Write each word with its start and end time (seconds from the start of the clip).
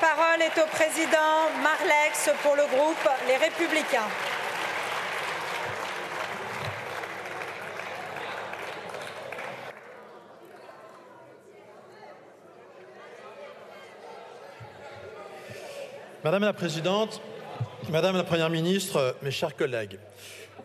Parole 0.00 0.42
est 0.42 0.60
au 0.60 0.66
président 0.66 1.50
Marlex 1.62 2.30
pour 2.42 2.54
le 2.54 2.66
groupe 2.66 3.08
Les 3.26 3.36
Républicains. 3.36 4.08
Madame 16.24 16.42
la 16.42 16.52
Présidente, 16.52 17.22
Madame 17.88 18.16
la 18.16 18.24
Première 18.24 18.50
ministre, 18.50 19.16
mes 19.22 19.30
chers 19.30 19.54
collègues, 19.54 19.98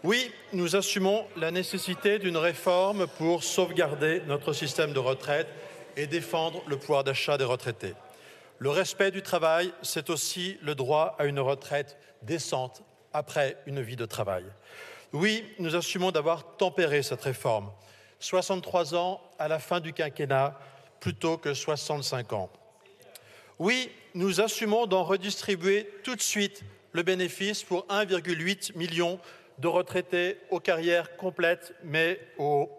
oui, 0.04 0.32
nous 0.54 0.76
assumons 0.76 1.26
la 1.38 1.52
nécessité 1.52 2.18
d'une 2.18 2.38
réforme 2.38 3.06
pour 3.06 3.44
sauvegarder 3.44 4.24
notre 4.28 4.54
système 4.54 4.94
de 4.94 5.00
retraite 5.00 5.48
et 5.96 6.08
défendre 6.08 6.64
le 6.68 6.78
pouvoir 6.78 7.04
d'achat 7.04 7.38
des 7.38 7.44
retraités. 7.44 7.94
Le 8.62 8.70
respect 8.70 9.10
du 9.10 9.24
travail, 9.24 9.74
c'est 9.82 10.12
aussi 10.12 10.60
le 10.62 10.76
droit 10.76 11.16
à 11.18 11.26
une 11.26 11.40
retraite 11.40 11.98
décente 12.22 12.84
après 13.12 13.58
une 13.66 13.82
vie 13.82 13.96
de 13.96 14.06
travail. 14.06 14.46
Oui, 15.14 15.44
nous 15.58 15.76
assumons 15.76 16.12
d'avoir 16.12 16.58
tempéré 16.58 17.02
cette 17.02 17.24
réforme. 17.24 17.72
63 18.20 18.94
ans 18.94 19.20
à 19.40 19.48
la 19.48 19.58
fin 19.58 19.80
du 19.80 19.94
quinquennat 19.94 20.60
plutôt 21.00 21.40
que 21.40 21.56
65 21.56 22.34
ans. 22.34 22.52
Oui, 23.58 23.90
nous 24.14 24.42
assumons 24.42 24.86
d'en 24.86 25.06
redistribuer 25.06 25.90
tout 26.04 26.16
de 26.16 26.22
suite 26.22 26.62
le 26.92 27.02
bénéfice 27.02 27.64
pour 27.64 27.88
1,8 27.88 28.78
million 28.78 29.20
de 29.58 29.68
retraités 29.70 30.38
aux 30.52 30.60
carrières 30.60 31.18
complètes, 31.18 31.74
mais 31.84 32.20
aux 32.38 32.70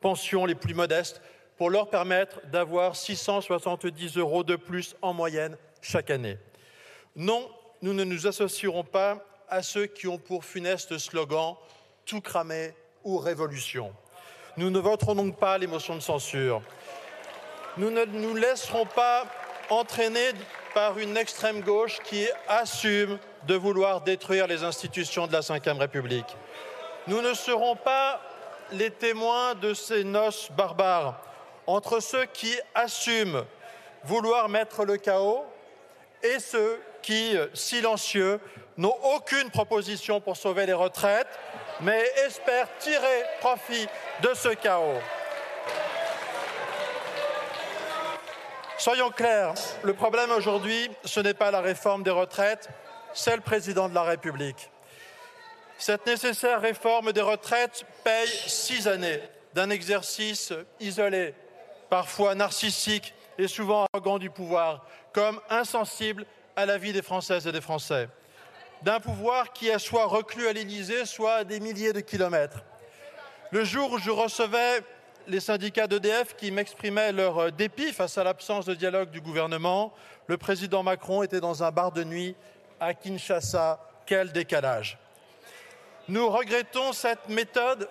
pensions 0.00 0.46
les 0.46 0.54
plus 0.54 0.74
modestes, 0.74 1.20
pour 1.62 1.70
leur 1.70 1.88
permettre 1.88 2.40
d'avoir 2.48 2.96
670 2.96 4.16
euros 4.16 4.42
de 4.42 4.56
plus 4.56 4.96
en 5.00 5.12
moyenne 5.14 5.56
chaque 5.80 6.10
année. 6.10 6.36
Non, 7.14 7.48
nous 7.82 7.94
ne 7.94 8.02
nous 8.02 8.26
associerons 8.26 8.82
pas 8.82 9.24
à 9.48 9.62
ceux 9.62 9.86
qui 9.86 10.08
ont 10.08 10.18
pour 10.18 10.44
funeste 10.44 10.98
slogan 10.98 11.54
tout 12.04 12.20
cramer 12.20 12.74
ou 13.04 13.16
révolution. 13.16 13.94
Nous 14.56 14.70
ne 14.70 14.80
voterons 14.80 15.14
donc 15.14 15.38
pas 15.38 15.56
les 15.56 15.68
motions 15.68 15.94
de 15.94 16.00
censure. 16.00 16.62
Nous 17.76 17.92
ne 17.92 18.06
nous 18.06 18.34
laisserons 18.34 18.84
pas 18.84 19.24
entraîner 19.70 20.32
par 20.74 20.98
une 20.98 21.16
extrême 21.16 21.60
gauche 21.60 22.00
qui 22.02 22.26
assume 22.48 23.20
de 23.46 23.54
vouloir 23.54 24.00
détruire 24.00 24.48
les 24.48 24.64
institutions 24.64 25.28
de 25.28 25.32
la 25.32 25.42
Ve 25.42 25.78
République. 25.78 26.36
Nous 27.06 27.22
ne 27.22 27.34
serons 27.34 27.76
pas 27.76 28.20
les 28.72 28.90
témoins 28.90 29.54
de 29.54 29.74
ces 29.74 30.02
noces 30.02 30.50
barbares 30.50 31.20
entre 31.66 32.00
ceux 32.00 32.26
qui 32.26 32.54
assument 32.74 33.44
vouloir 34.04 34.48
mettre 34.48 34.84
le 34.84 34.96
chaos 34.96 35.44
et 36.22 36.38
ceux 36.38 36.80
qui, 37.02 37.36
silencieux, 37.52 38.40
n'ont 38.76 38.96
aucune 39.14 39.50
proposition 39.50 40.20
pour 40.20 40.36
sauver 40.36 40.66
les 40.66 40.72
retraites, 40.72 41.38
mais 41.80 42.02
espèrent 42.26 42.68
tirer 42.78 43.24
profit 43.40 43.86
de 44.22 44.34
ce 44.34 44.48
chaos. 44.50 45.00
Soyons 48.78 49.10
clairs, 49.10 49.54
le 49.84 49.94
problème 49.94 50.30
aujourd'hui, 50.32 50.90
ce 51.04 51.20
n'est 51.20 51.34
pas 51.34 51.50
la 51.50 51.60
réforme 51.60 52.02
des 52.02 52.10
retraites, 52.10 52.68
c'est 53.14 53.36
le 53.36 53.42
président 53.42 53.88
de 53.88 53.94
la 53.94 54.02
République. 54.02 54.70
Cette 55.78 56.06
nécessaire 56.06 56.60
réforme 56.60 57.12
des 57.12 57.20
retraites 57.20 57.84
paye 58.02 58.28
six 58.46 58.88
années 58.88 59.20
d'un 59.54 59.70
exercice 59.70 60.52
isolé, 60.80 61.34
parfois 61.92 62.34
narcissique 62.34 63.12
et 63.36 63.46
souvent 63.46 63.84
arrogant 63.92 64.18
du 64.18 64.30
pouvoir, 64.30 64.86
comme 65.12 65.38
insensible 65.50 66.24
à 66.56 66.64
la 66.64 66.78
vie 66.78 66.94
des 66.94 67.02
Françaises 67.02 67.46
et 67.46 67.52
des 67.52 67.60
Français. 67.60 68.08
D'un 68.80 68.98
pouvoir 68.98 69.52
qui 69.52 69.68
est 69.68 69.78
soit 69.78 70.06
reclus 70.06 70.48
à 70.48 70.54
l'Élysée, 70.54 71.04
soit 71.04 71.34
à 71.34 71.44
des 71.44 71.60
milliers 71.60 71.92
de 71.92 72.00
kilomètres. 72.00 72.64
Le 73.50 73.62
jour 73.64 73.92
où 73.92 73.98
je 73.98 74.10
recevais 74.10 74.80
les 75.28 75.38
syndicats 75.38 75.86
d'EDF 75.86 76.34
qui 76.34 76.50
m'exprimaient 76.50 77.12
leur 77.12 77.38
euh, 77.38 77.50
dépit 77.50 77.92
face 77.92 78.16
à 78.16 78.24
l'absence 78.24 78.64
de 78.64 78.72
dialogue 78.72 79.10
du 79.10 79.20
gouvernement. 79.20 79.92
Le 80.28 80.38
président 80.38 80.82
Macron 80.82 81.22
était 81.22 81.40
dans 81.40 81.62
un 81.62 81.70
bar 81.72 81.92
de 81.92 82.04
nuit 82.04 82.34
à 82.80 82.94
Kinshasa. 82.94 83.78
Quel 84.06 84.32
décalage 84.32 84.96
Nous 86.08 86.26
regrettons 86.30 86.94
cette 86.94 87.28
méthode 87.28 87.86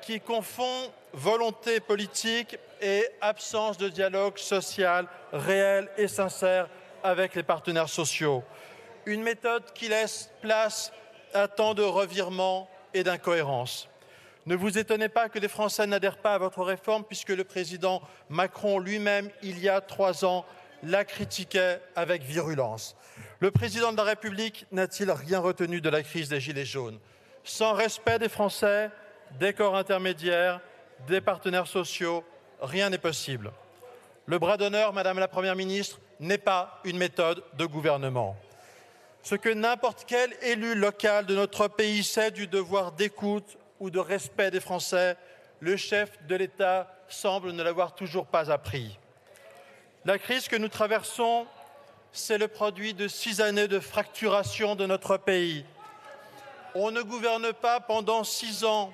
qui 0.00 0.18
confond 0.18 0.90
volonté 1.12 1.80
politique 1.80 2.56
et 2.80 3.06
absence 3.20 3.78
de 3.78 3.88
dialogue 3.88 4.38
social 4.38 5.06
réel 5.32 5.88
et 5.96 6.08
sincère 6.08 6.68
avec 7.02 7.34
les 7.34 7.42
partenaires 7.42 7.88
sociaux. 7.88 8.42
Une 9.06 9.22
méthode 9.22 9.72
qui 9.72 9.88
laisse 9.88 10.30
place 10.40 10.92
à 11.34 11.48
tant 11.48 11.74
de 11.74 11.82
revirements 11.82 12.68
et 12.94 13.02
d'incohérences. 13.02 13.88
Ne 14.46 14.56
vous 14.56 14.78
étonnez 14.78 15.08
pas 15.08 15.28
que 15.28 15.38
les 15.38 15.48
Français 15.48 15.86
n'adhèrent 15.86 16.16
pas 16.16 16.34
à 16.34 16.38
votre 16.38 16.62
réforme, 16.62 17.04
puisque 17.04 17.28
le 17.28 17.44
président 17.44 18.00
Macron 18.30 18.78
lui-même, 18.78 19.30
il 19.42 19.58
y 19.58 19.68
a 19.68 19.80
trois 19.80 20.24
ans, 20.24 20.46
la 20.82 21.04
critiquait 21.04 21.80
avec 21.94 22.22
virulence. 22.22 22.96
Le 23.40 23.50
président 23.50 23.92
de 23.92 23.96
la 23.98 24.04
République 24.04 24.66
n'a-t-il 24.72 25.10
rien 25.10 25.38
retenu 25.38 25.80
de 25.80 25.90
la 25.90 26.02
crise 26.02 26.28
des 26.28 26.40
Gilets 26.40 26.64
jaunes? 26.64 26.98
Sans 27.44 27.74
respect 27.74 28.18
des 28.18 28.28
Français, 28.28 28.90
des 29.38 29.52
corps 29.52 29.76
intermédiaires, 29.76 30.60
des 31.06 31.20
partenaires 31.20 31.66
sociaux, 31.66 32.24
rien 32.60 32.90
n'est 32.90 32.98
possible. 32.98 33.52
Le 34.26 34.38
bras 34.38 34.56
d'honneur, 34.56 34.92
Madame 34.92 35.18
la 35.18 35.28
Première 35.28 35.56
ministre, 35.56 35.98
n'est 36.20 36.38
pas 36.38 36.80
une 36.84 36.98
méthode 36.98 37.42
de 37.56 37.66
gouvernement. 37.66 38.36
Ce 39.22 39.34
que 39.34 39.48
n'importe 39.48 40.04
quel 40.06 40.34
élu 40.42 40.74
local 40.74 41.26
de 41.26 41.34
notre 41.34 41.68
pays 41.68 42.02
sait 42.02 42.30
du 42.30 42.46
devoir 42.46 42.92
d'écoute, 42.92 43.56
ou 43.80 43.90
de 43.90 43.98
respect 43.98 44.50
des 44.50 44.60
Français, 44.60 45.16
le 45.60 45.76
chef 45.76 46.10
de 46.26 46.36
l'État 46.36 46.92
semble 47.08 47.52
ne 47.52 47.62
l'avoir 47.62 47.94
toujours 47.94 48.26
pas 48.26 48.50
appris. 48.50 48.98
La 50.04 50.18
crise 50.18 50.48
que 50.48 50.56
nous 50.56 50.68
traversons, 50.68 51.46
c'est 52.12 52.38
le 52.38 52.48
produit 52.48 52.94
de 52.94 53.08
six 53.08 53.40
années 53.40 53.68
de 53.68 53.80
fracturation 53.80 54.74
de 54.74 54.86
notre 54.86 55.16
pays. 55.16 55.64
On 56.74 56.90
ne 56.90 57.02
gouverne 57.02 57.52
pas 57.52 57.80
pendant 57.80 58.24
six 58.24 58.64
ans 58.64 58.92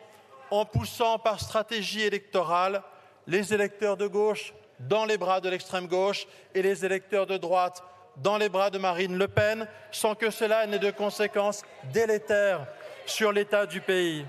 en 0.50 0.64
poussant 0.64 1.18
par 1.18 1.40
stratégie 1.40 2.02
électorale 2.02 2.82
les 3.26 3.54
électeurs 3.54 3.96
de 3.96 4.06
gauche 4.06 4.54
dans 4.80 5.04
les 5.04 5.18
bras 5.18 5.40
de 5.40 5.48
l'extrême 5.48 5.86
gauche 5.86 6.26
et 6.54 6.62
les 6.62 6.84
électeurs 6.84 7.26
de 7.26 7.36
droite 7.36 7.82
dans 8.16 8.38
les 8.38 8.48
bras 8.48 8.70
de 8.70 8.78
Marine 8.78 9.18
Le 9.18 9.28
Pen, 9.28 9.66
sans 9.90 10.14
que 10.14 10.30
cela 10.30 10.66
n'ait 10.66 10.78
de 10.78 10.90
conséquences 10.90 11.62
délétères 11.92 12.66
sur 13.06 13.32
l'état 13.32 13.66
du 13.66 13.80
pays 13.80 14.24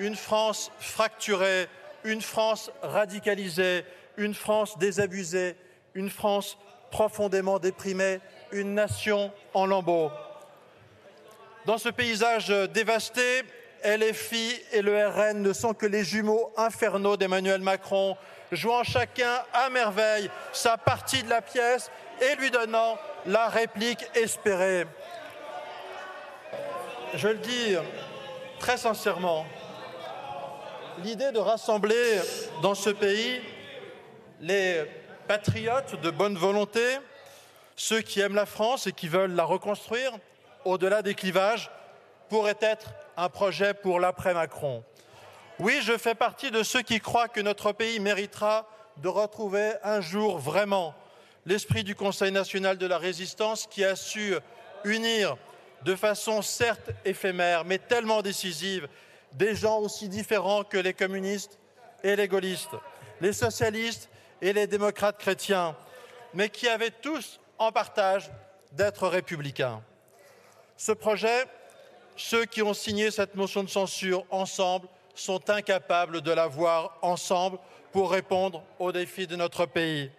une 0.00 0.16
France 0.16 0.72
fracturée, 0.80 1.68
une 2.04 2.22
France 2.22 2.72
radicalisée, 2.82 3.84
une 4.16 4.34
France 4.34 4.78
désabusée, 4.78 5.56
une 5.94 6.08
France 6.08 6.56
profondément 6.90 7.58
déprimée, 7.58 8.20
une 8.50 8.74
nation 8.74 9.30
en 9.52 9.66
lambeaux. 9.66 10.10
Dans 11.66 11.76
ce 11.76 11.90
paysage 11.90 12.48
dévasté, 12.72 13.42
LFI 13.84 14.62
et 14.72 14.82
le 14.82 15.06
RN 15.06 15.42
ne 15.42 15.52
sont 15.52 15.74
que 15.74 15.86
les 15.86 16.04
jumeaux 16.04 16.52
infernaux 16.56 17.16
d'Emmanuel 17.16 17.60
Macron, 17.60 18.16
jouant 18.52 18.84
chacun 18.84 19.42
à 19.52 19.70
merveille 19.70 20.30
sa 20.52 20.76
partie 20.76 21.22
de 21.22 21.30
la 21.30 21.42
pièce 21.42 21.90
et 22.20 22.36
lui 22.36 22.50
donnant 22.50 22.98
la 23.26 23.48
réplique 23.48 24.04
espérée. 24.14 24.86
Je 27.14 27.28
le 27.28 27.38
dis 27.38 27.76
très 28.58 28.76
sincèrement, 28.76 29.46
l'idée 31.02 31.32
de 31.32 31.38
rassembler 31.38 32.20
dans 32.62 32.74
ce 32.74 32.90
pays 32.90 33.40
les 34.40 34.84
patriotes 35.26 36.00
de 36.00 36.10
bonne 36.10 36.36
volonté, 36.36 36.80
ceux 37.76 38.00
qui 38.00 38.20
aiment 38.20 38.34
la 38.34 38.46
France 38.46 38.86
et 38.86 38.92
qui 38.92 39.08
veulent 39.08 39.34
la 39.34 39.44
reconstruire 39.44 40.12
au-delà 40.64 41.02
des 41.02 41.14
clivages, 41.14 41.70
pourrait 42.28 42.58
être 42.60 42.90
un 43.16 43.28
projet 43.28 43.74
pour 43.74 44.00
l'après-Macron. 44.00 44.84
Oui, 45.58 45.80
je 45.82 45.96
fais 45.98 46.14
partie 46.14 46.50
de 46.50 46.62
ceux 46.62 46.82
qui 46.82 47.00
croient 47.00 47.28
que 47.28 47.40
notre 47.40 47.72
pays 47.72 48.00
méritera 48.00 48.66
de 48.96 49.08
retrouver 49.08 49.72
un 49.82 50.00
jour 50.00 50.38
vraiment 50.38 50.94
l'esprit 51.46 51.84
du 51.84 51.94
Conseil 51.94 52.32
national 52.32 52.78
de 52.78 52.86
la 52.86 52.98
résistance 52.98 53.66
qui 53.66 53.84
a 53.84 53.96
su 53.96 54.34
unir 54.84 55.36
de 55.82 55.94
façon 55.94 56.42
certes 56.42 56.90
éphémère, 57.04 57.64
mais 57.64 57.78
tellement 57.78 58.22
décisive, 58.22 58.88
des 59.32 59.54
gens 59.54 59.78
aussi 59.78 60.08
différents 60.08 60.64
que 60.64 60.76
les 60.76 60.94
communistes 60.94 61.58
et 62.02 62.16
les 62.16 62.28
gaullistes, 62.28 62.76
les 63.20 63.32
socialistes 63.32 64.08
et 64.42 64.52
les 64.52 64.66
démocrates 64.66 65.18
chrétiens, 65.18 65.76
mais 66.34 66.48
qui 66.48 66.68
avaient 66.68 66.90
tous 66.90 67.40
en 67.58 67.72
partage 67.72 68.30
d'être 68.72 69.08
républicains. 69.08 69.82
Ce 70.76 70.92
projet, 70.92 71.44
ceux 72.20 72.44
qui 72.44 72.62
ont 72.62 72.74
signé 72.74 73.10
cette 73.10 73.34
motion 73.34 73.64
de 73.64 73.70
censure 73.70 74.24
ensemble 74.30 74.86
sont 75.14 75.48
incapables 75.48 76.20
de 76.20 76.30
la 76.30 76.46
voir 76.46 76.98
ensemble 77.00 77.58
pour 77.92 78.10
répondre 78.10 78.62
aux 78.78 78.92
défis 78.92 79.26
de 79.26 79.36
notre 79.36 79.64
pays. 79.64 80.10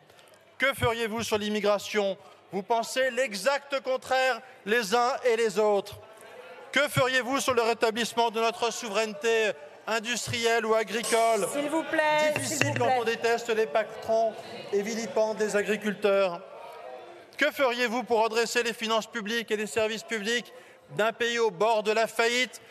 Que 0.58 0.74
feriez-vous 0.74 1.22
sur 1.22 1.38
l'immigration? 1.38 2.18
Vous 2.52 2.64
pensez 2.64 3.12
l'exact 3.12 3.80
contraire 3.82 4.42
les 4.66 4.96
uns 4.96 5.14
et 5.26 5.38
les 5.38 5.60
autres. 5.60 6.00
Que 6.72 6.88
feriez-vous 6.88 7.40
sur 7.40 7.54
le 7.54 7.62
rétablissement 7.62 8.32
de 8.32 8.42
notre 8.42 8.74
souveraineté 8.74 9.52
industrielle 9.86 10.66
ou 10.66 10.74
agricole? 10.74 11.48
S'il 11.54 11.70
vous 11.70 11.84
plaît. 11.84 12.34
Difficile 12.36 12.80
quand 12.80 12.92
on 13.00 13.04
déteste 13.04 13.50
les 13.50 13.68
patrons 13.68 14.34
et 14.74 14.82
vilipendent 14.82 15.40
les 15.40 15.56
agriculteurs. 15.56 16.42
Que 17.38 17.52
feriez-vous 17.52 18.04
pour 18.04 18.24
redresser 18.24 18.64
les 18.64 18.74
finances 18.74 19.08
publiques 19.08 19.52
et 19.52 19.58
les 19.58 19.68
services 19.68 20.04
publics 20.04 20.52
d'un 20.98 21.14
pays 21.14 21.40
au 21.40 21.52
bord 21.52 21.84
de 21.84 21.92
la 21.92 22.08
faillite 22.08 22.62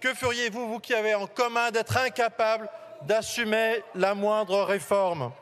Que 0.00 0.14
feriez-vous, 0.14 0.68
vous 0.68 0.80
qui 0.80 0.94
avez 0.94 1.14
en 1.14 1.26
commun 1.26 1.70
d'être 1.70 1.96
incapable 1.96 2.68
d'assumer 3.02 3.82
la 3.94 4.14
moindre 4.14 4.62
réforme? 4.62 5.32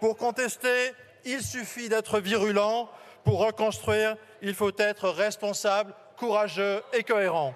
Pour 0.00 0.16
contester, 0.16 0.92
il 1.24 1.42
suffit 1.42 1.88
d'être 1.88 2.20
virulent. 2.20 2.88
Pour 3.24 3.40
reconstruire, 3.40 4.16
il 4.40 4.54
faut 4.54 4.72
être 4.78 5.08
responsable, 5.10 5.94
courageux 6.16 6.82
et 6.92 7.02
cohérent. 7.04 7.54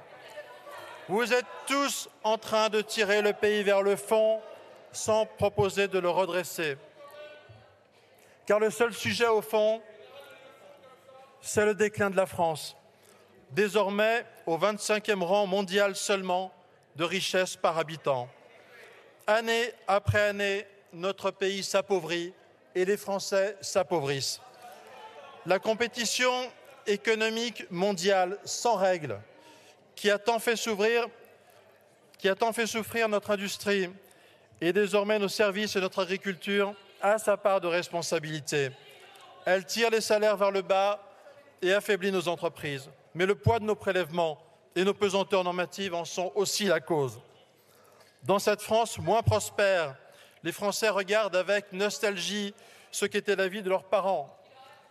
Vous 1.09 1.33
êtes 1.33 1.47
tous 1.67 2.09
en 2.23 2.39
train 2.39 2.69
de 2.69 2.81
tirer 2.81 3.23
le 3.23 3.33
pays 3.33 3.63
vers 3.63 3.83
le 3.83 3.97
fond 3.97 4.41
sans 4.93 5.27
proposer 5.27 5.89
de 5.89 5.99
le 5.99 6.09
redresser. 6.09 6.77
Car 8.47 8.59
le 8.59 8.71
seul 8.71 8.93
sujet 8.93 9.27
au 9.27 9.43
fond, 9.43 9.83
c'est 11.41 11.65
le 11.65 11.75
déclin 11.75 12.11
de 12.11 12.17
la 12.17 12.27
France. 12.27 12.77
Désormais, 13.55 14.27
au 14.47 14.59
25e 14.59 15.23
rang 15.23 15.47
mondial 15.47 15.95
seulement 15.95 16.53
de 16.97 17.05
richesse 17.05 17.55
par 17.55 17.79
habitant. 17.79 18.29
Année 19.29 19.73
après 19.87 20.29
année, 20.29 20.67
notre 20.93 21.31
pays 21.31 21.63
s'appauvrit 21.63 22.33
et 22.75 22.85
les 22.85 22.97
Français 22.97 23.57
s'appauvrissent. 23.61 24.41
La 25.47 25.61
compétition 25.61 26.33
économique 26.87 27.71
mondiale 27.71 28.39
sans 28.45 28.75
règles, 28.75 29.21
qui 29.95 30.11
a 30.11 30.19
tant 30.19 30.41
fait 30.41 30.57
s'ouvrir, 30.57 31.07
qui 32.19 32.29
a 32.29 32.35
tant 32.35 32.53
fait 32.53 32.67
souffrir 32.67 33.09
notre 33.09 33.31
industrie 33.31 33.89
et 34.61 34.73
désormais 34.73 35.21
nos 35.21 35.29
services 35.29 35.77
et 35.77 35.81
notre 35.81 36.03
agriculture, 36.03 36.75
a 37.01 37.19
sa 37.19 37.37
part 37.37 37.61
de 37.61 37.69
responsabilité. 37.69 38.71
Elle 39.45 39.65
tire 39.65 39.91
les 39.91 40.01
salaires 40.01 40.37
vers 40.37 40.51
le 40.51 40.63
bas 40.63 41.01
et 41.63 41.73
affaiblit 41.73 42.11
nos 42.11 42.27
entreprises. 42.27 42.91
Mais 43.15 43.27
le 43.27 43.35
poids 43.35 43.59
de 43.59 43.65
nos 43.65 43.75
prélèvements 43.75 44.39
et 44.75 44.85
nos 44.85 44.95
pesanteurs 44.95 45.45
normatives 45.45 45.95
en 45.95 46.05
sont 46.05 46.33
aussi 46.35 46.65
la 46.65 46.81
cause. 46.81 47.21
Dans 48.25 48.39
cette 48.39 48.63
France 48.63 48.99
moins 48.99 49.23
prospère, 49.23 49.97
les 50.43 50.53
Français 50.53 50.89
regardent 50.89 51.37
avec 51.37 51.73
nostalgie 51.73 52.55
ce 52.91 53.07
qu'était 53.07 53.37
la 53.37 53.49
vie 53.49 53.63
de 53.63 53.69
leurs 53.69 53.85
parents, 53.85 54.37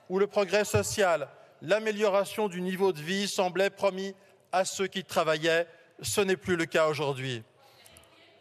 où 0.10 0.20
le 0.20 0.28
progrès 0.28 0.66
social, 0.66 1.28
l'amélioration 1.62 2.48
du 2.48 2.62
niveau 2.62 2.92
de 2.92 3.02
vie 3.02 3.28
semblait 3.28 3.70
promis 3.70 4.16
à 4.52 4.66
ceux 4.66 4.88
qui 4.88 5.04
travaillaient. 5.04 5.68
Ce 6.02 6.22
n'est 6.22 6.38
plus 6.38 6.56
le 6.56 6.66
cas 6.66 6.88
aujourd'hui. 6.88 7.44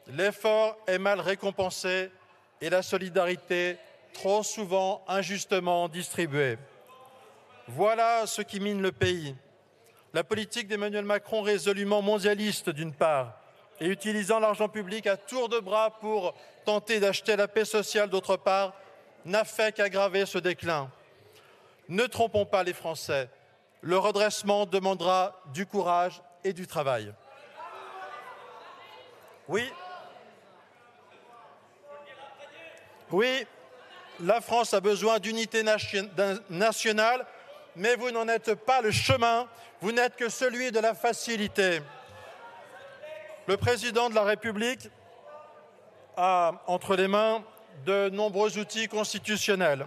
L'effort 0.08 0.76
est 0.87 0.99
mal 0.99 1.20
récompensé 1.20 2.11
et 2.61 2.70
la 2.70 2.82
solidarité 2.82 3.76
trop 4.12 4.43
souvent 4.43 5.05
injustement 5.08 5.88
distribuée. 5.88 6.58
Voilà 7.69 8.26
ce 8.26 8.43
qui 8.43 8.61
mine 8.61 8.82
le 8.82 8.93
pays. 8.93 9.34
La 10.14 10.25
politique 10.25 10.69
d'Emmanuel 10.69 11.05
Macron 11.05 11.43
résolument 11.43 12.03
mondialiste 12.03 12.70
d'une 12.70 12.93
part 12.93 13.38
et 13.81 13.87
utilisant 13.87 14.38
l'argent 14.38 14.69
public 14.69 15.06
à 15.06 15.17
tour 15.17 15.49
de 15.49 15.59
bras 15.59 15.99
pour 15.99 16.35
tenter 16.64 17.00
d'acheter 17.00 17.37
la 17.37 17.49
paix 17.49 17.64
sociale 17.64 18.11
d'autre 18.11 18.37
part 18.37 18.75
n'a 19.25 19.44
fait 19.44 19.75
qu'aggraver 19.75 20.26
ce 20.26 20.38
déclin. 20.38 20.91
Ne 21.88 22.06
trompons 22.06 22.44
pas 22.44 22.62
les 22.62 22.75
Français. 22.75 23.29
Le 23.81 23.99
redressement 23.99 24.67
demandera 24.67 25.41
du 25.53 25.67
courage 25.67 26.23
et 26.44 26.53
du 26.53 26.67
travail. 26.67 27.12
Oui, 29.49 29.70
la 34.20 34.41
France 34.41 34.73
a 34.75 34.81
besoin 34.81 35.19
d'unité 35.19 35.62
nationale, 36.49 37.26
mais 37.77 37.97
vous 37.97 38.11
n'en 38.11 38.29
êtes 38.29 38.55
pas 38.55 38.81
le 38.81 38.91
chemin, 38.91 39.47
vous 39.81 39.93
n'êtes 39.93 40.17
que 40.17 40.29
celui 40.29 40.71
de 40.71 40.81
la 40.81 40.95
facilité. 40.95 41.81
Le 43.47 43.57
président 43.57 44.09
de 44.09 44.15
la 44.15 44.23
République 44.23 44.89
a 46.17 46.53
entre 46.67 46.95
les 46.95 47.09
mains 47.09 47.43
de 47.85 48.11
nombreux 48.11 48.59
outils 48.59 48.89
constitutionnels. 48.89 49.87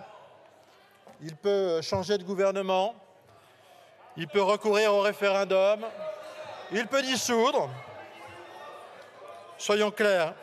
Il 1.22 1.36
peut 1.36 1.82
changer 1.82 2.18
de 2.18 2.24
gouvernement, 2.24 2.96
il 4.18 4.28
peut 4.28 4.42
recourir 4.42 4.94
au 4.94 5.02
référendum, 5.02 5.86
il 6.72 6.88
peut 6.88 7.02
dissoudre. 7.02 7.70
Soyons 9.58 9.92
clairs, 9.92 10.34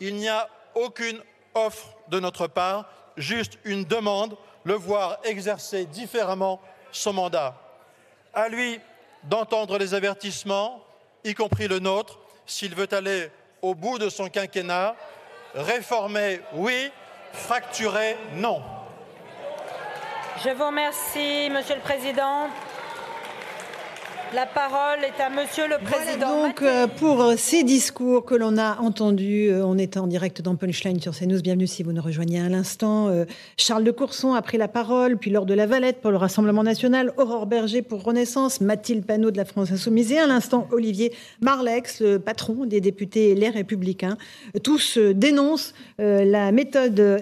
il 0.00 0.16
n'y 0.16 0.28
a 0.28 0.48
aucune 0.74 1.20
offre 1.54 1.94
de 2.08 2.18
notre 2.18 2.46
part, 2.46 2.86
juste 3.16 3.58
une 3.64 3.84
demande, 3.84 4.36
le 4.64 4.74
voir 4.74 5.18
exercer 5.24 5.86
différemment 5.86 6.60
son 6.92 7.12
mandat. 7.12 7.54
À 8.34 8.48
lui 8.48 8.80
d'entendre 9.24 9.78
les 9.78 9.94
avertissements, 9.94 10.82
y 11.24 11.34
compris 11.34 11.68
le 11.68 11.78
nôtre, 11.78 12.18
s'il 12.46 12.74
veut 12.74 12.88
aller 12.92 13.30
au 13.62 13.74
bout 13.74 13.98
de 13.98 14.08
son 14.08 14.28
quinquennat, 14.28 14.96
réformer, 15.54 16.40
oui, 16.54 16.90
fracturer, 17.32 18.16
non. 18.34 18.62
Je 20.42 20.50
vous 20.50 20.66
remercie, 20.66 21.50
Monsieur 21.50 21.74
le 21.74 21.82
Président. 21.82 22.48
La 24.32 24.46
parole 24.46 25.02
est 25.02 25.20
à 25.20 25.28
Monsieur 25.28 25.64
le 25.66 25.76
Président. 25.84 26.36
Voilà 26.36 26.48
donc 26.48 26.62
euh, 26.62 26.86
pour 26.86 27.20
euh, 27.20 27.34
ces 27.36 27.64
discours 27.64 28.24
que 28.24 28.36
l'on 28.36 28.58
a 28.58 28.78
entendus, 28.78 29.48
euh, 29.50 29.66
on 29.66 29.76
est 29.76 29.96
en 29.96 30.06
direct 30.06 30.40
dans 30.40 30.54
Punchline 30.54 31.00
sur 31.00 31.16
CNews. 31.16 31.40
Bienvenue 31.42 31.66
si 31.66 31.82
vous 31.82 31.92
nous 31.92 32.00
rejoignez 32.00 32.38
à 32.38 32.48
l'instant. 32.48 33.10
Charles 33.56 33.82
de 33.82 33.90
Courson 33.90 34.34
a 34.34 34.42
pris 34.42 34.56
la 34.56 34.68
parole, 34.68 35.16
puis 35.16 35.32
lors 35.32 35.46
de 35.46 35.54
la 35.54 35.66
Valette 35.66 36.00
pour 36.00 36.12
le 36.12 36.16
Rassemblement 36.16 36.62
national, 36.62 37.12
Aurore 37.16 37.46
Berger 37.46 37.82
pour 37.82 38.04
Renaissance, 38.04 38.60
Mathilde 38.60 39.04
Panot 39.04 39.32
de 39.32 39.36
la 39.36 39.44
France 39.44 39.72
Insoumise 39.72 40.12
et 40.12 40.18
à 40.18 40.28
l'instant 40.28 40.68
Olivier 40.70 41.12
Marlex, 41.40 42.00
le 42.00 42.20
patron 42.20 42.66
des 42.66 42.80
députés 42.80 43.34
Les 43.34 43.48
Républicains. 43.48 44.16
Tous 44.62 44.96
dénoncent 44.96 45.74
la 45.98 46.52
méthode 46.52 47.20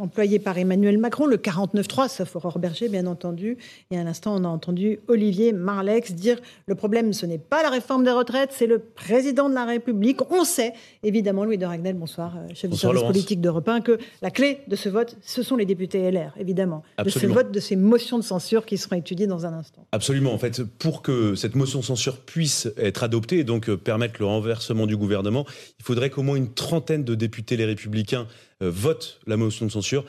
employée 0.00 0.40
par 0.40 0.58
Emmanuel 0.58 0.98
Macron, 0.98 1.26
le 1.26 1.36
49-3, 1.36 2.08
sauf 2.08 2.34
Aurore 2.34 2.58
Berger 2.58 2.88
bien 2.88 3.06
entendu. 3.06 3.58
Et 3.92 3.98
à 3.98 4.02
l'instant, 4.02 4.34
on 4.36 4.44
a 4.44 4.48
entendu 4.48 4.98
Olivier 5.06 5.52
Marlex 5.52 6.12
dire 6.12 6.31
le 6.66 6.74
problème, 6.74 7.12
ce 7.12 7.26
n'est 7.26 7.38
pas 7.38 7.62
la 7.62 7.70
réforme 7.70 8.04
des 8.04 8.10
retraites, 8.10 8.50
c'est 8.52 8.66
le 8.66 8.78
président 8.78 9.48
de 9.48 9.54
la 9.54 9.64
République. 9.64 10.20
On 10.30 10.44
sait, 10.44 10.72
évidemment, 11.02 11.44
Louis 11.44 11.58
de 11.58 11.66
Ragnel, 11.66 11.94
bonsoir, 11.94 12.36
euh, 12.36 12.54
chef 12.54 12.70
du 12.70 12.76
service 12.76 13.02
politique 13.02 13.40
d'Europe 13.40 13.68
1, 13.68 13.80
que 13.80 13.98
la 14.20 14.30
clé 14.30 14.60
de 14.68 14.76
ce 14.76 14.88
vote, 14.88 15.16
ce 15.22 15.42
sont 15.42 15.56
les 15.56 15.66
députés 15.66 16.10
LR, 16.10 16.32
évidemment. 16.38 16.82
De 17.02 17.08
ce 17.08 17.26
vote, 17.26 17.50
de 17.50 17.60
ces 17.60 17.76
motions 17.76 18.18
de 18.18 18.24
censure 18.24 18.64
qui 18.66 18.78
seront 18.78 18.96
étudiées 18.96 19.26
dans 19.26 19.46
un 19.46 19.52
instant. 19.52 19.86
Absolument. 19.92 20.32
En 20.32 20.38
fait, 20.38 20.62
pour 20.62 21.02
que 21.02 21.34
cette 21.34 21.54
motion 21.54 21.80
de 21.80 21.84
censure 21.84 22.20
puisse 22.20 22.68
être 22.76 23.02
adoptée 23.02 23.38
et 23.38 23.44
donc 23.44 23.68
euh, 23.68 23.76
permettre 23.76 24.14
le 24.18 24.26
renversement 24.26 24.86
du 24.86 24.96
gouvernement, 24.96 25.46
il 25.78 25.84
faudrait 25.84 26.10
qu'au 26.10 26.22
moins 26.22 26.36
une 26.36 26.52
trentaine 26.52 27.04
de 27.04 27.14
députés 27.14 27.56
les 27.56 27.64
républicains 27.64 28.26
euh, 28.62 28.70
votent 28.70 29.20
la 29.26 29.36
motion 29.36 29.66
de 29.66 29.70
censure. 29.70 30.04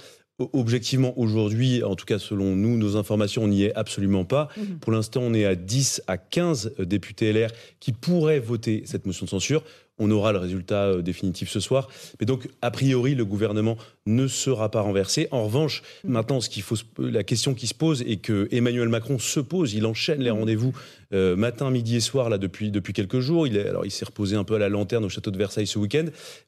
Objectivement, 0.53 1.17
aujourd'hui, 1.17 1.83
en 1.83 1.95
tout 1.95 2.05
cas 2.05 2.19
selon 2.19 2.55
nous, 2.55 2.77
nos 2.77 2.97
informations, 2.97 3.43
on 3.43 3.47
n'y 3.47 3.63
est 3.63 3.73
absolument 3.75 4.25
pas. 4.25 4.49
Mhm. 4.57 4.79
Pour 4.79 4.91
l'instant, 4.91 5.21
on 5.23 5.33
est 5.33 5.45
à 5.45 5.55
10 5.55 6.03
à 6.07 6.17
15 6.17 6.75
députés 6.79 7.31
LR 7.31 7.49
qui 7.79 7.91
pourraient 7.91 8.39
voter 8.39 8.83
cette 8.85 9.05
motion 9.05 9.25
de 9.25 9.29
censure. 9.29 9.63
on 9.99 10.09
aura 10.09 10.31
le 10.31 10.39
résultat 10.39 10.85
euh, 10.85 11.01
définitif 11.03 11.49
ce 11.49 11.59
soir. 11.59 11.87
Mais 12.19 12.25
donc, 12.25 12.49
a 12.63 12.71
priori, 12.71 13.13
le 13.13 13.25
gouvernement 13.25 13.77
ne 14.05 14.27
sera 14.27 14.69
pas 14.69 14.81
renversé. 14.81 15.27
En 15.31 15.45
revanche, 15.45 15.81
maintenant, 16.03 16.41
ce 16.41 16.49
qu'il 16.49 16.63
faut, 16.63 16.75
la 16.97 17.23
question 17.23 17.53
qui 17.53 17.67
se 17.67 17.73
pose 17.73 18.03
et 18.05 18.17
que 18.17 18.47
Emmanuel 18.51 18.89
Macron 18.89 19.19
se 19.19 19.39
pose, 19.39 19.73
il 19.73 19.85
enchaîne 19.85 20.21
les 20.21 20.29
rendez-vous 20.29 20.73
euh, 21.13 21.35
matin, 21.35 21.69
midi 21.69 21.97
et 21.97 21.99
soir 21.99 22.29
là 22.29 22.37
depuis 22.37 22.71
depuis 22.71 22.91
quelques 22.91 23.19
jours. 23.19 23.47
Il 23.47 23.55
est, 23.55 23.67
alors 23.67 23.85
il 23.85 23.91
s'est 23.91 24.05
reposé 24.05 24.35
un 24.35 24.43
peu 24.43 24.55
à 24.55 24.59
la 24.59 24.67
lanterne 24.67 25.05
au 25.05 25.09
château 25.09 25.31
de 25.31 25.37
Versailles 25.37 25.67
ce 25.67 25.79
week-end. 25.79 26.05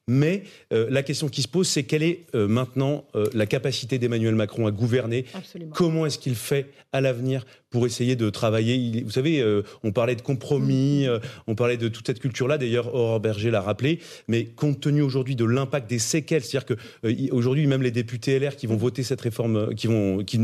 Mais 0.08 0.42
euh, 0.72 0.86
la 0.90 1.02
question 1.02 1.28
qui 1.28 1.42
se 1.42 1.48
pose, 1.48 1.68
c'est 1.68 1.84
quelle 1.84 2.02
est 2.02 2.26
maintenant 2.34 3.04
la 3.32 3.46
capacité 3.46 3.98
d'Emmanuel 3.98 4.34
Macron 4.34 4.66
à 4.66 4.70
gouverner? 4.70 5.24
Comment 5.72 6.06
est-ce 6.06 6.18
qu'il 6.18 6.34
fait 6.34 6.70
à 6.92 7.00
l'avenir 7.00 7.46
pour 7.70 7.86
essayer 7.86 8.16
de 8.16 8.28
travailler? 8.30 9.02
Vous 9.02 9.10
savez, 9.10 9.44
on 9.82 9.92
parlait 9.92 10.16
de 10.16 10.20
compromis, 10.20 11.06
on 11.46 11.54
parlait 11.54 11.76
de 11.76 11.88
toute 11.88 12.06
cette 12.06 12.20
culture-là. 12.20 12.58
D'ailleurs, 12.58 12.94
Aurore 12.94 13.20
Berger 13.20 13.50
l'a 13.50 13.60
rappelé. 13.60 14.00
Mais 14.28 14.44
compte 14.44 14.80
tenu 14.80 15.02
aujourd'hui 15.02 15.36
de 15.36 15.44
l'impact 15.44 15.88
des 15.88 15.98
séquelles, 15.98 16.42
c'est-à-dire 16.42 16.66
que 16.66 16.74
euh, 17.04 17.28
aujourd'hui 17.46 17.66
même 17.68 17.82
les 17.82 17.90
députés 17.90 18.38
LR 18.38 18.56
qui 18.56 18.66
vont 18.66 18.76
voter 18.76 19.02
cette 19.02 19.20
réforme, 19.20 19.56
euh, 19.56 19.74
qui 19.74 19.86
vont, 19.86 20.24
qui, 20.24 20.38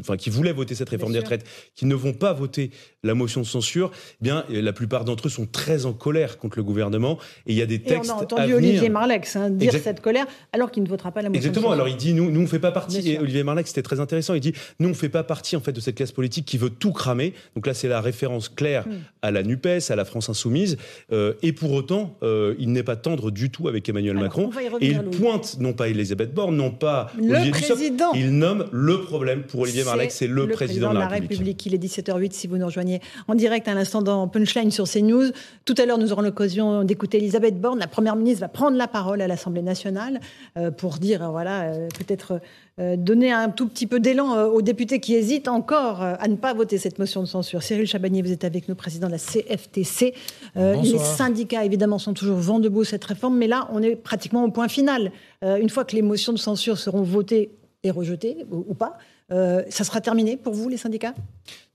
enfin, 0.00 0.16
qui 0.16 0.30
voulaient 0.30 0.52
voter 0.52 0.74
cette 0.74 0.88
réforme 0.88 1.12
des 1.12 1.18
retraites, 1.18 1.44
qui 1.74 1.84
ne 1.86 1.94
vont 1.94 2.12
pas 2.12 2.32
voter 2.32 2.70
la 3.02 3.14
motion 3.14 3.40
de 3.40 3.46
censure, 3.46 3.90
eh 3.94 4.24
bien 4.24 4.44
la 4.48 4.72
plupart 4.72 5.04
d'entre 5.04 5.26
eux 5.26 5.30
sont 5.30 5.46
très 5.46 5.84
en 5.84 5.92
colère 5.92 6.38
contre 6.38 6.58
le 6.58 6.64
gouvernement. 6.64 7.18
Et 7.46 7.52
il 7.52 7.56
y 7.56 7.62
a 7.62 7.66
des 7.66 7.80
textes. 7.80 8.08
Et 8.08 8.12
on 8.12 8.18
a 8.18 8.22
entendu 8.22 8.54
Olivier 8.54 8.88
Marlex 8.88 9.36
hein, 9.36 9.50
dire 9.50 9.74
cette 9.74 10.00
colère 10.00 10.26
alors 10.52 10.70
qu'il 10.70 10.82
ne 10.82 10.88
votera 10.88 11.10
pas 11.10 11.22
la 11.22 11.28
motion. 11.28 11.40
Exactement. 11.40 11.72
alors 11.72 11.88
il 11.88 11.96
dit 11.96 12.14
nous, 12.14 12.30
nous 12.30 12.40
on 12.40 12.46
fait 12.46 12.58
pas 12.58 12.72
partie. 12.72 13.10
Et 13.10 13.18
Olivier 13.18 13.42
Marlex 13.42 13.70
c'était 13.70 13.82
très 13.82 14.00
intéressant. 14.00 14.34
Il 14.34 14.40
dit 14.40 14.52
nous 14.78 14.88
on 14.88 14.94
fait 14.94 15.08
pas 15.08 15.24
partie 15.24 15.56
en 15.56 15.60
fait 15.60 15.72
de 15.72 15.80
cette 15.80 15.96
classe 15.96 16.12
politique 16.12 16.46
qui 16.46 16.58
veut 16.58 16.70
tout 16.70 16.92
cramer. 16.92 17.34
Donc 17.56 17.66
là 17.66 17.74
c'est 17.74 17.88
la 17.88 18.00
référence 18.00 18.48
claire 18.48 18.86
hmm. 18.86 18.92
à 19.22 19.30
la 19.30 19.42
Nupes, 19.42 19.66
à 19.88 19.96
la 19.96 20.04
France 20.04 20.28
insoumise. 20.28 20.76
Euh, 21.12 21.34
et 21.42 21.52
pour 21.52 21.72
autant 21.72 22.16
il 22.58 22.72
n'est 22.72 22.82
pas 22.82 22.96
tendre 22.96 23.30
du 23.30 23.50
tout 23.50 23.68
avec 23.68 23.88
Emmanuel 23.88 24.16
Macron. 24.16 24.50
Et 24.80 24.88
il 24.88 25.02
pointe 25.02 25.56
non 25.60 25.72
pas 25.72 25.88
Elisabeth 25.88 26.32
Borne, 26.32 26.43
non 26.52 26.70
pas 26.70 27.10
le 27.16 27.34
Olivier 27.34 27.50
président. 27.50 28.12
il 28.14 28.30
nomme 28.36 28.66
le 28.72 29.00
problème 29.00 29.42
pour 29.42 29.60
Olivier 29.60 29.84
Marleix, 29.84 30.10
c'est 30.10 30.26
le, 30.26 30.48
président, 30.48 30.92
de 30.92 30.98
la, 30.98 31.08
République. 31.08 31.64
Il 31.66 31.74
est 31.74 31.82
17h08 31.82 32.32
si 32.32 32.46
vous 32.46 32.56
nous 32.56 32.66
rejoignez 32.66 33.00
en 33.28 33.34
direct 33.34 33.68
à 33.68 33.74
l'instant 33.74 34.02
dans 34.02 34.28
Punchline 34.28 34.70
sur 34.70 34.88
CNews. 34.88 35.30
Tout 35.64 35.74
à 35.78 35.86
l'heure, 35.86 35.98
nous 35.98 36.12
aurons 36.12 36.22
l'occasion 36.22 36.84
d'écouter 36.84 37.18
Elisabeth 37.18 37.60
Borne. 37.60 37.78
La 37.78 37.86
première 37.86 38.16
ministre 38.16 38.40
va 38.40 38.48
prendre 38.48 38.76
la 38.76 38.88
parole 38.88 39.20
à 39.20 39.28
l'Assemblée 39.28 39.62
nationale 39.62 40.20
euh, 40.56 40.70
pour 40.70 40.98
dire, 40.98 41.30
voilà, 41.30 41.62
euh, 41.62 41.88
peut-être 41.98 42.32
euh, 42.32 42.38
donner 42.78 43.30
un 43.30 43.50
tout 43.50 43.68
petit 43.68 43.86
peu 43.86 44.00
d'élan 44.00 44.34
euh, 44.34 44.46
aux 44.46 44.60
députés 44.60 44.98
qui 44.98 45.14
hésitent 45.14 45.46
encore 45.46 46.02
euh, 46.02 46.14
à 46.18 46.26
ne 46.26 46.34
pas 46.34 46.54
voter 46.54 46.76
cette 46.76 46.98
motion 46.98 47.22
de 47.22 47.26
censure. 47.26 47.62
Cyril 47.62 47.86
Chabagnier, 47.86 48.20
vous 48.20 48.32
êtes 48.32 48.42
avec 48.42 48.68
nous, 48.68 48.74
président 48.74 49.06
de 49.06 49.12
la 49.12 49.18
CFTC. 49.18 50.12
les 50.56 50.98
syndicats, 50.98 51.64
évidemment, 51.64 52.00
sont 52.00 52.14
toujours 52.14 52.38
vent 52.38 52.58
debout 52.58 52.82
cette 52.82 53.04
réforme, 53.04 53.38
mais 53.38 53.46
là, 53.46 53.68
on 53.72 53.80
est 53.80 53.94
pratiquement 53.94 54.44
au 54.44 54.50
point 54.50 54.66
final. 54.68 55.12
une 55.42 55.68
fois 55.68 55.84
que 55.84 55.94
les 55.94 56.02
motions 56.02 56.32
de 56.32 56.38
censure 56.38 56.78
seront 56.78 57.02
votées 57.02 57.50
et 57.84 57.90
rejetées, 57.90 58.44
ou, 58.50 58.74
pas, 58.74 58.98
ça 59.30 59.84
sera 59.84 60.00
terminé 60.00 60.36
pour 60.36 60.54
vous, 60.54 60.68
les 60.68 60.76
syndicats? 60.76 61.14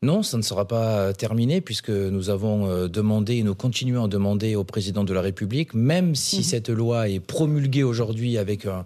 Non, 0.01 0.24
ça 0.24 0.38
ne 0.38 0.41
sera 0.41 0.68
pas 0.68 1.13
terminé 1.13 1.62
puisque 1.62 1.89
nous 1.89 2.29
avons 2.29 2.88
demandé 2.88 3.36
et 3.36 3.44
nous 3.44 3.56
continuons 3.56 4.06
à 4.06 4.08
demander 4.08 4.56
au 4.56 4.63
président 4.63 5.03
de 5.03 5.13
la 5.13 5.22
République, 5.22 5.74
même 5.74 6.15
si 6.15 6.39
mmh. 6.39 6.44
cette 6.44 6.70
loi 6.70 7.10
est 7.10 7.20
promulguée 7.20 7.84
aujourd'hui 7.84 8.38
avec 8.38 8.65
un, 8.65 8.86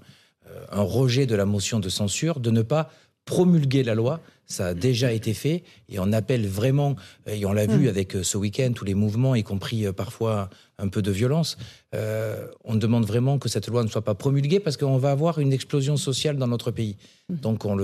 un 0.72 0.82
rejet 0.82 1.26
de 1.26 1.36
la 1.36 1.46
motion 1.46 1.80
de 1.80 1.90
censure, 1.90 2.40
de 2.40 2.52
ne 2.52 2.62
pas 2.62 2.90
promulguer 3.26 3.84
la 3.84 3.96
loi. 3.96 4.20
Ça 4.46 4.68
a 4.68 4.74
déjà 4.74 5.14
été 5.14 5.34
fait 5.34 5.64
et 5.88 6.00
on 6.00 6.12
appelle 6.12 6.46
vraiment, 6.46 6.98
et 7.26 7.46
on 7.46 7.54
l'a 7.54 7.66
vu 7.66 7.86
hmm. 7.86 7.90
avec 7.90 8.16
euh, 8.16 8.24
ce 8.24 8.38
week-end, 8.38 8.74
tous 8.76 8.84
les 8.84 8.94
mouvements, 8.94 9.36
y 9.36 9.44
compris 9.44 9.86
euh, 9.86 9.94
parfois 9.94 10.50
un 10.78 10.90
peu 10.90 11.02
de 11.02 11.12
violence, 11.12 11.58
euh, 11.96 12.48
on 12.66 12.76
demande 12.76 13.06
vraiment 13.06 13.40
que 13.40 13.48
cette 13.48 13.68
loi 13.68 13.84
ne 13.84 13.88
soit 13.88 14.02
pas 14.02 14.16
promulguée 14.16 14.60
parce 14.60 14.76
qu'on 14.76 14.98
va 14.98 15.12
avoir 15.12 15.40
une 15.40 15.54
explosion 15.54 15.96
sociale 15.96 16.38
dans 16.38 16.48
notre 16.48 16.72
pays. 16.72 16.98
Hmm. 17.30 17.36
Donc 17.38 17.66
on 17.66 17.78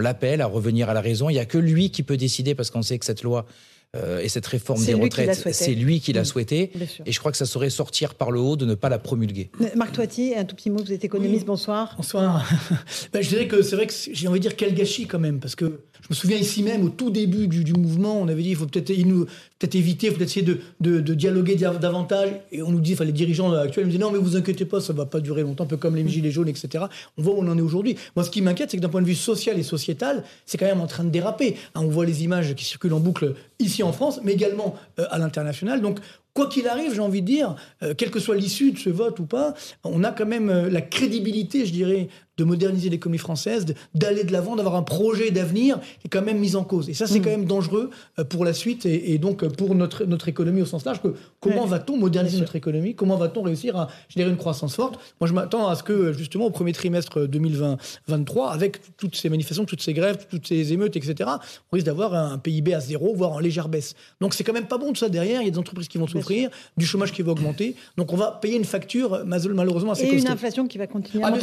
l'appelle 0.00 0.42
on 0.42 0.44
à 0.44 0.48
revenir 0.48 0.90
à 0.90 0.94
la 0.94 1.00
raison. 1.00 1.30
Il 1.30 1.34
n'y 1.34 1.38
a 1.38 1.46
que 1.46 1.58
lui 1.58 1.90
qui 1.90 2.02
peut 2.02 2.16
décider 2.16 2.56
parce 2.56 2.70
qu'on 2.70 2.82
sait 2.82 2.98
que 2.98 3.06
cette 3.06 3.22
loi 3.22 3.46
euh, 3.94 4.20
et 4.20 4.28
cette 4.30 4.46
réforme 4.46 4.82
des 4.84 4.94
retraites, 4.94 5.52
c'est 5.52 5.74
lui 5.74 6.00
qui 6.00 6.14
l'a 6.14 6.22
mmh. 6.22 6.24
souhaité. 6.24 6.72
Et 7.04 7.12
je 7.12 7.18
crois 7.18 7.30
que 7.30 7.36
ça 7.36 7.44
saurait 7.44 7.68
sortir 7.68 8.14
par 8.14 8.30
le 8.30 8.40
haut 8.40 8.56
de 8.56 8.64
ne 8.64 8.74
pas 8.74 8.88
la 8.88 8.98
promulguer. 8.98 9.50
Marc 9.76 9.92
Toiti, 9.92 10.34
un 10.34 10.44
tout 10.44 10.56
petit 10.56 10.70
mot, 10.70 10.82
vous 10.82 10.92
êtes 10.92 11.04
économiste, 11.04 11.44
bonsoir. 11.44 11.94
Bonsoir. 11.96 12.48
ben, 13.12 13.22
je 13.22 13.28
dirais 13.28 13.48
que 13.48 13.60
c'est 13.60 13.76
vrai 13.76 13.86
que 13.86 13.92
j'ai 13.92 14.28
envie 14.28 14.40
de 14.40 14.42
dire 14.42 14.56
quel 14.56 14.74
gâchis 14.74 15.06
quand 15.06 15.18
même, 15.18 15.40
parce 15.40 15.54
que 15.54 15.80
je 16.02 16.08
me 16.10 16.14
souviens 16.14 16.36
ici 16.36 16.62
même, 16.62 16.84
au 16.84 16.88
tout 16.88 17.10
début 17.10 17.46
du, 17.46 17.72
mouvement, 17.74 18.20
on 18.20 18.28
avait 18.28 18.42
dit 18.42 18.50
il 18.50 18.56
faut 18.56 18.66
peut-être 18.66 18.88
peut 18.88 19.68
éviter, 19.72 20.08
il 20.08 20.10
faut 20.10 20.16
peut-être 20.16 20.30
essayer 20.30 20.44
de, 20.44 20.58
de, 21.00 21.14
dialoguer 21.14 21.54
davantage. 21.54 22.30
Et 22.50 22.60
on 22.60 22.70
nous 22.70 22.80
dit, 22.80 22.94
enfin 22.94 23.04
les 23.04 23.12
dirigeants 23.12 23.52
actuels 23.52 23.84
nous 23.84 23.92
disent 23.92 24.00
non, 24.00 24.10
mais 24.10 24.18
vous 24.18 24.36
inquiétez 24.36 24.64
pas, 24.64 24.80
ça 24.80 24.92
va 24.92 25.06
pas 25.06 25.20
durer 25.20 25.42
longtemps, 25.42 25.64
un 25.64 25.68
peu 25.68 25.76
comme 25.76 25.94
les 25.94 26.06
gilets 26.08 26.32
jaunes, 26.32 26.48
etc. 26.48 26.84
On 27.16 27.22
voit 27.22 27.34
où 27.34 27.38
on 27.38 27.48
en 27.48 27.56
est 27.56 27.62
aujourd'hui. 27.62 27.96
Moi, 28.16 28.24
ce 28.24 28.30
qui 28.30 28.42
m'inquiète, 28.42 28.72
c'est 28.72 28.76
que 28.76 28.82
d'un 28.82 28.88
point 28.88 29.02
de 29.02 29.06
vue 29.06 29.14
social 29.14 29.58
et 29.58 29.62
sociétal, 29.62 30.24
c'est 30.44 30.58
quand 30.58 30.66
même 30.66 30.80
en 30.80 30.88
train 30.88 31.04
de 31.04 31.10
déraper. 31.10 31.56
Hein, 31.74 31.82
on 31.84 31.88
voit 31.88 32.04
les 32.04 32.24
images 32.24 32.54
qui 32.54 32.64
circulent 32.64 32.94
en 32.94 33.00
boucle 33.00 33.34
ici 33.60 33.82
en 33.84 33.92
France, 33.92 34.20
mais 34.24 34.32
également 34.32 34.74
euh, 34.98 35.04
à 35.10 35.18
l'international. 35.18 35.80
Donc, 35.80 36.00
quoi 36.34 36.48
qu'il 36.48 36.66
arrive, 36.66 36.94
j'ai 36.94 37.00
envie 37.00 37.22
de 37.22 37.26
dire, 37.26 37.56
euh, 37.82 37.94
quelle 37.94 38.10
que 38.10 38.20
soit 38.20 38.36
l'issue 38.36 38.72
de 38.72 38.78
ce 38.78 38.90
vote 38.90 39.18
ou 39.20 39.26
pas, 39.26 39.54
on 39.84 40.02
a 40.04 40.10
quand 40.10 40.26
même 40.26 40.50
euh, 40.50 40.70
la 40.70 40.80
crédibilité, 40.80 41.66
je 41.66 41.72
dirais, 41.72 42.08
de 42.42 42.48
moderniser 42.48 42.90
l'économie 42.90 43.18
française, 43.18 43.66
d'aller 43.94 44.24
de, 44.24 44.32
l'avant, 44.32 44.56
d'avoir 44.56 44.74
un 44.74 44.82
projet 44.82 45.30
d'avenir 45.30 45.78
qui 46.00 46.06
est 46.06 46.10
quand 46.10 46.22
même 46.22 46.38
mis 46.38 46.56
en 46.56 46.64
cause. 46.64 46.88
Et 46.88 46.94
ça, 46.94 47.06
c'est 47.06 47.20
hmm. 47.20 47.22
quand 47.22 47.30
même 47.30 47.44
dangereux 47.44 47.90
euh, 48.18 48.24
pour 48.24 48.44
la 48.44 48.52
suite 48.52 48.84
et, 48.84 49.16
donc 49.18 49.44
euh, 49.44 49.48
pour 49.48 49.74
notre, 49.76 50.04
notre 50.04 50.28
économie 50.28 50.60
au 50.60 50.66
sens 50.66 50.84
large. 50.84 51.00
Que, 51.00 51.14
comment 51.40 51.66
va-t-on 51.66 51.96
moderniser 51.96 52.38
notre 52.38 52.56
économie? 52.56 52.94
Comment 52.96 53.16
va-t-on 53.16 53.42
réussir 53.42 53.76
à 53.76 53.88
générer 54.08 54.30
une 54.30 54.36
croissance 54.36 54.74
forte? 54.74 54.98
Moi, 55.20 55.28
je 55.28 55.34
m'attends 55.34 55.68
à 55.68 55.76
ce 55.76 55.84
que, 55.84 56.12
justement, 56.12 56.46
au 56.46 56.50
premier 56.50 56.72
trimestre 56.72 57.20
euh, 57.20 57.28
2023, 57.28 58.50
avec 58.50 58.80
toutes 58.96 59.14
ces 59.14 59.28
manifestations, 59.28 59.64
toutes 59.64 59.82
ces 59.82 59.92
grèves, 59.92 60.26
toutes 60.28 60.48
ces 60.48 60.72
émeutes, 60.72 60.96
etc., 60.96 61.30
on 61.70 61.76
risque 61.76 61.86
d'avoir 61.86 62.14
un 62.14 62.38
PIB 62.38 62.74
à 62.74 62.80
zéro, 62.80 63.14
voire 63.14 63.32
en 63.32 63.38
légère 63.38 63.68
baisse. 63.68 63.94
Donc, 64.20 64.34
c'est 64.34 64.42
quand 64.42 64.52
même 64.52 64.66
pas 64.66 64.78
bon 64.78 64.88
tout 64.88 64.96
ça 64.96 65.08
derrière. 65.08 65.42
Il 65.42 65.44
y 65.44 65.48
a 65.48 65.52
des 65.52 65.58
entreprises 65.58 65.88
qui 65.88 65.98
vont 65.98 66.08
souffrir, 66.08 66.50
du 66.76 66.86
chômage 66.86 67.12
qui 67.12 67.22
va 67.22 67.32
augmenter. 67.32 67.76
Donc, 67.96 68.12
on 68.12 68.16
va 68.16 68.38
payer 68.42 68.56
une 68.56 68.64
facture, 68.64 69.22
malheureusement, 69.24 69.92
assez 69.92 70.04
Et 70.04 70.10
costaud. 70.10 70.26
une 70.26 70.32
inflation 70.32 70.66
qui 70.66 70.78
va 70.78 70.88
continuer 70.88 71.22
à 71.22 71.28
ah, 71.28 71.38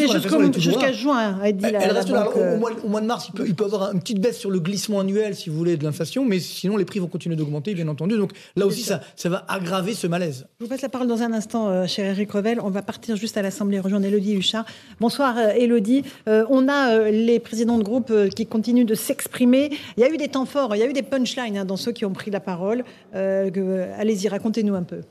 jusqu'à 0.57 0.88
juin, 0.93 1.39
a 1.41 1.51
dit 1.51 1.65
elle, 1.65 1.74
la, 1.74 1.81
elle 1.84 1.91
reste. 1.91 2.10
Euh. 2.10 2.58
Au, 2.84 2.88
mois, 2.88 3.01
de 3.01 3.05
mars, 3.05 3.29
il 3.29 3.34
peut, 3.34 3.46
il 3.48 3.63
avoir 3.63 3.91
une 3.91 4.00
petite 4.00 4.19
baisse 4.19 4.38
sur 4.38 4.50
le 4.50 4.60
glissement 4.60 5.00
annuel, 5.00 5.36
si 5.36 5.50
vous 5.50 5.58
voulez, 5.58 5.77
de 5.77 5.84
l'inflation, 5.84 6.25
mais 6.25 6.39
sinon 6.39 6.77
les 6.77 6.86
prix 6.86 7.00
vont 7.00 7.08
continuer 7.08 7.36
d'augmenter, 7.36 7.74
bien 7.74 7.88
entendu. 7.88 8.17
Donc 8.17 8.31
là 8.55 8.65
aussi, 8.65 8.84
ça, 8.84 9.01
va 9.25 9.46
aggraver 9.48 9.93
ce 9.93 10.08
malaise. 10.08 10.48
Je 10.60 10.65
vous 10.65 10.69
passe 10.69 10.81
la 10.81 10.89
parole 10.89 11.08
dans 11.08 11.22
un 11.22 11.34
instant, 11.34 11.69
euh, 11.69 11.86
cher 11.88 12.05
Eric 12.05 12.31
Revel. 12.31 12.60
On 12.62 12.69
va 12.69 12.81
partir 12.81 13.15
juste 13.15 13.38
à 13.38 13.41
l'Assemblée 13.41 13.79
rejoindre 13.79 14.05
Elodie 14.05 14.36
Huchard. 14.36 14.65
Bonsoir, 15.00 15.38
euh, 15.38 15.50
Elodie. 15.50 16.03
On 16.27 16.67
a 16.67 17.10
les 17.10 17.39
présidents 17.39 17.77
de 17.77 17.84
groupe 17.84 18.12
qui 18.36 18.46
continuent 18.46 18.86
de 18.86 18.96
s'exprimer. 18.96 19.69
Il 19.98 20.01
y 20.01 20.03
a 20.03 20.10
eu 20.10 20.17
des 20.17 20.27
temps 20.27 20.46
forts, 20.46 20.75
il 20.75 20.79
y 20.79 20.84
a 20.84 20.88
eu 20.88 20.93
des 20.93 21.03
punchlines 21.03 21.58
hein, 21.58 21.65
dans 21.65 21.77
ceux 21.77 21.91
qui 21.91 22.05
ont 22.05 22.13
pris 22.13 22.31
la 22.31 22.39
parole. 22.39 22.84
Allez-y, 23.13 24.27
racontez-nous 24.27 24.75
un 24.75 24.84
peu. 24.84 25.01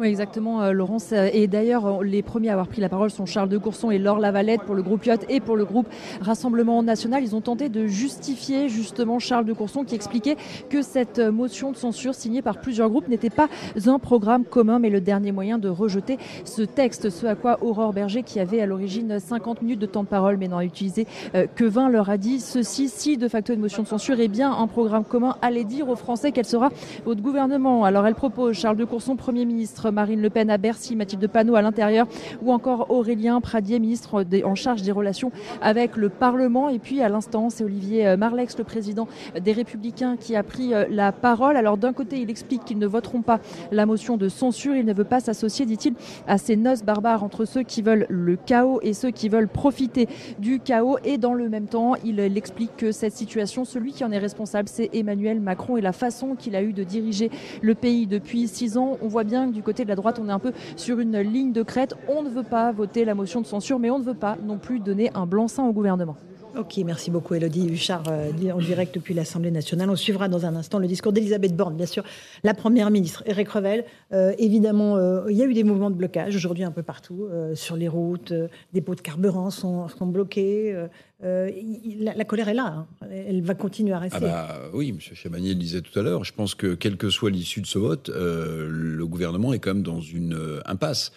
Oui, 0.00 0.08
exactement, 0.08 0.60
euh, 0.60 0.72
Laurence. 0.72 1.12
Et 1.12 1.46
d'ailleurs, 1.46 1.86
euh, 1.86 2.02
les 2.02 2.22
premiers 2.22 2.48
à 2.48 2.52
avoir 2.54 2.66
pris 2.66 2.80
la 2.80 2.88
parole 2.88 3.10
sont 3.10 3.26
Charles 3.26 3.48
de 3.48 3.58
Courson 3.58 3.92
et 3.92 3.98
Laure 3.98 4.18
Lavalette 4.18 4.62
pour 4.62 4.74
le 4.74 4.82
groupe 4.82 5.06
Yacht 5.06 5.24
et 5.28 5.38
pour 5.38 5.56
le 5.56 5.64
groupe 5.64 5.86
Rassemblement 6.20 6.82
National. 6.82 7.22
Ils 7.22 7.36
ont 7.36 7.40
tenté 7.40 7.68
de 7.68 7.86
justifier 7.86 8.68
justement 8.68 9.20
Charles 9.20 9.44
de 9.44 9.52
Courson 9.52 9.84
qui 9.84 9.94
expliquait 9.94 10.36
que 10.68 10.82
cette 10.82 11.20
euh, 11.20 11.30
motion 11.30 11.70
de 11.70 11.76
censure 11.76 12.12
signée 12.12 12.42
par 12.42 12.60
plusieurs 12.60 12.90
groupes 12.90 13.06
n'était 13.06 13.30
pas 13.30 13.48
un 13.86 13.98
programme 14.00 14.44
commun, 14.44 14.80
mais 14.80 14.90
le 14.90 15.00
dernier 15.00 15.30
moyen 15.30 15.58
de 15.58 15.68
rejeter 15.68 16.18
ce 16.44 16.62
texte. 16.62 17.08
Ce 17.08 17.26
à 17.26 17.36
quoi 17.36 17.58
Aurore 17.62 17.92
Berger, 17.92 18.24
qui 18.24 18.40
avait 18.40 18.60
à 18.60 18.66
l'origine 18.66 19.20
50 19.20 19.62
minutes 19.62 19.78
de 19.78 19.86
temps 19.86 20.02
de 20.02 20.08
parole, 20.08 20.38
mais 20.38 20.48
n'en 20.48 20.58
a 20.58 20.64
utilisé 20.64 21.06
que 21.54 21.64
20, 21.64 21.90
leur 21.90 22.10
a 22.10 22.16
dit 22.16 22.40
ceci, 22.40 22.88
si 22.88 23.16
de 23.16 23.28
facto 23.28 23.52
une 23.52 23.60
motion 23.60 23.84
de 23.84 23.88
censure 23.88 24.18
est 24.18 24.28
bien 24.28 24.52
un 24.52 24.66
programme 24.66 25.04
commun, 25.04 25.36
allez 25.40 25.64
dire 25.64 25.88
aux 25.88 25.96
Français 25.96 26.32
quel 26.32 26.46
sera 26.46 26.70
votre 27.04 27.22
gouvernement. 27.22 27.84
Alors 27.84 28.06
elle 28.06 28.14
propose 28.14 28.56
Charles 28.56 28.76
de 28.76 28.84
Courson, 28.84 29.16
Premier 29.16 29.44
ministre, 29.44 29.83
Marine 29.90 30.20
Le 30.20 30.30
Pen 30.30 30.50
à 30.50 30.58
Bercy, 30.58 30.96
Mathilde 30.96 31.26
Panot 31.26 31.56
à 31.56 31.62
l'intérieur, 31.62 32.06
ou 32.42 32.52
encore 32.52 32.90
Aurélien 32.90 33.40
Pradier, 33.40 33.78
ministre 33.78 34.24
en 34.44 34.54
charge 34.54 34.82
des 34.82 34.92
relations 34.92 35.30
avec 35.62 35.96
le 35.96 36.08
Parlement. 36.08 36.68
Et 36.68 36.78
puis 36.78 37.00
à 37.02 37.08
l'instant, 37.08 37.50
c'est 37.50 37.64
Olivier 37.64 38.06
euh, 38.06 38.16
Marlex, 38.16 38.56
le 38.58 38.64
président 38.64 39.08
des 39.40 39.52
Républicains, 39.52 40.16
qui 40.16 40.36
a 40.36 40.42
pris 40.42 40.74
euh, 40.74 40.84
la 40.90 41.12
parole. 41.12 41.56
Alors 41.56 41.76
d'un 41.76 41.92
côté, 41.92 42.20
il 42.20 42.30
explique 42.30 42.64
qu'ils 42.64 42.78
ne 42.78 42.86
voteront 42.86 43.22
pas 43.22 43.40
la 43.72 43.86
motion 43.86 44.16
de 44.16 44.28
censure. 44.28 44.74
Il 44.74 44.86
ne 44.86 44.94
veut 44.94 45.04
pas 45.04 45.20
s'associer, 45.20 45.66
dit-il, 45.66 45.94
à 46.26 46.38
ces 46.38 46.56
noces 46.56 46.82
barbares 46.82 47.24
entre 47.24 47.44
ceux 47.44 47.62
qui 47.62 47.82
veulent 47.82 48.06
le 48.08 48.36
chaos 48.36 48.80
et 48.82 48.92
ceux 48.92 49.10
qui 49.10 49.28
veulent 49.28 49.48
profiter 49.48 50.08
du 50.38 50.60
chaos. 50.60 50.98
Et 51.04 51.18
dans 51.18 51.34
le 51.34 51.48
même 51.48 51.66
temps, 51.66 51.94
il, 52.04 52.20
explique 52.36 52.76
que 52.76 52.92
cette 52.92 53.12
situation, 53.12 53.64
celui 53.64 53.92
qui 53.92 54.04
en 54.04 54.10
est 54.10 54.18
responsable, 54.18 54.68
c'est 54.68 54.90
Emmanuel 54.92 55.40
Macron 55.40 55.76
et 55.76 55.80
la 55.80 55.92
façon 55.92 56.34
qu'il 56.36 56.56
a 56.56 56.62
eu 56.62 56.72
de 56.72 56.84
diriger 56.84 57.30
le 57.62 57.74
pays 57.74 58.06
depuis 58.06 58.48
six 58.48 58.76
ans. 58.76 58.98
On 59.02 59.08
voit 59.08 59.24
bien 59.24 59.48
que 59.48 59.54
du 59.54 59.62
côté 59.62 59.73
de 59.82 59.88
la 59.88 59.96
droite, 59.96 60.20
on 60.22 60.28
est 60.28 60.32
un 60.32 60.38
peu 60.38 60.52
sur 60.76 61.00
une 61.00 61.18
ligne 61.18 61.52
de 61.52 61.64
crête. 61.64 61.94
On 62.06 62.22
ne 62.22 62.28
veut 62.28 62.44
pas 62.44 62.70
voter 62.70 63.04
la 63.04 63.16
motion 63.16 63.40
de 63.40 63.46
censure, 63.46 63.80
mais 63.80 63.90
on 63.90 63.98
ne 63.98 64.04
veut 64.04 64.14
pas 64.14 64.36
non 64.40 64.58
plus 64.58 64.78
donner 64.78 65.10
un 65.14 65.26
blanc-seing 65.26 65.66
au 65.66 65.72
gouvernement. 65.72 66.16
Ok, 66.56 66.76
merci 66.84 67.10
beaucoup 67.10 67.34
Elodie 67.34 67.68
Huchard 67.68 68.04
euh, 68.08 68.30
en 68.52 68.58
direct 68.58 68.94
depuis 68.94 69.12
l'Assemblée 69.12 69.50
nationale. 69.50 69.90
On 69.90 69.96
suivra 69.96 70.28
dans 70.28 70.46
un 70.46 70.54
instant 70.54 70.78
le 70.78 70.86
discours 70.86 71.12
d'Elisabeth 71.12 71.56
Borne, 71.56 71.76
bien 71.76 71.86
sûr, 71.86 72.04
la 72.44 72.54
Première 72.54 72.90
ministre. 72.90 73.24
Eric 73.26 73.48
Revel, 73.48 73.84
euh, 74.12 74.32
évidemment, 74.38 74.96
euh, 74.96 75.24
il 75.28 75.36
y 75.36 75.42
a 75.42 75.46
eu 75.46 75.54
des 75.54 75.64
mouvements 75.64 75.90
de 75.90 75.96
blocage 75.96 76.36
aujourd'hui 76.36 76.62
un 76.62 76.70
peu 76.70 76.84
partout, 76.84 77.28
sur 77.54 77.76
les 77.76 77.88
routes, 77.88 78.32
des 78.72 78.80
pots 78.80 78.94
de 78.94 79.00
carburant 79.00 79.50
sont, 79.50 79.88
bloqués. 80.02 80.76
La, 81.20 82.24
colère 82.24 82.48
est 82.48 82.54
là, 82.54 82.66
hein. 82.66 82.86
elle 83.10 83.42
va 83.42 83.54
continuer 83.54 83.92
à 83.92 83.98
rester. 83.98 84.18
Ah 84.22 84.46
bah, 84.48 84.60
oui, 84.72 84.90
M. 84.90 84.98
Chabanier 85.00 85.50
le 85.50 85.54
disait 85.56 85.80
tout 85.80 85.98
à 85.98 86.02
l'heure, 86.02 86.24
je 86.24 86.32
pense 86.32 86.54
que 86.54 86.74
quelle 86.74 86.96
que 86.96 87.10
soit 87.10 87.30
l'issue 87.30 87.62
de 87.62 87.66
ce 87.66 87.78
vote, 87.78 88.10
le 88.14 89.06
gouvernement 89.06 89.52
est 89.52 89.58
quand 89.58 89.74
même 89.74 89.82
dans 89.82 90.00
une 90.00 90.38
impasse. 90.66 91.10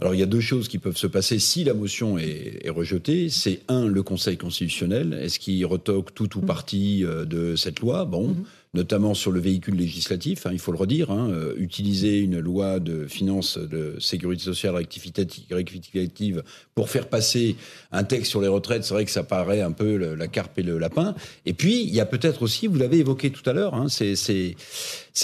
Alors 0.00 0.14
il 0.14 0.20
y 0.20 0.22
a 0.22 0.26
deux 0.26 0.40
choses 0.40 0.68
qui 0.68 0.78
peuvent 0.78 0.96
se 0.96 1.08
passer 1.08 1.40
si 1.40 1.64
la 1.64 1.74
motion 1.74 2.18
est, 2.18 2.60
est 2.64 2.70
rejetée. 2.70 3.30
C'est 3.30 3.62
un, 3.66 3.88
le 3.88 4.02
Conseil 4.04 4.36
constitutionnel. 4.36 5.18
Est-ce 5.20 5.40
qu'il 5.40 5.66
retoque 5.66 6.14
tout 6.14 6.38
ou 6.38 6.42
mmh. 6.42 6.46
partie 6.46 7.04
euh, 7.04 7.24
de 7.24 7.56
cette 7.56 7.80
loi? 7.80 8.04
Bon. 8.04 8.28
Mmh 8.28 8.44
notamment 8.74 9.14
sur 9.14 9.30
le 9.30 9.40
véhicule 9.40 9.76
législatif. 9.76 10.46
Hein, 10.46 10.50
il 10.52 10.58
faut 10.58 10.72
le 10.72 10.78
redire, 10.78 11.10
hein, 11.10 11.30
euh, 11.30 11.54
utiliser 11.56 12.18
une 12.18 12.38
loi 12.38 12.80
de 12.80 13.06
finances 13.06 13.58
de 13.58 13.96
sécurité 13.98 14.44
sociale 14.44 14.74
rectificative 14.74 16.42
pour 16.74 16.90
faire 16.90 17.08
passer 17.08 17.56
un 17.92 18.04
texte 18.04 18.30
sur 18.30 18.40
les 18.40 18.48
retraites, 18.48 18.84
c'est 18.84 18.94
vrai 18.94 19.04
que 19.04 19.10
ça 19.10 19.22
paraît 19.22 19.62
un 19.62 19.72
peu 19.72 19.96
la 19.96 20.28
carpe 20.28 20.58
et 20.58 20.62
le 20.62 20.78
lapin. 20.78 21.14
Et 21.46 21.54
puis, 21.54 21.82
il 21.82 21.94
y 21.94 22.00
a 22.00 22.06
peut-être 22.06 22.42
aussi, 22.42 22.66
vous 22.66 22.76
l'avez 22.76 22.98
évoqué 22.98 23.30
tout 23.30 23.48
à 23.48 23.52
l'heure, 23.52 23.74
hein, 23.74 23.88
c'est 23.88 24.14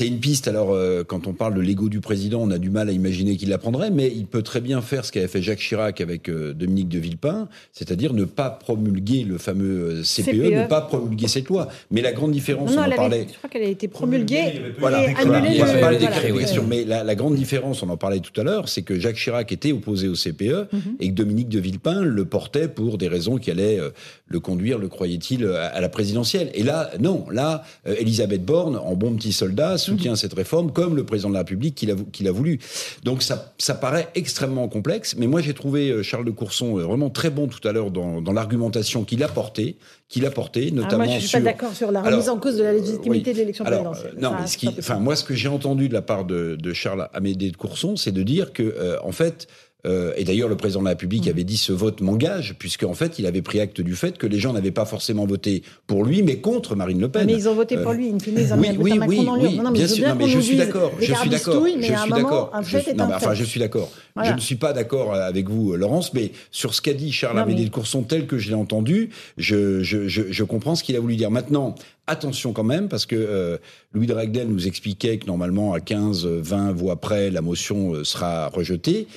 une 0.00 0.20
piste. 0.20 0.48
Alors, 0.48 0.72
euh, 0.72 1.04
quand 1.04 1.26
on 1.26 1.32
parle 1.32 1.54
de 1.54 1.60
l'ego 1.60 1.88
du 1.88 2.00
président, 2.00 2.40
on 2.42 2.50
a 2.50 2.58
du 2.58 2.70
mal 2.70 2.88
à 2.88 2.92
imaginer 2.92 3.36
qu'il 3.36 3.48
la 3.48 3.58
prendrait, 3.58 3.90
mais 3.90 4.12
il 4.14 4.26
peut 4.26 4.42
très 4.42 4.60
bien 4.60 4.82
faire 4.82 5.04
ce 5.04 5.12
qu'avait 5.12 5.28
fait 5.28 5.42
Jacques 5.42 5.60
Chirac 5.60 6.00
avec 6.00 6.28
euh, 6.28 6.52
Dominique 6.52 6.88
de 6.88 6.98
Villepin, 6.98 7.48
c'est-à-dire 7.72 8.12
ne 8.12 8.24
pas 8.24 8.50
promulguer 8.50 9.24
le 9.24 9.38
fameux 9.38 10.02
CPE, 10.02 10.24
CPE, 10.24 10.34
ne 10.34 10.66
pas 10.66 10.82
promulguer 10.82 11.28
cette 11.28 11.48
loi. 11.48 11.68
Mais 11.90 12.02
la 12.02 12.12
grande 12.12 12.32
différence, 12.32 12.72
on 12.76 12.82
en 12.82 12.90
parlait 12.90 13.26
je 13.30 13.38
crois 13.38 13.50
qu'elle 13.50 13.62
a 13.62 13.68
été 13.68 13.88
promulguée. 13.88 14.74
Voilà, 14.78 15.04
et 15.04 15.14
annulée. 15.14 15.50
Il 15.50 15.54
n'y 15.54 15.60
a 15.62 15.78
pas 15.78 15.90
le 15.90 15.98
décret, 15.98 16.30
oui. 16.32 16.44
Mais 16.68 16.84
la, 16.84 17.14
grande 17.14 17.34
différence, 17.34 17.82
on 17.82 17.88
en 17.90 17.96
parlait 17.96 18.20
tout 18.20 18.38
à 18.40 18.44
l'heure, 18.44 18.68
c'est 18.68 18.82
que 18.82 18.98
Jacques 18.98 19.16
Chirac 19.16 19.52
était 19.52 19.72
opposé 19.72 20.08
au 20.08 20.14
CPE 20.14 20.68
mhm. 20.72 20.80
et 21.00 21.08
que 21.08 21.14
Dominique 21.14 21.48
de 21.48 21.60
Villepin 21.60 22.00
le 22.02 22.24
portait 22.24 22.68
pour 22.68 22.98
des 22.98 23.08
raisons 23.08 23.38
qui 23.38 23.50
allaient 23.50 23.78
euh, 23.78 23.90
le 24.28 24.40
conduire, 24.40 24.78
le 24.78 24.88
croyait-il, 24.88 25.46
à, 25.46 25.80
la 25.80 25.88
présidentielle. 25.88 26.50
Et 26.54 26.62
là, 26.62 26.90
non. 27.00 27.26
Là, 27.30 27.64
euh, 27.86 27.94
Elisabeth 27.98 28.44
Borne, 28.44 28.76
en 28.76 28.94
bon 28.94 29.14
petit 29.14 29.32
soldat, 29.32 29.78
soutient 29.84 30.12
mhm. 30.12 30.16
cette 30.16 30.34
réforme 30.34 30.72
comme 30.72 30.96
le 30.96 31.04
président 31.04 31.28
de 31.28 31.34
la 31.34 31.40
République 31.40 31.74
qui 31.74 32.24
l'a 32.24 32.32
voulu. 32.32 32.60
Donc 33.02 33.22
ça, 33.22 33.54
ça 33.58 33.74
paraît 33.74 34.08
extrêmement 34.14 34.68
complexe. 34.68 35.14
Mais 35.16 35.26
moi, 35.26 35.40
j'ai 35.40 35.54
trouvé 35.54 35.90
euh, 35.90 36.02
Charles 36.02 36.24
de 36.24 36.30
Courson 36.30 36.74
vraiment 36.76 37.10
très 37.10 37.30
bon 37.30 37.46
tout 37.46 37.66
à 37.66 37.72
l'heure 37.72 37.90
dans, 37.90 38.20
dans 38.20 38.32
l'argumentation 38.32 39.04
qu'il 39.04 39.22
a 39.22 39.28
portée 39.28 39.76
qu'il 40.08 40.26
a 40.26 40.30
porté, 40.30 40.70
notamment 40.70 41.04
ah, 41.04 41.06
moi, 41.06 41.18
je 41.18 41.26
suis 41.26 41.38
pas 41.38 41.44
d'accord 41.44 41.74
sur 41.74 41.90
la 41.90 42.02
remise 42.02 42.28
en 42.28 42.38
cause 42.38 42.56
de 42.56 42.62
la 42.62 42.72
légitimité 42.72 43.32
de 43.32 43.38
l'élection 43.38 43.64
présidentielle. 43.64 44.14
non, 44.20 44.32
mais 44.38 44.46
ce 44.46 44.58
qui, 44.58 44.68
enfin, 44.68 45.00
moi, 45.00 45.16
ce 45.16 45.24
que 45.24 45.34
j'ai 45.34 45.48
entendu 45.48 45.88
de 45.88 45.94
la 45.94 46.02
part 46.02 46.24
de, 46.24 46.56
de 46.56 46.72
Charles 46.72 47.08
Amédée 47.14 47.50
de 47.50 47.56
Courson, 47.56 47.96
c'est 47.96 48.12
de 48.12 48.22
dire 48.22 48.52
que, 48.52 48.62
euh, 48.62 48.96
en 49.02 49.12
fait, 49.12 49.48
euh, 49.86 50.12
et 50.16 50.24
d'ailleurs, 50.24 50.48
le 50.48 50.56
président 50.56 50.80
de 50.80 50.86
la 50.86 50.90
République 50.90 51.26
mm. 51.26 51.30
avait 51.30 51.44
dit 51.44 51.56
ce 51.56 51.72
vote 51.72 52.00
m'engage, 52.00 52.56
puisqu'en 52.58 52.94
fait, 52.94 53.18
il 53.18 53.26
avait 53.26 53.42
pris 53.42 53.60
acte 53.60 53.80
du 53.80 53.94
fait 53.94 54.16
que 54.16 54.26
les 54.26 54.38
gens 54.38 54.52
n'avaient 54.52 54.70
pas 54.70 54.84
forcément 54.84 55.26
voté 55.26 55.62
pour 55.86 56.04
lui, 56.04 56.22
mais 56.22 56.38
contre 56.38 56.74
Marine 56.74 57.00
Le 57.00 57.08
Pen. 57.08 57.26
Mais 57.26 57.34
ils 57.34 57.48
ont 57.48 57.54
voté 57.54 57.76
pour 57.76 57.90
euh, 57.90 57.94
lui, 57.94 58.10
in 58.10 58.18
fine, 58.18 58.34
ils 58.38 58.52
ont 58.52 58.58
oui, 58.58 58.70
oui, 58.78 58.98
oui, 59.06 59.28
oui, 59.40 59.58
non, 59.58 59.70
mais 59.70 59.78
bien 59.78 59.88
sûr. 59.88 60.08
Non, 60.08 60.14
mais 60.14 60.28
je 60.28 60.38
suis 60.38 60.56
d'accord. 60.56 60.92
Je 60.98 61.12
suis 61.12 61.28
d'accord. 61.28 61.66
Je 61.80 61.92
suis 61.94 62.10
d'accord. 62.10 62.50
Enfin, 62.52 63.34
je 63.34 63.44
suis 63.44 63.60
d'accord. 63.60 63.90
Je 64.22 64.32
ne 64.32 64.40
suis 64.40 64.56
pas 64.56 64.72
d'accord 64.72 65.14
avec 65.14 65.48
vous, 65.48 65.76
Laurence, 65.76 66.14
mais 66.14 66.32
sur 66.50 66.74
ce 66.74 66.80
qu'a 66.80 66.94
dit 66.94 67.12
Charles 67.12 67.38
Amédée 67.38 67.64
de 67.64 67.70
Courson, 67.70 68.02
tel 68.02 68.26
que 68.26 68.38
je 68.38 68.48
l'ai 68.48 68.54
entendu, 68.54 69.10
je, 69.36 69.82
je, 69.82 70.08
je, 70.08 70.22
je 70.30 70.44
comprends 70.44 70.74
ce 70.74 70.84
qu'il 70.84 70.96
a 70.96 71.00
voulu 71.00 71.16
dire. 71.16 71.30
Maintenant, 71.30 71.74
attention 72.06 72.52
quand 72.52 72.64
même, 72.64 72.88
parce 72.88 73.06
que 73.06 73.16
euh, 73.16 73.58
Louis 73.92 74.06
de 74.06 74.14
Ragdel 74.14 74.48
nous 74.48 74.66
expliquait 74.66 75.18
que 75.18 75.26
normalement, 75.26 75.72
à 75.74 75.80
15, 75.80 76.26
20 76.26 76.72
voix 76.72 76.96
près, 76.96 77.30
la 77.30 77.42
motion 77.42 78.04
sera 78.04 78.48
rejetée. 78.48 79.08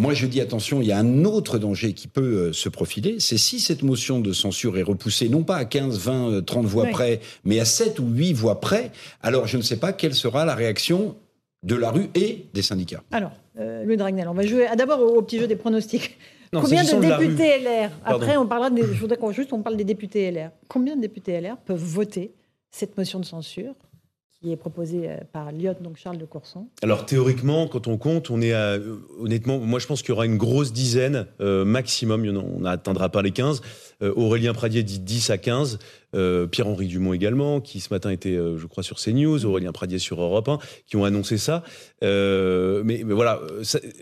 Moi, 0.00 0.14
je 0.14 0.26
dis 0.26 0.40
attention, 0.40 0.80
il 0.80 0.88
y 0.88 0.92
a 0.92 0.98
un 0.98 1.26
autre 1.26 1.58
danger 1.58 1.92
qui 1.92 2.08
peut 2.08 2.22
euh, 2.22 2.52
se 2.54 2.70
profiler, 2.70 3.20
c'est 3.20 3.36
si 3.36 3.60
cette 3.60 3.82
motion 3.82 4.18
de 4.18 4.32
censure 4.32 4.78
est 4.78 4.82
repoussée, 4.82 5.28
non 5.28 5.42
pas 5.42 5.56
à 5.56 5.66
15, 5.66 5.98
20, 5.98 6.46
30 6.46 6.64
voix 6.64 6.86
près, 6.86 7.20
mais 7.44 7.60
à 7.60 7.66
7 7.66 7.98
ou 7.98 8.06
8 8.06 8.32
voix 8.32 8.60
près, 8.60 8.92
alors 9.22 9.46
je 9.46 9.58
ne 9.58 9.62
sais 9.62 9.76
pas 9.76 9.92
quelle 9.92 10.14
sera 10.14 10.46
la 10.46 10.54
réaction 10.54 11.16
de 11.64 11.74
la 11.74 11.90
rue 11.90 12.08
et 12.14 12.46
des 12.54 12.62
syndicats. 12.62 13.02
Alors, 13.10 13.32
euh, 13.58 13.84
Louis 13.84 13.98
Dragnel, 13.98 14.26
on 14.26 14.32
va 14.32 14.46
jouer 14.46 14.68
d'abord 14.74 15.02
au, 15.02 15.20
petit 15.20 15.38
jeu 15.38 15.46
des 15.46 15.56
pronostics. 15.56 16.16
Combien 16.50 16.82
de 16.82 17.18
députés 17.18 17.58
LR 17.58 17.90
Après, 18.06 18.38
on 18.38 18.46
parlera 18.46 18.70
des, 18.70 18.80
je 18.80 18.98
voudrais 18.98 19.18
qu'on 19.18 19.32
juste 19.32 19.52
on 19.52 19.60
parle 19.60 19.76
des 19.76 19.84
députés 19.84 20.30
LR. 20.30 20.48
Combien 20.66 20.96
de 20.96 21.02
députés 21.02 21.38
LR 21.38 21.58
peuvent 21.58 21.78
voter 21.78 22.32
cette 22.70 22.96
motion 22.96 23.20
de 23.20 23.26
censure 23.26 23.74
qui 24.40 24.52
est 24.52 24.56
proposé 24.56 25.08
euh, 25.08 25.16
par 25.32 25.52
Lyot, 25.52 25.74
donc 25.80 25.96
Charles 25.96 26.16
de 26.16 26.24
Courson 26.24 26.66
Alors 26.82 27.04
théoriquement, 27.04 27.68
quand 27.68 27.86
on 27.88 27.98
compte, 27.98 28.30
on 28.30 28.40
est 28.40 28.54
à, 28.54 28.78
honnêtement, 29.20 29.58
moi 29.58 29.78
je 29.78 29.86
pense 29.86 30.00
qu'il 30.00 30.10
y 30.10 30.12
aura 30.12 30.24
une 30.24 30.38
grosse 30.38 30.72
dizaine 30.72 31.26
euh, 31.40 31.64
maximum, 31.64 32.26
on 32.26 32.60
n'atteindra 32.60 33.10
pas 33.10 33.22
les 33.22 33.32
15. 33.32 33.60
Euh, 34.02 34.12
Aurélien 34.16 34.54
Pradier 34.54 34.82
dit 34.82 34.98
10 34.98 35.30
à 35.30 35.38
15. 35.38 35.78
Euh, 36.14 36.46
Pierre-Henri 36.46 36.86
Dumont 36.86 37.12
également, 37.12 37.60
qui 37.60 37.80
ce 37.80 37.92
matin 37.92 38.10
était, 38.10 38.36
euh, 38.36 38.58
je 38.58 38.66
crois, 38.66 38.82
sur 38.82 38.98
CNews, 38.98 39.44
Aurélien 39.44 39.72
Pradier 39.72 39.98
sur 39.98 40.20
Europe 40.20 40.48
1, 40.48 40.58
qui 40.86 40.96
ont 40.96 41.04
annoncé 41.04 41.38
ça. 41.38 41.62
Euh, 42.02 42.82
mais, 42.84 43.02
mais, 43.04 43.14
voilà, 43.14 43.40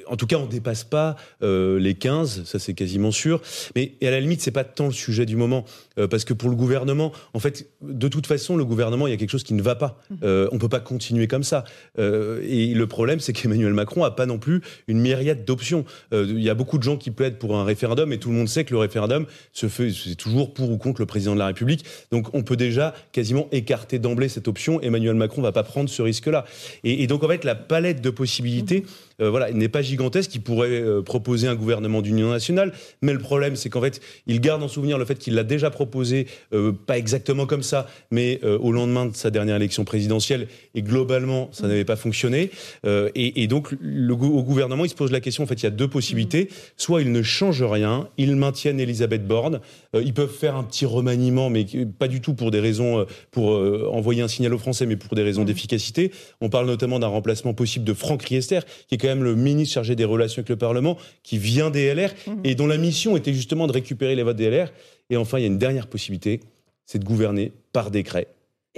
en 0.06 0.16
tout 0.16 0.26
cas, 0.26 0.36
on 0.36 0.46
dépasse 0.46 0.84
pas 0.84 1.16
les 1.40 1.94
15, 1.94 2.44
ça 2.44 2.58
c'est 2.58 2.74
quasiment 2.74 3.10
sûr. 3.10 3.40
Mais 3.74 3.92
et 4.00 4.08
à 4.08 4.10
la 4.10 4.20
limite, 4.20 4.40
c'est 4.40 4.50
pas 4.50 4.64
tant 4.64 4.86
le 4.86 4.92
sujet 4.92 5.26
du 5.26 5.36
moment, 5.36 5.64
parce 6.10 6.24
que 6.24 6.32
pour 6.32 6.50
le 6.50 6.56
gouvernement, 6.56 7.12
en 7.34 7.38
fait, 7.38 7.68
de 7.82 8.08
toute 8.08 8.26
façon, 8.26 8.56
le 8.56 8.64
gouvernement, 8.64 9.06
il 9.06 9.10
y 9.10 9.14
a 9.14 9.16
quelque 9.16 9.30
chose 9.30 9.42
qui 9.42 9.54
ne 9.54 9.62
va 9.62 9.74
pas. 9.74 10.00
Mmh. 10.10 10.48
on 10.52 10.58
peut 10.58 10.68
pas 10.68 10.80
continuer 10.80 11.26
comme 11.26 11.42
ça. 11.42 11.64
et 11.98 12.74
le 12.74 12.86
problème, 12.86 13.20
c'est 13.20 13.32
qu'Emmanuel 13.32 13.74
Macron 13.74 14.04
a 14.04 14.10
pas 14.10 14.26
non 14.26 14.38
plus 14.38 14.60
une 14.86 15.00
myriade 15.00 15.44
d'options. 15.44 15.84
Il 16.12 16.40
y 16.40 16.50
a 16.50 16.54
beaucoup 16.54 16.78
de 16.78 16.82
gens 16.82 16.96
qui 16.96 17.10
plaident 17.10 17.38
pour 17.38 17.56
un 17.56 17.64
référendum, 17.64 18.12
et 18.12 18.18
tout 18.18 18.30
le 18.30 18.36
monde 18.36 18.48
sait 18.48 18.64
que 18.64 18.72
le 18.72 18.78
référendum 18.78 19.26
se 19.52 19.68
fait, 19.68 19.90
c'est 19.90 20.14
toujours 20.14 20.54
pour 20.54 20.70
ou 20.70 20.78
contre 20.78 21.00
le 21.00 21.06
président 21.06 21.34
de 21.34 21.38
la 21.38 21.46
République. 21.46 21.84
Donc 22.10 22.34
on 22.34 22.42
peut 22.42 22.56
déjà 22.56 22.94
quasiment 23.12 23.48
écarter 23.52 23.98
d'emblée 23.98 24.28
cette 24.28 24.48
option. 24.48 24.80
Emmanuel 24.80 25.14
Macron 25.14 25.42
va 25.42 25.52
pas 25.52 25.62
prendre 25.62 25.88
ce 25.88 26.02
risque-là. 26.02 26.44
Et, 26.84 27.06
donc 27.06 27.24
en 27.24 27.28
fait, 27.28 27.44
la 27.44 27.54
palette 27.54 28.00
de 28.00 28.10
possibilités 28.10 28.84
euh, 29.20 29.30
voilà, 29.30 29.50
n'est 29.52 29.68
pas 29.68 29.82
gigantesque. 29.82 30.34
Il 30.34 30.42
pourrait 30.42 30.70
euh, 30.70 31.02
proposer 31.02 31.48
un 31.48 31.54
gouvernement 31.54 32.02
d'union 32.02 32.30
nationale, 32.30 32.72
mais 33.02 33.12
le 33.12 33.18
problème, 33.18 33.56
c'est 33.56 33.68
qu'en 33.68 33.80
fait, 33.80 34.00
il 34.26 34.40
garde 34.40 34.62
en 34.62 34.68
souvenir 34.68 34.98
le 34.98 35.04
fait 35.04 35.16
qu'il 35.16 35.34
l'a 35.34 35.44
déjà 35.44 35.70
proposé, 35.70 36.26
euh, 36.52 36.72
pas 36.72 36.98
exactement 36.98 37.46
comme 37.46 37.62
ça, 37.62 37.88
mais 38.10 38.40
au 38.44 38.72
lendemain 38.72 39.06
de 39.06 39.14
sa 39.14 39.30
dernière 39.30 39.56
élection 39.56 39.84
présidentielle, 39.84 40.48
et 40.74 40.82
globalement, 40.82 41.48
ça 41.52 41.66
n'avait 41.66 41.84
pas 41.84 41.96
fonctionné. 41.96 42.50
Et, 42.86 43.42
et, 43.42 43.46
donc, 43.46 43.74
le, 43.80 44.12
au 44.14 44.42
gouvernement, 44.42 44.84
il 44.84 44.88
se 44.88 44.94
pose 44.94 45.10
la 45.10 45.20
question. 45.20 45.44
En 45.44 45.46
fait, 45.46 45.54
il 45.54 45.64
y 45.64 45.66
a 45.66 45.70
deux 45.70 45.88
possibilités. 45.88 46.48
Soit 46.76 47.02
ils 47.02 47.12
ne 47.12 47.22
changent 47.22 47.62
rien, 47.62 48.08
ils 48.16 48.36
maintiennent 48.36 48.80
Elisabeth 48.80 49.26
Borne, 49.26 49.60
ils 49.94 50.14
peuvent 50.14 50.32
faire 50.32 50.56
un 50.56 50.64
petit 50.64 50.86
remaniement, 50.86 51.50
mais 51.50 51.66
pas 51.98 52.08
du 52.08 52.20
tout 52.20 52.34
pour 52.34 52.50
des 52.50 52.60
raisons 52.60 53.06
pour 53.30 53.50
envoyer 53.92 54.22
un 54.22 54.28
signal 54.28 54.54
aux 54.54 54.58
Français, 54.58 54.86
mais 54.86 54.96
pour 54.96 55.14
des 55.14 55.22
raisons 55.22 55.44
d'efficacité. 55.44 56.12
On 56.40 56.48
parle 56.48 56.66
notamment 56.66 56.98
d'un 56.98 57.08
remplacement 57.08 57.54
possible 57.54 57.84
de 57.84 57.94
Franck 57.94 58.22
Riester, 58.22 58.60
qui 58.88 58.94
est 58.94 58.98
quand 58.98 59.07
même 59.08 59.24
le 59.24 59.34
ministre 59.34 59.74
chargé 59.74 59.96
des 59.96 60.04
relations 60.04 60.40
avec 60.40 60.48
le 60.48 60.56
Parlement, 60.56 60.96
qui 61.22 61.38
vient 61.38 61.70
des 61.70 61.92
LR 61.94 62.10
mhm. 62.26 62.40
et 62.44 62.54
dont 62.54 62.66
la 62.66 62.78
mission 62.78 63.16
était 63.16 63.34
justement 63.34 63.66
de 63.66 63.72
récupérer 63.72 64.14
les 64.14 64.22
votes 64.22 64.36
des 64.36 64.50
LR. 64.50 64.72
Et 65.10 65.16
enfin, 65.16 65.38
il 65.38 65.42
y 65.42 65.44
a 65.44 65.48
une 65.48 65.58
dernière 65.58 65.86
possibilité, 65.86 66.40
c'est 66.86 66.98
de 66.98 67.04
gouverner 67.04 67.52
par 67.72 67.90
décret 67.90 68.28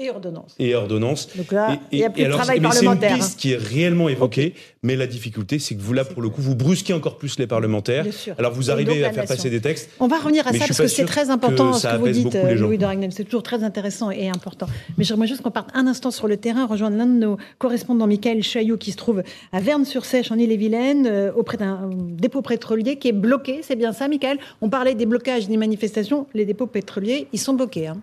et 0.01 0.11
ordonnance. 0.11 0.55
Et 0.59 0.75
ordonnance. 0.75 1.29
Donc 1.37 1.53
là, 1.53 1.79
il 1.93 1.99
y 1.99 2.05
a 2.05 2.11
plus 2.11 2.25
de 2.25 2.31
travail 2.31 2.61
parlementaire. 2.61 3.11
C'est 3.11 3.17
une 3.17 3.23
piste 3.23 3.39
qui 3.39 3.53
est 3.53 3.57
réellement 3.57 4.09
évoquée, 4.09 4.55
mais 4.83 4.97
la 4.97 5.07
difficulté, 5.07 5.59
c'est 5.59 5.75
que 5.75 5.81
vous, 5.81 5.93
là, 5.93 6.05
pour 6.05 6.23
le 6.23 6.29
coup, 6.29 6.41
vous 6.41 6.57
brusquez 6.57 6.93
encore 6.95 7.19
plus 7.19 7.39
les 7.39 7.47
parlementaires. 7.47 8.07
Alors 8.39 8.53
vous 8.53 8.71
arrivez 8.71 9.05
à 9.05 9.13
faire 9.13 9.27
passer 9.27 9.51
des 9.51 9.61
textes. 9.61 9.91
On 10.01 10.09
va 10.09 10.19
revenir 10.19 10.47
à 10.47 10.53
ça 10.53 10.59
parce 10.67 10.79
que 10.79 10.87
c'est 10.87 11.05
très 11.05 11.31
important 11.31 11.73
ce 11.73 11.87
que 11.87 11.97
vous 11.97 12.09
dites, 12.09 12.37
Louis 12.57 12.79
de 12.79 12.85
Ragnel. 12.85 13.13
C'est 13.13 13.25
toujours 13.25 13.43
très 13.43 13.63
intéressant 13.63 14.11
et 14.11 14.29
important. 14.29 14.67
Mais 14.99 15.05
j'aimerais 15.05 15.27
juste 15.27 15.43
qu'on 15.43 15.51
parte 15.51 15.71
un 15.75 15.87
instant 15.87 16.11
sur 16.11 16.29
le 16.29 16.37
terrain, 16.37 16.67
rejoindre 16.67 16.97
l'un 16.97 17.07
de 17.07 17.19
nos 17.19 17.37
correspondants, 17.59 18.07
Michael 18.07 18.43
Chaillot, 18.43 18.77
qui 18.77 18.93
se 18.93 18.97
trouve 18.97 19.23
à 19.53 19.61
Verne-sur-Sèche, 19.61 20.31
en 20.31 20.37
Ille-et-Vilaine, 20.37 21.07
euh, 21.07 21.33
auprès 21.35 21.57
d'un 21.57 21.91
dépôt 21.95 22.43
pétrolier 22.43 22.97
qui 22.97 23.09
est 23.09 23.13
bloqué. 23.13 23.61
C'est 23.63 23.77
bien 23.77 23.93
ça, 23.93 24.09
Michael? 24.09 24.39
On 24.61 24.69
parlait 24.69 24.95
des 24.95 25.07
blocages, 25.07 25.49
des 25.49 25.57
manifestations. 25.57 26.27
Les 26.35 26.45
dépôts 26.45 26.67
pétroliers, 26.67 27.27
ils 27.33 27.39
sont 27.39 27.55
bloqués. 27.55 27.89
Hein. 27.89 27.99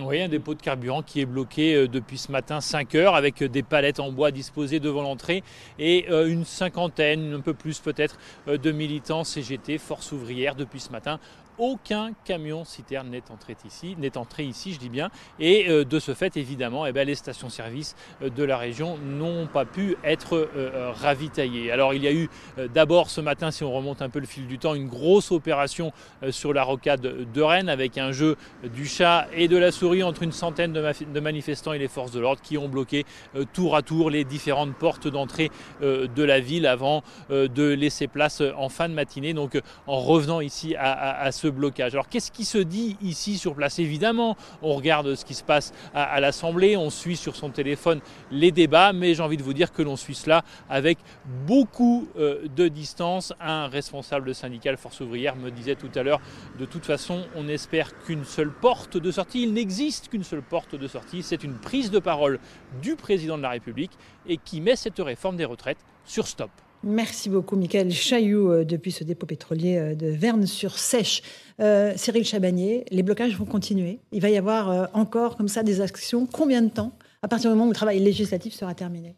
Oui, 0.00 0.20
un 0.20 0.28
dépôt 0.28 0.54
de 0.54 0.62
carburant 0.62 1.00
qui 1.00 1.20
est 1.20 1.26
bloqué 1.26 1.76
euh, 1.76 1.86
depuis 1.86 2.18
ce 2.18 2.32
matin 2.32 2.60
5 2.60 2.96
heures 2.96 3.14
avec 3.14 3.40
euh, 3.40 3.48
des 3.48 3.62
palettes 3.62 4.00
en 4.00 4.10
bois 4.10 4.32
disposées 4.32 4.80
devant 4.80 5.02
l'entrée 5.02 5.44
et 5.78 6.06
euh, 6.10 6.26
une 6.26 6.44
cinquantaine, 6.44 7.34
un 7.34 7.40
peu 7.40 7.54
plus 7.54 7.78
peut-être, 7.78 8.18
de 8.48 8.72
militants 8.72 9.22
CGT, 9.22 9.78
Force 9.78 10.10
ouvrière, 10.10 10.56
depuis 10.56 10.80
ce 10.80 10.90
matin 10.90 11.20
aucun 11.58 12.10
camion 12.24 12.64
citerne 12.64 13.10
n'est 13.10 13.30
entré 13.30 13.56
ici, 13.64 13.96
n'est 13.98 14.16
entré 14.16 14.44
ici, 14.44 14.72
je 14.72 14.78
dis 14.78 14.88
bien. 14.88 15.10
Et 15.40 15.68
euh, 15.68 15.84
de 15.84 15.98
ce 15.98 16.14
fait, 16.14 16.36
évidemment, 16.36 16.86
eh 16.86 16.92
ben, 16.92 17.06
les 17.06 17.14
stations-service 17.14 17.96
euh, 18.22 18.30
de 18.30 18.44
la 18.44 18.56
région 18.56 18.98
n'ont 18.98 19.46
pas 19.46 19.64
pu 19.64 19.96
être 20.04 20.36
euh, 20.36 20.92
ravitaillées. 20.94 21.70
Alors 21.70 21.94
il 21.94 22.02
y 22.02 22.08
a 22.08 22.12
eu 22.12 22.28
d'abord 22.74 23.10
ce 23.10 23.20
matin, 23.20 23.50
si 23.50 23.64
on 23.64 23.72
remonte 23.72 24.02
un 24.02 24.08
peu 24.08 24.18
le 24.18 24.26
fil 24.26 24.46
du 24.46 24.58
temps, 24.58 24.74
une 24.74 24.88
grosse 24.88 25.30
opération 25.30 25.92
sur 26.30 26.52
la 26.52 26.62
rocade 26.62 27.00
de 27.00 27.42
Rennes 27.42 27.68
avec 27.68 27.98
un 27.98 28.12
jeu 28.12 28.36
du 28.74 28.86
chat 28.86 29.26
et 29.34 29.48
de 29.48 29.56
la 29.56 29.72
souris 29.72 30.02
entre 30.02 30.22
une 30.22 30.32
centaine 30.32 30.72
de, 30.72 31.20
manifestants 31.20 31.72
et 31.72 31.78
les 31.78 31.88
forces 31.88 32.12
de 32.12 32.20
l'ordre 32.20 32.40
qui 32.42 32.58
ont 32.58 32.68
bloqué 32.68 33.04
tour 33.52 33.76
à 33.76 33.82
tour 33.82 34.10
les 34.10 34.24
différentes 34.24 34.74
portes 34.74 35.08
d'entrée 35.08 35.50
de 35.80 36.22
la 36.22 36.40
ville 36.40 36.66
avant 36.66 37.02
de 37.30 37.64
laisser 37.64 38.06
place 38.06 38.42
en 38.56 38.68
fin 38.68 38.88
de 38.88 38.94
matinée. 38.94 39.34
Donc 39.34 39.60
en 39.86 40.00
revenant 40.00 40.40
ici 40.40 40.74
à, 40.76 41.30
ce 41.32 41.45
blocage. 41.50 41.94
Alors 41.94 42.08
qu'est-ce 42.08 42.30
qui 42.30 42.44
se 42.44 42.58
dit 42.58 42.96
ici 43.02 43.38
sur 43.38 43.54
place? 43.54 43.78
Évidemment, 43.78 44.36
on 44.62 44.74
regarde 44.74 45.14
ce 45.14 45.24
qui 45.24 45.34
se 45.34 45.44
passe 45.44 45.72
à, 45.94 46.20
l'Assemblée, 46.20 46.76
on 46.76 46.90
suit 46.90 47.16
sur 47.16 47.36
son 47.36 47.50
téléphone 47.50 48.00
les 48.30 48.50
débats, 48.50 48.92
mais 48.92 49.14
j'ai 49.14 49.22
envie 49.22 49.36
de 49.36 49.42
vous 49.42 49.54
dire 49.54 49.72
que 49.72 49.82
l'on 49.82 49.96
suit 49.96 50.14
cela 50.14 50.44
avec 50.68 50.98
beaucoup 51.46 52.08
euh, 52.18 52.46
de 52.54 52.68
distance. 52.68 53.32
Un 53.40 53.68
responsable 53.68 54.34
syndical 54.34 54.76
Force 54.76 55.00
ouvrière 55.00 55.36
me 55.36 55.50
disait 55.50 55.76
tout 55.76 55.90
à 55.94 56.02
l'heure, 56.02 56.20
de 56.58 56.64
toute 56.64 56.84
façon, 56.84 57.24
on 57.34 57.44
n'espère 57.44 57.98
qu'une 58.00 58.24
seule 58.24 58.50
porte 58.50 58.96
de 58.96 59.10
sortie. 59.10 59.42
Il 59.42 59.52
n'existe 59.52 60.08
qu'une 60.08 60.24
seule 60.24 60.42
porte 60.42 60.74
de 60.74 60.86
sortie. 60.86 61.22
C'est 61.22 61.44
une 61.44 61.54
prise 61.54 61.90
de 61.90 61.98
parole 61.98 62.38
du 62.82 62.96
président 62.96 63.36
de 63.36 63.42
la 63.42 63.50
République 63.50 63.92
et 64.26 64.36
qui 64.36 64.60
met 64.60 64.76
cette 64.76 64.98
réforme 64.98 65.36
des 65.36 65.44
retraites 65.44 65.84
sur 66.04 66.26
stop. 66.26 66.50
Merci 66.86 67.28
beaucoup, 67.28 67.56
Michael 67.56 67.90
Chailloux, 67.90 68.52
euh, 68.52 68.64
depuis 68.64 68.92
ce 68.92 69.02
dépôt 69.02 69.26
pétrolier 69.26 69.76
euh, 69.76 69.94
de 69.96 70.06
Verne-sur-Sèche. 70.06 71.20
Euh, 71.60 71.92
Cyril 71.96 72.24
Chabagnier, 72.24 72.84
les 72.92 73.02
blocages 73.02 73.36
vont 73.36 73.44
continuer. 73.44 73.98
Il 74.12 74.22
va 74.22 74.30
y 74.30 74.36
avoir 74.36 74.88
encore 74.94 75.36
comme 75.36 75.48
ça 75.48 75.64
des 75.64 75.80
actions. 75.80 76.26
Combien 76.26 76.62
de 76.62 76.68
temps 76.68 76.96
à 77.22 77.28
partir 77.28 77.50
du 77.50 77.56
moment 77.56 77.66
où 77.66 77.70
le 77.70 77.74
travail 77.74 77.98
législatif 77.98 78.54
sera 78.54 78.72
terminé? 78.74 79.16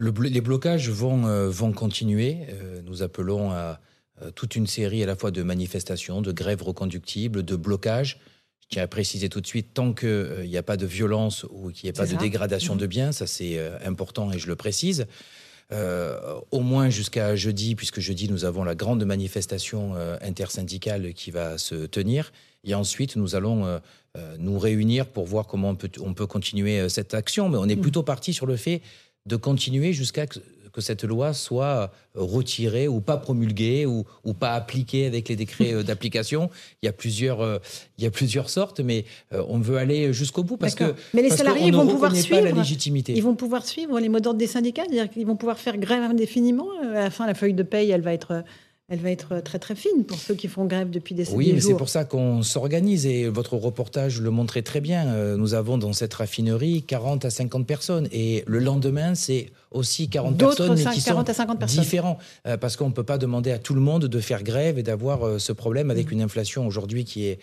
Les 0.00 0.40
blocages 0.40 0.90
vont, 0.90 1.48
vont 1.48 1.72
continuer. 1.72 2.38
nous 2.84 3.02
appelons 3.02 3.52
à 3.52 3.80
toute 4.34 4.56
une 4.56 4.66
série 4.66 5.04
à 5.04 5.06
la 5.06 5.14
fois 5.14 5.30
de 5.30 5.44
manifestations, 5.44 6.20
de 6.22 6.32
grèves 6.32 6.62
reconductibles, 6.62 7.44
de 7.44 7.54
blocages. 7.54 8.18
Je 8.62 8.68
tiens 8.70 8.82
à 8.82 8.88
préciser 8.88 9.28
tout 9.28 9.40
de 9.40 9.46
suite, 9.46 9.74
tant 9.74 9.92
qu'il 9.92 10.46
n'y 10.46 10.56
a 10.56 10.64
pas 10.64 10.76
de 10.76 10.86
violence 10.86 11.44
ou 11.44 11.70
qu'il 11.70 11.84
n'y 11.84 11.90
ait 11.90 11.92
pas 11.92 12.06
de 12.06 12.16
dégradation 12.16 12.74
mmh. 12.74 12.78
de 12.78 12.86
biens, 12.86 13.12
ça 13.12 13.28
c'est 13.28 13.60
important 13.84 14.32
et 14.32 14.38
je 14.38 14.48
le 14.48 14.56
précise. 14.56 15.06
Euh, 15.72 16.38
au 16.50 16.60
moins 16.60 16.90
jusqu'à 16.90 17.34
jeudi, 17.34 17.74
puisque 17.74 18.00
jeudi 18.00 18.28
nous 18.28 18.44
avons 18.44 18.62
la 18.62 18.74
grande 18.74 19.04
manifestation 19.04 19.94
euh, 19.96 20.16
intersyndicale 20.20 21.14
qui 21.14 21.30
va 21.30 21.56
se 21.56 21.86
tenir. 21.86 22.32
Et 22.64 22.74
ensuite, 22.74 23.16
nous 23.16 23.34
allons 23.34 23.64
euh, 23.66 23.78
nous 24.38 24.58
réunir 24.58 25.06
pour 25.06 25.24
voir 25.24 25.46
comment 25.46 25.70
on 25.70 25.74
peut, 25.74 25.90
on 26.00 26.14
peut 26.14 26.26
continuer 26.26 26.88
cette 26.88 27.14
action. 27.14 27.48
Mais 27.48 27.56
on 27.56 27.68
est 27.68 27.76
mmh. 27.76 27.80
plutôt 27.80 28.02
parti 28.02 28.32
sur 28.34 28.46
le 28.46 28.56
fait 28.56 28.82
de 29.26 29.36
continuer 29.36 29.92
jusqu'à 29.92 30.26
que 30.72 30.80
cette 30.80 31.04
loi 31.04 31.32
soit 31.32 31.92
retirée 32.14 32.88
ou 32.88 33.00
pas 33.00 33.16
promulguée 33.16 33.86
ou, 33.86 34.04
ou 34.24 34.34
pas 34.34 34.52
appliquée 34.52 35.06
avec 35.06 35.28
les 35.28 35.36
décrets 35.36 35.72
euh, 35.72 35.82
d'application. 35.82 36.50
Il 36.82 36.86
y 36.86 36.88
a 36.88 36.92
plusieurs, 36.92 37.40
euh, 37.40 37.58
il 37.98 38.04
y 38.04 38.06
a 38.06 38.10
plusieurs 38.10 38.50
sortes, 38.50 38.80
mais 38.80 39.04
euh, 39.32 39.44
on 39.48 39.58
veut 39.58 39.76
aller 39.76 40.12
jusqu'au 40.12 40.42
bout 40.42 40.56
parce 40.56 40.74
que 40.74 40.94
mais 41.14 41.22
les 41.22 41.30
salariés 41.30 41.70
vont 41.70 41.86
pouvoir 41.86 42.14
suivre 42.14 42.40
la 42.40 42.52
légitimité. 42.52 43.12
Ils 43.14 43.22
vont 43.22 43.34
pouvoir 43.34 43.66
suivre 43.66 43.98
les 44.00 44.08
mots 44.08 44.20
d'ordre 44.20 44.38
des 44.38 44.46
syndicats, 44.46 44.84
c'est-à-dire 44.88 45.10
qu'ils 45.10 45.26
vont 45.26 45.36
pouvoir 45.36 45.58
faire 45.58 45.78
grève 45.78 46.02
indéfiniment. 46.02 46.68
À 46.80 46.94
la 46.94 47.10
fin, 47.10 47.26
la 47.26 47.34
feuille 47.34 47.54
de 47.54 47.62
paye, 47.62 47.90
elle 47.90 48.02
va 48.02 48.12
être 48.12 48.44
elle 48.92 48.98
va 48.98 49.10
être 49.10 49.40
très 49.40 49.58
très 49.58 49.74
fine 49.74 50.04
pour 50.06 50.18
ceux 50.18 50.34
qui 50.34 50.48
font 50.48 50.66
grève 50.66 50.90
depuis 50.90 51.14
des, 51.14 51.30
oui, 51.30 51.52
mais 51.54 51.62
c'est 51.62 51.74
pour 51.74 51.88
ça 51.88 52.04
qu'on 52.04 52.42
s'organise 52.42 53.06
et 53.06 53.26
votre 53.26 53.56
reportage 53.56 54.20
le 54.20 54.30
montrait 54.30 54.60
très 54.60 54.82
bien. 54.82 55.06
Euh, 55.06 55.38
nous 55.38 55.54
avons 55.54 55.78
dans 55.78 55.94
cette 55.94 56.12
raffinerie 56.12 56.82
40 56.82 57.24
à 57.24 57.30
50 57.30 57.66
personnes 57.66 58.06
et 58.12 58.44
le 58.46 58.58
lendemain, 58.58 59.14
c'est 59.14 59.50
aussi 59.70 60.10
40 60.10 60.36
personnes 60.36 60.74
mais 60.76 60.84
qui 60.92 61.02
40 61.02 61.26
à 61.26 61.32
50 61.32 61.58
personnes. 61.58 61.82
différents 61.82 62.18
euh, 62.46 62.58
parce 62.58 62.76
qu'on 62.76 62.88
ne 62.88 62.92
peut 62.92 63.02
pas 63.02 63.16
demander 63.16 63.50
à 63.50 63.58
tout 63.58 63.72
le 63.72 63.80
monde 63.80 64.04
de 64.04 64.20
faire 64.20 64.42
grève 64.42 64.78
et 64.78 64.82
d'avoir 64.82 65.26
euh, 65.26 65.38
ce 65.38 65.54
problème 65.54 65.90
avec 65.90 66.10
mm. 66.10 66.12
une 66.12 66.20
inflation 66.20 66.66
aujourd'hui 66.66 67.06
qui 67.06 67.28
est, 67.28 67.38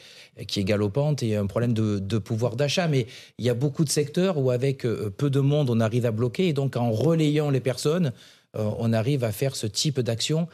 qui 0.46 0.60
est 0.60 0.64
galopante 0.64 1.24
et 1.24 1.36
un 1.36 1.48
problème 1.48 1.74
de, 1.74 1.98
de 1.98 2.18
pouvoir 2.20 2.58
d'achat. 2.58 2.88
Mais 2.88 3.08
il 3.40 3.46
y 3.46 3.50
a 3.50 3.56
beaucoup 3.56 3.86
de 3.86 3.90
secteurs 3.90 4.38
où 4.38 4.52
avec 4.52 4.84
peu 5.18 5.32
de 5.32 5.40
monde, 5.40 5.72
on 5.72 5.80
arrive 5.80 6.06
à 6.06 6.12
bloquer 6.12 6.50
et 6.50 6.54
donc 6.54 6.76
en 6.76 6.92
relayant 6.92 7.50
les 7.50 7.60
personnes, 7.60 8.14
on 8.54 8.94
arrive 8.94 9.24
à 9.24 9.32
faire 9.32 9.56
ce 9.56 9.68
type 9.68 10.00
d'action 10.00 10.48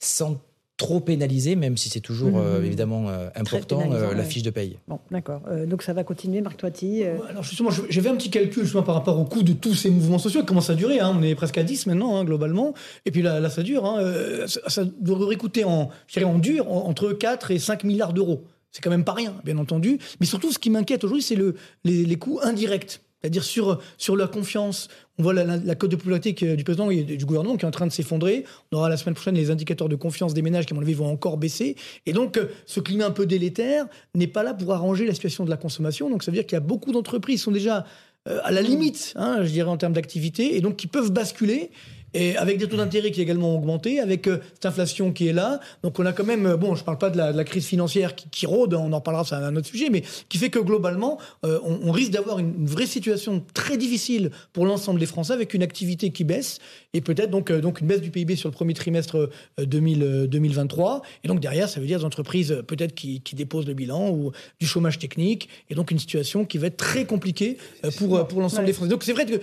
sans 0.00 0.40
trop 0.80 0.98
pénaliser, 0.98 1.56
même 1.56 1.76
si 1.76 1.90
c'est 1.90 2.00
toujours 2.00 2.38
mmh. 2.38 2.42
euh, 2.42 2.64
évidemment 2.64 3.10
euh, 3.10 3.28
important, 3.36 3.92
euh, 3.92 4.14
la 4.14 4.24
fiche 4.24 4.42
de 4.42 4.48
paye. 4.48 4.78
Bon, 4.88 4.98
d'accord. 5.10 5.42
donc 5.66 5.82
ça 5.82 5.92
va 5.92 6.04
continuer, 6.04 6.40
Marc 6.40 6.56
Toiti 6.56 7.04
Alors 7.04 7.42
justement, 7.42 7.68
j'avais 7.90 8.08
un 8.08 8.16
petit 8.16 8.30
calcul 8.30 8.64
justement, 8.64 8.82
par 8.82 8.94
rapport 8.94 9.20
au 9.20 9.26
coût 9.26 9.42
de 9.42 9.52
tous 9.52 9.74
ces 9.74 9.90
mouvements 9.90 10.18
sociaux. 10.18 10.42
Comment 10.46 10.62
ça 10.62 10.72
a 10.72 10.76
duré 10.76 10.98
hein? 10.98 11.14
On 11.14 11.22
est 11.22 11.34
presque 11.34 11.58
à 11.58 11.62
10 11.62 11.86
maintenant, 11.86 12.16
hein, 12.16 12.24
globalement. 12.24 12.72
Et 13.04 13.10
puis 13.10 13.20
là, 13.20 13.40
là 13.40 13.50
ça 13.50 13.62
dure. 13.62 13.84
Hein. 13.84 14.46
Ça, 14.46 14.84
devrait 15.00 15.36
coûter 15.36 15.64
en, 15.64 15.90
en 16.24 16.38
dur 16.38 16.72
entre 16.72 17.12
4 17.12 17.50
et 17.50 17.58
5 17.58 17.84
milliards 17.84 18.14
d'euros. 18.14 18.44
C'est 18.72 18.82
quand 18.82 18.90
même 18.90 19.04
pas 19.04 19.14
rien, 19.14 19.34
bien 19.44 19.58
entendu. 19.58 19.98
Mais 20.20 20.26
surtout, 20.26 20.50
ce 20.50 20.58
qui 20.58 20.70
m'inquiète 20.70 21.04
aujourd'hui, 21.04 21.22
c'est 21.22 21.36
le, 21.36 21.56
les, 21.84 22.06
les 22.06 22.16
coûts 22.16 22.40
indirects. 22.42 23.00
C'est-à-dire 23.20 23.44
sur, 23.44 23.80
sur 23.98 24.16
la 24.16 24.26
confiance. 24.26 24.88
On 25.20 25.22
voit 25.22 25.34
la, 25.34 25.74
cote 25.74 25.90
de 25.90 25.96
popularité 25.96 26.32
du 26.32 26.64
président 26.64 26.88
et 26.88 27.02
du 27.02 27.26
gouvernement 27.26 27.58
qui 27.58 27.66
est 27.66 27.68
en 27.68 27.70
train 27.70 27.86
de 27.86 27.92
s'effondrer. 27.92 28.46
On 28.72 28.78
aura 28.78 28.88
la 28.88 28.96
semaine 28.96 29.14
prochaine 29.14 29.34
les 29.34 29.50
indicateurs 29.50 29.90
de 29.90 29.94
confiance 29.94 30.32
des 30.32 30.40
ménages 30.40 30.64
qui, 30.64 30.72
vont 30.72 31.12
encore 31.12 31.36
baisser. 31.36 31.76
Et 32.06 32.14
donc, 32.14 32.38
euh, 32.38 32.46
ce 32.64 32.80
climat 32.80 33.04
un 33.04 33.10
peu 33.10 33.26
délétère 33.26 33.86
n'est 34.14 34.26
pas 34.26 34.42
là 34.42 34.54
pour 34.54 34.72
arranger 34.72 35.04
la 35.04 35.12
situation 35.12 35.44
de 35.44 35.50
la 35.50 35.58
consommation. 35.58 36.08
Donc, 36.08 36.22
ça 36.22 36.30
veut 36.30 36.36
dire 36.36 36.46
qu'il 36.46 36.54
y 36.54 36.56
a 36.56 36.60
beaucoup 36.60 36.90
d'entreprises 36.90 37.40
qui 37.40 37.44
sont 37.44 37.50
déjà 37.50 37.84
euh, 38.28 38.40
à 38.44 38.50
la 38.50 38.62
limite, 38.62 39.12
hein, 39.16 39.40
je 39.42 39.50
dirais, 39.50 39.68
en 39.68 39.76
termes 39.76 39.92
d'activité, 39.92 40.56
et 40.56 40.62
donc 40.62 40.76
qui 40.76 40.86
peuvent 40.86 41.12
basculer 41.12 41.70
et 42.14 42.36
avec 42.36 42.58
des 42.58 42.68
taux 42.68 42.76
d'intérêt 42.76 43.10
qui 43.10 43.22
également 43.22 43.54
ont 43.54 43.58
augmenté, 43.58 44.00
avec 44.00 44.26
euh, 44.26 44.38
cette 44.54 44.66
inflation 44.66 45.12
qui 45.12 45.28
est 45.28 45.32
là. 45.32 45.60
Donc 45.82 45.98
on 45.98 46.06
a 46.06 46.12
quand 46.12 46.24
même, 46.24 46.46
euh, 46.46 46.56
bon, 46.56 46.74
je 46.74 46.80
ne 46.80 46.84
parle 46.84 46.98
pas 46.98 47.10
de 47.10 47.18
la, 47.18 47.44
crise 47.44 47.66
financière 47.66 48.14
qui, 48.14 48.46
rôde, 48.46 48.74
on 48.74 48.92
en 48.92 49.00
parlera, 49.00 49.24
c'est 49.24 49.34
un 49.34 49.56
autre 49.56 49.66
sujet, 49.66 49.88
mais 49.90 50.02
qui 50.28 50.38
fait 50.38 50.50
que 50.50 50.58
globalement, 50.58 51.18
euh, 51.44 51.58
on, 51.62 51.90
risque 51.90 52.12
d'avoir 52.12 52.38
une, 52.38 52.66
vraie 52.66 52.86
situation 52.86 53.42
très 53.54 53.76
difficile 53.76 54.30
pour 54.52 54.66
l'ensemble 54.66 55.00
des 55.00 55.06
Français, 55.06 55.32
avec 55.32 55.54
une 55.54 55.62
activité 55.62 56.10
qui 56.10 56.24
baisse, 56.24 56.58
et 56.92 57.00
peut-être 57.00 57.30
donc, 57.30 57.50
donc 57.52 57.80
une 57.80 57.86
baisse 57.86 58.00
du 58.00 58.10
PIB 58.10 58.36
sur 58.36 58.48
le 58.48 58.54
premier 58.54 58.74
trimestre 58.74 59.30
2000, 59.58 60.26
2023. 60.28 61.02
Et 61.24 61.28
donc 61.28 61.40
derrière, 61.40 61.68
ça 61.68 61.80
veut 61.80 61.86
dire 61.86 61.98
des 61.98 62.04
entreprises 62.04 62.62
peut-être 62.66 62.94
qui, 62.94 63.20
qui, 63.20 63.34
déposent 63.34 63.66
le 63.66 63.74
bilan 63.74 64.10
ou 64.10 64.32
du 64.60 64.66
chômage 64.66 64.98
technique, 64.98 65.48
et 65.68 65.74
donc 65.74 65.90
une 65.90 65.98
situation 65.98 66.44
qui 66.44 66.58
va 66.58 66.66
être 66.66 66.76
très 66.76 67.06
compliquée 67.06 67.58
pour, 67.96 68.26
pour 68.26 68.40
l'ensemble 68.40 68.66
des 68.66 68.72
Français. 68.72 68.90
Donc 68.90 69.04
c'est 69.04 69.12
vrai 69.12 69.26
que 69.26 69.40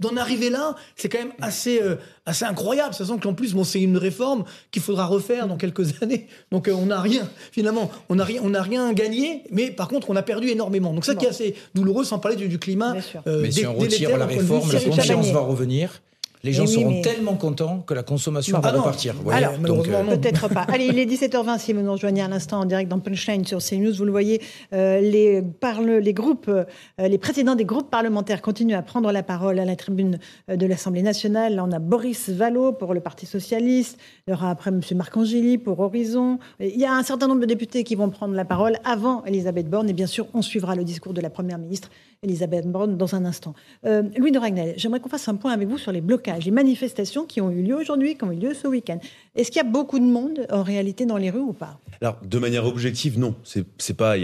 d'en 0.00 0.16
arriver 0.16 0.50
là, 0.50 0.74
c'est 0.96 1.08
quand 1.08 1.18
même 1.18 1.32
assez 1.40 1.80
assez 2.26 2.44
incroyable, 2.44 2.94
sachant 2.94 3.18
qu'en 3.18 3.34
plus, 3.34 3.54
bon, 3.54 3.64
c'est 3.64 3.80
une 3.80 3.96
réforme 3.96 4.44
qu'il 4.70 4.82
faudra 4.82 5.06
refaire 5.06 5.48
dans 5.48 5.56
quelques 5.56 5.88
années. 6.02 6.26
Donc 6.50 6.68
euh, 6.68 6.72
on 6.72 6.86
n'a 6.86 7.00
rien, 7.00 7.28
finalement, 7.52 7.90
on 8.08 8.16
n'a 8.16 8.24
rien, 8.24 8.40
on 8.44 8.52
rien 8.62 8.92
gagné, 8.92 9.44
mais 9.50 9.70
par 9.70 9.88
contre, 9.88 10.10
on 10.10 10.16
a 10.16 10.22
perdu 10.22 10.48
énormément. 10.48 10.92
Donc 10.92 11.04
ça 11.04 11.14
qui 11.14 11.26
est 11.26 11.30
assez 11.30 11.54
douloureux, 11.74 12.04
sans 12.04 12.18
parler 12.18 12.36
du, 12.36 12.58
climat. 12.58 12.96
Euh, 13.26 13.42
mais 13.42 13.50
si 13.50 13.66
on 13.66 13.74
retire 13.74 14.16
la 14.16 14.26
réforme, 14.26 14.72
la 14.72 14.80
confiance 14.80 15.30
va 15.30 15.40
revenir. 15.40 16.00
Les 16.44 16.52
gens 16.52 16.66
seront 16.66 17.02
tellement 17.02 17.34
contents 17.34 17.80
que 17.80 17.94
la 17.94 18.02
consommation 18.02 18.60
va 18.60 18.70
repartir. 18.70 19.14
Alors, 19.30 19.54
euh, 19.54 20.16
peut-être 20.16 20.48
pas. 20.48 20.62
Allez, 20.62 20.86
il 20.86 20.98
est 20.98 21.06
17h20 21.06 21.58
si 21.58 21.72
vous 21.72 21.80
nous 21.80 21.92
rejoignez 21.92 22.22
à 22.22 22.28
l'instant 22.28 22.60
en 22.60 22.64
direct 22.64 22.90
dans 22.90 23.00
Punchline 23.00 23.44
sur 23.44 23.58
CNews. 23.58 23.94
Vous 23.94 24.04
le 24.04 24.10
voyez, 24.10 24.40
euh, 24.72 25.00
les, 25.00 25.42
parle, 25.42 25.90
les 25.90 26.14
groupes, 26.14 26.48
euh, 26.48 26.64
les 26.98 27.18
présidents 27.18 27.54
des 27.54 27.64
groupes 27.64 27.90
parlementaires 27.90 28.42
continuent 28.42 28.76
à 28.76 28.82
prendre 28.82 29.10
la 29.10 29.22
parole 29.22 29.58
à 29.58 29.64
la 29.64 29.76
tribune 29.76 30.18
de 30.48 30.66
l'Assemblée 30.66 31.02
nationale. 31.02 31.56
Là, 31.56 31.64
on 31.64 31.72
a 31.72 31.78
Boris 31.78 32.28
Vallot 32.28 32.72
pour 32.72 32.94
le 32.94 33.00
Parti 33.00 33.26
socialiste. 33.26 33.98
Il 34.26 34.30
y 34.30 34.34
aura 34.34 34.50
après 34.50 34.70
M. 34.70 34.80
Marc 34.94 35.16
Angeli 35.16 35.58
pour 35.58 35.80
Horizon. 35.80 36.38
Il 36.60 36.78
y 36.78 36.84
a 36.84 36.94
un 36.94 37.02
certain 37.02 37.26
nombre 37.26 37.40
de 37.40 37.46
députés 37.46 37.84
qui 37.84 37.94
vont 37.94 38.10
prendre 38.10 38.34
la 38.34 38.44
parole 38.44 38.76
avant 38.84 39.24
Elisabeth 39.24 39.68
Borne. 39.68 39.88
Et 39.88 39.92
bien 39.92 40.06
sûr, 40.06 40.26
on 40.34 40.42
suivra 40.42 40.74
le 40.74 40.84
discours 40.84 41.14
de 41.14 41.20
la 41.20 41.30
Première 41.30 41.58
ministre 41.58 41.90
Elisabeth 42.22 42.66
Borne 42.66 42.96
dans 42.96 43.14
un 43.14 43.24
instant. 43.24 43.54
Louis 43.84 44.32
de 44.32 44.38
Ragnel, 44.38 44.74
j'aimerais 44.76 45.00
qu'on 45.00 45.08
fasse 45.08 45.28
un 45.28 45.36
point 45.36 45.52
avec 45.52 45.68
vous 45.68 45.78
sur 45.78 45.92
les 45.92 46.00
blocages 46.00 46.44
les 46.44 46.50
manifestations 46.50 47.26
qui 47.26 47.40
ont 47.40 47.50
eu 47.50 47.62
lieu 47.62 47.76
aujourd'hui, 47.76 48.16
qui 48.16 48.24
ont 48.24 48.32
eu 48.32 48.36
lieu 48.36 48.54
ce 48.54 48.66
week-end. 48.66 48.98
Est-ce 49.36 49.50
qu'il 49.50 49.62
y 49.62 49.64
a 49.66 49.68
beaucoup 49.68 49.98
de 49.98 50.04
monde 50.04 50.46
en 50.50 50.62
réalité 50.62 51.06
dans 51.06 51.16
les 51.16 51.30
rues 51.30 51.40
ou 51.40 51.52
pas? 51.52 51.78
Alors, 52.00 52.16
de 52.24 52.38
manière 52.38 52.64
objective, 52.64 53.18
non. 53.18 53.34
C'est, 53.44 53.64
pas, 53.94 54.16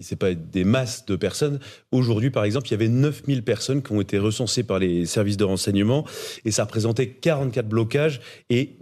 c'est 0.00 0.16
pas 0.16 0.34
des 0.34 0.64
masses 0.64 1.06
de 1.06 1.16
personnes. 1.16 1.58
Aujourd'hui, 1.90 2.30
par 2.30 2.44
exemple, 2.44 2.68
il 2.68 2.72
y 2.72 2.74
avait 2.74 2.88
9000 2.88 3.42
personnes 3.42 3.82
qui 3.82 3.92
ont 3.92 4.00
été 4.00 4.18
recensées 4.18 4.62
par 4.62 4.78
les 4.78 5.06
services 5.06 5.36
de 5.36 5.44
renseignement 5.44 6.04
et 6.44 6.50
ça 6.50 6.64
représentait 6.64 7.08
44 7.08 7.68
blocages 7.68 8.20
et 8.50 8.76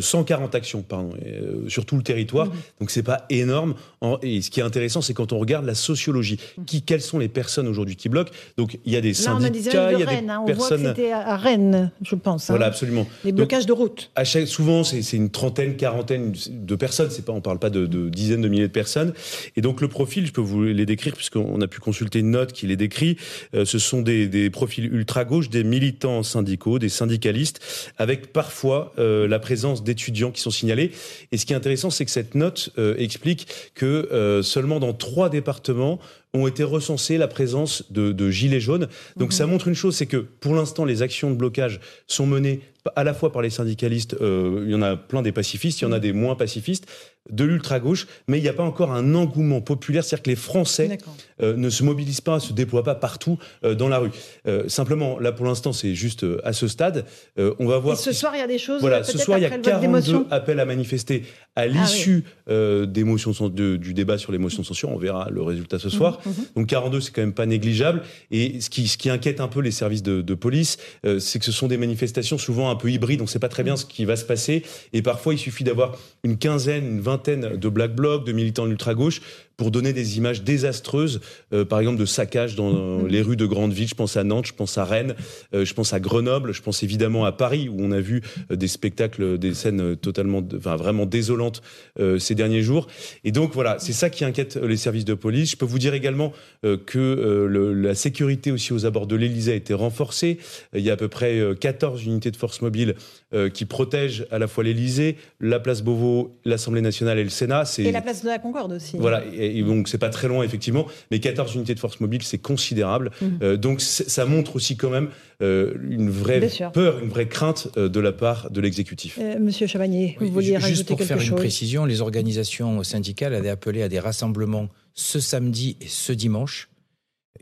140 0.00 0.54
euh, 0.54 0.58
actions, 0.58 0.82
pardon, 0.82 1.10
euh, 1.26 1.68
sur 1.68 1.84
tout 1.84 1.96
le 1.96 2.02
territoire. 2.02 2.46
Donc, 2.46 2.54
mmh. 2.54 2.86
Donc, 2.86 2.90
c'est 2.92 3.02
pas 3.02 3.26
énorme. 3.30 3.74
et 4.22 4.40
ce 4.40 4.50
qui 4.50 4.60
est 4.60 4.62
intéressant, 4.62 5.00
c'est 5.00 5.12
quand 5.12 5.32
on 5.32 5.38
regarde 5.40 5.64
la 5.64 5.74
sociologie. 5.74 6.38
Mmh. 6.56 6.64
Qui, 6.64 6.82
quelles 6.82 7.02
sont 7.02 7.18
les 7.18 7.28
personnes 7.28 7.66
aujourd'hui 7.66 7.96
qui 7.96 8.05
bloquent 8.08 8.30
Donc, 8.56 8.78
il 8.84 8.92
y 8.92 8.96
a 8.96 9.00
des 9.00 9.14
syndicats, 9.14 9.92
il 9.92 9.98
y 9.98 10.02
a 10.02 10.04
des 10.04 10.04
Rennes, 10.04 10.30
hein. 10.30 10.44
on 10.46 10.52
Voit 10.52 10.68
que 10.68 10.76
c'était 10.78 11.12
à 11.12 11.36
Rennes. 11.36 11.90
Je 12.02 12.14
pense. 12.14 12.48
hein. 12.50 12.54
Voilà, 12.54 12.66
absolument. 12.66 13.06
Les 13.24 13.32
Donc, 13.32 13.38
blocages 13.48 13.66
de 13.66 13.72
route. 13.72 14.10
à 14.14 14.24
chaque, 14.24 14.46
souvent, 14.46 14.84
c'est 14.84 15.16
une 15.16 15.30
trentaine, 15.30 15.76
quarantaine 15.76 16.32
de 16.50 16.74
personnes. 16.76 17.10
C'est 17.10 17.24
pas, 17.24 17.32
on 17.32 17.40
parle 17.40 17.58
pas 17.58 17.70
de, 17.70 17.86
de 17.86 18.08
dizaines 18.08 18.40
de 18.42 18.48
milliers 18.48 18.68
de 18.68 18.72
personnes. 18.72 19.12
Et 19.56 19.60
donc 19.60 19.80
le 19.80 19.88
profil, 19.88 20.26
je 20.26 20.32
peux 20.32 20.40
vous 20.40 20.62
les 20.64 20.86
décrire 20.86 21.14
puisqu'on 21.14 21.60
a 21.60 21.66
pu 21.66 21.80
consulter 21.80 22.20
une 22.20 22.30
note 22.30 22.52
qui 22.52 22.66
les 22.66 22.76
décrit. 22.76 23.16
Euh, 23.54 23.64
ce 23.64 23.78
sont 23.78 24.02
des, 24.02 24.26
des 24.28 24.50
profils 24.50 24.84
ultra 24.92 25.24
gauche, 25.24 25.50
des 25.50 25.64
militants 25.64 26.22
syndicaux, 26.22 26.78
des 26.78 26.88
syndicalistes, 26.88 27.60
avec 27.98 28.32
parfois 28.32 28.92
euh, 28.98 29.26
la 29.28 29.38
présence 29.38 29.82
d'étudiants 29.84 30.30
qui 30.30 30.40
sont 30.40 30.50
signalés. 30.50 30.92
Et 31.32 31.38
ce 31.38 31.46
qui 31.46 31.52
est 31.52 31.56
intéressant, 31.56 31.90
c'est 31.90 32.04
que 32.04 32.10
cette 32.10 32.34
note 32.34 32.70
euh, 32.78 32.94
explique 32.98 33.48
que 33.74 34.40
seulement 34.42 34.80
dans 34.80 34.92
trois 34.92 35.28
départements 35.30 35.98
ont 36.34 36.46
été 36.46 36.64
recensés 36.64 37.18
la 37.18 37.28
présence 37.28 37.90
de, 37.90 38.12
de 38.12 38.30
gilets 38.30 38.60
jaunes. 38.60 38.88
Donc 39.16 39.32
ça 39.32 39.46
montre 39.46 39.68
une 39.68 39.74
chose, 39.74 39.96
c'est 39.96 40.06
que 40.06 40.18
pour 40.18 40.54
l'instant, 40.54 40.84
les 40.84 41.02
actions 41.02 41.30
de 41.30 41.36
blocage 41.36 41.80
sont 42.06 42.26
menées 42.26 42.60
à 42.94 43.04
la 43.04 43.14
fois 43.14 43.32
par 43.32 43.42
les 43.42 43.50
syndicalistes, 43.50 44.16
euh, 44.20 44.62
il 44.64 44.70
y 44.70 44.74
en 44.74 44.82
a 44.82 44.96
plein 44.96 45.22
des 45.22 45.32
pacifistes, 45.32 45.80
il 45.80 45.84
y 45.84 45.86
en 45.86 45.92
a 45.92 45.98
des 45.98 46.12
moins 46.12 46.36
pacifistes, 46.36 46.86
de 47.30 47.44
l'ultra-gauche, 47.44 48.06
mais 48.28 48.38
il 48.38 48.42
n'y 48.42 48.48
a 48.48 48.52
pas 48.52 48.62
encore 48.62 48.92
un 48.92 49.14
engouement 49.14 49.60
populaire, 49.60 50.04
c'est-à-dire 50.04 50.22
que 50.24 50.30
les 50.30 50.36
Français 50.36 50.98
euh, 51.42 51.56
ne 51.56 51.70
se 51.70 51.82
mobilisent 51.82 52.20
pas, 52.20 52.36
ne 52.36 52.40
se 52.40 52.52
déploient 52.52 52.84
pas 52.84 52.94
partout 52.94 53.38
euh, 53.64 53.74
dans 53.74 53.88
la 53.88 53.98
rue. 53.98 54.10
Euh, 54.46 54.68
simplement, 54.68 55.18
là 55.18 55.32
pour 55.32 55.46
l'instant, 55.46 55.72
c'est 55.72 55.94
juste 55.94 56.24
à 56.44 56.52
ce 56.52 56.68
stade. 56.68 57.04
On 57.36 57.66
va 57.66 57.76
Et 57.76 57.80
voir 57.80 57.96
ce 57.96 58.12
soir, 58.12 58.32
il 58.34 58.38
y 58.38 58.42
a 58.42 58.46
des 58.46 58.58
choses. 58.58 58.80
voilà, 58.80 59.04
ce 59.04 59.18
soir, 59.18 59.38
il 59.38 59.42
y 59.42 59.44
a 59.44 59.48
après 59.48 59.58
le 59.58 59.62
vote 59.62 59.72
42 59.82 59.86
d'émotion. 59.86 60.26
appels 60.30 60.60
à 60.60 60.64
manifester 60.64 61.22
Ah 61.56 61.62
à 61.62 61.66
l'issue 61.66 62.24
euh, 62.48 62.86
des 62.86 63.02
motions 63.04 63.32
de 63.48 63.76
du 63.76 63.92
débat 63.94 64.18
sur 64.18 64.30
les 64.32 64.38
motions 64.38 64.62
de 64.62 64.66
censure. 64.66 64.90
On 64.90 64.98
verra 64.98 65.28
le 65.30 65.42
résultat 65.42 65.78
ce 65.78 65.88
soir. 65.90 66.20
Mhm, 66.24 66.32
Donc 66.56 66.66
42, 66.68 67.00
c'est 67.00 67.10
quand 67.12 67.22
même 67.22 67.32
pas 67.32 67.46
négligeable. 67.46 68.02
Et 68.30 68.60
ce 68.60 68.70
qui, 68.70 68.86
ce 68.88 68.96
qui 68.96 69.10
inquiète 69.10 69.40
un 69.40 69.48
peu 69.48 69.60
les 69.60 69.70
services 69.70 70.02
de, 70.02 70.20
de 70.22 70.34
police, 70.34 70.76
c'est 71.18 71.38
que 71.38 71.44
ce 71.44 71.52
sont 71.52 71.66
des 71.66 71.76
manifestations 71.78 72.38
souvent 72.38 72.70
un 72.70 72.76
peu 72.76 72.90
hybrides. 72.90 73.20
On 73.20 73.24
ne 73.24 73.28
sait 73.28 73.38
pas 73.38 73.48
très 73.48 73.62
bien 73.64 73.76
ce 73.76 73.84
qui 73.84 74.04
va 74.04 74.16
se 74.16 74.24
passer. 74.24 74.62
Et 74.92 75.02
parfois, 75.02 75.34
il 75.34 75.38
suffit 75.38 75.64
d'avoir 75.64 75.96
une 76.24 76.38
quinzaine, 76.38 76.86
une 76.86 77.00
vingtaine 77.00 77.15
de 77.16 77.68
black 77.68 77.94
blocs, 77.94 78.24
de 78.24 78.32
militants 78.32 78.64
de 78.64 78.70
l'ultra-gauche 78.70 79.20
pour 79.56 79.70
donner 79.70 79.92
des 79.94 80.18
images 80.18 80.42
désastreuses, 80.42 81.20
euh, 81.54 81.64
par 81.64 81.80
exemple 81.80 81.98
de 81.98 82.04
saccage 82.04 82.56
dans 82.56 82.72
Mhm. 83.00 83.06
les 83.08 83.22
rues 83.22 83.36
de 83.36 83.46
grandes 83.46 83.72
villes. 83.72 83.88
Je 83.88 83.94
pense 83.94 84.16
à 84.16 84.24
Nantes, 84.24 84.46
je 84.46 84.52
pense 84.52 84.76
à 84.76 84.84
Rennes, 84.84 85.14
euh, 85.54 85.64
je 85.64 85.72
pense 85.72 85.92
à 85.94 86.00
Grenoble, 86.00 86.52
je 86.52 86.60
pense 86.60 86.82
évidemment 86.82 87.24
à 87.24 87.32
Paris 87.32 87.68
où 87.70 87.76
on 87.78 87.90
a 87.90 88.00
vu 88.00 88.20
euh, 88.50 88.56
des 88.56 88.68
spectacles, 88.68 89.38
des 89.38 89.54
scènes 89.54 89.80
euh, 89.80 89.96
totalement, 89.96 90.42
enfin 90.56 90.76
vraiment 90.76 91.06
désolantes 91.06 91.62
euh, 91.98 92.18
ces 92.18 92.34
derniers 92.34 92.60
jours. 92.62 92.86
Et 93.24 93.32
donc 93.32 93.52
voilà, 93.54 93.76
c'est 93.78 93.94
ça 93.94 94.10
qui 94.10 94.24
inquiète 94.24 94.58
euh, 94.58 94.66
les 94.68 94.76
services 94.76 95.04
de 95.06 95.14
police. 95.14 95.52
Je 95.52 95.56
peux 95.56 95.64
vous 95.66 95.78
dire 95.78 95.94
également 95.94 96.32
euh, 96.64 96.76
que 96.76 96.98
euh, 96.98 97.46
le- 97.46 97.72
la 97.72 97.94
sécurité 97.94 98.50
aussi 98.52 98.72
aux 98.74 98.84
abords 98.84 99.06
de 99.06 99.16
l'Élysée 99.16 99.52
a 99.52 99.56
été 99.56 99.72
renforcée. 99.72 100.38
Euh, 100.74 100.78
Il 100.78 100.84
y 100.84 100.90
a 100.90 100.92
à 100.92 100.96
peu 100.96 101.08
près 101.08 101.38
euh, 101.38 101.54
14 101.54 102.04
unités 102.04 102.30
de 102.30 102.36
force 102.36 102.60
mobile 102.60 102.94
euh, 103.34 103.48
qui 103.48 103.64
protègent 103.64 104.26
à 104.30 104.38
la 104.38 104.46
fois 104.48 104.64
l'Élysée, 104.64 105.16
la 105.40 105.58
place 105.60 105.82
Beauvau, 105.82 106.36
l'Assemblée 106.44 106.82
nationale 106.82 107.18
et 107.18 107.24
le 107.24 107.30
Sénat. 107.30 107.64
Et 107.78 107.90
la 107.90 108.02
place 108.02 108.22
de 108.22 108.28
la 108.28 108.38
Concorde 108.38 108.72
aussi. 108.72 108.96
voilà, 108.98 109.22
et, 109.34 109.45
et 109.46 109.62
donc 109.62 109.88
c'est 109.88 109.98
pas 109.98 110.08
très 110.10 110.28
loin 110.28 110.42
effectivement, 110.44 110.86
mais 111.10 111.20
14 111.20 111.54
unités 111.54 111.74
de 111.74 111.78
force 111.80 112.00
mobile, 112.00 112.22
c'est 112.22 112.38
considérable. 112.38 113.10
Mhm. 113.20 113.38
Euh, 113.42 113.56
donc 113.56 113.80
ça 113.80 114.24
montre 114.24 114.56
aussi 114.56 114.76
quand 114.76 114.90
même 114.90 115.08
euh, 115.42 115.74
une 115.88 116.08
vraie 116.10 116.40
peur, 116.72 116.98
une 117.02 117.08
vraie 117.10 117.28
crainte 117.28 117.68
euh, 117.76 117.88
de 117.88 118.00
la 118.00 118.12
part 118.12 118.50
de 118.50 118.60
l'exécutif. 118.60 119.18
Euh, 119.20 119.38
Monsieur 119.38 119.66
Chabagnier, 119.66 120.16
Oui, 120.20 120.28
vous 120.28 120.32
vouliez 120.34 120.54
rajouter 120.54 120.74
Juste 120.74 120.88
pour 120.88 120.96
quelque 120.98 121.08
faire 121.08 121.20
chose 121.20 121.28
une 121.28 121.34
précision, 121.36 121.84
les 121.84 122.00
organisations 122.00 122.82
syndicales 122.82 123.34
avaient 123.34 123.50
appelé 123.50 123.82
à 123.82 123.88
des 123.88 124.00
rassemblements 124.00 124.68
ce 124.94 125.20
samedi 125.20 125.76
et 125.80 125.86
ce 125.88 126.12
dimanche. 126.12 126.68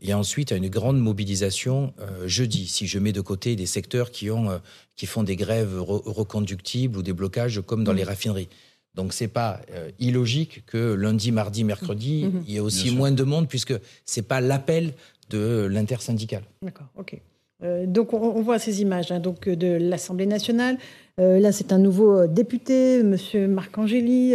Et 0.03 0.13
ensuite 0.13 0.53
à 0.53 0.57
une 0.57 0.69
grande 0.69 1.01
mobilisation 1.01 1.95
euh, 2.01 2.27
jeudi, 2.29 2.67
si 2.67 2.87
je 2.87 2.99
mets 2.99 3.13
de 3.13 3.21
côté 3.23 3.57
des 3.57 3.65
secteurs 3.65 4.11
qui, 4.11 4.31
ont, 4.31 4.51
euh, 4.51 4.59
qui 4.97 5.07
font 5.07 5.23
des 5.23 5.37
grèves 5.37 5.79
re- 5.79 6.03
reconductibles 6.05 6.99
ou 6.99 7.03
des 7.03 7.13
blocages 7.15 7.63
comme 7.65 7.85
dans 7.85 7.93
Mhm. 7.93 7.99
les 7.99 8.05
raffineries. 8.05 8.49
Donc 8.95 9.13
c'est 9.13 9.29
pas 9.29 9.61
euh, 9.73 9.91
illogique 9.99 10.65
que 10.67 10.95
lundi, 10.95 11.33
mardi, 11.33 11.65
mercredi, 11.65 12.25
Mhm. 12.27 12.43
il 12.47 12.53
y 12.53 12.57
ait 12.57 12.61
aussi 12.61 12.83
Bien 12.85 12.91
sûr. 12.93 12.99
moins 12.99 13.11
de 13.13 13.23
monde 13.25 13.49
puisque 13.49 13.75
c'est 14.05 14.23
pas 14.23 14.41
l'appel 14.41 14.93
de 15.31 15.67
l'intersyndicale. 15.71 16.43
D'accord, 16.63 16.87
ok. 16.97 17.21
Euh, 17.63 17.87
donc 17.87 18.13
on, 18.13 18.19
on 18.21 18.43
voit 18.43 18.59
ces 18.59 18.83
images 18.83 19.11
hein, 19.13 19.21
donc 19.21 19.49
de 19.49 19.67
l'Assemblée 19.81 20.27
nationale. 20.27 20.77
Euh, 21.21 21.39
là, 21.39 21.53
c'est 21.53 21.73
un 21.73 21.79
nouveau 21.79 22.27
député, 22.27 23.03
Monsieur 23.05 23.47
Marc 23.47 23.79
Angéli, 23.79 24.35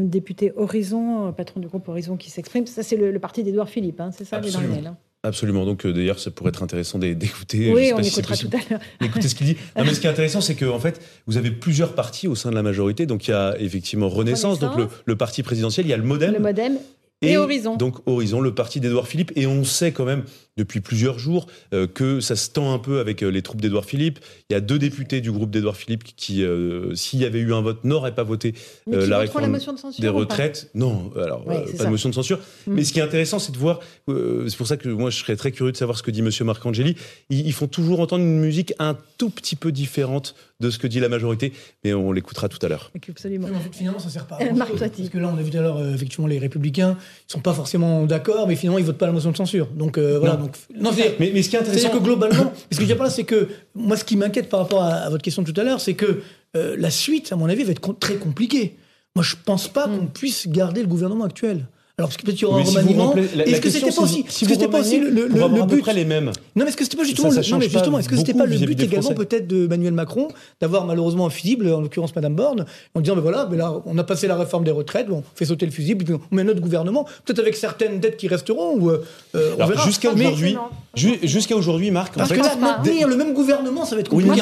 député 0.00 0.52
Horizon, 0.56 1.32
patron 1.32 1.60
du 1.60 1.68
groupe 1.68 1.88
Horizon, 1.88 2.16
qui 2.16 2.30
s'exprime. 2.30 2.66
Ça, 2.66 2.82
c'est 2.82 2.96
le, 2.96 3.10
le 3.10 3.18
parti 3.18 3.42
d'Édouard 3.42 3.68
Philippe, 3.68 4.00
hein, 4.00 4.10
c'est 4.16 4.24
ça, 4.24 4.40
les 4.40 4.48
Absolument. 4.48 4.74
Darnel, 4.74 4.86
hein. 4.88 4.96
Absolument. 5.22 5.66
Donc 5.66 5.84
euh, 5.84 5.92
d'ailleurs, 5.92 6.18
ça 6.18 6.30
pourrait 6.30 6.48
être 6.48 6.62
intéressant 6.62 6.98
d'é- 6.98 7.14
d'écouter. 7.14 7.66
je 7.66 7.72
Oui, 7.74 7.92
on 7.94 8.02
si 8.02 8.08
écoutera 8.08 8.36
tout 8.36 8.48
à 8.54 8.70
l'heure. 8.70 8.80
Écoutez 9.02 9.28
ce 9.28 9.34
qu'il 9.34 9.46
dit. 9.46 9.56
Non, 9.76 9.84
mais 9.84 9.92
ce 9.92 10.00
qui 10.00 10.06
est 10.06 10.10
intéressant, 10.10 10.40
c'est 10.40 10.54
que 10.54 10.64
en 10.64 10.78
fait, 10.80 11.00
vous 11.26 11.36
avez 11.36 11.50
plusieurs 11.50 11.94
partis 11.94 12.26
au 12.26 12.34
sein 12.34 12.48
de 12.50 12.54
la 12.54 12.62
majorité. 12.62 13.04
Donc 13.04 13.28
il 13.28 13.32
y 13.32 13.34
a 13.34 13.54
effectivement 13.58 14.08
Renaissance, 14.08 14.58
donc 14.58 14.76
le, 14.76 14.88
le 15.04 15.16
parti 15.16 15.42
présidentiel. 15.42 15.84
Il 15.86 15.90
y 15.90 15.92
a 15.92 15.98
le 15.98 16.04
MoDem. 16.04 16.32
Le 16.32 16.38
Modem 16.40 16.78
et, 17.22 17.36
Horizon. 17.36 17.76
Donc 17.76 17.96
Horizon, 18.06 18.40
le 18.40 18.54
parti 18.54 18.80
d'Édouard 18.80 19.06
Philippe. 19.08 19.32
Et 19.36 19.46
on 19.46 19.64
sait 19.64 19.92
quand 19.92 20.04
même 20.04 20.24
depuis 20.56 20.80
plusieurs 20.80 21.18
jours 21.18 21.46
euh, 21.72 21.86
que 21.86 22.20
ça 22.20 22.36
se 22.36 22.50
tend 22.50 22.74
un 22.74 22.78
peu 22.78 22.98
avec 23.00 23.22
euh, 23.22 23.28
les 23.28 23.40
troupes 23.42 23.60
d'Édouard 23.60 23.84
Philippe. 23.84 24.18
Il 24.50 24.52
y 24.52 24.56
a 24.56 24.60
deux 24.60 24.78
députés 24.78 25.20
du 25.20 25.32
groupe 25.32 25.50
d'Édouard 25.50 25.76
Philippe 25.76 26.04
qui, 26.04 26.42
euh, 26.42 26.94
s'il 26.94 27.20
y 27.20 27.24
avait 27.24 27.38
eu 27.38 27.54
un 27.54 27.60
vote, 27.62 27.84
n'auraient 27.84 28.14
pas 28.14 28.24
voté 28.24 28.54
euh, 28.92 29.06
la 29.06 29.18
réforme 29.18 29.42
la 29.44 29.48
motion 29.48 29.72
de 29.72 29.78
censure 29.78 30.02
des 30.02 30.08
retraites. 30.08 30.70
Non, 30.74 31.10
alors 31.16 31.44
euh, 31.48 31.60
pas 31.60 31.76
ça. 31.76 31.84
de 31.84 31.90
motion 31.90 32.08
de 32.10 32.14
censure. 32.14 32.40
Mais 32.66 32.84
ce 32.84 32.92
qui 32.92 32.98
est 32.98 33.02
intéressant, 33.02 33.38
c'est 33.38 33.52
de 33.52 33.58
voir. 33.58 33.80
euh, 34.08 34.48
c'est 34.48 34.56
pour 34.56 34.66
ça 34.66 34.76
que 34.76 34.88
moi, 34.88 35.08
je 35.10 35.18
serais 35.18 35.36
très 35.36 35.52
curieux 35.52 35.72
de 35.72 35.76
savoir 35.76 35.96
ce 35.96 36.02
que 36.02 36.10
dit 36.10 36.20
Monsieur 36.22 36.44
Marcangeli. 36.44 36.94
Ils, 37.30 37.46
ils 37.46 37.52
font 37.52 37.68
toujours 37.68 38.00
entendre 38.00 38.24
une 38.24 38.40
musique 38.40 38.74
un 38.78 38.96
tout 39.18 39.30
petit 39.30 39.56
peu 39.56 39.72
différente 39.72 40.34
de 40.60 40.68
ce 40.68 40.78
que 40.78 40.86
dit 40.86 41.00
la 41.00 41.08
majorité, 41.08 41.54
mais 41.84 41.94
on 41.94 42.12
l'écoutera 42.12 42.48
tout 42.50 42.58
à 42.60 42.68
l'heure. 42.68 42.90
Absolument. 43.08 43.48
Mais 43.50 43.56
en 43.56 43.60
fait, 43.60 43.74
finalement, 43.74 43.98
ça 43.98 44.10
sert 44.10 44.26
pas 44.26 44.36
à 44.36 44.42
Euh. 44.44 44.52
Marc. 44.54 44.70
Parce 44.76 45.08
que 45.08 45.18
là, 45.18 45.30
on 45.34 45.38
a 45.38 45.42
vu 45.42 45.50
tout 45.50 45.56
à 45.56 45.62
l'heure, 45.62 45.94
effectivement, 45.94 46.26
les 46.26 46.38
Républicains, 46.38 46.98
ils 47.28 47.32
sont 47.32 47.40
pas 47.40 47.52
forcément 47.52 48.04
d'accord, 48.06 48.46
mais 48.48 48.56
finalement, 48.56 48.78
ils 48.78 48.84
votent 48.84 48.98
pas 48.98 49.06
la 49.06 49.12
motion 49.12 49.30
de 49.30 49.36
censure. 49.36 49.66
Donc, 49.68 49.98
euh, 49.98 50.18
voilà. 50.18 50.36
Non. 50.36 50.42
Donc, 50.44 50.56
non, 50.78 50.90
c'est- 50.92 51.16
Mais, 51.20 51.30
mais 51.34 51.42
ce 51.42 51.48
qui 51.50 51.56
est 51.56 51.58
intéressant, 51.60 51.90
que 51.90 51.98
globalement, 51.98 52.52
ce 52.70 52.76
que 52.76 52.82
je 52.84 52.88
dis 52.88 52.94
pas 52.94 53.04
là, 53.04 53.10
c'est 53.10 53.24
que 53.24 53.48
moi, 53.74 53.96
ce 53.96 54.04
qui 54.04 54.16
m'inquiète 54.16 54.48
par 54.48 54.60
rapport 54.60 54.82
à, 54.82 54.94
à 54.94 55.10
votre 55.10 55.22
question 55.22 55.42
de 55.42 55.50
tout 55.50 55.60
à 55.60 55.64
l'heure, 55.64 55.80
c'est 55.80 55.94
que 55.94 56.22
euh, 56.56 56.74
la 56.78 56.90
suite, 56.90 57.32
à 57.32 57.36
mon 57.36 57.48
avis, 57.48 57.62
va 57.64 57.72
être 57.72 57.92
très 57.98 58.14
compliquée. 58.16 58.76
Moi, 59.16 59.24
je 59.24 59.34
pense 59.44 59.68
pas 59.68 59.86
Mm. 59.86 59.98
qu'on 59.98 60.06
puisse 60.06 60.48
garder 60.48 60.80
le 60.82 60.88
gouvernement 60.88 61.24
actuel. 61.24 61.66
Alors, 62.00 62.08
parce 62.08 62.16
que 62.16 62.22
peut-être 62.22 62.36
qu'il 62.36 62.46
y 62.48 62.50
aura 62.50 62.58
Mais 62.60 62.66
un 62.66 62.70
remaniement. 62.80 63.14
Est-ce 63.14 63.60
que 63.60 63.68
c'était 63.70 63.86
pas 63.86 63.92
c'est 63.92 64.00
aussi, 64.00 64.24
si 64.28 64.46
que 64.46 64.66
pas 64.66 64.80
aussi 64.80 64.98
le, 64.98 65.64
but 65.66 65.80
près 65.82 65.92
les 65.94 66.04
mêmes. 66.06 66.26
Non, 66.56 66.64
mais 66.64 66.68
est-ce 66.68 66.76
que 66.76 66.84
c'était 66.84 66.96
pas 66.96 67.04
justement, 67.04 67.28
Ça, 67.30 67.36
ça 67.36 67.42
le, 67.42 67.52
non, 67.52 67.58
mais 67.58 67.68
justement, 67.68 67.98
est-ce 67.98 68.08
que 68.08 68.16
c'était 68.16 68.34
pas 68.34 68.46
le 68.46 68.56
but 68.58 68.80
également 68.80 69.10
peut-être 69.12 69.46
de 69.46 69.66
Emmanuel 69.66 69.92
Macron 69.92 70.28
d'avoir 70.60 70.86
malheureusement 70.86 71.26
un 71.26 71.30
fusible, 71.30 71.70
en 71.72 71.80
l'occurrence 71.80 72.14
Madame 72.16 72.34
Borne, 72.34 72.64
en 72.94 73.00
disant, 73.00 73.14
ben 73.16 73.20
voilà, 73.22 73.44
ben 73.44 73.56
là, 73.58 73.74
on 73.86 73.96
a 73.98 74.04
passé 74.04 74.26
la 74.26 74.36
réforme 74.36 74.64
des 74.64 74.70
retraites, 74.70 75.06
on 75.10 75.22
fait 75.34 75.44
sauter 75.44 75.66
le 75.66 75.72
fusible, 75.72 76.04
puis 76.04 76.14
on 76.14 76.34
met 76.34 76.42
notre 76.44 76.60
gouvernement, 76.60 77.04
peut-être 77.26 77.40
avec 77.40 77.54
certaines 77.56 78.00
dettes 78.00 78.16
qui 78.16 78.28
resteront, 78.28 78.76
ou 78.76 78.90
euh, 78.90 79.04
euh, 79.34 79.50
on 79.52 79.56
Alors, 79.56 79.68
verra. 79.68 79.84
jusqu'à 79.84 80.12
Mais- 80.14 80.26
aujourd'hui, 80.26 80.56
ju- 80.94 81.18
jusqu'à 81.22 81.56
aujourd'hui, 81.56 81.90
Marc, 81.90 82.14
Parce 82.16 82.30
que 82.30 82.38
là, 82.38 82.56
maintenir 82.58 83.08
le 83.08 83.16
même 83.16 83.34
gouvernement, 83.34 83.84
ça 83.84 83.94
va 83.94 84.00
être 84.00 84.08
compliqué. 84.08 84.40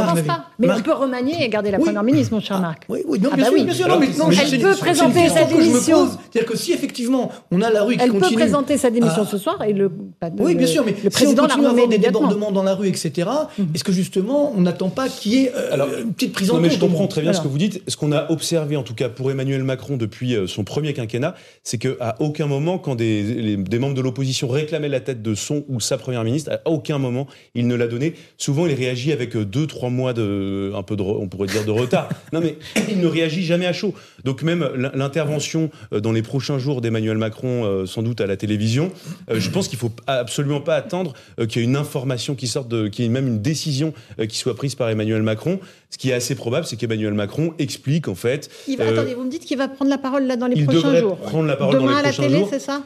Mais 0.59 0.67
Marc- 0.69 0.79
on 0.81 0.83
peut 0.83 0.93
remanier 0.93 1.43
et 1.43 1.49
garder 1.49 1.71
la 1.71 1.79
première 1.79 2.03
ministre, 2.05 2.33
mon 2.35 2.41
cher 2.41 2.61
Marc. 2.61 2.85
Oui, 2.89 3.01
oui, 3.07 3.19
non, 3.21 3.31
Ah 3.33 3.37
bien 3.37 3.45
bah 3.45 3.51
sûr, 3.51 3.59
oui. 3.59 3.65
bien 3.65 3.75
sûr. 3.75 3.85
Alors, 3.87 4.01
non, 4.01 4.07
mais 4.07 4.17
non, 4.17 4.31
elle 4.31 4.61
peut 4.61 4.73
c'est- 4.75 4.81
présenter 4.81 5.29
sa 5.29 5.35
question 5.41 5.47
que 5.57 5.63
je 5.63 5.69
me 5.69 5.73
démission. 5.73 6.07
pose. 6.07 6.19
C'est-à-dire 6.33 6.51
que 6.53 6.57
si 6.57 6.73
effectivement 6.73 7.31
on 7.51 7.63
a 7.63 7.71
la 7.71 7.83
rue 7.83 7.97
qui 7.97 8.03
Elle 8.03 8.13
peut 8.13 8.19
continue. 8.21 8.37
présenter 8.39 8.77
sa 8.77 8.91
démission 8.91 9.23
Ah. 9.23 9.29
ce 9.31 9.39
soir 9.39 9.63
et 9.65 9.73
le, 9.73 9.89
pas 9.89 10.31
de- 10.31 10.43
Oui, 10.43 10.55
bien 10.55 10.67
sûr, 10.67 10.85
mais 10.85 10.93
le 10.93 10.99
si 10.99 11.07
on 11.07 11.11
président 11.11 11.43
continue 11.47 11.67
à 11.67 11.71
avoir 11.71 11.89
des 11.89 11.99
débordements 11.99 12.53
dans 12.53 12.63
la 12.63 12.75
rue, 12.75 12.89
etc., 12.89 13.29
est-ce 13.75 13.85
que 13.85 13.93
justement 13.93 14.53
on 14.57 14.61
n'attend 14.61 14.89
pas 14.91 15.09
qu'il 15.09 15.33
y 15.33 15.45
ait 15.45 15.53
euh, 15.55 15.73
Alors, 15.73 15.89
une 16.03 16.13
petite 16.13 16.33
prise 16.33 16.51
en 16.51 16.55
Non, 16.55 16.61
compte 16.61 16.69
mais 16.71 16.75
je 16.77 16.81
comprends 16.81 17.07
très 17.07 17.23
bien 17.23 17.33
ce 17.33 17.41
que 17.41 17.49
vous 17.49 17.59
dites. 17.59 17.83
Ce 17.89 17.97
qu'on 17.97 18.13
a 18.13 18.31
observé, 18.31 18.77
en 18.77 18.83
tout 18.83 18.95
cas 18.95 19.09
pour 19.09 19.31
Emmanuel 19.31 19.63
Macron 19.65 19.97
depuis 19.97 20.35
euh, 20.37 20.47
son 20.47 20.65
premier 20.65 20.93
quinquennat, 20.93 21.35
c'est 21.63 21.79
qu'à 21.79 22.17
aucun 22.21 22.47
moment, 22.47 22.79
quand 22.79 22.95
des, 22.95 23.23
les- 23.23 23.57
des 23.57 23.79
membres 23.79 23.95
de 23.95 24.01
l'opposition 24.03 24.49
réclamaient 24.49 24.89
la 24.89 25.01
tête 25.01 25.23
de 25.23 25.35
son 25.35 25.65
ou 25.69 25.81
sa 25.81 25.97
première 25.99 26.25
ministre, 26.25 26.51
à 26.53 26.69
aucun 26.71 26.99
moment 26.99 27.27
il 27.55 27.67
ne 27.67 27.75
l'a 27.75 27.87
donné. 27.87 28.15
Souvent, 28.37 28.67
il 28.67 28.75
réagit 28.75 29.13
avec 29.13 29.35
euh, 29.37 29.45
deux, 29.45 29.67
trois 29.67 29.91
mois 29.91 30.13
de, 30.13 30.73
un 30.75 30.83
peu 30.83 30.97
de, 30.97 31.03
on 31.03 31.29
pourrait 31.29 31.49
dire 31.49 31.65
de 31.65 31.71
retard. 31.71 32.09
non, 32.33 32.41
mais 32.41 32.57
il 32.91 33.01
ne 33.01 33.07
réagit 33.07 33.43
jamais 33.45 33.67
à 33.67 33.73
chaud. 33.73 33.95
Donc 34.25 34.43
même 34.43 34.69
l'in- 34.77 34.93
l'intervention 34.95 35.71
dans 35.93 36.13
les 36.13 36.23
prochains 36.23 36.59
jours 36.59 36.81
d'Emmanuel 36.81 37.17
Macron, 37.19 37.38
euh, 37.47 37.87
sans 37.87 38.03
doute 38.03 38.21
à 38.21 38.27
la 38.27 38.37
télévision, 38.37 38.91
euh, 39.31 39.39
je 39.39 39.51
pense 39.51 39.69
qu'il 39.69 39.79
faut 39.79 39.93
absolument 40.07 40.61
pas 40.61 40.75
attendre 40.75 41.13
euh, 41.39 41.47
qu'il 41.47 41.63
y 41.63 41.65
ait 41.65 41.69
une 41.69 41.77
information 41.77 42.35
qui 42.35 42.47
sorte, 42.49 42.69
de, 42.69 42.89
qu'il 42.89 43.05
y 43.05 43.07
ait 43.09 43.11
même 43.11 43.29
une 43.29 43.41
décision 43.41 43.93
qui 44.29 44.37
soit 44.37 44.57
prise 44.57 44.75
par 44.75 44.89
Emmanuel 44.91 45.23
Macron. 45.23 45.61
Ce 45.91 45.99
qui 45.99 46.11
est 46.11 46.15
assez 46.15 46.35
probable, 46.35 46.67
c'est 46.67 46.77
qu'Emmanuel 46.77 47.15
Macron 47.15 47.55
explique 47.59 48.09
en 48.09 48.15
fait. 48.15 48.51
Il 48.67 48.77
va, 48.77 48.89
attendez, 48.89 49.15
vous 49.15 49.25
me 49.25 49.31
dites 49.31 49.45
qu'il 49.45 49.57
va 49.57 49.69
prendre 49.69 49.91
la 49.91 49.99
parole 49.99 50.25
là 50.27 50.37
dans 50.37 50.47
les 50.47 50.57
il 50.57 50.65
prochains 50.65 50.79
devrait 50.83 51.01
jours. 51.01 51.17
prendre 51.17 51.47
la 51.47 51.57
parole 51.57 51.75
Demain 51.75 51.93
dans 51.93 51.97
à 51.99 52.03
les 52.03 52.09
la 52.09 52.13
prochains 52.13 52.23
télé, 52.25 52.39
jours. 52.41 52.49
c'est 52.51 52.59
ça? 52.59 52.83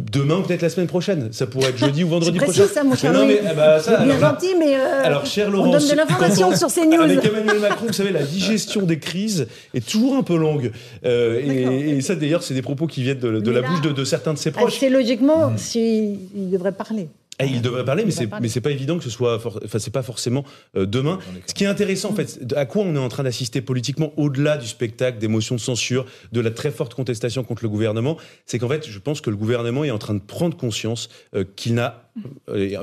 Demain 0.00 0.40
peut-être 0.40 0.62
la 0.62 0.70
semaine 0.70 0.88
prochaine. 0.88 1.28
Ça 1.32 1.46
pourrait 1.46 1.68
être 1.70 1.78
jeudi 1.78 2.02
ou 2.02 2.08
vendredi 2.08 2.36
C'est 2.40 2.44
prochain. 2.46 2.66
ça, 2.66 2.82
mon 2.82 2.96
cher 2.96 3.12
Mais 3.12 3.18
non, 3.18 3.26
mais, 3.26 3.38
eh 3.40 3.54
ben, 3.54 3.78
ça, 3.78 3.98
Bien 3.98 4.10
alors 4.16 4.20
là- 4.20 4.28
gentil, 4.30 4.54
mais 4.58 4.74
euh, 4.76 5.04
Alors, 5.04 5.24
cher 5.24 5.46
on 5.48 5.52
Laurence, 5.52 5.82
donne 5.86 5.90
de 5.92 5.96
l'information 5.96 6.48
on- 6.48 6.56
sur 6.56 6.68
ces 6.68 6.84
news. 6.84 7.00
Avec 7.00 7.24
Emmanuel 7.24 7.60
Macron, 7.60 7.86
vous 7.86 7.92
savez, 7.92 8.10
la 8.10 8.24
digestion 8.24 8.82
des 8.82 8.98
crises 8.98 9.46
est 9.72 9.86
toujours 9.88 10.16
un 10.16 10.24
peu 10.24 10.36
longue. 10.36 10.72
Euh, 11.04 11.40
et, 11.40 11.90
et 11.96 12.00
ça, 12.00 12.16
d'ailleurs, 12.16 12.42
c'est 12.42 12.54
des 12.54 12.62
propos 12.62 12.88
qui 12.88 13.04
viennent 13.04 13.20
de, 13.20 13.38
de 13.38 13.50
la 13.52 13.60
là- 13.60 13.68
bouche 13.68 13.82
de, 13.82 13.92
de 13.92 14.04
certains 14.04 14.32
de 14.34 14.38
ses 14.38 14.50
proches. 14.50 14.74
Assez 14.78 14.90
logiquement, 14.90 15.52
si, 15.56 16.18
il 16.34 16.50
devrait 16.50 16.72
parler. 16.72 17.06
Eh, 17.40 17.46
il 17.46 17.62
devrait 17.62 17.84
parler, 17.84 18.04
mais 18.04 18.10
c'est 18.10 18.28
mais 18.40 18.48
c'est 18.48 18.60
pas 18.60 18.70
évident 18.70 18.96
que 18.98 19.04
ce 19.04 19.10
soit, 19.10 19.36
enfin 19.36 19.78
c'est 19.78 19.92
pas 19.92 20.02
forcément 20.02 20.44
euh, 20.76 20.86
demain. 20.86 21.18
Ce 21.46 21.54
qui 21.54 21.64
est 21.64 21.68
intéressant, 21.68 22.10
en 22.10 22.14
fait, 22.14 22.52
à 22.56 22.66
quoi 22.66 22.82
on 22.82 22.94
est 22.94 22.98
en 22.98 23.08
train 23.08 23.24
d'assister 23.24 23.60
politiquement, 23.60 24.12
au-delà 24.16 24.56
du 24.56 24.66
spectacle, 24.66 25.18
des 25.18 25.28
motions 25.28 25.56
de 25.56 25.60
censure, 25.60 26.06
de 26.32 26.40
la 26.40 26.50
très 26.50 26.70
forte 26.70 26.94
contestation 26.94 27.42
contre 27.42 27.64
le 27.64 27.68
gouvernement, 27.68 28.16
c'est 28.46 28.58
qu'en 28.58 28.68
fait, 28.68 28.88
je 28.88 28.98
pense 28.98 29.20
que 29.20 29.30
le 29.30 29.36
gouvernement 29.36 29.84
est 29.84 29.90
en 29.90 29.98
train 29.98 30.14
de 30.14 30.20
prendre 30.20 30.56
conscience 30.56 31.08
euh, 31.34 31.44
qu'il 31.56 31.74
n'a 31.74 31.84
euh, 31.86 32.03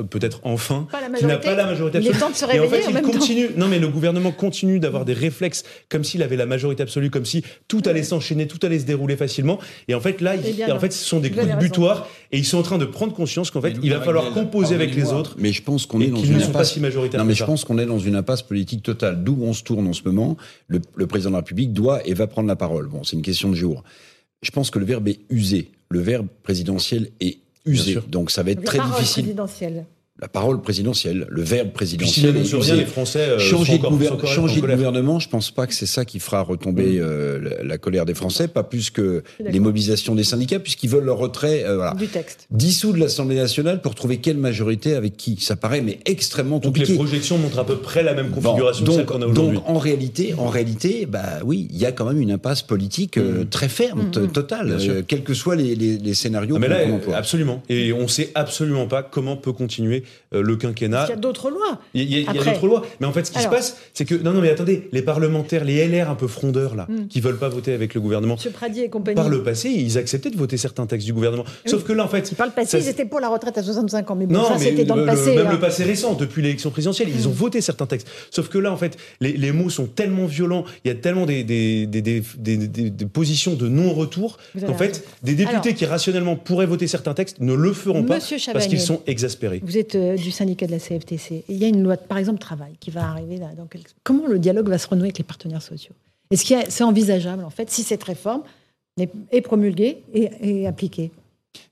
peut-être 0.09 0.39
enfin, 0.43 0.87
qu'il 1.17 1.27
n'a 1.27 1.37
pas 1.37 1.55
la 1.55 1.65
majorité 1.65 1.97
absolue. 1.99 2.13
Il 2.13 2.17
est 2.17 2.19
temps 2.19 2.29
de 2.29 2.35
se 2.35 2.45
réveiller 2.45 2.63
et 2.63 2.67
en 2.67 2.69
fait, 2.69 2.85
en 2.85 2.89
il 2.89 2.93
même 2.93 3.03
temps. 3.05 3.11
continue. 3.11 3.47
Non, 3.57 3.67
mais 3.67 3.79
le 3.79 3.87
gouvernement 3.87 4.31
continue 4.31 4.79
d'avoir 4.79 5.05
des 5.05 5.13
réflexes 5.13 5.63
comme 5.89 6.03
s'il 6.03 6.21
avait 6.23 6.35
la 6.35 6.45
majorité 6.45 6.83
absolue, 6.83 7.09
comme 7.09 7.25
si 7.25 7.43
tout 7.67 7.81
allait 7.85 8.03
s'enchaîner, 8.03 8.47
tout 8.47 8.59
allait 8.63 8.79
se 8.79 8.85
dérouler 8.85 9.15
facilement. 9.15 9.59
Et 9.87 9.95
en 9.95 10.01
fait, 10.01 10.21
là, 10.21 10.35
il- 10.35 10.41
Eh 10.45 10.53
bien, 10.53 10.67
en 10.69 10.73
non. 10.75 10.79
fait, 10.79 10.91
ce 10.91 11.03
sont 11.05 11.19
des 11.19 11.31
coups 11.31 11.47
de 11.47 11.55
butoir 11.59 12.07
et 12.31 12.37
ils 12.37 12.45
sont 12.45 12.57
en 12.57 12.63
train 12.63 12.77
de 12.77 12.85
prendre 12.85 13.13
conscience 13.13 13.51
qu'en 13.51 13.61
fait, 13.61 13.75
il 13.81 13.89
va 13.91 14.01
falloir 14.01 14.31
composer 14.33 14.75
avec 14.75 14.95
les 14.95 15.13
autres. 15.13 15.35
Mais 15.37 15.51
je 15.51 15.61
pense 15.63 15.85
qu'on 15.85 16.01
est 16.01 16.07
dans 16.07 16.17
une 16.21 16.33
ne 16.33 16.39
sont 16.39 16.45
pas 16.51 16.59
impasse. 16.59 16.73
si 16.73 16.79
majoritaires 16.79 17.19
Non, 17.19 17.25
mais 17.25 17.35
je 17.35 17.45
pense 17.45 17.63
qu'on 17.65 17.77
est 17.77 17.85
dans 17.85 17.99
une 17.99 18.15
impasse 18.15 18.41
politique 18.41 18.83
totale. 18.83 19.23
D'où 19.23 19.37
on 19.41 19.53
se 19.53 19.63
tourne 19.63 19.87
en 19.87 19.93
ce 19.93 20.01
moment. 20.05 20.37
Le, 20.67 20.79
le 20.95 21.07
président 21.07 21.29
de 21.31 21.35
la 21.35 21.39
République 21.39 21.73
doit 21.73 22.05
et 22.07 22.13
va 22.13 22.27
prendre 22.27 22.47
la 22.47 22.55
parole. 22.55 22.87
Bon, 22.87 23.03
c'est 23.03 23.15
une 23.15 23.21
question 23.21 23.49
de 23.49 23.55
jour. 23.55 23.83
Je 24.41 24.51
pense 24.51 24.71
que 24.71 24.79
le 24.79 24.85
verbe 24.85 25.07
est 25.07 25.19
usé. 25.29 25.71
Le 25.89 25.99
verbe 25.99 26.27
présidentiel 26.43 27.09
est 27.19 27.37
usé. 27.65 27.97
Donc 28.07 28.31
ça 28.31 28.43
va 28.43 28.51
être 28.51 28.63
très 28.63 28.79
difficile. 28.79 29.35
La 30.21 30.27
parole 30.27 30.61
présidentielle, 30.61 31.25
le 31.29 31.41
verbe 31.41 31.71
présidentiel. 31.71 32.31
rien, 32.37 32.43
usé. 32.59 32.75
les 32.75 32.85
Français 32.85 33.19
euh, 33.27 33.39
changer 33.39 33.73
de, 33.73 33.77
encore, 33.79 33.91
gouver- 33.93 34.05
sont 34.07 34.13
encore 34.13 34.29
changer 34.29 34.61
de 34.61 34.67
gouvernement, 34.67 35.19
je 35.19 35.27
pense 35.27 35.49
pas 35.49 35.65
que 35.65 35.73
c'est 35.73 35.87
ça 35.87 36.05
qui 36.05 36.19
fera 36.19 36.41
retomber 36.43 36.99
euh, 36.99 37.39
la, 37.41 37.63
la 37.63 37.77
colère 37.79 38.05
des 38.05 38.13
Français, 38.13 38.47
pas 38.47 38.61
plus 38.61 38.91
que 38.91 39.23
les 39.43 39.59
mobilisations 39.59 40.13
des 40.13 40.23
syndicats, 40.23 40.59
puisqu'ils 40.59 40.89
veulent 40.91 41.05
leur 41.05 41.17
retrait. 41.17 41.63
euh, 41.65 41.75
voilà. 41.77 41.95
Du 41.95 42.07
texte. 42.07 42.45
Dissoudre 42.51 42.99
l'Assemblée 42.99 43.35
nationale 43.35 43.81
pour 43.81 43.95
trouver 43.95 44.17
quelle 44.17 44.37
majorité 44.37 44.93
avec 44.93 45.17
qui 45.17 45.37
Ça 45.41 45.55
paraît 45.55 45.81
mais 45.81 45.97
extrêmement 46.05 46.59
Donc 46.59 46.77
les 46.77 46.81
compliqué. 46.83 46.93
projections 46.95 47.39
montrent 47.39 47.57
à 47.59 47.65
peu 47.65 47.77
près 47.77 48.03
la 48.03 48.13
même 48.13 48.27
Bon, 48.29 48.41
configuration 48.41 48.85
que 48.85 48.91
celle 48.91 49.05
donc, 49.05 49.07
qu'on 49.15 49.21
a 49.23 49.25
aujourd'hui. 49.25 49.55
donc 49.57 49.63
en 49.67 49.79
réalité, 49.79 50.35
en 50.37 50.49
réalité, 50.49 51.07
bah 51.07 51.39
oui, 51.43 51.67
il 51.71 51.77
y 51.79 51.85
a 51.87 51.91
quand 51.91 52.05
même 52.05 52.21
une 52.21 52.31
impasse 52.31 52.61
politique 52.61 53.17
euh, 53.17 53.43
très 53.49 53.69
ferme, 53.69 54.11
totale, 54.11 54.75
Mm. 54.75 54.79
Sûr. 54.79 54.93
euh, 54.93 55.01
quels 55.07 55.23
que 55.23 55.33
soient 55.33 55.55
les, 55.55 55.73
les- 55.73 55.97
les 55.97 56.13
scénarios 56.13 56.57
Ah, 56.57 56.59
mais 56.59 56.67
là, 56.67 56.77
absolument. 57.15 57.63
Et 57.69 57.91
on 57.91 58.07
sait 58.07 58.29
absolument 58.35 58.85
pas 58.85 59.01
comment 59.01 59.35
peut 59.35 59.53
continuer 59.53 60.03
le 60.31 60.55
quinquennat. 60.55 61.05
Il 61.07 61.09
y 61.09 61.13
a 61.13 61.15
d'autres 61.17 61.49
lois. 61.49 61.79
Il 61.93 62.03
y 62.03 62.25
a, 62.27 62.31
d'autres 62.33 62.67
lois. 62.67 62.83
Mais 62.99 63.07
en 63.07 63.11
fait, 63.11 63.25
ce 63.25 63.31
qui 63.31 63.37
Alors. 63.39 63.51
se 63.51 63.55
passe, 63.57 63.77
c'est 63.93 64.05
que. 64.05 64.15
Non, 64.15 64.31
non, 64.33 64.41
mais 64.41 64.49
attendez, 64.49 64.87
les 64.91 65.01
parlementaires, 65.01 65.65
les 65.65 65.85
LR 65.87 66.09
un 66.09 66.15
peu 66.15 66.27
frondeurs, 66.27 66.75
là, 66.75 66.87
Mm. 66.89 67.07
qui 67.07 67.19
veulent 67.21 67.37
pas 67.37 67.49
voter 67.49 67.73
avec 67.73 67.93
le 67.93 68.01
gouvernement, 68.01 68.35
Monsieur 68.35 68.51
Pradier 68.51 68.85
et 68.85 68.89
compagnie. 68.89 69.15
par 69.15 69.29
le 69.29 69.43
passé, 69.43 69.69
ils 69.69 69.97
acceptaient 69.97 70.29
de 70.29 70.37
voter 70.37 70.57
certains 70.57 70.85
textes 70.85 71.05
du 71.05 71.13
gouvernement. 71.13 71.43
Sauf 71.65 71.83
que 71.83 71.91
là, 71.93 72.03
en 72.05 72.07
fait. 72.07 72.33
Par 72.35 72.47
le 72.47 72.53
passé, 72.53 72.79
ça- 72.79 72.79
ils 72.79 72.89
étaient 72.89 73.05
pour 73.05 73.19
la 73.19 73.29
retraite 73.29 73.57
à 73.57 73.63
65 73.63 74.09
ans. 74.11 74.15
Mais 74.15 74.25
bon, 74.25 74.35
non, 74.35 74.45
ça, 74.47 74.57
c'était 74.57 74.85
dans 74.85 74.95
le, 74.95 75.01
le- 75.01 75.07
passé. 75.07 75.35
même 75.35 75.47
hein. 75.47 75.51
le 75.51 75.59
passé 75.59 75.83
récent, 75.83 76.13
depuis 76.13 76.41
l'élection 76.41 76.69
présidentielle, 76.71 77.09
ils 77.13 77.27
ont 77.27 77.31
voté 77.31 77.59
certains 77.61 77.85
textes. 77.87 78.07
Sauf 78.29 78.47
que 78.49 78.57
là, 78.57 78.71
en 78.71 78.77
fait, 78.77 78.97
les, 79.19 79.33
les 79.33 79.51
mots 79.51 79.69
sont 79.69 79.85
tellement 79.87 80.25
violents, 80.27 80.63
il 80.85 80.87
y 80.87 80.91
a 80.91 80.95
tellement 80.95 81.25
des, 81.25 81.43
positions 83.13 83.53
de 83.55 83.67
non-retour 83.67 84.37
qu'en 84.65 84.73
fait, 84.75 85.03
des 85.23 85.33
députés 85.33 85.57
Alors- 85.57 85.75
qui 85.77 85.85
rationnellement 85.85 86.35
pourraient 86.35 86.65
voter 86.65 86.87
certains 86.87 87.13
textes 87.13 87.39
ne 87.39 87.53
le 87.53 87.73
feront 87.73 88.03
pas 88.03 88.19
parce 88.53 88.67
qu'ils 88.67 88.79
sont 88.81 89.01
exaspérés. 89.07 89.61
Vous 89.63 89.77
êtes 89.77 89.95
euh, 90.01 90.15
du 90.15 90.31
syndicat 90.31 90.65
de 90.67 90.71
la 90.71 90.79
CFTC. 90.79 91.45
Il 91.47 91.57
y 91.57 91.65
a 91.65 91.67
une 91.67 91.83
loi, 91.83 91.95
par 91.97 92.17
exemple, 92.17 92.39
travail, 92.39 92.73
qui 92.79 92.91
va 92.91 93.09
arriver 93.09 93.37
là. 93.37 93.49
Comment 94.03 94.27
le 94.27 94.39
dialogue 94.39 94.67
va 94.69 94.77
se 94.77 94.87
renouer 94.87 95.05
avec 95.07 95.17
les 95.17 95.23
partenaires 95.23 95.61
sociaux? 95.61 95.93
Est-ce 96.31 96.45
que 96.45 96.69
c'est 96.69 96.83
envisageable, 96.83 97.43
en 97.43 97.49
fait, 97.49 97.69
si 97.69 97.83
cette 97.83 98.03
réforme 98.03 98.43
est, 98.99 99.41
promulguée 99.41 100.03
et, 100.13 100.29
et 100.41 100.67
appliquée? 100.67 101.11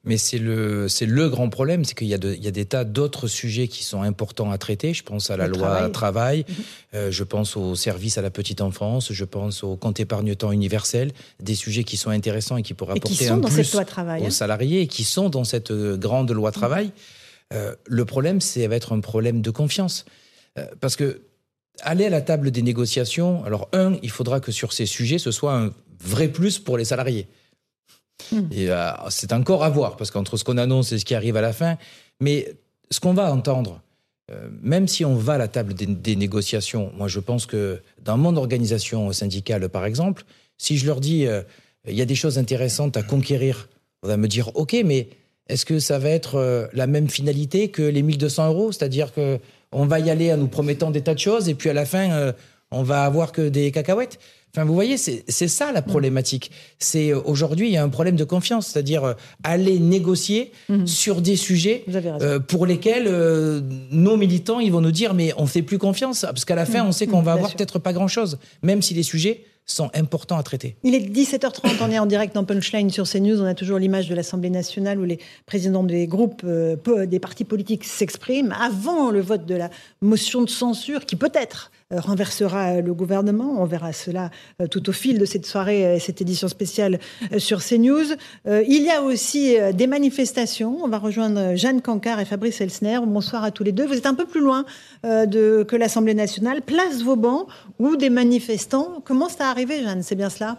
Mais 0.03 0.17
c'est 0.17 0.39
le, 0.39 0.89
c'est 0.89 1.05
le 1.05 1.29
grand 1.29 1.47
problème, 1.47 1.85
c'est 1.85 1.93
qu'il 1.97 2.07
y, 2.07 2.13
a 2.13 2.17
de- 2.17 2.33
il 2.33 2.43
y 2.43 2.47
a 2.49 2.51
des 2.51 2.65
tas 2.65 2.83
d'autres 2.83 3.27
sujets 3.27 3.69
qui 3.69 3.85
sont 3.85 4.01
importants 4.01 4.51
à 4.51 4.57
traiter. 4.57 4.93
Je 4.93 5.03
pense 5.03 5.29
à 5.31 5.37
la 5.37 5.47
Le 5.47 5.53
loi 5.53 5.67
travail. 5.89 5.91
travail, 5.91 6.45
euh, 6.93 7.11
je 7.11 7.23
pense 7.23 7.55
au 7.55 7.75
service 7.75 8.17
à 8.17 8.21
la 8.21 8.29
petite 8.29 8.59
enfance, 8.59 9.13
je 9.13 9.23
pense 9.23 9.63
au 9.63 9.77
compte 9.77 9.99
épargne-temps 10.01 10.51
universel, 10.51 11.13
des 11.41 11.55
sujets 11.55 11.85
qui 11.85 11.95
sont 11.95 12.09
intéressants 12.09 12.57
et 12.57 12.63
qui 12.63 12.73
pourraient 12.73 12.97
Et 12.97 12.99
qui 12.99 13.07
apporter 13.13 13.25
sont 13.27 13.33
un 13.35 13.37
dans 13.37 13.47
plus 13.47 13.63
cette 13.63 13.73
loi 13.73 13.85
travail, 13.85 14.23
aux 14.23 14.25
hein. 14.25 14.29
salariés 14.31 14.81
et 14.81 14.87
qui 14.87 15.05
sont 15.05 15.29
dans 15.29 15.45
cette 15.45 15.71
euh, 15.71 15.95
grande 15.95 16.29
loi 16.31 16.51
travail. 16.51 16.91
Euh, 17.53 17.75
le 17.85 18.05
problème, 18.05 18.41
c'est 18.41 18.65
va 18.67 18.75
être 18.75 18.93
un 18.93 18.99
problème 18.99 19.41
de 19.41 19.49
confiance. 19.51 20.05
Euh, 20.57 20.65
parce 20.79 20.95
que 20.95 21.21
aller 21.81 22.05
à 22.05 22.09
la 22.09 22.21
table 22.21 22.51
des 22.51 22.61
négociations, 22.61 23.43
alors 23.45 23.69
un, 23.73 23.97
il 24.03 24.09
faudra 24.09 24.39
que 24.39 24.51
sur 24.51 24.73
ces 24.73 24.85
sujets, 24.85 25.17
ce 25.17 25.31
soit 25.31 25.55
un 25.55 25.73
vrai 25.99 26.27
plus 26.27 26.59
pour 26.59 26.77
les 26.77 26.85
salariés. 26.85 27.27
Et 28.51 28.69
euh, 28.69 28.91
c'est 29.09 29.33
encore 29.33 29.63
à 29.63 29.69
voir, 29.69 29.95
parce 29.95 30.11
qu'entre 30.11 30.37
ce 30.37 30.43
qu'on 30.43 30.57
annonce 30.57 30.91
et 30.91 30.99
ce 30.99 31.05
qui 31.05 31.15
arrive 31.15 31.37
à 31.37 31.41
la 31.41 31.53
fin, 31.53 31.77
mais 32.19 32.53
ce 32.91 32.99
qu'on 32.99 33.13
va 33.13 33.31
entendre, 33.31 33.81
même 34.61 34.87
si 34.87 35.03
on 35.05 35.15
va 35.15 35.33
à 35.33 35.37
la 35.39 35.47
table 35.47 35.73
des, 35.73 35.87
des 35.87 36.15
négociations, 36.15 36.91
moi 36.95 37.07
je 37.07 37.19
pense 37.19 37.47
que 37.47 37.81
dans 38.03 38.15
mon 38.15 38.35
organisation 38.35 39.11
syndicale, 39.11 39.69
par 39.69 39.85
exemple, 39.85 40.23
si 40.57 40.77
je 40.77 40.85
leur 40.85 40.99
dis 40.99 41.25
il 41.87 41.95
y 41.95 42.01
a 42.01 42.05
des 42.05 42.15
choses 42.15 42.37
intéressantes 42.37 42.95
à 42.95 43.01
conquérir, 43.01 43.69
on 44.03 44.07
va 44.07 44.17
me 44.17 44.27
dire 44.27 44.55
ok, 44.55 44.75
mais 44.85 45.09
est-ce 45.49 45.65
que 45.65 45.79
ça 45.79 45.99
va 45.99 46.09
être 46.09 46.35
euh, 46.35 46.67
la 46.73 46.87
même 46.87 47.09
finalité 47.09 47.69
que 47.69 47.81
les 47.81 48.01
1200 48.01 48.47
euros? 48.49 48.71
C'est-à-dire 48.71 49.13
que 49.13 49.39
on 49.71 49.85
va 49.85 49.99
y 49.99 50.09
aller 50.09 50.33
en 50.33 50.37
nous 50.37 50.47
promettant 50.47 50.89
des 50.91 51.01
tas 51.01 51.13
de 51.13 51.19
choses 51.19 51.49
et 51.49 51.55
puis 51.55 51.69
à 51.69 51.73
la 51.73 51.85
fin, 51.85 52.11
euh, 52.11 52.31
on 52.71 52.83
va 52.83 53.03
avoir 53.03 53.31
que 53.31 53.49
des 53.49 53.71
cacahuètes? 53.71 54.19
Enfin, 54.55 54.65
vous 54.65 54.73
voyez, 54.73 54.97
c'est 54.97 55.47
ça 55.47 55.71
la 55.71 55.83
problématique. 55.83 56.49
C'est 56.79 57.11
euh, 57.11 57.21
aujourd'hui, 57.23 57.67
il 57.67 57.73
y 57.73 57.77
a 57.77 57.83
un 57.83 57.89
problème 57.89 58.15
de 58.15 58.23
confiance, 58.23 58.67
c'est-à-dire 58.67 59.15
aller 59.43 59.77
négocier 59.77 60.51
sur 60.85 61.21
des 61.21 61.35
sujets 61.35 61.83
euh, 62.21 62.39
pour 62.39 62.65
lesquels 62.65 63.05
euh, 63.07 63.61
nos 63.91 64.17
militants 64.17 64.59
ils 64.59 64.71
vont 64.71 64.81
nous 64.81 64.91
dire 64.91 65.13
mais 65.13 65.33
on 65.37 65.45
fait 65.45 65.61
plus 65.61 65.77
confiance 65.77 66.21
parce 66.21 66.45
qu'à 66.45 66.55
la 66.55 66.65
fin 66.65 66.83
on 66.83 66.91
sait 66.91 67.05
qu'on 67.05 67.21
va 67.21 67.33
bien 67.33 67.43
avoir 67.43 67.55
peut-être 67.55 67.77
pas 67.77 67.93
grand-chose, 67.93 68.39
même 68.63 68.81
si 68.81 68.93
les 68.95 69.03
sujets 69.03 69.43
sont 69.71 69.89
importants 69.93 70.37
à 70.37 70.43
traiter. 70.43 70.75
Il 70.83 70.95
est 70.95 70.99
17h30, 70.99 71.77
on 71.81 71.91
est 71.91 71.99
en 71.99 72.05
direct 72.05 72.35
dans 72.35 72.43
Punchline 72.43 72.89
sur 72.89 73.07
CNews. 73.07 73.41
On 73.41 73.45
a 73.45 73.53
toujours 73.53 73.77
l'image 73.77 74.09
de 74.09 74.15
l'Assemblée 74.15 74.49
nationale 74.49 74.99
où 74.99 75.03
les 75.03 75.19
présidents 75.45 75.83
des 75.83 76.07
groupes, 76.07 76.41
euh, 76.43 76.75
des 77.05 77.19
partis 77.19 77.45
politiques 77.45 77.85
s'expriment 77.85 78.53
avant 78.53 79.11
le 79.11 79.21
vote 79.21 79.45
de 79.45 79.55
la 79.55 79.69
motion 80.01 80.41
de 80.41 80.49
censure 80.49 81.05
qui 81.05 81.15
peut-être 81.15 81.71
renversera 81.97 82.73
euh, 82.73 82.81
le 82.81 82.93
gouvernement. 82.93 83.55
On 83.57 83.65
verra 83.65 83.93
cela 83.93 84.29
euh, 84.61 84.67
tout 84.67 84.89
au 84.89 84.91
fil 84.91 85.17
de 85.17 85.25
cette 85.25 85.45
soirée 85.45 85.95
et 85.95 85.99
cette 85.99 86.21
édition 86.21 86.47
spéciale 86.47 86.99
euh, 87.33 87.39
sur 87.39 87.63
CNews. 87.63 88.15
Il 88.45 88.83
y 88.83 88.89
a 88.89 89.01
aussi 89.01 89.57
des 89.73 89.87
manifestations. 89.87 90.77
On 90.83 90.87
va 90.87 90.97
rejoindre 90.97 91.55
Jeanne 91.55 91.81
Cancard 91.81 92.19
et 92.19 92.25
Fabrice 92.25 92.61
Elsner. 92.61 92.99
Bonsoir 93.05 93.43
à 93.43 93.51
tous 93.51 93.63
les 93.63 93.71
deux. 93.71 93.85
Vous 93.85 93.93
êtes 93.93 94.05
un 94.05 94.13
peu 94.13 94.25
plus 94.25 94.41
loin 94.41 94.65
de, 95.03 95.63
que 95.63 95.75
l'Assemblée 95.75 96.13
nationale. 96.13 96.61
Place 96.61 97.01
Vauban, 97.01 97.47
où 97.79 97.95
des 97.95 98.09
manifestants 98.09 99.01
commencent 99.03 99.41
à 99.41 99.49
arriver, 99.49 99.83
Jeanne. 99.83 100.03
C'est 100.03 100.15
bien 100.15 100.29
cela? 100.29 100.57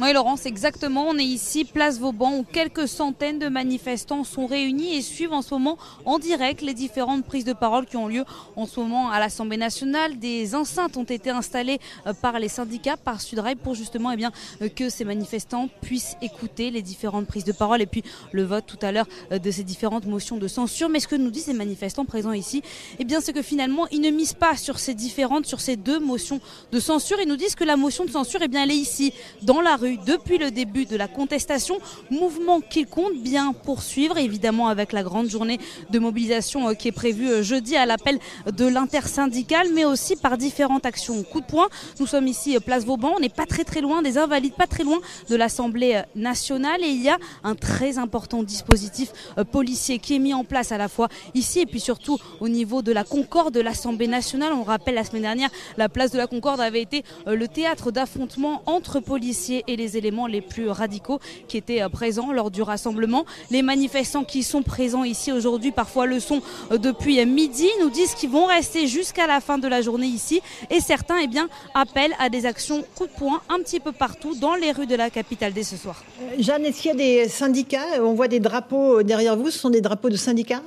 Oui, 0.00 0.12
Laurence, 0.12 0.46
exactement. 0.46 1.08
On 1.08 1.18
est 1.18 1.24
ici, 1.24 1.64
place 1.64 1.98
Vauban, 1.98 2.38
où 2.38 2.44
quelques 2.44 2.86
centaines 2.86 3.40
de 3.40 3.48
manifestants 3.48 4.22
sont 4.22 4.46
réunis 4.46 4.94
et 4.94 5.02
suivent 5.02 5.32
en 5.32 5.42
ce 5.42 5.52
moment 5.52 5.76
en 6.04 6.20
direct 6.20 6.62
les 6.62 6.72
différentes 6.72 7.24
prises 7.24 7.44
de 7.44 7.52
parole 7.52 7.84
qui 7.84 7.96
ont 7.96 8.06
lieu 8.06 8.24
en 8.54 8.64
ce 8.64 8.78
moment 8.78 9.10
à 9.10 9.18
l'Assemblée 9.18 9.56
nationale. 9.56 10.16
Des 10.20 10.54
enceintes 10.54 10.96
ont 10.96 11.02
été 11.02 11.30
installées 11.30 11.80
euh, 12.06 12.12
par 12.12 12.38
les 12.38 12.46
syndicats, 12.46 12.96
par 12.96 13.20
Sudrail, 13.20 13.56
pour 13.56 13.74
justement 13.74 14.12
eh 14.12 14.16
bien, 14.16 14.30
euh, 14.62 14.68
que 14.68 14.88
ces 14.88 15.04
manifestants 15.04 15.68
puissent 15.82 16.16
écouter 16.22 16.70
les 16.70 16.80
différentes 16.82 17.26
prises 17.26 17.44
de 17.44 17.50
parole 17.50 17.82
et 17.82 17.86
puis 17.86 18.04
le 18.30 18.44
vote 18.44 18.66
tout 18.68 18.78
à 18.82 18.92
l'heure 18.92 19.08
euh, 19.32 19.40
de 19.40 19.50
ces 19.50 19.64
différentes 19.64 20.06
motions 20.06 20.36
de 20.36 20.46
censure. 20.46 20.88
Mais 20.88 21.00
ce 21.00 21.08
que 21.08 21.16
nous 21.16 21.32
disent 21.32 21.46
ces 21.46 21.54
manifestants 21.54 22.04
présents 22.04 22.32
ici, 22.32 22.62
eh 23.00 23.04
bien, 23.04 23.20
c'est 23.20 23.32
que 23.32 23.42
finalement, 23.42 23.88
ils 23.90 24.00
ne 24.00 24.10
misent 24.10 24.34
pas 24.34 24.56
sur 24.56 24.78
ces 24.78 24.94
différentes, 24.94 25.46
sur 25.46 25.60
ces 25.60 25.74
deux 25.74 25.98
motions 25.98 26.40
de 26.70 26.78
censure. 26.78 27.16
Ils 27.20 27.28
nous 27.28 27.36
disent 27.36 27.56
que 27.56 27.64
la 27.64 27.76
motion 27.76 28.04
de 28.04 28.10
censure, 28.10 28.38
eh 28.44 28.48
bien, 28.48 28.62
elle 28.62 28.70
est 28.70 28.76
ici, 28.76 29.12
dans 29.42 29.60
la 29.60 29.74
rue, 29.74 29.87
depuis 29.96 30.38
le 30.38 30.50
début 30.50 30.84
de 30.84 30.96
la 30.96 31.08
contestation. 31.08 31.78
Mouvement 32.10 32.60
qu'ils 32.60 32.86
comptent 32.86 33.18
bien 33.18 33.52
poursuivre, 33.52 34.18
évidemment, 34.18 34.68
avec 34.68 34.92
la 34.92 35.02
grande 35.02 35.28
journée 35.28 35.58
de 35.90 35.98
mobilisation 35.98 36.68
euh, 36.68 36.74
qui 36.74 36.88
est 36.88 36.92
prévue 36.92 37.28
euh, 37.28 37.42
jeudi 37.42 37.76
à 37.76 37.86
l'appel 37.86 38.18
de 38.52 38.66
l'intersyndicale, 38.66 39.68
mais 39.74 39.84
aussi 39.84 40.16
par 40.16 40.36
différentes 40.36 40.86
actions. 40.86 41.22
Coup 41.22 41.40
de 41.40 41.46
poing, 41.46 41.68
nous 42.00 42.06
sommes 42.06 42.26
ici, 42.26 42.56
euh, 42.56 42.60
place 42.60 42.84
Vauban, 42.84 43.12
on 43.16 43.20
n'est 43.20 43.28
pas 43.28 43.46
très 43.46 43.64
très 43.64 43.80
loin 43.80 44.02
des 44.02 44.18
Invalides, 44.18 44.54
pas 44.54 44.66
très 44.66 44.84
loin 44.84 44.98
de 45.28 45.36
l'Assemblée 45.36 46.02
nationale, 46.14 46.82
et 46.82 46.88
il 46.88 47.02
y 47.02 47.08
a 47.08 47.18
un 47.44 47.54
très 47.54 47.98
important 47.98 48.42
dispositif 48.42 49.12
policier 49.52 49.98
qui 49.98 50.16
est 50.16 50.18
mis 50.18 50.34
en 50.34 50.44
place 50.44 50.72
à 50.72 50.78
la 50.78 50.88
fois 50.88 51.08
ici 51.34 51.60
et 51.60 51.66
puis 51.66 51.80
surtout 51.80 52.18
au 52.40 52.48
niveau 52.48 52.82
de 52.82 52.92
la 52.92 53.04
Concorde 53.04 53.54
de 53.54 53.60
l'Assemblée 53.60 54.08
nationale. 54.08 54.52
On 54.52 54.62
rappelle 54.62 54.94
la 54.94 55.04
semaine 55.04 55.22
dernière, 55.22 55.50
la 55.76 55.88
place 55.88 56.10
de 56.10 56.18
la 56.18 56.26
Concorde 56.26 56.60
avait 56.60 56.82
été 56.82 57.04
le 57.26 57.48
théâtre 57.48 57.90
d'affrontements 57.90 58.62
entre 58.66 59.00
policiers 59.00 59.64
et 59.66 59.76
les 59.78 59.96
éléments 59.96 60.26
les 60.26 60.42
plus 60.42 60.68
radicaux 60.68 61.20
qui 61.48 61.56
étaient 61.56 61.88
présents 61.88 62.32
lors 62.32 62.50
du 62.50 62.60
rassemblement. 62.60 63.24
Les 63.50 63.62
manifestants 63.62 64.24
qui 64.24 64.42
sont 64.42 64.62
présents 64.62 65.04
ici 65.04 65.32
aujourd'hui, 65.32 65.72
parfois 65.72 66.04
le 66.04 66.20
sont 66.20 66.42
depuis 66.70 67.24
midi, 67.24 67.68
nous 67.80 67.88
disent 67.88 68.14
qu'ils 68.14 68.30
vont 68.30 68.46
rester 68.46 68.86
jusqu'à 68.86 69.26
la 69.26 69.40
fin 69.40 69.56
de 69.58 69.68
la 69.68 69.80
journée 69.80 70.06
ici 70.06 70.40
et 70.70 70.80
certains 70.80 71.18
eh 71.22 71.28
appellent 71.74 72.14
à 72.18 72.28
des 72.28 72.44
actions 72.44 72.84
coup 72.96 73.06
de 73.06 73.12
poing 73.12 73.40
un 73.48 73.58
petit 73.60 73.80
peu 73.80 73.92
partout 73.92 74.34
dans 74.34 74.54
les 74.54 74.72
rues 74.72 74.86
de 74.86 74.96
la 74.96 75.10
capitale 75.10 75.52
dès 75.52 75.62
ce 75.62 75.76
soir. 75.76 76.02
Jeanne, 76.38 76.64
est-ce 76.64 76.82
qu'il 76.82 76.90
y 76.90 76.94
a 76.94 76.96
des 76.96 77.28
syndicats? 77.28 78.02
On 78.02 78.14
voit 78.14 78.28
des 78.28 78.40
drapeaux 78.40 79.02
derrière 79.02 79.36
vous, 79.36 79.50
ce 79.50 79.58
sont 79.58 79.70
des 79.70 79.80
drapeaux 79.80 80.10
de 80.10 80.16
syndicats? 80.16 80.62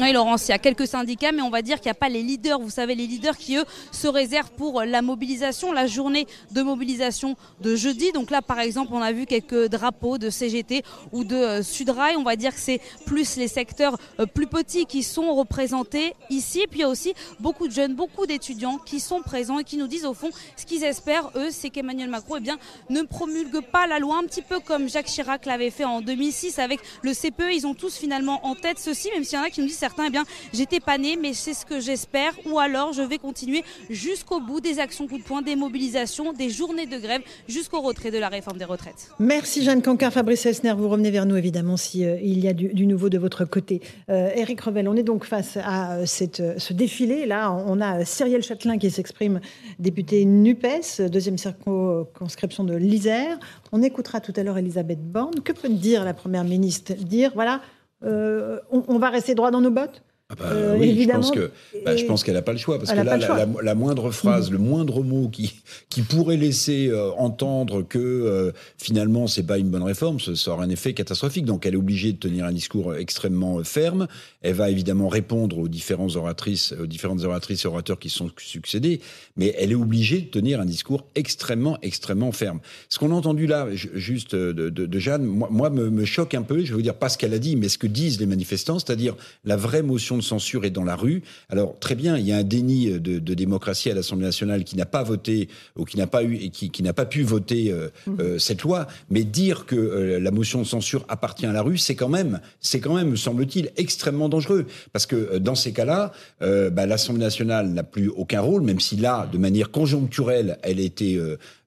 Oui, 0.00 0.12
Laurence, 0.12 0.48
il 0.48 0.50
y 0.50 0.54
a 0.54 0.58
quelques 0.58 0.88
syndicats, 0.88 1.30
mais 1.30 1.42
on 1.42 1.50
va 1.50 1.62
dire 1.62 1.76
qu'il 1.76 1.86
n'y 1.86 1.92
a 1.92 1.94
pas 1.94 2.08
les 2.08 2.22
leaders. 2.22 2.58
Vous 2.58 2.70
savez, 2.70 2.96
les 2.96 3.06
leaders 3.06 3.36
qui, 3.36 3.56
eux, 3.56 3.64
se 3.92 4.08
réservent 4.08 4.50
pour 4.50 4.82
la 4.82 5.02
mobilisation, 5.02 5.72
la 5.72 5.86
journée 5.86 6.26
de 6.50 6.62
mobilisation 6.62 7.36
de 7.60 7.76
jeudi. 7.76 8.10
Donc 8.10 8.32
là, 8.32 8.42
par 8.42 8.58
exemple, 8.58 8.90
on 8.92 9.00
a 9.00 9.12
vu 9.12 9.24
quelques 9.24 9.68
drapeaux 9.68 10.18
de 10.18 10.30
CGT 10.30 10.82
ou 11.12 11.22
de 11.22 11.36
euh, 11.36 11.62
Sudrail. 11.62 12.16
On 12.16 12.24
va 12.24 12.34
dire 12.34 12.52
que 12.52 12.60
c'est 12.60 12.80
plus 13.06 13.36
les 13.36 13.46
secteurs 13.46 13.96
euh, 14.18 14.26
plus 14.26 14.48
petits 14.48 14.84
qui 14.86 15.04
sont 15.04 15.32
représentés 15.32 16.14
ici. 16.28 16.62
Et 16.62 16.66
puis 16.66 16.80
il 16.80 16.82
y 16.82 16.84
a 16.84 16.88
aussi 16.88 17.14
beaucoup 17.38 17.68
de 17.68 17.72
jeunes, 17.72 17.94
beaucoup 17.94 18.26
d'étudiants 18.26 18.78
qui 18.78 18.98
sont 18.98 19.22
présents 19.22 19.60
et 19.60 19.64
qui 19.64 19.76
nous 19.76 19.86
disent, 19.86 20.06
au 20.06 20.14
fond, 20.14 20.30
ce 20.56 20.66
qu'ils 20.66 20.82
espèrent, 20.82 21.30
eux, 21.36 21.50
c'est 21.52 21.70
qu'Emmanuel 21.70 22.10
Macron 22.10 22.34
eh 22.38 22.40
bien, 22.40 22.58
ne 22.90 23.02
promulgue 23.02 23.60
pas 23.60 23.86
la 23.86 24.00
loi, 24.00 24.18
un 24.18 24.24
petit 24.24 24.42
peu 24.42 24.58
comme 24.58 24.88
Jacques 24.88 25.06
Chirac 25.06 25.46
l'avait 25.46 25.70
fait 25.70 25.84
en 25.84 26.00
2006 26.00 26.58
avec 26.58 26.80
le 27.02 27.12
CPE. 27.14 27.52
Ils 27.52 27.66
ont 27.68 27.74
tous 27.74 27.96
finalement 27.96 28.44
en 28.44 28.56
tête 28.56 28.80
ceci, 28.80 29.08
même 29.14 29.22
s'il 29.22 29.38
y 29.38 29.40
en 29.40 29.44
a 29.44 29.50
qui 29.50 29.60
nous 29.60 29.68
disent 29.68 29.83
certains, 29.84 30.06
eh 30.06 30.10
bien, 30.10 30.24
j'étais 30.54 30.80
pas 30.80 30.96
né, 30.96 31.18
mais 31.20 31.34
c'est 31.34 31.52
ce 31.52 31.66
que 31.66 31.78
j'espère. 31.78 32.32
Ou 32.46 32.58
alors, 32.58 32.94
je 32.94 33.02
vais 33.02 33.18
continuer 33.18 33.62
jusqu'au 33.90 34.40
bout 34.40 34.62
des 34.62 34.78
actions 34.78 35.06
coup 35.06 35.18
de 35.18 35.22
poing, 35.22 35.42
des 35.42 35.56
mobilisations, 35.56 36.32
des 36.32 36.48
journées 36.48 36.86
de 36.86 36.96
grève, 36.96 37.20
jusqu'au 37.48 37.82
retrait 37.82 38.10
de 38.10 38.16
la 38.16 38.30
réforme 38.30 38.56
des 38.56 38.64
retraites. 38.64 39.10
Merci 39.18 39.62
Jeanne 39.62 39.82
Cancar, 39.82 40.10
Fabrice 40.10 40.46
Esner. 40.46 40.72
Vous 40.72 40.88
revenez 40.88 41.10
vers 41.10 41.26
nous 41.26 41.36
évidemment 41.36 41.76
si 41.76 42.06
euh, 42.06 42.16
il 42.22 42.38
y 42.38 42.48
a 42.48 42.54
du, 42.54 42.86
nouveau 42.86 43.10
de 43.10 43.18
votre 43.18 43.44
côté. 43.44 43.82
Eric 44.08 44.60
euh, 44.60 44.70
Revel, 44.70 44.88
on 44.88 44.96
est 44.96 45.02
donc 45.02 45.24
face 45.24 45.58
à 45.62 45.96
euh, 45.96 46.06
ce 46.06 46.72
défilé. 46.72 47.26
Là, 47.26 47.52
on 47.52 47.78
a 47.82 48.06
Cyrielle 48.06 48.42
Châtelain 48.42 48.78
qui 48.78 48.90
s'exprime, 48.90 49.40
député 49.78 50.24
NUPES, 50.24 51.10
deuxième 51.10 51.36
circonscription 51.36 52.64
de 52.64 52.74
l'Isère. 52.74 53.38
On 53.72 53.82
écoutera 53.82 54.20
tout 54.20 54.32
à 54.36 54.42
l'heure 54.42 54.56
Elisabeth 54.56 55.02
Borne. 55.02 55.34
Que 55.44 55.52
peut 55.52 55.68
dire 55.68 56.04
la 56.04 56.14
Première 56.14 56.44
ministre? 56.44 56.94
Dire, 56.94 57.32
voilà, 57.34 57.60
euh, 58.04 58.60
on, 58.70 58.98
va 58.98 59.10
rester 59.10 59.34
droit 59.34 59.50
dans 59.50 59.60
nos 59.60 59.70
bottes? 59.70 60.02
Ah 60.30 60.36
bah, 60.36 60.44
euh, 60.52 60.78
oui, 60.78 61.02
je 61.02 61.10
pense 61.10 61.30
que 61.30 61.50
bah, 61.84 61.94
je 61.98 62.04
pense 62.06 62.24
qu'elle 62.24 62.32
n'a 62.32 62.40
pas 62.40 62.52
le 62.52 62.58
choix 62.58 62.78
parce 62.78 62.90
que 62.90 62.96
là, 62.96 63.18
la, 63.62 63.74
moindre 63.74 64.10
phrase, 64.10 64.50
le 64.50 64.56
moindre 64.56 65.02
mot 65.02 65.28
qui 65.28 65.52
qui 65.90 66.00
pourrait 66.00 66.38
laisser 66.38 66.88
euh, 66.88 67.10
entendre 67.18 67.82
que 67.82 67.98
euh, 67.98 68.50
finalement 68.78 69.26
c'est 69.26 69.42
pas 69.42 69.58
une 69.58 69.68
bonne 69.68 69.82
réforme, 69.82 70.20
ça, 70.20 70.50
aura 70.50 70.64
un 70.64 70.70
effet 70.70 70.94
catastrophique. 70.94 71.44
Donc 71.44 71.66
elle 71.66 71.74
est 71.74 71.76
obligée 71.76 72.14
de 72.14 72.16
tenir 72.16 72.46
un 72.46 72.52
discours 72.52 72.94
extrêmement 72.94 73.62
ferme. 73.64 74.08
Elle 74.40 74.54
va 74.54 74.70
évidemment 74.70 75.08
répondre 75.08 75.58
aux 75.58 75.68
différentes 75.68 76.16
oratrices, 76.16 76.72
aux 76.80 76.86
différentes 76.86 77.22
oratrices 77.22 77.66
et 77.66 77.68
orateurs 77.68 77.98
qui 77.98 78.08
sont 78.08 78.30
succédés, 78.38 79.02
mais 79.36 79.54
elle 79.58 79.72
est 79.72 79.76
obligée 79.76 80.22
de 80.22 80.30
tenir 80.30 80.58
un 80.58 80.64
discours 80.64 81.04
extrêmement 81.16 81.76
extrêmement 81.82 82.32
ferme. 82.32 82.60
Ce 82.88 82.98
qu'on 82.98 83.10
a 83.10 83.14
entendu 83.14 83.46
là, 83.46 83.68
juste 83.74 84.34
de, 84.34 84.70
de, 84.70 84.98
Jeanne, 84.98 85.24
moi, 85.24 85.48
moi 85.50 85.68
me, 85.68 85.90
me, 85.90 86.06
choque 86.06 86.32
un 86.32 86.42
peu. 86.42 86.64
Je 86.64 86.74
veux 86.74 86.80
dire 86.80 86.94
pas 86.94 87.10
ce 87.10 87.18
qu'elle 87.18 87.34
a 87.34 87.38
dit, 87.38 87.56
mais 87.56 87.68
ce 87.68 87.76
que 87.76 87.86
disent 87.86 88.18
les 88.18 88.26
manifestants, 88.26 88.78
c'est-à-dire 88.78 89.16
la 89.44 89.56
vraie 89.56 89.82
motion 89.82 90.13
de 90.16 90.22
censure 90.22 90.64
est 90.64 90.70
dans 90.70 90.84
la 90.84 90.96
rue. 90.96 91.22
Alors 91.48 91.78
très 91.78 91.94
bien, 91.94 92.16
il 92.16 92.26
y 92.26 92.32
a 92.32 92.36
un 92.36 92.42
déni 92.42 92.98
de, 92.98 93.18
démocratie 93.34 93.90
à 93.90 93.94
l'Assemblée 93.94 94.26
nationale 94.26 94.64
qui 94.64 94.76
n'a 94.76 94.86
pas 94.86 95.02
voté 95.02 95.48
ou 95.76 95.84
qui 95.84 95.96
n'a 95.96 96.06
pas 96.06 96.22
eu 96.22 96.36
et 96.36 96.50
qui, 96.50 96.82
n'a 96.82 96.92
pas 96.92 97.06
pu 97.06 97.22
voter 97.22 97.70
euh, 97.70 97.88
mmh. 98.06 98.16
euh, 98.20 98.38
cette 98.38 98.62
loi. 98.62 98.86
Mais 99.10 99.24
dire 99.24 99.66
que 99.66 99.76
euh, 99.76 100.20
la 100.20 100.30
motion 100.30 100.60
de 100.60 100.66
censure 100.66 101.04
appartient 101.08 101.46
à 101.46 101.52
la 101.52 101.62
rue, 101.62 101.78
c'est 101.78 101.94
quand 101.94 102.08
même, 102.08 102.40
c'est 102.60 102.80
quand 102.80 102.94
même, 102.94 103.10
me 103.10 103.16
semble-t-il, 103.16 103.70
extrêmement 103.76 104.28
dangereux 104.28 104.66
parce 104.92 105.06
que 105.06 105.38
dans 105.38 105.54
ces 105.54 105.72
cas-là, 105.72 106.12
bah, 106.40 106.86
l'Assemblée 106.86 107.24
nationale 107.24 107.68
n'a 107.68 107.82
plus 107.82 108.08
aucun 108.08 108.40
rôle, 108.40 108.62
même 108.62 108.80
si 108.80 108.96
là, 108.96 109.28
de 109.30 109.38
manière 109.38 109.70
conjoncturelle, 109.70 110.58
elle 110.62 110.78
a 110.78 110.82
été 110.82 111.20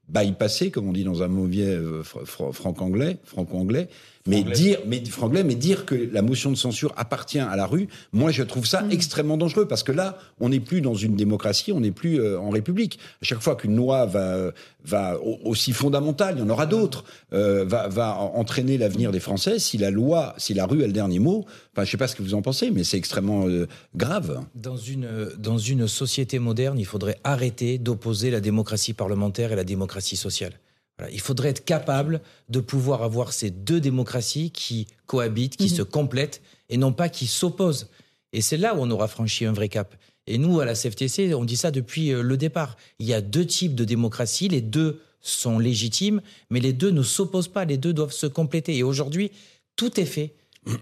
bypassée, 0.09 0.71
comme 0.71 0.87
on 0.87 0.93
dit 0.93 1.03
dans 1.03 1.23
un 1.23 1.27
mauvais 1.27 1.77
franc-anglais, 2.03 3.17
franco-anglais. 3.23 3.89
Mais 4.27 4.43
dire, 4.43 4.79
mais 4.85 5.03
Franglais, 5.05 5.43
mais 5.43 5.55
dire 5.55 5.85
que 5.85 5.95
la 5.95 6.21
motion 6.21 6.51
de 6.51 6.55
censure 6.55 6.93
appartient 6.97 7.39
à 7.39 7.55
la 7.55 7.65
rue, 7.65 7.87
moi 8.11 8.31
je 8.31 8.43
trouve 8.43 8.65
ça 8.65 8.81
mm. 8.81 8.91
extrêmement 8.91 9.37
dangereux 9.37 9.67
parce 9.67 9.83
que 9.83 9.91
là, 9.91 10.17
on 10.39 10.49
n'est 10.49 10.59
plus 10.59 10.81
dans 10.81 10.95
une 10.95 11.15
démocratie, 11.15 11.71
on 11.71 11.79
n'est 11.79 11.91
plus 11.91 12.19
euh, 12.19 12.39
en 12.39 12.49
République. 12.49 12.99
À 13.21 13.25
chaque 13.25 13.41
fois 13.41 13.55
qu'une 13.55 13.75
loi 13.75 14.05
va, 14.05 14.51
va 14.83 15.17
aussi 15.43 15.71
fondamentale, 15.73 16.35
il 16.37 16.41
y 16.41 16.43
en 16.43 16.49
aura 16.49 16.65
d'autres, 16.65 17.05
euh, 17.33 17.65
va, 17.65 17.87
va 17.87 18.15
entraîner 18.15 18.77
l'avenir 18.77 19.11
des 19.11 19.19
Français. 19.19 19.59
Si 19.59 19.77
la 19.77 19.91
loi, 19.91 20.33
si 20.37 20.53
la 20.53 20.65
rue 20.65 20.83
a 20.83 20.87
le 20.87 20.93
dernier 20.93 21.19
mot, 21.19 21.45
enfin 21.73 21.85
je 21.85 21.91
sais 21.91 21.97
pas 21.97 22.07
ce 22.07 22.15
que 22.15 22.23
vous 22.23 22.33
en 22.33 22.41
pensez, 22.41 22.71
mais 22.71 22.83
c'est 22.83 22.97
extrêmement 22.97 23.47
euh, 23.47 23.67
grave. 23.95 24.41
Dans 24.55 24.77
une 24.77 25.07
dans 25.37 25.57
une 25.57 25.87
société 25.87 26.39
moderne, 26.39 26.77
il 26.79 26.85
faudrait 26.85 27.19
arrêter 27.23 27.77
d'opposer 27.77 28.31
la 28.31 28.41
démocratie 28.41 28.93
parlementaire 28.93 29.51
et 29.51 29.55
la 29.55 29.63
démocratie 29.63 30.17
sociale 30.17 30.53
il 31.11 31.19
faudrait 31.19 31.49
être 31.49 31.65
capable 31.65 32.21
de 32.49 32.59
pouvoir 32.59 33.03
avoir 33.03 33.33
ces 33.33 33.49
deux 33.49 33.79
démocraties 33.79 34.51
qui 34.51 34.87
cohabitent, 35.05 35.57
qui 35.57 35.69
mhm. 35.69 35.75
se 35.77 35.81
complètent, 35.83 36.41
et 36.69 36.77
non 36.77 36.91
pas 36.91 37.09
qui 37.09 37.27
s'opposent. 37.27 37.89
Et 38.33 38.41
c'est 38.41 38.57
là 38.57 38.75
où 38.75 38.79
on 38.79 38.89
aura 38.89 39.07
franchi 39.07 39.45
un 39.45 39.53
vrai 39.53 39.69
cap. 39.69 39.95
Et 40.25 40.37
nous, 40.37 40.59
à 40.59 40.65
la 40.65 40.73
CFTC, 40.73 41.33
on 41.33 41.45
dit 41.45 41.55
ça 41.55 41.71
depuis 41.71 42.11
euh, 42.11 42.21
le 42.21 42.35
départ. 42.35 42.75
Il 42.99 43.07
y 43.07 43.13
a 43.13 43.21
deux 43.21 43.45
types 43.45 43.75
de 43.75 43.85
démocratie, 43.85 44.49
les 44.49 44.61
deux 44.61 45.01
sont 45.21 45.59
légitimes, 45.59 46.21
mais 46.49 46.59
les 46.59 46.73
deux 46.73 46.91
ne 46.91 47.03
s'opposent 47.03 47.47
pas, 47.47 47.65
les 47.65 47.77
deux 47.77 47.93
doivent 47.93 48.11
se 48.11 48.27
compléter. 48.27 48.75
Et 48.75 48.83
aujourd'hui, 48.83 49.31
tout 49.75 49.99
est 49.99 50.05
fait 50.05 50.33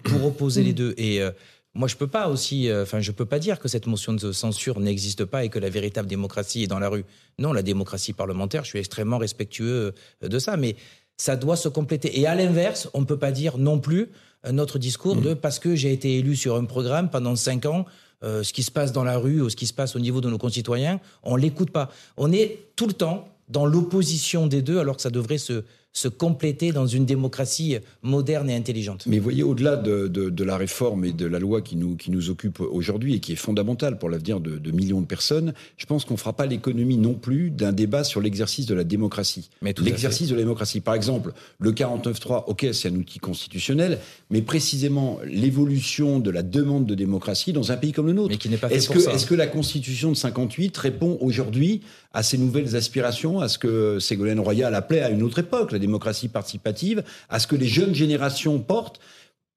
pour 0.03 0.25
opposer 0.25 0.63
les 0.63 0.73
deux. 0.73 0.95
Et 0.97 1.21
euh, 1.21 1.31
moi, 1.75 1.87
je 1.87 1.95
peux 1.97 2.07
pas 2.07 2.29
aussi, 2.29 2.69
euh, 2.69 2.83
enfin, 2.83 3.01
je 3.01 3.11
peux 3.11 3.25
pas 3.25 3.37
dire 3.37 3.59
que 3.59 3.67
cette 3.67 3.85
motion 3.85 4.13
de 4.13 4.31
censure 4.31 4.79
n'existe 4.79 5.25
pas 5.25 5.43
et 5.43 5.49
que 5.49 5.59
la 5.59 5.69
véritable 5.69 6.07
démocratie 6.07 6.63
est 6.63 6.67
dans 6.67 6.79
la 6.79 6.89
rue. 6.89 7.05
Non, 7.37 7.51
la 7.53 7.61
démocratie 7.61 8.13
parlementaire, 8.13 8.63
je 8.63 8.69
suis 8.69 8.79
extrêmement 8.79 9.17
respectueux 9.17 9.93
euh, 10.23 10.27
de 10.27 10.39
ça, 10.39 10.55
mais 10.57 10.75
ça 11.17 11.35
doit 11.35 11.57
se 11.57 11.67
compléter. 11.67 12.19
Et 12.19 12.27
à 12.27 12.35
l'inverse, 12.35 12.89
on 12.93 13.01
ne 13.01 13.05
peut 13.05 13.19
pas 13.19 13.31
dire 13.31 13.57
non 13.57 13.79
plus 13.79 14.09
notre 14.51 14.77
discours 14.77 15.15
de 15.15 15.33
parce 15.33 15.59
que 15.59 15.75
j'ai 15.75 15.91
été 15.91 16.19
élu 16.19 16.35
sur 16.35 16.55
un 16.55 16.65
programme 16.65 17.09
pendant 17.09 17.35
cinq 17.35 17.65
ans, 17.65 17.85
euh, 18.23 18.43
ce 18.43 18.53
qui 18.53 18.63
se 18.63 18.71
passe 18.71 18.91
dans 18.91 19.03
la 19.03 19.17
rue 19.17 19.41
ou 19.41 19.49
ce 19.49 19.55
qui 19.55 19.67
se 19.67 19.73
passe 19.73 19.95
au 19.95 19.99
niveau 19.99 20.21
de 20.21 20.29
nos 20.29 20.37
concitoyens, 20.37 20.99
on 21.23 21.35
l'écoute 21.35 21.71
pas. 21.71 21.91
On 22.17 22.31
est 22.31 22.59
tout 22.75 22.87
le 22.87 22.93
temps 22.93 23.27
dans 23.49 23.65
l'opposition 23.65 24.47
des 24.47 24.61
deux, 24.61 24.79
alors 24.79 24.95
que 24.95 25.01
ça 25.01 25.09
devrait 25.09 25.37
se 25.37 25.63
se 25.95 26.09
compléter 26.09 26.73
dans 26.73 26.85
une 26.85 27.05
démocratie 27.05 27.77
moderne 28.03 28.49
et 28.49 28.55
intelligente. 28.55 29.05
Mais 29.07 29.17
voyez, 29.17 29.43
au-delà 29.43 29.77
de, 29.77 30.07
de, 30.07 30.43
la 30.43 30.57
réforme 30.57 31.05
et 31.05 31.13
de 31.13 31.25
la 31.25 31.39
loi 31.39 31.61
qui 31.61 31.77
nous, 31.77 31.95
qui 31.95 32.11
nous 32.11 32.29
occupe 32.29 32.59
aujourd'hui 32.59 33.15
et 33.15 33.19
qui 33.21 33.31
est 33.31 33.37
fondamentale 33.37 33.97
pour 33.97 34.09
l'avenir 34.09 34.41
de, 34.41 34.57
de, 34.57 34.71
millions 34.71 34.99
de 34.99 35.05
personnes, 35.05 35.53
je 35.77 35.85
pense 35.85 36.03
qu'on 36.03 36.15
ne 36.15 36.19
fera 36.19 36.33
pas 36.33 36.47
l'économie 36.47 36.97
non 36.97 37.13
plus 37.13 37.49
d'un 37.49 37.71
débat 37.71 38.03
sur 38.03 38.19
l'exercice 38.19 38.65
de 38.65 38.75
la 38.75 38.83
démocratie. 38.83 39.49
L'exercice 39.61 40.27
de 40.27 40.35
la 40.35 40.41
démocratie. 40.41 40.81
Par 40.81 40.95
exemple, 40.95 41.31
le 41.59 41.71
49.3, 41.71 42.43
ok, 42.47 42.67
c'est 42.73 42.89
un 42.89 42.95
outil 42.95 43.19
constitutionnel, 43.19 43.99
mais 44.29 44.41
précisément 44.41 45.19
l'évolution 45.25 46.19
de 46.19 46.29
la 46.29 46.43
demande 46.43 46.85
de 46.85 46.95
démocratie 46.95 47.53
dans 47.53 47.71
un 47.71 47.77
pays 47.77 47.93
comme 47.93 48.07
le 48.07 48.13
nôtre. 48.13 48.31
Mais 48.31 48.37
qui 48.37 48.49
n'est 48.49 48.57
pas 48.57 48.67
fait 48.67 48.75
est-ce 48.75 48.89
que, 48.89 48.99
Est-ce 48.99 49.25
que 49.25 49.35
la 49.35 49.47
Constitution 49.47 50.09
de 50.11 50.17
58 50.17 50.75
répond 50.75 51.17
aujourd'hui 51.21 51.81
à 52.13 52.21
ces 52.21 52.37
nouvelles 52.37 52.75
aspirations, 52.75 53.39
à 53.39 53.47
ce 53.47 53.57
que 53.57 53.99
Ségolène 53.99 54.39
Royal 54.41 54.75
appelait 54.75 55.01
à 55.01 55.09
une 55.09 55.23
autre 55.23 55.39
époque, 55.39 55.71
la 55.71 55.79
démocratie 55.85 56.27
participative, 56.27 57.03
à 57.29 57.39
ce 57.39 57.47
que 57.47 57.55
les 57.55 57.67
jeunes 57.67 57.95
générations 57.95 58.59
portent 58.59 58.99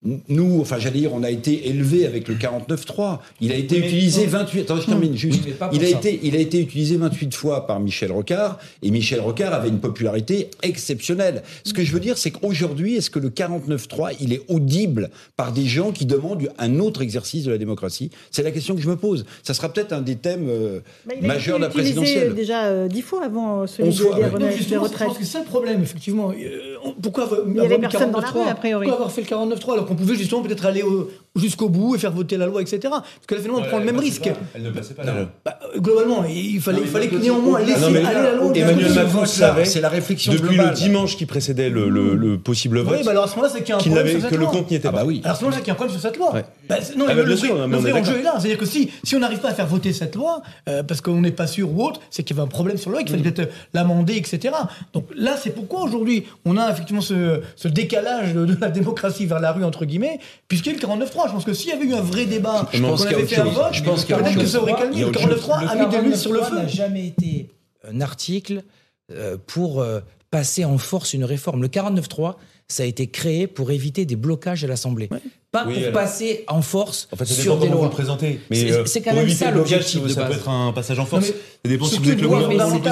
nous, 0.05 0.61
enfin, 0.61 0.79
j'allais 0.79 1.01
dire, 1.01 1.13
on 1.13 1.25
a 1.25 1.31
été 1.31 1.69
élevé 1.69 2.07
avec 2.07 2.29
le 2.29 2.37
49.3. 2.37 3.19
Il 3.41 3.51
a 3.51 3.57
été 3.57 3.79
utilisé 3.79 4.27
28. 4.27 4.61
Attends, 4.61 4.81
je 4.81 4.87
termine 4.87 5.17
juste. 5.17 5.43
il 5.73 5.85
a 5.85 5.89
été, 5.89 6.21
il 6.23 6.37
a 6.37 6.39
été 6.39 6.61
utilisé 6.61 6.97
28 6.97 7.35
fois 7.35 7.67
par 7.67 7.81
Michel 7.81 8.13
Rocard, 8.13 8.61
et 8.83 8.93
Michel 8.93 9.21
Rocard 9.21 9.53
avait 9.53 9.69
une 9.69 9.81
popularité 9.81 10.51
exceptionnelle. 10.63 11.43
Ce 11.65 11.73
que 11.73 11.83
je 11.83 11.93
veux 11.93 11.99
dire, 11.99 12.17
c'est 12.17 12.31
qu'aujourd'hui, 12.31 12.95
est-ce 12.95 13.11
que 13.11 13.19
le 13.19 13.31
49.3, 13.31 14.17
il 14.21 14.33
est 14.33 14.43
audible 14.47 15.11
par 15.37 15.51
des 15.53 15.67
gens 15.67 15.91
qui 15.91 16.07
demandent 16.07 16.49
un 16.59 16.79
autre 16.79 17.03
exercice 17.03 17.43
de 17.45 17.51
la 17.51 17.59
démocratie? 17.59 18.11
C'est 18.31 18.45
la 18.45 18.53
question 18.53 18.77
que 18.77 18.81
je 18.81 18.89
me 18.89 18.97
pose. 18.97 19.27
Ça 19.43 19.53
sera 19.53 19.69
peut-être 19.69 19.93
un 19.93 20.01
des 20.01 20.17
thèmes 20.17 20.49
euh, 20.49 20.79
majeurs 21.23 21.59
de 21.59 21.65
la 21.65 21.71
présidentielle. 21.71 22.37
Déjà 22.37 22.67
euh, 22.67 22.87
dix 22.87 23.03
fois 23.03 23.25
avant 23.25 23.67
celui 23.67 23.91
des, 23.91 24.77
retraites. 24.77 25.01
Je 25.01 25.05
pense 25.07 25.19
que 25.19 25.25
c'est 25.25 25.41
le 25.41 25.45
problème, 25.45 25.83
effectivement. 25.83 26.31
Euh, 26.31 26.77
pourquoi 27.03 27.29
il 27.49 27.57
y 27.57 27.61
avait 27.61 27.79
personne 27.79 28.13
dans 28.13 28.21
la 28.21 28.31
rue, 28.31 28.49
a 28.49 28.55
priori. 28.55 28.87
Pourquoi 28.87 29.07
avoir 29.07 29.13
fait 29.13 29.23
le 29.23 29.27
49.3 29.27 29.73
alors 29.73 29.88
qu'on 29.89 29.97
pouvait 29.97 30.15
justement 30.15 30.43
peut-être 30.43 30.67
aller 30.67 30.83
au, 30.83 31.11
jusqu'au 31.39 31.69
bout 31.69 31.95
et 31.95 31.99
faire 31.99 32.13
voter 32.13 32.37
la 32.37 32.47
loi, 32.47 32.61
etc. 32.61 32.79
Parce 32.91 33.03
que 33.27 33.35
là, 33.35 33.41
finalement, 33.41 33.61
on 33.65 33.69
prend 33.69 33.79
le 33.79 33.85
même 33.85 33.99
risque. 33.99 34.29
elle 34.55 34.63
ne 34.63 34.71
passait 34.71 34.95
pas 34.95 35.05
la 35.05 35.13
loi. 35.13 35.29
Bah, 35.45 35.59
euh, 35.75 35.79
globalement, 35.81 36.25
il 36.25 36.61
fallait, 36.61 36.79
Non, 36.79 36.83
il 36.83 36.87
mais 36.87 36.93
fallait 36.93 37.09
que 37.09 37.17
néanmoins 37.17 37.61
laisser 37.61 37.85
aller 37.85 38.03
la 38.03 38.35
loi. 38.35 38.53
Emmanuel 38.55 38.93
Macron 38.95 39.25
savait, 39.27 39.65
c'est 39.65 39.81
la 39.81 39.89
réflexion 39.89 40.33
depuis 40.33 40.49
globale. 40.57 40.71
le 40.71 40.75
dimanche 40.77 41.17
qui 41.17 41.27
précédait 41.27 41.71
le, 41.71 41.89
le- 41.89 42.15
le 42.15 42.39
possible 42.39 42.79
vote, 42.81 42.97
Oui, 42.99 43.05
bah 43.05 43.13
alors 43.13 43.25
à 43.25 43.29
ce 43.29 43.37
moment-là, 43.37 43.53
c'est 43.53 43.61
qu'il 43.61 43.71
y 43.71 43.73
a 43.73 43.77
un 43.77 43.79
qu'il 43.79 43.93
problème 43.93 44.07
n'avait- 44.07 44.21
sur 44.21 44.29
cette 44.29 44.37
que 44.39 44.41
le 44.45 44.47
compte 44.47 44.71
n'y 44.71 44.77
était 44.77 44.89
Ah 44.89 44.93
pas. 44.93 44.99
bah 44.99 45.05
oui. 45.07 45.21
Alors 45.25 45.35
à 45.37 45.39
ce 45.39 45.45
moment-là, 45.45 45.57
c'est 45.57 45.63
qu'il 45.63 45.69
y 45.69 45.71
a 45.71 45.75
un 45.75 45.77
problème 45.77 45.99
sur 45.99 46.09
cette 46.09 46.17
loi. 46.19 46.35
Ouais. 46.35 46.45
Bah, 46.69 46.77
non, 46.97 47.05
Ah 47.09 47.15
bah 47.15 47.23
le 47.23 47.37
sûr, 47.37 47.67
le 47.67 47.77
vrai 47.77 47.91
est 47.91 47.93
enjeu 47.93 48.19
est 48.19 48.23
là. 48.23 48.35
C'est-à-dire 48.39 48.59
que 48.59 48.67
si, 48.67 48.91
si 49.05 49.17
on 49.17 49.21
n'arrive 49.21 49.39
pas 49.39 49.51
à 49.51 49.55
faire 49.55 49.67
voter 49.67 49.93
cette 49.93 50.15
loi, 50.17 50.43
euh, 50.69 50.83
parce 50.83 51.01
qu'on 51.01 51.21
n'est 51.21 51.31
pas 51.33 51.47
sûr 51.47 51.71
ou 51.73 51.85
autre, 51.85 52.01
c'est 52.11 52.23
qu'il 52.23 52.37
y 52.37 52.41
avait 52.41 52.47
un 52.47 52.51
problème 52.51 52.77
sur 52.79 52.91
la 52.91 52.97
loi, 52.99 53.03
qu'il 53.05 53.17
fallait 53.17 53.31
peut-être 53.31 53.53
l'amender, 53.75 54.17
etc. 54.17 54.55
Donc 54.93 55.07
là, 55.15 55.37
c'est 55.41 55.51
pourquoi 55.51 55.83
aujourd'hui, 55.83 56.25
on 56.45 56.57
a 56.57 56.71
effectivement 56.71 57.01
ce, 57.03 57.41
ce 57.57 57.69
décalage 57.69 58.35
de, 58.35 58.57
la 58.61 58.69
démocratie 58.71 59.27
vers 59.27 59.41
la 59.41 59.53
rue, 59.53 59.65
entre 59.65 59.85
guillemets, 59.85 60.19
puisqu'il 60.49 60.71
y 60.73 60.75
a 60.75 60.79
eu 60.79 60.81
le 60.81 60.87
49-3. 60.87 61.28
Je 61.29 61.33
pense 61.33 61.45
que 61.45 61.53
s'il 61.53 61.71
y 61.71 61.73
avait 61.73 61.85
eu 61.85 61.95
un 61.95 62.01
vrai 62.01 62.27
débat, 62.27 62.69
Je 62.73 62.83
pense 62.83 63.05
qu'on 63.05 63.15
avait 63.15 63.27
fait 63.27 63.41
un 63.41 63.45
vote, 63.45 63.73
Je 63.73 63.83
pense 63.83 64.05
peut-être 64.05 64.39
que 64.39 64.47
ça 64.47 64.61
aurait 64.61 64.75
calmé. 64.75 65.01
Le 65.01 65.07
autre 65.07 65.21
49-3 65.21 65.63
Le 65.63 65.69
a 65.69 65.75
mis 65.77 65.93
de 65.93 66.03
l'huile 66.03 66.17
sur 66.17 66.33
le 66.33 66.41
49.3 66.41 66.49
feu. 66.49 66.57
n'a 66.57 66.67
jamais 66.67 67.07
été 67.07 67.49
un 67.89 68.01
article 68.01 68.65
euh, 69.13 69.37
pour 69.47 69.81
euh, 69.81 70.01
passer 70.31 70.65
en 70.65 70.79
force 70.79 71.15
une 71.15 71.25
réforme. 71.25 71.63
Le 71.63 71.69
49.3, 71.69 72.37
ça 72.67 72.83
a 72.83 72.87
été 72.87 73.07
créé 73.07 73.47
pour 73.47 73.71
éviter 73.71 74.05
des 74.05 74.17
blocages 74.17 74.65
à 74.65 74.67
l'Assemblée. 74.67 75.09
Pas 75.51 75.65
Oui, 75.67 75.73
pour 75.75 75.83
alors- 75.85 75.93
passer 75.95 76.45
en 76.47 76.61
force 76.61 77.09
En 77.11 77.17
fait, 77.17 77.25
ça 77.25 77.33
sur 77.35 77.55
dépend 77.55 77.55
des 77.55 77.61
comment 77.61 77.77
vous 77.77 77.79
lois. 77.85 77.89
le 77.89 77.95
présentez. 77.95 78.39
Mais 78.51 78.57
C'est- 78.57 78.71
euh, 78.73 78.85
c'est 78.85 79.01
quand 79.01 79.15
même 79.15 79.31
ça 79.31 79.51
l'objectif 79.51 80.03
de 80.03 80.09
ça 80.09 80.27
peut 80.27 80.35
être 80.35 80.49
un 80.51 80.73
passage 80.75 80.99
en 80.99 81.07
force. 81.07 81.29
Non, 81.29 81.33
mais 81.35 81.41
ça 81.65 81.71
dépend 81.71 81.85
si 81.87 81.99
vous 81.99 82.11
êtes 82.11 82.21
le 82.21 82.27
loi. 82.27 82.49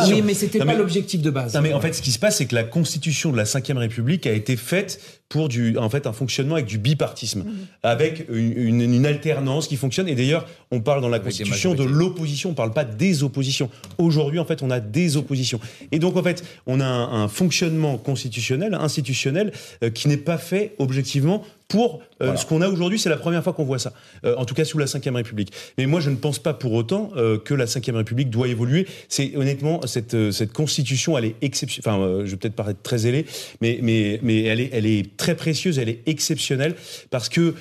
Oui, 0.09 0.23
mais 0.25 0.33
c'était 0.33 0.59
pas 0.61 0.65
mais- 0.65 0.75
l'objectif 0.77 1.21
de 1.21 1.29
base. 1.31 1.55
Non, 1.55 1.61
mais 1.61 1.75
en 1.75 1.81
fait, 1.83 1.93
ce 1.93 2.01
qui 2.01 2.13
se 2.13 2.19
passe, 2.19 2.37
c'est 2.39 2.47
que 2.47 2.55
la 2.55 2.65
constitution 2.65 3.31
de 3.31 3.37
la 3.37 3.45
Ve 3.45 3.77
République 3.79 4.27
a 4.27 4.33
été 4.33 4.57
faite 4.57 5.01
pour 5.29 5.49
du, 5.49 5.77
en 5.77 5.91
fait, 5.91 6.07
un 6.07 6.13
fonctionnement 6.15 6.55
avec 6.55 6.67
du 6.67 6.79
bipartisme, 6.79 7.45
avec 7.83 8.27
une, 8.33 8.57
une- 8.57 8.81
une 8.95 9.05
alternance 9.07 9.67
qui 9.69 9.77
fonctionne. 9.77 10.09
Et 10.09 10.15
d'ailleurs, 10.15 10.47
on 10.71 10.81
parle 10.81 11.03
dans 11.03 11.09
la 11.09 11.17
Avec 11.17 11.25
constitution 11.27 11.75
de 11.75 11.85
l'opposition, 11.85 12.51
on 12.51 12.55
parle 12.55 12.73
pas 12.73 12.85
des 12.85 13.23
oppositions. 13.23 13.69
Aujourd'hui, 13.99 14.39
en 14.39 14.47
fait, 14.47 14.63
on 14.63 14.71
a 14.71 14.81
des 14.81 15.19
oppositions. 15.19 15.61
Et 15.93 15.99
donc, 15.99 16.17
en 16.17 16.23
fait, 16.23 16.43
on 16.67 16.81
a 16.81 16.87
un, 16.87 17.25
un 17.25 17.29
fonctionnement 17.29 17.99
constitutionnel, 17.99 18.73
institutionnel, 18.75 19.53
euh, 19.83 19.91
qui 19.91 20.09
n'est 20.09 20.17
pas 20.17 20.39
fait 20.39 20.75
objectivement 20.79 21.43
pour 21.69 21.97
euh, 21.97 22.27
Voilà. 22.27 22.37
ce 22.37 22.47
qu'on 22.47 22.63
a 22.63 22.69
aujourd'hui. 22.69 22.99
C'est 22.99 23.09
la 23.09 23.17
première 23.17 23.43
fois 23.43 23.53
qu'on 23.53 23.65
voit 23.65 23.79
ça, 23.79 23.93
Euh, 24.25 24.35
en 24.37 24.45
tout 24.45 24.55
cas 24.55 24.65
sous 24.65 24.79
la 24.79 24.87
Ve 24.87 25.15
République. 25.15 25.53
Mais 25.79 25.87
moi, 25.87 26.01
je 26.01 26.11
ne 26.11 26.17
pense 26.17 26.39
pas 26.39 26.55
pour 26.55 26.73
autant 26.73 27.11
euh, 27.17 27.39
que 27.39 27.55
la 27.55 27.65
Ve 27.65 27.95
République 27.95 28.31
doit 28.31 28.49
évoluer. 28.49 28.87
C'est 29.09 29.37
honnêtement 29.37 29.81
cette 29.87 30.31
cette 30.31 30.53
constitution, 30.53 31.19
elle 31.19 31.25
est 31.27 31.37
exceptionnelle. 31.43 32.01
Enfin, 32.01 32.25
je 32.25 32.31
vais 32.31 32.37
peut-être 32.37 32.55
paraître 32.55 32.81
très 32.83 32.99
zélé, 32.99 33.27
mais 33.61 33.79
mais 33.83 34.21
mais 34.23 34.43
elle 34.45 34.61
est 34.61 34.71
elle 34.73 34.87
est 34.87 35.17
très 35.17 35.35
précieuse, 35.35 35.79
elle 35.79 35.89
est 35.89 36.03
exceptionnelle 36.07 36.75
parce 37.11 37.29
que 37.29 37.55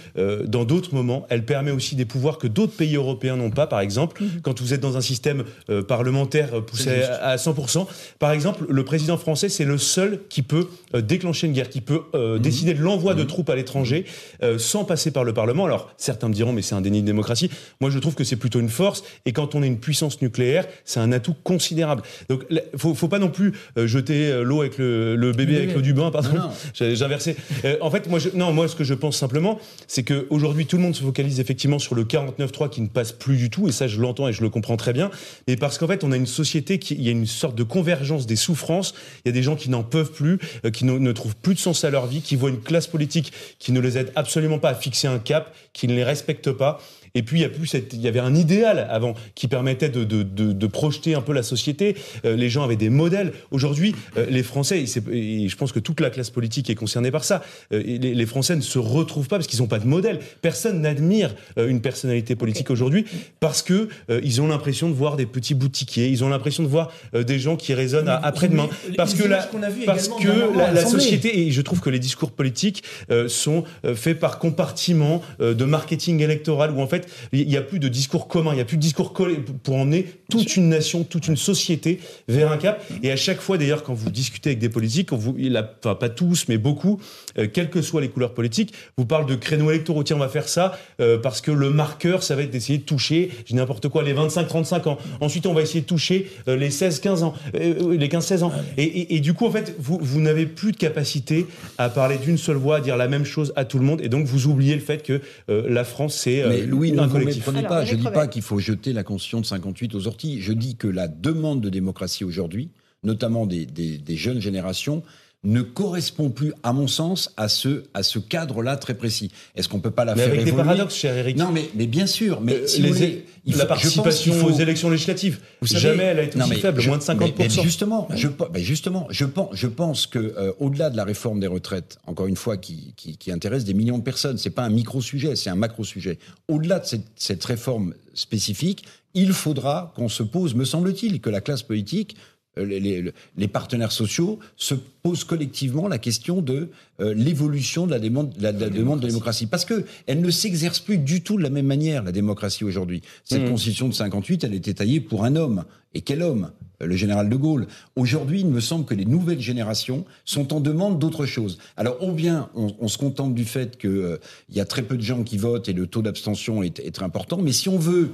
dans 0.45 0.66
d'autres 0.66 0.93
moments, 0.93 1.26
elle 1.30 1.45
permet 1.45 1.72
aussi 1.72 1.95
des 1.95 2.06
pouvoirs 2.06 2.38
que 2.38 2.47
d'autres 2.47 2.74
pays 2.76 2.95
européens 2.95 3.36
n'ont 3.36 3.51
pas. 3.51 3.68
Par 3.68 3.80
exemple, 3.80 4.22
quand 4.43 4.62
vous 4.62 4.74
êtes 4.74 4.82
dans 4.82 4.97
un 4.97 5.01
système 5.01 5.43
parlementaire 5.88 6.64
poussé 6.66 7.03
à 7.03 7.26
à 7.26 7.36
100%, 7.38 7.88
par 8.20 8.32
exemple, 8.32 8.66
le 8.70 8.84
président 8.86 9.18
français, 9.18 9.49
c'est 9.49 9.66
le 9.66 9.78
seul 9.78 10.22
qui 10.30 10.41
peut 10.41 10.68
déclencher 10.93 11.47
une 11.47 11.53
guerre, 11.53 11.70
qui 11.70 11.82
peut 11.82 12.01
euh, 12.14 12.39
décider 12.39 12.74
de 12.74 12.82
l'envoi 12.82 13.14
de 13.14 13.24
troupes 13.24 13.49
à 13.49 13.56
l'étranger 13.56 13.94
euh, 14.43 14.57
sans 14.57 14.83
passer 14.83 15.11
par 15.11 15.23
le 15.23 15.33
Parlement. 15.33 15.65
Alors, 15.65 15.93
certains 15.97 16.27
me 16.27 16.33
diront, 16.33 16.51
mais 16.51 16.61
c'est 16.61 16.75
un 16.75 16.81
déni 16.81 17.01
de 17.01 17.05
démocratie. 17.05 17.49
Moi, 17.79 17.89
je 17.89 17.99
trouve 17.99 18.15
que 18.15 18.23
c'est 18.23 18.35
plutôt 18.35 18.59
une 18.59 18.69
force. 18.69 19.03
Et 19.25 19.31
quand 19.31 19.55
on 19.55 19.63
est 19.63 19.67
une 19.67 19.79
puissance 19.79 20.21
nucléaire, 20.21 20.65
c'est 20.83 20.99
un 20.99 21.11
atout 21.11 21.35
considérable. 21.43 22.01
Donc, 22.29 22.43
il 22.49 22.61
faut, 22.77 22.93
faut 22.93 23.07
pas 23.07 23.19
non 23.19 23.29
plus 23.29 23.53
euh, 23.77 23.87
jeter 23.87 24.27
euh, 24.27 24.43
l'eau 24.43 24.61
avec 24.61 24.77
le, 24.77 25.15
le 25.15 25.31
bébé 25.31 25.57
avec 25.57 25.73
l'eau 25.73 25.81
du 25.81 25.93
bain. 25.93 26.11
Pardon, 26.11 26.29
j'ai 26.73 27.01
inversé. 27.01 27.35
Euh, 27.63 27.77
en 27.81 27.91
fait, 27.91 28.07
moi, 28.07 28.19
je, 28.19 28.29
non, 28.33 28.53
moi, 28.53 28.67
ce 28.67 28.75
que 28.75 28.83
je 28.83 28.93
pense 28.93 29.17
simplement, 29.17 29.59
c'est 29.87 30.03
que 30.03 30.27
aujourd'hui, 30.29 30.65
tout 30.65 30.77
le 30.77 30.83
monde 30.83 30.95
se 30.95 31.03
focalise 31.03 31.39
effectivement 31.39 31.79
sur 31.79 31.95
le 31.95 32.03
49.3 32.03 32.69
qui 32.69 32.81
ne 32.81 32.87
passe 32.87 33.11
plus 33.11 33.37
du 33.37 33.49
tout. 33.49 33.67
Et 33.67 33.71
ça, 33.71 33.87
je 33.87 33.99
l'entends 33.99 34.27
et 34.27 34.33
je 34.33 34.41
le 34.41 34.49
comprends 34.49 34.77
très 34.77 34.93
bien. 34.93 35.11
Mais 35.47 35.55
parce 35.55 35.77
qu'en 35.77 35.87
fait, 35.87 36.03
on 36.03 36.11
a 36.11 36.17
une 36.17 36.25
société 36.25 36.79
qui, 36.79 36.95
il 36.95 37.03
y 37.03 37.09
a 37.09 37.11
une 37.11 37.25
sorte 37.25 37.55
de 37.55 37.63
convergence 37.63 38.25
des 38.25 38.35
souffrances. 38.35 38.93
Il 39.25 39.29
y 39.29 39.31
a 39.31 39.33
des 39.33 39.43
gens 39.43 39.55
qui 39.55 39.69
n'en 39.69 39.83
peuvent 39.83 40.11
plus, 40.11 40.39
qui 40.73 40.85
ne, 40.85 40.97
ne 40.97 41.11
trouvent 41.11 41.35
plus 41.35 41.55
de 41.55 41.59
sens 41.59 41.83
à 41.83 41.89
leur 41.89 42.07
vie, 42.07 42.21
qui 42.21 42.35
voient 42.35 42.49
une 42.49 42.61
classe 42.61 42.87
politique 42.87 43.33
qui 43.59 43.71
ne 43.71 43.79
les 43.86 43.97
aide 43.97 44.11
absolument 44.15 44.59
pas 44.59 44.69
à 44.69 44.75
fixer 44.75 45.07
un 45.07 45.19
cap, 45.19 45.53
qui 45.73 45.88
ne 45.88 45.93
les 45.93 46.03
respecte 46.03 46.51
pas. 46.51 46.79
Et 47.16 47.24
puis 47.24 47.39
il 47.39 47.41
y 47.41 47.45
a 47.45 47.49
plus 47.49 47.66
cette- 47.68 47.93
il 47.93 48.01
y 48.01 48.07
avait 48.07 48.20
un 48.20 48.36
idéal 48.36 48.88
avant 48.89 49.16
qui 49.34 49.47
permettait 49.47 49.89
de, 49.89 50.03
de, 50.03 50.24
de, 50.24 50.51
de 50.51 50.68
projeter 50.68 51.16
un 51.16 51.22
peu 51.22 51.34
la 51.34 51.43
société. 51.43 51.95
Euh, 52.26 52.36
les 52.36 52.49
gens 52.49 52.63
avaient 52.63 52.76
des 52.76 52.89
modèles. 52.89 53.32
Aujourd'hui, 53.51 53.95
euh, 54.18 54.26
les 54.30 54.43
Français, 54.43 54.84
et, 55.11 55.47
je 55.49 55.55
pense 55.55 55.72
que 55.72 55.80
toute 55.80 55.99
la 55.99 56.09
classe 56.09 56.30
politique 56.30 56.70
est 56.70 56.76
concernée 56.76 57.11
par 57.11 57.24
ça. 57.24 57.41
euh, 57.72 57.82
les, 57.86 58.13
les 58.13 58.26
Français 58.26 58.55
ne 58.55 58.61
se 58.61 58.78
retrouvent 58.80 59.28
pas 59.28 59.38
parce 59.38 59.47
qu'ils 59.47 59.59
n'ont 59.61 59.68
pas 59.68 59.80
de 59.80 59.88
modèle. 59.88 60.20
Personne 60.41 60.82
n'admire 60.82 61.34
une 61.57 61.82
personnalité 61.82 62.36
politique 62.36 62.70
aujourd'hui 62.70 63.05
parce 63.39 63.61
que 63.61 63.89
ils 64.24 64.41
ont 64.41 64.47
l'impression 64.47 64.89
de 64.89 64.93
voir 64.93 65.16
des 65.16 65.26
petits 65.26 65.55
boutiquiers. 65.55 66.07
Ils 66.09 66.24
ont 66.24 66.30
l'impression 66.30 66.63
de 66.63 66.68
voir 66.68 66.91
des 67.13 67.39
gens 67.39 67.55
qui 67.55 67.74
résonnent 67.74 68.09
à 68.09 68.18
après-demain. 68.18 68.70
Parce 68.97 69.13
que 69.13 69.28
la, 69.28 69.47
parce 69.86 70.09
que 70.09 70.57
la, 70.57 70.86
société 70.86 71.39
et 71.39 71.51
je 71.51 71.61
trouve 71.61 71.80
que 71.82 71.89
les 71.89 71.99
discours 71.99 72.32
politiques 72.32 72.84
sont 73.28 73.63
faits 73.95 74.20
par 74.20 74.39
compartiment 74.39 75.22
euh, 75.41 75.53
de 75.53 75.66
marketing 75.66 76.22
électoral 76.22 76.72
où 76.72 76.82
en 76.82 76.88
fait 76.88 77.05
il 77.34 77.47
n'y 77.47 77.58
a 77.58 77.62
plus 77.62 77.80
de 77.80 77.88
discours 77.88 78.28
commun, 78.28 78.51
il 78.51 78.56
n'y 78.56 78.62
a 78.62 78.66
plus 78.66 78.78
de 78.78 78.82
discours 78.82 79.14
collé 79.14 79.38
pour 79.64 79.76
emmener 79.76 80.06
toute 80.30 80.56
une 80.56 80.70
nation, 80.70 81.03
toute 81.03 81.28
une 81.28 81.38
société 81.38 81.99
vers 82.28 82.51
un 82.51 82.58
cap. 82.58 82.84
Et 83.03 83.12
à 83.12 83.16
chaque 83.16 83.39
fois 83.41 83.58
d'ailleurs 83.58 83.84
quand 83.84 83.93
vous 83.93 84.10
discutez 84.12 84.49
avec 84.51 84.60
des 84.60 84.70
politiques, 84.70 85.10
quand 85.10 85.18
vous, 85.18 85.36
il 85.38 85.56
a, 85.58 85.70
enfin 85.84 85.95
pas 85.95 86.10
tous 86.10 86.45
mais 86.49 86.58
beaucoup, 86.58 86.99
euh, 87.38 87.47
quelles 87.51 87.70
que 87.70 87.82
soient 87.82 88.01
les 88.01 88.10
couleurs 88.10 88.34
politiques, 88.34 88.74
vous 88.97 89.06
parlez 89.06 89.26
de 89.26 89.36
créneaux 89.36 89.70
électoraux. 89.72 90.03
Tiens, 90.03 90.16
on 90.16 90.20
va 90.20 90.30
faire 90.30 90.47
ça 90.49 90.78
euh, 90.99 91.18
parce 91.18 91.41
que 91.41 91.51
le 91.51 91.70
marqueur, 91.70 92.24
ça 92.24 92.36
va 92.36 92.43
être 92.43 92.51
d'essayer 92.51 92.78
de 92.80 92.84
toucher, 92.84 93.30
dis 93.47 93.56
n'importe 93.56 93.88
quoi, 93.89 94.03
les 94.03 94.14
25-35 94.14 94.88
ans. 94.89 94.97
Ensuite, 95.22 95.45
on 95.45 95.53
va 95.53 95.62
essayer 95.62 95.82
de 95.82 95.86
toucher 95.86 96.30
euh, 96.47 96.56
les 96.56 96.70
16-15 96.70 97.24
ans, 97.24 97.34
les 97.53 98.08
15-16 98.08 98.43
ans. 98.43 98.51
Et, 98.78 98.84
et- 98.84 99.16
et 99.16 99.20
du 99.20 99.34
coup, 99.34 99.45
en 99.45 99.51
fait, 99.51 99.76
vous, 99.80 99.99
vous 100.01 100.20
n'avez 100.22 100.45
plus 100.45 100.72
de 100.72 100.78
capacité 100.78 101.45
à 101.78 101.89
parler 101.89 102.18
d'une 102.18 102.38
seule 102.38 102.56
voix, 102.58 102.78
à 102.78 102.82
dire 102.82 102.97
la 102.97 103.08
même 103.08 103.26
chose 103.26 103.53
à 103.56 103.66
tout 103.66 103.80
le 103.80 103.86
monde. 103.86 104.01
Et 104.01 104.10
donc, 104.10 104.26
vous 104.26 104.47
oubliez 104.47 104.74
le 104.76 104.82
fait 104.82 105.03
que 105.03 105.22
la 105.47 105.84
France, 105.84 106.16
c'est 106.16 106.43
Mais 106.47 106.62
Louis, 106.62 106.91
ne 106.95 107.01
un 107.01 107.07
vous 107.07 107.13
collectif. 107.13 107.37
méprenez 107.37 107.59
Alors, 107.59 107.69
pas. 107.69 107.85
Je 107.85 107.95
dis 107.95 108.01
Revel. 108.01 108.13
pas 108.13 108.27
qu'il 108.27 108.41
faut 108.41 108.59
jeter 108.59 108.93
la 108.93 109.03
constitution 109.03 109.41
de 109.41 109.45
58 109.45 109.95
aux 109.95 110.07
orties. 110.07 110.41
Je 110.41 110.53
dis 110.53 110.75
que 110.75 110.87
la 110.87 111.07
demande 111.07 111.61
de 111.61 111.69
démocratie 111.69 112.23
aujourd'hui, 112.23 112.69
notamment 113.03 113.45
des, 113.45 113.65
des- 113.65 113.97
des 113.97 114.15
jeunes 114.15 114.39
générations, 114.41 115.03
ne 115.45 115.61
correspond 115.61 116.29
plus, 116.31 116.53
à 116.63 116.73
mon 116.73 116.87
sens, 116.87 117.31
à 117.37 117.47
ce, 117.49 117.83
à 117.93 118.03
ce 118.03 118.19
cadre-là 118.19 118.75
très 118.77 118.95
précis. 118.95 119.31
Est-ce 119.55 119.69
qu'on 119.69 119.79
peut 119.79 119.91
pas 119.91 120.03
la 120.03 120.15
Mais 120.15 120.23
faire 120.23 120.31
avec 120.31 120.43
des 120.43 120.49
évoluer 120.49 120.65
paradoxes, 120.65 120.95
cher 120.95 121.15
Eric. 121.15 121.37
Non, 121.37 121.51
mais, 121.51 121.69
mais 121.75 121.87
bien 121.87 122.07
sûr. 122.07 122.41
Mais 122.41 122.53
Euh, 122.55 122.67
si 122.67 122.81
les- 122.81 122.89
vous 122.89 122.95
voulez, 122.95 123.25
il 123.45 123.53
faut- 123.53 123.59
la 123.59 123.65
participation 123.67 124.33
faut- 124.33 124.47
aux 124.49 124.57
élections 124.59 124.89
législatives, 124.89 125.39
Vous 125.61 125.67
savez- 125.67 125.79
jamais 125.81 126.03
elle 126.03 126.19
a 126.19 126.23
été 126.23 126.37
Non, 126.39 126.45
aussi 126.45 126.55
faible, 126.59 126.81
je- 126.81 126.89
moins 126.89 126.97
de 126.97 127.03
50%. 127.03 127.35
mais- 127.37 127.57
mais 127.57 127.63
justement, 127.63 128.07
je, 128.15 128.27
pe- 128.27 128.49
ben 128.51 128.61
justement, 128.63 129.07
je 129.11 129.25
pense, 129.25 129.49
je 129.53 129.67
pense 129.67 130.07
que 130.07 130.19
euh, 130.19 130.51
au-delà 130.59 130.89
de 130.89 130.97
la 130.97 131.03
réforme 131.03 131.39
des 131.39 131.47
retraites, 131.47 131.99
encore 132.07 132.25
une 132.27 132.35
fois, 132.35 132.57
qui, 132.57 132.93
qui, 132.97 133.17
qui 133.17 133.31
intéresse 133.31 133.63
des 133.65 133.73
millions 133.75 133.99
de 133.99 134.03
personnes, 134.03 134.37
c'est 134.37 134.49
pas 134.49 134.63
un 134.63 134.69
micro 134.69 134.99
sujet, 135.01 135.35
c'est 135.35 135.49
un 135.51 135.55
macro 135.55 135.83
sujet. 135.83 136.17
Au-delà 136.47 136.79
de 136.79 136.85
cette, 136.85 137.05
cette 137.15 137.43
réforme 137.45 137.93
spécifique, 138.15 138.83
il 139.13 139.31
faudra 139.31 139.93
qu'on 139.95 140.09
se 140.09 140.23
pose, 140.23 140.55
me 140.55 140.65
semble-t-il, 140.65 141.21
que 141.21 141.29
la 141.29 141.39
classe 141.41 141.63
politique 141.63 142.15
les, 142.58 142.80
les- 142.80 143.12
les 143.38 143.47
partenaires 143.47 143.91
sociaux 143.91 144.39
se 144.56 144.76
posent 145.03 145.24
collectivement 145.24 145.88
la 145.88 145.97
question 145.97 146.41
de 146.41 146.70
euh, 146.99 147.14
l'évolution 147.14 147.86
de 147.86 147.91
la 147.91 147.99
demande, 147.99 148.34
la, 148.39 148.51
la 148.51 148.70
demande 148.70 149.01
de 149.01 149.08
démocratie. 149.08 149.45
Parce 149.47 149.66
que 149.66 149.86
elle 150.08 150.22
ne 150.22 150.32
s'exerce 150.32 150.80
plus 150.80 150.97
du 150.97 151.22
tout 151.22 151.38
de 151.38 151.43
la 151.43 151.49
même 151.49 151.66
manière, 151.66 152.03
la 152.03 152.12
démocratie 152.12 152.64
aujourd'hui. 152.64 153.01
Cette 153.24 153.41
Mhm. 153.43 153.49
constitution 153.49 153.88
de 153.89 153.93
58, 153.93 154.43
elle 154.43 154.53
était 154.53 154.74
taillée 154.74 154.99
pour 155.01 155.26
un 155.26 155.36
homme. 155.36 155.66
Et 155.93 156.01
quel 156.01 156.22
homme? 156.22 156.51
Euh, 156.82 156.88
Le 156.88 156.95
général 156.95 157.30
de 157.30 157.36
Gaulle. 157.36 157.68
Aujourd'hui, 157.95 158.41
il 158.41 158.47
me 158.47 158.60
semble 158.60 158.86
que 158.86 158.93
les 158.93 159.06
nouvelles 159.06 159.39
générations 159.41 160.06
sont 160.26 160.53
en 160.53 160.60
demande 160.60 160.99
d'autre 160.99 161.26
chose. 161.26 161.58
Alors, 161.78 162.01
ou 162.03 162.12
bien 162.12 162.49
on, 162.56 162.74
on 162.80 162.88
se 162.88 162.97
contente 162.97 163.34
du 163.34 163.45
fait 163.45 163.78
qu'il 163.78 164.18
y 164.51 164.60
a 164.60 164.66
très 164.66 164.82
peu 164.84 164.97
de 164.97 165.01
gens 165.03 165.24
qui 165.24 165.38
votent 165.38 165.70
et 165.70 165.74
le 165.74 165.88
taux 165.88 166.01
d'abstention 166.01 166.64
est, 166.64 166.80
est 166.80 166.91
très 166.91 167.06
important, 167.06 167.38
mais 167.41 167.51
si 167.53 167.70
on 167.70 167.78
veut 167.78 168.12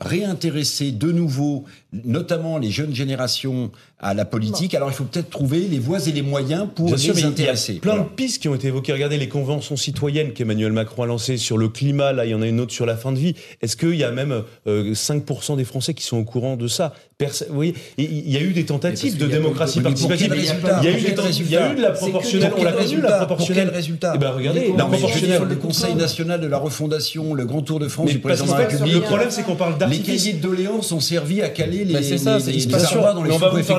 réintéresser 0.00 0.92
de 0.92 1.12
nouveau, 1.12 1.64
notamment 1.92 2.58
les 2.58 2.70
jeunes 2.70 2.94
générations, 2.94 3.70
à 4.00 4.12
la 4.12 4.24
politique. 4.24 4.74
Alors 4.74 4.90
il 4.90 4.94
faut 4.94 5.04
peut-être 5.04 5.30
trouver 5.30 5.60
les 5.60 5.78
voies 5.78 5.98
et 6.06 6.12
les 6.12 6.22
moyens 6.22 6.66
pour 6.74 6.86
Bien 6.86 6.96
sûr, 6.96 7.14
mais 7.14 7.20
les 7.20 7.20
il 7.20 7.24
y 7.24 7.26
a 7.26 7.30
intéresser. 7.32 7.74
plein 7.74 7.92
Voilà. 7.94 8.08
de 8.08 8.14
pistes 8.14 8.42
qui 8.42 8.48
ont 8.48 8.54
été 8.54 8.68
évoquées. 8.68 8.92
Regardez 8.92 9.16
les 9.18 9.28
conventions 9.28 9.76
citoyennes 9.76 10.32
qu'Emmanuel 10.32 10.72
Macron 10.72 11.04
a 11.04 11.06
lancées 11.06 11.36
sur 11.36 11.56
le 11.58 11.68
climat. 11.68 12.12
Là, 12.12 12.26
il 12.26 12.30
y 12.32 12.34
en 12.34 12.42
a 12.42 12.46
une 12.46 12.60
autre 12.60 12.72
sur 12.72 12.86
la 12.86 12.96
fin 12.96 13.12
de 13.12 13.18
vie. 13.18 13.34
Est-ce 13.62 13.76
qu'il 13.76 13.94
y 13.96 14.04
a 14.04 14.10
même 14.10 14.42
euh, 14.66 14.92
5% 14.94 15.56
des 15.56 15.64
Français 15.64 15.94
qui 15.94 16.04
sont 16.04 16.18
au 16.18 16.24
courant 16.24 16.56
de 16.56 16.66
ça? 16.68 16.92
Perso- 17.16 17.44
Vous 17.48 17.54
voyez, 17.54 17.74
il 17.96 18.04
il 18.26 18.30
y 18.32 18.36
a 18.36 18.40
eu 18.40 18.52
des 18.52 18.64
tentatives 18.64 19.16
de 19.16 19.26
démocratie 19.26 19.80
participative. 19.80 20.34
Il 20.36 20.44
y 20.44 20.48
a 20.48 20.54
eu 20.54 20.58
Pour 20.58 20.70
des 20.80 21.00
quel 21.04 21.14
tentatives- 21.14 21.46
il 21.46 21.52
y 21.52 21.56
a 21.56 21.72
eu 21.72 21.76
de 21.76 21.82
la 21.82 21.90
proportionnelle. 21.92 22.50
Pour 22.50 22.60
On 22.60 22.64
l'a 22.64 22.70
vu, 22.72 22.76
la 22.76 22.80
résultat 22.82 23.16
proportionnelle. 23.18 23.64
Pour 23.66 23.72
quel 23.72 23.76
résultat 23.80 24.12
Eh 24.16 24.18
ben, 24.18 24.30
regardez, 24.30 24.68
Non, 24.70 24.76
la 24.76 24.84
proportionnelle. 24.86 25.38
dire, 25.38 25.44
le 25.48 25.54
Conseil 25.56 25.94
national 25.94 26.40
de 26.40 26.46
la 26.48 26.58
refondation, 26.58 27.32
le 27.34 27.44
grand 27.46 27.62
tour 27.62 27.78
de 27.78 27.86
France 27.88 28.06
Mais 28.08 28.12
du 28.14 28.18
président 28.18 28.46
de 28.46 28.50
la 28.58 28.66
fait, 28.66 28.72
République. 28.72 28.94
le 28.94 29.00
problème, 29.02 29.28
c'est 29.30 29.42
qu'on 29.44 29.54
parle 29.54 29.76
Les 29.88 30.00
cahiers 30.00 30.32
de 30.34 30.40
doléances 30.42 30.90
ont 30.92 31.00
servi 31.00 31.40
à 31.40 31.48
caler 31.50 31.84
les, 31.84 32.02
c'est 32.02 32.18
ça, 32.18 32.38
les, 32.38 32.42
c'est- 32.44 32.50
les, 32.52 32.60
c'est 32.60 32.66
les 32.66 32.72
pas 32.72 32.78
sûr, 32.80 32.96
armoires 32.96 33.14
dans 33.14 33.22
les 33.22 33.30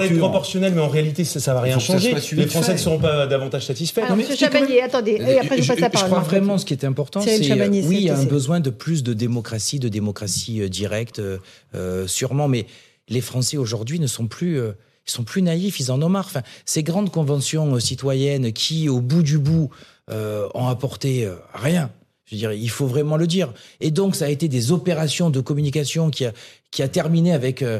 parler 0.07 0.15
de 0.15 0.19
proportionnel, 0.19 0.73
mais 0.73 0.81
en 0.81 0.87
réalité, 0.87 1.23
ça, 1.23 1.39
ça 1.39 1.53
va 1.53 1.61
rien 1.61 1.79
changer. 1.79 2.15
Les 2.33 2.47
Français 2.47 2.73
ne 2.73 2.77
seront 2.77 2.99
pas 2.99 3.27
davantage 3.27 3.65
satisfaits. 3.65 4.01
Alors, 4.01 4.15
mais 4.17 4.23
Monsieur 4.23 4.37
Chabanier, 4.37 4.81
attendez, 4.81 5.11
et 5.19 5.39
après 5.39 5.57
je 5.57 5.61
vous 5.61 5.67
passe 5.67 5.79
la 5.79 5.87
je 5.87 5.91
parole. 5.91 6.07
crois 6.09 6.19
Marc 6.19 6.29
vraiment 6.29 6.57
ce 6.57 6.65
qui 6.65 6.73
est 6.73 6.85
important, 6.85 7.21
Cyril 7.21 7.43
c'est 7.43 7.87
oui, 7.87 7.97
il 7.97 8.03
y 8.03 8.09
a 8.09 8.17
un 8.17 8.25
besoin 8.25 8.59
de 8.59 8.69
plus 8.69 9.03
de 9.03 9.13
démocratie, 9.13 9.79
de 9.79 9.89
démocratie 9.89 10.61
euh, 10.61 10.69
directe, 10.69 11.19
euh, 11.19 11.37
euh, 11.75 12.07
sûrement. 12.07 12.47
Mais 12.47 12.65
les 13.09 13.21
Français 13.21 13.57
aujourd'hui 13.57 13.99
ne 13.99 14.07
sont 14.07 14.27
plus, 14.27 14.59
euh, 14.59 14.71
ils 15.07 15.11
sont 15.11 15.23
plus 15.23 15.41
naïfs, 15.41 15.79
ils 15.79 15.91
en 15.91 16.01
ont 16.01 16.09
marre. 16.09 16.25
Enfin, 16.27 16.41
ces 16.65 16.83
grandes 16.83 17.11
conventions 17.11 17.75
euh, 17.75 17.79
citoyennes 17.79 18.51
qui, 18.53 18.89
au 18.89 19.01
bout 19.01 19.23
du 19.23 19.37
bout, 19.37 19.69
euh, 20.09 20.47
ont 20.53 20.67
apporté 20.67 21.25
euh, 21.25 21.35
rien. 21.53 21.91
Je 22.25 22.33
veux 22.33 22.39
dire, 22.39 22.53
il 22.53 22.69
faut 22.71 22.87
vraiment 22.87 23.17
le 23.17 23.27
dire. 23.27 23.53
Et 23.81 23.91
donc, 23.91 24.15
ça 24.15 24.25
a 24.25 24.29
été 24.29 24.47
des 24.47 24.71
opérations 24.71 25.29
de 25.29 25.39
communication 25.41 26.09
qui 26.09 26.25
a, 26.25 26.33
qui 26.71 26.81
a 26.81 26.87
terminé 26.87 27.31
avec 27.33 27.61
euh, 27.61 27.79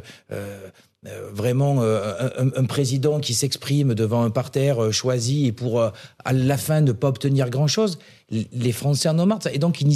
euh, 1.07 1.29
vraiment 1.31 1.83
euh, 1.83 2.13
un, 2.55 2.63
président 2.63 3.19
qui 3.19 3.33
s'exprime 3.33 3.93
devant 3.93 4.23
un 4.23 4.31
parterre 4.31 4.85
euh, 4.85 4.91
choisi 4.91 5.45
et 5.45 5.51
pour 5.51 5.81
à 5.81 5.93
la 6.33 6.57
fin 6.57 6.81
ne 6.81 6.91
pas 6.93 7.09
obtenir 7.09 7.49
grand-chose. 7.49 7.99
Les 8.31 8.71
Français 8.71 9.09
en 9.09 9.19
ont 9.19 9.25
marre. 9.27 9.39
Et 9.53 9.59
donc, 9.59 9.81
ils 9.81 9.87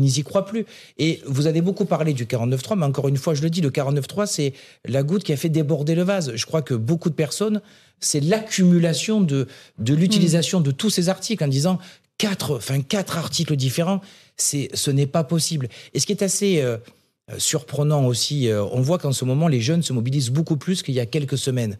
n'y 0.00 0.22
croient 0.22 0.44
plus. 0.44 0.66
Et 0.98 1.22
vous 1.26 1.46
avez 1.46 1.62
beaucoup 1.62 1.86
parlé 1.86 2.12
du 2.12 2.26
49.3, 2.26 2.78
mais 2.78 2.84
encore 2.84 3.08
une 3.08 3.16
fois, 3.16 3.32
je 3.32 3.42
le 3.42 3.48
dis, 3.48 3.62
le 3.62 3.70
49.3, 3.70 4.26
c'est 4.26 4.52
la 4.84 5.02
goutte 5.02 5.24
qui 5.24 5.32
a 5.32 5.36
fait 5.36 5.48
déborder 5.48 5.94
le 5.94 6.02
vase. 6.02 6.32
Je 6.34 6.44
crois 6.44 6.60
que 6.60 6.74
beaucoup 6.74 7.08
de 7.08 7.14
personnes, 7.14 7.62
c'est 8.00 8.20
l'accumulation 8.20 9.22
de, 9.22 9.48
de 9.78 9.94
l'utilisation 9.94 10.60
de 10.60 10.70
tous 10.70 10.90
ces 10.90 11.08
articles 11.08 11.42
en 11.42 11.48
disant 11.48 11.78
quatre, 12.18 12.56
enfin, 12.56 12.82
quatre 12.82 13.16
articles 13.16 13.56
différents, 13.56 14.02
ce 14.36 14.90
n'est 14.90 15.06
pas 15.06 15.24
possible. 15.24 15.68
Et 15.94 16.00
ce 16.00 16.06
qui 16.06 16.12
est 16.12 16.22
assez 16.22 16.62
surprenant 17.36 18.06
aussi, 18.06 18.48
euh, 18.48 18.64
on 18.72 18.80
voit 18.80 18.98
qu'en 18.98 19.12
ce 19.12 19.24
moment, 19.24 19.48
les 19.48 19.60
jeunes 19.60 19.82
se 19.82 19.92
mobilisent 19.92 20.30
beaucoup 20.30 20.56
plus 20.56 20.82
qu'il 20.82 20.94
y 20.94 21.00
a 21.00 21.06
quelques 21.06 21.36
semaines. 21.38 21.76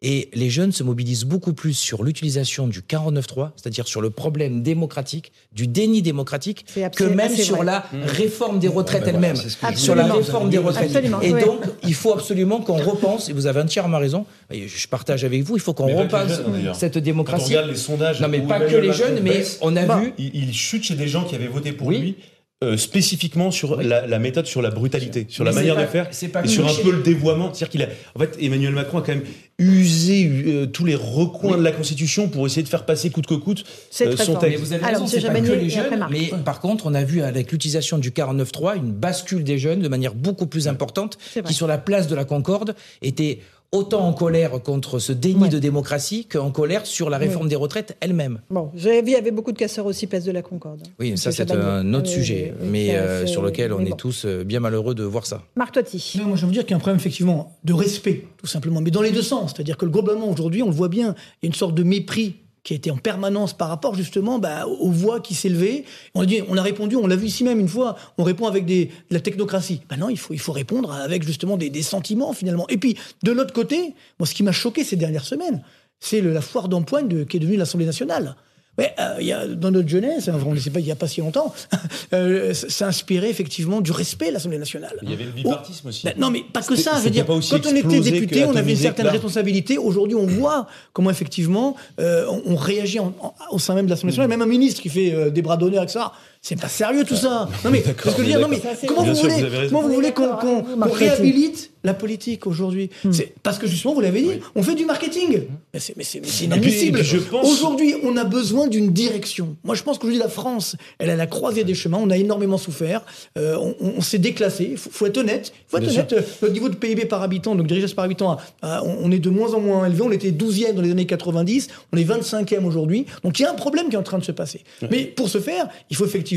Et 0.00 0.30
les 0.32 0.48
jeunes 0.48 0.70
se 0.70 0.84
mobilisent 0.84 1.24
beaucoup 1.24 1.52
plus 1.54 1.74
sur 1.76 2.04
l'utilisation 2.04 2.68
du 2.68 2.82
49.3, 2.82 3.50
c'est-à-dire 3.56 3.88
sur 3.88 4.00
le 4.00 4.10
problème 4.10 4.62
démocratique, 4.62 5.32
du 5.52 5.66
déni 5.66 6.02
démocratique, 6.02 6.66
que 6.94 7.02
même 7.02 7.34
sur 7.34 7.56
vrai. 7.56 7.64
la 7.64 7.84
réforme 8.04 8.60
des 8.60 8.68
retraites 8.68 9.02
voilà, 9.02 9.16
elle-même. 9.30 9.74
Sur 9.76 9.96
la 9.96 10.04
réforme 10.04 10.50
des 10.50 10.58
retraites. 10.58 10.84
Absolument, 10.94 11.20
Et 11.20 11.32
oui. 11.34 11.42
donc, 11.44 11.62
il 11.82 11.94
faut 11.94 12.12
absolument 12.14 12.60
qu'on 12.60 12.76
repense, 12.76 13.28
et 13.28 13.32
vous 13.32 13.48
avez 13.48 13.60
entièrement 13.60 13.98
raison, 13.98 14.24
et 14.52 14.68
je 14.68 14.86
partage 14.86 15.24
avec 15.24 15.42
vous, 15.42 15.56
il 15.56 15.60
faut 15.60 15.74
qu'on 15.74 15.92
repense 15.92 16.28
jeunes, 16.28 16.72
cette 16.74 16.92
Quand 16.92 17.00
on 17.00 17.02
démocratie. 17.02 17.46
regarde 17.48 17.68
les 17.70 17.74
sondages, 17.76 18.20
Non, 18.20 18.28
mais 18.28 18.38
pas 18.42 18.60
que 18.60 18.76
les 18.76 18.92
jeunes, 18.92 19.18
mais 19.20 19.30
baisse, 19.38 19.58
on 19.62 19.74
a 19.74 19.84
Bon. 19.84 19.98
vu 19.98 20.14
il, 20.16 20.30
il 20.32 20.54
chute 20.54 20.84
chez 20.84 20.94
des 20.94 21.08
gens 21.08 21.24
qui 21.24 21.34
avaient 21.34 21.48
voté 21.48 21.72
pour 21.72 21.88
Oui. 21.88 21.98
lui. 21.98 22.16
Euh, 22.64 22.76
spécifiquement 22.76 23.52
sur 23.52 23.78
Oui. 23.78 23.84
la, 23.86 24.06
la 24.06 24.18
méthode, 24.18 24.46
sur 24.46 24.62
la 24.62 24.70
brutalité, 24.70 25.26
sur 25.28 25.44
Mais 25.44 25.50
la 25.50 25.54
manière 25.54 25.76
pas- 25.76 25.82
de 25.82 25.86
faire, 25.86 26.10
pas 26.32 26.44
et 26.44 26.48
sur 26.48 26.66
un 26.68 26.74
peu 26.82 26.90
le 26.90 27.02
dévoiement. 27.02 27.54
C'est-à-dire 27.54 27.68
qu'il 27.70 27.82
a, 27.82 27.88
en 28.16 28.18
fait, 28.18 28.36
Emmanuel 28.40 28.72
Macron 28.72 28.98
a 28.98 29.02
quand 29.02 29.12
même 29.14 29.22
usé 29.60 30.28
euh, 30.28 30.66
tous 30.66 30.84
les 30.84 30.94
recoins 30.96 31.56
de 31.56 31.62
la 31.62 31.70
Constitution 31.72 32.28
pour 32.28 32.46
essayer 32.46 32.62
de 32.62 32.68
faire 32.68 32.84
passer 32.84 33.10
coûte 33.10 33.26
que 33.26 33.34
coûte 33.34 33.64
C'est 33.90 34.08
euh, 34.08 34.14
très 34.14 34.24
son. 34.24 34.38
Mais 34.42 34.56
vous 34.56 34.72
avez 34.72 34.84
Alors, 34.84 35.02
raison, 35.02 35.20
pas 35.28 35.40
que 35.40 35.52
les 35.52 35.70
jeunes, 35.70 36.06
mais 36.10 36.30
par 36.44 36.60
contre, 36.60 36.86
on 36.86 36.94
a 36.94 37.04
vu 37.04 37.22
avec 37.22 37.52
l'utilisation 37.52 37.98
du 37.98 38.10
49.3 38.10 38.76
une 38.76 38.92
bascule 38.92 39.44
des 39.44 39.58
jeunes 39.58 39.80
de 39.80 39.88
manière 39.88 40.14
beaucoup 40.14 40.46
plus 40.46 40.66
importante, 40.68 41.16
qui 41.46 41.54
sur 41.54 41.66
la 41.68 41.78
place 41.78 42.08
de 42.08 42.14
la 42.16 42.24
Concorde 42.24 42.74
étaient 43.02 43.40
autant 43.72 44.06
en 44.06 44.12
colère 44.12 44.62
contre 44.62 44.98
ce 44.98 45.12
déni 45.12 45.42
Ouais. 45.42 45.48
de 45.48 45.58
démocratie 45.58 46.24
qu'en 46.24 46.50
colère 46.50 46.86
sur 46.86 47.10
la 47.10 47.18
réforme 47.18 47.48
des 47.48 47.56
retraites 47.56 47.96
elle-même. 48.00 48.40
Bon, 48.50 48.70
j'avais 48.74 49.02
vu, 49.02 49.08
il 49.08 49.12
y 49.12 49.16
avait 49.16 49.30
beaucoup 49.30 49.52
de 49.52 49.58
casseurs 49.58 49.86
aussi, 49.86 50.06
place 50.06 50.24
de 50.24 50.32
la 50.32 50.42
Concorde. 50.42 50.80
Oui, 50.98 51.16
ça 51.18 51.32
c'est 51.32 51.50
un 51.50 51.92
autre 51.94 52.08
sujet, 52.08 52.54
mais 52.62 52.96
euh, 52.96 53.26
sur 53.26 53.42
lequel 53.42 53.72
on 53.72 53.84
est 53.84 53.96
tous 53.96 54.24
euh, 54.24 54.42
bien 54.44 54.60
malheureux 54.60 54.94
de 54.94 55.04
voir 55.04 55.26
ça. 55.26 55.42
Marc 55.56 55.74
Toiti. 55.74 56.14
Non, 56.18 56.24
moi, 56.24 56.36
je 56.36 56.46
veux 56.46 56.52
dire 56.52 56.62
qu'il 56.62 56.70
y 56.70 56.74
a 56.74 56.76
un 56.76 56.80
problème 56.80 56.96
effectivement 56.98 57.56
de 57.64 57.72
respect, 57.74 58.24
tout 58.38 58.46
simplement, 58.46 58.80
mais 58.80 58.90
dans 58.90 59.02
les 59.02 59.10
deux 59.12 59.22
sens. 59.22 59.52
C'est-à-dire 59.54 59.76
que 59.76 59.86
globalement, 59.86 60.30
aujourd'hui, 60.30 60.62
on 60.62 60.68
le 60.68 60.74
voit 60.74 60.88
bien, 60.88 61.14
il 61.42 61.46
y 61.46 61.46
a 61.46 61.48
une 61.48 61.54
sorte 61.54 61.74
de 61.74 61.82
mépris 61.82 62.36
qui 62.68 62.74
été 62.74 62.90
en 62.90 62.98
permanence 62.98 63.54
par 63.54 63.68
rapport 63.70 63.94
justement 63.94 64.38
bah, 64.38 64.66
aux 64.66 64.90
voix 64.90 65.20
qui 65.20 65.34
s'élevaient. 65.34 65.84
On 66.14 66.20
a 66.20 66.26
dit, 66.26 66.42
on 66.50 66.56
a 66.58 66.60
répondu, 66.62 66.96
on 66.96 67.06
l'a 67.06 67.16
vu 67.16 67.28
ici 67.28 67.42
même 67.42 67.60
une 67.60 67.68
fois, 67.68 67.96
on 68.18 68.24
répond 68.24 68.46
avec 68.46 68.66
des, 68.66 68.84
de 69.08 69.14
la 69.14 69.20
technocratie. 69.20 69.80
Ben 69.88 69.96
non, 69.96 70.10
il 70.10 70.18
faut, 70.18 70.34
il 70.34 70.38
faut 70.38 70.52
répondre 70.52 70.92
avec 70.92 71.22
justement 71.22 71.56
des, 71.56 71.70
des 71.70 71.82
sentiments 71.82 72.34
finalement. 72.34 72.66
Et 72.68 72.76
puis 72.76 72.98
de 73.22 73.32
l'autre 73.32 73.54
côté, 73.54 73.94
moi, 74.18 74.26
ce 74.26 74.34
qui 74.34 74.42
m'a 74.42 74.52
choqué 74.52 74.84
ces 74.84 74.96
dernières 74.96 75.24
semaines, 75.24 75.62
c'est 75.98 76.20
la 76.20 76.42
foire 76.42 76.68
d'empoigne 76.68 77.08
de- 77.08 77.24
qui 77.24 77.38
est 77.38 77.40
devenue 77.40 77.56
l'Assemblée 77.56 77.86
nationale. 77.86 78.36
Ouais, 78.78 78.94
euh, 79.00 79.16
y 79.20 79.32
a, 79.32 79.46
dans 79.46 79.72
notre 79.72 79.88
jeunesse, 79.88 80.28
enfin, 80.28 80.38
on 80.46 80.54
ne 80.54 80.58
sait 80.60 80.70
pas, 80.70 80.78
il 80.78 80.84
n'y 80.86 80.92
a 80.92 80.96
pas 80.96 81.08
si 81.08 81.20
longtemps, 81.20 81.52
euh, 82.12 82.54
inspiré 82.80 83.28
effectivement 83.28 83.80
du 83.80 83.90
respect 83.90 84.28
à 84.28 84.30
l'Assemblée 84.30 84.58
nationale. 84.58 84.94
Il 85.02 85.10
y 85.10 85.12
avait 85.14 85.24
le 85.24 85.32
bipartisme 85.32 85.88
aussi. 85.88 86.04
Ben, 86.06 86.14
non, 86.16 86.30
mais 86.30 86.42
pas 86.52 86.62
que 86.62 86.76
ça. 86.76 86.92
Je 86.98 87.02
veux 87.02 87.10
dire, 87.10 87.26
quand 87.26 87.34
on 87.34 87.74
était 87.74 88.00
député, 88.00 88.44
on 88.44 88.54
avait 88.54 88.70
une 88.72 88.76
certaine 88.78 89.06
là. 89.06 89.12
responsabilité. 89.12 89.78
Aujourd'hui, 89.78 90.14
on 90.16 90.26
voit 90.26 90.66
comment 90.92 91.10
effectivement 91.10 91.74
euh, 91.98 92.24
on, 92.28 92.52
on 92.52 92.56
réagit 92.56 93.00
en- 93.00 93.14
en- 93.20 93.34
au 93.50 93.58
sein 93.58 93.74
même 93.74 93.86
de 93.86 93.90
l'Assemblée 93.90 94.12
nationale. 94.12 94.28
Même 94.28 94.42
un 94.42 94.46
ministre 94.46 94.80
qui 94.80 94.88
fait 94.88 95.12
euh, 95.12 95.30
des 95.30 95.42
bras 95.42 95.56
d'honneur, 95.56 95.82
etc. 95.82 96.00
C'est 96.40 96.58
pas 96.60 96.68
sérieux 96.68 97.04
tout 97.04 97.16
ça. 97.16 97.48
Non 97.64 97.70
mais 97.70 97.82
que 97.82 98.10
je 98.10 98.16
veux 98.16 98.24
dire, 98.24 98.40
non 98.40 98.48
mais. 98.48 98.58
Ça, 98.60 98.70
c'est 98.80 98.86
comment 98.86 99.02
vous 99.02 99.14
sûr, 99.14 99.28
voulez, 99.28 99.42
vous 99.42 99.68
comment 99.68 99.82
vous 99.88 99.94
voulez 99.94 100.12
qu'on 100.12 100.64
réhabilite 100.86 101.70
la 101.84 101.94
politique 101.94 102.46
aujourd'hui 102.46 102.90
C'est 103.12 103.34
parce 103.42 103.58
que 103.58 103.66
justement, 103.66 103.94
vous 103.94 104.00
l'avez 104.00 104.20
dit, 104.22 104.30
on 104.54 104.62
fait 104.62 104.74
du 104.74 104.84
marketing. 104.84 105.42
Mais 105.72 105.80
c'est 105.80 106.44
inadmissible. 106.44 107.00
pense- 107.30 107.50
Aujourd'hui, 107.50 107.94
on 108.02 108.16
a 108.16 108.24
besoin 108.24 108.66
d'une 108.66 108.92
direction. 108.92 109.56
Moi, 109.64 109.74
je 109.74 109.82
pense 109.82 109.98
qu'aujourd'hui, 109.98 110.18
la 110.20 110.28
France, 110.28 110.76
elle 110.98 111.10
à 111.10 111.16
la 111.16 111.26
croisée 111.26 111.64
des 111.64 111.74
chemins. 111.74 111.98
On 112.00 112.10
a 112.10 112.16
énormément 112.16 112.58
souffert. 112.58 113.02
Euh, 113.36 113.56
on 113.80 114.00
s'est 114.00 114.18
déclassé. 114.18 114.68
Il 114.72 114.76
faut, 114.76 114.90
faut 114.90 115.06
être 115.06 115.18
honnête. 115.18 115.52
Il 115.54 115.70
faut 115.70 115.76
être 115.78 115.84
Bien 115.84 115.92
honnête. 115.92 116.12
Euh, 116.14 116.22
Notre 116.42 116.54
niveau 116.54 116.68
de 116.68 116.74
PIB 116.76 117.04
par 117.06 117.22
habitant, 117.22 117.54
donc 117.54 117.66
de 117.68 117.74
richesse 117.74 117.94
par 117.94 118.04
habitant, 118.04 118.32
a- 118.62 118.78
a- 118.78 118.82
on 118.84 118.98
on 119.08 119.10
est 119.12 119.18
de 119.20 119.30
moins 119.30 119.54
en 119.54 119.60
moins 119.60 119.86
élevé. 119.86 120.02
On 120.02 120.10
était 120.12 120.32
12e 120.32 120.74
dans 120.74 120.82
les 120.82 120.90
années 120.90 121.06
90. 121.06 121.68
On 121.92 121.96
est 121.96 122.04
25e 122.04 122.64
aujourd'hui. 122.64 123.06
Donc 123.22 123.38
il 123.38 123.42
y 123.42 123.46
a 123.46 123.50
un 123.50 123.54
problème 123.54 123.88
qui 123.88 123.94
est 123.94 123.98
en 123.98 124.02
train 124.02 124.18
de 124.18 124.24
se 124.24 124.32
passer. 124.32 124.64
Mais 124.90 125.04
pour 125.04 125.28
ce 125.28 125.38
faire, 125.40 125.68
il 125.90 125.96
faut 125.96 126.04
effectivement, 126.04 126.27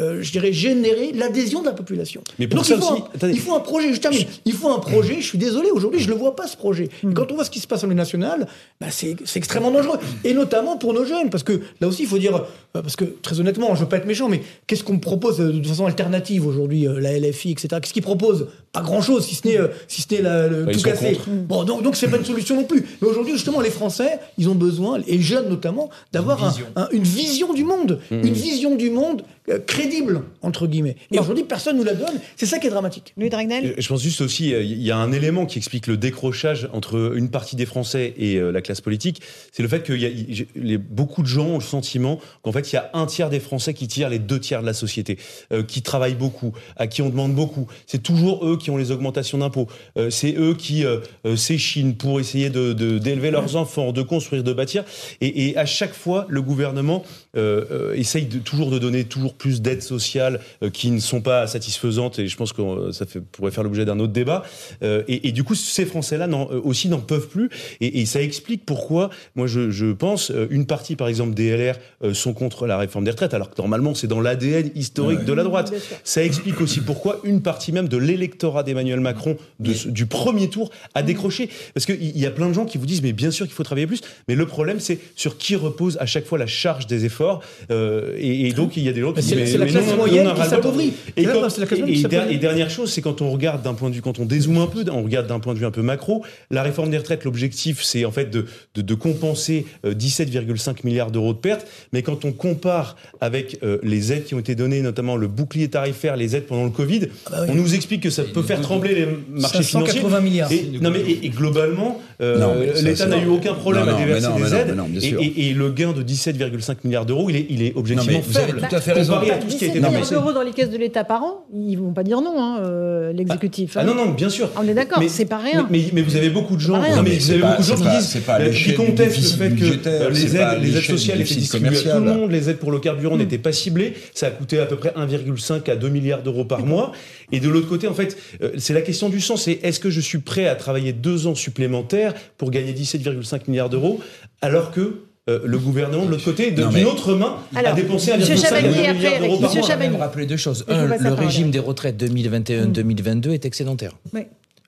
euh, 0.00 0.18
je 0.22 0.32
dirais, 0.32 0.52
générer 0.52 1.12
l'adhésion 1.12 1.60
de 1.60 1.66
la 1.66 1.72
population. 1.72 2.22
Mais 2.38 2.46
pour 2.46 2.56
donc, 2.56 2.66
ça 2.66 2.74
il, 2.74 2.80
faut 2.80 2.92
aussi- 2.94 3.02
un, 3.24 3.28
il 3.30 3.38
faut 3.40 3.54
un 3.54 3.60
projet. 3.60 3.92
Je 3.92 4.00
termine. 4.00 4.24
Il 4.44 4.52
faut 4.52 4.70
un 4.70 4.78
projet. 4.78 5.16
Je 5.20 5.26
suis 5.26 5.38
désolé. 5.38 5.70
Aujourd'hui, 5.70 6.00
je 6.00 6.08
le 6.08 6.14
vois 6.16 6.36
pas 6.36 6.46
ce 6.46 6.56
projet. 6.56 6.88
Et 7.08 7.12
quand 7.14 7.30
on 7.30 7.34
voit 7.34 7.44
ce 7.44 7.50
qui 7.50 7.60
se 7.60 7.66
passe 7.66 7.80
à 7.80 7.86
l'Assemblée 7.86 7.96
nationale, 7.96 8.46
bah, 8.80 8.86
c'est 8.90 9.16
extrêmement 9.36 9.70
dangereux. 9.70 9.98
Et 10.24 10.34
notamment 10.34 10.76
pour 10.76 10.92
nos 10.94 11.04
jeunes, 11.04 11.30
parce 11.30 11.42
que 11.42 11.60
là 11.80 11.88
aussi, 11.88 12.02
il 12.02 12.08
faut 12.08 12.18
dire, 12.18 12.36
euh, 12.36 12.82
parce 12.82 12.96
que 12.96 13.04
très 13.04 13.40
honnêtement, 13.40 13.74
je 13.74 13.80
veux 13.80 13.88
pas 13.88 13.96
être 13.98 14.06
méchant, 14.06 14.28
mais 14.28 14.42
qu'est-ce 14.66 14.84
qu'on 14.84 14.98
propose 14.98 15.40
euh, 15.40 15.52
de 15.52 15.66
façon 15.66 15.86
alternative 15.86 16.46
aujourd'hui, 16.46 16.86
euh, 16.86 17.00
la 17.00 17.18
LFI, 17.18 17.52
etc. 17.52 17.68
Qu'est-ce 17.80 17.92
qu'ils 17.92 18.02
proposent? 18.02 18.48
Pas 18.72 18.80
grand-chose, 18.82 19.24
si 19.24 19.34
ce 19.36 19.46
n'est 19.46 19.58
euh, 19.58 19.68
si 19.88 20.02
ce 20.02 20.12
n'est 20.14 20.22
la- 20.22 20.48
le 20.48 20.64
Bah, 20.64 20.72
tout 20.72 20.82
contre. 20.82 21.28
Bon, 21.48 21.64
donc 21.64 21.82
donc 21.82 21.96
c'est 21.96 22.08
pas 22.08 22.16
une 22.16 22.24
solution 22.24 22.56
non 22.56 22.64
plus. 22.64 22.84
Mais 23.00 23.08
aujourd'hui, 23.08 23.34
justement, 23.34 23.60
les 23.60 23.70
Français, 23.70 24.18
ils 24.38 24.48
ont 24.48 24.54
besoin, 24.54 25.00
et 25.06 25.12
les 25.16 25.20
jeunes 25.22 25.48
notamment, 25.48 25.90
d'avoir 26.12 26.38
Une 26.40 26.44
un- 26.44 26.48
vision. 26.50 26.66
un- 26.76 26.88
une 26.92 27.02
vision 27.02 27.52
du 27.52 27.64
monde, 27.64 28.00
Mmh. 28.10 28.14
une 28.26 28.32
vision 28.34 28.74
du 28.74 28.90
monde 28.90 29.22
crédible 29.66 30.22
entre 30.42 30.66
guillemets. 30.66 30.96
Et 31.12 31.18
aujourd'hui, 31.18 31.44
personne 31.44 31.76
nous 31.76 31.84
la 31.84 31.94
donne. 31.94 32.18
C'est 32.36 32.46
ça 32.46 32.58
qui 32.58 32.66
est 32.66 32.70
dramatique. 32.70 33.12
Louis 33.16 33.28
Dragnel. 33.30 33.74
Je 33.76 33.88
pense 33.88 34.02
juste 34.02 34.20
aussi, 34.22 34.54
euh, 34.54 34.62
il 34.62 34.82
y 34.82 34.90
a 34.90 34.96
un 34.96 35.12
élément 35.12 35.44
qui 35.46 35.58
explique 35.58 35.86
le 35.86 35.96
décrochage 35.96 36.68
entre 36.72 37.12
une 37.16 37.28
partie 37.30 37.54
des 37.56 37.66
Français 37.66 38.14
et 38.18 38.36
euh, 38.36 38.50
la 38.50 38.62
classe 38.62 38.80
politique, 38.80 39.20
c'est 39.52 39.62
le 39.62 39.68
fait 39.68 39.82
que 39.82 39.92
y 39.92 40.06
a- 40.06 40.08
y- 40.08 40.46
les- 40.56 40.78
beaucoup 40.78 41.22
de 41.22 41.26
gens 41.26 41.46
ont 41.46 41.58
le 41.58 41.62
sentiment 41.64 42.20
qu'en 42.42 42.52
fait, 42.52 42.72
il 42.72 42.76
y 42.76 42.78
a 42.78 42.90
un 42.94 43.06
tiers 43.06 43.28
des 43.30 43.40
Français 43.40 43.74
qui 43.74 43.86
tirent 43.86 44.08
les 44.08 44.18
deux 44.18 44.40
tiers 44.40 44.60
de 44.62 44.66
la 44.66 44.72
société, 44.74 45.18
euh, 45.52 45.62
qui 45.62 45.82
travaillent 45.82 46.14
beaucoup, 46.14 46.52
à 46.76 46.86
qui 46.86 47.02
on 47.02 47.10
demande 47.10 47.34
beaucoup. 47.34 47.66
C'est 47.86 48.02
toujours 48.02 48.46
eux 48.46 48.56
qui 48.56 48.70
ont 48.70 48.76
les 48.78 48.90
augmentations 48.92 49.38
d'impôts. 49.38 49.68
Euh, 49.98 50.08
c'est 50.10 50.34
eux 50.38 50.54
qui 50.54 50.84
euh, 50.86 50.98
euh, 51.26 51.36
s'échinent 51.36 51.94
pour 51.96 52.18
essayer 52.18 52.48
de- 52.50 52.72
de- 52.72 52.98
d'élever 52.98 53.30
leurs 53.30 53.56
enfants, 53.56 53.92
de 53.92 54.02
construire, 54.02 54.42
de 54.42 54.52
bâtir. 54.52 54.84
Et, 55.20 55.48
et 55.48 55.56
à 55.58 55.66
chaque 55.66 55.92
fois, 55.94 56.26
le 56.28 56.40
gouvernement 56.42 57.04
euh, 57.36 57.64
euh, 57.70 57.94
essaye 57.94 58.24
de, 58.26 58.38
toujours 58.38 58.70
de 58.70 58.78
donner 58.78 59.04
toujours 59.14 59.34
plus 59.34 59.62
d'aides 59.62 59.82
sociales 59.82 60.40
euh, 60.62 60.70
qui 60.70 60.90
ne 60.90 60.98
sont 60.98 61.20
pas 61.20 61.46
satisfaisantes. 61.46 62.18
Et 62.18 62.26
je 62.26 62.36
pense 62.36 62.52
que 62.52 62.62
euh, 62.62 62.92
ça 62.92 63.06
fait, 63.06 63.20
pourrait 63.20 63.52
faire 63.52 63.62
l'objet 63.62 63.84
d'un 63.84 64.00
autre 64.00 64.12
débat. 64.12 64.42
Euh, 64.82 65.02
et, 65.06 65.28
et 65.28 65.32
du 65.32 65.44
coup, 65.44 65.54
ces 65.54 65.86
Français-là 65.86 66.28
aussi 66.64 66.88
n'en 66.88 67.00
peuvent 67.00 67.28
plus. 67.28 67.48
Et, 67.80 68.00
et 68.00 68.06
ça 68.06 68.20
explique 68.20 68.66
pourquoi, 68.66 69.10
moi, 69.36 69.46
je, 69.46 69.70
je 69.70 69.92
pense, 69.92 70.32
une 70.50 70.66
partie, 70.66 70.96
par 70.96 71.08
exemple, 71.08 71.34
des 71.34 71.56
LR 71.56 71.76
sont 72.14 72.32
contre 72.32 72.66
la 72.66 72.76
réforme 72.76 73.04
des 73.04 73.10
retraites, 73.10 73.34
alors 73.34 73.50
que 73.50 73.60
normalement, 73.60 73.94
c'est 73.94 74.06
dans 74.06 74.20
l'ADN 74.20 74.70
historique 74.74 75.24
de 75.24 75.32
la 75.32 75.44
droite. 75.44 75.72
Ça 76.02 76.24
explique 76.24 76.60
aussi 76.60 76.80
pourquoi 76.80 77.20
une 77.24 77.42
partie 77.42 77.72
même 77.72 77.88
de 77.88 77.96
l'électorat 77.96 78.62
d'Emmanuel 78.62 79.00
Macron 79.00 79.36
de 79.60 79.72
du 79.90 80.06
premier 80.06 80.48
tour 80.48 80.70
a 80.94 81.02
décroché. 81.02 81.48
Parce 81.74 81.86
qu'il 81.86 82.02
y 82.02 82.20
y 82.20 82.26
a 82.26 82.30
plein 82.30 82.48
de 82.48 82.54
gens 82.54 82.64
qui 82.64 82.78
vous 82.78 82.86
disent, 82.86 83.02
mais 83.02 83.12
bien 83.12 83.30
sûr 83.30 83.46
qu'il 83.46 83.54
faut 83.54 83.62
travailler 83.62 83.86
plus. 83.86 84.00
Mais 84.28 84.34
le 84.34 84.46
problème, 84.46 84.80
c'est 84.80 84.98
sur 85.14 85.36
qui 85.38 85.56
repose 85.56 85.98
à 86.00 86.06
chaque 86.06 86.24
fois 86.24 86.38
la 86.38 86.46
charge 86.46 86.86
des 86.86 87.04
efforts. 87.04 87.42
Euh, 87.70 88.16
et, 88.18 88.48
et 88.48 88.52
donc, 88.52 88.76
il 88.76 88.82
y 88.82 88.88
a 88.88 88.92
des 88.92 89.02
l'autre. 89.04 89.20
C'est 89.20 89.58
la 89.58 89.66
classe 89.66 89.94
moyenne 89.94 90.28
qui 90.34 90.48
s'appauvrit. 90.48 90.92
Et, 91.16 92.38
dernière 92.38 92.70
chose, 92.70 92.92
c'est 92.92 93.00
quand 93.00 93.22
on 93.22 93.30
regarde 93.30 93.62
d'un 93.62 93.74
point 93.74 93.90
de 93.90 93.94
vue, 93.94 94.02
quand 94.02 94.18
on 94.18 94.24
dézoome 94.24 94.58
un 94.58 94.66
peu, 94.66 94.84
on 94.90 95.02
regarde 95.02 95.26
d'un 95.26 95.40
point 95.40 95.54
de 95.54 95.58
vue 95.58 95.66
un 95.66 95.70
peu 95.70 95.82
macro, 95.82 96.24
la 96.50 96.62
réforme 96.62 96.90
des 96.90 96.98
retraites, 96.98 97.24
l'objectif, 97.24 97.82
c'est 97.82 98.04
en 98.04 98.10
fait 98.10 98.30
de, 98.30 98.46
de, 98.74 98.82
de 98.82 98.94
compenser 98.94 99.66
euh, 99.84 99.94
17,5 99.94 100.78
milliards 100.84 101.10
d'euros 101.10 101.32
de 101.32 101.38
pertes. 101.38 101.66
Mais 101.92 102.02
quand 102.02 102.24
on 102.24 102.32
compare 102.32 102.96
avec 103.20 103.58
euh, 103.62 103.78
les 103.82 104.12
aides 104.12 104.24
qui 104.24 104.34
ont 104.34 104.38
été 104.40 104.54
données, 104.54 104.82
notamment 104.82 105.16
le 105.16 105.26
bouclier 105.26 105.68
tarifaire, 105.68 106.16
les 106.16 106.36
aides 106.36 106.46
pendant 106.46 106.64
le 106.64 106.70
Covid, 106.70 107.08
bah 107.30 107.38
oui. 107.42 107.46
on 107.50 107.54
nous 107.54 107.74
explique 107.74 108.02
que 108.02 108.10
ça 108.10 108.24
peut 108.24 108.42
faire 108.42 108.60
trembler 108.60 108.94
les 108.94 109.08
marchés 109.28 109.62
580 109.62 109.92
financiers. 109.92 110.20
milliards. 110.22 110.52
Et, 110.52 110.78
non 110.80 110.90
mais 110.90 111.00
et, 111.00 111.26
et 111.26 111.28
globalement, 111.30 112.00
euh, 112.20 112.38
Non, 112.38 112.54
mais 112.58 112.74
ça, 112.74 112.82
l'État 112.82 113.06
n'a 113.06 113.18
eu 113.18 113.26
aucun 113.28 113.54
problème 113.54 113.86
Non, 113.86 113.96
à 113.96 113.98
déverser 113.98 114.28
non, 114.28 114.36
des 114.36 114.54
aides. 114.54 114.74
non, 114.76 114.86
et, 114.96 115.00
sûr. 115.00 115.20
et- 115.20 115.48
et 115.48 115.52
le 115.54 115.70
gain 115.70 115.92
de 115.92 116.02
17,5 116.02 116.76
milliards 116.84 117.06
d'euros, 117.06 117.28
il 117.30 117.36
est, 117.36 117.46
il 117.50 117.62
est 117.62 117.72
objectivement 117.76 118.20
vous 118.26 118.36
avez 118.38 118.46
faible. 118.52 118.66
tout 118.68 118.76
à 118.76 118.80
fait 118.80 118.92
raison. 118.92 119.14
comparé 119.14 119.30
à 119.32 119.38
tout 119.38 119.50
ce 119.50 119.56
qui 119.56 119.64
a 119.64 119.68
17 119.68 119.76
été 119.76 119.88
milliards 119.88 120.10
d'euros 120.10 120.32
dans 120.32 120.42
les 120.42 120.52
caisses 120.52 120.70
de 120.70 120.78
l'État 120.78 121.04
par 121.04 121.22
an, 121.22 121.44
ils 121.54 121.76
vont 121.76 121.92
pas 121.92 122.02
dire 122.02 122.20
non, 122.20 122.34
hein, 122.38 122.60
euh, 122.64 123.12
l'exécutif. 123.12 123.72
Ah 123.76 123.80
hein. 123.80 123.84
non, 123.84 123.94
non, 123.94 124.10
bien 124.12 124.28
sûr. 124.28 124.50
On 124.56 124.66
est 124.68 124.74
d'accord, 124.74 124.98
Mais- 125.00 125.08
c'est 125.08 125.24
pas 125.24 125.38
rien. 125.38 125.66
Mais, 125.70 125.78
mais- 125.78 125.90
mais 125.94 126.02
vous 126.02 126.16
avez 126.16 126.30
beaucoup 126.30 126.56
de 126.56 126.60
gens, 126.60 126.74
non, 126.76 127.02
mais 127.02 127.16
vous 127.16 127.30
avez 127.30 127.40
pas- 127.40 127.50
beaucoup 127.50 127.62
de 127.62 127.66
gens 127.66 127.76
qui 127.76 127.82
pas- 127.84 127.96
disent, 127.98 128.08
c'est 128.08 128.20
pas 128.24 128.34
à 128.34 128.40
euh, 128.42 128.50
qui 128.50 128.74
contestent 128.74 129.16
le 129.40 129.48
fait 129.50 129.56
que 129.56 129.88
euh, 129.88 130.10
les 130.10 130.36
aides, 130.36 130.58
les 130.62 130.80
sociales 130.80 131.20
étaient 131.20 131.34
distribuées 131.34 131.76
à 131.90 131.94
tout 131.96 132.04
le 132.04 132.12
monde, 132.12 132.30
les 132.30 132.50
aides 132.50 132.58
pour 132.58 132.70
le 132.72 132.78
carburant 132.78 133.16
n'étaient 133.16 133.38
pas 133.38 133.52
ciblées, 133.52 133.94
ça 134.14 134.26
a 134.28 134.30
coûté 134.30 134.58
à 134.60 134.66
peu 134.66 134.76
près 134.76 134.92
1,5 134.96 135.68
à 135.68 135.76
2 135.76 135.88
milliards 135.88 136.22
d'euros 136.22 136.44
par 136.44 136.64
mois. 136.64 136.92
Et 137.32 137.40
de 137.40 137.48
l'autre 137.48 137.68
côté, 137.68 137.88
en 137.88 137.94
fait, 137.94 138.16
c'est 138.58 138.74
la 138.74 138.82
question 138.82 139.08
du 139.08 139.20
sens, 139.20 139.44
c'est 139.44 139.58
est-ce 139.62 139.80
que 139.80 139.90
je 139.90 140.00
suis 140.00 140.18
prêt 140.18 140.46
à 140.46 140.54
travailler 140.54 140.92
deux 140.92 141.26
ans 141.26 141.34
supplémentaires 141.34 142.13
pour 142.38 142.50
gagner 142.50 142.72
17,5 142.72 143.42
milliards 143.48 143.70
d'euros, 143.70 144.00
alors 144.42 144.70
que 144.70 145.02
euh, 145.30 145.40
le 145.44 145.58
gouvernement, 145.58 146.04
de 146.04 146.10
l'autre 146.10 146.24
côté, 146.24 146.50
d'une 146.50 146.70
mais- 146.70 146.84
autre 146.84 147.14
main, 147.14 147.36
a 147.54 147.72
dépensé 147.72 148.14
Monsieur 148.16 148.34
1,5 148.34 148.36
à 148.36 148.36
2 148.36 148.42
Chavagnier, 148.46 148.68
milliards 148.68 148.90
après, 149.14 149.18
d'euros 149.20 149.40
par 149.40 149.54
mois. 149.54 149.68
Je 149.92 149.96
rappeler 149.96 150.26
deux 150.26 150.36
choses. 150.36 150.64
Un, 150.68 150.84
le 150.86 151.12
régime 151.14 151.50
des 151.50 151.58
retraites 151.60 151.96
2021-2022 152.02 153.30
est 153.30 153.46
excédentaire. 153.46 153.92
Oui. 154.12 154.22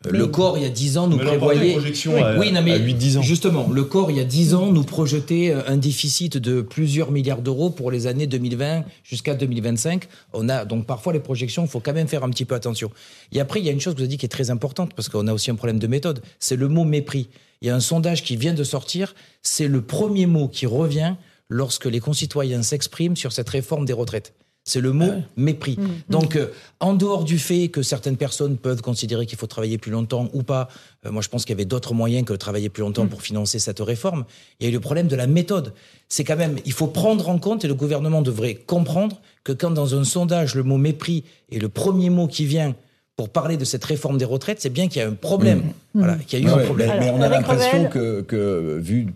Euh, 0.04 0.10
Le 0.10 0.26
corps, 0.26 0.58
il 0.58 0.62
y 0.62 0.66
a 0.66 0.70
10 0.70 0.98
ans, 0.98 1.06
nous 1.08 1.16
prévoyait. 1.16 1.72
projections 1.72 2.16
à- 2.22 2.36
oui, 2.36 2.52
non, 2.52 2.60
mais 2.62 2.72
à 2.72 2.76
8-10 2.78 3.16
ans. 3.16 3.22
Justement, 3.22 3.68
le 3.72 3.82
corps, 3.84 4.10
il 4.10 4.18
y 4.18 4.20
a 4.20 4.24
10 4.24 4.54
ans, 4.54 4.70
nous 4.70 4.84
projetait 4.84 5.50
euh, 5.50 5.62
un 5.66 5.78
déficit 5.78 6.36
de 6.36 6.60
plusieurs 6.60 7.10
milliards 7.10 7.40
d'euros 7.40 7.70
pour 7.70 7.90
les 7.90 8.06
années 8.06 8.26
2020 8.26 8.84
jusqu'à 9.02 9.34
2025. 9.34 10.04
On 10.34 10.48
a 10.50 10.64
donc 10.64 10.86
parfois 10.86 11.12
les 11.14 11.20
projections, 11.20 11.64
il 11.64 11.68
faut 11.68 11.80
quand 11.80 11.94
même 11.94 12.08
faire 12.08 12.24
un 12.24 12.30
petit 12.30 12.44
peu 12.44 12.54
attention. 12.54 12.90
Et 13.32 13.40
après, 13.40 13.60
il 13.60 13.66
y 13.66 13.68
a 13.68 13.72
une 13.72 13.80
chose 13.80 13.94
que 13.94 13.98
vous 13.98 14.02
avez 14.04 14.08
dit 14.10 14.18
qui 14.18 14.26
est 14.26 14.30
très 14.30 14.50
importante, 14.50 14.92
parce 14.94 15.08
qu'on 15.08 15.26
a 15.28 15.32
aussi 15.32 15.50
un 15.50 15.54
problème 15.56 15.78
de 15.78 15.86
méthode, 15.86 16.20
c'est 16.38 16.56
le 16.56 16.68
mot 16.68 16.84
mépris. 16.84 17.28
Il 17.62 17.68
y 17.68 17.70
a 17.70 17.74
un 17.74 17.80
sondage 17.80 18.22
qui 18.22 18.36
vient 18.36 18.54
de 18.54 18.64
sortir, 18.64 19.14
c'est 19.42 19.66
le 19.66 19.80
premier 19.80 20.26
mot 20.26 20.46
qui 20.46 20.66
revient 20.66 21.14
lorsque 21.48 21.86
les 21.86 22.00
concitoyens 22.00 22.62
s'expriment 22.62 23.16
sur 23.16 23.32
cette 23.32 23.48
réforme 23.48 23.86
des 23.86 23.92
retraites. 23.94 24.34
C'est 24.68 24.80
le 24.80 24.92
mot 24.92 25.08
mépris. 25.36 25.78
Donc, 26.10 26.34
euh, 26.34 26.48
en 26.80 26.94
dehors 26.94 27.22
du 27.22 27.38
fait 27.38 27.68
que 27.68 27.82
certaines 27.82 28.16
personnes 28.16 28.56
peuvent 28.56 28.82
considérer 28.82 29.24
qu'il 29.24 29.38
faut 29.38 29.46
travailler 29.46 29.78
plus 29.78 29.92
longtemps 29.92 30.28
ou 30.32 30.42
pas, 30.42 30.66
euh, 31.06 31.12
moi 31.12 31.22
je 31.22 31.28
pense 31.28 31.44
qu'il 31.44 31.54
y 31.54 31.56
avait 31.56 31.64
d'autres 31.64 31.94
moyens 31.94 32.24
que 32.26 32.32
de 32.32 32.36
travailler 32.36 32.68
plus 32.68 32.80
longtemps 32.80 33.06
pour 33.06 33.22
financer 33.22 33.60
cette 33.60 33.78
réforme. 33.78 34.24
Il 34.58 34.64
y 34.64 34.66
a 34.66 34.70
eu 34.70 34.74
le 34.74 34.80
problème 34.80 35.06
de 35.06 35.14
la 35.14 35.28
méthode. 35.28 35.72
C'est 36.08 36.24
quand 36.24 36.34
même, 36.36 36.56
il 36.64 36.72
faut 36.72 36.88
prendre 36.88 37.28
en 37.28 37.38
compte 37.38 37.64
et 37.64 37.68
le 37.68 37.76
gouvernement 37.76 38.22
devrait 38.22 38.56
comprendre 38.56 39.20
que 39.44 39.52
quand 39.52 39.70
dans 39.70 39.94
un 39.94 40.02
sondage 40.02 40.56
le 40.56 40.64
mot 40.64 40.78
mépris 40.78 41.22
est 41.52 41.60
le 41.60 41.68
premier 41.68 42.10
mot 42.10 42.26
qui 42.26 42.44
vient 42.44 42.74
pour 43.14 43.28
parler 43.28 43.56
de 43.56 43.64
cette 43.64 43.84
réforme 43.84 44.18
des 44.18 44.24
retraites, 44.24 44.60
c'est 44.60 44.68
bien 44.68 44.88
qu'il 44.88 45.00
y 45.00 45.04
a 45.04 45.08
un 45.08 45.12
problème. 45.14 45.62
Voilà, 45.94 46.16
qu'il 46.16 46.40
y 46.40 46.42
a 46.42 46.44
eu 46.44 46.48
Ouais, 46.48 46.54
un 46.54 46.56
mais, 46.58 46.64
problème. 46.64 46.90
mais 46.98 47.10
on 47.10 47.22
a 47.22 47.28
l'impression 47.28 47.88
que, 47.88 48.20
que, 48.22 48.78
vu 48.82 49.06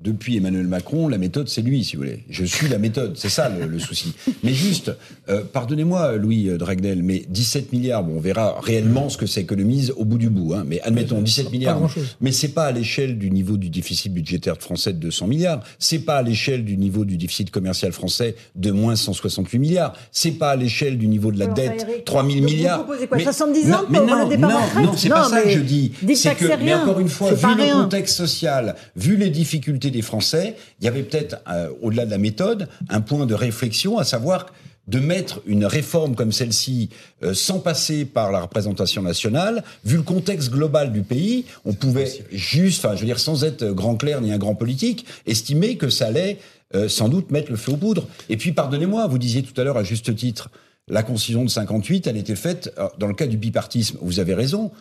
depuis 0.00 0.36
Emmanuel 0.36 0.66
Macron, 0.66 1.08
la 1.08 1.18
méthode, 1.18 1.48
c'est 1.48 1.62
lui, 1.62 1.84
si 1.84 1.96
vous 1.96 2.02
voulez. 2.02 2.24
Je 2.30 2.44
suis 2.44 2.68
la 2.68 2.78
méthode, 2.78 3.16
c'est 3.16 3.28
ça 3.28 3.48
le, 3.50 3.66
le 3.66 3.78
souci. 3.78 4.14
Mais 4.42 4.54
juste, 4.54 4.92
euh, 5.28 5.42
pardonnez-moi, 5.52 6.16
Louis 6.16 6.48
Dragnel, 6.58 7.02
mais 7.02 7.24
17 7.28 7.72
milliards, 7.72 8.02
bon, 8.02 8.16
on 8.16 8.20
verra 8.20 8.58
réellement 8.60 9.08
ce 9.10 9.18
que 9.18 9.26
ça 9.26 9.40
économise 9.40 9.92
au 9.96 10.04
bout 10.04 10.18
du 10.18 10.30
bout, 10.30 10.54
hein, 10.54 10.64
mais 10.66 10.80
admettons 10.82 11.20
17 11.20 11.50
milliards. 11.52 11.80
Mais 12.20 12.32
c'est 12.32 12.48
pas 12.48 12.64
à 12.64 12.72
l'échelle 12.72 13.18
du 13.18 13.30
niveau 13.30 13.56
du 13.56 13.68
déficit 13.68 14.12
budgétaire 14.12 14.56
français 14.58 14.92
de 14.92 14.98
200 14.98 15.26
milliards. 15.26 15.62
C'est 15.78 15.98
pas 16.00 16.16
à 16.16 16.22
l'échelle 16.22 16.64
du 16.64 16.76
niveau 16.76 17.04
du 17.04 17.16
déficit 17.18 17.50
commercial 17.50 17.92
français 17.92 18.36
de 18.56 18.70
moins 18.70 18.96
168 18.96 19.58
milliards. 19.58 19.92
C'est 20.12 20.32
pas 20.32 20.50
à 20.52 20.56
l'échelle 20.56 20.96
du 20.98 21.08
niveau 21.08 21.30
de 21.32 21.38
la 21.38 21.44
Alors 21.44 21.54
dette, 21.56 21.86
Eric, 21.88 22.04
3000 22.04 22.40
donc 22.40 22.48
vous 22.48 22.56
milliards. 22.56 22.86
quoi, 22.86 23.18
70 23.18 23.72
ans 23.72 23.80
mais 23.88 23.98
pour 23.98 24.06
non, 24.06 24.12
avoir 24.14 24.28
le 24.28 24.36
départ 24.36 24.50
non, 24.76 24.82
non, 24.82 24.92
c'est 24.96 25.08
pas 25.08 25.22
Non, 25.24 25.28
ça 25.28 25.42
que 25.42 25.46
mais 25.46 25.52
je 25.52 25.60
dis. 25.60 25.92
C'est 26.14 26.34
que 26.36 26.64
mais 26.64 26.74
encore 26.74 27.00
une 27.00 27.08
fois, 27.08 27.32
vu 27.32 27.46
le 27.56 27.82
contexte 27.82 28.16
social, 28.16 28.74
vu 28.96 29.16
les 29.16 29.30
difficultés 29.30 29.89
des 29.90 30.02
Français, 30.02 30.56
il 30.80 30.84
y 30.84 30.88
avait 30.88 31.02
peut-être, 31.02 31.36
euh, 31.48 31.70
au-delà 31.82 32.06
de 32.06 32.10
la 32.10 32.18
méthode, 32.18 32.68
un 32.88 33.00
point 33.00 33.26
de 33.26 33.34
réflexion, 33.34 33.98
à 33.98 34.04
savoir 34.04 34.46
de 34.88 34.98
mettre 34.98 35.40
une 35.46 35.64
réforme 35.64 36.14
comme 36.14 36.32
celle-ci 36.32 36.90
euh, 37.22 37.34
sans 37.34 37.60
passer 37.60 38.04
par 38.04 38.32
la 38.32 38.40
représentation 38.40 39.02
nationale, 39.02 39.62
vu 39.84 39.96
le 39.96 40.02
contexte 40.02 40.50
global 40.50 40.92
du 40.92 41.02
pays, 41.02 41.44
on 41.64 41.74
pouvait 41.74 42.10
juste, 42.32 42.84
enfin, 42.84 42.96
je 42.96 43.00
veux 43.00 43.06
dire, 43.06 43.20
sans 43.20 43.44
être 43.44 43.66
grand 43.66 43.96
clair 43.96 44.20
ni 44.20 44.32
un 44.32 44.38
grand 44.38 44.54
politique, 44.54 45.06
estimer 45.26 45.76
que 45.76 45.90
ça 45.90 46.06
allait 46.06 46.38
euh, 46.74 46.88
sans 46.88 47.08
doute 47.08 47.30
mettre 47.30 47.50
le 47.50 47.56
feu 47.56 47.72
aux 47.72 47.76
poudres. 47.76 48.06
Et 48.28 48.36
puis, 48.36 48.52
pardonnez-moi, 48.52 49.06
vous 49.06 49.18
disiez 49.18 49.42
tout 49.42 49.58
à 49.60 49.64
l'heure 49.64 49.76
à 49.76 49.84
juste 49.84 50.14
titre, 50.16 50.50
la 50.88 51.04
Constitution 51.04 51.44
de 51.44 51.50
58, 51.50 52.08
elle 52.08 52.16
était 52.16 52.34
faite 52.34 52.74
dans 52.98 53.06
le 53.06 53.14
cas 53.14 53.26
du 53.26 53.36
bipartisme. 53.36 53.98
Vous 54.02 54.18
avez 54.18 54.34
raison. 54.34 54.72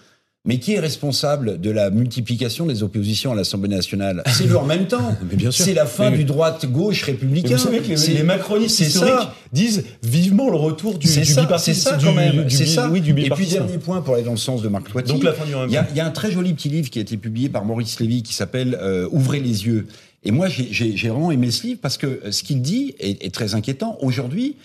Mais 0.46 0.58
qui 0.58 0.74
est 0.74 0.80
responsable 0.80 1.60
de 1.60 1.70
la 1.70 1.90
multiplication 1.90 2.66
des 2.66 2.82
oppositions 2.82 3.34
à 3.34 3.36
l'Assemblée 3.36 3.68
nationale? 3.76 4.24
C'est 4.26 4.46
lui 4.46 4.56
en 4.56 4.64
même 4.66 4.88
temps. 4.88 5.18
Mais 5.30 5.36
bien 5.36 5.52
sûr. 5.52 5.66
C'est 5.66 5.74
la 5.74 5.86
fin 5.86 6.12
Mais- 6.12 6.18
du 6.18 6.24
droite-gauche 6.24 7.02
Mais 7.06 7.12
républicain. 7.14 7.58
vous 7.58 7.62
savez 7.62 7.80
que 7.80 7.90
les, 7.90 7.98
C'est- 7.98 8.14
les 8.14 8.24
macronistes 8.24 8.78
c'est 8.78 8.86
historiques 8.86 9.14
ça. 9.20 9.36
disent 9.52 9.84
vivement 10.02 10.50
le 10.50 10.56
retour 10.56 10.94
du, 10.98 11.08
du 11.08 11.14
ça, 11.14 11.58
c'est 11.58 11.74
ça 11.74 11.98
du- 11.98 12.06
quand 12.06 12.14
même. 12.14 12.46
du- 12.46 12.56
C'est 12.56 12.64
du- 12.64 12.70
ça. 12.70 12.90
Oui, 12.90 13.02
du 13.02 13.12
Et 13.20 13.30
puis 13.30 13.48
dernier 13.48 13.78
point 13.80 14.02
pour 14.02 14.14
aller 14.16 14.24
dans 14.24 14.32
le 14.32 14.38
sens 14.38 14.62
de 14.62 14.70
Marc 14.70 14.90
Toiti. 14.90 15.12
Donc 15.12 15.24
la 15.24 15.34
fin 15.34 15.44
du 15.46 15.52
Il 15.68 15.74
y, 15.74 15.78
a, 15.78 15.86
y 15.94 16.00
un 16.00 16.10
très 16.10 16.32
joli 16.32 16.54
petit 16.54 16.70
livre 16.70 16.90
qui 16.90 17.00
a 17.00 17.02
été 17.02 17.18
publié 17.18 17.50
par 17.50 17.66
Maurice 17.66 18.00
Lévy 18.00 18.24
qui 18.24 18.34
s'appelle 18.34 18.78
euh, 18.82 19.10
Ouvrez 19.12 19.42
les 19.42 19.66
yeux. 19.66 19.88
Et 20.24 20.32
moi, 20.32 20.48
j'ai- 20.50 20.96
vraiment 21.10 21.32
aimé 21.32 21.52
ce 21.52 21.64
livre 21.68 21.80
parce 21.82 21.98
que 21.98 22.08
euh, 22.08 22.32
ce 22.32 22.44
qu'il 22.44 22.62
dit 22.62 22.96
est, 23.00 23.24
est 23.26 23.34
très 23.34 23.56
inquiétant. 23.56 23.98
Aujourd'hui, 24.02 24.56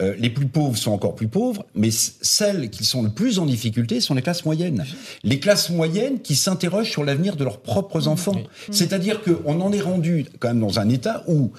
euh, 0.00 0.14
les 0.18 0.30
plus 0.30 0.46
pauvres 0.46 0.76
sont 0.76 0.92
encore 0.92 1.14
plus 1.14 1.28
pauvres, 1.28 1.64
mais 1.74 1.90
celles 1.90 2.70
qui 2.70 2.84
sont 2.84 3.02
le 3.02 3.10
plus 3.10 3.38
en 3.38 3.46
difficulté 3.46 4.00
sont 4.00 4.14
les 4.14 4.22
classes 4.22 4.44
moyennes. 4.44 4.84
Les 5.24 5.40
classes 5.40 5.70
moyennes 5.70 6.20
qui 6.20 6.36
s'interrogent 6.36 6.90
sur 6.90 7.04
l'avenir 7.04 7.36
de 7.36 7.44
leurs 7.44 7.60
propres 7.60 8.08
enfants. 8.08 8.40
C'est-à-dire 8.70 9.20
qu'on 9.22 9.60
en 9.60 9.72
est 9.72 9.80
rendu 9.80 10.26
quand 10.38 10.48
même 10.48 10.60
dans 10.60 10.80
un 10.80 10.88
état 10.88 11.22
où 11.28 11.52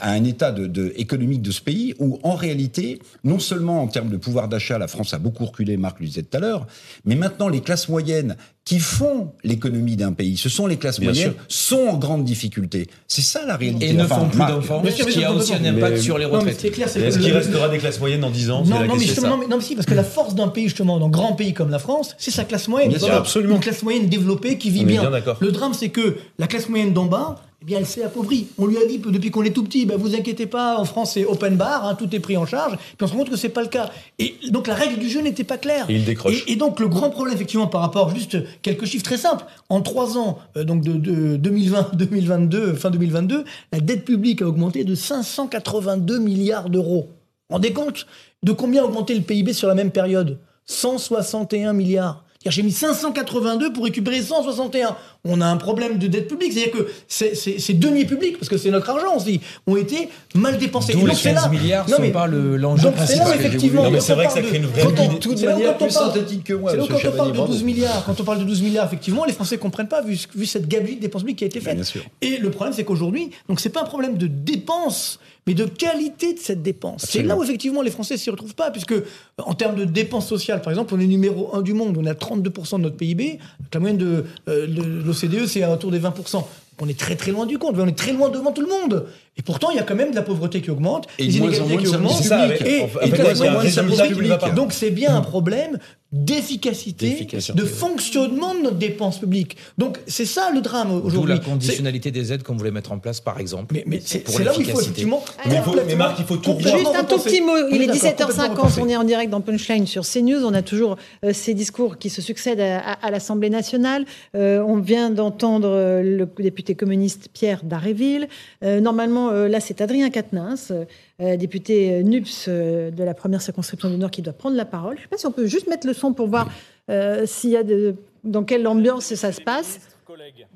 à 0.00 0.10
un 0.10 0.24
état 0.24 0.52
de, 0.52 0.66
de- 0.66 0.92
économique 0.96 1.42
de 1.42 1.50
ce 1.50 1.60
pays 1.60 1.94
où, 1.98 2.18
en 2.22 2.34
réalité, 2.34 3.00
non 3.24 3.38
seulement 3.38 3.82
en 3.82 3.86
termes 3.88 4.10
de 4.10 4.16
pouvoir 4.16 4.48
d'achat, 4.48 4.78
la 4.78 4.88
France 4.88 5.14
a 5.14 5.18
beaucoup 5.18 5.46
reculé, 5.46 5.76
Marc 5.76 6.00
le 6.00 6.06
disait 6.06 6.22
tout 6.22 6.36
à 6.36 6.40
l'heure, 6.40 6.66
mais 7.04 7.14
maintenant 7.14 7.48
les 7.48 7.60
classes 7.60 7.88
moyennes 7.88 8.36
qui 8.64 8.80
font 8.80 9.32
l'économie 9.44 9.96
d'un 9.96 10.12
pays, 10.12 10.36
ce 10.36 10.50
sont 10.50 10.66
les 10.66 10.76
classes 10.76 11.00
Bien 11.00 11.10
moyennes, 11.12 11.32
sûr. 11.48 11.76
sont 11.78 11.88
en 11.88 11.96
grande 11.96 12.24
difficulté. 12.24 12.88
C'est 13.06 13.22
ça 13.22 13.40
la 13.46 13.56
réalité. 13.56 13.88
Et 13.88 13.92
ne 13.94 14.04
Enfin, 14.04 14.16
font 14.20 14.28
plus 14.28 14.38
d'enfants, 14.40 14.82
ce 14.84 15.04
qui 15.04 15.24
a 15.24 15.32
aussi 15.32 15.54
un 15.54 15.64
impact 15.64 15.94
Mais- 15.94 16.00
sur 16.02 16.18
les 16.18 16.26
retraites. 16.26 16.60
c'est 16.60 16.70
clair, 16.70 16.86
c'est 16.88 16.98
Et 16.98 17.02
que 17.04 17.08
Est-ce 17.08 17.18
le- 17.18 17.24
qu'il 17.24 17.32
restera 17.32 17.68
des 17.70 17.78
classes 17.78 17.98
moyennes 17.98 18.20
dans 18.20 18.30
10 18.30 18.50
ans? 18.50 18.62
Non, 18.66 18.84
non, 18.84 18.94
mais 18.94 19.00
justement, 19.04 19.28
non, 19.30 19.36
mais, 19.38 19.46
non, 19.46 19.56
mais 19.56 19.62
si, 19.62 19.74
parce 19.74 19.86
que 19.86 19.94
la 19.94 20.04
force 20.04 20.34
d'un 20.34 20.48
pays, 20.48 20.64
justement, 20.64 20.98
dans 20.98 21.08
grand 21.08 21.32
pays 21.32 21.54
comme 21.54 21.70
la 21.70 21.78
France, 21.78 22.14
c'est 22.18 22.30
sa 22.30 22.44
classe 22.44 22.68
moyenne. 22.68 22.90
Bien 22.90 22.98
sûr, 22.98 23.14
absolument. 23.14 23.54
Une 23.54 23.60
classe 23.60 23.82
moyenne 23.82 24.06
développée 24.08 24.58
qui 24.58 24.68
vit 24.68 24.80
On 24.80 24.82
est 24.82 24.86
bien. 24.86 25.00
bien 25.00 25.10
d'accord. 25.12 25.38
Le 25.40 25.50
drame, 25.50 25.72
c'est 25.72 25.88
que 25.88 26.16
la 26.38 26.46
classe 26.46 26.68
moyenne 26.68 26.92
d'en 26.92 27.06
bas, 27.06 27.40
eh 27.60 27.64
bien, 27.64 27.78
elle 27.78 27.86
s'est 27.86 28.04
appauvrie. 28.04 28.46
On 28.56 28.66
lui 28.66 28.76
a 28.76 28.86
dit 28.86 28.98
depuis 28.98 29.32
qu'on 29.32 29.42
est 29.42 29.50
tout 29.50 29.64
petit, 29.64 29.84
ben, 29.84 29.96
vous 29.96 30.14
inquiétez 30.14 30.46
pas, 30.46 30.78
en 30.78 30.84
France, 30.84 31.14
c'est 31.14 31.24
open 31.24 31.56
bar, 31.56 31.84
hein, 31.84 31.96
tout 31.96 32.14
est 32.14 32.20
pris 32.20 32.36
en 32.36 32.46
charge. 32.46 32.76
Puis 32.76 32.96
on 33.00 33.06
se 33.08 33.12
rend 33.12 33.18
compte 33.18 33.30
que 33.30 33.36
c'est 33.36 33.48
pas 33.48 33.62
le 33.62 33.68
cas. 33.68 33.90
Et 34.20 34.36
donc 34.50 34.68
la 34.68 34.74
règle 34.74 35.00
du 35.00 35.08
jeu 35.08 35.20
n'était 35.22 35.42
pas 35.42 35.58
claire. 35.58 35.86
Et 35.90 35.94
il 35.94 36.04
décroche. 36.04 36.44
Et, 36.46 36.52
et 36.52 36.56
donc 36.56 36.78
le 36.78 36.86
grand 36.86 37.10
problème, 37.10 37.34
effectivement, 37.34 37.66
par 37.66 37.80
rapport, 37.80 38.14
juste 38.14 38.38
quelques 38.62 38.84
chiffres 38.84 39.02
très 39.02 39.16
simples. 39.16 39.44
En 39.70 39.80
trois 39.80 40.16
ans, 40.16 40.38
euh, 40.56 40.62
donc 40.62 40.82
de, 40.82 40.92
de 40.92 41.36
2020, 41.36 41.96
2022, 41.96 42.74
fin 42.74 42.90
2022, 42.90 43.44
la 43.72 43.80
dette 43.80 44.04
publique 44.04 44.40
a 44.40 44.46
augmenté 44.46 44.84
de 44.84 44.94
582 44.94 46.20
milliards 46.20 46.70
d'euros. 46.70 47.08
Rendez 47.50 47.72
compte 47.72 48.06
de 48.44 48.52
combien 48.52 48.82
a 48.82 48.84
augmenté 48.84 49.16
le 49.16 49.22
PIB 49.22 49.52
sur 49.52 49.66
la 49.66 49.74
même 49.74 49.90
période? 49.90 50.38
161 50.66 51.72
milliards. 51.72 52.24
C'est-à-dire, 52.50 52.58
J'ai 52.58 52.62
mis 52.62 52.72
582 52.72 53.72
pour 53.72 53.84
récupérer 53.84 54.22
161. 54.22 54.96
On 55.24 55.40
a 55.40 55.46
un 55.46 55.56
problème 55.56 55.98
de 55.98 56.06
dette 56.06 56.28
publique. 56.28 56.52
C'est-à-dire 56.52 56.72
que 56.72 56.88
ces, 57.06 57.34
ces- 57.34 57.58
ces 57.58 57.74
deniers 57.74 58.04
publics, 58.04 58.38
parce 58.38 58.48
que 58.48 58.56
c'est 58.56 58.70
notre 58.70 58.88
argent 58.90 59.16
aussi, 59.16 59.40
ont 59.66 59.76
été 59.76 60.08
mal 60.34 60.58
dépensés. 60.58 60.92
D'où 60.92 61.00
Et 61.00 61.02
les 61.02 61.08
donc, 61.08 61.16
c'est 61.16 61.32
15 61.34 61.42
là- 61.44 61.48
milliards 61.50 61.88
Non, 61.88 61.96
sont 61.96 62.02
mais- 62.02 62.10
pas 62.10 62.26
le- 62.26 62.56
l'enjeu 62.56 62.84
donc, 62.84 62.92
c'est 62.98 63.16
principal. 63.16 63.28
là, 63.28 63.36
effectivement, 63.36 63.82
Non, 63.84 63.90
mais 63.90 63.98
quand 63.98 64.04
c'est 64.04 64.12
on 64.12 64.16
vrai 64.16 64.24
que 64.26 64.32
parle 64.32 64.42
ça 64.44 64.48
crée 64.48 64.58
de- 64.58 64.64
une 64.64 64.70
vraie 64.70 65.08
de 65.08 65.14
toute 65.18 65.38
c'est 65.38 65.46
là 65.46 65.52
où 65.52 65.54
manière 65.56 65.76
quand 65.78 65.84
on 65.84 65.86
plus 65.86 65.94
parle 65.94 66.12
de- 66.12 66.18
synthétique 66.18 66.44
que 66.44 66.52
moi, 66.54 66.72
quand 66.76 66.82
on 66.84 67.16
parle 67.16 67.32
de 67.32 67.36
bravo. 67.36 67.52
12 67.52 67.62
milliards, 67.64 68.04
quand 68.04 68.20
on 68.20 68.24
parle 68.24 68.38
de 68.38 68.44
12 68.44 68.62
milliards, 68.62 68.86
effectivement, 68.86 69.24
les 69.24 69.32
Français 69.32 69.58
comprennent 69.58 69.88
pas, 69.88 70.00
vu, 70.02 70.18
vu 70.34 70.46
cette 70.46 70.68
gabegie 70.68 70.96
de 70.96 71.00
dépenses 71.00 71.22
publiques 71.22 71.38
qui 71.38 71.44
a 71.44 71.48
été 71.48 71.60
faite. 71.60 71.74
Bien 71.74 71.84
sûr. 71.84 72.02
Et 72.22 72.38
le 72.38 72.50
problème, 72.50 72.74
c'est 72.74 72.84
qu'aujourd'hui, 72.84 73.30
donc 73.48 73.60
c'est 73.60 73.68
pas 73.70 73.82
un 73.82 73.86
problème 73.86 74.16
de 74.16 74.26
dépenses, 74.26 75.18
mais 75.48 75.54
de 75.54 75.64
qualité 75.64 76.34
de 76.34 76.38
cette 76.38 76.62
dépense. 76.62 77.06
C'est 77.08 77.22
là 77.22 77.34
où 77.34 77.42
effectivement 77.42 77.80
les 77.80 77.90
Français 77.90 78.18
s'y 78.18 78.28
retrouvent 78.28 78.54
pas, 78.54 78.70
puisque 78.70 78.92
en 79.38 79.54
termes 79.54 79.76
de 79.76 79.86
dépenses 79.86 80.28
sociales, 80.28 80.60
par 80.60 80.70
exemple, 80.70 80.92
on 80.94 81.00
est 81.00 81.06
numéro 81.06 81.56
un 81.56 81.62
du 81.62 81.72
monde, 81.72 81.96
on 81.96 82.04
est 82.04 82.10
à 82.10 82.12
32% 82.12 82.76
de 82.76 82.82
notre 82.82 82.96
PIB, 82.96 83.38
la 83.72 83.80
moyenne 83.80 83.96
de, 83.96 84.26
euh, 84.50 84.66
de 84.66 84.82
l'OCDE 84.82 85.46
c'est 85.46 85.64
autour 85.64 85.90
des 85.90 86.00
20%. 86.00 86.44
on 86.82 86.88
est 86.88 86.98
très 86.98 87.16
très 87.16 87.32
loin 87.32 87.46
du 87.46 87.56
compte, 87.56 87.76
on 87.78 87.86
est 87.86 87.96
très 87.96 88.12
loin 88.12 88.28
devant 88.28 88.52
tout 88.52 88.60
le 88.60 88.68
monde. 88.68 89.06
Et 89.36 89.42
pourtant, 89.42 89.70
il 89.70 89.76
y 89.76 89.80
a 89.80 89.82
quand 89.84 89.94
même 89.94 90.10
de 90.10 90.16
la 90.16 90.22
pauvreté 90.22 90.60
qui 90.60 90.70
augmente, 90.70 91.06
Et 91.18 91.26
des 91.26 91.36
inégalités 91.38 91.76
qui 91.78 91.88
augmentent. 91.88 92.20
et, 92.66 92.82
En 92.82 92.88
fait, 92.88 94.48
et. 94.48 94.52
Donc 94.54 94.72
c'est 94.72 94.90
bien 94.90 95.14
un 95.16 95.20
problème 95.20 95.78
d'efficacité, 96.10 97.26
de 97.54 97.64
fonctionnement 97.64 98.54
de 98.54 98.60
notre 98.62 98.76
dépense 98.76 99.18
publique. 99.18 99.56
Donc 99.76 99.98
c'est 100.06 100.24
ça 100.24 100.50
le 100.54 100.60
drame 100.62 100.90
aujourd'hui. 100.92 101.34
la 101.34 101.38
conditionnalité 101.38 102.10
des 102.10 102.32
aides 102.32 102.42
qu'on 102.42 102.56
voulait 102.56 102.70
mettre 102.70 102.92
en 102.92 102.98
place, 102.98 103.20
par 103.20 103.38
exemple. 103.40 103.74
Mais, 103.74 103.84
mais 103.86 104.00
c'est 104.02 104.26
là 104.42 104.52
où 104.56 104.60
il 104.60 104.66
faut 104.70 104.80
effectivement. 104.80 105.22
Mais 105.46 105.56
il 105.56 105.62
faut- 105.62 105.76
mais 105.86 105.94
Marc, 105.96 106.16
il 106.18 106.24
faut 106.24 106.36
tout 106.36 106.56
Juste 106.58 106.74
un 106.94 107.04
tout 107.04 107.18
petit 107.18 107.40
mot. 107.42 107.52
On 107.52 107.68
Il 107.74 107.82
est 107.82 107.86
d'accord, 107.86 108.00
complètement 108.10 108.44
17h50. 108.44 108.50
repenser. 108.56 108.80
On 108.82 108.88
est 108.88 108.96
en 108.96 109.04
direct 109.04 109.30
dans 109.30 109.40
Punchline 109.42 109.86
sur 109.86 110.04
CNews. 110.04 110.44
On 110.44 110.54
a 110.54 110.62
toujours 110.62 110.96
euh, 111.24 111.32
ces 111.34 111.52
discours 111.54 111.98
qui 111.98 112.08
se 112.10 112.22
succèdent 112.22 112.60
à, 112.60 112.78
à- 112.78 113.06
à 113.06 113.10
l'Assemblée 113.10 113.50
nationale. 113.50 114.04
Euh, 114.34 114.62
on 114.66 114.78
vient 114.78 115.10
d'entendre 115.10 115.68
euh, 115.68 116.02
le 116.02 116.26
député 116.42 116.74
communiste 116.74 117.28
Pierre 117.34 117.60
Daréville. 117.64 118.28
Euh, 118.64 118.80
normalement, 118.80 119.27
euh, 119.30 119.48
là, 119.48 119.60
c'est 119.60 119.80
Adrien 119.80 120.10
Quatennens, 120.10 120.72
euh, 121.20 121.36
député 121.36 121.92
euh, 121.92 122.02
NUPS 122.02 122.46
euh, 122.48 122.90
de 122.90 123.04
la 123.04 123.14
première 123.14 123.40
circonscription 123.42 123.90
du 123.90 123.96
Nord, 123.96 124.10
qui 124.10 124.22
doit 124.22 124.32
prendre 124.32 124.56
la 124.56 124.64
parole. 124.64 124.96
Je 124.96 125.00
ne 125.00 125.02
sais 125.04 125.08
pas 125.08 125.16
si 125.18 125.26
on 125.26 125.32
peut 125.32 125.46
juste 125.46 125.68
mettre 125.68 125.86
le 125.86 125.92
son 125.94 126.12
pour 126.12 126.26
voir 126.28 126.48
euh, 126.90 127.26
s'il 127.26 127.50
y 127.50 127.56
a 127.56 127.62
de, 127.62 127.94
dans 128.24 128.44
quelle 128.44 128.66
ambiance 128.66 129.14
ça 129.14 129.32
se 129.32 129.40
passe. 129.40 129.80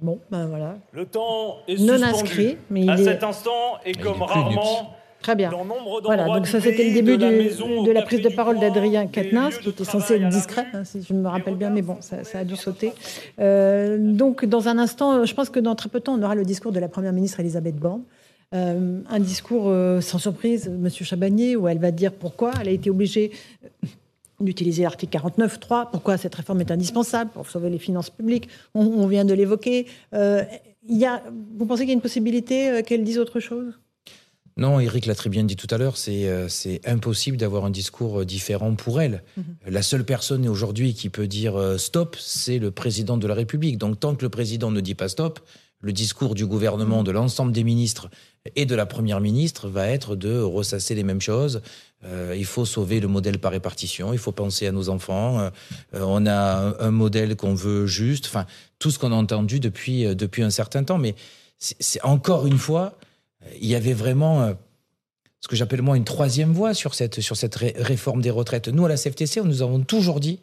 Bon, 0.01 0.19
ben 0.31 0.47
voilà. 0.47 0.77
Le 0.93 1.05
temps 1.07 1.59
est 1.69 1.77
Non 1.79 1.95
suspendu. 1.99 2.05
inscrit, 2.05 2.57
mais 2.71 2.81
il 2.83 2.91
à 2.91 2.95
est- 2.99 3.05
cet 3.05 3.23
instant, 3.23 3.77
et 3.85 3.93
comme 3.93 4.23
rarement, 4.23 4.95
Très 5.21 5.37
bien. 5.37 5.51
dans 5.51 5.65
nombre 5.65 6.01
Voilà, 6.03 6.25
donc 6.27 6.47
ça 6.49 6.61
c'était 6.61 6.83
le 6.89 6.95
début 6.95 7.17
de 7.17 7.23
la 7.25 7.31
du- 7.31 7.37
maison 7.37 7.85
de 7.85 7.91
au 7.91 7.93
la 7.93 8.01
café 8.03 8.17
prise 8.17 8.23
de 8.31 8.35
parole 8.35 8.59
d'Adrien 8.59 9.07
Quatennens, 9.07 9.59
qui 9.59 9.69
était 9.69 9.85
censé 9.85 10.15
être 10.15 10.29
discret, 10.31 10.67
hein, 10.73 10.83
si 10.85 11.03
je 11.03 11.13
me 11.15 11.29
rappelle 11.29 11.55
bien, 11.55 11.71
mais 11.71 11.83
bon, 11.83 11.99
ça, 12.01 12.25
ça 12.25 12.39
a 12.41 12.45
dû 12.45 12.57
sauter. 12.57 12.93
Euh, 13.39 13.99
donc, 14.01 14.45
dans 14.47 14.69
un 14.69 14.79
instant, 14.79 15.25
je 15.25 15.35
pense 15.35 15.49
que 15.51 15.61
dans 15.61 15.75
très 15.75 15.89
peu 15.89 15.99
de 16.01 16.05
temps, 16.05 16.15
on 16.19 16.23
aura 16.23 16.35
le 16.35 16.45
discours 16.45 16.73
de 16.73 16.81
la 16.81 16.89
Première 16.89 17.13
ministre 17.13 17.39
Elisabeth 17.41 17.77
Borne. 17.77 18.03
Euh, 18.55 19.01
un 19.09 19.21
discours 19.21 19.69
euh, 19.69 20.01
sans 20.01 20.19
surprise, 20.19 20.69
Monsieur 20.69 21.05
Chabagnier, 21.05 21.57
où 21.57 21.69
elle 21.69 21.79
va 21.79 21.91
dire 21.91 22.13
pourquoi 22.13 22.53
elle 22.61 22.69
a 22.69 22.73
été 22.73 22.91
obligée 22.91 23.33
euh, 23.65 23.87
d'utiliser 24.41 24.83
l'article 24.83 25.17
49.3, 25.17 25.91
pourquoi 25.91 26.17
cette 26.19 26.35
réforme 26.35 26.61
est 26.61 26.71
indispensable 26.71 27.31
pour 27.31 27.49
sauver 27.49 27.71
les 27.71 27.79
finances 27.79 28.11
publiques. 28.11 28.49
On, 28.75 28.85
on 28.85 29.07
vient 29.07 29.25
de 29.25 29.35
l'évoquer. 29.35 29.87
Euh, 30.15 30.45
y 30.89 31.05
a, 31.05 31.23
vous 31.57 31.65
pensez 31.67 31.83
qu'il 31.83 31.91
y 31.91 31.93
a 31.93 31.95
une 31.95 32.01
possibilité 32.01 32.83
qu'elle 32.85 33.05
dise 33.05 33.19
autre 33.19 33.41
chose? 33.41 33.75
Non, 34.57 34.81
Eric 34.81 35.07
l'a 35.07 35.15
très 35.15 35.31
bien 35.31 35.45
dit 35.45 35.57
tout 35.57 35.67
à 35.71 35.79
l'heure, 35.79 35.97
c'est 35.97 36.29
euh, 36.29 36.49
impossible 36.85 37.37
d'avoir 37.37 37.65
un 37.65 37.71
discours 37.71 38.25
différent 38.27 38.75
pour 38.75 39.01
elle. 39.01 39.23
La 39.67 39.83
seule 39.83 40.05
personne 40.05 40.47
aujourd'hui 40.47 40.95
qui 40.95 41.09
peut 41.09 41.27
dire 41.27 41.57
euh, 41.57 41.79
stop, 41.79 42.17
c'est 42.21 42.59
le 42.59 42.71
président 42.71 43.17
de 43.17 43.27
la 43.27 43.35
République. 43.35 43.79
Donc 43.79 43.99
tant 43.99 44.15
que 44.15 44.23
le 44.23 44.29
président 44.29 44.71
ne 44.71 44.81
dit 44.81 44.95
pas 44.95 45.09
stop, 45.09 45.41
le 45.81 45.93
discours 45.93 46.35
du 46.35 46.47
gouvernement, 46.47 47.03
de 47.03 47.11
l'ensemble 47.11 47.53
des 47.53 47.65
ministres 47.65 48.11
et 48.57 48.67
de 48.67 48.75
la 48.75 48.87
première 48.87 49.21
ministre 49.21 49.69
va 49.69 49.89
être 49.89 50.17
de 50.17 50.41
ressasser 50.41 50.95
les 50.95 51.05
mêmes 51.05 51.21
choses. 51.21 51.63
Euh, 52.05 52.35
il 52.37 52.45
faut 52.45 52.65
sauver 52.65 52.99
le 52.99 53.07
modèle 53.07 53.39
par 53.39 53.53
répartition, 53.53 54.13
il 54.13 54.19
faut 54.19 54.33
penser 54.33 54.67
à 54.67 54.73
nos 54.73 54.89
enfants. 54.89 55.41
Euh, 55.41 55.51
on 55.95 56.27
a 56.27 56.75
un, 56.81 56.91
modèle 56.91 57.37
qu'on 57.37 57.55
veut 57.55 57.87
juste, 57.87 58.27
enfin 58.27 58.47
tout 58.81 58.91
ce 58.91 58.99
qu'on 58.99 59.13
a 59.13 59.15
entendu 59.15 59.61
depuis 59.61 60.05
euh, 60.05 60.15
depuis 60.15 60.43
un 60.43 60.51
certain 60.51 60.83
temps. 60.83 60.99
Mais 60.99 61.15
c'est 61.59 62.03
encore 62.03 62.47
une 62.47 62.59
fois, 62.59 62.99
il 63.61 63.69
y 63.69 63.77
avait 63.77 63.93
vraiment 63.93 64.53
ce 65.39 65.47
que 65.47 65.55
j'appelle 65.55 65.81
moi 65.81 65.97
une 65.97 66.05
troisième 66.05 66.53
voie 66.53 66.75
sur 66.75 66.95
cette, 66.95 67.21
sur 67.21 67.37
cette 67.37 67.55
ré- 67.55 67.75
réforme 67.77 68.21
des 68.21 68.31
retraites. 68.31 68.67
Nous, 68.67 68.85
à 68.85 68.89
la 68.89 68.97
CFTC, 68.97 69.43
nous 69.45 69.63
avons 69.63 69.79
toujours 69.81 70.19
dit 70.19 70.41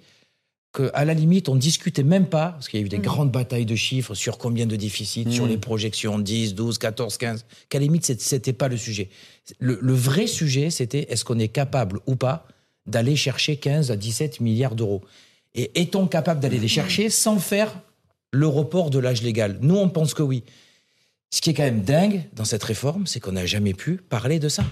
qu'à 0.73 1.03
la 1.05 1.13
limite, 1.13 1.49
on 1.49 1.55
discutait 1.55 2.03
même 2.03 2.27
pas, 2.27 2.49
parce 2.49 2.69
qu'il 2.69 2.79
y 2.79 2.83
a 2.83 2.85
eu 2.85 2.89
des 2.89 2.99
grandes 2.99 3.31
batailles 3.31 3.65
de 3.65 3.75
chiffres 3.75 4.13
sur 4.13 4.37
combien 4.37 4.65
de 4.67 4.75
déficits, 4.75 5.31
sur 5.31 5.47
les 5.47 5.57
projections 5.57 6.19
10, 6.19 6.53
12, 6.55 6.77
14, 6.77 7.17
15, 7.17 7.45
qu'à 7.69 7.79
la 7.79 7.83
limite, 7.85 8.05
c'était 8.21 8.53
pas 8.53 8.67
le 8.67 8.77
sujet. 8.77 9.09
Le, 9.59 9.79
le 9.81 9.93
vrai 9.93 10.27
sujet, 10.27 10.69
c'était 10.69 11.07
est-ce 11.09 11.25
qu'on 11.25 11.39
est 11.39 11.47
capable 11.47 11.99
ou 12.05 12.15
pas 12.15 12.47
d'aller 12.85 13.15
chercher 13.15 13.57
15 13.57 13.91
à 13.91 13.95
17 13.95 14.41
milliards 14.41 14.75
d'euros? 14.75 15.01
Et 15.55 15.81
est-on 15.81 16.07
capable 16.07 16.39
d'aller 16.39 16.59
les 16.59 16.67
chercher 16.67 17.09
sans 17.09 17.39
faire 17.39 17.81
le 18.31 18.47
report 18.47 18.91
de 18.91 18.99
l'âge 18.99 19.23
légal? 19.23 19.57
Nous, 19.61 19.75
on 19.75 19.89
pense 19.89 20.13
que 20.13 20.21
oui. 20.21 20.43
Ce 21.31 21.41
qui 21.41 21.51
est 21.51 21.53
quand 21.53 21.61
même 21.63 21.81
dingue 21.81 22.21
dans 22.35 22.43
cette 22.43 22.63
réforme, 22.63 23.05
c'est 23.05 23.19
qu'on 23.19 23.33
n'a 23.33 23.45
jamais 23.45 23.73
pu 23.73 23.97
parler 24.09 24.39
de 24.39 24.49
ça. 24.49 24.63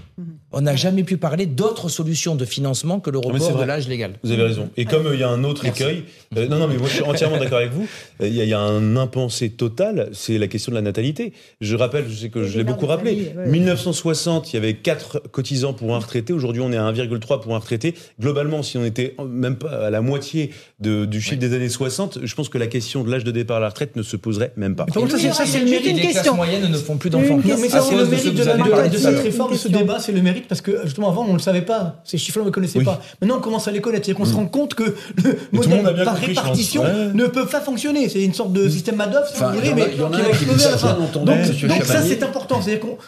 On 0.52 0.62
n'a 0.62 0.76
jamais 0.76 1.04
pu 1.04 1.18
parler 1.18 1.46
d'autres 1.46 1.88
solutions 1.88 2.34
de 2.36 2.46
financement 2.46 3.00
que 3.00 3.12
le 3.12 3.20
mais 3.20 3.26
c'est 3.26 3.34
report 3.34 3.50
de 3.52 3.56
vrai. 3.58 3.66
l'âge 3.68 3.88
légal. 3.88 4.14
Vous 4.24 4.32
avez 4.32 4.42
raison. 4.42 4.68
Et 4.76 4.86
comme 4.86 5.06
euh, 5.06 5.14
il 5.14 5.20
y 5.20 5.24
a 5.24 5.30
un 5.30 5.44
autre 5.44 5.62
Merci. 5.66 5.84
écueil, 5.84 6.04
euh, 6.36 6.48
non, 6.48 6.58
non, 6.58 6.68
mais 6.68 6.78
moi 6.78 6.88
je 6.88 6.96
suis 6.96 7.04
entièrement 7.04 7.38
d'accord 7.38 7.60
avec 7.60 7.72
vous. 7.74 7.88
Euh, 8.22 8.28
Il 8.28 8.34
y, 8.34 8.42
a- 8.42 8.44
il 8.44 8.50
y 8.50 8.56
a 8.56 8.60
un 8.60 8.96
impensé 8.98 9.52
total, 9.52 10.10
c'est 10.14 10.40
la 10.40 10.48
question 10.48 10.72
de 10.72 10.76
la 10.78 10.82
natalité. 10.82 11.32
Je 11.62 11.76
rappelle, 11.76 12.06
je 12.10 12.16
sais 12.16 12.30
que 12.30 12.44
je 12.48 12.58
l'ai 12.58 12.64
beaucoup 12.64 12.88
rappelé. 12.88 13.12
famille, 13.12 13.28
ouais, 13.38 13.44
ouais. 13.44 13.50
1960, 13.52 14.52
il 14.52 14.56
y 14.56 14.58
avait 14.58 14.74
4 14.74 15.20
cotisants 15.32 15.74
pour 15.74 15.94
un 15.96 16.00
retraité. 16.00 16.34
Aujourd'hui, 16.34 16.64
on 16.64 16.72
est 16.72 16.78
à 16.78 16.84
1,3 16.92 17.40
pour 17.40 17.54
un 17.56 17.60
retraité. 17.60 17.94
Globalement, 18.20 18.64
si 18.64 18.78
on 18.80 18.84
était 18.84 19.16
même 19.30 19.58
pas 19.58 19.86
à 19.86 19.90
la 19.92 20.02
moitié 20.02 20.50
de- 20.80 21.06
du 21.06 21.22
chiffre 21.22 21.40
des 21.40 21.54
années 21.54 21.70
60, 21.70 22.18
je 22.24 22.34
pense 22.34 22.50
que 22.50 22.58
la 22.58 22.68
question 22.68 23.04
de 23.04 23.12
l'âge 23.12 23.24
de 23.24 23.32
départ 23.32 23.58
à 23.58 23.60
la 23.60 23.70
retraite 23.70 23.96
ne 23.96 24.02
se 24.02 24.18
poserait 24.18 24.54
même 24.58 24.76
pas. 24.76 24.88
Contre, 24.88 25.20
ça, 25.20 25.46
c'est- 25.46 25.60
une 25.62 26.00
question. 26.02 26.36
Ne 26.70 26.78
font 26.78 26.98
plus 26.98 27.10
d'enfants. 27.10 27.38
Non, 27.38 27.56
mais 27.62 27.70
ça, 27.70 27.82
c'est 27.82 27.96
le 27.96 28.06
mérite 28.06 28.34
de, 28.34 28.44
la- 28.44 28.58
de- 28.58 28.94
de 28.94 28.98
cette 28.98 29.20
réforme, 29.20 29.56
ce 29.56 29.68
débat, 29.68 30.00
c'est 30.00 30.12
le 30.12 30.22
mérite 30.22 30.48
parce 30.48 30.62
que 30.62 30.82
justement 30.86 31.10
avant 31.10 31.24
on 31.26 31.30
ne 31.30 31.34
le 31.34 31.40
savait 31.40 31.62
pas, 31.62 32.02
ces 32.04 32.18
chiffres-là 32.18 32.44
on 32.44 32.46
ne 32.46 32.50
les 32.50 32.54
connaissait 32.54 32.80
pas. 32.84 33.02
Maintenant 33.22 33.38
on 33.38 33.42
commence 33.42 33.68
à 33.68 33.72
les 33.72 33.82
connaître, 33.82 34.06
c'est-à-dire 34.06 34.24
qu'on 34.24 34.30
se 34.30 34.36
rend 34.36 34.46
compte 34.46 34.74
que 34.76 34.84
le 35.24 35.38
le 35.52 35.60
modèle 35.60 36.04
par 36.06 36.16
répartition 36.18 36.84
ne 37.14 37.26
peut 37.28 37.46
pas 37.46 37.62
fonctionner? 37.62 38.10
C'est 38.10 38.24
une 38.24 38.34
sorte 38.34 38.54
de 38.54 38.68
système 38.70 38.96
Madoff, 38.96 39.34
si 39.34 39.42
vous 39.44 39.50
voulez, 39.52 39.74
mais 39.74 39.90
qui 39.92 39.98
va 39.98 40.10
exploser 40.30 40.66
à 40.66 40.72
la 40.72 40.78
fin. 40.78 40.98
Donc, 41.26 41.84
ça 41.86 42.02
c'est 42.02 42.24
important. 42.24 42.60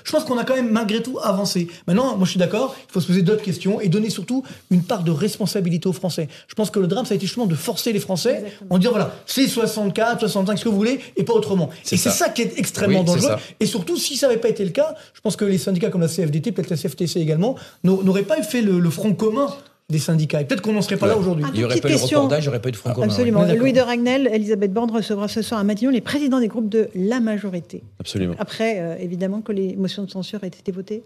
Je 0.04 0.12
pense 0.12 0.24
qu'on 0.24 0.38
a 0.38 0.44
quand 0.44 0.56
même 0.56 0.70
malgré 0.70 1.02
tout 1.02 1.18
avancé. 1.24 1.68
Maintenant, 1.88 2.16
moi 2.18 2.26
je 2.26 2.32
suis 2.32 2.40
d'accord, 2.40 2.76
il 2.90 2.92
faut 2.92 3.00
se 3.02 3.08
poser 3.08 3.22
d'autres 3.22 3.42
questions 3.44 3.80
et 3.82 3.88
donner 3.90 4.10
surtout 4.10 4.44
une 4.72 4.82
part 4.84 5.04
de 5.04 5.12
responsabilité 5.12 5.88
aux 5.88 5.94
Français. 5.94 6.28
Je 6.48 6.56
pense 6.56 6.70
que 6.72 6.80
le 6.80 6.88
drame 6.88 7.06
ça 7.06 7.14
a 7.14 7.16
été 7.16 7.26
justement 7.26 7.46
de 7.46 7.56
forcer 7.56 7.94
les 7.94 8.00
Français 8.00 8.44
en 8.70 8.78
disant 8.78 8.92
voilà, 8.92 9.12
c'est 9.26 9.48
64, 9.48 10.20
65, 10.22 10.58
ce 10.58 10.64
que 10.64 10.70
vous 10.70 10.76
voulez, 10.76 11.00
et 11.16 11.24
pas 11.24 11.34
autrement. 11.34 11.70
Et 11.92 11.98
c'est 11.98 12.10
ça. 12.10 12.30
qui 12.30 12.42
est 12.44 12.54
extrêmement 12.58 13.04
dangereux. 13.04 13.29
Ça. 13.38 13.40
Et 13.60 13.66
surtout, 13.66 13.98
si 13.98 14.16
ça 14.18 14.28
n'avait 14.28 14.40
pas 14.40 14.50
été 14.50 14.64
le 14.66 14.72
cas, 14.72 14.96
je 15.14 15.22
pense 15.22 15.36
que 15.36 15.46
les 15.46 15.58
syndicats 15.58 15.90
comme 15.90 16.02
la 16.02 16.08
CFDT, 16.08 16.52
peut-être 16.52 16.70
la 16.70 16.78
CFTC 16.78 17.20
également, 17.20 17.56
n'au- 17.84 18.04
n'auraient 18.04 18.24
pas 18.24 18.42
fait 18.42 18.62
le, 18.62 18.80
le 18.80 18.90
front 18.90 19.14
commun 19.14 19.48
des 19.90 19.98
syndicats. 19.98 20.40
Et 20.42 20.46
peut-être 20.46 20.62
qu'on 20.62 20.74
n'en 20.74 20.84
serait 20.84 20.98
pas 20.98 21.08
là 21.08 21.18
aujourd'hui. 21.18 21.46
Ah, 21.48 21.52
Il 21.54 21.58
n'y 21.60 21.64
aurait 21.66 21.74
Petite 21.74 21.82
pas 21.84 21.90
eu 21.90 21.94
de 21.94 21.98
question. 21.98 22.18
report 22.20 22.30
d'âge, 22.30 22.44
il 22.44 22.48
n'y 22.48 22.50
aurait 22.50 22.62
pas 22.62 22.70
eu 22.70 22.74
de 22.74 22.78
franco 22.78 23.02
Absolument. 23.02 23.40
Ouais, 23.40 23.48
d'accord. 23.48 23.62
Louis 23.62 23.74
de 23.74 23.80
Ragnel, 23.82 24.30
Elisabeth 24.32 24.72
Borne 24.72 24.92
recevra 24.92 25.28
ce 25.28 25.42
soir 25.42 25.60
à 25.60 25.64
Matignon 25.64 25.90
les 25.92 26.02
présidents 26.02 26.40
des 26.40 26.48
groupes 26.48 26.70
de 26.70 26.90
la 26.94 27.20
majorité. 27.20 27.82
Absolument. 28.00 28.36
Après, 28.38 28.80
euh, 28.80 28.96
évidemment, 29.00 29.42
que 29.42 29.52
les 29.52 29.76
motions 29.76 30.04
de 30.04 30.12
censure 30.12 30.44
aient 30.44 30.48
été 30.48 30.72
votées. 30.72 31.02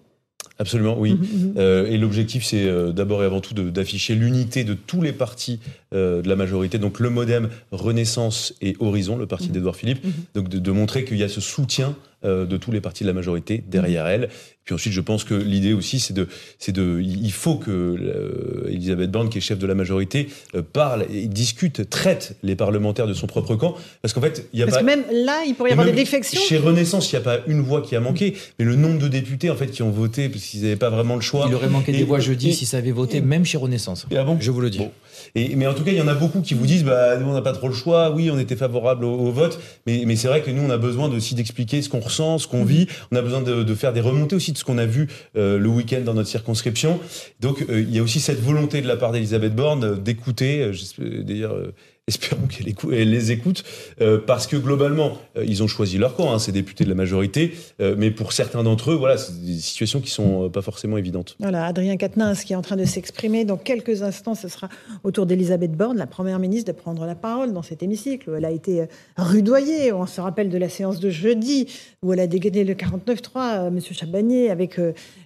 Absolument, 0.63 0.95
oui. 0.97 1.13
Mhm, 1.13 1.53
Euh, 1.57 1.87
et 1.87 1.97
l'objectif, 1.97 2.45
c'est 2.45 2.63
euh, 2.65 2.93
d'abord 2.93 3.21
et 3.21 3.25
avant 3.25 3.41
tout 3.41 3.53
d'afficher 3.53 4.15
l'unité 4.15 4.63
de 4.63 4.73
tous 4.73 5.01
les 5.01 5.11
partis 5.11 5.59
euh, 5.93 6.21
de 6.21 6.29
la 6.29 6.37
majorité. 6.37 6.77
Donc 6.77 7.01
le 7.01 7.09
MoDem, 7.09 7.49
Renaissance 7.71 8.53
et 8.61 8.75
Horizon, 8.79 9.17
le 9.17 9.25
parti 9.25 9.49
d'Edouard 9.49 9.75
Philippe. 9.75 10.01
Donc 10.35 10.47
de, 10.47 10.59
de 10.59 10.71
montrer 10.71 11.03
qu'il 11.03 11.17
y 11.17 11.23
a 11.23 11.29
ce 11.29 11.41
soutien 11.41 11.95
de 12.23 12.55
tous 12.55 12.71
les 12.71 12.79
partis 12.79 13.03
de 13.03 13.09
la 13.09 13.13
majorité 13.13 13.61
derrière 13.69 14.07
elle. 14.07 14.29
Puis 14.65 14.73
ensuite, 14.75 14.93
je 14.93 15.01
pense 15.01 15.23
que 15.25 15.33
l'idée 15.33 15.73
aussi, 15.73 15.99
c'est 15.99 16.13
de, 16.13 16.27
c'est 16.57 16.71
de, 16.71 17.01
il 17.01 17.31
faut 17.33 17.55
que 17.55 17.69
euh, 17.71 18.69
Elisabeth 18.69 19.11
Borne, 19.11 19.29
qui 19.29 19.39
est 19.39 19.41
chef 19.41 19.59
de 19.59 19.67
la 19.67 19.75
majorité, 19.75 20.29
euh, 20.55 20.61
parle 20.61 21.05
et 21.13 21.27
discute, 21.27 21.89
traite 21.89 22.37
les 22.43 22.55
parlementaires 22.55 23.07
de 23.07 23.13
son 23.13 23.27
propre 23.27 23.55
camp, 23.55 23.75
parce 24.01 24.13
qu'en 24.13 24.21
fait, 24.21 24.47
il 24.53 24.59
y 24.59 24.63
a 24.63 24.65
Parce 24.65 24.77
pas. 24.77 24.81
que 24.81 24.85
même 24.85 25.03
là, 25.11 25.43
il 25.45 25.53
pourrait 25.55 25.71
y 25.71 25.73
avoir 25.73 25.85
des 25.87 25.91
défections. 25.93 26.39
Chez 26.39 26.57
Renaissance, 26.57 27.11
il 27.11 27.15
n'y 27.15 27.21
a 27.21 27.23
pas 27.23 27.39
une 27.47 27.59
voix 27.61 27.81
qui 27.81 27.95
a 27.95 27.99
manqué, 27.99 28.35
mais 28.57 28.63
le 28.65 28.75
nombre 28.75 28.99
de 28.99 29.07
députés 29.09 29.49
en 29.49 29.55
fait 29.55 29.67
qui 29.67 29.83
ont 29.83 29.91
voté 29.91 30.29
parce 30.29 30.43
qu'ils 30.45 30.61
n'avaient 30.61 30.75
pas 30.77 30.89
vraiment 30.89 31.15
le 31.15 31.21
choix. 31.21 31.45
Il 31.49 31.55
aurait 31.55 31.67
manqué 31.67 31.91
Et- 31.93 31.97
des 31.97 32.03
voix 32.05 32.19
jeudi 32.19 32.49
et- 32.49 32.53
si 32.53 32.65
ça 32.65 32.77
avait 32.77 32.91
voté, 32.91 33.19
même 33.19 33.43
chez 33.43 33.57
Renaissance. 33.57 34.05
et 34.11 34.17
ah 34.17 34.23
bon 34.23 34.37
Je 34.39 34.49
vous 34.51 34.61
le 34.61 34.69
dis. 34.69 34.77
Bon. 34.77 34.91
Et, 35.35 35.55
mais 35.55 35.65
en 35.65 35.73
tout 35.73 35.83
cas, 35.83 35.91
il 35.91 35.97
y 35.97 36.01
en 36.01 36.07
a 36.07 36.13
beaucoup 36.13 36.41
qui 36.41 36.53
vous 36.53 36.65
disent, 36.67 36.83
bah, 36.83 37.17
nous, 37.17 37.27
on 37.27 37.33
n'a 37.33 37.41
pas 37.41 37.53
trop 37.53 37.67
le 37.67 37.73
choix. 37.73 38.11
Oui, 38.11 38.29
on 38.31 38.37
était 38.37 38.55
favorable 38.55 39.03
au, 39.03 39.13
au 39.13 39.31
vote, 39.31 39.59
mais, 39.87 40.03
mais 40.05 40.15
c'est 40.15 40.27
vrai 40.27 40.41
que 40.41 40.51
nous, 40.51 40.61
on 40.61 40.69
a 40.69 40.77
besoin 40.77 41.09
aussi 41.09 41.33
d'expliquer 41.33 41.81
ce 41.81 41.89
qu'on 41.89 42.01
ressent, 42.01 42.37
ce 42.37 42.47
qu'on 42.47 42.63
vit. 42.63 42.87
On 43.11 43.15
a 43.15 43.21
besoin 43.23 43.41
de, 43.41 43.63
de 43.63 43.75
faire 43.75 43.93
des 43.93 44.01
remontées 44.01 44.35
aussi 44.35 44.51
de 44.51 44.57
ce 44.59 44.63
qu'on 44.63 44.77
a 44.77 44.85
vu 44.85 45.07
euh, 45.35 45.57
le 45.57 45.69
week-end 45.69 46.01
dans 46.05 46.13
notre 46.13 46.29
circonscription. 46.29 46.99
Donc, 47.39 47.65
euh, 47.69 47.81
il 47.81 47.95
y 47.95 47.99
a 47.99 48.03
aussi 48.03 48.19
cette 48.19 48.39
volonté 48.41 48.81
de 48.81 48.87
la 48.87 48.95
part 48.95 49.11
d'Elisabeth 49.11 49.55
Borne 49.55 49.83
euh, 49.83 49.95
d'écouter. 49.95 50.61
euh, 50.61 50.71
j'espère- 50.71 51.23
D'ailleurs, 51.23 51.53
euh, 51.53 51.73
espérons 52.09 52.47
qu'elle 52.47 53.09
les 53.09 53.31
écoute, 53.31 53.63
euh, 54.01 54.17
parce 54.17 54.45
que 54.45 54.57
globalement, 54.57 55.17
euh, 55.37 55.45
ils 55.47 55.63
ont 55.63 55.67
choisi 55.67 55.97
leur 55.97 56.17
camp, 56.17 56.33
hein, 56.33 56.39
ces 56.39 56.51
députés 56.51 56.83
de 56.83 56.89
la 56.89 56.95
majorité. 56.95 57.53
euh, 57.79 57.95
mais 57.97 58.11
pour 58.11 58.33
certains 58.33 58.61
d'entre 58.61 58.91
eux, 58.91 58.95
voilà, 58.95 59.17
c'est 59.17 59.41
des 59.41 59.53
situations 59.59 60.01
qui 60.01 60.09
sont 60.09 60.45
euh, 60.45 60.49
pas 60.49 60.61
forcément 60.61 60.97
évidentes. 60.97 61.37
Voilà, 61.39 61.65
Adrien 61.65 61.95
Quatennens 61.95 62.43
qui 62.43 62.51
est 62.51 62.55
en 62.57 62.61
train 62.61 62.75
de 62.75 62.83
s'exprimer. 62.83 63.45
Dans 63.45 63.55
quelques 63.55 64.03
instants, 64.03 64.35
ce 64.35 64.49
sera 64.49 64.67
au 65.05 65.11
tour 65.11 65.25
d'Elisabeth 65.25 65.71
Borne, 65.71 65.97
la 65.97 66.05
première 66.05 66.39
ministre, 66.39 66.73
de 66.73 66.77
prendre 66.77 67.05
la 67.05 67.15
parole 67.15 67.53
dans 67.53 67.61
cet 67.61 67.83
hémicycle 67.83 68.29
où 68.29 68.35
elle 68.35 68.45
a 68.45 68.51
été 68.51 68.83
rudoyée. 69.15 69.93
On 69.93 70.05
se 70.05 70.19
rappelle 70.19 70.49
de 70.49 70.57
la 70.57 70.67
séance 70.67 70.99
de 70.99 71.09
jeudi 71.09 71.67
où 72.01 72.11
elle 72.11 72.19
a 72.19 72.27
dégainé 72.27 72.65
le 72.65 72.73
49-3, 72.73 73.67
M. 73.67 73.79
Chabanier, 73.79 74.49
avec 74.49 74.79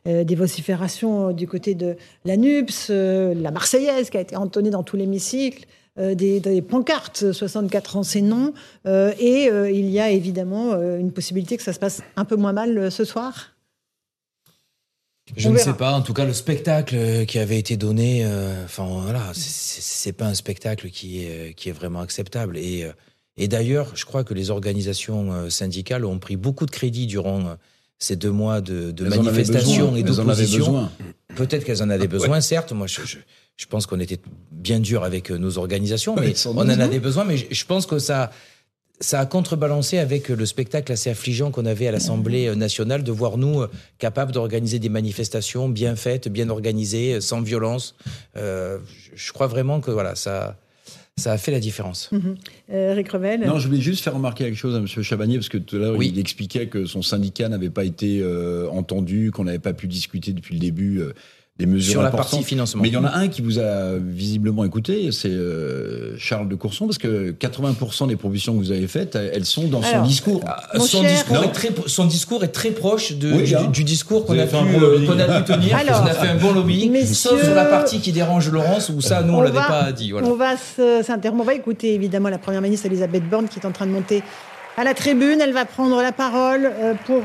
des 0.06 0.36
vociférations 0.36 1.32
du 1.32 1.48
côté 1.48 1.74
de 1.74 1.96
la 2.26 2.38
NUPS, 2.38 2.90
la 2.90 3.52
Marseillaise 3.52 4.10
qui 4.12 4.18
a 4.18 4.22
été 4.22 4.36
entonnée 4.36 4.70
dans 4.70 4.84
tout 4.84 4.96
l'hémicycle. 4.96 5.66
Euh, 6.00 6.16
des, 6.16 6.40
des, 6.40 6.62
pancartes 6.62 7.32
64 7.32 7.98
ans, 7.98 8.04
c'est 8.04 8.22
non. 8.22 8.54
Euh, 8.86 9.14
et 9.20 9.50
euh, 9.50 9.72
il 9.72 9.90
y 9.90 10.00
a 10.00 10.10
évidemment 10.10 10.74
une 10.74 11.12
possibilité 11.12 11.58
que 11.58 11.64
ça 11.64 11.74
se 11.74 11.80
passe 11.80 12.02
un 12.16 12.26
peu 12.26 12.36
moins 12.36 12.54
mal 12.54 12.92
ce 12.92 13.06
soir. 13.06 13.54
Je 15.36 15.50
ne 15.50 15.58
sais 15.58 15.74
pas. 15.74 15.92
En 15.94 16.02
tout 16.02 16.14
cas, 16.14 16.26
le 16.26 16.34
spectacle 16.34 17.26
qui 17.26 17.38
avait 17.38 17.60
été 17.60 17.76
donné, 17.76 18.26
enfin 18.64 18.86
voilà, 18.86 19.32
c'est 19.34 20.14
pas 20.14 20.28
un 20.28 20.34
spectacle 20.34 20.90
qui 20.90 21.26
est 21.26 21.54
qui 21.54 21.68
est 21.68 21.74
vraiment 21.74 22.00
acceptable. 22.00 22.58
Et 22.58 22.90
et 23.36 23.50
d'ailleurs, 23.50 23.92
je 23.96 24.06
crois 24.06 24.24
que 24.24 24.34
les 24.34 24.52
organisations 24.52 25.50
syndicales 25.50 26.06
ont 26.06 26.18
pris 26.18 26.38
beaucoup 26.38 26.66
de 26.66 26.72
crédit 26.72 27.08
durant 27.08 27.58
ces 28.00 28.16
deux 28.16 28.32
mois 28.32 28.62
de, 28.62 28.92
de 28.92 29.06
manifestations 29.06 29.96
et 29.96 30.04
d'opposition. 30.04 30.90
Peut-être 31.36 31.66
qu'elles 31.66 31.84
en 31.84 31.90
avaient 31.90 32.06
ah, 32.06 32.08
besoin, 32.08 32.42
certes. 32.42 32.72
Moi, 32.72 32.88
je, 32.88 33.02
je, 33.06 33.18
je 33.58 33.66
pense 33.66 33.86
qu'on 33.86 34.00
était 34.00 34.20
bien 34.52 34.80
dur 34.80 35.04
avec 35.04 35.32
nos 35.32 35.58
organisations, 35.58 36.16
mais 36.16 36.34
on 36.46 36.58
en 36.58 36.70
avait 36.70 37.00
besoin. 37.00 37.26
Mais 37.26 37.38
je 37.38 37.66
pense 37.66 37.86
que 37.86 38.00
ça, 38.00 38.32
ça 39.00 39.20
a 39.20 39.26
contrebalancé 39.26 39.98
avec 39.98 40.30
le 40.30 40.46
spectacle 40.46 40.92
assez 40.92 41.10
affligeant 41.10 41.52
qu'on 41.52 41.66
avait 41.66 41.88
à 41.88 41.92
l'Assemblée 41.92 42.56
nationale 42.56 43.04
de 43.04 43.12
voir 43.12 43.38
nous 43.38 43.62
euh, 43.62 43.70
capables 43.98 44.32
d'organiser 44.32 44.80
des 44.80 44.90
manifestations 44.90 45.70
bien 45.70 45.96
faites, 45.96 46.28
bien 46.28 46.50
organisées, 46.50 47.20
sans 47.20 47.42
violence. 47.42 47.96
Euh, 48.36 48.78
je 49.16 49.32
crois 49.34 49.48
vraiment 49.48 49.82
que 49.82 49.92
voilà, 49.92 50.16
ça, 50.16 50.58
ça 51.18 51.32
a 51.32 51.38
fait 51.38 51.52
la 51.52 51.60
différence. 51.60 52.12
Mmh. 52.12 52.20
Eric 52.70 53.10
Revel 53.12 53.42
Non, 53.42 53.58
je 53.58 53.68
voulais 53.68 53.82
juste 53.82 54.04
faire 54.04 54.14
remarquer 54.14 54.46
quelque 54.46 54.56
chose 54.56 54.76
à 54.76 54.78
M. 54.78 54.88
Chabanier, 54.88 55.38
parce 55.38 55.50
que 55.50 55.58
tout 55.58 55.76
à 55.76 55.80
l'heure, 55.80 56.04
il 56.04 56.20
expliquait 56.20 56.68
que 56.68 56.86
son 56.86 57.02
syndicat 57.02 57.50
n'avait 57.50 57.72
pas 57.72 57.86
été 57.86 58.20
euh, 58.22 58.70
entendu, 58.70 59.32
qu'on 59.32 59.46
n'avait 59.46 59.58
pas 59.58 59.74
pu 59.74 59.88
discuter 59.88 60.34
depuis 60.34 60.54
le 60.54 60.60
début. 60.60 61.00
Euh, 61.00 61.14
des 61.60 61.66
mesures 61.66 61.92
sur 61.94 62.02
la 62.04 62.12
partie 62.12 62.44
financement. 62.44 62.84
Mais 62.84 62.90
il 62.90 62.94
y 62.94 62.98
en 62.98 63.04
a 63.04 63.16
un 63.16 63.28
qui 63.30 63.42
vous 63.42 63.58
a 63.58 63.96
visiblement 63.98 64.64
écouté, 64.64 65.12
c'est 65.12 65.30
euh, 65.30 66.16
Charles 66.18 66.48
de 66.48 66.56
Courson, 66.56 66.86
parce 66.86 67.00
que 67.00 67.32
80% 67.32 68.08
des 68.08 68.16
propositions 68.16 68.54
que 68.54 68.60
vous 68.60 68.72
avez 68.72 68.88
faites, 68.88 69.16
elles 69.16 69.46
sont 69.46 69.68
dans 69.68 69.82
son 69.82 70.04
discours. 70.04 70.42
Euh, 70.76 70.80
son 70.80 71.02
discours, 71.02 71.44
est 71.44 71.52
très, 71.52 71.70
son 71.88 72.06
discours 72.06 72.44
est 72.44 72.50
très 72.50 72.72
proche 72.72 73.14
de, 73.14 73.34
hein. 73.34 73.70
du, 73.72 73.84
discours 73.84 74.26
qu'on 74.26 74.38
a, 74.38 74.46
pu, 74.46 74.56
euh, 74.56 75.20
a 75.20 75.42
pu 75.42 75.52
tenir. 75.52 75.76
Alors, 75.76 76.04
on 76.04 76.08
a 76.08 76.14
fait 76.14 76.28
un 76.28 76.36
bon 76.36 76.54
lobbying, 76.54 77.04
sauf 77.06 77.44
sur 77.44 77.56
la 77.56 77.66
partie 77.66 78.00
qui 78.00 78.12
dérange 78.12 78.52
Laurence, 78.52 78.90
où 78.90 79.02
ça, 79.02 79.24
nous, 79.24 79.34
on, 79.34 79.40
ne 79.40 79.46
l'avait 79.46 79.58
pas 79.58 79.92
dit. 79.92 80.12
Voilà. 80.12 80.28
On 80.28 80.36
va 80.36 80.56
s'interrompre. 81.04 81.42
On 81.42 81.46
va 81.46 81.56
écouter 81.56 81.94
évidemment 81.94 82.30
la 82.30 82.38
première 82.38 82.62
ministre 82.62 82.86
Elisabeth 82.86 83.28
Borne 83.28 83.48
qui 83.48 83.60
est 83.60 83.66
en 83.66 83.72
train 83.72 83.86
de 83.86 83.92
monter 83.92 84.22
à 84.78 84.84
la 84.84 84.94
tribune. 84.94 85.42
Elle 85.42 85.54
va 85.54 85.66
prendre 85.66 86.02
la 86.02 86.12
parole 86.12 86.72
pour 87.06 87.24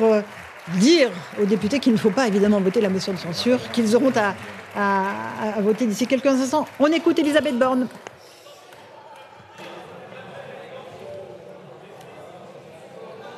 dire 0.68 1.10
aux 1.40 1.44
députés 1.44 1.78
qu'il 1.78 1.92
ne 1.92 1.98
faut 1.98 2.10
pas 2.10 2.28
évidemment 2.28 2.60
voter 2.60 2.80
la 2.80 2.88
motion 2.88 3.12
de 3.12 3.18
censure, 3.18 3.58
qu'ils 3.72 3.96
auront 3.96 4.12
à, 4.16 4.34
à, 4.76 5.60
voter 5.60 5.86
d'ici 5.86 6.06
quelques 6.06 6.26
instants. 6.26 6.66
On 6.78 6.86
écoute 6.86 7.18
Elisabeth 7.18 7.58
Borne. 7.58 7.88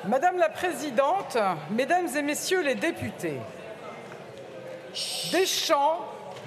Madame 0.07 0.37
la 0.37 0.51
Présidente, 0.51 1.39
Mesdames 1.71 2.09
et 2.15 2.23
Messieurs 2.23 2.63
les 2.63 2.75
députés, 2.75 3.41
des 5.33 5.47
chants, 5.47 6.01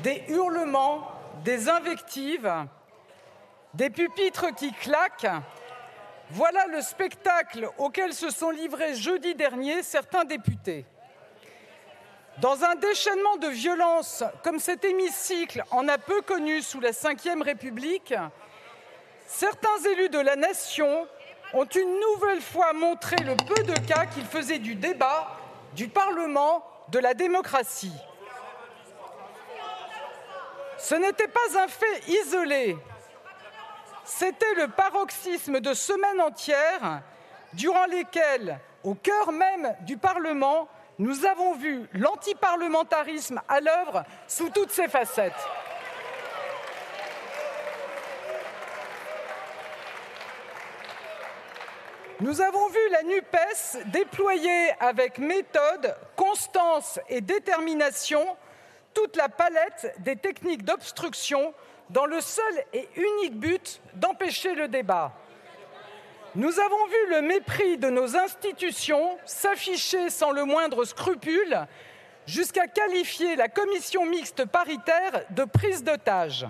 des 0.03 0.23
hurlements, 0.29 1.09
des 1.43 1.67
invectives, 1.67 2.51
des 3.73 3.89
pupitres 3.89 4.53
qui 4.55 4.71
claquent, 4.73 5.41
voilà 6.31 6.65
le 6.67 6.81
spectacle 6.81 7.69
auquel 7.77 8.13
se 8.13 8.29
sont 8.29 8.49
livrés 8.49 8.95
jeudi 8.95 9.33
dernier 9.35 9.81
certains 9.83 10.25
députés. 10.25 10.85
Dans 12.39 12.63
un 12.63 12.75
déchaînement 12.75 13.37
de 13.37 13.47
violence 13.47 14.23
comme 14.43 14.59
cet 14.59 14.85
hémicycle 14.85 15.63
en 15.71 15.87
a 15.87 15.97
peu 15.97 16.21
connu 16.21 16.61
sous 16.61 16.79
la 16.79 16.91
Ve 16.91 17.41
République, 17.41 18.13
certains 19.25 19.77
élus 19.91 20.09
de 20.09 20.19
la 20.19 20.35
nation 20.35 21.07
ont 21.53 21.65
une 21.65 21.99
nouvelle 21.99 22.41
fois 22.41 22.73
montré 22.73 23.15
le 23.23 23.35
peu 23.35 23.63
de 23.63 23.73
cas 23.87 24.05
qu'ils 24.05 24.25
faisaient 24.25 24.59
du 24.59 24.75
débat, 24.75 25.35
du 25.73 25.87
Parlement, 25.87 26.63
de 26.89 26.99
la 26.99 27.13
démocratie. 27.13 27.93
Ce 30.77 30.95
n'était 30.95 31.27
pas 31.27 31.59
un 31.63 31.67
fait 31.67 32.07
isolé. 32.07 32.77
C'était 34.07 34.53
le 34.55 34.69
paroxysme 34.69 35.59
de 35.59 35.73
semaines 35.73 36.21
entières 36.21 37.01
durant 37.53 37.85
lesquelles, 37.87 38.57
au 38.85 38.95
cœur 38.95 39.33
même 39.33 39.75
du 39.81 39.97
Parlement, 39.97 40.69
nous 40.97 41.25
avons 41.25 41.55
vu 41.55 41.87
l'antiparlementarisme 41.93 43.41
à 43.49 43.59
l'œuvre 43.59 44.05
sous 44.27 44.49
toutes 44.49 44.71
ses 44.71 44.87
facettes. 44.87 45.33
Nous 52.21 52.41
avons 52.41 52.69
vu 52.69 52.79
la 52.91 53.03
NUPES 53.03 53.89
déployer 53.91 54.71
avec 54.79 55.19
méthode, 55.19 55.95
constance 56.15 56.99
et 57.09 57.19
détermination 57.19 58.25
toute 58.93 59.17
la 59.17 59.27
palette 59.27 59.93
des 59.99 60.15
techniques 60.15 60.63
d'obstruction 60.63 61.53
dans 61.89 62.05
le 62.05 62.21
seul 62.21 62.63
et 62.73 62.87
unique 62.95 63.39
but 63.39 63.81
d'empêcher 63.95 64.55
le 64.55 64.67
débat. 64.67 65.13
Nous 66.35 66.59
avons 66.59 66.85
vu 66.87 67.09
le 67.09 67.21
mépris 67.21 67.77
de 67.77 67.89
nos 67.89 68.15
institutions 68.15 69.17
s'afficher 69.25 70.09
sans 70.09 70.31
le 70.31 70.43
moindre 70.43 70.85
scrupule 70.85 71.65
jusqu'à 72.25 72.67
qualifier 72.67 73.35
la 73.35 73.47
commission 73.47 74.05
mixte 74.05 74.45
paritaire 74.45 75.23
de 75.31 75.45
prise 75.45 75.83
d'otage. 75.83 76.45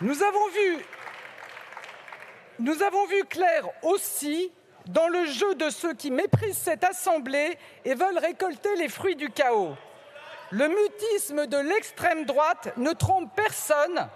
Nous 0.00 0.22
avons 0.22 0.48
vu 0.48 0.84
nous 2.60 2.82
avons 2.82 3.06
vu 3.06 3.24
clair 3.24 3.66
aussi 3.80 4.52
dans 4.86 5.08
le 5.08 5.24
jeu 5.24 5.54
de 5.54 5.70
ceux 5.70 5.94
qui 5.94 6.10
méprisent 6.10 6.58
cette 6.58 6.84
Assemblée 6.84 7.56
et 7.86 7.94
veulent 7.94 8.18
récolter 8.18 8.76
les 8.76 8.88
fruits 8.88 9.16
du 9.16 9.30
chaos. 9.30 9.76
Le 10.52 10.66
mutisme 10.66 11.46
de 11.46 11.58
l'extrême 11.58 12.24
droite 12.24 12.72
ne 12.76 12.92
trompe 12.92 13.30
personne. 13.36 14.08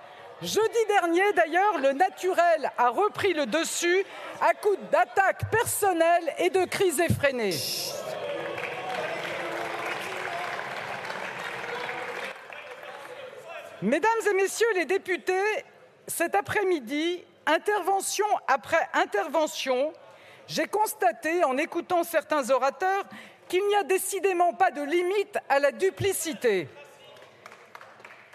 Jeudi 0.42 0.78
dernier, 0.88 1.32
d'ailleurs, 1.34 1.78
le 1.78 1.92
naturel 1.92 2.72
a 2.76 2.88
repris 2.88 3.34
le 3.34 3.46
dessus 3.46 4.04
à 4.40 4.52
coups 4.52 4.78
d'attaques 4.90 5.48
personnelles 5.52 6.34
et 6.38 6.50
de 6.50 6.64
crises 6.64 6.98
effrénées. 6.98 7.54
Mesdames 13.80 14.10
et 14.28 14.34
messieurs 14.34 14.66
les 14.74 14.86
députés, 14.86 15.64
cet 16.08 16.34
après-midi, 16.34 17.24
intervention 17.46 18.26
après 18.48 18.88
intervention, 18.94 19.92
j'ai 20.46 20.66
constaté, 20.66 21.44
en 21.44 21.56
écoutant 21.56 22.02
certains 22.02 22.50
orateurs, 22.50 23.04
qu'il 23.54 23.68
n'y 23.68 23.76
a 23.76 23.84
décidément 23.84 24.52
pas 24.52 24.72
de 24.72 24.82
limite 24.82 25.38
à 25.48 25.60
la 25.60 25.70
duplicité. 25.70 26.68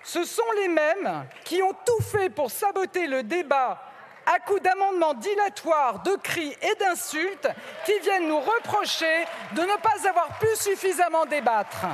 Ce 0.01 0.23
sont 0.23 0.49
les 0.55 0.69
mêmes 0.69 1.25
qui 1.43 1.61
ont 1.61 1.73
tout 1.85 2.01
fait 2.01 2.29
pour 2.29 2.49
saboter 2.49 3.05
le 3.05 3.23
débat 3.23 3.83
à 4.25 4.39
coups 4.39 4.61
d'amendements 4.61 5.15
dilatoires, 5.15 6.03
de 6.03 6.15
cris 6.15 6.55
et 6.61 6.75
d'insultes 6.75 7.49
qui 7.85 7.99
viennent 7.99 8.29
nous 8.29 8.39
reprocher 8.39 9.25
de 9.55 9.61
ne 9.61 9.75
pas 9.81 10.07
avoir 10.07 10.39
pu 10.39 10.47
suffisamment 10.55 11.25
débattre. 11.25 11.85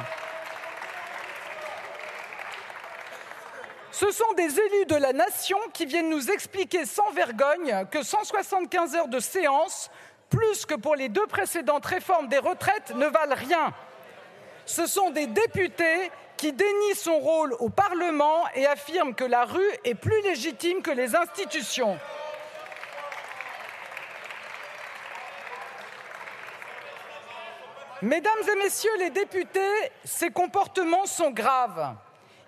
Ce 3.92 4.12
sont 4.12 4.34
des 4.34 4.60
élus 4.60 4.86
de 4.86 4.98
la 4.98 5.14
nation 5.14 5.58
qui 5.74 5.88
viennent 5.88 6.12
nous 6.12 6.30
expliquer 6.30 6.86
sans 6.86 7.10
vergogne 7.10 7.88
que 7.90 8.04
175 8.04 8.96
heures 8.96 9.08
de 9.08 9.20
séance 9.20 9.90
plus 10.36 10.66
que 10.66 10.76
pour 10.76 10.96
les 10.96 11.10
deux 11.10 11.28
précédentes 11.28 11.86
réformes 11.86 12.28
des 12.28 12.40
retraites, 12.40 12.94
ne 12.96 13.06
valent 13.06 13.36
rien. 13.36 13.74
Ce 14.66 14.86
sont 14.86 15.12
des 15.12 15.28
députés 15.28 16.12
qui 16.38 16.52
dénient 16.52 16.96
son 16.96 17.18
rôle 17.20 17.54
au 17.60 17.70
Parlement 17.70 18.44
et 18.56 18.66
affirment 18.66 19.16
que 19.16 19.24
la 19.24 19.46
rue 19.46 19.72
est 19.84 19.96
plus 19.96 20.22
légitime 20.24 20.82
que 20.82 20.92
les 20.92 21.16
institutions. 21.16 21.98
Mesdames 28.02 28.34
et 28.52 28.64
Messieurs 28.64 28.98
les 29.00 29.10
députés, 29.10 29.92
ces 30.04 30.30
comportements 30.30 31.06
sont 31.06 31.32
graves. 31.32 31.96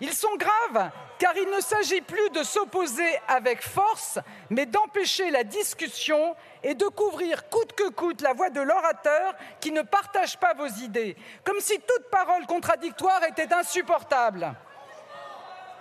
Ils 0.00 0.12
sont 0.12 0.36
graves 0.36 0.90
car 1.18 1.36
il 1.36 1.50
ne 1.50 1.60
s'agit 1.60 2.00
plus 2.00 2.30
de 2.30 2.42
s'opposer 2.44 3.18
avec 3.26 3.62
force, 3.62 4.18
mais 4.50 4.66
d'empêcher 4.66 5.30
la 5.30 5.42
discussion 5.42 6.36
et 6.62 6.74
de 6.74 6.86
couvrir 6.86 7.48
coûte 7.48 7.72
que 7.72 7.88
coûte 7.90 8.20
la 8.20 8.32
voix 8.32 8.50
de 8.50 8.60
l'orateur 8.60 9.34
qui 9.60 9.72
ne 9.72 9.82
partage 9.82 10.38
pas 10.38 10.54
vos 10.54 10.68
idées, 10.68 11.16
comme 11.44 11.60
si 11.60 11.80
toute 11.80 12.08
parole 12.10 12.46
contradictoire 12.46 13.24
était 13.24 13.52
insupportable. 13.52 14.54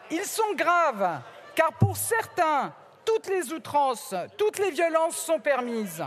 Ils 0.09 0.25
sont 0.25 0.53
graves, 0.55 1.21
car 1.53 1.73
pour 1.73 1.97
certains, 1.97 2.73
toutes 3.05 3.27
les 3.27 3.53
outrances, 3.53 4.15
toutes 4.37 4.57
les 4.57 4.71
violences 4.71 5.17
sont 5.17 5.39
permises. 5.39 6.03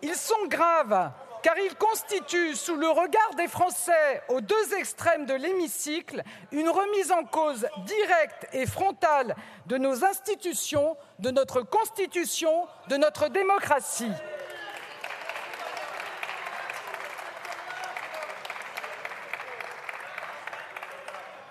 Ils 0.00 0.16
sont 0.16 0.46
graves, 0.48 1.10
car 1.42 1.58
il 1.58 1.74
constitue, 1.74 2.54
sous 2.54 2.76
le 2.76 2.88
regard 2.88 3.34
des 3.36 3.48
Français 3.48 4.22
aux 4.28 4.40
deux 4.40 4.74
extrêmes 4.78 5.26
de 5.26 5.34
l'hémicycle, 5.34 6.22
une 6.52 6.68
remise 6.68 7.10
en 7.12 7.24
cause 7.24 7.66
directe 7.84 8.46
et 8.52 8.66
frontale 8.66 9.34
de 9.66 9.76
nos 9.76 10.04
institutions, 10.04 10.96
de 11.18 11.30
notre 11.30 11.62
Constitution, 11.62 12.66
de 12.88 12.96
notre 12.96 13.28
démocratie. 13.28 14.12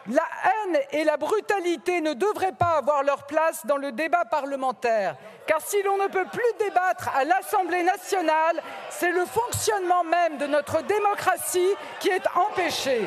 La 0.08 0.24
haine 0.44 0.82
et 0.92 1.04
la 1.04 1.16
brutalité 1.16 2.02
ne 2.02 2.14
devraient 2.14 2.54
pas 2.54 2.78
avoir 2.78 3.04
leur 3.04 3.28
place 3.28 3.66
dans 3.68 3.78
le 3.78 3.92
débat 3.92 4.26
parlementaire, 4.26 5.16
car 5.46 5.62
si 5.62 5.82
l'on 5.84 5.98
ne 5.98 6.08
peut 6.08 6.26
plus 6.26 6.42
débattre 6.58 7.10
à 7.16 7.24
l'Assemblée 7.24 7.84
nationale, 7.84 8.64
c'est 8.90 9.12
le 9.12 9.26
fonctionnement 9.26 10.04
même 10.04 10.38
de 10.38 10.48
notre 10.48 10.82
démocratie 10.82 11.76
qui 12.00 12.10
est 12.10 12.24
empêché. 12.36 13.06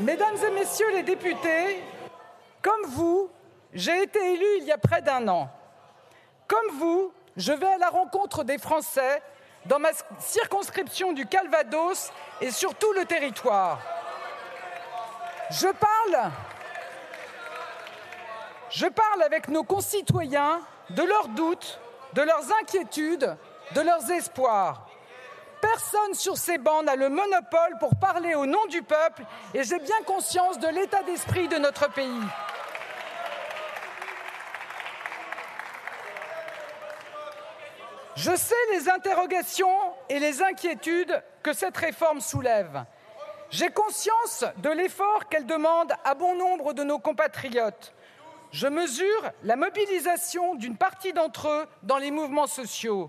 Mesdames 0.00 0.36
et 0.48 0.50
messieurs 0.50 0.90
les 0.92 1.02
députés, 1.04 1.84
comme 2.62 2.86
vous, 2.86 3.30
j'ai 3.72 4.02
été 4.02 4.32
élu 4.32 4.46
il 4.58 4.64
y 4.64 4.72
a 4.72 4.78
près 4.78 5.02
d'un 5.02 5.28
an. 5.28 5.48
Comme 6.48 6.78
vous, 6.78 7.12
je 7.36 7.52
vais 7.52 7.66
à 7.66 7.78
la 7.78 7.88
rencontre 7.88 8.44
des 8.44 8.58
Français 8.58 9.22
dans 9.66 9.78
ma 9.78 9.90
circonscription 10.18 11.12
du 11.12 11.26
Calvados 11.26 12.10
et 12.40 12.50
sur 12.50 12.74
tout 12.74 12.92
le 12.92 13.04
territoire. 13.04 13.78
Je 15.50 15.66
parle, 18.86 19.22
avec 19.22 19.48
nos 19.48 19.64
concitoyens 19.64 20.60
de 20.90 21.02
leurs 21.02 21.28
doutes, 21.28 21.80
de 22.14 22.22
leurs 22.22 22.44
inquiétudes, 22.62 23.36
de 23.74 23.80
leurs 23.80 24.10
espoirs. 24.10 24.86
Personne 25.60 26.14
sur 26.14 26.36
ces 26.36 26.56
bancs 26.56 26.84
n'a 26.84 26.96
le 26.96 27.08
monopole 27.08 27.76
pour 27.80 27.96
parler 27.96 28.34
au 28.34 28.46
nom 28.46 28.64
du 28.70 28.82
peuple 28.82 29.24
et 29.52 29.62
j'ai 29.62 29.78
bien 29.78 30.00
conscience 30.06 30.58
de 30.58 30.68
l'état 30.68 31.02
d'esprit 31.02 31.48
de 31.48 31.58
notre 31.58 31.90
pays. 31.92 32.22
Je 38.22 38.36
sais 38.36 38.54
les 38.72 38.90
interrogations 38.90 39.94
et 40.10 40.18
les 40.18 40.42
inquiétudes 40.42 41.22
que 41.42 41.54
cette 41.54 41.78
réforme 41.78 42.20
soulève. 42.20 42.84
J'ai 43.48 43.70
conscience 43.70 44.44
de 44.58 44.68
l'effort 44.68 45.26
qu'elle 45.30 45.46
demande 45.46 45.94
à 46.04 46.14
bon 46.14 46.36
nombre 46.36 46.74
de 46.74 46.82
nos 46.82 46.98
compatriotes. 46.98 47.94
Je 48.50 48.66
mesure 48.66 49.30
la 49.42 49.56
mobilisation 49.56 50.54
d'une 50.54 50.76
partie 50.76 51.14
d'entre 51.14 51.48
eux 51.48 51.66
dans 51.82 51.96
les 51.96 52.10
mouvements 52.10 52.46
sociaux. 52.46 53.08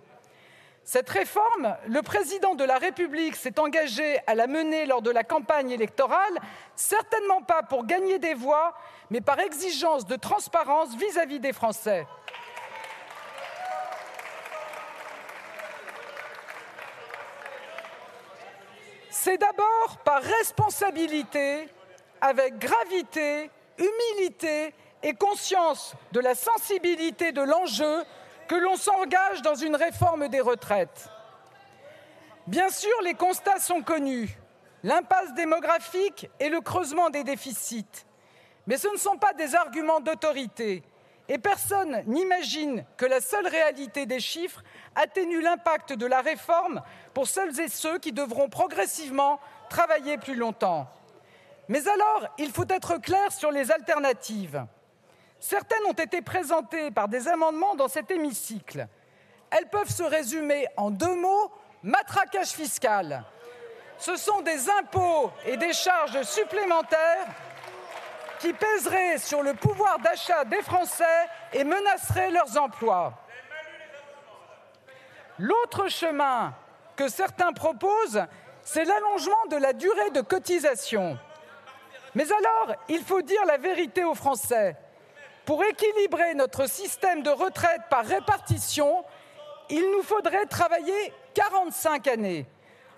Cette 0.85 1.09
réforme, 1.09 1.75
le 1.87 2.01
président 2.01 2.55
de 2.55 2.63
la 2.63 2.77
République 2.77 3.35
s'est 3.35 3.59
engagé 3.59 4.17
à 4.27 4.33
la 4.33 4.47
mener 4.47 4.85
lors 4.85 5.01
de 5.01 5.11
la 5.11 5.25
campagne 5.25 5.71
électorale, 5.71 6.39
certainement 6.77 7.41
pas 7.41 7.63
pour 7.63 7.85
gagner 7.85 8.17
des 8.17 8.33
voix, 8.33 8.75
mais 9.09 9.19
par 9.19 9.39
exigence 9.39 10.05
de 10.05 10.15
transparence 10.15 10.95
vis-à-vis 10.95 11.39
-vis 11.39 11.41
des 11.41 11.53
Français. 11.53 12.07
C'est 19.23 19.37
d'abord 19.37 19.99
par 20.03 20.23
responsabilité, 20.23 21.69
avec 22.21 22.57
gravité, 22.57 23.51
humilité 23.77 24.73
et 25.03 25.13
conscience 25.13 25.93
de 26.11 26.19
la 26.19 26.33
sensibilité 26.33 27.31
de 27.31 27.43
l'enjeu 27.43 28.03
que 28.47 28.55
l'on 28.55 28.75
s'engage 28.75 29.43
dans 29.43 29.53
une 29.53 29.75
réforme 29.75 30.27
des 30.27 30.41
retraites. 30.41 31.07
Bien 32.47 32.69
sûr, 32.69 32.99
les 33.03 33.13
constats 33.13 33.59
sont 33.59 33.83
connus 33.83 34.39
l'impasse 34.81 35.35
démographique 35.35 36.27
et 36.39 36.49
le 36.49 36.59
creusement 36.59 37.11
des 37.11 37.23
déficits. 37.23 38.07
Mais 38.65 38.77
ce 38.77 38.87
ne 38.87 38.97
sont 38.97 39.19
pas 39.19 39.33
des 39.33 39.53
arguments 39.53 39.99
d'autorité. 39.99 40.81
Et 41.29 41.37
personne 41.37 42.01
n'imagine 42.07 42.83
que 42.97 43.05
la 43.05 43.21
seule 43.21 43.47
réalité 43.47 44.07
des 44.07 44.19
chiffres 44.19 44.63
atténue 44.95 45.41
l'impact 45.41 45.93
de 45.93 46.07
la 46.07 46.21
réforme 46.21 46.81
pour 47.13 47.27
celles 47.27 47.59
et 47.59 47.67
ceux 47.67 47.99
qui 47.99 48.11
devront 48.11 48.49
progressivement 48.49 49.39
travailler 49.69 50.17
plus 50.17 50.35
longtemps. 50.35 50.87
Mais 51.67 51.87
alors, 51.87 52.27
il 52.37 52.51
faut 52.51 52.67
être 52.69 52.97
clair 52.97 53.31
sur 53.31 53.51
les 53.51 53.71
alternatives. 53.71 54.65
Certaines 55.39 55.85
ont 55.87 55.93
été 55.93 56.21
présentées 56.21 56.91
par 56.91 57.07
des 57.07 57.27
amendements 57.27 57.75
dans 57.75 57.87
cet 57.87 58.11
hémicycle. 58.11 58.87
Elles 59.49 59.69
peuvent 59.69 59.89
se 59.89 60.03
résumer 60.03 60.67
en 60.77 60.91
deux 60.91 61.15
mots 61.15 61.51
matraquage 61.83 62.49
fiscal. 62.49 63.23
Ce 63.97 64.15
sont 64.15 64.41
des 64.41 64.69
impôts 64.69 65.31
et 65.45 65.57
des 65.57 65.73
charges 65.73 66.21
supplémentaires 66.23 67.27
qui 68.39 68.53
pèseraient 68.53 69.19
sur 69.19 69.43
le 69.43 69.53
pouvoir 69.53 69.99
d'achat 69.99 70.43
des 70.45 70.61
Français 70.61 71.27
et 71.53 71.63
menaceraient 71.63 72.31
leurs 72.31 72.57
emplois. 72.57 73.13
L'autre 75.37 75.87
chemin 75.87 76.53
que 77.01 77.07
certains 77.07 77.51
proposent, 77.51 78.23
c'est 78.61 78.85
l'allongement 78.85 79.45
de 79.49 79.55
la 79.55 79.73
durée 79.73 80.11
de 80.11 80.21
cotisation. 80.21 81.17
Mais 82.13 82.31
alors, 82.31 82.75
il 82.89 83.01
faut 83.01 83.23
dire 83.23 83.43
la 83.47 83.57
vérité 83.57 84.03
aux 84.03 84.13
Français. 84.13 84.75
Pour 85.43 85.63
équilibrer 85.63 86.35
notre 86.35 86.69
système 86.69 87.23
de 87.23 87.31
retraite 87.31 87.81
par 87.89 88.05
répartition, 88.05 89.03
il 89.71 89.81
nous 89.97 90.03
faudrait 90.03 90.45
travailler 90.45 91.11
45 91.33 92.07
années, 92.07 92.45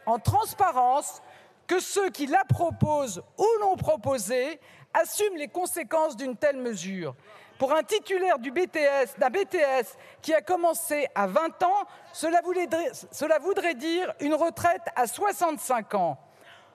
en 0.05 0.19
transparence, 0.19 1.21
que 1.65 1.79
ceux 1.79 2.09
qui 2.09 2.27
la 2.27 2.43
proposent 2.43 3.23
ou 3.37 3.47
l'ont 3.61 3.77
proposée 3.77 4.59
assument 4.93 5.37
les 5.37 5.47
conséquences 5.47 6.17
d'une 6.17 6.35
telle 6.35 6.57
mesure. 6.57 7.15
Pour 7.57 7.73
un 7.73 7.83
titulaire 7.83 8.39
du 8.39 8.51
BTS, 8.51 9.17
d'un 9.17 9.29
BTS 9.29 9.95
qui 10.21 10.33
a 10.33 10.41
commencé 10.41 11.07
à 11.13 11.27
20 11.27 11.63
ans, 11.63 11.85
cela 12.11 12.41
voudrait, 12.41 13.75
dire 13.75 14.13
une 14.19 14.33
retraite 14.33 14.81
à 14.95 15.07
65 15.07 15.93
ans. 15.95 16.17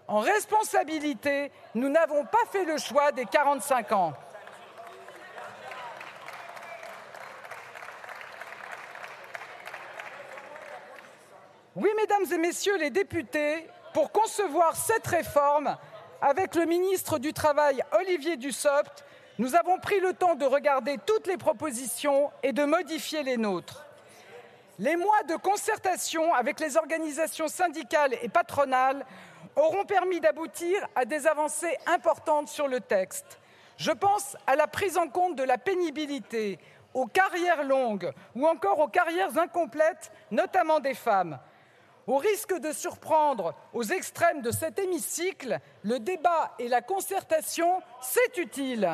En 0.07 0.21
responsabilité, 0.21 1.53
nous 1.75 1.89
n'avons 1.89 2.25
pas 2.25 2.39
fait 2.51 2.65
le 2.65 2.79
choix 2.79 3.13
des 3.13 3.27
45 3.27 3.93
ans. 3.93 4.13
Oui, 11.77 11.91
mesdames 11.97 12.25
et 12.33 12.39
messieurs 12.39 12.77
les 12.79 12.91
députés, 12.91 13.69
pour 13.93 14.11
concevoir 14.11 14.75
cette 14.75 15.07
réforme, 15.07 15.77
avec 16.21 16.55
le 16.55 16.65
ministre 16.65 17.19
du 17.19 17.33
Travail 17.33 17.83
Olivier 17.93 18.37
Dussopt, 18.37 19.05
nous 19.39 19.55
avons 19.55 19.79
pris 19.79 20.01
le 20.01 20.13
temps 20.13 20.35
de 20.35 20.45
regarder 20.45 20.99
toutes 21.07 21.29
les 21.29 21.37
propositions 21.37 22.31
et 22.43 22.53
de 22.53 22.65
modifier 22.65 23.23
les 23.23 23.37
nôtres. 23.37 23.87
Les 24.81 24.97
mois 24.97 25.23
de 25.29 25.37
concertation 25.37 26.35
avec 26.35 26.59
les 26.61 26.77
organisations 26.77 27.49
syndicales 27.49 28.15
et 28.23 28.29
patronales 28.29 29.05
auront 29.57 29.85
permis 29.85 30.21
d'aboutir 30.21 30.87
à 30.95 31.05
des 31.05 31.27
avancées 31.27 31.77
importantes 31.87 32.49
sur 32.49 32.69
le 32.69 32.81
texte. 32.81 33.39
Je 33.77 33.93
pense 33.93 34.37
à 34.47 34.57
la 34.57 34.67
prise 34.67 34.99
en 34.99 35.09
compte 35.09 35.37
de 35.37 35.45
la 35.45 35.59
pénibilité, 35.59 36.59
aux 36.95 37.07
carrières 37.07 37.63
longues 37.63 38.13
ou 38.35 38.47
encore 38.47 38.81
aux 38.81 38.89
carrières 38.89 39.39
incomplètes, 39.39 40.11
notamment 40.33 40.81
des 40.81 40.95
femmes. 40.95 41.39
Au 42.09 42.17
risque 42.17 42.59
de 42.59 42.73
surprendre 42.73 43.55
aux 43.73 43.85
extrêmes 43.85 44.43
de 44.43 44.51
cet 44.51 44.79
hémicycle, 44.79 45.61
le 45.83 46.01
débat 46.01 46.55
et 46.59 46.67
la 46.67 46.81
concertation, 46.81 47.83
c'est 48.01 48.39
utile. 48.39 48.89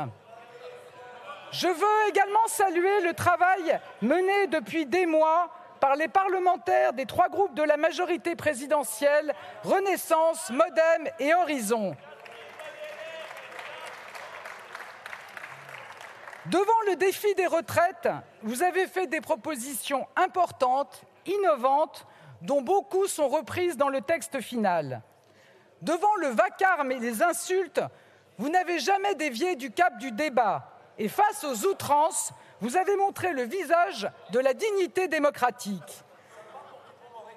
Je 1.55 1.69
veux 1.69 2.09
également 2.09 2.47
saluer 2.49 3.01
le 3.03 3.15
travail 3.15 3.79
mené 4.03 4.49
depuis 4.49 4.87
des 4.87 5.07
mois 5.07 5.51
par 5.79 5.95
les 5.95 6.09
parlementaires 6.09 6.93
des 6.93 7.07
trois 7.07 7.29
groupes 7.29 7.55
de 7.55 7.63
la 7.63 7.77
majorité 7.77 8.35
présidentielle, 8.35 9.33
Renaissance, 9.63 10.51
Modem 10.51 11.09
et 11.21 11.33
Horizon. 11.33 11.97
Devant 16.47 16.81
le 16.89 16.97
défi 16.97 17.33
des 17.37 17.47
retraites, 17.47 18.09
vous 18.43 18.65
avez 18.65 18.89
fait 18.89 19.07
des 19.07 19.21
propositions 19.21 20.09
importantes, 20.17 21.05
innovantes, 21.25 22.05
dont 22.43 22.63
beaucoup 22.63 23.07
sont 23.07 23.29
reprises 23.29 23.77
dans 23.77 23.91
le 23.91 24.01
texte 24.01 24.41
final. 24.41 25.03
Devant 25.83 26.17
le 26.17 26.29
vacarme 26.29 26.91
et 26.91 26.99
les 26.99 27.23
insultes, 27.23 27.81
vous 28.39 28.49
n'avez 28.49 28.81
jamais 28.81 29.15
dévié 29.15 29.55
du 29.55 29.71
cap 29.71 29.99
du 29.99 30.11
débat 30.11 30.74
et 30.99 31.09
face 31.09 31.45
aux 31.45 31.67
outrances, 31.67 32.33
vous 32.61 32.77
avez 32.77 32.97
montré 32.97 33.33
le 33.33 33.43
visage 33.43 34.09
de 34.31 34.39
la 34.39 34.55
dignité 34.55 35.09
démocratique. 35.09 36.05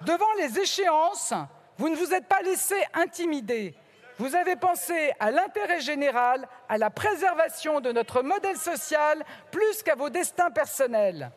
Devant 0.01 0.31
les 0.37 0.59
échéances, 0.59 1.33
vous 1.77 1.89
ne 1.89 1.95
vous 1.95 2.13
êtes 2.13 2.27
pas 2.27 2.41
laissé 2.41 2.75
intimider. 2.93 3.75
Vous 4.19 4.35
avez 4.35 4.55
pensé 4.55 5.11
à 5.19 5.31
l'intérêt 5.31 5.79
général, 5.79 6.47
à 6.69 6.77
la 6.77 6.89
préservation 6.89 7.81
de 7.81 7.91
notre 7.91 8.21
modèle 8.23 8.57
social, 8.57 9.23
plus 9.51 9.83
qu'à 9.83 9.95
vos 9.95 10.09
destins 10.09 10.49
personnels. 10.49 11.31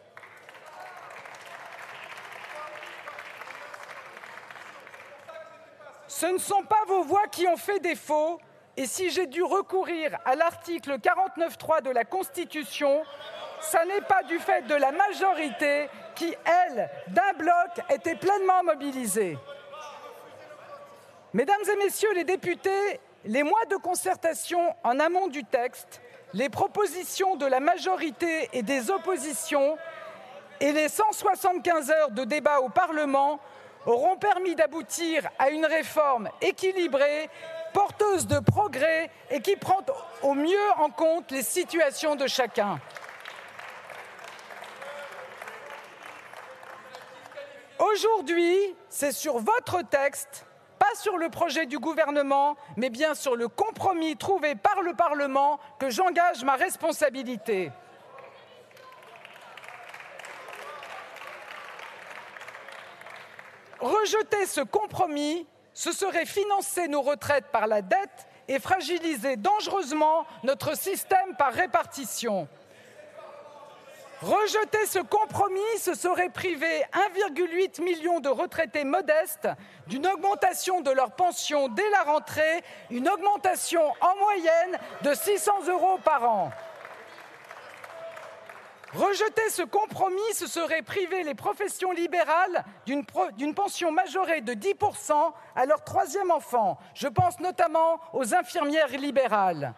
Ce 6.08 6.26
ne 6.26 6.38
sont 6.38 6.64
pas 6.64 6.84
vos 6.86 7.02
voix 7.02 7.28
qui 7.28 7.46
ont 7.46 7.56
fait 7.56 7.80
défaut, 7.80 8.40
et 8.80 8.86
si 8.86 9.10
j'ai 9.10 9.26
dû 9.26 9.42
recourir 9.42 10.16
à 10.24 10.34
l'article 10.34 10.92
49.3 10.92 11.82
de 11.82 11.90
la 11.90 12.06
Constitution, 12.06 13.02
ça 13.60 13.84
n'est 13.84 14.00
pas 14.00 14.22
du 14.22 14.38
fait 14.38 14.62
de 14.62 14.74
la 14.74 14.90
majorité 14.90 15.90
qui, 16.14 16.34
elle, 16.46 16.88
d'un 17.08 17.32
bloc, 17.36 17.84
était 17.90 18.14
pleinement 18.14 18.62
mobilisée. 18.64 19.36
Mesdames 21.34 21.60
et 21.70 21.76
messieurs 21.76 22.14
les 22.14 22.24
députés, 22.24 23.00
les 23.26 23.42
mois 23.42 23.66
de 23.70 23.76
concertation 23.76 24.74
en 24.82 24.98
amont 24.98 25.28
du 25.28 25.44
texte, 25.44 26.00
les 26.32 26.48
propositions 26.48 27.36
de 27.36 27.44
la 27.44 27.60
majorité 27.60 28.48
et 28.54 28.62
des 28.62 28.90
oppositions 28.90 29.76
et 30.58 30.72
les 30.72 30.88
175 30.88 31.90
heures 31.90 32.12
de 32.12 32.24
débat 32.24 32.60
au 32.60 32.70
Parlement 32.70 33.40
auront 33.84 34.16
permis 34.16 34.54
d'aboutir 34.54 35.28
à 35.38 35.50
une 35.50 35.66
réforme 35.66 36.30
équilibrée, 36.40 37.28
porteuse 37.72 38.26
de 38.26 38.38
progrès 38.38 39.10
et 39.30 39.40
qui 39.40 39.56
prend 39.56 39.84
au 40.22 40.34
mieux 40.34 40.70
en 40.76 40.90
compte 40.90 41.30
les 41.30 41.42
situations 41.42 42.16
de 42.16 42.26
chacun. 42.26 42.80
Aujourd'hui, 47.78 48.74
c'est 48.88 49.12
sur 49.12 49.38
votre 49.38 49.82
texte, 49.82 50.46
pas 50.78 50.94
sur 50.94 51.16
le 51.16 51.28
projet 51.30 51.66
du 51.66 51.78
gouvernement, 51.78 52.56
mais 52.76 52.90
bien 52.90 53.14
sur 53.14 53.36
le 53.36 53.48
compromis 53.48 54.16
trouvé 54.16 54.54
par 54.54 54.82
le 54.82 54.94
Parlement 54.94 55.58
que 55.78 55.90
j'engage 55.90 56.44
ma 56.44 56.56
responsabilité. 56.56 57.72
Rejeter 63.80 64.44
ce 64.44 64.60
compromis, 64.60 65.46
ce 65.80 65.92
serait 65.92 66.26
financer 66.26 66.88
nos 66.88 67.00
retraites 67.00 67.46
par 67.46 67.66
la 67.66 67.80
dette 67.80 68.28
et 68.48 68.58
fragiliser 68.58 69.36
dangereusement 69.36 70.26
notre 70.42 70.76
système 70.76 71.34
par 71.38 71.54
répartition. 71.54 72.46
Rejeter 74.20 74.84
ce 74.84 74.98
compromis, 74.98 75.78
ce 75.78 75.94
serait 75.94 76.28
priver 76.28 76.82
1,8 77.16 77.82
million 77.82 78.20
de 78.20 78.28
retraités 78.28 78.84
modestes 78.84 79.48
d'une 79.86 80.06
augmentation 80.06 80.82
de 80.82 80.90
leur 80.90 81.12
pension 81.12 81.68
dès 81.68 81.88
la 81.88 82.02
rentrée, 82.02 82.62
une 82.90 83.08
augmentation 83.08 83.80
en 84.02 84.16
moyenne 84.16 84.78
de 85.00 85.14
600 85.14 85.66
euros 85.68 85.98
par 86.04 86.30
an. 86.30 86.50
Rejeter 88.92 89.48
ce 89.50 89.62
compromis, 89.62 90.34
ce 90.34 90.48
serait 90.48 90.82
priver 90.82 91.22
les 91.22 91.34
professions 91.34 91.92
libérales 91.92 92.64
d'une 92.86 93.54
pension 93.54 93.92
majorée 93.92 94.40
de 94.40 94.52
10% 94.52 95.12
à 95.54 95.66
leur 95.66 95.84
troisième 95.84 96.32
enfant. 96.32 96.76
Je 96.94 97.06
pense 97.06 97.38
notamment 97.38 98.00
aux 98.12 98.34
infirmières 98.34 98.88
libérales. 98.88 99.74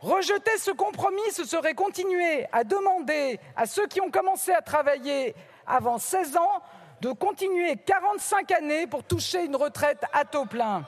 Rejeter 0.00 0.58
ce 0.58 0.72
compromis, 0.72 1.30
ce 1.32 1.44
serait 1.44 1.74
continuer 1.74 2.46
à 2.50 2.64
demander 2.64 3.38
à 3.56 3.66
ceux 3.66 3.86
qui 3.86 4.00
ont 4.00 4.10
commencé 4.10 4.52
à 4.52 4.62
travailler 4.62 5.36
avant 5.66 5.98
16 5.98 6.36
ans 6.36 6.62
de 7.00 7.12
continuer 7.12 7.76
45 7.76 8.50
années 8.50 8.86
pour 8.88 9.04
toucher 9.04 9.44
une 9.44 9.56
retraite 9.56 10.02
à 10.12 10.24
taux 10.24 10.46
plein. 10.46 10.84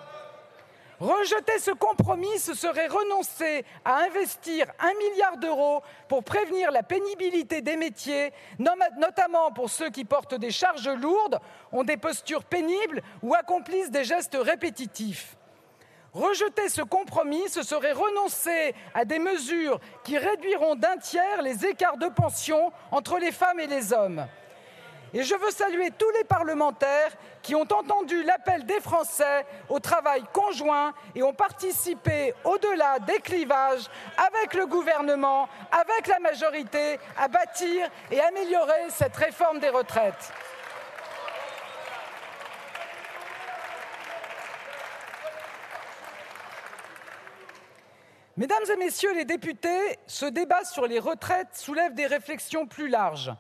Rejeter 1.01 1.59
ce 1.59 1.71
compromis, 1.71 2.39
ce 2.39 2.53
serait 2.53 2.87
renoncer 2.87 3.65
à 3.87 4.03
investir 4.03 4.67
un 4.79 4.93
milliard 4.99 5.39
d'euros 5.39 5.83
pour 6.09 6.23
prévenir 6.23 6.71
la 6.71 6.83
pénibilité 6.83 7.63
des 7.63 7.77
métiers, 7.77 8.35
notamment 8.59 9.51
pour 9.51 9.71
ceux 9.71 9.89
qui 9.89 10.05
portent 10.05 10.35
des 10.35 10.51
charges 10.51 10.91
lourdes, 10.91 11.41
ont 11.73 11.85
des 11.85 11.97
postures 11.97 12.45
pénibles 12.45 13.03
ou 13.23 13.35
accomplissent 13.35 13.91
des 13.91 14.05
gestes 14.05 14.37
répétitifs. 14.39 15.39
Rejeter 16.13 16.69
ce 16.69 16.83
compromis, 16.83 17.49
ce 17.49 17.63
serait 17.63 17.93
renoncer 17.93 18.75
à 18.93 19.07
des 19.07 19.21
mesures 19.21 19.81
qui 20.05 20.19
réduiront 20.19 20.75
d'un 20.75 20.99
tiers 20.99 21.41
les 21.41 21.65
écarts 21.65 21.97
de 21.97 22.09
pension 22.09 22.73
entre 22.91 23.19
les 23.19 23.33
femmes 23.33 23.61
et 23.61 23.69
les 23.69 23.95
hommes. 23.95 24.27
Et 25.13 25.25
je 25.25 25.35
veux 25.35 25.51
saluer 25.51 25.91
tous 25.99 26.11
les 26.11 26.25
parlementaires 26.25 27.13
qui 27.43 27.57
ont 27.57 27.63
entendu 27.63 28.23
l'appel 28.23 28.65
des 28.65 28.81
Français 28.81 29.45
au 29.69 29.81
travail 29.81 30.23
conjoint 30.33 30.93
et 31.17 31.23
ont 31.23 31.33
participé, 31.33 32.33
au-delà 32.45 33.01
des 33.01 33.19
clivages, 33.19 33.89
avec 34.17 34.55
le 34.55 34.67
gouvernement, 34.67 35.49
avec 35.73 36.07
la 36.07 36.21
majorité, 36.21 37.01
à 37.19 37.27
bâtir 37.27 37.89
et 38.11 38.21
améliorer 38.21 38.89
cette 38.91 39.17
réforme 39.17 39.59
des 39.59 39.71
retraites. 39.71 40.33
Mesdames 48.37 48.65
et 48.73 48.77
messieurs 48.77 49.13
les 49.15 49.25
députés, 49.25 49.99
ce 50.07 50.25
débat 50.25 50.65
sur 50.65 50.87
les 50.87 51.01
retraites 51.01 51.55
soulève 51.55 51.95
des 51.95 52.07
réflexions 52.07 52.67
plus 52.67 52.89
larges 52.89 53.33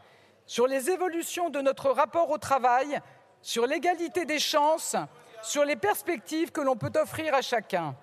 sur 0.50 0.66
les 0.66 0.90
évolutions 0.90 1.48
de 1.48 1.60
notre 1.60 1.90
rapport 1.90 2.28
au 2.28 2.36
travail, 2.36 2.98
sur 3.40 3.66
l'égalité 3.66 4.24
des 4.24 4.40
chances, 4.40 4.96
sur 5.42 5.64
les 5.64 5.76
perspectives 5.76 6.50
que 6.50 6.60
l'on 6.60 6.74
peut 6.74 6.90
offrir 6.96 7.32
à 7.36 7.40
chacun. 7.40 7.94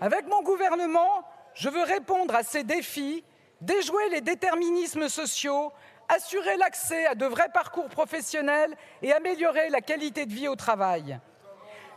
Avec 0.00 0.28
mon 0.28 0.44
gouvernement, 0.44 1.28
je 1.54 1.68
veux 1.68 1.82
répondre 1.82 2.36
à 2.36 2.44
ces 2.44 2.62
défis, 2.62 3.24
déjouer 3.60 4.10
les 4.10 4.20
déterminismes 4.20 5.08
sociaux, 5.08 5.72
assurer 6.08 6.56
l'accès 6.56 7.04
à 7.06 7.16
de 7.16 7.26
vrais 7.26 7.48
parcours 7.48 7.88
professionnels 7.88 8.76
et 9.02 9.12
améliorer 9.12 9.68
la 9.68 9.80
qualité 9.80 10.24
de 10.24 10.32
vie 10.32 10.46
au 10.46 10.54
travail. 10.54 11.18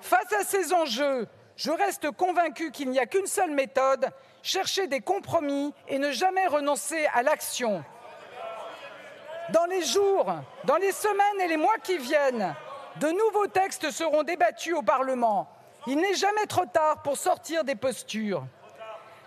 Face 0.02 0.34
à 0.34 0.44
ces 0.46 0.74
enjeux, 0.74 1.28
je 1.58 1.70
reste 1.70 2.10
convaincu 2.10 2.72
qu'il 2.72 2.90
n'y 2.90 2.98
a 2.98 3.06
qu'une 3.06 3.28
seule 3.28 3.52
méthode, 3.52 4.10
chercher 4.42 4.88
des 4.88 5.02
compromis 5.02 5.76
et 5.88 6.00
ne 6.00 6.10
jamais 6.10 6.48
renoncer 6.48 7.06
à 7.14 7.22
l'action. 7.22 7.84
Dans 9.54 9.66
les 9.66 9.82
jours, 9.84 10.32
dans 10.66 10.76
les 10.76 10.92
semaines 10.92 11.42
et 11.44 11.48
les 11.48 11.58
mois 11.58 11.78
qui 11.84 11.98
viennent, 11.98 12.54
de 12.98 13.08
nouveaux 13.08 13.48
textes 13.48 13.90
seront 13.92 14.24
débattus 14.24 14.76
au 14.76 14.82
Parlement. 14.82 15.50
Il 15.88 15.98
n'est 15.98 16.14
jamais 16.14 16.46
trop 16.48 16.66
tard 16.66 17.02
pour 17.02 17.18
sortir 17.18 17.64
des 17.64 17.76
postures. 17.76 18.44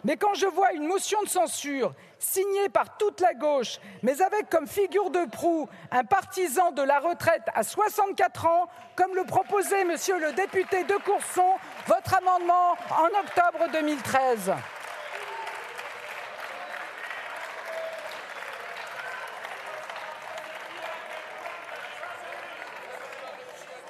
Mais 0.05 0.17
quand 0.17 0.35
je 0.35 0.47
vois 0.47 0.73
une 0.73 0.87
motion 0.87 1.23
de 1.23 1.29
censure 1.29 1.93
signée 2.19 2.69
par 2.69 2.97
toute 2.97 3.21
la 3.21 3.35
gauche, 3.35 3.79
mais 4.03 4.21
avec 4.21 4.49
comme 4.51 4.67
figure 4.67 5.11
de 5.11 5.25
proue 5.31 5.69
un 5.91 6.05
partisan 6.05 6.73
de 6.73 6.83
la 6.83 6.99
retraite 6.99 7.43
à 7.55 7.63
64 7.63 8.47
ans, 8.47 8.69
comme 8.97 9.15
le 9.15 9.25
proposait 9.25 9.85
monsieur 9.85 10.19
le 10.19 10.33
député 10.33 10.85
de 10.85 10.95
Courson, 11.05 11.55
votre 11.87 12.15
amendement 12.15 12.73
en 12.91 13.07
octobre 13.21 13.73
2013. 13.73 14.53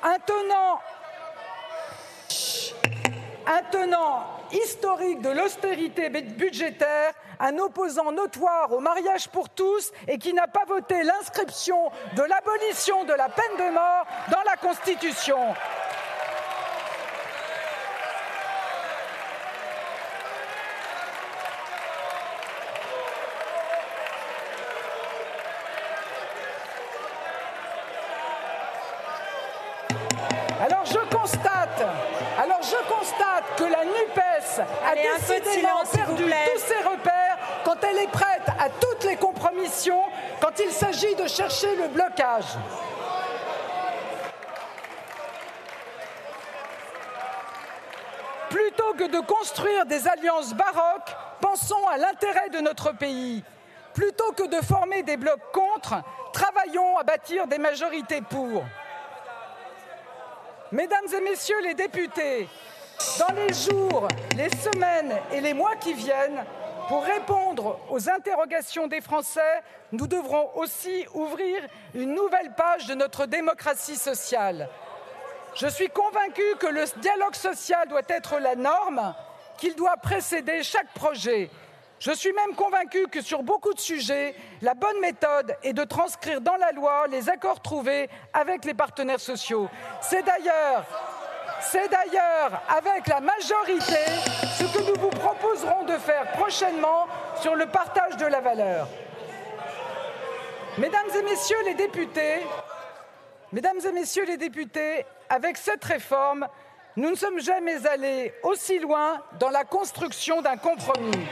Un 0.05 0.19
tenant, 3.71 4.27
historique 4.53 5.21
de 5.21 5.31
l'austérité 5.31 6.09
budgétaire, 6.09 7.13
un 7.39 7.57
opposant 7.59 8.11
notoire 8.11 8.73
au 8.73 8.81
mariage 8.81 9.29
pour 9.29 9.49
tous 9.49 9.93
et 10.09 10.19
qui 10.19 10.33
n'a 10.35 10.49
pas 10.49 10.65
voté 10.67 11.03
l'inscription 11.05 11.91
de 12.17 12.23
l'abolition 12.23 13.05
de 13.05 13.13
la 13.13 13.29
peine 13.29 13.57
de 13.59 13.73
mort 13.73 14.07
dans 14.31 14.43
la 14.45 14.57
Constitution. 14.57 15.55
Je 30.93 31.17
constate, 31.17 31.85
alors 32.39 32.61
je 32.63 32.77
constate 32.93 33.45
que 33.57 33.65
la 33.65 33.85
NUPES 33.85 34.61
a 34.61 34.91
Allez, 34.91 35.09
décidément 35.19 35.83
perdu 35.91 36.25
tous 36.25 36.61
ses 36.61 36.89
repères 36.89 37.39
quand 37.65 37.77
elle 37.83 37.99
est 37.99 38.11
prête 38.11 38.49
à 38.59 38.69
toutes 38.69 39.05
les 39.05 39.17
compromissions 39.17 40.03
quand 40.41 40.59
il 40.59 40.71
s'agit 40.71 41.15
de 41.15 41.27
chercher 41.27 41.75
le 41.77 41.89
blocage. 41.89 42.57
Plutôt 48.51 48.93
que 48.95 49.05
de 49.05 49.21
construire 49.21 49.87
des 49.87 50.07
alliances 50.07 50.53
baroques, 50.53 51.17
pensons 51.41 51.89
à 51.89 51.97
l'intérêt 51.97 52.51
de 52.51 52.61
notre 52.61 52.93
pays. 52.93 53.43
Plutôt 53.95 54.33
que 54.33 54.47
de 54.47 54.63
former 54.65 55.03
des 55.03 55.17
blocs 55.17 55.53
contre, 55.53 55.95
travaillons 56.33 56.99
à 56.99 57.03
bâtir 57.03 57.47
des 57.47 57.59
majorités 57.59 58.21
pour. 58.21 58.65
Mesdames 60.73 61.05
et 61.15 61.21
messieurs 61.21 61.61
les 61.63 61.75
députés, 61.75 62.49
Dans 63.19 63.35
les 63.35 63.53
jours, 63.53 64.09
les 64.39 64.49
semaines 64.49 65.13
et 65.31 65.43
les 65.43 65.53
mois 65.53 65.77
qui 65.77 65.93
viennent, 65.93 66.45
pour 66.89 67.05
répondre 67.05 67.79
aux 67.91 68.09
interrogations 68.09 68.87
des 68.87 69.03
Français, 69.03 69.63
nous 69.93 70.07
devrons 70.07 70.51
aussi 70.55 71.05
ouvrir 71.13 71.63
une 71.95 72.15
nouvelle 72.15 72.55
page 72.57 72.87
de 72.87 72.95
notre 72.95 73.27
démocratie 73.27 73.97
sociale. 73.97 74.71
Je 75.55 75.67
suis 75.67 75.91
convaincu 75.91 76.43
que 76.59 76.69
le 76.69 76.85
dialogue 77.03 77.35
social 77.35 77.87
doit 77.89 78.01
être 78.09 78.39
la 78.39 78.57
norme, 78.57 79.15
qu'il 79.59 79.75
doit 79.75 79.99
précéder 79.99 80.63
chaque 80.63 80.93
projet. 80.95 81.51
Je 82.05 82.11
suis 82.11 82.33
même 82.33 82.57
convaincu 82.57 83.07
que 83.07 83.21
sur 83.21 83.45
beaucoup 83.45 83.73
de 83.73 83.79
sujets, 83.79 84.35
la 84.61 84.75
bonne 84.75 84.99
méthode 84.99 85.57
est 85.63 85.73
de 85.73 85.85
transcrire 85.85 86.41
dans 86.41 86.57
la 86.57 86.73
loi 86.73 87.07
les 87.07 87.31
accords 87.31 87.63
trouvés 87.63 88.11
avec 88.33 88.65
les 88.65 88.75
partenaires 88.75 89.21
sociaux. 89.21 89.69
C'est 90.01 90.25
d'ailleurs 90.25 90.85
c'est 91.61 91.89
d'ailleurs 91.89 92.61
avec 92.69 93.07
la 93.07 93.21
majorité 93.21 94.01
ce 94.59 94.65
que 94.65 94.83
nous 94.83 95.01
vous 95.01 95.11
proposerons 95.11 95.85
de 95.85 95.97
faire 95.97 96.33
prochainement 96.33 97.07
sur 97.41 97.55
le 97.55 97.67
partage 97.67 98.17
de 98.17 98.27
la 98.27 98.41
valeur. 98.41 98.89
Mesdames 100.79 101.09
et 101.17 101.23
messieurs 101.23 101.63
les 101.67 101.75
députés, 101.75 102.41
mesdames 103.53 103.79
et 103.87 103.93
messieurs 103.93 104.25
les 104.25 104.39
députés, 104.39 105.07
avec 105.29 105.57
cette 105.57 105.85
réforme, 105.85 106.49
nous 106.97 107.11
ne 107.11 107.15
sommes 107.15 107.39
jamais 107.39 107.87
allés 107.87 108.35
aussi 108.43 108.81
loin 108.81 109.23
dans 109.39 109.51
la 109.51 109.63
construction 109.63 110.43
d'un 110.43 110.57
compromis. 110.57 111.29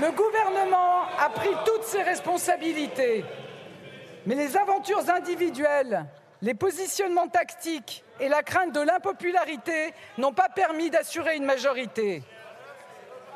Le 0.00 0.12
gouvernement 0.12 1.02
a 1.18 1.28
pris 1.28 1.50
toutes 1.66 1.84
ses 1.84 2.02
responsabilités, 2.02 3.24
mais 4.26 4.34
les 4.34 4.56
aventures 4.56 5.10
individuelles 5.10 6.06
les 6.42 6.54
positionnements 6.54 7.28
tactiques 7.28 8.04
et 8.18 8.28
la 8.28 8.42
crainte 8.42 8.72
de 8.72 8.80
l'impopularité 8.80 9.92
n'ont 10.18 10.32
pas 10.32 10.48
permis 10.48 10.90
d'assurer 10.90 11.36
une 11.36 11.44
majorité. 11.44 12.22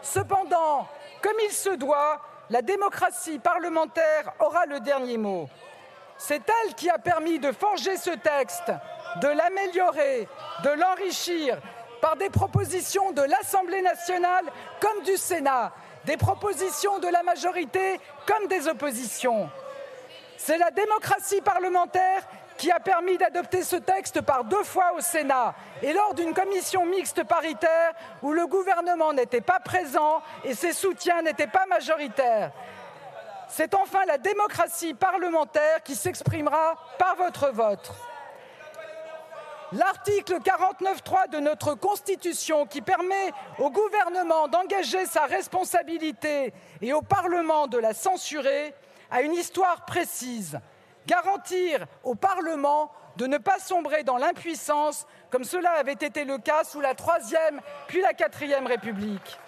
Cependant, 0.02 0.88
comme 1.22 1.36
il 1.44 1.52
se 1.52 1.70
doit, 1.70 2.20
la 2.50 2.62
démocratie 2.62 3.38
parlementaire 3.38 4.32
aura 4.40 4.66
le 4.66 4.80
dernier 4.80 5.18
mot. 5.18 5.48
C'est 6.16 6.42
elle 6.48 6.74
qui 6.74 6.88
a 6.88 6.98
permis 6.98 7.38
de 7.38 7.52
forger 7.52 7.96
ce 7.96 8.10
texte, 8.10 8.72
de 9.20 9.28
l'améliorer, 9.28 10.28
de 10.62 10.70
l'enrichir 10.70 11.58
par 12.00 12.16
des 12.16 12.30
propositions 12.30 13.12
de 13.12 13.22
l'Assemblée 13.22 13.82
nationale 13.82 14.44
comme 14.80 15.02
du 15.02 15.16
Sénat, 15.16 15.72
des 16.06 16.16
propositions 16.16 16.98
de 16.98 17.08
la 17.08 17.22
majorité 17.22 18.00
comme 18.26 18.46
des 18.48 18.68
oppositions. 18.68 19.48
C'est 20.36 20.58
la 20.58 20.70
démocratie 20.70 21.40
parlementaire 21.40 22.26
qui 22.56 22.70
a 22.70 22.78
permis 22.78 23.16
d'adopter 23.18 23.62
ce 23.62 23.76
texte 23.76 24.20
par 24.20 24.44
deux 24.44 24.62
fois 24.62 24.92
au 24.96 25.00
Sénat 25.00 25.54
et 25.82 25.92
lors 25.92 26.14
d'une 26.14 26.34
commission 26.34 26.86
mixte 26.86 27.24
paritaire 27.24 27.92
où 28.22 28.32
le 28.32 28.46
gouvernement 28.46 29.12
n'était 29.12 29.40
pas 29.40 29.60
présent 29.60 30.22
et 30.44 30.54
ses 30.54 30.72
soutiens 30.72 31.22
n'étaient 31.22 31.46
pas 31.46 31.66
majoritaires. 31.66 32.52
C'est 33.48 33.74
enfin 33.74 34.04
la 34.06 34.18
démocratie 34.18 34.94
parlementaire 34.94 35.82
qui 35.82 35.94
s'exprimera 35.94 36.76
par 36.98 37.16
votre 37.16 37.50
vote. 37.50 37.92
L'article 39.74 40.34
49.3 40.34 41.30
de 41.30 41.40
notre 41.40 41.74
Constitution 41.74 42.64
qui 42.64 42.80
permet 42.80 43.32
au 43.58 43.70
gouvernement 43.70 44.46
d'engager 44.46 45.04
sa 45.04 45.22
responsabilité 45.22 46.52
et 46.80 46.92
au 46.92 47.02
Parlement 47.02 47.66
de 47.66 47.78
la 47.78 47.92
censurer 47.92 48.72
a 49.10 49.22
une 49.22 49.34
histoire 49.34 49.84
précise 49.84 50.60
garantir 51.08 51.86
au 52.04 52.14
Parlement 52.14 52.92
de 53.16 53.26
ne 53.26 53.36
pas 53.36 53.58
sombrer 53.58 54.04
dans 54.04 54.16
l'impuissance, 54.16 55.06
comme 55.30 55.44
cela 55.44 55.72
avait 55.72 55.92
été 55.92 56.24
le 56.24 56.38
cas 56.38 56.62
sous 56.62 56.80
la 56.80 56.94
Troisième 56.94 57.60
puis 57.88 58.00
la 58.00 58.12
Quatrième 58.12 58.68
République. 58.68 59.38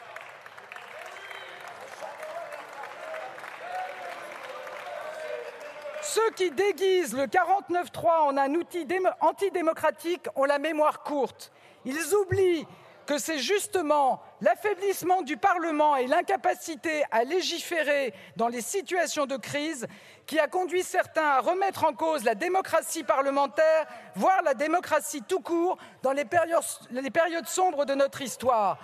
Ceux 6.08 6.30
qui 6.36 6.52
déguisent 6.52 7.14
le 7.14 7.24
49-3 7.24 8.28
en 8.28 8.36
un 8.36 8.54
outil 8.54 8.86
antidémocratique 9.20 10.28
ont 10.36 10.44
la 10.44 10.60
mémoire 10.60 11.02
courte. 11.02 11.50
Ils 11.84 12.14
oublient 12.14 12.66
que 13.06 13.18
c'est 13.18 13.38
justement 13.38 14.22
l'affaiblissement 14.40 15.22
du 15.22 15.36
Parlement 15.36 15.96
et 15.96 16.06
l'incapacité 16.06 17.02
à 17.10 17.24
légiférer 17.24 18.14
dans 18.36 18.48
les 18.48 18.60
situations 18.60 19.26
de 19.26 19.36
crise 19.36 19.86
qui 20.26 20.38
a 20.38 20.46
conduit 20.46 20.84
certains 20.84 21.26
à 21.26 21.40
remettre 21.40 21.84
en 21.84 21.92
cause 21.92 22.24
la 22.24 22.34
démocratie 22.34 23.04
parlementaire, 23.04 23.86
voire 24.14 24.42
la 24.42 24.54
démocratie 24.54 25.22
tout 25.22 25.40
court, 25.40 25.76
dans 26.02 26.12
les 26.12 26.24
périodes, 26.24 26.62
les 26.90 27.10
périodes 27.10 27.48
sombres 27.48 27.84
de 27.84 27.94
notre 27.94 28.22
histoire. 28.22 28.78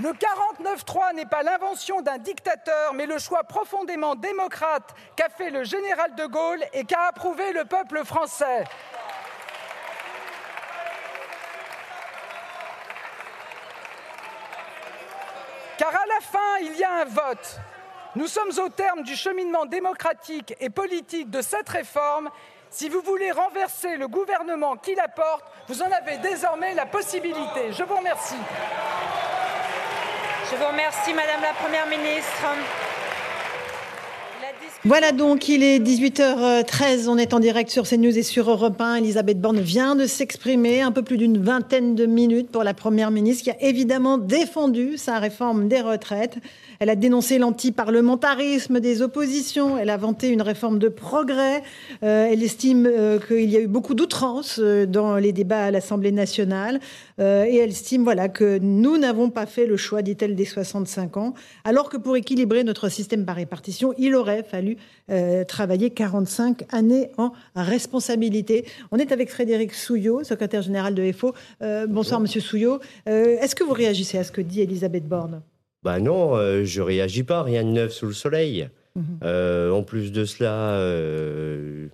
Le 0.00 0.10
49-3 0.10 1.14
n'est 1.14 1.26
pas 1.26 1.42
l'invention 1.42 2.02
d'un 2.02 2.18
dictateur, 2.18 2.94
mais 2.94 3.06
le 3.06 3.18
choix 3.18 3.42
profondément 3.42 4.14
démocrate 4.14 4.94
qu'a 5.16 5.28
fait 5.28 5.50
le 5.50 5.64
général 5.64 6.14
de 6.14 6.24
Gaulle 6.26 6.62
et 6.72 6.84
qu'a 6.84 7.08
approuvé 7.08 7.52
le 7.52 7.64
peuple 7.64 8.04
français. 8.04 8.64
Car 15.78 15.88
à 15.88 16.06
la 16.06 16.20
fin, 16.20 16.58
il 16.60 16.76
y 16.76 16.84
a 16.84 16.92
un 17.00 17.04
vote. 17.04 17.58
Nous 18.14 18.28
sommes 18.28 18.52
au 18.64 18.68
terme 18.68 19.02
du 19.02 19.16
cheminement 19.16 19.66
démocratique 19.66 20.54
et 20.60 20.70
politique 20.70 21.28
de 21.28 21.42
cette 21.42 21.68
réforme. 21.68 22.30
Si 22.70 22.88
vous 22.88 23.00
voulez 23.00 23.32
renverser 23.32 23.96
le 23.96 24.06
gouvernement 24.06 24.76
qui 24.76 24.94
la 24.94 25.08
porte, 25.08 25.44
vous 25.66 25.82
en 25.82 25.90
avez 25.90 26.18
désormais 26.18 26.74
la 26.74 26.86
possibilité. 26.86 27.72
Je 27.72 27.82
vous 27.82 27.96
remercie. 27.96 28.36
Je 30.50 30.56
vous 30.56 30.64
remercie, 30.64 31.12
Madame 31.12 31.42
la 31.42 31.52
Première 31.52 31.86
ministre. 31.86 32.46
Voilà 34.84 35.12
donc, 35.12 35.46
il 35.48 35.62
est 35.62 35.78
18h13, 35.78 37.08
on 37.08 37.18
est 37.18 37.34
en 37.34 37.40
direct 37.40 37.68
sur 37.68 37.86
CNews 37.86 38.16
et 38.16 38.22
sur 38.22 38.48
Europe 38.48 38.80
1. 38.80 38.96
Elisabeth 38.96 39.40
Borne 39.40 39.60
vient 39.60 39.94
de 39.94 40.06
s'exprimer, 40.06 40.80
un 40.80 40.90
peu 40.90 41.02
plus 41.02 41.18
d'une 41.18 41.36
vingtaine 41.36 41.94
de 41.94 42.06
minutes 42.06 42.50
pour 42.50 42.64
la 42.64 42.72
Première 42.72 43.10
ministre 43.10 43.44
qui 43.44 43.50
a 43.50 43.60
évidemment 43.60 44.16
défendu 44.16 44.96
sa 44.96 45.18
réforme 45.18 45.68
des 45.68 45.82
retraites. 45.82 46.38
Elle 46.80 46.90
a 46.90 46.96
dénoncé 46.96 47.38
l'antiparlementarisme 47.38 48.78
des 48.78 49.02
oppositions. 49.02 49.76
Elle 49.76 49.90
a 49.90 49.96
vanté 49.96 50.28
une 50.28 50.42
réforme 50.42 50.78
de 50.78 50.88
progrès. 50.88 51.62
Euh, 52.04 52.28
elle 52.30 52.42
estime 52.42 52.86
euh, 52.86 53.18
qu'il 53.18 53.50
y 53.50 53.56
a 53.56 53.60
eu 53.60 53.66
beaucoup 53.66 53.94
d'outrances 53.94 54.60
euh, 54.62 54.86
dans 54.86 55.16
les 55.16 55.32
débats 55.32 55.64
à 55.64 55.70
l'Assemblée 55.72 56.12
nationale. 56.12 56.80
et 57.18 57.56
elle 57.56 57.70
estime 57.70 58.04
voilà, 58.04 58.28
que 58.28 58.58
nous 58.60 58.96
n'avons 58.96 59.28
pas 59.28 59.46
fait 59.46 59.66
le 59.66 59.76
choix, 59.76 60.02
dit-elle, 60.02 60.36
des 60.36 60.44
65 60.44 61.16
ans. 61.16 61.34
Alors 61.64 61.88
que 61.88 61.96
pour 61.96 62.16
équilibrer 62.16 62.62
notre 62.62 62.88
système 62.88 63.24
par 63.24 63.36
répartition, 63.36 63.92
il 63.98 64.14
aurait 64.14 64.44
fallu 64.44 64.76
travailler 65.48 65.90
45 65.90 66.64
années 66.72 67.10
en 67.16 67.32
responsabilité. 67.56 68.66
On 68.92 68.98
est 68.98 69.10
avec 69.10 69.30
Frédéric 69.30 69.74
Souillot, 69.74 70.22
secrétaire 70.22 70.62
général 70.62 70.94
de 70.94 71.10
FO. 71.12 71.34
bonsoir, 71.88 72.20
monsieur 72.20 72.40
Souillot. 72.40 72.78
Est-ce 73.06 73.56
que 73.56 73.64
vous 73.64 73.74
réagissez 73.74 74.18
à 74.18 74.24
ce 74.24 74.30
que 74.30 74.40
dit 74.40 74.60
Elisabeth 74.60 75.08
Borne? 75.08 75.42
Bah 75.82 76.00
non, 76.00 76.36
euh, 76.36 76.64
je 76.64 76.82
réagis 76.82 77.22
pas, 77.22 77.42
rien 77.42 77.64
de 77.64 77.70
neuf 77.70 77.92
sous 77.92 78.06
le 78.06 78.12
soleil. 78.12 78.68
Mhm. 78.96 79.04
Euh, 79.22 79.70
en 79.70 79.82
plus 79.82 80.10
de 80.12 80.24
cela, 80.24 80.72
euh, 80.72 81.88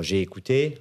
j'ai 0.00 0.20
écouté. 0.20 0.78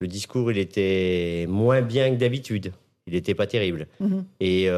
Le 0.00 0.08
discours, 0.08 0.50
il 0.52 0.58
était 0.58 1.46
moins 1.48 1.80
bien 1.80 2.10
que 2.10 2.16
d'habitude. 2.16 2.72
Il 3.06 3.14
n'était 3.14 3.34
pas 3.34 3.46
terrible. 3.46 3.86
Mhm. 4.00 4.24
Et 4.40 4.68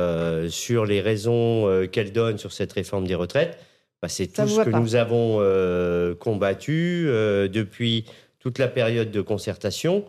sur 0.48 0.84
les 0.84 1.00
raisons 1.00 1.86
qu'elle 1.90 2.12
donne 2.12 2.38
sur 2.38 2.52
cette 2.52 2.72
réforme 2.72 3.06
des 3.06 3.14
retraites, 3.14 3.58
bah, 4.00 4.08
c'est 4.08 4.28
tout 4.28 4.46
ce 4.46 4.60
que 4.60 4.70
nous 4.70 4.94
avons 4.94 5.38
combattu 6.20 7.06
depuis 7.06 8.04
toute 8.38 8.58
la 8.58 8.68
période 8.68 9.10
de 9.10 9.20
concertation 9.22 10.04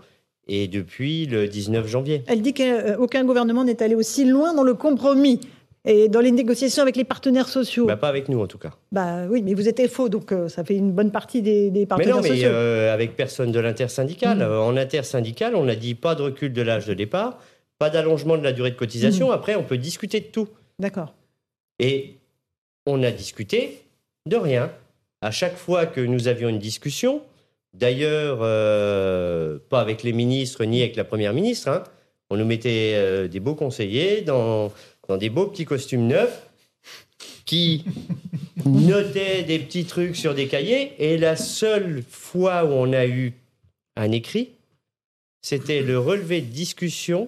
et 0.48 0.68
depuis 0.68 1.26
le 1.28 1.48
19 1.48 1.88
janvier. 1.88 2.24
Elle 2.28 2.42
dit 2.42 2.54
qu'aucun 2.54 3.24
gouvernement 3.24 3.64
n'est 3.64 3.82
allé 3.82 3.96
aussi 3.96 4.26
loin 4.26 4.54
dans 4.54 4.64
le 4.64 4.74
compromis 4.74 5.40
et 5.86 6.10
dans 6.10 6.20
les 6.20 6.32
négociations 6.32 6.84
avec 6.84 6.96
les 6.96 7.04
partenaires 7.04 7.48
sociaux. 7.48 7.86
Bah, 7.86 7.96
pas 7.96 8.10
avec 8.10 8.30
nous 8.30 8.42
en 8.42 8.48
tout 8.48 8.58
cas. 8.58 8.72
Bah 8.92 9.26
oui, 9.30 9.42
mais 9.42 9.54
vous 9.54 9.68
êtes 9.68 9.88
faux, 9.90 10.10
donc 10.10 10.32
euh, 10.32 10.50
ça 10.50 10.64
fait 10.64 10.76
une 10.76 10.92
bonne 10.92 11.12
partie 11.12 11.42
des, 11.42 11.70
des 11.70 11.86
partenaires 11.86 12.18
sociaux. 12.18 12.34
Mais 12.34 12.42
non, 12.42 12.50
mais 12.50 12.54
euh, 12.54 12.94
avec 12.94 13.16
personne 13.16 13.52
de 13.52 13.60
l'intersyndical. 13.60 14.40
Mmh. 14.40 14.52
En 14.52 14.76
intersyndical, 14.76 15.56
on 15.56 15.68
a 15.68 15.76
dit 15.76 15.96
pas 15.96 16.16
de 16.16 16.24
recul 16.24 16.52
de 16.52 16.62
l'âge 16.62 16.86
de 16.86 16.94
départ, 16.94 17.40
pas 17.78 17.90
d'allongement 17.90 18.38
de 18.38 18.44
la 18.44 18.52
durée 18.52 18.72
de 18.72 18.76
cotisation. 18.76 19.30
Mmh. 19.30 19.34
Après, 19.34 19.56
on 19.56 19.64
peut 19.64 19.78
discuter 19.78 20.20
de 20.20 20.26
tout. 20.26 20.50
D'accord. 20.80 21.14
Et 21.80 22.16
on 22.86 23.02
a 23.04 23.12
discuté 23.12 23.84
de 24.26 24.36
rien. 24.36 24.72
À 25.22 25.32
chaque 25.32 25.56
fois 25.58 25.86
que 25.86 26.02
nous 26.02 26.28
avions 26.28 26.50
une 26.50 26.60
discussion, 26.60 27.22
d'ailleurs, 27.74 28.40
euh, 28.42 29.60
pas 29.70 29.80
avec 29.80 30.04
les 30.04 30.14
ministres 30.14 30.66
ni 30.66 30.82
avec 30.82 30.98
la 30.98 31.06
première 31.06 31.34
ministre, 31.34 31.70
hein, 31.70 31.84
on 32.30 32.38
nous 32.38 32.46
mettait 32.46 33.28
des 33.28 33.40
beaux 33.40 33.56
conseillers 33.56 34.22
dans 34.22 34.72
dans 35.10 35.18
des 35.18 35.30
beaux 35.30 35.48
petits 35.48 35.66
costumes 35.66 36.08
neufs. 36.08 36.48
qui 37.46 37.84
notait 38.66 39.44
des 39.44 39.58
petits 39.60 39.86
trucs 39.86 40.16
sur 40.16 40.36
des 40.36 40.48
cahiers. 40.48 40.94
Et 41.00 41.18
la 41.18 41.36
seule 41.36 42.04
fois 42.10 42.64
où 42.64 42.70
on 42.70 42.94
a 42.94 43.06
eu 43.08 43.34
un 43.98 44.12
écrit, 44.12 44.50
c'était 45.42 45.82
le 45.82 45.98
relevé 45.98 46.42
de 46.42 46.46
discussion 46.52 47.28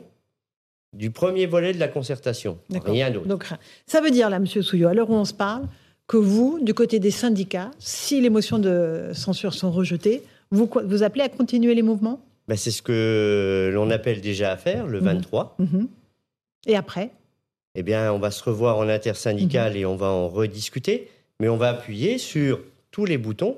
du 0.93 1.09
premier 1.09 1.47
volet 1.47 1.73
de 1.73 1.79
la 1.79 1.87
concertation. 1.87 2.59
Rien 2.85 3.09
d'autre. 3.09 3.25
Donc, 3.27 3.47
ça 3.87 3.99
veut 4.01 4.11
dire, 4.11 4.29
là, 4.29 4.39
Monsieur 4.39 4.61
Souillot, 4.61 4.89
à 4.89 4.93
l'heure 4.93 5.09
où 5.09 5.15
on 5.15 5.25
se 5.25 5.33
parle, 5.33 5.67
que 6.07 6.17
vous, 6.17 6.59
du 6.61 6.73
côté 6.73 6.99
des 6.99 7.11
syndicats, 7.11 7.71
si 7.79 8.21
les 8.21 8.29
motions 8.29 8.59
de 8.59 9.09
censure 9.13 9.53
sont 9.53 9.71
rejetées, 9.71 10.21
vous, 10.51 10.69
vous 10.85 11.01
appelez 11.03 11.23
à 11.23 11.29
continuer 11.29 11.73
les 11.73 11.81
mouvements? 11.81 12.19
Ben, 12.47 12.57
c'est 12.57 12.71
ce 12.71 12.81
que 12.81 13.71
l'on 13.73 13.89
appelle 13.89 14.19
déjà 14.21 14.51
à 14.51 14.57
faire, 14.57 14.85
le 14.85 14.99
Mhm. 14.99 15.05
23. 15.05 15.55
Mhm. 15.59 15.87
Et 16.67 16.75
après? 16.75 17.11
Eh 17.76 17.84
bien, 17.84 18.11
on 18.11 18.19
va 18.19 18.31
se 18.31 18.43
revoir 18.43 18.77
en 18.77 18.89
intersyndical 18.89 19.77
et 19.77 19.85
on 19.85 19.95
va 19.95 20.07
en 20.07 20.27
rediscuter, 20.27 21.10
mais 21.39 21.48
on 21.48 21.57
va 21.57 21.69
appuyer 21.69 22.18
sur 22.18 22.60
tous 22.91 23.06
les 23.06 23.18
boutons. 23.18 23.57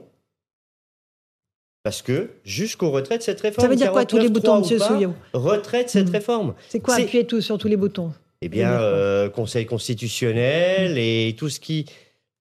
Parce 1.83 2.01
que 2.01 2.29
jusqu'au 2.45 2.91
retrait 2.91 3.17
de 3.17 3.23
cette 3.23 3.41
réforme. 3.41 3.65
Ça 3.65 3.69
veut 3.69 3.75
dire 3.75 3.91
quoi, 3.91 4.05
tous 4.05 4.17
les 4.17 4.29
49.3 4.29 4.31
boutons, 4.31 4.63
Souillot 4.63 5.13
Retrait 5.33 5.83
de 5.83 5.89
cette 5.89 6.09
réforme. 6.09 6.53
C'est 6.69 6.79
quoi 6.79 6.95
appuyer 6.95 7.25
tout, 7.25 7.41
sur 7.41 7.57
tous 7.57 7.67
les 7.67 7.75
boutons? 7.75 8.13
Eh 8.41 8.49
bien, 8.49 8.71
euh, 8.71 9.29
Conseil 9.29 9.65
constitutionnel 9.65 10.97
et 10.97 11.35
tout 11.37 11.49
ce 11.49 11.59
qui, 11.59 11.85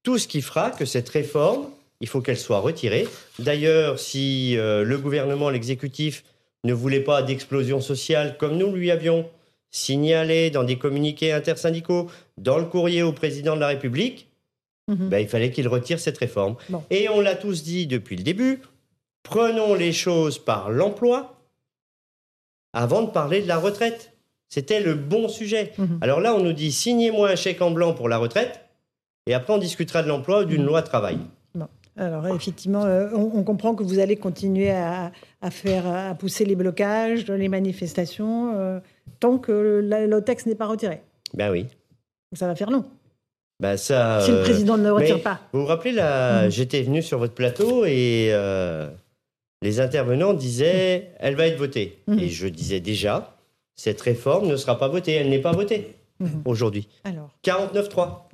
tout 0.03 0.19
ce 0.19 0.29
qui 0.29 0.43
fera 0.43 0.71
que 0.71 0.85
cette 0.85 1.09
réforme, 1.09 1.67
il 2.01 2.09
faut 2.09 2.21
qu'elle 2.21 2.39
soit 2.39 2.61
retirée. 2.61 3.09
D'ailleurs, 3.39 3.99
si 3.99 4.57
euh, 4.59 4.85
le 4.85 4.99
gouvernement, 4.99 5.51
l'exécutif, 5.51 6.23
ne 6.65 6.73
voulait 6.73 7.01
pas 7.01 7.23
d'explosion 7.23 7.81
sociale 7.81 8.37
comme 8.39 8.57
nous 8.57 8.73
lui 8.73 8.91
avions 8.91 9.29
signalé 9.73 10.51
dans 10.51 10.63
des 10.63 10.79
communiqués 10.79 11.33
intersyndicaux, 11.33 12.09
dans 12.39 12.59
le 12.59 12.67
courrier 12.67 13.03
au 13.03 13.13
président 13.13 13.57
de 13.57 13.61
la 13.61 13.69
République, 13.69 14.29
Mhm. 14.89 15.09
ben, 15.09 15.19
il 15.19 15.29
fallait 15.29 15.51
qu'il 15.51 15.67
retire 15.69 15.99
cette 16.01 16.19
réforme. 16.19 16.57
Bon. 16.69 16.83
Et 16.91 17.09
on 17.09 17.21
l'a 17.21 17.35
tous 17.37 17.63
dit 17.63 17.87
depuis 17.87 18.17
le 18.17 18.23
début, 18.25 18.61
prenons 19.23 19.75
les 19.75 19.93
choses 19.93 20.39
par 20.39 20.71
l'emploi 20.71 21.39
avant 22.73 23.03
de 23.03 23.11
parler 23.11 23.43
de 23.43 23.49
la 23.49 23.59
retraite. 23.59 24.13
C'était 24.49 24.81
le 24.81 24.95
bon 24.95 25.29
sujet. 25.29 25.73
Mhm. 25.79 25.99
Alors 26.03 26.21
là, 26.21 26.35
on 26.35 26.41
nous 26.43 26.53
dit 26.53 26.73
signez-moi 26.73 27.31
un 27.31 27.37
chèque 27.37 27.63
en 27.63 27.71
blanc 27.71 27.95
pour 27.95 28.09
la 28.09 28.19
retraite, 28.19 28.61
et 29.27 29.35
après 29.35 29.55
on 29.55 29.59
discutera 29.59 30.03
de 30.03 30.09
l'emploi 30.09 30.43
ou 30.43 30.45
d'une 30.45 30.65
loi 30.65 30.83
travail. 30.83 31.19
Alors 31.99 32.27
effectivement, 32.29 32.87
euh, 32.87 33.11
on, 33.13 33.31
on 33.35 33.45
comprend 33.45 33.75
que 33.75 33.83
vous 33.83 33.99
allez 33.99 34.17
continuer 34.17 34.71
à, 34.71 35.13
à 35.43 35.51
faire, 35.51 35.87
à 35.87 36.15
pousser 36.15 36.47
les 36.47 36.57
blocages, 36.57 37.27
les 37.27 37.49
manifestations, 37.51 38.55
euh, 38.59 38.81
tant 39.21 39.39
que 39.39 39.81
le 39.85 40.21
texte 40.21 40.47
n'est 40.47 40.55
pas 40.55 40.67
retiré. 40.67 41.03
Ben 41.35 41.51
oui. 41.51 41.67
Ça 42.35 42.47
va 42.47 42.55
faire 42.55 42.71
long. 42.71 42.85
Ben 43.61 43.77
ça. 43.77 44.21
Si 44.23 44.31
le 44.31 44.39
euh, 44.39 44.43
président 44.43 44.77
ne 44.77 44.85
le 44.85 44.93
retire 44.93 45.17
mais 45.17 45.23
pas. 45.23 45.41
Vous 45.53 45.61
vous 45.61 45.67
rappelez 45.67 45.93
là, 45.93 46.45
Mhm. 46.45 46.51
j'étais 46.51 46.83
venu 46.83 47.03
sur 47.03 47.19
votre 47.19 47.35
plateau 47.35 47.85
et 47.85 48.29
euh, 48.33 48.89
les 49.63 49.79
intervenants 49.81 50.33
disaient 50.35 51.11
elle 51.21 51.37
va 51.37 51.47
être 51.47 51.59
votée. 51.59 51.99
Mhm. 52.09 52.19
Et 52.19 52.29
je 52.29 52.49
disais 52.49 52.81
déjà 52.81 53.37
cette 53.77 54.01
réforme 54.01 54.49
ne 54.49 54.57
sera 54.57 54.79
pas 54.79 54.89
votée, 54.89 55.13
elle 55.13 55.29
n'est 55.29 55.41
pas 55.41 55.53
votée 55.53 55.95
Mhm. 56.21 56.43
aujourd'hui. 56.45 56.89
Alors. 57.05 57.31
49-3. 57.43 58.29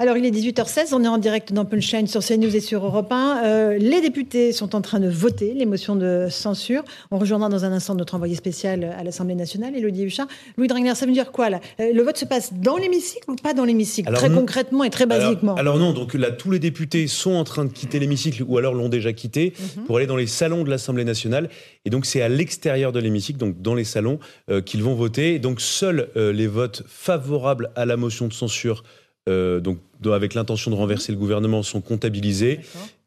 Alors, 0.00 0.16
il 0.16 0.26
est 0.26 0.30
18h16, 0.32 0.88
on 0.92 1.04
est 1.04 1.08
en 1.08 1.18
direct 1.18 1.52
dans 1.52 1.64
Punchline 1.64 2.08
sur 2.08 2.20
CNews 2.20 2.54
et 2.56 2.60
sur 2.60 2.84
Europe 2.84 3.12
1. 3.12 3.42
Euh, 3.44 3.78
les 3.78 4.00
députés 4.00 4.52
sont 4.52 4.74
en 4.74 4.80
train 4.80 4.98
de 4.98 5.08
voter 5.08 5.54
les 5.54 5.66
motions 5.66 5.94
de 5.94 6.26
censure. 6.30 6.82
On 7.12 7.18
rejoindra 7.18 7.48
dans 7.48 7.64
un 7.64 7.70
instant 7.72 7.94
notre 7.94 8.16
envoyé 8.16 8.34
spécial 8.34 8.92
à 8.98 9.04
l'Assemblée 9.04 9.36
nationale, 9.36 9.76
Elodie 9.76 10.02
Huchard. 10.04 10.26
Louis 10.56 10.66
Dragner, 10.66 10.94
ça 10.96 11.06
veut 11.06 11.12
dire 11.12 11.30
quoi 11.30 11.48
là? 11.48 11.60
Euh, 11.78 11.92
Le 11.92 12.02
vote 12.02 12.16
se 12.16 12.24
passe 12.24 12.52
dans 12.54 12.76
l'hémicycle 12.76 13.30
ou 13.30 13.36
pas 13.36 13.54
dans 13.54 13.64
l'hémicycle? 13.64 14.12
Très 14.14 14.28
non. 14.28 14.40
concrètement 14.40 14.82
et 14.82 14.90
très 14.90 15.06
basiquement. 15.06 15.54
Alors, 15.54 15.78
non, 15.78 15.92
donc 15.92 16.14
là, 16.14 16.32
tous 16.32 16.50
les 16.50 16.58
députés 16.58 17.06
sont 17.06 17.34
en 17.34 17.44
train 17.44 17.64
de 17.64 17.72
quitter 17.72 18.00
l'hémicycle 18.00 18.42
ou 18.46 18.58
alors 18.58 18.74
l'ont 18.74 18.88
déjà 18.88 19.12
quitté 19.12 19.52
Mhm. 19.76 19.84
pour 19.84 19.98
aller 19.98 20.06
dans 20.06 20.16
les 20.16 20.26
salons 20.26 20.64
de 20.64 20.70
l'Assemblée 20.70 21.04
nationale. 21.04 21.48
Et 21.84 21.90
donc, 21.90 22.04
c'est 22.04 22.20
à 22.20 22.28
l'extérieur 22.28 22.90
de 22.90 22.98
l'hémicycle, 22.98 23.38
donc 23.38 23.62
dans 23.62 23.74
les 23.76 23.84
salons, 23.84 24.18
euh, 24.50 24.60
qu'ils 24.60 24.82
vont 24.82 24.94
voter. 24.94 25.34
Et 25.34 25.38
donc, 25.38 25.60
seuls 25.60 26.08
euh, 26.16 26.32
les 26.32 26.48
votes 26.48 26.82
favorables 26.88 27.70
à 27.76 27.84
la 27.86 27.96
motion 27.96 28.26
de 28.26 28.32
censure, 28.32 28.82
euh, 29.28 29.60
donc 29.60 29.78
avec 30.04 30.34
l'intention 30.34 30.70
de 30.70 30.76
renverser 30.76 31.12
le 31.12 31.18
gouvernement, 31.18 31.62
sont 31.62 31.80
comptabilisés. 31.80 32.60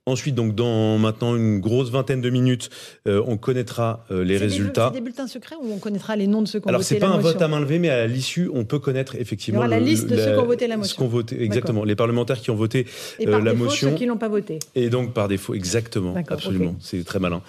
Ensuite, 0.08 0.36
donc 0.36 0.56
dans 0.56 0.98
maintenant 0.98 1.36
une 1.36 1.60
grosse 1.60 1.90
vingtaine 1.92 2.22
de 2.22 2.30
minutes, 2.30 2.70
euh, 3.10 3.22
on 3.28 3.36
connaîtra 3.36 4.06
euh, 4.10 4.24
les 4.24 4.36
des- 4.40 4.46
résultats. 4.46 4.90
C'est 4.94 5.00
des 5.00 5.04
bulletins 5.04 5.28
secrets 5.28 5.56
où 5.62 5.72
on 5.74 5.80
connaîtra 5.80 6.16
les 6.16 6.28
noms 6.28 6.42
de 6.42 6.48
ceux 6.48 6.60
qui 6.62 6.66
ont 6.66 6.70
Alors 6.70 6.80
voté 6.80 6.96
c'est 6.96 7.00
pas 7.00 7.08
la 7.08 7.14
un 7.14 7.18
motion 7.18 7.34
vote 7.34 7.42
à 7.42 7.48
main 7.50 7.60
levée, 7.60 7.78
mais 7.78 7.90
à 7.90 8.08
l'issue, 8.08 8.50
on 8.54 8.64
peut 8.64 8.80
connaître 8.80 9.16
effectivement 9.16 9.60
Il 9.60 9.64
y 9.66 9.68
aura 9.68 9.80
la 9.80 9.86
liste 9.86 10.08
de 10.08 10.16
la- 10.16 10.24
ceux 10.26 10.32
qui 10.34 10.40
ont 10.40 10.46
voté 10.46 10.68
la 10.68 10.76
ce 10.76 10.80
motion. 10.80 11.08
voté, 11.08 11.44
exactement, 11.44 11.84
les 11.84 11.96
parlementaires 11.96 12.40
qui 12.40 12.50
ont 12.52 12.56
voté 12.56 12.86
Et 13.20 13.28
euh, 13.28 13.32
par 13.32 13.42
la 13.42 13.52
défaut, 13.52 13.66
motion. 13.66 13.90
ceux 13.92 13.96
qui 13.98 14.06
l'ont 14.06 14.18
pas 14.18 14.30
voté. 14.30 14.60
Et 14.76 14.90
donc 14.90 15.14
par 15.14 15.28
défaut, 15.28 15.54
exactement, 15.54 16.16
absolument, 16.28 16.76
c'est 16.80 17.04
très 17.04 17.20
malin. 17.20 17.42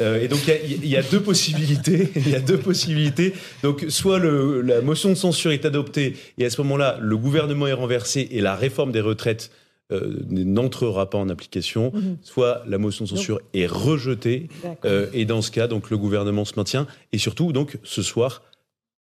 Et 0.00 0.26
donc 0.26 0.40
il 0.46 0.48
y 0.48 0.52
a- 0.52 0.60
il 0.82 0.86
y, 0.88 0.96
a 0.96 1.02
deux 1.02 1.20
possibilités, 1.20 2.10
il 2.16 2.28
y 2.28 2.34
a 2.34 2.40
deux 2.40 2.58
possibilités. 2.58 3.34
Donc 3.62 3.86
soit 3.88 4.18
le- 4.18 4.62
la 4.62 4.80
motion 4.80 5.10
de 5.10 5.14
censure 5.14 5.52
est 5.52 5.64
adoptée 5.64 6.16
et 6.38 6.44
à 6.44 6.50
ce 6.50 6.60
moment-là, 6.62 6.98
le 7.00 7.16
gouvernement 7.16 7.68
est 7.68 7.72
renversé 7.72 8.26
et 8.32 8.40
la 8.40 8.56
réforme 8.56 8.90
des 8.90 9.00
retraites 9.00 9.50
euh, 9.92 10.20
n'entrera 10.30 11.08
pas 11.10 11.18
en 11.18 11.28
application. 11.28 11.92
Mhm. 11.94 12.18
Soit 12.22 12.62
la 12.66 12.78
motion 12.78 13.04
de 13.04 13.10
censure 13.10 13.40
est 13.54 13.66
rejetée 13.66 14.48
euh, 14.84 15.06
et 15.12 15.24
dans 15.24 15.42
ce 15.42 15.50
cas, 15.50 15.66
donc 15.66 15.90
le 15.90 15.98
gouvernement 15.98 16.44
se 16.44 16.54
maintient 16.56 16.86
et 17.12 17.18
surtout 17.18 17.52
donc 17.52 17.78
ce 17.82 18.02
soir. 18.02 18.42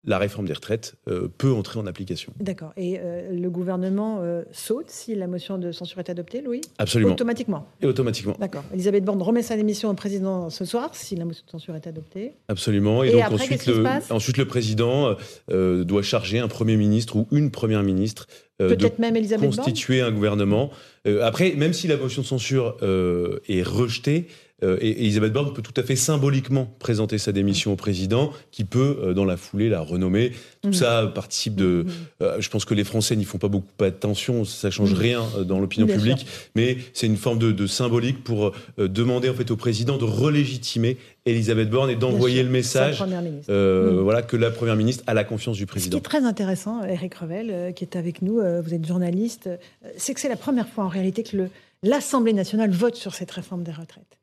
La 0.06 0.18
réforme 0.18 0.46
des 0.46 0.54
retraites 0.54 0.96
euh, 1.08 1.28
peut 1.38 1.52
entrer 1.52 1.80
en 1.80 1.88
application. 1.88 2.34
D'accord. 2.40 2.74
Et 2.78 3.00
euh, 3.00 3.32
le 3.32 3.50
gouvernement 3.50 4.20
euh, 4.22 4.44
saute 4.52 4.90
si 4.90 5.16
la 5.16 5.28
motion 5.28 5.58
de 5.58 5.72
censure 5.72 6.00
est 6.00 6.10
adoptée, 6.10 6.42
Louis? 6.42 6.62
Absolument. 6.78 7.14
Automatiquement. 7.14 7.68
Et 7.82 7.88
automatiquement. 7.88 8.36
D'accord. 8.40 8.64
Elisabeth 8.74 9.04
Borne 9.04 9.22
remet 9.22 9.42
sa 9.42 9.56
démission 9.56 9.90
au 9.90 9.94
président 9.94 10.50
ce 10.50 10.66
soir 10.66 10.90
si 10.94 11.16
la 11.16 11.26
motion 11.26 11.44
de 11.46 11.52
censure 11.52 11.76
est 11.76 11.88
adoptée. 11.88 12.34
Absolument. 12.48 13.04
Et, 13.04 13.10
Et 13.10 13.12
donc 13.14 13.22
après, 13.22 13.36
ensuite, 13.36 13.66
le, 13.66 13.84
passe? 13.84 14.12
ensuite, 14.12 14.38
le 14.38 14.46
président 14.46 15.16
doit 15.50 16.02
charger 16.02 16.40
un 16.40 16.48
premier 16.48 16.78
ministre 16.78 17.16
ou 17.16 17.28
une 17.32 17.52
première 17.52 17.84
ministre 17.84 18.28
de 18.60 18.68
Peut-être 18.68 19.00
même 19.00 19.16
Elisabeth 19.16 19.50
Borne? 19.50 19.56
constituer 19.58 20.02
un 20.02 20.12
gouvernement. 20.12 20.72
Euh, 21.08 21.24
après, 21.24 21.54
même 21.56 21.74
si 21.74 21.88
la 21.88 21.98
motion 21.98 22.22
de 22.22 22.28
censure 22.28 22.78
euh, 22.82 23.40
est 23.48 23.64
rejetée, 23.64 24.28
euh, 24.66 24.78
et, 24.82 24.90
et 24.90 25.02
Elisabeth 25.04 25.32
Borne 25.32 25.54
peut 25.54 25.62
tout 25.62 25.74
à 25.80 25.84
fait 25.84 25.96
symboliquement 25.96 26.66
présenter 26.80 27.18
sa 27.18 27.32
démission 27.32 27.72
au 27.72 27.76
président, 27.76 28.34
qui 28.52 28.64
peut, 28.66 28.98
euh, 29.04 29.14
dans 29.14 29.24
la 29.26 29.38
foulée, 29.38 29.70
la 29.70 29.82
renommer. 29.82 30.32
Tout 30.62 30.70
Mhm. 30.70 30.74
ça 30.74 31.12
participe 31.14 31.56
de. 31.56 31.86
euh, 32.22 32.42
je 32.42 32.50
pense 32.50 32.66
que 32.66 32.74
les 32.74 32.84
Français 32.84 33.16
n'y 33.16 33.24
font 33.26 33.38
pas 33.38 33.48
beaucoup 33.48 33.68
attention, 33.84 34.44
ça 34.46 34.72
change 34.72 34.94
Mhm. 34.94 35.00
rien 35.00 35.24
dans 35.46 35.60
l'opinion 35.60 35.88
publique, 35.88 36.20
sûr. 36.20 36.28
mais 36.56 36.78
c'est 36.94 37.06
une 37.08 37.18
forme 37.18 37.38
de, 37.40 37.52
de 37.52 37.68
symbolique 37.68 38.24
pour 38.24 38.52
demander 38.78 39.30
en 39.30 39.34
fait 39.36 39.52
au 39.52 39.56
président 39.58 39.98
de 39.98 40.04
relégitimer 40.06 40.98
Elisabeth 41.28 41.70
Borne 41.70 41.90
et 41.90 41.96
d'envoyer 41.96 42.44
le 42.44 42.50
message, 42.50 43.04
euh, 43.50 43.92
Mhm. 43.94 44.00
voilà, 44.02 44.22
que 44.22 44.38
la 44.38 44.52
première 44.52 44.76
ministre 44.76 45.04
a 45.08 45.14
la 45.14 45.24
confiance 45.24 45.56
du 45.58 45.62
Ce 45.62 45.66
qui 45.66 45.72
président. 45.72 45.98
est 45.98 46.02
très 46.02 46.24
intéressant, 46.24 46.84
Eric 46.84 47.16
Revel, 47.16 47.50
euh, 47.52 47.72
qui 47.72 47.84
est 47.84 47.96
avec 47.96 48.22
nous, 48.22 48.40
euh, 48.40 48.62
vous 48.62 48.74
êtes 48.74 48.86
journaliste, 48.86 49.50
c'est 49.98 50.14
que 50.14 50.20
c'est 50.20 50.30
la 50.30 50.36
première 50.36 50.68
fois 50.68 50.84
en 50.86 50.88
réalité 50.88 51.24
que 51.24 51.48
l'Assemblée 51.84 52.34
nationale 52.34 52.72
vote 52.72 52.96
sur 52.96 53.14
cette 53.16 53.32
réforme 53.32 53.64
des 53.64 53.72
retraites. 53.72 54.18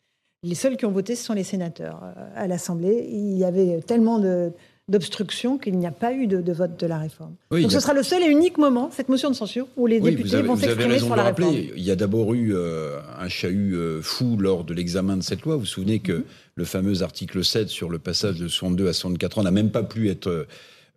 Les 0.45 0.57
seuls 0.57 0.77
qui 0.77 0.85
ont 0.87 0.91
voté, 0.91 1.15
ce 1.15 1.25
sont 1.25 1.35
les 1.35 1.45
sénateurs. 1.45 2.01
Euh, 2.03 2.25
À 2.35 2.47
l'Assemblée, 2.49 3.07
il 3.11 3.39
y 3.39 3.45
avait 3.45 3.81
tellement 3.87 4.19
de- 4.19 4.51
d'obstructions 4.89 5.57
qu'il 5.57 5.79
n'y 5.79 5.87
a 5.87 5.93
pas 5.93 6.13
eu 6.13 6.27
de, 6.27 6.41
de 6.41 6.53
vote 6.53 6.79
de 6.81 6.87
la 6.89 6.99
réforme. 6.99 7.37
Oui, 7.53 7.63
Donc 7.63 7.71
a- 7.71 7.75
ce 7.75 7.81
sera 7.81 7.95
le 7.95 8.03
seul 8.03 8.25
et 8.25 8.27
unique 8.27 8.59
moment, 8.59 8.91
cette 8.91 9.09
motion 9.09 9.31
de 9.31 9.37
censure, 9.37 9.69
où 9.77 9.87
les 9.87 10.01
Oui, 10.01 10.11
députés 10.17 10.35
avez, 10.37 10.49
vont 10.49 10.57
s'exprimer 10.57 10.99
sur 10.99 11.11
de 11.11 11.15
la 11.15 11.23
réforme. 11.23 11.55
Il 11.55 11.83
y 11.83 11.93
a 11.93 11.97
d'abord 11.97 12.35
eu 12.35 12.57
euh, 12.57 12.99
un 13.21 13.29
chahut 13.29 13.75
euh, 13.77 14.03
fou 14.03 14.37
lors 14.37 14.65
de 14.65 14.75
l'examen 14.75 15.17
de 15.17 15.23
cette 15.23 15.43
loi. 15.43 15.55
Vous 15.55 15.61
vous 15.61 15.67
souvenez 15.67 16.01
que 16.01 16.13
Mhm. 16.13 16.25
le 16.57 16.65
fameux 16.65 17.03
article 17.05 17.45
7 17.45 17.69
sur 17.69 17.89
le 17.89 18.01
passage 18.01 18.41
de 18.41 18.49
62 18.49 18.89
à 18.89 18.93
64 18.93 19.39
ans 19.39 19.43
n'a 19.45 19.53
même 19.53 19.71
pas 19.71 19.85
pu 19.85 20.11
être 20.11 20.27
euh, 20.27 20.45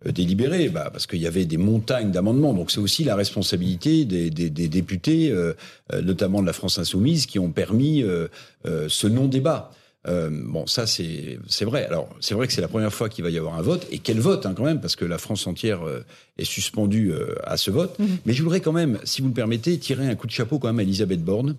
délibéré 0.04 0.68
bah, 0.68 0.90
parce 0.92 1.06
qu'il 1.06 1.20
y 1.20 1.26
avait 1.26 1.46
des 1.46 1.56
montagnes 1.56 2.10
d'amendements. 2.10 2.52
Donc 2.54 2.70
c'est 2.70 2.80
aussi 2.80 3.02
la 3.04 3.16
responsabilité 3.16 4.04
des, 4.04 4.30
des- 4.30 4.50
des 4.50 4.68
députés, 4.68 5.30
euh, 5.30 5.54
euh, 5.92 6.02
notamment 6.02 6.42
de 6.42 6.46
la 6.46 6.52
France 6.52 6.78
insoumise, 6.78 7.26
qui 7.26 7.38
ont 7.38 7.50
permis 7.50 8.02
euh, 8.02 8.28
euh, 8.66 8.86
ce 8.88 9.06
non-débat. 9.06 9.70
Euh, 10.06 10.30
bon, 10.30 10.66
ça 10.68 10.86
c'est 10.86 11.38
c'est 11.48 11.64
vrai. 11.64 11.84
Alors 11.86 12.08
c'est 12.20 12.34
vrai 12.36 12.46
que 12.46 12.52
c'est 12.52 12.60
la 12.60 12.68
première 12.68 12.92
fois 12.94 13.08
qu'il 13.08 13.24
va 13.24 13.30
y 13.30 13.38
avoir 13.38 13.54
un 13.56 13.62
vote 13.62 13.86
et 13.90 13.98
quel 13.98 14.20
vote 14.20 14.46
hein, 14.46 14.54
quand 14.56 14.62
même 14.64 14.80
parce 14.80 14.94
que 14.94 15.04
la 15.04 15.18
France 15.18 15.46
entière 15.48 15.82
euh, 15.84 16.04
est 16.38 16.44
suspendue 16.44 17.10
euh, 17.10 17.34
à 17.42 17.56
ce 17.56 17.72
vote. 17.72 17.98
Mhm. 17.98 18.18
Mais 18.24 18.32
je 18.32 18.42
voudrais 18.44 18.60
quand 18.60 18.72
même, 18.72 18.98
si 19.02 19.20
vous 19.22 19.28
me 19.28 19.34
permettez, 19.34 19.76
tirer 19.78 20.06
un 20.06 20.14
coup 20.14 20.28
de 20.28 20.32
chapeau 20.32 20.60
quand 20.60 20.68
même 20.68 20.78
à 20.78 20.82
Elisabeth 20.82 21.24
Borne 21.24 21.56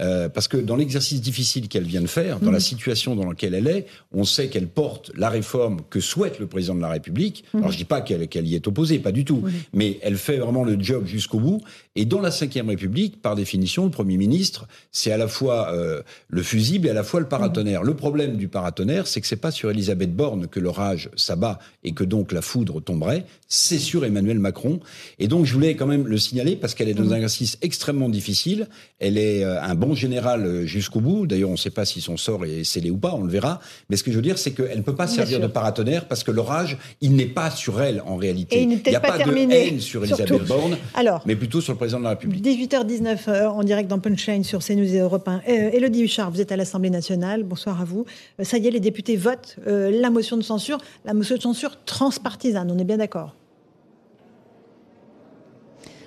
Euh, 0.00 0.28
parce 0.28 0.48
que 0.48 0.56
dans 0.56 0.74
l'exercice 0.74 1.20
difficile 1.20 1.68
qu'elle 1.68 1.84
vient 1.84 2.00
de 2.00 2.08
faire, 2.08 2.40
dans 2.40 2.46
Mhm. 2.46 2.54
la 2.54 2.60
situation 2.60 3.14
dans 3.14 3.28
laquelle 3.28 3.54
elle 3.54 3.68
est, 3.68 3.86
on 4.12 4.24
sait 4.24 4.48
qu'elle 4.48 4.66
porte 4.66 5.12
la 5.16 5.28
réforme 5.28 5.82
que 5.88 6.00
souhaite 6.00 6.40
le 6.40 6.48
président 6.48 6.74
de 6.74 6.80
la 6.80 6.88
République. 6.88 7.44
Mhm. 7.54 7.60
Alors 7.60 7.70
je 7.70 7.76
dis 7.76 7.84
pas 7.84 8.00
qu'elle 8.00 8.46
y 8.46 8.54
est 8.56 8.66
opposée, 8.66 8.98
pas 8.98 9.12
du 9.12 9.24
tout, 9.24 9.44
mais 9.72 10.00
elle 10.02 10.16
fait 10.16 10.38
vraiment 10.38 10.64
le 10.64 10.76
job 10.80 11.06
jusqu'au 11.06 11.38
bout. 11.38 11.60
Et 11.94 12.06
dans 12.06 12.20
la 12.20 12.30
Ve 12.30 12.66
République, 12.66 13.22
par 13.22 13.36
définition, 13.36 13.84
le 13.84 13.90
Premier 13.90 14.16
ministre, 14.16 14.66
c'est 14.90 15.12
à 15.12 15.16
la 15.16 15.28
fois 15.28 15.72
euh, 15.72 16.02
le 16.28 16.42
fusible 16.42 16.88
et 16.88 16.90
à 16.90 16.94
la 16.94 17.04
fois 17.04 17.20
le 17.20 17.28
paratonnerre. 17.28 17.84
Le 17.84 17.94
problème 17.94 18.36
du 18.36 18.48
paratonnerre, 18.48 19.06
c'est 19.06 19.20
que 19.20 19.28
c'est 19.28 19.36
pas 19.36 19.52
sur 19.52 19.70
Elisabeth 19.70 20.14
Borne 20.14 20.48
que 20.48 20.58
l'orage 20.58 21.08
s'abat 21.14 21.60
et 21.84 21.92
que 21.92 22.02
donc 22.02 22.32
la 22.32 22.42
foudre 22.42 22.80
tomberait, 22.82 23.26
c'est 23.46 23.78
sur 23.78 24.04
Emmanuel 24.04 24.40
Macron. 24.40 24.80
Et 25.20 25.28
donc 25.28 25.46
je 25.46 25.52
voulais 25.54 25.76
quand 25.76 25.86
même 25.86 26.08
le 26.08 26.18
signaler 26.18 26.56
parce 26.56 26.74
qu'elle 26.74 26.88
est 26.88 26.94
dans 26.94 27.12
un 27.12 27.16
exercice 27.16 27.58
extrêmement 27.62 28.08
difficile. 28.08 28.68
Elle 28.98 29.18
est 29.18 29.44
euh, 29.44 29.62
un 29.62 29.76
bon 29.84 29.94
général 29.94 30.44
euh, 30.44 30.66
jusqu'au 30.66 31.00
bout. 31.00 31.26
D'ailleurs, 31.26 31.48
on 31.50 31.52
ne 31.52 31.58
sait 31.58 31.70
pas 31.70 31.84
si 31.84 32.00
son 32.00 32.16
sort 32.16 32.44
est 32.44 32.64
scellé 32.64 32.90
ou 32.90 32.96
pas, 32.96 33.14
on 33.14 33.22
le 33.22 33.30
verra. 33.30 33.60
Mais 33.90 33.96
ce 33.96 34.04
que 34.04 34.10
je 34.10 34.16
veux 34.16 34.22
dire, 34.22 34.38
c'est 34.38 34.52
qu'elle 34.52 34.78
ne 34.78 34.82
peut 34.82 34.94
pas 34.94 35.06
Bien 35.06 35.14
servir 35.16 35.38
sûr. 35.38 35.46
de 35.46 35.52
paratonnerre 35.52 36.06
parce 36.06 36.22
que 36.24 36.30
l'orage, 36.30 36.78
il 37.00 37.14
n'est 37.14 37.26
pas 37.26 37.50
sur 37.50 37.80
elle 37.82 38.02
en 38.06 38.16
réalité. 38.16 38.58
Et 38.58 38.62
il 38.62 38.68
n'y 38.68 38.94
a 38.94 39.00
pas 39.00 39.18
pas 39.18 39.24
de 39.24 39.36
haine 39.36 39.80
sur 39.80 40.04
surtout. 40.06 40.22
Elisabeth 40.24 40.48
Borne, 40.48 40.76
Alors. 40.94 41.22
mais 41.26 41.36
plutôt 41.36 41.60
sur 41.60 41.72
le 41.72 41.78
président 41.78 41.98
de 41.98 42.04
la 42.04 42.10
République. 42.10 42.44
18h19 42.44 43.18
euh, 43.28 43.48
en 43.48 43.62
direct 43.62 43.88
dans 43.88 43.98
Punchline 43.98 44.44
sur 44.44 44.60
CNews 44.64 44.94
et 44.94 44.98
Europe 44.98 45.28
1. 45.28 45.42
Euh, 45.48 45.70
Élodie 45.72 46.02
Huchard, 46.02 46.30
vous 46.30 46.40
êtes 46.40 46.52
à 46.52 46.56
l'Assemblée 46.56 46.90
nationale. 46.90 47.42
Bonsoir 47.42 47.80
à 47.80 47.84
vous. 47.84 48.04
Euh, 48.40 48.44
ça 48.44 48.58
y 48.58 48.66
est, 48.66 48.70
les 48.70 48.80
députés 48.80 49.16
votent 49.16 49.56
euh, 49.66 49.90
la 49.90 50.10
motion 50.10 50.36
de 50.36 50.42
censure, 50.42 50.78
la 51.04 51.14
motion 51.14 51.36
de 51.36 51.42
censure 51.42 51.76
transpartisane. 51.84 52.70
On 52.70 52.78
est 52.78 52.84
bien 52.84 52.98
d'accord 52.98 53.34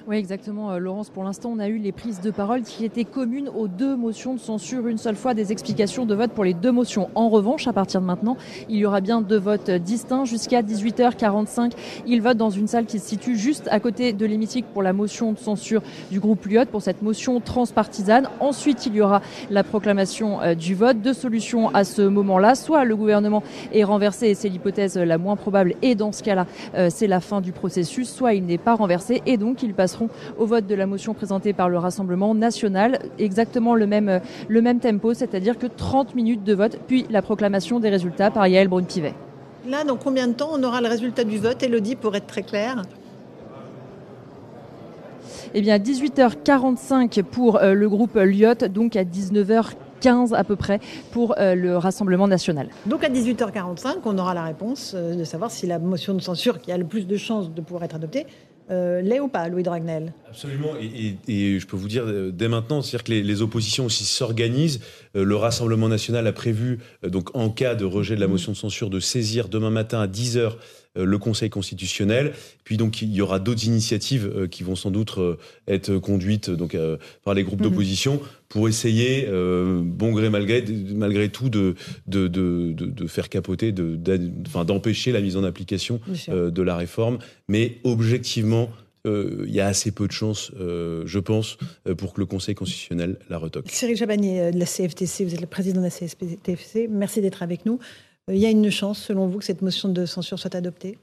Oui, 0.09 0.15
exactement, 0.15 0.71
euh, 0.71 0.77
Laurence. 0.77 1.09
Pour 1.09 1.25
l'instant, 1.25 1.51
on 1.53 1.59
a 1.59 1.67
eu 1.67 1.79
les 1.79 1.91
prises 1.91 2.21
de 2.21 2.31
parole 2.31 2.61
qui 2.61 2.85
étaient 2.85 3.03
communes 3.03 3.49
aux 3.49 3.67
deux 3.67 3.97
motions 3.97 4.33
de 4.33 4.39
censure. 4.39 4.87
Une 4.87 4.97
seule 4.97 5.17
fois, 5.17 5.33
des 5.33 5.51
explications 5.51 6.05
de 6.05 6.15
vote 6.15 6.31
pour 6.31 6.45
les 6.45 6.53
deux 6.53 6.71
motions. 6.71 7.09
En 7.13 7.27
revanche, 7.27 7.67
à 7.67 7.73
partir 7.73 7.99
de 7.99 8.05
maintenant, 8.05 8.37
il 8.69 8.77
y 8.77 8.85
aura 8.85 9.01
bien 9.01 9.19
deux 9.19 9.37
votes 9.37 9.69
distincts. 9.69 10.23
Jusqu'à 10.23 10.61
18h45, 10.61 11.73
ils 12.05 12.21
votent 12.21 12.37
dans 12.37 12.49
une 12.49 12.67
salle 12.67 12.85
qui 12.85 12.99
se 12.99 13.05
situe 13.05 13.35
juste 13.35 13.67
à 13.69 13.81
côté 13.81 14.13
de 14.13 14.25
l'hémicycle 14.25 14.69
pour 14.71 14.81
la 14.81 14.93
motion 14.93 15.33
de 15.33 15.39
censure 15.39 15.81
du 16.09 16.21
groupe 16.21 16.45
Lyot, 16.45 16.67
pour 16.71 16.81
cette 16.81 17.01
motion 17.01 17.41
transpartisane. 17.41 18.29
Ensuite, 18.39 18.85
il 18.85 18.95
y 18.95 19.01
aura 19.01 19.21
la 19.51 19.65
proclamation 19.65 20.41
euh, 20.41 20.55
du 20.55 20.73
vote. 20.73 21.01
Deux 21.01 21.11
solutions 21.11 21.67
à 21.75 21.83
ce 21.83 22.03
moment-là. 22.03 22.55
Soit 22.55 22.85
le 22.85 22.95
gouvernement 22.95 23.43
est 23.73 23.83
renversé, 23.83 24.27
et 24.27 24.35
c'est 24.35 24.47
l'hypothèse 24.47 24.95
la 24.95 25.17
moins 25.17 25.35
probable, 25.35 25.75
et 25.81 25.95
dans 25.95 26.13
ce 26.13 26.23
cas-là, 26.23 26.47
euh, 26.75 26.87
c'est 26.89 27.07
la 27.07 27.19
fin 27.19 27.41
du 27.41 27.51
processus. 27.51 28.09
Soit 28.09 28.35
il 28.35 28.45
n'est 28.45 28.57
pas 28.57 28.75
renversé, 28.75 29.21
et 29.25 29.35
donc 29.35 29.63
ils 29.63 29.73
passeront 29.97 30.09
au 30.37 30.45
vote 30.45 30.67
de 30.67 30.75
la 30.75 30.85
motion 30.85 31.13
présentée 31.13 31.53
par 31.53 31.69
le 31.69 31.77
Rassemblement 31.77 32.33
national. 32.35 32.99
Exactement 33.19 33.75
le 33.75 33.87
même, 33.87 34.21
le 34.47 34.61
même 34.61 34.79
tempo, 34.79 35.13
c'est-à-dire 35.13 35.57
que 35.57 35.67
30 35.67 36.15
minutes 36.15 36.43
de 36.43 36.53
vote, 36.53 36.77
puis 36.87 37.05
la 37.09 37.21
proclamation 37.21 37.79
des 37.79 37.89
résultats 37.89 38.31
par 38.31 38.47
Yael 38.47 38.67
Braun-Pivet. 38.67 39.13
Là, 39.67 39.83
dans 39.83 39.97
combien 39.97 40.27
de 40.27 40.33
temps 40.33 40.49
on 40.53 40.63
aura 40.63 40.81
le 40.81 40.87
résultat 40.87 41.23
du 41.23 41.37
vote, 41.37 41.61
Élodie, 41.61 41.95
pour 41.95 42.15
être 42.15 42.27
très 42.27 42.43
clair 42.43 42.83
Eh 45.53 45.61
bien, 45.61 45.77
18h45 45.77 47.23
pour 47.23 47.57
euh, 47.57 47.73
le 47.73 47.89
groupe 47.89 48.15
Lyot, 48.15 48.67
donc 48.69 48.95
à 48.95 49.03
19h15 49.03 50.33
à 50.33 50.43
peu 50.43 50.55
près 50.55 50.79
pour 51.11 51.35
euh, 51.37 51.55
le 51.55 51.77
Rassemblement 51.77 52.27
national. 52.27 52.69
Donc 52.85 53.03
à 53.03 53.09
18h45, 53.09 53.97
on 54.05 54.17
aura 54.17 54.33
la 54.33 54.43
réponse 54.43 54.93
euh, 54.95 55.15
de 55.15 55.23
savoir 55.23 55.51
si 55.51 55.67
la 55.67 55.79
motion 55.79 56.13
de 56.13 56.21
censure 56.21 56.61
qui 56.61 56.71
a 56.71 56.77
le 56.77 56.85
plus 56.85 57.07
de 57.07 57.17
chances 57.17 57.51
de 57.51 57.61
pouvoir 57.61 57.83
être 57.83 57.95
adoptée 57.95 58.25
euh, 58.69 59.01
l'est 59.01 59.19
ou 59.19 59.27
pas, 59.27 59.47
Louis 59.47 59.63
Dragnel? 59.63 60.13
Absolument, 60.27 60.73
et, 60.79 61.59
je 61.59 61.65
peux 61.65 61.77
vous 61.77 61.87
dire 61.87 62.03
euh, 62.05 62.31
dès 62.31 62.47
maintenant, 62.47 62.81
c'est-à-dire 62.81 63.03
que 63.05 63.11
les, 63.13 63.41
oppositions 63.41 63.85
aussi 63.85 64.03
s'organisent. 64.03 64.81
Euh, 65.15 65.23
le 65.23 65.35
Rassemblement 65.35 65.87
national 65.87 66.27
a 66.27 66.33
prévu, 66.33 66.79
donc 67.03 67.35
en 67.35 67.49
cas 67.49 67.75
de 67.75 67.85
rejet 67.85 68.15
de 68.15 68.21
la 68.21 68.27
motion 68.27 68.51
de 68.51 68.57
censure, 68.57 68.89
de 68.89 68.99
saisir 68.99 69.47
demain 69.47 69.69
matin 69.69 70.01
à 70.01 70.07
10h 70.07 70.53
le 71.05 71.17
Conseil 71.17 71.49
constitutionnel. 71.49 72.33
Puis 72.63 72.77
donc 72.77 73.01
il 73.01 73.13
y 73.13 73.21
aura 73.21 73.39
d'autres 73.39 73.65
initiatives 73.65 74.31
euh, 74.35 74.47
qui 74.47 74.63
vont 74.63 74.75
sans 74.75 74.91
doute 74.91 75.15
euh, 75.17 75.35
être 75.67 75.97
conduites 75.97 76.49
donc 76.49 76.75
euh, 76.75 76.97
par 77.23 77.33
les 77.33 77.43
groupes 77.43 77.59
Mhm. 77.61 77.69
d'opposition 77.69 78.19
pour 78.49 78.67
essayer, 78.69 79.25
euh, 79.27 79.81
bon 79.83 80.11
gré 80.13 80.29
malgré, 80.29 80.63
malgré 80.95 81.29
tout, 81.29 81.49
de, 81.49 81.75
de, 82.07 82.27
de, 82.27 82.71
de- 82.73 82.85
de 82.85 83.07
faire 83.07 83.29
capoter, 83.29 83.71
de, 83.71 83.95
d'empêcher 84.63 85.11
la 85.11 85.21
mise 85.21 85.35
en 85.37 85.43
application 85.43 85.99
euh, 86.29 86.49
de 86.51 86.61
la 86.61 86.75
réforme. 86.77 87.19
Mais 87.47 87.77
objectivement, 87.83 88.69
euh, 89.05 89.45
il 89.47 89.53
y 89.53 89.59
a 89.61 89.67
assez 89.67 89.91
peu 89.91 90.07
de 90.07 90.11
chances, 90.11 90.51
euh, 90.59 91.03
je 91.05 91.19
pense, 91.19 91.57
euh, 91.87 91.95
pour 91.95 92.13
que 92.13 92.19
le 92.19 92.25
Conseil 92.25 92.55
constitutionnel 92.55 93.17
la 93.29 93.37
retoque. 93.37 93.65
Cyril 93.69 93.95
Jabanier 93.95 94.41
euh, 94.41 94.51
de 94.51 94.59
la 94.59 94.65
CFTC, 94.65 95.23
vous 95.25 95.33
êtes 95.33 95.41
le 95.41 95.47
président 95.47 95.79
de 95.81 95.85
la 95.85 95.91
CFTC. 95.91 96.87
Merci 96.89 97.21
d'être 97.21 97.43
avec 97.43 97.65
nous. 97.65 97.79
Euh, 98.29 98.35
Il 98.35 98.39
y 98.41 98.45
a 98.45 98.49
une 98.49 98.69
chance, 98.71 98.99
selon 99.03 99.27
vous, 99.27 99.39
que 99.39 99.45
cette 99.45 99.61
motion 99.61 99.89
de 99.89 100.05
censure 100.05 100.39
soit 100.39 100.55
adoptée? 100.55 100.97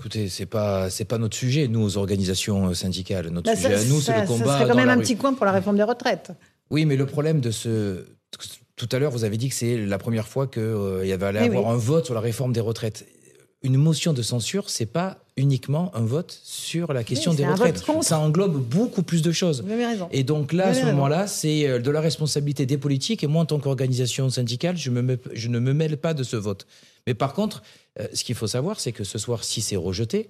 Écoutez, 0.00 0.28
c'est 0.28 0.46
pas 0.46 0.88
c'est 0.88 1.04
pas 1.04 1.18
notre 1.18 1.36
sujet, 1.36 1.68
nous 1.68 1.82
aux 1.82 1.96
organisations 1.98 2.68
euh, 2.68 2.74
syndicales. 2.74 3.28
Notre 3.28 3.50
Bah, 3.50 3.56
sujet 3.56 3.76
ça- 3.76 3.80
à 3.80 3.84
nous, 3.84 4.00
c'est 4.00 4.12
ça- 4.12 4.20
le 4.22 4.26
ça 4.26 4.32
combat 4.32 4.44
serait 4.56 4.62
quand 4.62 4.68
dans 4.70 4.74
même 4.76 4.88
un 4.88 4.94
rue. 4.96 5.02
petit 5.02 5.16
coin 5.16 5.34
pour 5.34 5.44
la 5.44 5.52
réforme 5.52 5.76
des 5.76 5.82
retraites. 5.82 6.32
Oui, 6.70 6.86
mais 6.86 6.96
le 6.96 7.06
problème 7.06 7.40
de 7.40 7.50
ce 7.50 8.06
tout 8.76 8.88
à 8.92 8.98
l'heure, 8.98 9.10
vous 9.10 9.24
avez 9.24 9.36
dit 9.36 9.50
que 9.50 9.54
c'est 9.54 9.76
la 9.76 9.98
première 9.98 10.26
fois 10.26 10.46
qu'il 10.46 10.62
y 11.04 11.12
avait 11.12 11.30
Eh 11.34 11.38
avoir 11.48 11.64
oui. 11.66 11.70
un 11.70 11.76
vote 11.76 12.06
sur 12.06 12.14
la 12.14 12.20
réforme 12.20 12.54
des 12.54 12.60
retraites. 12.60 13.06
Une 13.62 13.76
motion 13.76 14.14
de 14.14 14.22
censure, 14.22 14.70
c'est 14.70 14.86
pas 14.86 15.18
uniquement 15.40 15.90
un 15.94 16.02
vote 16.02 16.38
sur 16.44 16.92
la 16.92 17.02
question 17.04 17.32
Oui, 17.32 17.36
des 17.38 17.46
retraites. 17.46 17.82
Ça 18.02 18.18
englobe 18.20 18.56
beaucoup 18.62 19.02
plus 19.02 19.22
de 19.22 19.32
choses. 19.32 19.62
Vous 19.62 19.72
avez 19.72 19.86
raison. 19.86 20.08
Et 20.12 20.22
donc 20.22 20.52
là, 20.52 20.68
à 20.68 20.74
ce 20.74 20.84
moment-là, 20.86 21.26
c'est 21.26 21.66
euh, 21.66 21.78
de 21.80 21.90
la 21.90 22.00
responsabilité 22.00 22.66
des 22.66 22.78
politiques. 22.78 23.24
Et 23.24 23.26
moi, 23.26 23.42
en 23.42 23.46
tant 23.46 23.58
qu'organisation 23.58 24.30
syndicale, 24.30 24.76
je, 24.76 24.90
me 24.90 25.02
mets- 25.02 25.18
je 25.32 25.48
ne 25.48 25.58
me 25.58 25.72
mêle 25.72 25.96
pas 25.96 26.14
de 26.14 26.22
ce 26.22 26.36
vote. 26.36 26.66
Mais 27.06 27.14
par 27.14 27.32
contre, 27.32 27.62
euh, 27.98 28.06
ce 28.14 28.22
qu'il 28.24 28.34
faut 28.34 28.46
savoir, 28.46 28.78
c'est 28.78 28.92
que 28.92 29.04
ce 29.04 29.18
soir, 29.18 29.42
si 29.44 29.60
c'est 29.60 29.76
rejeté, 29.76 30.28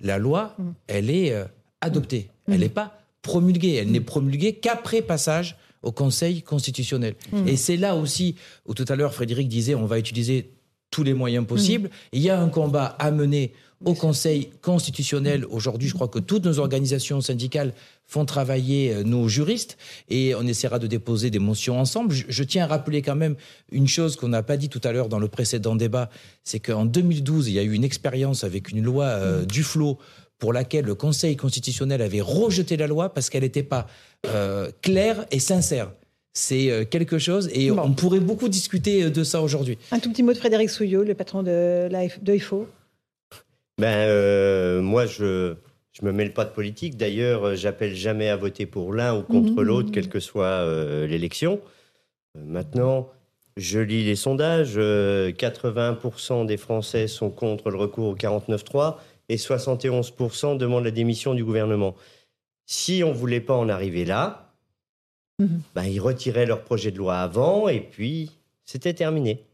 la 0.00 0.18
loi, 0.18 0.54
Mm. 0.58 0.62
elle 0.86 1.10
est 1.10 1.32
euh, 1.32 1.44
adoptée. 1.80 2.28
Elle 2.48 2.60
n'est 2.60 2.68
pas 2.68 2.98
promulguée. 3.22 3.74
Elle 3.74 3.90
n'est 3.90 4.00
promulguée 4.00 4.54
qu'après 4.54 5.02
passage 5.02 5.56
au 5.82 5.92
Conseil 5.92 6.42
constitutionnel. 6.42 7.14
Mm. 7.32 7.48
Et 7.48 7.56
c'est 7.56 7.76
là 7.76 7.96
aussi 7.96 8.34
où 8.66 8.74
tout 8.74 8.84
à 8.88 8.96
l'heure, 8.96 9.14
Frédéric 9.14 9.48
disait, 9.48 9.74
on 9.74 9.86
va 9.86 9.98
utiliser 9.98 10.50
tous 10.90 11.04
les 11.04 11.14
moyens 11.14 11.46
possibles. 11.46 11.88
Mm. 11.88 11.92
Il 12.12 12.22
y 12.22 12.30
a 12.30 12.40
un 12.40 12.48
combat 12.48 12.86
à 12.98 13.10
mener 13.10 13.52
au 13.84 13.94
Conseil 13.94 14.50
constitutionnel. 14.60 15.44
Aujourd'hui, 15.46 15.88
je 15.88 15.94
crois 15.94 16.08
que 16.08 16.18
toutes 16.18 16.44
nos 16.44 16.58
organisations 16.58 17.20
syndicales 17.20 17.72
font 18.06 18.24
travailler 18.24 18.92
euh, 18.92 19.02
nos 19.04 19.28
juristes 19.28 19.78
et 20.08 20.34
on 20.34 20.46
essaiera 20.46 20.78
de 20.78 20.86
déposer 20.86 21.30
des 21.30 21.38
motions 21.38 21.80
ensemble. 21.80 22.12
Je, 22.12 22.24
je 22.28 22.44
tiens 22.44 22.64
à 22.64 22.66
rappeler 22.66 23.00
quand 23.02 23.16
même 23.16 23.36
une 23.72 23.88
chose 23.88 24.16
qu'on 24.16 24.28
n'a 24.28 24.42
pas 24.42 24.56
dit 24.56 24.68
tout 24.68 24.80
à 24.84 24.92
l'heure 24.92 25.08
dans 25.08 25.18
le 25.18 25.28
précédent 25.28 25.76
débat, 25.76 26.10
c'est 26.44 26.60
qu'en 26.60 26.84
2012, 26.84 27.48
il 27.48 27.54
y 27.54 27.58
a 27.58 27.62
eu 27.62 27.72
une 27.72 27.84
expérience 27.84 28.44
avec 28.44 28.70
une 28.70 28.82
loi 28.82 29.04
euh, 29.04 29.44
du 29.46 29.62
flot 29.62 29.98
pour 30.38 30.52
laquelle 30.52 30.84
le 30.84 30.94
Conseil 30.94 31.36
constitutionnel 31.36 32.02
avait 32.02 32.20
rejeté 32.20 32.76
la 32.76 32.86
loi 32.86 33.12
parce 33.12 33.30
qu'elle 33.30 33.42
n'était 33.42 33.62
pas 33.62 33.86
euh, 34.26 34.70
claire 34.82 35.26
et 35.30 35.38
sincère. 35.38 35.92
C'est 36.32 36.86
quelque 36.90 37.18
chose 37.18 37.50
et 37.52 37.72
on 37.72 37.92
pourrait 37.92 38.20
beaucoup 38.20 38.48
discuter 38.48 39.10
de 39.10 39.24
ça 39.24 39.42
aujourd'hui. 39.42 39.78
Un 39.90 39.98
tout 39.98 40.12
petit 40.12 40.22
mot 40.22 40.32
de 40.32 40.38
Frédéric 40.38 40.70
Souillot, 40.70 41.02
le 41.02 41.14
patron 41.14 41.42
de, 41.42 41.88
de 41.88 42.34
IFO. 42.34 42.68
Ben, 43.80 44.08
euh, 44.08 44.80
moi, 44.82 45.06
je 45.06 45.54
je 45.92 46.04
me 46.04 46.12
mêle 46.12 46.32
pas 46.32 46.44
de 46.44 46.50
politique. 46.50 46.96
D'ailleurs, 46.96 47.44
euh, 47.44 47.54
j'appelle 47.56 47.94
jamais 47.94 48.28
à 48.28 48.36
voter 48.36 48.64
pour 48.66 48.92
l'un 48.94 49.16
ou 49.18 49.22
contre 49.22 49.52
Mhm. 49.54 49.62
l'autre, 49.62 49.90
quelle 49.92 50.08
que 50.08 50.20
soit 50.20 50.44
euh, 50.46 51.06
l'élection. 51.06 51.60
Maintenant, 52.38 53.08
je 53.56 53.80
lis 53.80 54.04
les 54.04 54.14
sondages. 54.16 54.74
euh, 54.76 55.32
80% 55.32 56.44
des 56.44 56.56
Français 56.56 57.08
sont 57.08 57.30
contre 57.30 57.70
le 57.70 57.76
recours 57.76 58.08
au 58.10 58.14
49.3 58.14 58.98
et 59.28 59.36
71% 59.36 60.54
demandent 60.56 60.84
la 60.84 60.90
démission 60.92 61.34
du 61.34 61.44
gouvernement. 61.44 61.96
Si 62.66 63.02
on 63.04 63.12
voulait 63.12 63.40
pas 63.40 63.54
en 63.56 63.68
arriver 63.68 64.04
là, 64.04 64.52
Mhm. 65.40 65.60
ben, 65.74 65.84
ils 65.84 66.00
retiraient 66.00 66.46
leur 66.46 66.62
projet 66.62 66.92
de 66.92 66.98
loi 66.98 67.16
avant 67.18 67.68
et 67.68 67.80
puis 67.80 68.30
c'était 68.64 68.94
terminé. 68.94 69.44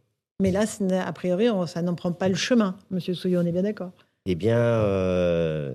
Mais 0.43 0.51
là, 0.51 0.65
a 1.07 1.13
priori, 1.13 1.47
ça 1.67 1.81
n'en 1.81 1.95
prend 1.95 2.13
pas 2.13 2.29
le 2.29 2.35
chemin, 2.35 2.77
Monsieur 2.91 3.15
Souillot, 3.15 3.41
on 3.41 3.47
est 3.47 3.53
bien 3.53 3.63
d'accord. 3.63 3.93
Eh 4.27 4.35
bien, 4.35 4.59
euh, 4.59 5.73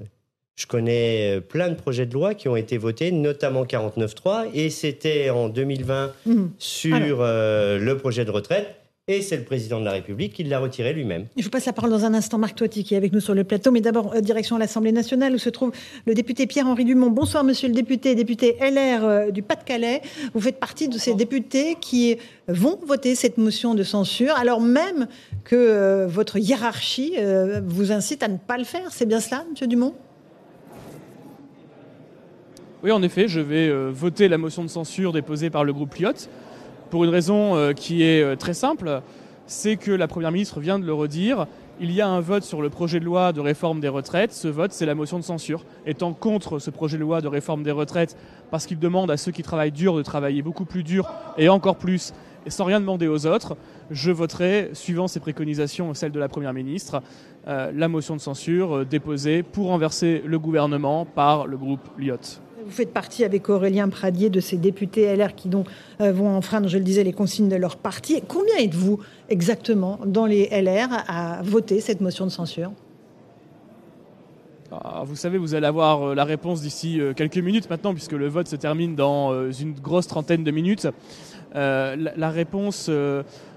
je 0.57 0.67
connais 0.67 1.39
plein 1.41 1.69
de 1.69 1.75
projets 1.75 2.05
de 2.05 2.13
loi 2.13 2.33
qui 2.33 2.49
ont 2.49 2.55
été 2.57 2.77
votés, 2.77 3.11
notamment 3.11 3.63
49.3, 3.65 4.49
et 4.53 4.69
c'était 4.69 5.29
en 5.29 5.47
2020 5.49 6.11
Mhm. 6.25 6.51
sur 6.57 7.17
euh, 7.21 7.79
le 7.79 7.97
projet 7.97 8.25
de 8.25 8.31
retraite, 8.31 8.75
et 9.17 9.21
c'est 9.21 9.37
le 9.37 9.43
président 9.43 9.79
de 9.79 9.85
la 9.85 9.91
République 9.91 10.33
qui 10.33 10.43
l'a 10.43 10.59
retiré 10.59 10.93
lui-même. 10.93 11.25
Je 11.37 11.43
vous 11.43 11.49
passe 11.49 11.65
la 11.65 11.73
parole 11.73 11.91
dans 11.91 12.05
un 12.05 12.13
instant, 12.13 12.37
Marc 12.37 12.55
Toiti, 12.55 12.83
qui 12.83 12.93
est 12.93 12.97
avec 12.97 13.13
nous 13.13 13.19
sur 13.19 13.33
le 13.33 13.43
plateau. 13.43 13.71
Mais 13.71 13.81
d'abord, 13.81 14.13
euh, 14.13 14.21
direction 14.21 14.57
l'Assemblée 14.57 14.91
nationale, 14.91 15.33
où 15.33 15.37
se 15.37 15.49
trouve 15.49 15.71
le 16.05 16.13
député 16.13 16.47
Pierre-Henri 16.47 16.85
Dumont. 16.85 17.09
Bonsoir, 17.09 17.43
monsieur 17.43 17.67
le 17.67 17.73
député, 17.73 18.15
député 18.15 18.57
LR 18.59 19.03
euh, 19.03 19.31
du 19.31 19.41
Pas-de-Calais. 19.41 20.01
Vous 20.33 20.41
faites 20.41 20.59
partie 20.59 20.87
de 20.87 20.97
ces 20.97 21.13
députés 21.13 21.75
qui 21.79 22.17
vont 22.47 22.79
voter 22.85 23.15
cette 23.15 23.37
motion 23.37 23.75
de 23.75 23.83
censure, 23.83 24.35
alors 24.35 24.61
même 24.61 25.07
que 25.43 25.55
euh, 25.55 26.07
votre 26.07 26.37
hiérarchie 26.37 27.15
euh, 27.17 27.61
vous 27.65 27.91
incite 27.91 28.23
à 28.23 28.27
ne 28.27 28.37
pas 28.37 28.57
le 28.57 28.63
faire. 28.63 28.91
C'est 28.91 29.05
bien 29.05 29.19
cela, 29.19 29.43
monsieur 29.49 29.67
Dumont? 29.67 29.93
Oui, 32.83 32.91
en 32.91 33.03
effet, 33.03 33.27
je 33.27 33.39
vais 33.39 33.69
euh, 33.69 33.91
voter 33.93 34.27
la 34.27 34.37
motion 34.37 34.63
de 34.63 34.69
censure 34.69 35.13
déposée 35.13 35.49
par 35.49 35.63
le 35.63 35.73
groupe 35.73 35.95
Lyotte 35.95 36.29
pour 36.91 37.05
une 37.05 37.09
raison 37.09 37.55
euh, 37.55 37.73
qui 37.73 38.03
est 38.03 38.21
euh, 38.21 38.35
très 38.35 38.53
simple, 38.53 39.01
c'est 39.47 39.77
que 39.77 39.91
la 39.91 40.07
Première 40.07 40.31
ministre 40.31 40.59
vient 40.59 40.77
de 40.77 40.85
le 40.85 40.93
redire, 40.93 41.47
il 41.79 41.91
y 41.91 42.01
a 42.01 42.07
un 42.07 42.19
vote 42.19 42.43
sur 42.43 42.61
le 42.61 42.69
projet 42.69 42.99
de 42.99 43.05
loi 43.05 43.33
de 43.33 43.39
réforme 43.39 43.79
des 43.79 43.87
retraites. 43.87 44.33
Ce 44.33 44.47
vote, 44.47 44.71
c'est 44.71 44.85
la 44.85 44.93
motion 44.93 45.17
de 45.17 45.23
censure. 45.23 45.65
Étant 45.87 46.13
contre 46.13 46.59
ce 46.59 46.69
projet 46.69 46.97
de 46.97 47.01
loi 47.01 47.21
de 47.21 47.27
réforme 47.27 47.63
des 47.63 47.71
retraites, 47.71 48.15
parce 48.51 48.67
qu'il 48.67 48.77
demande 48.77 49.09
à 49.09 49.17
ceux 49.17 49.31
qui 49.31 49.41
travaillent 49.41 49.71
dur 49.71 49.95
de 49.95 50.03
travailler 50.03 50.43
beaucoup 50.43 50.65
plus 50.65 50.83
dur 50.83 51.09
et 51.37 51.49
encore 51.49 51.77
plus, 51.77 52.13
et 52.45 52.49
sans 52.49 52.65
rien 52.65 52.79
demander 52.79 53.07
aux 53.07 53.25
autres, 53.25 53.55
je 53.89 54.11
voterai, 54.11 54.71
suivant 54.73 55.07
ces 55.07 55.19
préconisations, 55.19 55.93
celles 55.93 56.11
de 56.11 56.19
la 56.19 56.27
Première 56.27 56.53
ministre, 56.53 57.01
euh, 57.47 57.71
la 57.73 57.87
motion 57.87 58.15
de 58.15 58.21
censure 58.21 58.85
déposée 58.85 59.43
pour 59.43 59.67
renverser 59.67 60.21
le 60.25 60.37
gouvernement 60.39 61.05
par 61.05 61.47
le 61.47 61.57
groupe 61.57 61.89
Lyotte. 61.97 62.41
Vous 62.63 62.71
faites 62.71 62.93
partie 62.93 63.23
avec 63.23 63.49
Aurélien 63.49 63.89
Pradier 63.89 64.29
de 64.29 64.39
ces 64.39 64.57
députés 64.57 65.15
LR 65.15 65.35
qui 65.35 65.49
donc 65.49 65.67
euh, 65.99 66.11
vont 66.11 66.29
enfreindre, 66.29 66.67
je 66.67 66.77
le 66.77 66.83
disais, 66.83 67.03
les 67.03 67.13
consignes 67.13 67.49
de 67.49 67.55
leur 67.55 67.77
parti. 67.77 68.21
Combien 68.27 68.55
êtes-vous 68.57 68.99
exactement 69.29 69.99
dans 70.05 70.25
les 70.25 70.47
LR 70.49 70.89
à 71.07 71.41
voter 71.43 71.79
cette 71.79 72.01
motion 72.01 72.25
de 72.25 72.31
censure? 72.31 72.71
Ah, 74.71 75.03
vous 75.05 75.15
savez, 75.15 75.37
vous 75.37 75.55
allez 75.55 75.65
avoir 75.65 76.09
euh, 76.09 76.15
la 76.15 76.23
réponse 76.23 76.61
d'ici 76.61 77.01
euh, 77.01 77.13
quelques 77.13 77.37
minutes 77.37 77.69
maintenant, 77.69 77.93
puisque 77.93 78.13
le 78.13 78.27
vote 78.27 78.47
se 78.47 78.55
termine 78.55 78.95
dans 78.95 79.51
une 79.51 79.73
grosse 79.73 80.07
trentaine 80.07 80.43
de 80.43 80.51
minutes. 80.51 80.87
La, 81.53 82.29
réponse, 82.29 82.89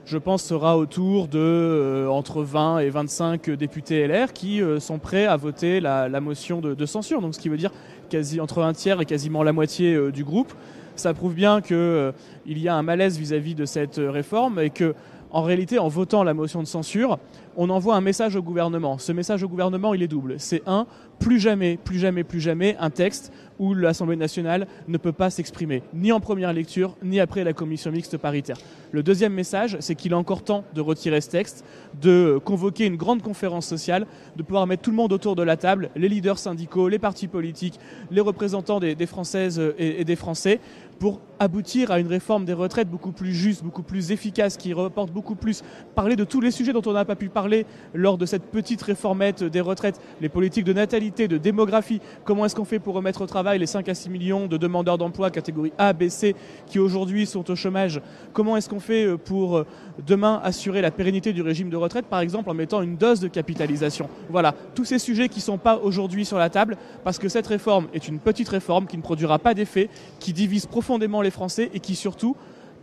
je 0.06 0.18
pense, 0.18 0.42
sera 0.42 0.76
autour 0.76 1.28
de 1.28 1.38
euh, 1.38 2.08
entre 2.08 2.42
20 2.42 2.80
et 2.80 2.90
25 2.90 3.50
députés 3.50 4.06
LR 4.06 4.32
qui 4.32 4.60
sont 4.78 4.98
prêts 4.98 5.26
à 5.26 5.36
voter 5.36 5.80
la, 5.80 6.20
motion 6.20 6.60
de, 6.60 6.86
censure. 6.86 7.20
Donc, 7.20 7.34
ce 7.34 7.40
qui 7.40 7.48
veut 7.48 7.56
dire 7.56 7.72
quasi 8.10 8.40
entre 8.40 8.62
un 8.62 8.72
tiers 8.72 9.00
et 9.00 9.06
quasiment 9.06 9.42
la 9.42 9.52
moitié 9.52 10.12
du 10.12 10.24
groupe. 10.24 10.52
Ça 10.96 11.12
prouve 11.12 11.34
bien 11.34 11.60
qu'il 11.60 12.12
y 12.46 12.68
a 12.68 12.74
un 12.76 12.82
malaise 12.82 13.18
vis-à-vis 13.18 13.54
-vis 13.54 13.56
de 13.56 13.64
cette 13.64 13.96
réforme 13.98 14.60
et 14.60 14.70
que 14.70 14.94
en 15.34 15.42
réalité, 15.42 15.80
en 15.80 15.88
votant 15.88 16.22
la 16.22 16.32
motion 16.32 16.62
de 16.62 16.66
censure, 16.68 17.18
on 17.56 17.68
envoie 17.68 17.96
un 17.96 18.00
message 18.00 18.36
au 18.36 18.42
gouvernement. 18.42 18.98
Ce 18.98 19.10
message 19.10 19.42
au 19.42 19.48
gouvernement, 19.48 19.92
il 19.92 20.00
est 20.00 20.08
double. 20.08 20.36
C'est 20.38 20.62
un, 20.64 20.86
plus 21.18 21.40
jamais, 21.40 21.76
plus 21.76 21.98
jamais, 21.98 22.22
plus 22.22 22.40
jamais 22.40 22.76
un 22.78 22.90
texte 22.90 23.32
où 23.58 23.74
l'Assemblée 23.74 24.16
nationale 24.16 24.66
ne 24.88 24.98
peut 24.98 25.12
pas 25.12 25.30
s'exprimer, 25.30 25.82
ni 25.92 26.12
en 26.12 26.20
première 26.20 26.52
lecture, 26.52 26.96
ni 27.02 27.20
après 27.20 27.44
la 27.44 27.52
commission 27.52 27.90
mixte 27.90 28.16
paritaire. 28.16 28.56
Le 28.92 29.02
deuxième 29.02 29.32
message, 29.32 29.76
c'est 29.80 29.94
qu'il 29.94 30.12
est 30.12 30.16
encore 30.16 30.44
temps 30.44 30.64
de 30.74 30.80
retirer 30.80 31.20
ce 31.20 31.30
texte, 31.30 31.64
de 32.00 32.40
convoquer 32.44 32.86
une 32.86 32.96
grande 32.96 33.22
conférence 33.22 33.66
sociale, 33.66 34.06
de 34.36 34.42
pouvoir 34.42 34.66
mettre 34.66 34.82
tout 34.82 34.90
le 34.90 34.96
monde 34.96 35.12
autour 35.12 35.36
de 35.36 35.42
la 35.42 35.56
table, 35.56 35.90
les 35.96 36.08
leaders 36.08 36.38
syndicaux, 36.38 36.88
les 36.88 36.98
partis 36.98 37.28
politiques, 37.28 37.78
les 38.10 38.20
représentants 38.20 38.80
des, 38.80 39.06
Françaises 39.06 39.60
et 39.78 40.04
des 40.04 40.16
Français, 40.16 40.60
pour 40.98 41.20
aboutir 41.38 41.90
à 41.90 41.98
une 41.98 42.06
réforme 42.06 42.44
des 42.44 42.52
retraites 42.52 42.88
beaucoup 42.88 43.12
plus 43.12 43.34
juste, 43.34 43.62
beaucoup 43.62 43.82
plus 43.82 44.12
efficace, 44.12 44.56
qui 44.56 44.72
reporte 44.72 45.10
beaucoup 45.10 45.34
plus, 45.34 45.62
parler 45.94 46.16
de 46.16 46.24
tous 46.24 46.40
les 46.40 46.50
sujets 46.50 46.72
dont 46.72 46.82
on 46.86 46.92
n'a 46.92 47.04
pas 47.04 47.16
pu 47.16 47.28
parler 47.28 47.66
lors 47.92 48.16
de 48.16 48.26
cette 48.26 48.44
petite 48.44 48.80
réformette 48.82 49.42
des 49.42 49.60
retraites, 49.60 50.00
les 50.20 50.28
politiques 50.28 50.64
de 50.64 50.72
natalité, 50.72 51.28
de 51.28 51.36
démographie, 51.36 52.00
comment 52.24 52.44
est-ce 52.46 52.54
qu'on 52.54 52.64
fait 52.64 52.78
pour 52.78 52.94
remettre 52.94 53.22
au 53.22 53.26
travail 53.26 53.43
les 53.52 53.66
5 53.66 53.88
à 53.88 53.94
6 53.94 54.08
millions 54.08 54.46
de 54.46 54.56
demandeurs 54.56 54.96
d'emploi 54.96 55.30
catégorie 55.30 55.72
A, 55.76 55.92
B, 55.92 56.08
C, 56.08 56.34
qui 56.66 56.78
aujourd'hui 56.78 57.26
sont 57.26 57.50
au 57.50 57.54
chômage, 57.54 58.00
comment 58.32 58.56
est-ce 58.56 58.68
qu'on 58.68 58.80
fait 58.80 59.16
pour 59.18 59.64
demain 60.06 60.40
assurer 60.42 60.80
la 60.80 60.90
pérennité 60.90 61.32
du 61.32 61.42
régime 61.42 61.68
de 61.68 61.76
retraite, 61.76 62.06
par 62.06 62.20
exemple 62.20 62.50
en 62.50 62.54
mettant 62.54 62.80
une 62.82 62.96
dose 62.96 63.20
de 63.20 63.28
capitalisation? 63.28 64.08
Voilà, 64.30 64.54
tous 64.74 64.86
ces 64.86 64.98
sujets 64.98 65.28
qui 65.28 65.40
ne 65.40 65.44
sont 65.44 65.58
pas 65.58 65.76
aujourd'hui 65.76 66.24
sur 66.24 66.38
la 66.38 66.48
table, 66.48 66.76
parce 67.04 67.18
que 67.18 67.28
cette 67.28 67.46
réforme 67.46 67.88
est 67.92 68.08
une 68.08 68.18
petite 68.18 68.48
réforme 68.48 68.86
qui 68.86 68.96
ne 68.96 69.02
produira 69.02 69.38
pas 69.38 69.54
d'effet, 69.54 69.90
qui 70.18 70.32
divise 70.32 70.66
profondément 70.66 71.20
les 71.20 71.30
Français 71.30 71.70
et 71.74 71.80
qui 71.80 71.94
surtout, 71.94 72.36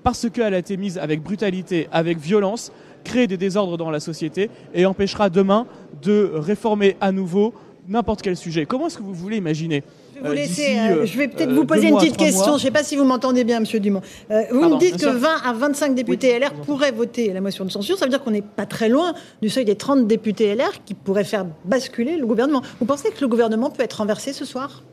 parce 0.03 0.29
qu'elle 0.29 0.53
a 0.53 0.57
été 0.57 0.77
mise 0.77 0.97
avec 0.97 1.21
brutalité, 1.21 1.87
avec 1.91 2.17
violence, 2.17 2.71
crée 3.03 3.27
des 3.27 3.37
désordres 3.37 3.77
dans 3.77 3.91
la 3.91 3.99
société 3.99 4.49
et 4.73 4.85
empêchera 4.85 5.29
demain 5.29 5.65
de 6.01 6.31
réformer 6.33 6.97
à 7.01 7.11
nouveau 7.11 7.53
n'importe 7.87 8.21
quel 8.21 8.37
sujet. 8.37 8.65
Comment 8.65 8.87
est-ce 8.87 8.97
que 8.97 9.03
vous 9.03 9.13
voulez 9.13 9.37
imaginer 9.37 9.83
vais, 10.21 10.29
vous 10.29 10.35
laisser, 10.35 10.79
euh, 10.79 11.05
je 11.05 11.17
vais 11.17 11.27
peut-être 11.27 11.51
vous 11.51 11.65
poser 11.65 11.89
une 11.89 11.97
petite 11.97 12.17
question. 12.17 12.51
Mois. 12.51 12.57
Je 12.57 12.63
ne 12.63 12.67
sais 12.67 12.71
pas 12.71 12.83
si 12.83 12.95
vous 12.95 13.03
m'entendez 13.03 13.43
bien, 13.43 13.59
Monsieur 13.59 13.79
Dumont. 13.79 14.01
Euh, 14.29 14.43
vous 14.51 14.59
Pardon, 14.61 14.75
me 14.75 14.79
dites 14.79 14.97
que 14.97 15.09
20 15.09 15.29
à 15.43 15.53
25 15.53 15.95
députés 15.95 16.33
oui. 16.33 16.39
LR 16.39 16.53
pourraient 16.53 16.91
voter 16.91 17.33
la 17.33 17.41
motion 17.41 17.65
de 17.65 17.71
censure. 17.71 17.97
Ça 17.97 18.05
veut 18.05 18.11
dire 18.11 18.23
qu'on 18.23 18.31
n'est 18.31 18.41
pas 18.41 18.65
très 18.65 18.89
loin 18.89 19.13
du 19.41 19.49
seuil 19.49 19.65
des 19.65 19.75
30 19.75 20.07
députés 20.07 20.55
LR 20.55 20.83
qui 20.85 20.93
pourraient 20.93 21.23
faire 21.23 21.45
basculer 21.65 22.17
le 22.17 22.25
gouvernement. 22.25 22.61
Vous 22.79 22.85
pensez 22.85 23.09
que 23.09 23.21
le 23.21 23.27
gouvernement 23.27 23.69
peut 23.69 23.83
être 23.83 23.93
renversé 23.97 24.33
ce 24.33 24.45
soir? 24.45 24.83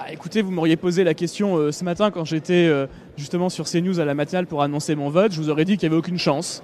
Bah, 0.00 0.06
écoutez, 0.10 0.40
vous 0.40 0.50
m'auriez 0.50 0.76
posé 0.76 1.04
la 1.04 1.12
question 1.12 1.56
euh, 1.56 1.72
ce 1.72 1.84
matin 1.84 2.10
quand 2.10 2.24
j'étais 2.24 2.66
euh, 2.66 2.86
justement 3.18 3.50
sur 3.50 3.66
CNews 3.66 4.00
à 4.00 4.06
la 4.06 4.14
matinale 4.14 4.46
pour 4.46 4.62
annoncer 4.62 4.94
mon 4.94 5.10
vote. 5.10 5.32
Je 5.32 5.38
vous 5.38 5.50
aurais 5.50 5.66
dit 5.66 5.76
qu'il 5.76 5.86
n'y 5.90 5.92
avait 5.94 5.98
aucune 5.98 6.18
chance. 6.18 6.62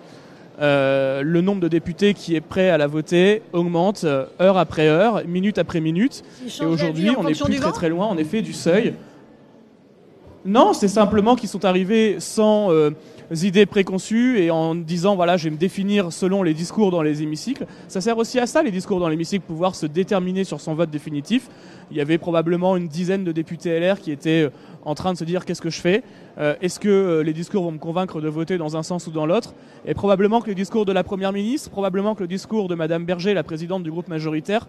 Euh, 0.58 1.22
le 1.22 1.42
nombre 1.42 1.60
de 1.60 1.68
députés 1.68 2.14
qui 2.14 2.34
est 2.34 2.40
prêt 2.40 2.70
à 2.70 2.78
la 2.78 2.86
voter 2.86 3.42
augmente 3.52 4.04
euh, 4.04 4.24
heure 4.40 4.56
après 4.56 4.86
heure, 4.86 5.22
minute 5.26 5.58
après 5.58 5.80
minute. 5.80 6.24
Et 6.60 6.64
aujourd'hui, 6.64 7.10
on 7.10 7.24
n'est 7.24 7.32
plus 7.34 7.56
très 7.56 7.72
très 7.72 7.88
loin, 7.90 8.06
en 8.06 8.16
effet, 8.16 8.40
du 8.40 8.54
seuil. 8.54 8.94
Non, 10.46 10.72
c'est 10.74 10.88
simplement 10.88 11.34
qu'ils 11.34 11.48
sont 11.48 11.64
arrivés 11.64 12.20
sans 12.20 12.70
euh, 12.70 12.90
idées 13.42 13.66
préconçues 13.66 14.38
et 14.38 14.52
en 14.52 14.76
disant 14.76 15.16
voilà, 15.16 15.36
je 15.36 15.44
vais 15.44 15.50
me 15.50 15.56
définir 15.56 16.12
selon 16.12 16.44
les 16.44 16.54
discours 16.54 16.92
dans 16.92 17.02
les 17.02 17.20
hémicycles. 17.20 17.66
Ça 17.88 18.00
sert 18.00 18.16
aussi 18.16 18.38
à 18.38 18.46
ça, 18.46 18.62
les 18.62 18.70
discours 18.70 19.00
dans 19.00 19.08
l'hémicycle, 19.08 19.44
pouvoir 19.44 19.74
se 19.74 19.86
déterminer 19.86 20.44
sur 20.44 20.60
son 20.60 20.74
vote 20.74 20.88
définitif. 20.88 21.48
Il 21.90 21.96
y 21.96 22.00
avait 22.00 22.18
probablement 22.18 22.76
une 22.76 22.86
dizaine 22.86 23.24
de 23.24 23.32
députés 23.32 23.80
LR 23.80 23.98
qui 23.98 24.12
étaient 24.12 24.48
en 24.84 24.94
train 24.94 25.12
de 25.12 25.18
se 25.18 25.24
dire 25.24 25.44
qu'est-ce 25.44 25.60
que 25.60 25.70
je 25.70 25.80
fais? 25.80 26.04
Euh, 26.38 26.54
Est-ce 26.60 26.78
que 26.78 26.88
euh, 26.88 27.22
les 27.24 27.32
discours 27.32 27.64
vont 27.64 27.72
me 27.72 27.78
convaincre 27.78 28.20
de 28.20 28.28
voter 28.28 28.56
dans 28.56 28.76
un 28.76 28.84
sens 28.84 29.08
ou 29.08 29.10
dans 29.10 29.26
l'autre? 29.26 29.52
Et 29.84 29.94
probablement 29.94 30.40
que 30.40 30.48
le 30.48 30.54
discours 30.54 30.84
de 30.84 30.92
la 30.92 31.02
Première 31.02 31.32
ministre, 31.32 31.70
probablement 31.70 32.14
que 32.14 32.22
le 32.22 32.28
discours 32.28 32.68
de 32.68 32.76
Madame 32.76 33.04
Berger, 33.04 33.34
la 33.34 33.42
présidente 33.42 33.82
du 33.82 33.90
groupe 33.90 34.06
majoritaire, 34.06 34.68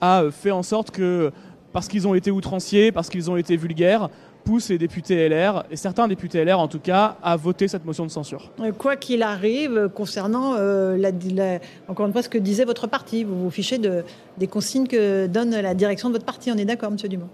a 0.00 0.24
fait 0.30 0.52
en 0.52 0.62
sorte 0.62 0.90
que, 0.90 1.32
parce 1.74 1.86
qu'ils 1.86 2.08
ont 2.08 2.14
été 2.14 2.30
outranciers, 2.30 2.92
parce 2.92 3.10
qu'ils 3.10 3.30
ont 3.30 3.36
été 3.36 3.56
vulgaires, 3.56 4.08
pousse 4.48 4.70
les 4.70 4.78
députés 4.78 5.28
LR, 5.28 5.64
et 5.70 5.76
certains 5.76 6.08
députés 6.08 6.42
LR 6.42 6.58
en 6.58 6.68
tout 6.68 6.78
cas, 6.78 7.18
à 7.22 7.36
voter 7.36 7.68
cette 7.68 7.84
motion 7.84 8.06
de 8.06 8.10
censure. 8.10 8.50
Quoi 8.78 8.96
qu'il 8.96 9.22
arrive, 9.22 9.90
concernant, 9.94 10.54
euh, 10.54 10.96
la, 10.96 11.10
la, 11.34 11.58
encore 11.86 12.06
une 12.06 12.12
fois, 12.12 12.22
ce 12.22 12.30
que 12.30 12.38
disait 12.38 12.64
votre 12.64 12.86
parti, 12.86 13.24
vous 13.24 13.38
vous 13.38 13.50
fichez 13.50 13.76
de, 13.76 14.04
des 14.38 14.46
consignes 14.46 14.86
que 14.86 15.26
donne 15.26 15.50
la 15.50 15.74
direction 15.74 16.08
de 16.08 16.14
votre 16.14 16.24
parti, 16.24 16.50
on 16.50 16.56
est 16.56 16.64
d'accord, 16.64 16.90
Monsieur 16.90 17.10
Dumont? 17.10 17.28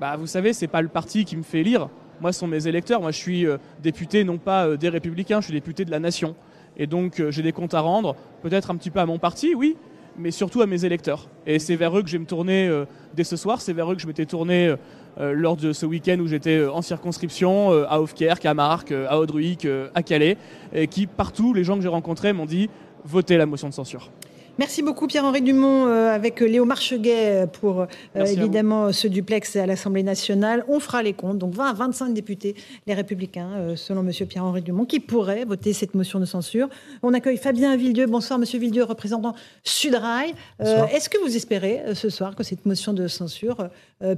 Bah, 0.00 0.14
vous 0.16 0.28
savez, 0.28 0.52
c'est 0.52 0.68
pas 0.68 0.82
le 0.82 0.88
parti 0.88 1.24
qui 1.24 1.36
me 1.36 1.42
fait 1.42 1.64
lire. 1.64 1.88
Moi, 2.20 2.32
ce 2.32 2.38
sont 2.38 2.46
mes 2.46 2.68
électeurs. 2.68 3.00
Moi, 3.00 3.10
je 3.10 3.18
suis 3.18 3.44
euh, 3.44 3.58
député 3.82 4.22
non 4.22 4.38
pas 4.38 4.68
euh, 4.68 4.76
des 4.76 4.88
Républicains, 4.88 5.40
je 5.40 5.46
suis 5.46 5.54
député 5.54 5.84
de 5.84 5.90
la 5.90 5.98
nation. 5.98 6.36
Et 6.76 6.86
donc, 6.86 7.18
euh, 7.18 7.32
j'ai 7.32 7.42
des 7.42 7.52
comptes 7.52 7.74
à 7.74 7.80
rendre, 7.80 8.14
peut-être 8.40 8.70
un 8.70 8.76
petit 8.76 8.90
peu 8.90 9.00
à 9.00 9.06
mon 9.06 9.18
parti, 9.18 9.52
oui, 9.56 9.76
mais 10.18 10.30
surtout 10.30 10.62
à 10.62 10.66
mes 10.66 10.84
électeurs. 10.84 11.28
Et 11.46 11.58
c'est 11.58 11.76
vers 11.76 11.96
eux 11.96 12.02
que 12.02 12.08
je 12.08 12.12
vais 12.12 12.18
me 12.18 12.26
tourner 12.26 12.68
euh, 12.68 12.84
dès 13.14 13.24
ce 13.24 13.36
soir. 13.36 13.60
C'est 13.60 13.72
vers 13.72 13.90
eux 13.90 13.94
que 13.94 14.02
je 14.02 14.06
m'étais 14.06 14.26
tourné 14.26 14.74
euh, 15.18 15.32
lors 15.32 15.56
de 15.56 15.72
ce 15.72 15.86
week-end 15.86 16.18
où 16.20 16.26
j'étais 16.26 16.66
en 16.66 16.82
circonscription 16.82 17.72
euh, 17.72 17.84
à 17.88 18.00
Hoefkerk, 18.00 18.44
à 18.44 18.54
Marc, 18.54 18.92
à 18.92 19.18
Audruic, 19.18 19.66
à 19.94 20.02
Calais, 20.02 20.36
et 20.74 20.86
qui 20.86 21.06
partout, 21.06 21.54
les 21.54 21.64
gens 21.64 21.76
que 21.76 21.82
j'ai 21.82 21.88
rencontrés 21.88 22.32
m'ont 22.32 22.46
dit 22.46 22.68
votez 23.04 23.36
la 23.36 23.46
motion 23.46 23.68
de 23.68 23.74
censure. 23.74 24.10
Merci 24.58 24.82
beaucoup 24.82 25.06
Pierre-Henri 25.06 25.42
Dumont 25.42 25.86
euh, 25.86 26.08
avec 26.08 26.40
Léo 26.40 26.64
Marcheguet 26.64 27.46
pour 27.60 27.82
euh, 27.82 27.86
évidemment 28.14 28.90
ce 28.90 29.06
duplex 29.06 29.54
à 29.56 29.66
l'Assemblée 29.66 30.02
nationale. 30.02 30.64
On 30.66 30.80
fera 30.80 31.02
les 31.02 31.12
comptes, 31.12 31.36
donc 31.36 31.52
20 31.52 31.68
à 31.68 31.72
25 31.74 32.14
députés, 32.14 32.56
les 32.86 32.94
républicains, 32.94 33.50
euh, 33.52 33.76
selon 33.76 34.02
Monsieur 34.02 34.24
Pierre-Henri 34.24 34.62
Dumont, 34.62 34.86
qui 34.86 34.98
pourraient 34.98 35.44
voter 35.44 35.74
cette 35.74 35.94
motion 35.94 36.20
de 36.20 36.24
censure. 36.24 36.70
On 37.02 37.12
accueille 37.12 37.36
Fabien 37.36 37.76
Villedieu. 37.76 38.06
Bonsoir 38.06 38.38
Monsieur 38.38 38.58
Villedieu, 38.58 38.84
représentant 38.84 39.34
Sudrail. 39.62 40.34
Est-ce 40.58 41.10
que 41.10 41.18
vous 41.18 41.36
espérez 41.36 41.94
ce 41.94 42.08
soir 42.08 42.34
que 42.34 42.42
cette 42.42 42.64
motion 42.64 42.94
de 42.94 43.08
censure 43.08 43.68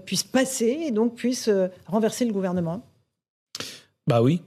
puisse 0.05 0.23
passer 0.23 0.79
et 0.87 0.91
donc 0.93 1.17
puisse 1.17 1.51
renverser 1.87 2.25
le 2.25 2.33
gouvernement? 2.33 2.83
Bah 4.07 4.23
oui, 4.23 4.41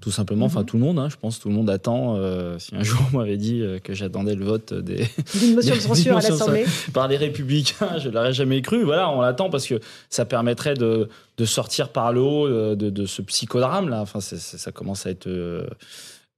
tout 0.00 0.10
simplement, 0.10 0.46
enfin 0.46 0.60
mm 0.60 0.62
-hmm. 0.62 0.66
tout 0.66 0.76
le 0.78 0.82
monde, 0.86 0.98
hein, 0.98 1.08
je 1.10 1.16
pense, 1.16 1.38
tout 1.40 1.48
le 1.48 1.54
monde 1.54 1.70
attend. 1.70 2.16
Euh, 2.16 2.58
si 2.58 2.74
un 2.74 2.82
jour 2.88 3.00
on 3.12 3.18
m'avait 3.18 3.36
dit 3.36 3.60
euh, 3.62 3.78
que 3.78 3.92
j'attendais 3.94 4.34
le 4.34 4.44
vote 4.44 4.72
des 4.88 5.06
d'une 5.38 5.54
motion 5.56 5.74
de 5.80 5.80
censure 5.80 6.16
à 6.16 6.20
l'Assemblée 6.20 6.64
par 6.92 7.06
les 7.08 7.18
Républicains, 7.26 7.98
je 7.98 8.08
l'aurais 8.08 8.32
jamais 8.32 8.60
cru. 8.62 8.82
Voilà, 8.84 9.10
on 9.10 9.20
l'attend 9.20 9.48
parce 9.50 9.66
que 9.66 9.78
ça 10.08 10.24
permettrait 10.24 10.74
de, 10.74 11.08
de 11.36 11.44
sortir 11.44 11.90
par 11.90 12.12
le 12.12 12.20
haut 12.20 12.48
de, 12.48 12.74
de, 12.74 12.88
de 12.90 13.04
ce 13.06 13.20
psychodrame 13.22 13.88
là. 13.88 14.00
Enfin, 14.00 14.20
c 14.20 14.36
est, 14.36 14.38
c 14.38 14.56
est, 14.56 14.58
ça 14.58 14.72
commence 14.72 15.06
à 15.06 15.10
être, 15.10 15.26
euh, 15.28 15.66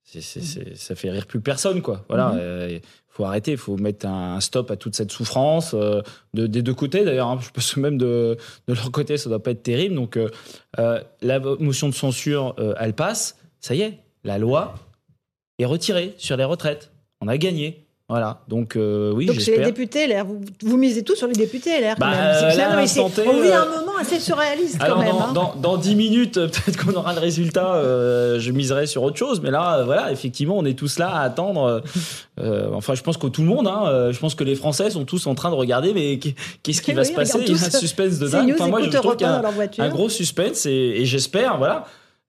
c 0.05 0.19
est, 0.19 0.77
ça 0.77 0.95
fait 0.95 1.11
rire 1.11 1.27
plus 1.27 1.41
personne, 1.41 1.81
quoi. 1.83 2.05
Voilà. 2.09 2.29
Mm 2.33 2.39
-hmm. 2.39 2.81
faut 3.15 3.25
arrêter, 3.31 3.53
il 3.53 3.59
faut 3.67 3.77
mettre 3.77 4.07
un 4.07 4.41
stop 4.41 4.67
à 4.71 4.77
toute 4.77 4.95
cette 4.97 5.13
souffrance 5.13 5.69
euh, 5.75 6.01
de, 6.37 6.47
des 6.55 6.63
deux 6.63 6.75
côtés 6.83 7.03
d'ailleurs. 7.05 7.29
Hein, 7.33 7.39
je 7.47 7.51
pense 7.51 7.77
même 7.77 7.99
de, 7.99 8.37
de 8.69 8.73
leur 8.75 8.91
côté, 8.99 9.13
ça 9.19 9.29
doit 9.33 9.43
pas 9.47 9.53
être 9.57 9.63
terrible. 9.63 9.95
Donc 10.03 10.17
euh, 10.17 10.29
euh, 10.79 10.99
la 11.31 11.39
motion 11.69 11.89
de 11.93 11.95
censure, 12.05 12.45
euh, 12.59 12.75
elle 12.85 12.95
passe 12.95 13.37
ça 13.63 13.75
y 13.75 13.81
est, 13.81 13.99
la 14.25 14.37
loi 14.37 14.75
est 15.59 15.65
retirée 15.65 16.15
sur 16.19 16.37
les 16.37 16.45
retraites. 16.45 16.91
On 17.23 17.29
a 17.29 17.39
gagné. 17.39 17.79
Voilà, 18.09 18.43
donc 18.47 18.77
euh, 18.77 19.11
oui, 19.15 19.25
Donc 19.25 19.41
c'est 19.41 19.57
les 19.57 19.65
députés 19.65 20.07
LR. 20.07 20.27
Vous, 20.27 20.41
vous 20.63 20.77
misez 20.77 21.03
tout 21.03 21.17
sur 21.17 21.27
les 21.29 21.33
députés 21.33 21.81
LR. 21.81 21.95
quand 21.99 22.01
Bah, 22.01 22.11
même. 22.11 22.35
C'est 22.41 22.45
euh, 22.45 22.57
là, 22.57 22.77
non, 22.77 23.05
on 23.31 23.41
vit 23.41 23.49
euh, 23.49 23.63
un 23.63 23.65
moment 23.81 23.97
assez 23.99 24.21
surréaliste 24.21 24.77
quand 24.79 24.85
Alors, 24.85 24.99
même. 24.99 25.09
dans, 25.13 25.21
hein. 25.23 25.33
dans, 25.33 25.55
dans 25.57 25.77
10 25.79 25.95
minutes, 25.95 26.37
euh, 26.37 26.49
peut-être 26.67 26.77
qu'on 26.85 26.93
aura 26.93 27.15
le 27.15 27.21
résultat, 27.21 27.75
euh, 27.77 28.39
je 28.39 28.51
miserai 28.51 28.87
sur 28.87 29.03
autre 29.03 29.17
chose. 29.17 29.41
Mais 29.41 29.51
là, 29.51 29.79
euh, 29.79 29.85
voilà, 29.85 30.13
effectivement, 30.13 30.59
on 30.59 30.65
est 30.67 30.75
tous 30.79 30.99
là 30.99 31.09
à 31.09 31.21
attendre. 31.23 31.83
enfin, 32.75 32.95
je 32.95 33.03
pense 33.03 33.17
que 33.17 33.29
tout 33.29 33.41
le 33.43 33.49
monde, 33.49 33.67
hein, 33.67 34.11
je 34.13 34.19
pense 34.19 34.35
que 34.35 34.45
les 34.45 34.57
Français 34.57 34.91
sont 34.91 35.07
tous 35.07 35.27
en 35.27 35.35
train 35.35 35.49
de 35.51 35.55
regarder, 35.55 35.95
mais 35.95 36.19
qu'est- 36.19 36.35
qu'est-ce 36.63 36.83
qui 36.83 36.91
Oui, 36.91 36.97
va 36.97 37.05
se 37.05 37.13
passer? 37.13 37.39
Il 37.41 37.49
y 37.57 37.59
a 37.59 37.67
un 37.67 37.71
suspense 37.71 38.19
de 38.19 38.29
dingue. 38.29 38.53
Enfin, 38.55 38.69
moi, 38.69 38.83
je 38.83 38.91
trouve 38.91 39.17
qu'il 39.17 39.27
y 39.27 39.31
a 39.31 39.85
un 39.85 39.89
gros 39.89 40.11
suspense 40.11 40.67
et, 40.67 40.71
et 40.71 41.07
j'espère, 41.07 41.57
voilà. 41.57 41.87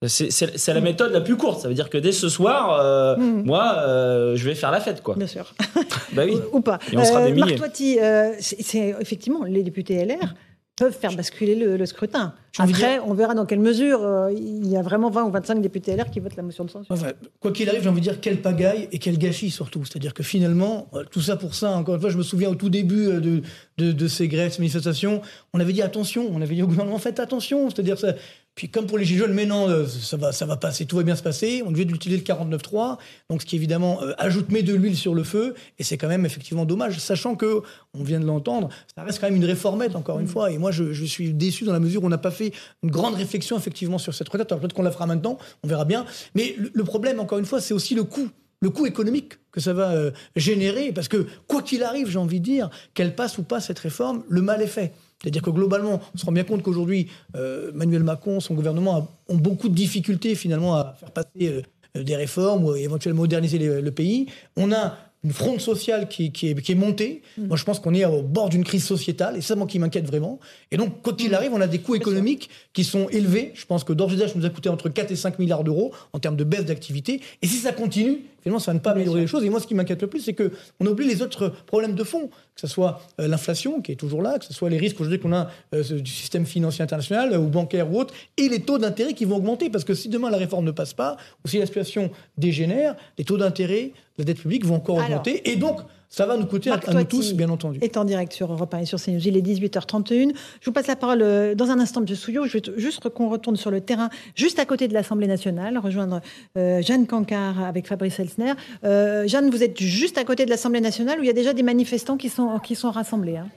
C'est- 0.08 0.74
la 0.74 0.82
méthode 0.82 1.12
la 1.12 1.22
plus 1.22 1.38
courte. 1.38 1.62
Ça 1.62 1.68
veut 1.68 1.74
dire 1.74 1.90
que 1.90 1.98
dès 1.98 2.12
ce 2.12 2.30
soir, 2.30 2.80
euh, 2.82 3.16
moi, 3.18 3.76
euh, 3.80 4.36
je 4.36 4.46
vais 4.46 4.56
faire 4.56 4.72
la 4.72 4.80
fête, 4.82 5.02
quoi. 5.04 5.16
Bien 5.16 5.28
sûr. 5.28 5.54
Bah 6.14 6.24
oui. 6.26 6.38
Ou 6.52 6.62
pas. 6.62 6.80
Et 6.92 6.98
on 6.98 7.04
sera 7.04 7.22
Euh, 7.22 7.26
des 7.28 7.32
milliers. 7.34 7.58
Marc 7.58 7.58
Toiti, 7.58 8.00
euh, 8.00 8.34
c'est 8.40 8.62
c'est- 8.62 8.96
effectivement, 9.00 9.44
les 9.46 9.64
députés 9.64 9.96
LR 10.06 10.34
peuvent 10.76 10.94
faire 11.00 11.14
basculer 11.16 11.54
le, 11.56 11.78
le 11.78 11.86
scrutin. 11.86 12.34
Après, 12.58 13.00
on 13.00 13.14
verra 13.14 13.36
dans 13.36 13.46
quelle 13.46 13.60
mesure 13.60 14.02
euh, 14.04 14.32
il 14.36 14.68
y 14.68 14.76
a 14.76 14.82
vraiment 14.82 15.10
20 15.12 15.24
ou 15.26 15.32
25 15.32 15.62
députés 15.62 15.96
LR 15.96 16.10
qui 16.10 16.20
votent 16.20 16.36
la 16.36 16.42
motion 16.44 16.66
de 16.66 16.70
censure. 16.72 16.92
Enfin, 16.92 17.12
quoi 17.40 17.52
qu'il 17.52 17.70
arrive, 17.70 17.84
j'ai 17.84 17.90
envie 17.90 18.00
de 18.02 18.06
dire 18.06 18.20
quel 18.22 18.42
pagaille 18.42 18.90
et 18.92 18.98
quel 18.98 19.18
gâchis 19.20 19.52
surtout. 19.52 19.86
C'est-à-dire 19.86 20.14
que 20.16 20.24
finalement, 20.24 20.90
tout 21.12 21.22
ça 21.22 21.36
pour 21.36 21.54
ça, 21.54 21.72
encore 21.72 21.96
une 21.96 22.02
fois, 22.02 22.10
je 22.10 22.18
me 22.18 22.24
souviens 22.24 22.50
au 22.50 22.56
tout 22.56 22.70
début 22.70 23.06
de, 23.06 23.42
de, 23.78 23.92
de 23.92 24.08
ces 24.08 24.28
grèves, 24.28 24.52
ces 24.54 24.60
manifestations, 24.62 25.22
on 25.54 25.60
avait 25.60 25.74
dit 25.74 25.82
attention, 25.84 26.28
on 26.34 26.42
avait 26.42 26.56
dit 26.56 26.64
au 26.64 26.68
gouvernement, 26.68 26.98
faites 26.98 27.20
attention. 27.20 27.70
C'est-à-dire 27.70 28.00
ça. 28.00 28.14
Puis 28.56 28.70
comme 28.70 28.86
pour 28.86 28.98
les 28.98 29.06
Gilets 29.06 29.20
jaunes, 29.20 29.34
mais 29.34 29.46
non, 29.46 29.68
euh, 29.68 29.88
ça 29.88 30.16
va, 30.16 30.32
ça 30.32 30.46
va 30.46 30.58
passer, 30.58 30.86
tout 30.86 30.96
va 30.96 31.04
bien 31.04 31.16
se 31.16 31.24
passer. 31.24 31.64
On 31.66 31.72
devait 31.72 31.84
utiliser 31.84 32.22
le 32.22 32.24
49.3, 32.24 32.98
donc 33.30 33.42
ce 33.42 33.46
qui 33.48 33.56
évidemment 33.56 34.02
euh, 34.04 34.14
ajoute 34.18 34.52
met 34.52 34.62
de 34.62 34.76
l'huile 34.76 34.96
sur 34.96 35.16
le 35.16 35.24
feu, 35.24 35.56
et 35.80 35.84
c'est 35.84 35.98
quand 35.98 36.08
même 36.08 36.26
effectivement 36.26 36.66
dommage, 36.66 37.00
sachant 37.00 37.36
que, 37.36 37.64
on 37.98 38.04
vient 38.04 38.20
de 38.20 38.26
l'entendre, 38.26 38.70
ça 38.96 39.04
reste 39.04 39.20
quand 39.20 39.28
même 39.28 39.38
une 39.38 39.46
réformette, 39.46 39.96
encore 39.96 40.20
une 40.20 40.28
fois, 40.28 40.52
et 40.52 40.58
moi 40.60 40.72
je, 40.72 40.94
je 40.94 41.06
suis 41.06 41.34
déçu 41.34 41.64
dans 41.64 41.74
la 41.74 41.80
mesure 41.80 42.04
où 42.04 42.06
on 42.06 42.10
n'a 42.10 42.18
pas 42.20 42.32
fait 42.32 42.54
une 42.84 42.92
grande 42.92 43.16
réflexion 43.16 43.58
effectivement 43.58 43.98
sur 43.98 44.14
cette 44.14 44.30
retraite. 44.30 44.52
Alors 44.52 44.62
peut-être 44.62 44.74
qu'on 44.74 44.84
la 44.84 44.92
fera 44.92 45.08
maintenant, 45.08 45.40
on 45.64 45.68
verra 45.68 45.86
bien. 45.86 46.06
Mais 46.36 46.56
le, 46.58 46.72
le 46.74 46.84
problème, 46.84 47.20
encore 47.20 47.40
une 47.40 47.46
fois, 47.46 47.60
c'est 47.60 47.74
aussi 47.74 47.96
le 47.96 48.04
coût 48.04 48.30
le 48.64 48.70
coût 48.70 48.86
économique 48.86 49.34
que 49.52 49.60
ça 49.60 49.74
va 49.74 49.92
euh, 49.92 50.12
générer, 50.38 50.94
parce 50.94 51.10
que 51.10 51.28
quoi 51.48 51.62
qu'il 51.62 51.84
arrive, 51.84 52.10
j'ai 52.10 52.18
envie 52.18 52.40
de 52.40 52.46
dire, 52.46 52.70
qu'elle 52.94 53.14
passe 53.14 53.38
ou 53.38 53.44
pas 53.44 53.60
cette 53.60 53.78
réforme, 53.78 54.24
le 54.30 54.42
mal 54.42 54.62
est 54.62 54.68
fait. 54.68 54.94
C'est-à-dire 55.24 55.42
que 55.42 55.50
globalement, 55.52 56.02
on 56.14 56.18
se 56.18 56.26
rend 56.26 56.32
bien 56.34 56.44
compte 56.44 56.62
qu'aujourd'hui, 56.64 57.08
euh, 57.36 57.72
Emmanuel 57.72 58.04
Macron, 58.04 58.40
son 58.42 58.54
gouvernement 58.56 58.96
a- 58.98 59.08
ont 59.30 59.38
beaucoup 59.38 59.70
de 59.70 59.74
difficultés 59.76 60.36
finalement 60.36 60.76
à 60.76 60.96
faire 61.00 61.12
passer 61.12 61.64
euh, 61.96 62.04
des 62.04 62.16
réformes 62.16 62.66
ou 62.66 62.76
éventuellement 62.76 63.22
moderniser 63.22 63.58
les- 63.58 63.82
le 63.82 63.92
pays. 63.92 64.26
On 64.58 64.72
a 64.74 64.98
une 65.24 65.32
fronde 65.32 65.62
sociale 65.62 66.10
qui, 66.10 66.34
qui 66.34 66.50
est, 66.50 66.62
qui 66.62 66.74
est 66.74 66.76
montée. 66.76 67.22
Moi, 67.38 67.56
je 67.56 67.64
pense 67.64 67.80
qu'on 67.80 67.94
est 67.94 68.04
au 68.04 68.22
bord 68.22 68.50
d'une 68.50 68.66
crise 68.66 68.84
sociétale, 68.84 69.38
et 69.38 69.42
c'est 69.42 69.48
ça 69.50 69.56
moi 69.56 69.68
qui 69.68 69.80
m'inquiète 69.80 70.06
vraiment. 70.06 70.38
Et 70.70 70.76
donc, 70.76 71.02
quoi 71.02 71.14
qu'il 71.14 71.34
arrive, 71.34 71.54
on 71.54 71.62
a 71.62 71.68
des 71.68 71.80
coûts 71.80 71.96
économiques 71.96 72.50
qui 72.74 72.84
sont 72.84 73.08
élevés. 73.08 73.52
Je 73.56 73.66
pense 73.66 73.86
que 73.86 73.94
d'ores 73.94 74.12
et 74.12 74.16
déjà, 74.18 74.28
ça 74.28 74.34
nous 74.36 74.46
a 74.46 74.50
coûté 74.50 74.68
entre 74.68 74.90
4 74.90 75.12
et 75.12 75.16
5 75.16 75.40
milliards 75.40 75.64
d'euros 75.64 75.94
en 76.12 76.20
termes 76.20 76.36
de 76.36 76.44
baisse 76.44 76.66
d'activité. 76.66 77.22
Et 77.42 77.48
si 77.48 77.56
ça 77.56 77.72
continue, 77.72 78.26
finalement, 78.44 78.60
ça 78.60 78.72
va 78.72 78.76
ne 78.76 78.80
pas 78.80 78.92
améliorer 78.92 79.22
les 79.22 79.28
choses. 79.28 79.44
Et 79.44 79.50
moi, 79.50 79.60
ce 79.60 79.68
qui 79.68 79.74
m'inquiète 79.74 80.02
le 80.02 80.08
plus, 80.08 80.20
c'est 80.20 80.34
que 80.34 80.52
on 80.80 80.86
oublie 80.86 81.08
les 81.08 81.22
autres 81.22 81.50
problèmes 81.66 81.96
de 81.96 82.04
fond, 82.04 82.28
que 82.28 82.62
ce 82.62 82.68
soit 82.68 83.02
euh, 83.20 83.28
l'inflation 83.28 83.82
qui 83.82 83.94
est 83.94 83.96
toujours 83.96 84.22
là, 84.22 84.38
que 84.38 84.46
ce 84.46 84.54
soit 84.54 84.70
les 84.70 84.78
risques 84.78 85.00
aujourd'hui 85.00 85.20
qu'on 85.20 85.34
a 85.34 85.50
euh, 85.74 85.84
du 85.84 86.12
système 86.12 86.46
financier 86.46 86.84
international 86.84 87.34
euh, 87.34 87.38
ou 87.38 87.48
bancaire 87.48 87.92
ou 87.92 88.00
autre, 88.00 88.14
et 88.38 88.50
les 88.50 88.60
taux 88.60 88.78
d'intérêt 88.78 89.14
qui 89.14 89.26
vont 89.26 89.38
augmenter. 89.38 89.70
Parce 89.70 89.86
que 89.86 89.94
si 89.94 90.10
demain 90.10 90.30
la 90.30 90.38
réforme 90.38 90.66
ne 90.66 90.72
passe 90.72 90.94
pas, 90.94 91.18
ou 91.44 91.48
si 91.48 91.58
la 91.58 91.66
situation 91.66 92.12
dégénère, 92.38 92.96
les 93.18 93.24
taux 93.24 93.38
d'intérêt, 93.38 93.92
la 94.18 94.26
dette 94.26 94.40
publique 94.40 94.66
vont 94.66 94.76
encore 94.76 95.00
Alors, 95.00 95.22
augmenter. 95.22 95.50
Et 95.50 95.56
donc, 95.56 95.80
ça 96.14 96.28
va 96.28 96.38
nous 96.38 96.46
coûter 96.46 96.70
à, 96.70 96.74
Marc 96.74 96.90
à 96.90 96.94
nous 96.94 97.04
tous, 97.06 97.34
bien 97.34 97.50
entendu. 97.50 97.80
est 97.82 97.98
en 97.98 98.06
direct 98.06 98.34
sur 98.34 98.54
Europe 98.54 98.72
1 98.72 98.78
et 98.82 98.86
sur 98.86 99.02
CNews. 99.02 99.28
Il 99.28 99.36
est 99.36 99.42
18h31. 99.42 100.32
Je 100.62 100.66
vous 100.66 100.72
passe 100.72 100.86
la 100.86 100.96
parole 100.96 101.24
euh, 101.24 101.56
dans 101.56 101.72
un 101.72 101.80
instant, 101.80 102.02
M. 102.08 102.16
Souillot. 102.16 102.46
Je 102.46 102.60
veux 102.60 102.78
juste 102.78 103.10
qu'on 103.10 103.30
retourne 103.30 103.56
sur 103.56 103.72
le 103.72 103.82
terrain, 103.82 104.10
juste 104.36 104.60
à 104.60 104.66
côté 104.66 104.88
de 104.88 104.94
l'Assemblée 104.94 105.26
nationale, 105.26 105.76
rejoindre 105.80 106.22
euh, 106.56 106.84
Jeanne 106.84 107.08
Cancard 107.08 107.64
avec 107.64 107.88
Fabrice 107.88 108.20
Elsner. 108.20 108.54
Euh, 108.84 109.26
Jeanne, 109.26 109.50
vous 109.50 109.64
êtes 109.64 109.82
juste 109.82 110.20
à 110.20 110.24
côté 110.24 110.46
de 110.46 110.52
l'Assemblée 110.52 110.82
nationale 110.82 111.20
où 111.20 111.24
il 111.24 111.28
y 111.28 111.32
a 111.32 111.34
déjà 111.34 111.54
des 111.54 111.64
manifestants 111.64 112.16
qui 112.16 112.30
sont, 112.30 112.60
qui 112.60 112.76
sont 112.76 112.92
rassemblés. 112.92 113.38
hein. 113.38 113.48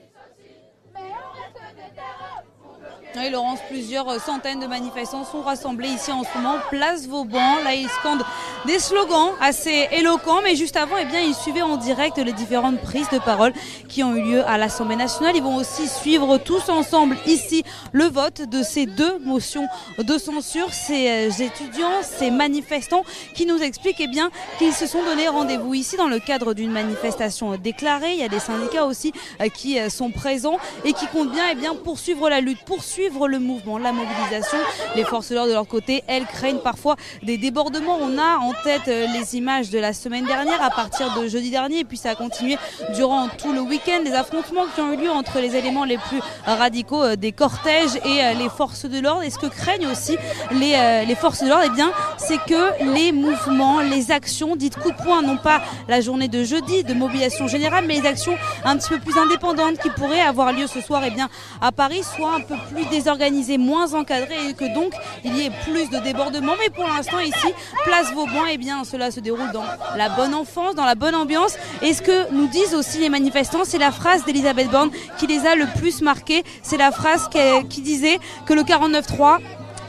Oui, 3.18 3.30
Laurence, 3.30 3.60
plusieurs 3.70 4.20
centaines 4.20 4.60
de 4.60 4.66
manifestants 4.66 5.24
sont 5.24 5.40
rassemblés 5.40 5.88
ici 5.88 6.12
en 6.12 6.22
ce 6.22 6.28
moment, 6.36 6.56
place 6.68 7.06
Vauban. 7.06 7.62
Là, 7.64 7.74
ils 7.74 7.88
scandent 7.88 8.24
des 8.66 8.78
slogans 8.78 9.30
assez 9.40 9.88
éloquents, 9.92 10.42
mais 10.42 10.54
juste 10.54 10.76
avant, 10.76 10.96
eh 11.00 11.06
bien, 11.06 11.20
ils 11.20 11.34
suivaient 11.34 11.62
en 11.62 11.78
direct 11.78 12.18
les 12.18 12.34
différentes 12.34 12.78
prises 12.82 13.08
de 13.10 13.18
parole 13.18 13.54
qui 13.88 14.04
ont 14.04 14.14
eu 14.14 14.22
lieu 14.22 14.46
à 14.46 14.58
l'Assemblée 14.58 14.96
nationale. 14.96 15.34
Ils 15.34 15.42
vont 15.42 15.56
aussi 15.56 15.88
suivre 15.88 16.36
tous 16.36 16.68
ensemble 16.68 17.16
ici 17.26 17.62
le 17.92 18.04
vote 18.04 18.42
de 18.42 18.62
ces 18.62 18.84
deux 18.84 19.18
motions 19.20 19.66
de 19.98 20.18
censure. 20.18 20.74
Ces 20.74 21.08
euh, 21.08 21.30
étudiants, 21.42 22.02
ces 22.02 22.30
manifestants 22.30 23.04
qui 23.34 23.46
nous 23.46 23.62
expliquent 23.62 24.00
eh 24.00 24.08
bien, 24.08 24.30
qu'ils 24.58 24.74
se 24.74 24.86
sont 24.86 25.02
donné 25.02 25.28
rendez-vous 25.28 25.72
ici 25.72 25.96
dans 25.96 26.08
le 26.08 26.18
cadre 26.18 26.52
d'une 26.52 26.70
manifestation 26.70 27.56
déclarée. 27.56 28.12
Il 28.12 28.18
y 28.18 28.24
a 28.24 28.28
des 28.28 28.40
syndicats 28.40 28.84
aussi 28.84 29.12
euh, 29.40 29.48
qui 29.48 29.78
euh, 29.78 29.88
sont 29.88 30.10
présents 30.10 30.58
et 30.84 30.92
qui 30.92 31.06
comptent 31.06 31.32
bien, 31.32 31.44
eh 31.52 31.54
bien 31.54 31.74
poursuivre 31.74 32.28
la 32.28 32.42
lutte, 32.42 32.62
poursuivre 32.64 33.05
le 33.26 33.38
mouvement, 33.38 33.78
la 33.78 33.92
mobilisation. 33.92 34.58
Les 34.94 35.04
forces 35.04 35.30
de 35.30 35.34
l'ordre 35.34 35.50
de 35.50 35.54
leur 35.54 35.66
côté, 35.66 36.02
elles 36.06 36.26
craignent 36.26 36.58
parfois 36.58 36.96
des 37.22 37.38
débordements. 37.38 37.98
On 38.00 38.18
a 38.18 38.38
en 38.38 38.52
tête 38.64 38.88
euh, 38.88 39.06
les 39.06 39.36
images 39.36 39.70
de 39.70 39.78
la 39.78 39.92
semaine 39.92 40.26
dernière 40.26 40.62
à 40.62 40.70
partir 40.70 41.14
de 41.18 41.28
jeudi 41.28 41.50
dernier 41.50 41.80
et 41.80 41.84
puis 41.84 41.96
ça 41.96 42.10
a 42.10 42.14
continué 42.14 42.56
durant 42.94 43.28
tout 43.28 43.52
le 43.52 43.60
week-end. 43.60 44.00
Les 44.04 44.12
affrontements 44.12 44.66
qui 44.74 44.80
ont 44.80 44.92
eu 44.92 44.96
lieu 44.96 45.10
entre 45.10 45.38
les 45.38 45.56
éléments 45.56 45.84
les 45.84 45.98
plus 45.98 46.20
radicaux 46.44 47.02
euh, 47.02 47.16
des 47.16 47.32
cortèges 47.32 47.96
et 48.04 48.22
euh, 48.22 48.34
les 48.34 48.48
forces 48.48 48.84
de 48.84 48.98
l'ordre. 48.98 49.22
Et 49.22 49.30
ce 49.30 49.38
que 49.38 49.46
craignent 49.46 49.86
aussi 49.86 50.16
les, 50.52 51.14
forces 51.14 51.42
de 51.42 51.48
l'ordre, 51.48 51.64
eh 51.66 51.74
bien, 51.74 51.92
c'est 52.18 52.38
que 52.44 52.94
les 52.94 53.12
mouvements, 53.12 53.80
les 53.80 54.10
actions 54.10 54.56
dites 54.56 54.76
coup 54.76 54.90
de 54.90 54.96
poing, 54.96 55.22
non 55.22 55.36
pas 55.36 55.62
la 55.88 56.00
journée 56.00 56.28
de 56.28 56.44
jeudi 56.44 56.84
de 56.84 56.92
mobilisation 56.92 57.46
générale, 57.46 57.84
mais 57.86 58.00
les 58.00 58.06
actions 58.06 58.36
un 58.64 58.76
petit 58.76 58.90
peu 58.90 58.98
plus 58.98 59.16
indépendantes 59.18 59.78
qui 59.78 59.90
pourraient 59.90 60.20
avoir 60.20 60.52
lieu 60.52 60.66
ce 60.66 60.80
soir 60.80 61.02
eh 61.06 61.10
bien, 61.10 61.28
à 61.60 61.72
Paris, 61.72 62.02
soient 62.02 62.34
un 62.34 62.40
peu 62.40 62.56
plus 62.70 62.84
désorganisées, 62.96 63.58
moins 63.58 63.94
encadrées 63.94 64.48
et 64.50 64.54
que 64.54 64.72
donc 64.74 64.92
il 65.24 65.36
y 65.36 65.46
ait 65.46 65.52
plus 65.64 65.88
de 65.90 65.98
débordements. 65.98 66.54
Mais 66.58 66.70
pour 66.70 66.86
l'instant, 66.88 67.20
ici, 67.20 67.52
place 67.84 68.12
Vauban, 68.12 68.44
eh 68.50 68.58
bien, 68.58 68.84
cela 68.84 69.10
se 69.10 69.20
déroule 69.20 69.50
dans 69.52 69.64
la 69.96 70.08
bonne 70.08 70.34
enfance, 70.34 70.74
dans 70.74 70.84
la 70.84 70.94
bonne 70.94 71.14
ambiance. 71.14 71.54
Et 71.82 71.92
ce 71.92 72.02
que 72.02 72.32
nous 72.32 72.46
disent 72.48 72.74
aussi 72.74 72.98
les 72.98 73.08
manifestants, 73.08 73.64
c'est 73.64 73.78
la 73.78 73.92
phrase 73.92 74.24
d'Elisabeth 74.24 74.70
Borne 74.70 74.90
qui 75.18 75.26
les 75.26 75.46
a 75.46 75.54
le 75.54 75.66
plus 75.78 76.00
marqués. 76.02 76.42
C'est 76.62 76.78
la 76.78 76.90
phrase 76.90 77.28
qui, 77.28 77.68
qui 77.68 77.80
disait 77.82 78.18
que 78.46 78.54
le 78.54 78.62
49-3 78.62 79.38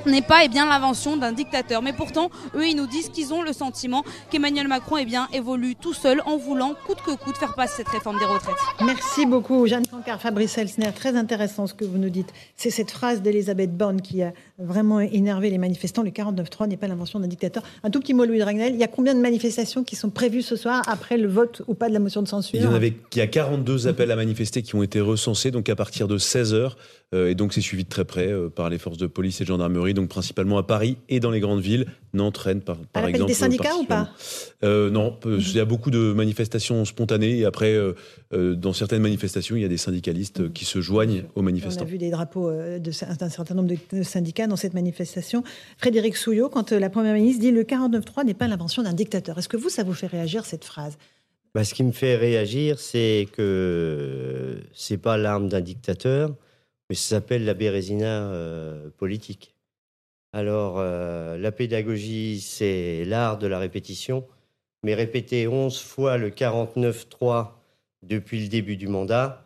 n'est 0.08 0.22
pas 0.22 0.44
eh 0.44 0.50
bien 0.50 0.66
l'invention 0.66 1.18
d'un 1.18 1.32
dictateur. 1.32 1.82
Mais 1.82 1.94
pourtant, 1.94 2.30
eux, 2.56 2.68
ils 2.68 2.76
nous 2.76 2.88
disent 2.88 3.10
qu'ils 3.10 3.34
ont 3.34 3.42
le 3.42 3.54
sentiment 3.54 4.04
qu'Emmanuel 4.30 4.68
Macron 4.68 4.98
eh 4.98 5.06
bien, 5.06 5.28
évolue 5.34 5.76
tout 5.76 5.94
seul 5.94 6.22
en 6.26 6.38
voulant 6.38 6.76
coûte 6.86 7.00
que 7.06 7.16
coûte 7.16 7.38
faire 7.38 7.54
passer 7.56 7.78
cette 7.78 7.90
réforme 7.90 8.20
des 8.20 8.26
retraites. 8.26 8.56
Merci 8.84 9.26
beaucoup, 9.26 9.68
Jeanne 9.68 9.86
Cancard, 9.86 10.22
Fabrice 10.22 10.58
Elsner. 10.58 10.92
Très 10.94 11.16
intéressant 11.16 11.68
ce 11.68 11.74
que 11.74 11.86
vous 11.86 11.98
nous 11.98 12.10
dites. 12.10 12.34
C'est 12.56 12.70
cette 12.70 12.92
phrase 12.92 13.22
d'Elisabeth 13.22 13.76
Borne 13.76 14.02
qui 14.02 14.24
a 14.24 14.34
vraiment 14.58 15.00
énervé 15.00 15.50
les 15.50 15.58
manifestants. 15.58 16.04
Le 16.04 16.10
49-3 16.10 16.68
n'est 16.68 16.78
pas 16.78 16.88
l'invention 16.88 17.20
d'un 17.20 17.28
dictateur. 17.28 17.64
Un 17.84 17.90
tout 17.90 18.00
petit 18.00 18.14
mot, 18.14 18.26
Louis 18.26 18.40
Dragnel. 18.40 18.74
Il 18.74 18.80
y 18.80 18.84
a 18.84 18.88
combien 18.88 19.14
de 19.14 19.20
manifestations 19.20 19.84
qui 19.84 19.96
sont 19.96 20.10
prévues 20.10 20.42
ce 20.42 20.56
soir 20.56 20.82
après 20.88 21.18
le 21.18 21.28
vote 21.28 21.62
ou 21.68 21.74
pas 21.74 21.90
de 21.90 21.94
la 21.94 22.00
motion 22.00 22.22
de 22.22 22.28
censure? 22.28 22.60
Il 22.60 22.64
y 22.64 22.68
en 22.68 22.74
avait, 22.74 22.94
il 23.14 23.18
y 23.18 23.22
a 23.22 23.28
42 23.28 23.88
appels 23.88 24.12
à 24.12 24.16
manifester 24.16 24.62
qui 24.62 24.76
ont 24.76 24.84
été 24.84 25.00
recensés, 25.00 25.52
donc 25.52 25.70
à 25.70 25.76
partir 25.76 26.08
de 26.08 26.18
16 26.18 26.54
heures. 26.54 26.78
Euh, 27.07 27.07
et 27.14 27.36
donc 27.36 27.54
c'est 27.54 27.62
suivi 27.62 27.86
de 27.86 27.90
très 27.90 28.04
près 28.04 28.28
euh, 28.28 28.50
par 28.50 28.70
les 28.70 28.78
forces 28.78 28.98
de 28.98 29.08
police 29.08 29.40
et 29.40 29.46
de 29.46 29.48
gendarmerie, 29.48 29.94
donc 29.94 30.10
principalement 30.10 30.58
à 30.58 30.64
Paris 30.64 30.98
et 31.08 31.20
dans 31.22 31.32
les 31.32 31.40
grandes 31.40 31.62
villes, 31.62 31.86
Nantes, 32.14 32.38
Rennes 32.38 32.60
par, 32.62 32.76
par 32.78 33.04
l'appel 33.04 33.16
exemple. 33.16 33.30
des 33.30 33.34
syndicats 33.36 33.76
ou 33.80 33.86
pas 33.86 34.10
euh, 34.64 34.90
Non, 34.90 35.18
euh, 35.26 35.40
il 35.40 35.56
y 35.56 35.60
a 35.62 35.66
beaucoup 35.66 35.90
de 35.90 36.12
manifestations 36.12 36.84
spontanées. 36.84 37.38
Et 37.40 37.46
après, 37.46 37.74
euh, 37.74 37.94
euh, 38.34 38.56
dans 38.56 38.74
certaines 38.74 39.02
manifestations, 39.02 39.56
il 39.56 39.62
y 39.62 39.66
a 39.66 39.70
des 39.70 39.78
syndicalistes 39.78 40.42
euh, 40.42 40.50
qui 40.50 40.66
se 40.66 40.82
joignent 40.82 41.24
aux 41.36 41.40
On 41.40 41.42
a 41.42 41.44
manifestants. 41.46 41.86
vu 41.86 41.98
des 41.98 42.10
drapeaux 42.12 42.50
euh, 42.50 42.78
d'un 42.80 42.92
certain 43.30 43.56
nombre 43.56 43.74
de 43.92 44.04
syndicats 44.04 44.48
dans 44.48 44.58
cette 44.58 44.74
manifestation. 44.74 45.44
Frédéric 45.78 46.18
Souillot, 46.18 46.50
quand 46.50 46.74
euh, 46.74 46.80
la 46.80 46.90
Première 46.90 47.14
ministre 47.14 47.40
dit 47.42 47.52
le 47.52 47.64
49-3 47.64 48.26
n'est 48.26 48.34
pas 48.34 48.48
l'invention 48.50 48.84
d'un 48.84 48.94
dictateur, 48.94 49.38
est-ce 49.38 49.48
que 49.48 49.58
vous, 49.58 49.70
ça 49.70 49.84
vous 49.84 49.94
fait 49.94 50.08
réagir 50.08 50.46
cette 50.46 50.66
phrase? 50.66 50.98
Bah, 51.56 51.64
ce 51.64 51.74
qui 51.74 51.84
me 51.84 51.94
fait 51.94 52.18
réagir, 52.18 52.80
c'est 52.80 53.28
que 53.32 54.58
c'est 54.74 54.98
pas 54.98 55.18
l'arme 55.18 55.48
d'un 55.48 55.62
dictateur, 55.62 56.36
mais 56.90 56.96
ça 56.96 57.16
s'appelle 57.18 57.46
la 57.46 57.54
bérésina 57.54 58.30
euh, 58.30 58.90
politique. 58.98 59.54
Alors, 60.34 60.76
euh, 60.78 61.38
la 61.38 61.52
pédagogie, 61.52 62.42
c'est 62.42 63.06
l'art 63.06 63.38
de 63.38 63.48
la 63.48 63.60
répétition, 63.60 64.26
mais 64.84 64.94
répéter 64.94 65.48
11 65.48 65.80
fois 65.82 66.18
le 66.18 66.30
49-3 66.30 67.52
depuis 68.04 68.42
le 68.42 68.48
début 68.48 68.78
du 68.78 68.88
mandat, 68.88 69.44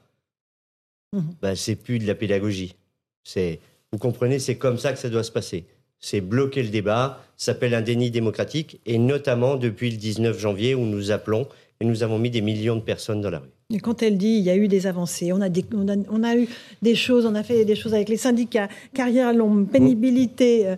Mhm. 1.13 1.35
bah, 1.41 1.55
c'est 1.57 1.75
plus 1.75 1.99
de 1.99 2.07
la 2.07 2.15
pédagogie. 2.15 2.75
C'est, 3.23 3.59
vous 3.91 3.97
comprenez, 3.99 4.39
c'est 4.39 4.57
comme 4.57 4.77
ça 4.77 4.93
que 4.93 4.99
ça 4.99 5.09
doit 5.09 5.23
se 5.23 5.31
passer. 5.31 5.65
C'est 5.99 6.21
bloquer 6.21 6.63
le 6.63 6.69
débat, 6.69 7.21
ça 7.37 7.51
s'appelle 7.53 7.73
un 7.75 7.81
déni 7.81 8.11
démocratique, 8.11 8.79
et 8.85 8.97
notamment 8.97 9.55
depuis 9.57 9.91
le 9.91 9.97
19 9.97 10.39
janvier 10.39 10.73
où 10.73 10.85
nous 10.85 11.11
appelons 11.11 11.47
et 11.79 11.85
nous 11.85 12.03
avons 12.03 12.17
mis 12.17 12.29
des 12.29 12.41
millions 12.41 12.75
de 12.77 12.81
personnes 12.81 13.19
dans 13.21 13.29
la 13.29 13.39
rue. 13.39 13.49
Et 13.73 13.79
quand 13.79 14.03
elle 14.03 14.17
dit 14.17 14.37
il 14.37 14.43
y 14.43 14.49
a 14.49 14.55
eu 14.55 14.67
des 14.67 14.87
avancées, 14.87 15.31
on 15.31 15.41
a, 15.41 15.49
des- 15.49 15.65
on 15.73 15.87
a, 15.87 15.95
on 16.09 16.23
a 16.23 16.35
eu 16.35 16.47
des 16.81 16.95
choses, 16.95 17.25
on 17.25 17.35
a 17.35 17.43
fait 17.43 17.65
des 17.65 17.75
choses 17.75 17.93
avec 17.93 18.09
les 18.09 18.17
syndicats, 18.17 18.67
carrière 18.93 19.33
longue, 19.33 19.69
pénibilité. 19.69 20.67
euh, 20.67 20.75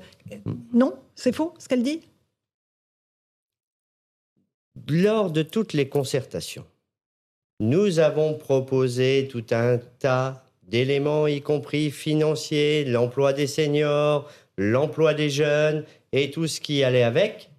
non, 0.74 0.94
c'est 1.15 1.34
faux 1.34 1.53
ce 1.57 1.68
qu'elle 1.68 1.84
dit? 1.84 2.02
Lors 4.90 5.32
de 5.32 5.44
toutes 5.44 5.74
les 5.74 5.88
concertations, 5.88 6.65
nous 7.60 7.99
avons 7.99 8.34
proposé 8.34 9.28
tout 9.30 9.45
un 9.52 9.78
tas 9.99 10.44
d'éléments, 10.64 11.28
y 11.28 11.41
compris 11.41 11.91
financiers, 11.91 12.84
l'emploi 12.86 13.34
des 13.34 13.48
seniors, 13.48 14.30
l'emploi 14.57 15.14
des 15.14 15.30
jeunes 15.30 15.86
et 16.11 16.32
tout 16.32 16.48
ce 16.48 16.60
qui 16.60 16.84
allait 16.84 17.03
avec. 17.03 17.49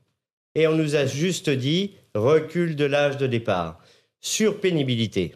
Et 0.55 0.67
on 0.67 0.77
nous 0.77 0.97
a 0.97 1.07
juste 1.07 1.51
dit 1.51 1.93
recul 2.15 2.77
de 2.77 2.85
l'âge 2.85 3.17
de 3.17 3.27
départ. 3.27 3.81
Sur 4.27 4.59
pénibilité, 4.59 5.35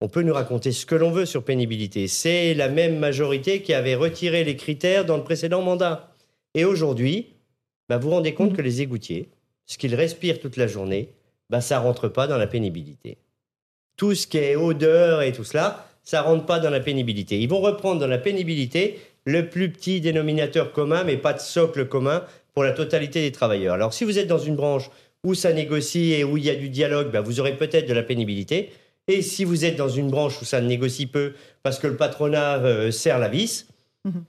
on 0.00 0.08
peut 0.08 0.22
nous 0.22 0.32
raconter 0.32 0.70
ce 0.70 0.86
que 0.86 0.94
l'on 0.94 1.10
veut 1.10 1.26
sur 1.26 1.42
pénibilité. 1.42 2.06
C'est 2.06 2.54
la 2.54 2.68
même 2.68 3.00
majorité 3.00 3.62
qui 3.62 3.74
avait 3.74 3.96
retiré 3.96 4.44
les 4.44 4.54
critères 4.54 5.04
dans 5.04 5.16
le 5.16 5.24
précédent 5.24 5.60
mandat. 5.60 6.14
Et 6.54 6.64
aujourd'hui, 6.64 7.34
bah, 7.88 7.98
vous 7.98 8.10
vous 8.10 8.14
rendez 8.14 8.32
compte 8.32 8.54
que 8.54 8.62
les 8.62 8.80
égoutiers, 8.80 9.28
ce 9.66 9.76
qu'ils 9.76 9.96
respirent 9.96 10.38
toute 10.38 10.56
la 10.56 10.68
journée, 10.68 11.08
bah, 11.50 11.60
ça 11.60 11.80
rentre 11.80 12.06
pas 12.06 12.28
dans 12.28 12.38
la 12.38 12.46
pénibilité. 12.46 13.18
Tout 13.96 14.14
ce 14.14 14.28
qui 14.28 14.38
est 14.38 14.54
odeur 14.54 15.22
et 15.22 15.32
tout 15.32 15.42
cela, 15.42 15.88
ça 16.04 16.22
rentre 16.22 16.46
pas 16.46 16.60
dans 16.60 16.70
la 16.70 16.78
pénibilité. 16.78 17.40
Ils 17.40 17.48
vont 17.48 17.60
reprendre 17.60 17.98
dans 17.98 18.06
la 18.06 18.18
pénibilité 18.18 19.00
le 19.24 19.48
plus 19.48 19.72
petit 19.72 20.00
dénominateur 20.00 20.72
commun, 20.72 21.02
mais 21.02 21.16
pas 21.16 21.32
de 21.32 21.40
socle 21.40 21.88
commun 21.88 22.24
pour 22.52 22.62
la 22.62 22.70
totalité 22.70 23.20
des 23.20 23.32
travailleurs. 23.32 23.74
Alors 23.74 23.92
si 23.92 24.04
vous 24.04 24.20
êtes 24.20 24.28
dans 24.28 24.38
une 24.38 24.54
branche 24.54 24.90
où 25.24 25.34
ça 25.34 25.52
négocie 25.52 26.12
et 26.12 26.22
où 26.24 26.36
il 26.36 26.44
y 26.44 26.50
a 26.50 26.54
du 26.54 26.68
dialogue, 26.68 27.10
bah, 27.10 27.20
vous 27.20 27.40
aurez 27.40 27.56
peut-être 27.56 27.88
de 27.88 27.94
la 27.94 28.02
pénibilité. 28.02 28.70
Et 29.08 29.20
si 29.22 29.44
vous 29.44 29.64
êtes 29.64 29.76
dans 29.76 29.88
une 29.88 30.08
branche 30.10 30.40
où 30.40 30.44
ça 30.44 30.60
ne 30.60 30.68
négocie 30.68 31.06
peu 31.06 31.32
parce 31.62 31.78
que 31.78 31.86
le 31.86 31.96
patronat 31.96 32.58
euh, 32.58 32.90
serre 32.90 33.18
la 33.18 33.28
vis, 33.28 33.66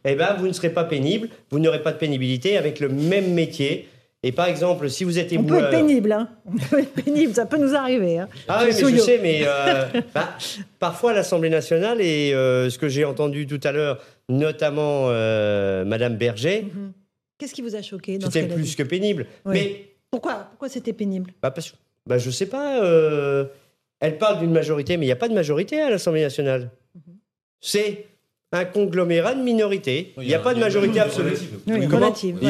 eh 0.05 0.15
ben, 0.15 0.35
vous 0.39 0.47
ne 0.47 0.53
serez 0.53 0.69
pas 0.69 0.85
pénible, 0.85 1.27
vous 1.51 1.59
n'aurez 1.59 1.81
pas 1.81 1.91
de 1.91 1.97
pénibilité 1.97 2.57
avec 2.57 2.80
le 2.80 2.88
même 2.89 3.34
métier. 3.34 3.88
Et 4.23 4.31
par 4.31 4.47
exemple, 4.47 4.89
si 4.89 5.03
vous 5.03 5.19
êtes 5.19 5.31
On 5.34 5.43
peut 5.43 5.55
éboueur... 5.57 5.65
être 5.65 5.69
pénible, 5.72 6.11
hein. 6.13 6.30
On 6.45 6.57
peut 6.57 6.80
être 6.80 6.93
pénible, 6.93 7.34
ça 7.35 7.45
peut 7.45 7.57
nous 7.57 7.76
arriver. 7.76 8.19
hein. 8.19 8.30
Ah 8.47 8.63
oui, 8.65 8.73
mais 8.73 8.91
je 8.91 8.97
sais, 8.97 9.19
mais 9.22 9.41
euh, 9.45 9.85
bah, 10.15 10.35
parfois 10.80 11.13
l'Assemblée 11.13 11.49
nationale, 11.49 12.01
et 12.01 12.34
euh, 12.34 12.69
ce 12.69 12.77
que 12.80 12.88
j'ai 12.88 13.05
entendu 13.05 13.45
tout 13.47 13.59
à 13.63 13.72
l'heure, 13.72 13.99
notamment 14.30 15.07
euh, 15.09 15.85
Madame 15.85 16.15
Berger, 16.15 16.65
Qu'est-ce 17.38 17.53
qui 17.53 17.61
vous 17.61 17.76
a 17.76 17.81
choqué 17.81 18.17
dans 18.17 18.31
c'était 18.31 18.47
plus 18.53 18.76
que 18.76 18.84
pénible. 18.84 19.26
Oui. 19.45 19.53
Mais 19.53 19.85
Pourquoi, 20.16 20.48
pourquoi 20.52 20.70
c'était 20.70 20.94
pénible? 20.94 21.34
Bah, 21.42 21.52
parce, 21.52 21.74
bah, 22.08 22.18
je 22.18 22.32
sais 22.32 22.46
pas, 22.46 22.82
euh, 22.82 23.44
elle 24.00 24.18
parle 24.18 24.40
d'une 24.40 24.54
majorité, 24.54 24.96
mais 24.96 25.04
il 25.04 25.10
n'y 25.10 25.12
a 25.12 25.18
pas 25.18 25.28
de 25.28 25.34
majorité 25.34 25.82
à 25.82 25.90
l'Assemblée 25.90 26.22
nationale. 26.22 26.70
C'est 27.60 28.06
un 28.54 28.64
conglomérat 28.64 29.36
de 29.36 29.44
minorités. 29.44 30.14
Il 30.16 30.26
n'y 30.26 30.34
a, 30.34 30.40
pas 30.40 30.54
de 30.54 30.62
majorité 30.62 31.02
absolue. 31.02 31.36
Il 31.68 31.74
n'y 31.74 31.86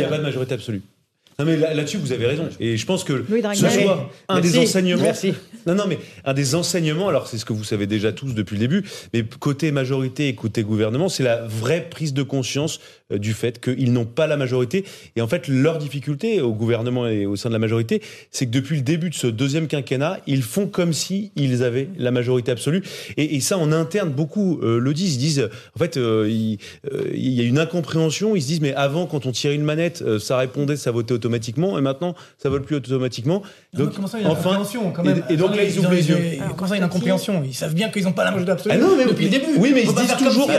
a 0.04 0.08
pas 0.08 0.20
de 0.20 0.22
majorité 0.22 0.54
absolue. 0.54 0.84
Non 1.38 1.44
mais 1.46 1.58
là- 1.58 1.74
là-dessus 1.74 1.98
vous 1.98 2.14
avez 2.14 2.28
raison. 2.28 2.48
Et 2.62 2.78
je 2.78 2.86
pense 2.86 3.04
que 3.04 3.26
ce 3.54 3.70
soit 3.70 4.10
un 4.30 4.36
Merci. 4.36 4.52
des 4.52 4.58
enseignements 4.60 5.02
Merci. 5.04 5.34
non 5.68 5.76
non 5.76 5.84
mais 5.88 5.98
un 6.24 6.34
des 6.34 6.56
enseignements 6.56 7.10
alors 7.10 7.28
c'est 7.28 7.38
ce 7.38 7.44
que 7.44 7.52
vous 7.52 7.66
savez 7.66 7.88
déjà 7.88 8.14
tous 8.14 8.34
depuis 8.34 8.54
le 8.56 8.62
début 8.62 8.84
mais 9.14 9.24
côté 9.40 9.72
majorité 9.74 10.30
et 10.30 10.36
côté 10.36 10.64
gouvernement 10.64 11.10
c'est 11.10 11.24
la 11.24 11.44
vraie 11.46 11.88
prise 11.90 12.14
de 12.14 12.24
conscience 12.24 12.80
euh, 13.12 13.18
du 13.18 13.34
fait 13.34 13.60
qu'ils 13.60 13.92
n'ont 13.92 14.06
pas 14.06 14.28
la 14.28 14.38
majorité. 14.38 14.86
Et 15.18 15.22
en 15.22 15.28
fait 15.28 15.50
leur 15.50 15.78
difficulté 15.78 16.40
au 16.40 16.54
gouvernement 16.54 17.06
et 17.06 17.26
au 17.26 17.36
sein 17.36 17.50
de 17.50 17.54
la 17.54 17.60
majorité 17.60 18.02
c'est 18.32 18.46
que 18.46 18.52
depuis 18.52 18.78
le 18.78 18.82
début 18.84 19.10
de 19.10 19.16
ce 19.16 19.28
deuxième 19.28 19.68
quinquennat 19.68 20.22
ils 20.28 20.42
font 20.42 20.68
comme 20.68 20.94
si 20.94 21.32
ils 21.36 21.64
avaient 21.64 21.90
la 21.98 22.12
majorité 22.12 22.52
absolue. 22.52 22.82
Et, 23.18 23.36
et 23.36 23.42
ça 23.42 23.58
en 23.58 23.74
interne 23.74 24.10
beaucoup 24.10 24.62
euh, 24.64 24.80
le 24.80 24.94
disent. 24.94 25.16
Ils 25.16 25.20
disent 25.20 25.50
en 25.76 25.80
fait 25.80 25.98
euh, 25.98 26.30
il, 26.30 26.60
euh, 26.94 27.10
il 27.14 27.32
y 27.34 27.42
a 27.42 27.44
une 27.44 27.60
incompréhension. 27.60 28.38
Ils 28.38 28.42
se 28.42 28.48
disent 28.48 28.62
mais 28.62 28.74
avant 28.74 29.06
quand 29.06 29.26
on 29.26 29.34
tirait 29.34 29.56
une 29.56 29.64
manette 29.66 30.02
ça 30.20 30.38
répondait 30.38 30.78
ça 30.78 30.92
votait 30.92 31.12
automatiquement 31.12 31.25
et 31.26 31.82
maintenant 31.82 32.16
ça 32.38 32.50
vole 32.50 32.62
plus 32.62 32.76
automatiquement 32.78 33.42
donc 33.74 33.94
comment 33.94 34.08
ça, 34.08 34.18
il 34.20 34.22
y 34.22 34.26
a 34.26 34.28
une 34.30 34.34
enfin 34.34 34.50
incompréhension, 34.52 34.92
quand 34.92 35.04
même 35.04 35.24
et, 35.30 35.34
et 35.34 35.38
donc 35.38 35.56
là 35.56 35.64
ils 35.64 35.80
ouvrent 35.80 35.92
les 35.92 36.10
yeux 36.10 36.18
Comment 36.56 36.68
ça, 36.68 36.76
il 36.76 36.80
y 36.80 36.82
a 36.82 36.86
une 36.86 36.90
incompréhension 36.90 37.44
Ils 37.46 37.54
savent 37.54 37.74
bien 37.74 37.90
qu'ils 37.90 38.04
n'ont 38.04 38.14
pas 38.14 38.24
la 38.24 38.32
majorité 38.32 38.52
absolue 38.52 38.76
ah 38.76 38.78
non, 38.78 38.96
mais, 38.96 39.06
depuis 39.06 39.26
le 39.26 39.32
début. 39.32 39.46
Oui, 39.58 39.72
mais 39.74 39.84
ils 39.84 39.90
se 39.90 39.96
disent 39.96 40.18
toujours. 40.18 40.50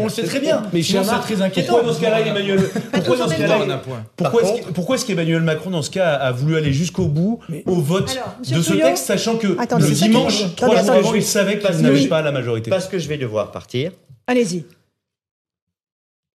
on 0.00 0.04
le 0.04 0.10
sait 0.10 0.24
très 0.24 0.40
bien. 0.40 0.62
Mais 0.72 0.82
cher 0.82 1.04
c'est 1.04 1.34
très 1.34 1.42
inquiétant. 1.42 1.74
Pourquoi 1.74 1.90
dans 1.90 1.96
ce 1.96 2.00
cas-là, 2.00 2.20
Emmanuel 2.20 2.60
Pourquoi 2.92 3.16
dans 3.16 3.28
ce 3.28 3.34
cas-là. 3.34 3.82
Pourquoi 4.16 4.42
est-ce 4.42 4.62
que- 4.62 4.72
pourquoi 4.72 4.96
est-ce 4.96 5.06
qu'Emmanuel 5.06 5.42
Macron 5.42 5.70
dans 5.70 5.82
ce 5.82 5.90
cas 5.90 6.14
a 6.14 6.32
voulu 6.32 6.56
aller 6.56 6.72
jusqu'au 6.72 7.06
bout 7.06 7.40
au 7.66 7.76
vote 7.76 8.16
de 8.48 8.62
ce 8.62 8.72
texte, 8.74 9.06
sachant 9.06 9.36
que 9.36 9.48
le 9.48 9.90
dimanche, 9.94 10.54
trois 10.56 10.82
jours 10.82 10.90
avant, 10.92 11.14
il 11.14 11.22
savait 11.22 11.58
qu'il 11.58 11.76
n'avait 11.82 12.06
pas 12.08 12.22
la 12.22 12.32
majorité. 12.32 12.70
Parce 12.70 12.88
que 12.88 12.98
je 12.98 13.08
vais 13.08 13.18
devoir 13.18 13.52
partir. 13.52 13.92
Allez-y. 14.26 14.64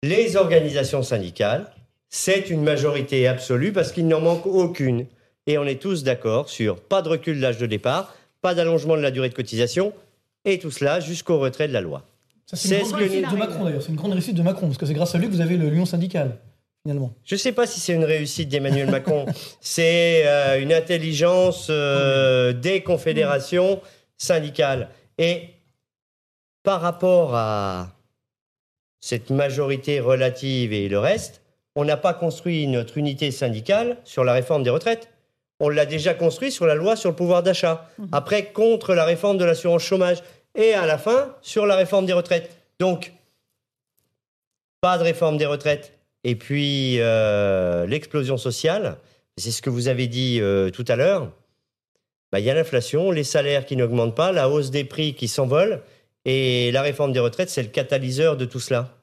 Les 0.04 0.38
organisations 0.38 1.04
syndicales, 1.04 1.66
c'est 2.10 2.50
une 2.50 2.64
majorité 2.64 3.28
absolue 3.28 3.72
parce 3.72 3.92
qu'il 3.92 4.08
n'en 4.08 4.22
manque 4.22 4.46
aucune. 4.46 5.06
Et 5.48 5.58
on 5.58 5.66
est 5.66 5.82
tous 5.82 6.04
d'accord 6.04 6.50
sur 6.50 6.80
pas 6.82 7.02
de 7.02 7.10
recul 7.10 7.38
de 7.38 7.42
l'âge 7.42 7.58
de 7.58 7.66
départ, 7.66 8.16
pas 8.42 8.54
d'allongement 8.54 8.96
de 8.96 9.02
la 9.02 9.12
durée 9.12 9.30
de 9.30 9.34
cotisation, 9.34 9.94
et 10.46 10.60
tout 10.60 10.72
cela 10.72 11.00
jusqu'au 11.00 11.40
retrait 11.40 11.68
de 11.68 11.74
la 11.74 11.82
loi. 11.82 12.04
C'est 12.54 12.80
une 12.80 12.86
ce 12.86 12.90
grande 12.90 13.00
que 13.02 13.06
réussite 13.10 13.26
nous- 13.26 13.32
de 13.32 13.38
Macron 13.38 13.64
d'ailleurs. 13.66 13.82
C'est 13.82 13.90
une 13.90 13.96
grande 13.96 14.12
réussite 14.14 14.36
de 14.36 14.42
Macron 14.42 14.68
parce 14.68 14.78
que 14.78 14.86
c'est 14.86 14.94
grâce 14.94 15.14
à 15.14 15.18
lui 15.20 15.28
que 15.28 15.32
vous 15.32 15.42
avez 15.42 15.58
le 15.58 15.70
lion 15.70 15.86
syndical 15.86 16.38
finalement. 16.84 17.14
Je 17.26 17.36
ne 17.36 17.40
sais 17.40 17.52
pas 17.52 17.68
si 17.68 17.80
c'est 17.80 17.94
une 17.94 18.06
réussite 18.06 18.50
d'Emmanuel 18.50 18.90
Macron. 18.90 19.26
c'est 19.62 20.26
euh, 20.26 20.62
une 20.62 20.74
intelligence 20.74 21.68
euh, 21.70 22.54
des 22.54 22.82
confédérations 22.82 23.82
syndicales. 24.18 24.90
Et 25.18 25.50
par 26.64 26.82
rapport 26.82 27.36
à 27.36 27.92
cette 29.00 29.30
majorité 29.30 30.00
relative 30.00 30.74
et 30.74 30.90
le 30.90 31.00
reste, 31.00 31.42
on 31.76 31.86
n'a 31.86 31.98
pas 31.98 32.14
construit 32.14 32.68
notre 32.68 32.98
unité 32.98 33.32
syndicale 33.32 33.98
sur 34.04 34.24
la 34.24 34.34
réforme 34.34 34.64
des 34.64 34.70
retraites. 34.70 35.10
On 35.60 35.70
l'a 35.70 35.86
déjà 35.86 36.14
construit 36.14 36.52
sur 36.52 36.66
la 36.66 36.76
loi 36.76 36.96
sur 36.96 37.10
le 37.10 37.16
pouvoir 37.16 37.44
d'achat. 37.44 37.88
Après, 38.12 38.52
contre 38.52 38.94
la 38.94 39.04
réforme 39.04 39.38
de 39.38 39.46
l'assurance 39.46 39.84
chômage. 39.84 40.24
Et 40.56 40.74
à 40.74 40.86
la 40.86 40.98
fin, 40.98 41.36
sur 41.42 41.66
la 41.66 41.76
réforme 41.76 42.06
des 42.06 42.14
retraites. 42.14 42.58
Donc, 42.80 43.14
pas 44.82 44.98
de 44.98 45.04
réforme 45.04 45.38
des 45.38 45.46
retraites. 45.46 45.98
Et 46.24 46.36
puis, 46.36 46.96
euh, 47.00 47.86
l'explosion 47.86 48.38
sociale, 48.38 48.98
c'est 49.38 49.52
ce 49.52 49.62
que 49.62 49.70
vous 49.70 49.88
avez 49.88 50.08
dit 50.08 50.40
euh, 50.42 50.70
tout 50.70 50.86
à 50.88 50.96
l'heure. 50.96 51.32
Bah, 52.32 52.40
Il 52.40 52.46
y 52.46 52.50
a 52.50 52.54
l'inflation, 52.54 53.12
les 53.12 53.24
salaires 53.24 53.66
qui 53.66 53.76
n'augmentent 53.76 54.16
pas, 54.16 54.32
la 54.32 54.50
hausse 54.50 54.72
des 54.72 54.84
prix 54.84 55.14
qui 55.14 55.28
s'envole. 55.28 55.82
Et 56.26 56.72
la 56.72 56.82
réforme 56.82 57.12
des 57.12 57.20
retraites, 57.20 57.50
c'est 57.50 57.64
le 57.64 57.70
catalyseur 57.70 58.38
de 58.38 58.46
tout 58.46 58.60
cela. 58.60 58.98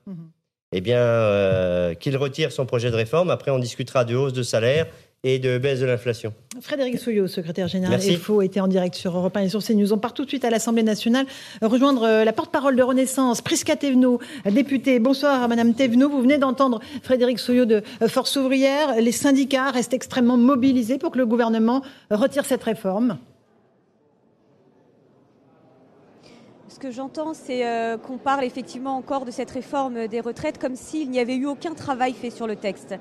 Eh 0.72 0.80
bien, 0.80 0.98
euh, 0.98 1.94
qu'il 1.94 2.16
retire 2.16 2.50
son 2.50 2.66
projet 2.66 2.90
de 2.90 2.96
réforme. 2.96 3.30
Après, 3.30 3.50
on 3.50 3.58
discutera 3.58 4.04
de 4.04 4.16
hausse 4.16 4.32
de 4.32 4.42
salaire 4.42 4.86
et 5.22 5.38
de 5.38 5.58
baisse 5.58 5.80
de 5.80 5.86
l'inflation. 5.86 6.34
Frédéric 6.60 6.98
Souillot, 6.98 7.28
secrétaire 7.28 7.68
général. 7.68 8.00
EFO, 8.00 8.42
était 8.42 8.60
en 8.60 8.68
direct 8.68 8.94
sur 8.94 9.16
Europe 9.16 9.36
1 9.36 9.42
et 9.42 9.48
sur 9.48 9.62
CNews. 9.62 9.92
On 9.92 9.98
part 9.98 10.12
tout 10.12 10.24
de 10.24 10.28
suite 10.28 10.44
à 10.44 10.50
l'Assemblée 10.50 10.82
nationale 10.82 11.26
euh, 11.62 11.68
rejoindre 11.68 12.02
euh, 12.02 12.24
la 12.24 12.32
porte-parole 12.32 12.76
de 12.76 12.82
Renaissance, 12.82 13.42
Prisca 13.42 13.76
Thévenot, 13.76 14.20
députée. 14.44 14.98
Bonsoir 14.98 15.42
à 15.42 15.48
Madame 15.48 15.74
Thévenot. 15.74 16.08
Vous 16.10 16.20
venez 16.20 16.38
d'entendre 16.38 16.80
Frédéric 17.02 17.38
Souillot 17.38 17.64
de 17.64 17.82
Force 18.08 18.36
ouvrière. 18.36 19.00
Les 19.00 19.12
syndicats 19.12 19.70
restent 19.70 19.94
extrêmement 19.94 20.36
mobilisés 20.36 20.98
pour 20.98 21.12
que 21.12 21.18
le 21.18 21.26
gouvernement 21.26 21.82
retire 22.10 22.44
cette 22.44 22.64
réforme. 22.64 23.18
Ce 26.76 26.78
que 26.78 26.90
j'entends, 26.90 27.32
c'est 27.32 27.66
euh, 27.66 27.96
qu'on 27.96 28.18
parle 28.18 28.44
effectivement 28.44 28.98
encore 28.98 29.24
de 29.24 29.30
cette 29.30 29.50
réforme 29.50 30.08
des 30.08 30.20
retraites 30.20 30.58
comme 30.58 30.76
s'il 30.76 31.10
n'y 31.10 31.18
avait 31.18 31.36
eu 31.36 31.46
aucun 31.46 31.72
travail 31.72 32.12
fait 32.12 32.28
sur 32.28 32.46
le 32.46 32.54
texte. 32.54 32.94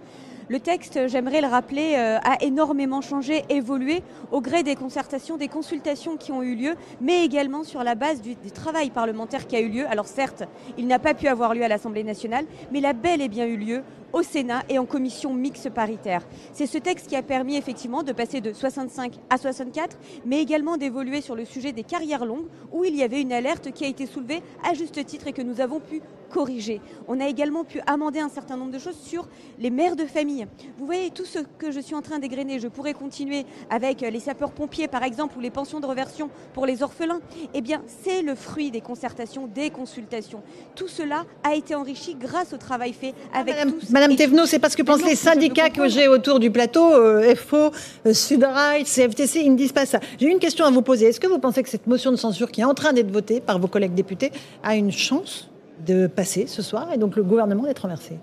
Le 0.47 0.61
texte, 0.61 1.10
j'aimerais 1.10 1.41
le 1.41 1.47
rappeler, 1.47 1.95
euh, 1.97 2.18
a 2.23 2.41
énormément 2.41 3.02
changé, 3.02 3.43
évolué 3.49 4.02
au 4.31 4.39
gré 4.39 4.64
des 4.64 4.77
concertations, 4.77 5.35
des 5.35 5.49
consultations 5.49 6.15
qui 6.15 6.31
ont 6.31 6.41
eu 6.41 6.56
lieu, 6.56 6.76
mais 7.02 7.26
également 7.26 7.65
sur 7.65 7.84
la 7.84 7.95
base 7.95 8.22
du, 8.22 8.35
du 8.35 8.52
travail 8.52 8.91
parlementaire 8.91 9.45
qui 9.45 9.57
a 9.57 9.60
eu 9.60 9.68
lieu. 9.68 9.85
Alors 9.89 10.07
certes, 10.07 10.43
il 10.77 10.88
n'a 10.88 10.97
pas 10.97 11.14
pu 11.14 11.27
avoir 11.27 11.53
lieu 11.53 11.64
à 11.64 11.68
l'Assemblée 11.68 12.06
nationale, 12.06 12.45
mais 12.72 12.80
il 12.80 12.85
a 12.85 12.93
bel 12.93 13.19
et 13.19 13.27
bien 13.27 13.45
eu 13.45 13.57
lieu 13.57 13.84
au 14.16 14.24
Sénat 14.24 14.64
et 14.70 14.80
en 14.80 14.86
commission 14.86 15.34
mixte 15.34 15.70
paritaire. 15.70 16.22
C'est 16.54 16.68
ce 16.68 16.78
texte 16.78 17.08
qui 17.08 17.18
a 17.18 17.22
permis 17.22 17.58
effectivement 17.58 18.02
de 18.02 18.14
passer 18.14 18.40
de 18.40 18.54
65 18.54 19.14
à 19.30 19.38
64, 19.38 19.98
mais 20.26 20.42
également 20.42 20.78
d'évoluer 20.78 21.20
sur 21.20 21.36
le 21.36 21.44
sujet 21.44 21.74
des 21.74 21.84
carrières 21.84 22.26
longues, 22.26 22.48
où 22.72 22.86
il 22.86 22.96
y 22.96 23.04
avait 23.04 23.22
une 23.22 23.34
alerte 23.34 23.74
qui 23.74 23.84
a 23.84 23.90
été 23.90 24.06
soulevée 24.06 24.42
à 24.64 24.74
juste 24.74 25.06
titre 25.06 25.28
et 25.28 25.34
que 25.34 25.42
nous 25.42 25.60
avons 25.60 25.82
pu 25.82 26.02
corriger. 26.30 26.82
On 27.08 27.20
a 27.20 27.28
également 27.28 27.64
pu 27.64 27.80
amender 27.86 28.20
un 28.20 28.30
certain 28.30 28.58
nombre 28.58 28.72
de 28.72 28.80
choses 28.80 28.98
sur 28.98 29.28
les 29.60 29.70
mères 29.70 29.96
de 29.96 30.06
famille. 30.06 30.48
Vous 30.78 30.86
voyez 30.86 31.12
tout 31.12 31.26
ce 31.26 31.40
que 31.40 31.72
je 31.72 31.80
suis 31.80 31.96
en 31.96 32.02
train 32.02 32.20
d'égrener. 32.20 32.60
Je 32.60 32.68
pourrais 32.68 32.94
continuer 32.94 33.46
avec 33.70 34.02
les 34.02 34.20
sapeurs-pompiers, 34.20 34.88
par 34.88 35.04
exemple, 35.04 35.38
ou 35.38 35.42
les 35.42 35.50
pensions 35.50 35.80
de 35.80 35.86
reversion 35.86 36.30
pour 36.54 36.66
les 36.66 36.84
orphelins. 36.84 37.20
Eh 37.54 37.62
bien, 37.62 37.82
c'est 38.04 38.22
le 38.22 38.36
fruit 38.36 38.72
des 38.72 38.82
concertations, 38.82 39.48
des 39.48 39.70
consultations. 39.70 40.42
Tout 40.76 40.88
cela 40.88 41.26
a 41.44 41.56
été 41.56 41.76
enrichi 41.76 42.16
grâce 42.16 42.54
au 42.54 42.58
travail 42.58 42.94
fait 42.94 43.14
avec 43.34 43.56
tous. 43.68 43.90
Madame 43.92 44.05
Madame 44.06 44.18
Thévenot, 44.18 44.45
c'est 44.45 44.60
parce 44.60 44.76
que 44.76 44.84
pensent 44.84 45.03
les 45.03 45.15
syndicats 45.15 45.72
que 45.72 45.88
j'ai 45.90 46.07
autour 46.07 46.40
du 46.40 46.52
plateau, 46.52 46.94
euh, 46.94 47.34
FO, 47.34 47.72
euh, 48.06 48.14
Sudrail, 48.14 48.84
CFTC, 48.84 49.40
ils 49.44 49.52
ne 49.52 49.57
disent 49.57 49.72
pas 49.72 49.88
ça. 49.88 49.99
J'ai 50.19 50.27
une 50.27 50.38
question 50.38 50.64
à 50.64 50.69
vous 50.69 50.84
poser. 50.84 51.07
Est-ce 51.07 51.19
que 51.19 51.26
vous 51.26 51.40
pensez 51.40 51.64
que 51.64 51.69
cette 51.69 51.88
motion 51.88 52.11
de 52.11 52.15
censure 52.15 52.52
qui 52.52 52.61
est 52.61 52.65
en 52.65 52.76
train 52.76 52.94
d'être 52.94 53.10
votée 53.10 53.41
par 53.41 53.57
vos 53.57 53.68
collègues 53.68 53.95
députés 53.95 54.32
a 54.61 54.76
une 54.76 54.91
chance 54.91 55.49
de 55.88 56.06
passer 56.06 56.45
ce 56.45 56.61
soir 56.61 56.94
et 56.94 56.99
donc 56.99 57.15
le 57.15 57.23
gouvernement 57.23 57.64
d'être 57.64 57.80
renversé 57.80 58.19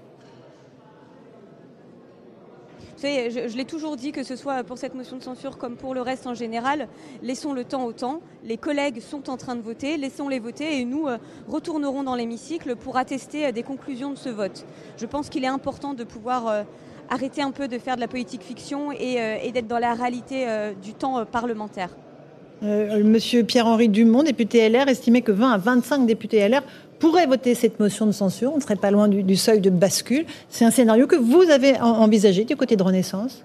Je, 3.09 3.57
l'ai 3.57 3.65
toujours 3.65 3.97
dit, 3.97 4.13
que 4.13 4.23
ce 4.23 4.37
soit 4.37 4.63
pour 4.63 4.79
cette 4.79 4.95
motion 4.95 5.17
de 5.17 5.23
censure 5.23 5.59
comme 5.59 5.77
pour 5.77 5.95
le 5.95 6.01
reste 6.01 6.27
en 6.27 6.35
général, 6.35 6.89
laissons 7.23 7.53
le 7.53 7.65
temps 7.65 7.85
au 7.85 7.93
temps. 7.93 8.21
Les 8.45 8.57
collègues 8.57 9.01
sont 9.01 9.29
en 9.29 9.37
train 9.37 9.57
de 9.57 9.63
voter, 9.63 9.97
laissons-les 9.97 10.39
voter 10.39 10.79
et 10.81 10.85
nous 10.85 11.09
euh, 11.09 11.19
retournerons 11.49 12.05
dans 12.05 12.15
l'hémicycle 12.15 12.77
pour 12.77 12.97
attester 12.97 13.47
euh, 13.47 13.53
des 13.53 13.65
conclusions 13.65 14.11
de 14.11 14.17
ce 14.19 14.29
vote. 14.29 14.65
Je 14.97 15.07
pense 15.07 15.29
qu'il 15.29 15.43
est 15.43 15.49
important 15.49 15.95
de 15.95 16.05
pouvoir 16.05 16.47
euh, 16.47 16.63
arrêter 17.11 17.43
un 17.43 17.51
peu 17.51 17.67
de 17.67 17.79
faire 17.79 17.97
de 17.97 18.01
la 18.01 18.09
politique 18.09 18.43
fiction 18.43 18.93
et, 18.93 19.19
et 19.43 19.53
d'être 19.53 19.67
dans 19.67 19.81
la 19.81 19.95
réalité 19.95 20.47
du 20.83 20.95
temps 20.95 21.27
parlementaire. 21.27 21.91
Monsieur 22.63 23.43
Pierre-Henri 23.43 23.89
Dumont, 23.89 24.23
député 24.23 24.67
LR, 24.69 24.89
estimait 24.89 25.21
que 25.21 25.33
20 25.33 25.51
à 25.51 25.59
25 25.59 26.07
députés 26.07 26.49
LR 26.49 26.63
pourraient 27.03 27.27
voter 27.27 27.57
cette 27.57 27.81
motion 27.81 28.07
de 28.07 28.13
censure. 28.13 28.53
On 28.53 28.57
ne 28.59 28.63
serait 28.63 28.77
pas 28.77 28.93
loin 28.93 29.09
du, 29.09 29.25
du 29.25 29.35
seuil 29.37 29.61
de 29.61 29.71
bascule. 29.71 30.25
C'est 30.49 30.65
un 30.65 30.71
scénario 30.71 31.09
que 31.09 31.17
vous 31.17 31.51
avez 31.51 31.79
en- 31.81 31.97
envisagé 32.07 32.45
du 32.45 32.55
côté 32.57 32.77
de 32.77 32.83
Renaissance 32.85 33.45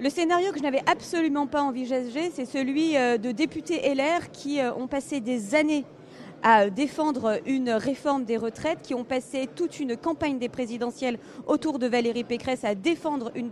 Le 0.00 0.10
scénario 0.10 0.52
que 0.52 0.58
je 0.58 0.62
n'avais 0.62 0.82
absolument 0.86 1.46
pas 1.48 1.62
envisagé, 1.62 2.30
c'est 2.32 2.44
celui 2.44 2.96
euh, 2.96 3.18
de 3.18 3.32
députés 3.32 3.80
LR 3.94 4.30
qui 4.32 4.60
euh, 4.60 4.72
ont 4.74 4.86
passé 4.86 5.18
des 5.20 5.56
années 5.56 5.84
à 6.44 6.68
défendre 6.68 7.40
une 7.46 7.70
réforme 7.70 8.24
des 8.24 8.36
retraites, 8.36 8.82
qui 8.82 8.94
ont 8.94 9.02
passé 9.02 9.48
toute 9.56 9.80
une 9.80 9.96
campagne 9.96 10.38
des 10.38 10.50
présidentielles 10.50 11.18
autour 11.46 11.78
de 11.78 11.86
Valérie 11.86 12.22
Pécresse 12.22 12.64
à 12.64 12.74
défendre 12.74 13.32
une, 13.34 13.50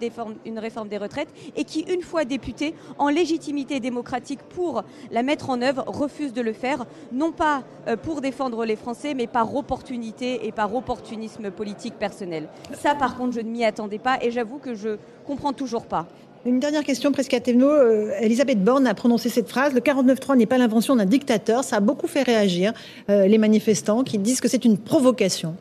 réforme 0.59 0.89
des 0.89 0.99
retraites 0.99 1.31
et 1.57 1.65
qui, 1.65 1.81
une 1.81 2.03
fois 2.03 2.27
députés, 2.27 2.75
en 2.99 3.09
légitimité 3.09 3.81
démocratique 3.81 4.43
pour 4.43 4.85
la 5.11 5.23
mettre 5.23 5.49
en 5.49 5.63
œuvre, 5.63 5.85
refusent 5.87 6.35
de 6.35 6.43
le 6.43 6.53
faire, 6.53 6.85
non 7.13 7.33
pas 7.33 7.65
euh, 7.89 7.97
pour 7.97 8.21
défendre 8.21 8.67
les 8.67 8.77
Français, 8.77 9.15
mais 9.15 9.27
par 9.27 9.57
opportunité 9.57 10.47
et 10.47 10.53
par 10.53 10.75
opportunisme 10.75 11.51
politique 11.51 11.95
personnel. 11.95 12.49
Ça, 12.75 12.95
par 12.95 13.17
contre, 13.17 13.33
je 13.33 13.41
ne 13.41 13.51
m'y 13.51 13.65
attendais 13.65 13.99
pas 13.99 14.19
et 14.21 14.31
j'avoue 14.31 14.59
que 14.59 14.75
je 14.75 14.99
comprends 15.27 15.55
toujours 15.55 15.87
pas. 15.87 16.07
Une 16.45 16.59
dernière 16.59 16.83
question 16.83 17.13
presque 17.13 17.35
à 17.35 17.41
Thévenot. 17.41 17.71
Euh, 17.71 18.11
Elisabeth 18.21 18.65
Borne 18.65 18.89
a 18.89 18.95
prononcé 18.95 19.29
cette 19.29 19.49
phrase. 19.49 19.75
Le 19.75 19.81
49.3 19.81 20.37
n'est 20.37 20.47
pas 20.47 20.59
l'invention 20.59 20.97
d'un 20.97 21.05
dictateur. 21.05 21.63
Ça 21.63 21.77
a 21.77 21.81
beaucoup 21.81 22.09
fait 22.09 22.25
réagir 22.25 22.73
euh, 23.11 23.29
les 23.29 23.39
manifestants 23.39 24.03
qui 24.03 24.19
disent 24.19 24.41
que 24.41 24.49
c'est 24.49 24.65
une 24.65 24.77
provocation. 24.77 25.55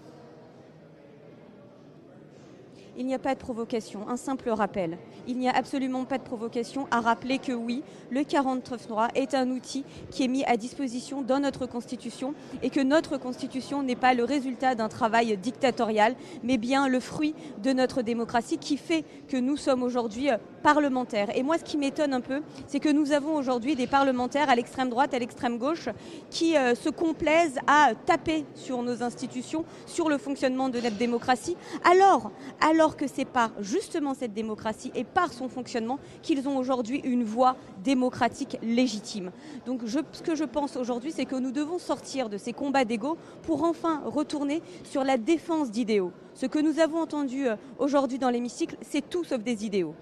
Il 3.02 3.08
n'y 3.08 3.16
a 3.16 3.20
pas 3.20 3.34
de 3.34 3.40
provocation, 3.40 4.08
un 4.08 4.16
simple 4.16 4.52
rappel. 4.52 5.00
Il 5.28 5.40
n'y 5.40 5.50
a 5.50 5.56
absolument 5.56 6.06
pas 6.06 6.20
de 6.20 6.24
provocation 6.24 6.86
à 6.92 7.00
rappeler 7.00 7.40
que 7.40 7.52
oui, 7.52 7.82
le 8.12 8.22
49.3 8.22 9.08
est 9.16 9.34
un 9.34 9.50
outil 9.50 9.84
qui 10.12 10.24
est 10.24 10.28
mis 10.28 10.44
à 10.44 10.56
disposition 10.56 11.24
dans 11.24 11.40
notre 11.40 11.66
Constitution 11.66 12.36
et 12.62 12.70
que 12.70 12.80
notre 12.80 13.18
Constitution 13.18 13.82
n'est 13.82 13.96
pas 13.96 14.14
le 14.14 14.24
résultat 14.24 14.76
d'un 14.76 14.88
travail 14.88 15.36
dictatorial, 15.36 16.16
mais 16.44 16.60
bien 16.60 16.88
le 16.88 17.00
fruit 17.00 17.34
de 17.64 17.74
notre 17.74 18.04
démocratie 18.04 18.60
qui 18.60 18.78
fait 18.78 19.04
que 19.28 19.38
nous 19.38 19.58
sommes 19.58 19.82
aujourd'hui 19.82 20.30
euh, 20.30 20.38
parlementaires. 20.62 21.36
Et 21.36 21.42
moi, 21.42 21.58
ce 21.58 21.64
qui 21.64 21.78
m'étonne 21.78 22.14
un 22.14 22.22
peu, 22.22 22.44
c'est 22.68 22.80
que 22.80 22.90
nous 22.90 23.14
avons 23.14 23.34
aujourd'hui 23.34 23.76
des 23.76 23.88
parlementaires 23.88 24.52
à 24.52 24.56
l'extrême 24.56 24.92
droite, 24.92 25.16
à 25.16 25.18
l'extrême 25.20 25.58
gauche, 25.58 25.90
qui 26.30 26.56
euh, 26.56 26.76
se 26.76 26.90
complaisent 26.90 27.58
à 27.66 27.94
taper 28.06 28.46
sur 28.54 28.84
nos 28.84 29.02
institutions, 29.02 29.66
sur 29.88 30.08
le 30.08 30.20
fonctionnement 30.20 30.70
de 30.70 30.80
notre 30.80 30.98
démocratie, 30.98 31.58
alors, 31.84 32.30
alors 32.60 32.91
que 32.96 33.08
c'est 33.08 33.26
par 33.26 33.52
justement 33.60 34.14
cette 34.14 34.34
démocratie 34.34 34.92
et 34.96 35.04
par 35.04 35.34
son 35.34 35.50
fonctionnement 35.50 36.00
qu'ils 36.22 36.48
ont 36.48 36.58
aujourd'hui 36.58 37.02
une 37.04 37.24
voix 37.24 37.56
démocratique 37.84 38.58
légitime. 38.62 39.32
Donc 39.66 39.82
ce 39.86 40.22
que 40.22 40.36
je 40.36 40.44
pense 40.44 40.78
aujourd'hui, 40.78 41.12
c'est 41.12 41.26
que 41.26 41.36
nous 41.36 41.52
devons 41.52 41.80
sortir 41.80 42.30
de 42.30 42.38
ces 42.38 42.54
combats 42.54 42.86
d'ego 42.86 43.18
pour 43.44 43.64
enfin 43.64 44.02
retourner 44.06 44.62
sur 44.84 45.04
la 45.04 45.18
défense 45.18 45.72
d'idéaux. 45.72 46.12
Ce 46.34 46.46
que 46.46 46.60
nous 46.60 46.80
avons 46.80 47.00
entendu 47.00 47.48
euh, 47.48 47.56
aujourd'hui 47.78 48.18
dans 48.18 48.30
l'hémicycle, 48.30 48.78
c'est 48.82 49.08
tout 49.08 49.24
sauf 49.24 49.44
des 49.44 49.66
idéaux. 49.66 49.96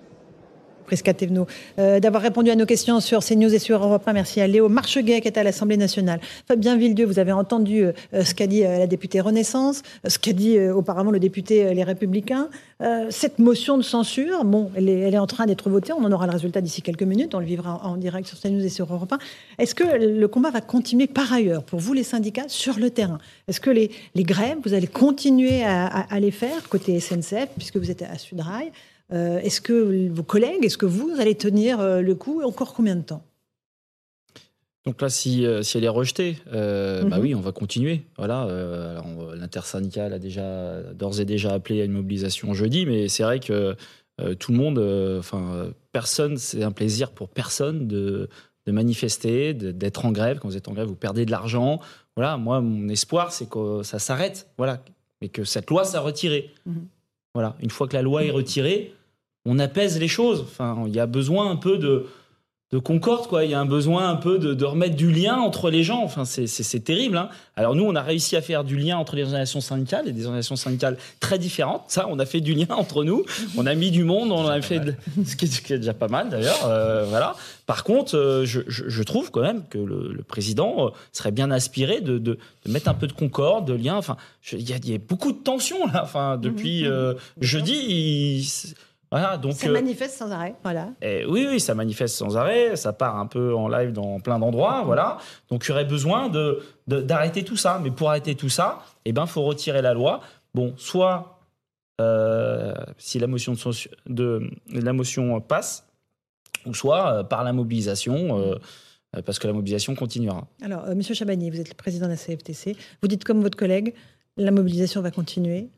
Prisca 0.90 1.14
Thévenot, 1.14 1.46
euh, 1.78 2.00
d'avoir 2.00 2.24
répondu 2.24 2.50
à 2.50 2.56
nos 2.56 2.66
questions 2.66 3.00
sur 3.00 3.24
CNews 3.24 3.54
et 3.54 3.60
sur 3.60 3.84
Europe 3.84 4.08
1. 4.08 4.14
Merci 4.14 4.42
à 4.42 4.48
Léo 4.48 4.70
Marcheguet 4.70 5.22
qui 5.22 5.28
est 5.28 5.38
à 5.38 5.44
l'Assemblée 5.44 5.78
nationale. 5.78 6.20
Fabien 6.48 6.76
Villedieu, 6.78 7.06
vous 7.06 7.20
avez 7.20 7.32
entendu 7.32 7.84
euh, 7.84 8.24
ce 8.24 8.34
qu'a 8.34 8.48
dit 8.48 8.66
euh, 8.66 8.80
la 8.80 8.88
députée 8.88 9.22
Renaissance, 9.22 9.84
euh, 10.04 10.10
ce 10.10 10.18
qu'a 10.18 10.34
dit 10.34 10.58
euh, 10.58 10.74
auparavant 10.74 11.12
le 11.12 11.20
député 11.20 11.64
euh, 11.68 11.74
Les 11.74 11.84
Républicains. 11.84 12.50
Euh, 12.82 13.06
cette 13.12 13.38
motion 13.38 13.78
de 13.78 13.84
censure, 13.84 14.44
bon, 14.46 14.72
elle 14.76 14.90
est, 14.90 15.18
en 15.20 15.28
train 15.28 15.46
d'être 15.46 15.70
votée. 15.70 15.94
On 15.94 16.04
en 16.04 16.12
aura 16.12 16.26
le 16.26 16.32
résultat 16.32 16.60
d'ici 16.60 16.82
quelques 16.82 17.04
minutes. 17.04 17.36
On 17.36 17.40
le 17.40 17.46
vivra 17.46 17.82
en, 17.84 17.96
direct 17.96 18.28
sur 18.28 18.40
CNews 18.42 18.66
et 18.66 18.70
sur 18.70 18.92
Europe 18.92 19.14
1. 19.14 19.20
Est-ce 19.60 19.76
que 19.76 19.84
le 19.84 20.28
combat 20.28 20.50
va 20.50 20.62
continuer 20.62 21.06
par 21.06 21.32
ailleurs 21.32 21.62
pour 21.62 21.80
vous, 21.80 21.94
les 21.94 22.04
syndicats, 22.04 22.46
sur 22.48 22.80
le 22.80 22.90
terrain? 22.90 23.20
Est-ce 23.48 23.60
que 23.60 23.70
les, 23.70 23.92
grèves, 24.18 24.58
vous 24.66 24.74
allez 24.74 24.88
continuer 24.88 25.64
à- 25.64 25.86
à 25.88 26.20
les 26.20 26.32
faire 26.32 26.68
côté 26.68 27.00
SNCF, 27.00 27.50
puisque 27.58 27.78
vous 27.78 27.92
êtes 27.92 28.02
à 28.02 28.18
Sudrail? 28.18 28.72
Euh, 29.12 29.40
est-ce 29.40 29.62
que 29.62 30.10
vos 30.10 30.24
collègues, 30.24 30.64
est-ce 30.66 30.78
que 30.78 30.86
vous 30.86 31.12
allez 31.20 31.36
tenir 31.36 31.80
euh, 31.80 32.02
le 32.02 32.16
coup 32.16 32.42
encore 32.44 32.74
combien 32.74 32.96
de 32.96 33.02
temps? 33.02 33.24
Donc 34.86 35.02
là, 35.02 35.10
si, 35.10 35.46
euh, 35.46 35.62
si 35.62 35.78
elle 35.78 35.84
est 35.84 35.90
rejetée, 35.90 36.38
euh, 36.54 37.04
bah 37.04 37.18
Mhm. 37.18 37.24
oui, 37.24 37.36
on 37.36 37.42
va 37.42 37.52
continuer. 37.52 38.04
Voilà, 38.18 38.46
euh, 38.46 39.00
l'intersyndicale 39.36 40.14
a 40.14 40.20
déjà 40.20 40.82
d'ores 40.94 41.20
et 41.20 41.26
déjà 41.26 41.54
appelé 41.54 41.82
à 41.82 41.86
une 41.86 41.92
mobilisation 41.92 42.54
jeudi, 42.54 42.86
mais 42.86 43.08
c'est 43.10 43.24
vrai 43.24 43.40
que 43.40 43.76
euh, 44.22 44.36
tout 44.36 44.52
le 44.52 44.58
monde, 44.58 44.80
enfin 45.20 45.70
personne, 45.92 46.38
c'est 46.38 46.64
un 46.64 46.72
plaisir 46.72 47.12
pour 47.12 47.30
personne 47.30 47.88
de, 47.88 48.30
de 48.66 48.72
manifester, 48.72 49.54
d'être 49.54 50.06
en 50.06 50.12
grève. 50.12 50.40
Quand 50.40 50.48
vous 50.48 50.58
êtes 50.58 50.68
en 50.70 50.74
grève, 50.74 50.88
vous 50.88 50.96
perdez 50.96 51.26
de 51.26 51.32
l'argent. 51.32 51.80
Voilà, 52.16 52.38
moi, 52.38 52.62
mon 52.62 52.90
espoir, 52.90 53.32
c'est 53.32 53.50
que 53.50 53.84
ça 53.84 54.00
s'arrête. 54.00 54.48
Voilà, 54.58 54.82
mais 55.22 55.28
que 55.30 55.44
cette 55.44 55.70
loi 55.70 55.84
soit 55.84 56.00
retirée. 56.00 56.52
Mhm. 56.66 56.88
Voilà, 57.34 57.56
une 57.62 57.70
fois 57.70 57.88
que 57.88 57.96
la 57.96 58.02
loi 58.02 58.24
est 58.24 58.32
retirée, 58.32 58.94
on 59.46 59.60
apaise 59.60 60.00
les 60.00 60.08
choses. 60.08 60.42
Enfin, 60.42 60.84
il 60.88 60.94
y 60.96 61.00
a 61.00 61.06
besoin 61.06 61.50
un 61.50 61.56
peu 61.56 61.78
de, 61.78 62.06
de 62.72 62.78
concorde, 62.78 63.26
quoi. 63.28 63.46
Il 63.46 63.52
y 63.52 63.56
a 63.56 63.60
un 63.60 63.66
besoin 63.66 64.10
un 64.10 64.16
peu 64.16 64.38
de, 64.38 64.54
de 64.54 64.66
remettre 64.66 64.96
du 64.96 65.12
lien 65.12 65.38
entre 65.38 65.72
les 65.72 65.82
gens. 65.84 66.04
Enfin, 66.04 66.24
c'est- 66.26 66.46
terrible. 66.84 67.18
hein. 67.18 67.30
Alors 67.56 67.74
nous, 67.76 67.84
on 67.84 67.96
a 67.96 68.02
réussi 68.02 68.36
à 68.36 68.42
faire 68.42 68.64
du 68.64 68.78
lien 68.78 68.98
entre 68.98 69.16
les 69.16 69.24
organisations 69.24 69.60
syndicales 69.62 70.08
et 70.08 70.12
des 70.12 70.26
organisations 70.26 70.56
syndicales 70.56 70.98
très 71.20 71.40
différentes. 71.40 71.84
Ça, 71.88 72.06
on 72.10 72.20
a 72.20 72.26
fait 72.28 72.42
du 72.42 72.54
lien 72.54 72.68
entre 72.70 73.04
nous. 73.04 73.26
On 73.58 73.66
a 73.66 73.74
mis 73.76 73.90
du 73.92 74.04
monde, 74.04 74.32
on 74.32 74.46
a 74.48 74.62
fait 74.62 74.80
de- 74.82 74.94
ce, 75.26 75.36
qui 75.36 75.46
est, 75.46 75.48
ce 75.48 75.62
qui 75.62 75.74
est 75.74 75.80
déjà 75.80 75.94
pas 75.96 76.10
mal 76.10 76.30
d'ailleurs. 76.30 76.66
euh, 76.68 77.06
voilà. 77.10 77.36
Par 77.66 77.84
contre, 77.84 78.16
euh, 78.16 78.46
je, 78.46 78.62
je- 78.68 78.88
je 78.88 79.04
trouve 79.04 79.32
quand 79.32 79.42
même 79.42 79.64
que 79.70 79.78
le, 79.80 80.12
le 80.14 80.24
président 80.24 80.88
euh, 80.88 80.90
serait 81.12 81.32
bien 81.32 81.50
aspiré 81.50 82.02
de, 82.02 82.18
de- 82.20 82.38
de 82.66 82.72
mettre 82.72 82.88
un 82.90 82.94
peu 82.94 83.08
de 83.08 83.14
concorde, 83.14 83.66
de 83.68 83.74
lien. 83.74 83.96
Enfin, 83.96 84.16
il 84.52 84.60
y, 84.62 84.92
y 84.92 84.96
a 84.96 84.98
beaucoup 85.00 85.32
de 85.32 85.38
tensions 85.44 85.88
là. 85.88 86.02
Enfin, 86.04 86.38
depuis 86.38 86.86
euh, 86.86 87.16
jeudi. 87.42 87.74
il- 87.90 88.76
voilà, 89.12 89.38
donc 89.38 89.54
Ça 89.54 89.68
euh, 89.68 89.72
manifeste 89.72 90.18
sans 90.18 90.32
arrêt, 90.32 90.56
voilà. 90.62 90.90
eh 91.02 91.26
oui, 91.26 91.48
oui, 91.50 91.60
ça 91.60 91.74
manifeste 91.74 92.16
sans 92.16 92.38
arrêt, 92.38 92.76
ça 92.76 92.94
part 92.94 93.18
un 93.18 93.26
peu 93.26 93.56
en 93.56 93.68
live 93.68 93.92
dans 93.92 94.20
plein 94.20 94.38
d'endroits, 94.38 94.84
voilà. 94.86 95.18
Donc 95.50 95.66
il 95.66 95.70
y 95.70 95.72
aurait 95.72 95.86
besoin 95.86 96.30
de, 96.30 96.62
d'arrêter 96.88 97.44
tout 97.44 97.58
ça. 97.58 97.80
Mais 97.82 97.90
pour 97.90 98.10
arrêter 98.10 98.36
tout 98.36 98.50
ça, 98.50 98.80
eh 99.06 99.12
ben, 99.12 99.26
faut 99.26 99.42
retirer 99.42 99.82
la 99.82 99.94
loi. 99.94 100.22
Bon, 100.54 100.74
soit 100.78 101.40
euh, 102.00 102.74
si 102.98 103.20
la 103.20 103.28
motion, 103.28 103.56
de, 104.06 104.50
la 104.72 104.94
motion 104.94 105.42
passe, 105.42 105.86
ou 106.66 106.74
soit 106.74 107.14
euh, 107.14 107.24
par 107.24 107.44
la 107.44 107.52
mobilisation, 107.52 108.40
euh, 108.40 108.56
parce 109.26 109.40
que 109.40 109.48
la 109.48 109.54
mobilisation 109.54 109.96
continuera. 109.96 110.48
Alors, 110.62 110.86
Monsieur 110.96 111.16
Chabanier, 111.16 111.50
vous 111.50 111.60
êtes 111.60 111.70
le 111.70 111.76
président 111.76 112.06
de 112.06 112.12
la 112.12 112.18
CFTC. 112.18 112.78
Vous 113.02 113.08
dites 113.08 113.24
comme 113.24 113.42
votre 113.42 113.58
collègue, 113.58 113.96
la 114.38 114.52
mobilisation 114.52 115.02
va 115.02 115.12
continuer. 115.12 115.70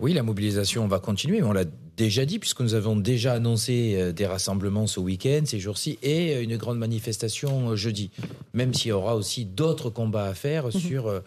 Oui, 0.00 0.14
la 0.14 0.22
mobilisation 0.22 0.86
va 0.88 0.98
continuer. 0.98 1.42
On 1.42 1.52
l'a 1.52 1.64
déjà 1.96 2.24
dit, 2.24 2.38
puisque 2.38 2.60
nous 2.60 2.72
avons 2.74 2.96
déjà 2.96 3.34
annoncé 3.34 3.94
euh, 3.96 4.12
des 4.12 4.24
rassemblements 4.26 4.86
ce 4.86 4.98
week-end, 4.98 5.42
ces 5.44 5.60
jours-ci, 5.60 5.98
et 6.02 6.36
euh, 6.36 6.42
une 6.42 6.56
grande 6.56 6.78
manifestation 6.78 7.70
euh, 7.70 7.76
jeudi. 7.76 8.10
Même 8.54 8.72
s'il 8.72 8.88
y 8.88 8.92
aura 8.92 9.14
aussi 9.14 9.44
d'autres 9.44 9.90
combats 9.90 10.24
à 10.24 10.34
faire 10.34 10.72
sur 10.72 11.08
euh, 11.08 11.20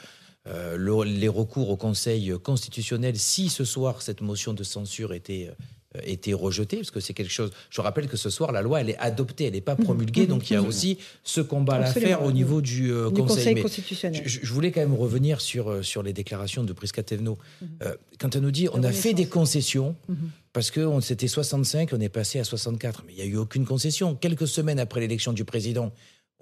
le- 0.75 1.03
les 1.03 1.27
recours 1.27 1.69
au 1.69 1.77
Conseil 1.77 2.33
constitutionnel 2.41 3.15
si 3.17 3.49
ce 3.49 3.63
soir 3.63 4.01
cette 4.01 4.21
motion 4.21 4.53
de 4.53 4.63
censure 4.63 5.13
était. 5.13 5.51
Euh, 5.95 6.01
était 6.05 6.33
rejetée, 6.33 6.77
parce 6.77 6.91
que 6.91 6.99
c'est 6.99 7.13
quelque 7.13 7.31
chose. 7.31 7.51
Je 7.69 7.81
rappelle 7.81 8.07
que 8.07 8.17
ce 8.17 8.29
soir, 8.29 8.51
la 8.51 8.61
loi, 8.61 8.81
elle 8.81 8.89
est 8.89 8.97
adoptée, 8.97 9.45
elle 9.45 9.53
n'est 9.53 9.61
pas 9.61 9.75
promulguée, 9.75 10.25
donc 10.27 10.49
il 10.49 10.53
y 10.53 10.55
a 10.55 10.61
aussi 10.61 10.97
ce 11.23 11.41
combat-là 11.41 11.87
à 11.87 11.93
faire 11.93 12.23
au 12.23 12.31
niveau 12.31 12.61
du, 12.61 12.91
euh, 12.91 13.09
Du 13.09 13.21
Conseil 13.21 13.55
constitutionnel. 13.61 14.23
Je, 14.25 14.39
je 14.43 14.53
voulais 14.53 14.71
quand 14.71 14.81
même 14.81 14.93
revenir 14.95 15.41
sur, 15.41 15.69
euh, 15.69 15.81
sur 15.83 16.03
les 16.03 16.13
déclarations 16.13 16.63
de 16.63 16.73
Prisca 16.73 17.03
Thévenot. 17.03 17.37
Euh, 17.83 17.95
quand 18.19 18.35
elle 18.35 18.41
nous 18.41 18.51
dit 18.51 18.67
on 18.73 18.83
a 18.83 18.91
fait 18.91 19.13
des 19.13 19.25
concessions, 19.27 19.95
parce 20.51 20.71
que 20.71 20.81
on- 20.81 21.01
c'était 21.01 21.27
65, 21.27 21.89
on 21.93 21.99
est 21.99 22.09
passé 22.09 22.39
à 22.39 22.43
64, 22.43 23.03
mais 23.07 23.13
il 23.13 23.15
n'y 23.17 23.21
a 23.21 23.25
eu 23.25 23.37
aucune 23.37 23.65
concession. 23.65 24.15
Quelques 24.15 24.47
semaines 24.47 24.79
après 24.79 24.99
l'élection 24.99 25.33
du 25.33 25.45
président, 25.45 25.91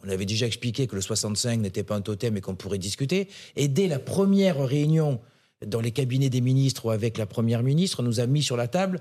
on 0.04 0.10
avait 0.10 0.26
déjà 0.26 0.48
expliqué 0.48 0.88
que 0.88 0.96
le 0.96 1.02
65 1.02 1.60
n'était 1.62 1.84
pas 1.84 1.96
un 1.96 2.02
totem 2.02 2.36
et 2.38 2.42
qu'on 2.42 2.56
pourrait 2.56 2.78
discuter. 2.80 3.28
Et 3.56 3.68
dès 3.68 3.88
la 3.88 4.00
première 4.00 4.58
réunion 4.66 5.20
dans 5.66 5.80
les 5.80 5.92
cabinets 5.92 6.30
des 6.32 6.42
ministres 6.42 6.88
ou 6.88 6.90
avec 6.90 7.20
la 7.20 7.28
première 7.28 7.62
ministre, 7.62 8.02
nous 8.02 8.20
a 8.20 8.26
mis 8.26 8.42
sur 8.42 8.58
la 8.58 8.68
table 8.68 9.00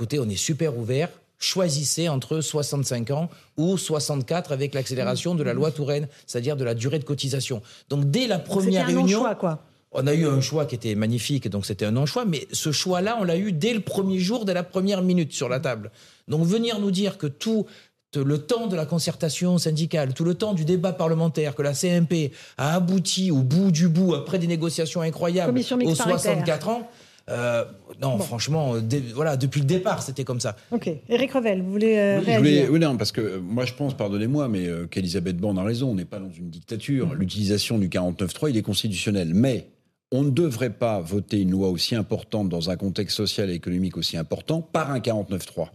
écoutez, 0.00 0.18
on 0.18 0.28
est 0.30 0.36
super 0.36 0.78
ouvert, 0.78 1.10
choisissez 1.38 2.08
entre 2.08 2.40
65 2.40 3.10
ans 3.10 3.28
ou 3.58 3.76
64 3.76 4.50
avec 4.50 4.72
l'accélération 4.72 5.34
de 5.34 5.42
la 5.42 5.52
loi 5.52 5.72
Touraine, 5.72 6.08
c'est-à-dire 6.26 6.56
de 6.56 6.64
la 6.64 6.72
durée 6.72 6.98
de 6.98 7.04
cotisation. 7.04 7.60
Donc 7.90 8.10
dès 8.10 8.26
la 8.26 8.38
première 8.38 8.84
un 8.84 8.86
réunion, 8.86 9.18
non-choix, 9.18 9.34
quoi. 9.34 9.62
on 9.92 10.06
a 10.06 10.14
eu 10.14 10.26
un 10.26 10.40
choix 10.40 10.64
qui 10.64 10.74
était 10.74 10.94
magnifique, 10.94 11.50
donc 11.50 11.66
c'était 11.66 11.84
un 11.84 11.90
non-choix, 11.90 12.24
mais 12.24 12.48
ce 12.50 12.72
choix-là, 12.72 13.18
on 13.20 13.24
l'a 13.24 13.36
eu 13.36 13.52
dès 13.52 13.74
le 13.74 13.80
premier 13.80 14.18
jour, 14.18 14.46
dès 14.46 14.54
la 14.54 14.62
première 14.62 15.02
minute 15.02 15.34
sur 15.34 15.50
la 15.50 15.60
table. 15.60 15.90
Donc 16.28 16.46
venir 16.46 16.80
nous 16.80 16.90
dire 16.90 17.18
que 17.18 17.26
tout 17.26 17.66
le 18.16 18.38
temps 18.38 18.66
de 18.66 18.74
la 18.74 18.86
concertation 18.86 19.58
syndicale, 19.58 20.14
tout 20.14 20.24
le 20.24 20.32
temps 20.32 20.54
du 20.54 20.64
débat 20.64 20.94
parlementaire, 20.94 21.54
que 21.54 21.62
la 21.62 21.74
CMP 21.74 22.32
a 22.56 22.74
abouti 22.74 23.30
au 23.30 23.42
bout 23.42 23.70
du 23.70 23.88
bout, 23.88 24.14
après 24.14 24.38
des 24.38 24.46
négociations 24.46 25.02
incroyables, 25.02 25.50
aux 25.50 25.76
mixte 25.76 25.98
paritaire. 25.98 26.20
64 26.20 26.68
ans, 26.70 26.88
euh, 27.30 27.64
non, 28.02 28.18
franchement, 28.18 28.74
euh, 28.74 28.80
dès- 28.80 29.00
voilà, 29.14 29.36
depuis 29.36 29.60
le 29.60 29.66
départ, 29.66 30.02
c'était 30.02 30.24
comme 30.24 30.40
ça. 30.40 30.56
Ok. 30.72 30.90
Éric 31.08 31.32
Revel, 31.32 31.62
vous 31.62 31.70
voulez 31.70 31.96
euh, 31.96 32.18
Oui, 32.18 32.24
réagir 32.24 32.38
voulais- 32.40 32.68
oui, 32.68 32.78
non, 32.80 32.96
parce 32.96 33.12
que 33.12 33.38
moi 33.38 33.64
je 33.64 33.74
pense, 33.74 33.96
pardonnez-moi, 33.96 34.48
mais 34.48 34.66
euh, 34.66 34.86
qu'Elisabeth 34.86 35.36
Borne 35.36 35.58
a 35.58 35.62
raison, 35.62 35.90
on 35.90 35.94
n'est 35.94 36.04
pas 36.04 36.18
dans 36.18 36.30
une 36.30 36.50
dictature. 36.50 37.14
L'utilisation 37.14 37.78
du 37.78 37.88
49.3, 37.88 38.50
il 38.50 38.56
est 38.56 38.62
constitutionnel. 38.62 39.32
Mais 39.34 39.68
on 40.12 40.22
ne 40.22 40.30
devrait 40.30 40.70
pas 40.70 41.00
voter 41.00 41.40
une 41.40 41.50
loi 41.52 41.68
aussi 41.68 41.94
importante 41.94 42.48
dans 42.48 42.68
un 42.70 42.76
contexte 42.76 43.16
social 43.16 43.48
et 43.50 43.54
économique 43.54 43.96
aussi 43.96 44.16
important 44.16 44.60
par 44.60 44.90
un 44.90 44.98
49.3. 44.98 45.68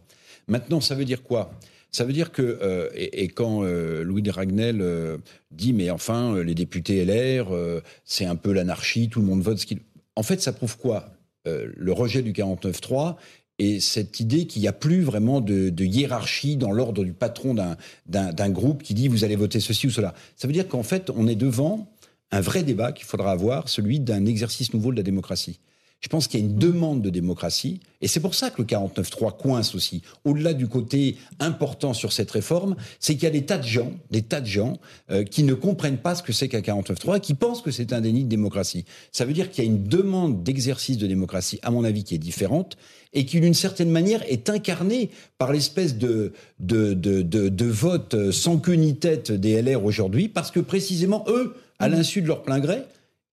Maintenant, 0.48 0.82
ça 0.82 0.94
veut 0.96 1.06
dire 1.06 1.24
quoi? 1.24 1.52
Ça 1.92 2.04
veut 2.04 2.12
dire 2.12 2.34
que, 2.34 2.42
euh, 2.42 2.90
et, 2.94 3.24
et 3.24 3.28
quand 3.30 3.64
euh, 3.64 4.04
Louis 4.04 4.22
de 4.22 4.30
Ragnel 4.30 4.82
euh, 4.82 5.18
dit, 5.52 5.72
mais 5.72 5.90
enfin, 5.90 6.44
les 6.44 6.54
députés 6.54 7.06
LR, 7.06 7.54
euh, 7.56 7.80
c'est 8.04 8.26
un 8.26 8.36
peu 8.36 8.52
l'anarchie, 8.52 9.08
tout 9.08 9.22
le 9.22 9.26
monde 9.28 9.42
vote 9.42 9.58
ce 9.60 9.66
qu'il... 9.66 9.80
En 10.18 10.24
fait, 10.24 10.42
ça 10.42 10.52
prouve 10.52 10.78
quoi? 10.78 11.15
Euh, 11.48 11.68
Le 11.76 11.92
rejet 11.92 12.22
du 12.22 12.34
49.3 12.34 13.16
et 13.58 13.80
cette 13.80 14.20
idée 14.20 14.48
qu'il 14.48 14.62
n'y 14.62 14.68
a 14.68 14.74
plus 14.74 15.02
vraiment 15.02 15.40
de, 15.42 15.70
de 15.70 15.86
hiérarchie 15.86 16.58
dans 16.58 16.72
l'ordre 16.72 17.06
du 17.06 17.14
patron 17.14 17.54
d'un- 17.54 18.50
groupe 18.50 18.84
qui 18.84 18.94
dit 18.94 19.08
vous 19.08 19.24
allez 19.24 19.36
voter 19.38 19.60
ceci 19.60 19.88
ou 19.88 19.92
cela. 19.92 20.14
Ça 20.36 20.48
veut 20.48 20.54
dire 20.54 20.68
qu'en 20.68 20.84
fait, 20.84 21.10
on 21.16 21.28
est 21.28 21.36
devant 21.36 21.88
un 22.32 22.42
vrai 22.42 22.64
débat 22.64 22.92
qu'il 22.92 23.06
faudra 23.06 23.32
avoir, 23.32 23.70
celui 23.70 24.00
d'un 24.00 24.26
exercice 24.26 24.74
nouveau 24.74 24.92
de 24.92 24.98
la 24.98 25.04
démocratie. 25.04 25.60
Je 26.06 26.10
pense 26.10 26.28
qu'il 26.28 26.40
y 26.40 26.44
a 26.44 26.46
une 26.46 26.60
demande 26.60 27.02
de 27.02 27.10
démocratie, 27.10 27.80
et 28.00 28.08
c'est 28.08 28.20
pour 28.20 28.36
ça 28.36 28.52
que 28.52 28.62
le 28.62 28.68
49.3 28.68 29.36
coince 29.36 29.74
aussi. 29.74 30.04
Au-delà 30.24 30.54
du 30.54 30.68
côté 30.68 31.18
important 31.40 31.96
sur 31.96 32.14
cette 32.14 32.30
réforme, 32.30 32.76
c'est 33.00 33.16
qu'il 33.16 33.24
y 33.24 33.26
a 33.26 33.32
des 33.32 33.44
tas 33.44 33.58
de 33.58 33.66
gens, 33.66 33.92
des 34.12 34.22
tas 34.22 34.40
de 34.40 34.46
gens 34.46 34.78
euh, 35.10 35.24
qui 35.24 35.42
ne 35.42 35.56
comprennent 35.56 35.98
pas 35.98 36.14
ce 36.14 36.22
que 36.22 36.32
c'est 36.32 36.48
qu'un 36.48 36.60
49.3 36.60 37.18
et 37.18 37.20
qui 37.22 37.34
pensent 37.34 37.64
que 37.64 37.72
c'est 37.72 37.92
un 37.92 38.02
déni 38.02 38.24
de 38.24 38.30
démocratie. 38.30 38.86
Ça 39.12 39.26
veut 39.26 39.34
dire 39.34 39.50
qu'il 39.50 39.64
y 39.64 39.68
a 39.68 39.72
une 39.72 39.82
demande 39.82 40.44
d'exercice 40.44 41.00
de 41.00 41.08
démocratie, 41.08 41.58
à 41.64 41.72
mon 41.72 41.84
avis, 41.84 42.04
qui 42.04 42.14
est 42.14 42.20
différente 42.20 42.78
et 43.14 43.26
qui, 43.26 43.40
d'une 43.40 43.56
certaine 43.56 43.90
manière, 43.90 44.22
est 44.30 44.48
incarnée 44.52 45.10
par 45.40 45.52
l'espèce 45.52 45.98
de, 45.98 46.34
de, 46.60 46.94
de, 46.94 47.24
de, 47.24 47.50
de 47.50 47.66
vote 47.66 48.14
euh, 48.14 48.32
sans 48.32 48.60
queue 48.60 48.74
ni 48.74 48.96
tête 48.96 49.32
des 49.32 49.60
LR 49.60 49.84
aujourd'hui, 49.84 50.30
parce 50.30 50.52
que 50.52 50.60
précisément, 50.60 51.26
eux, 51.30 51.56
à 51.80 51.90
l'insu 51.90 52.22
de 52.22 52.28
leur 52.28 52.44
plein 52.44 52.60
gré, 52.60 52.84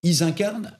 ils 0.02 0.22
incarnent 0.22 0.72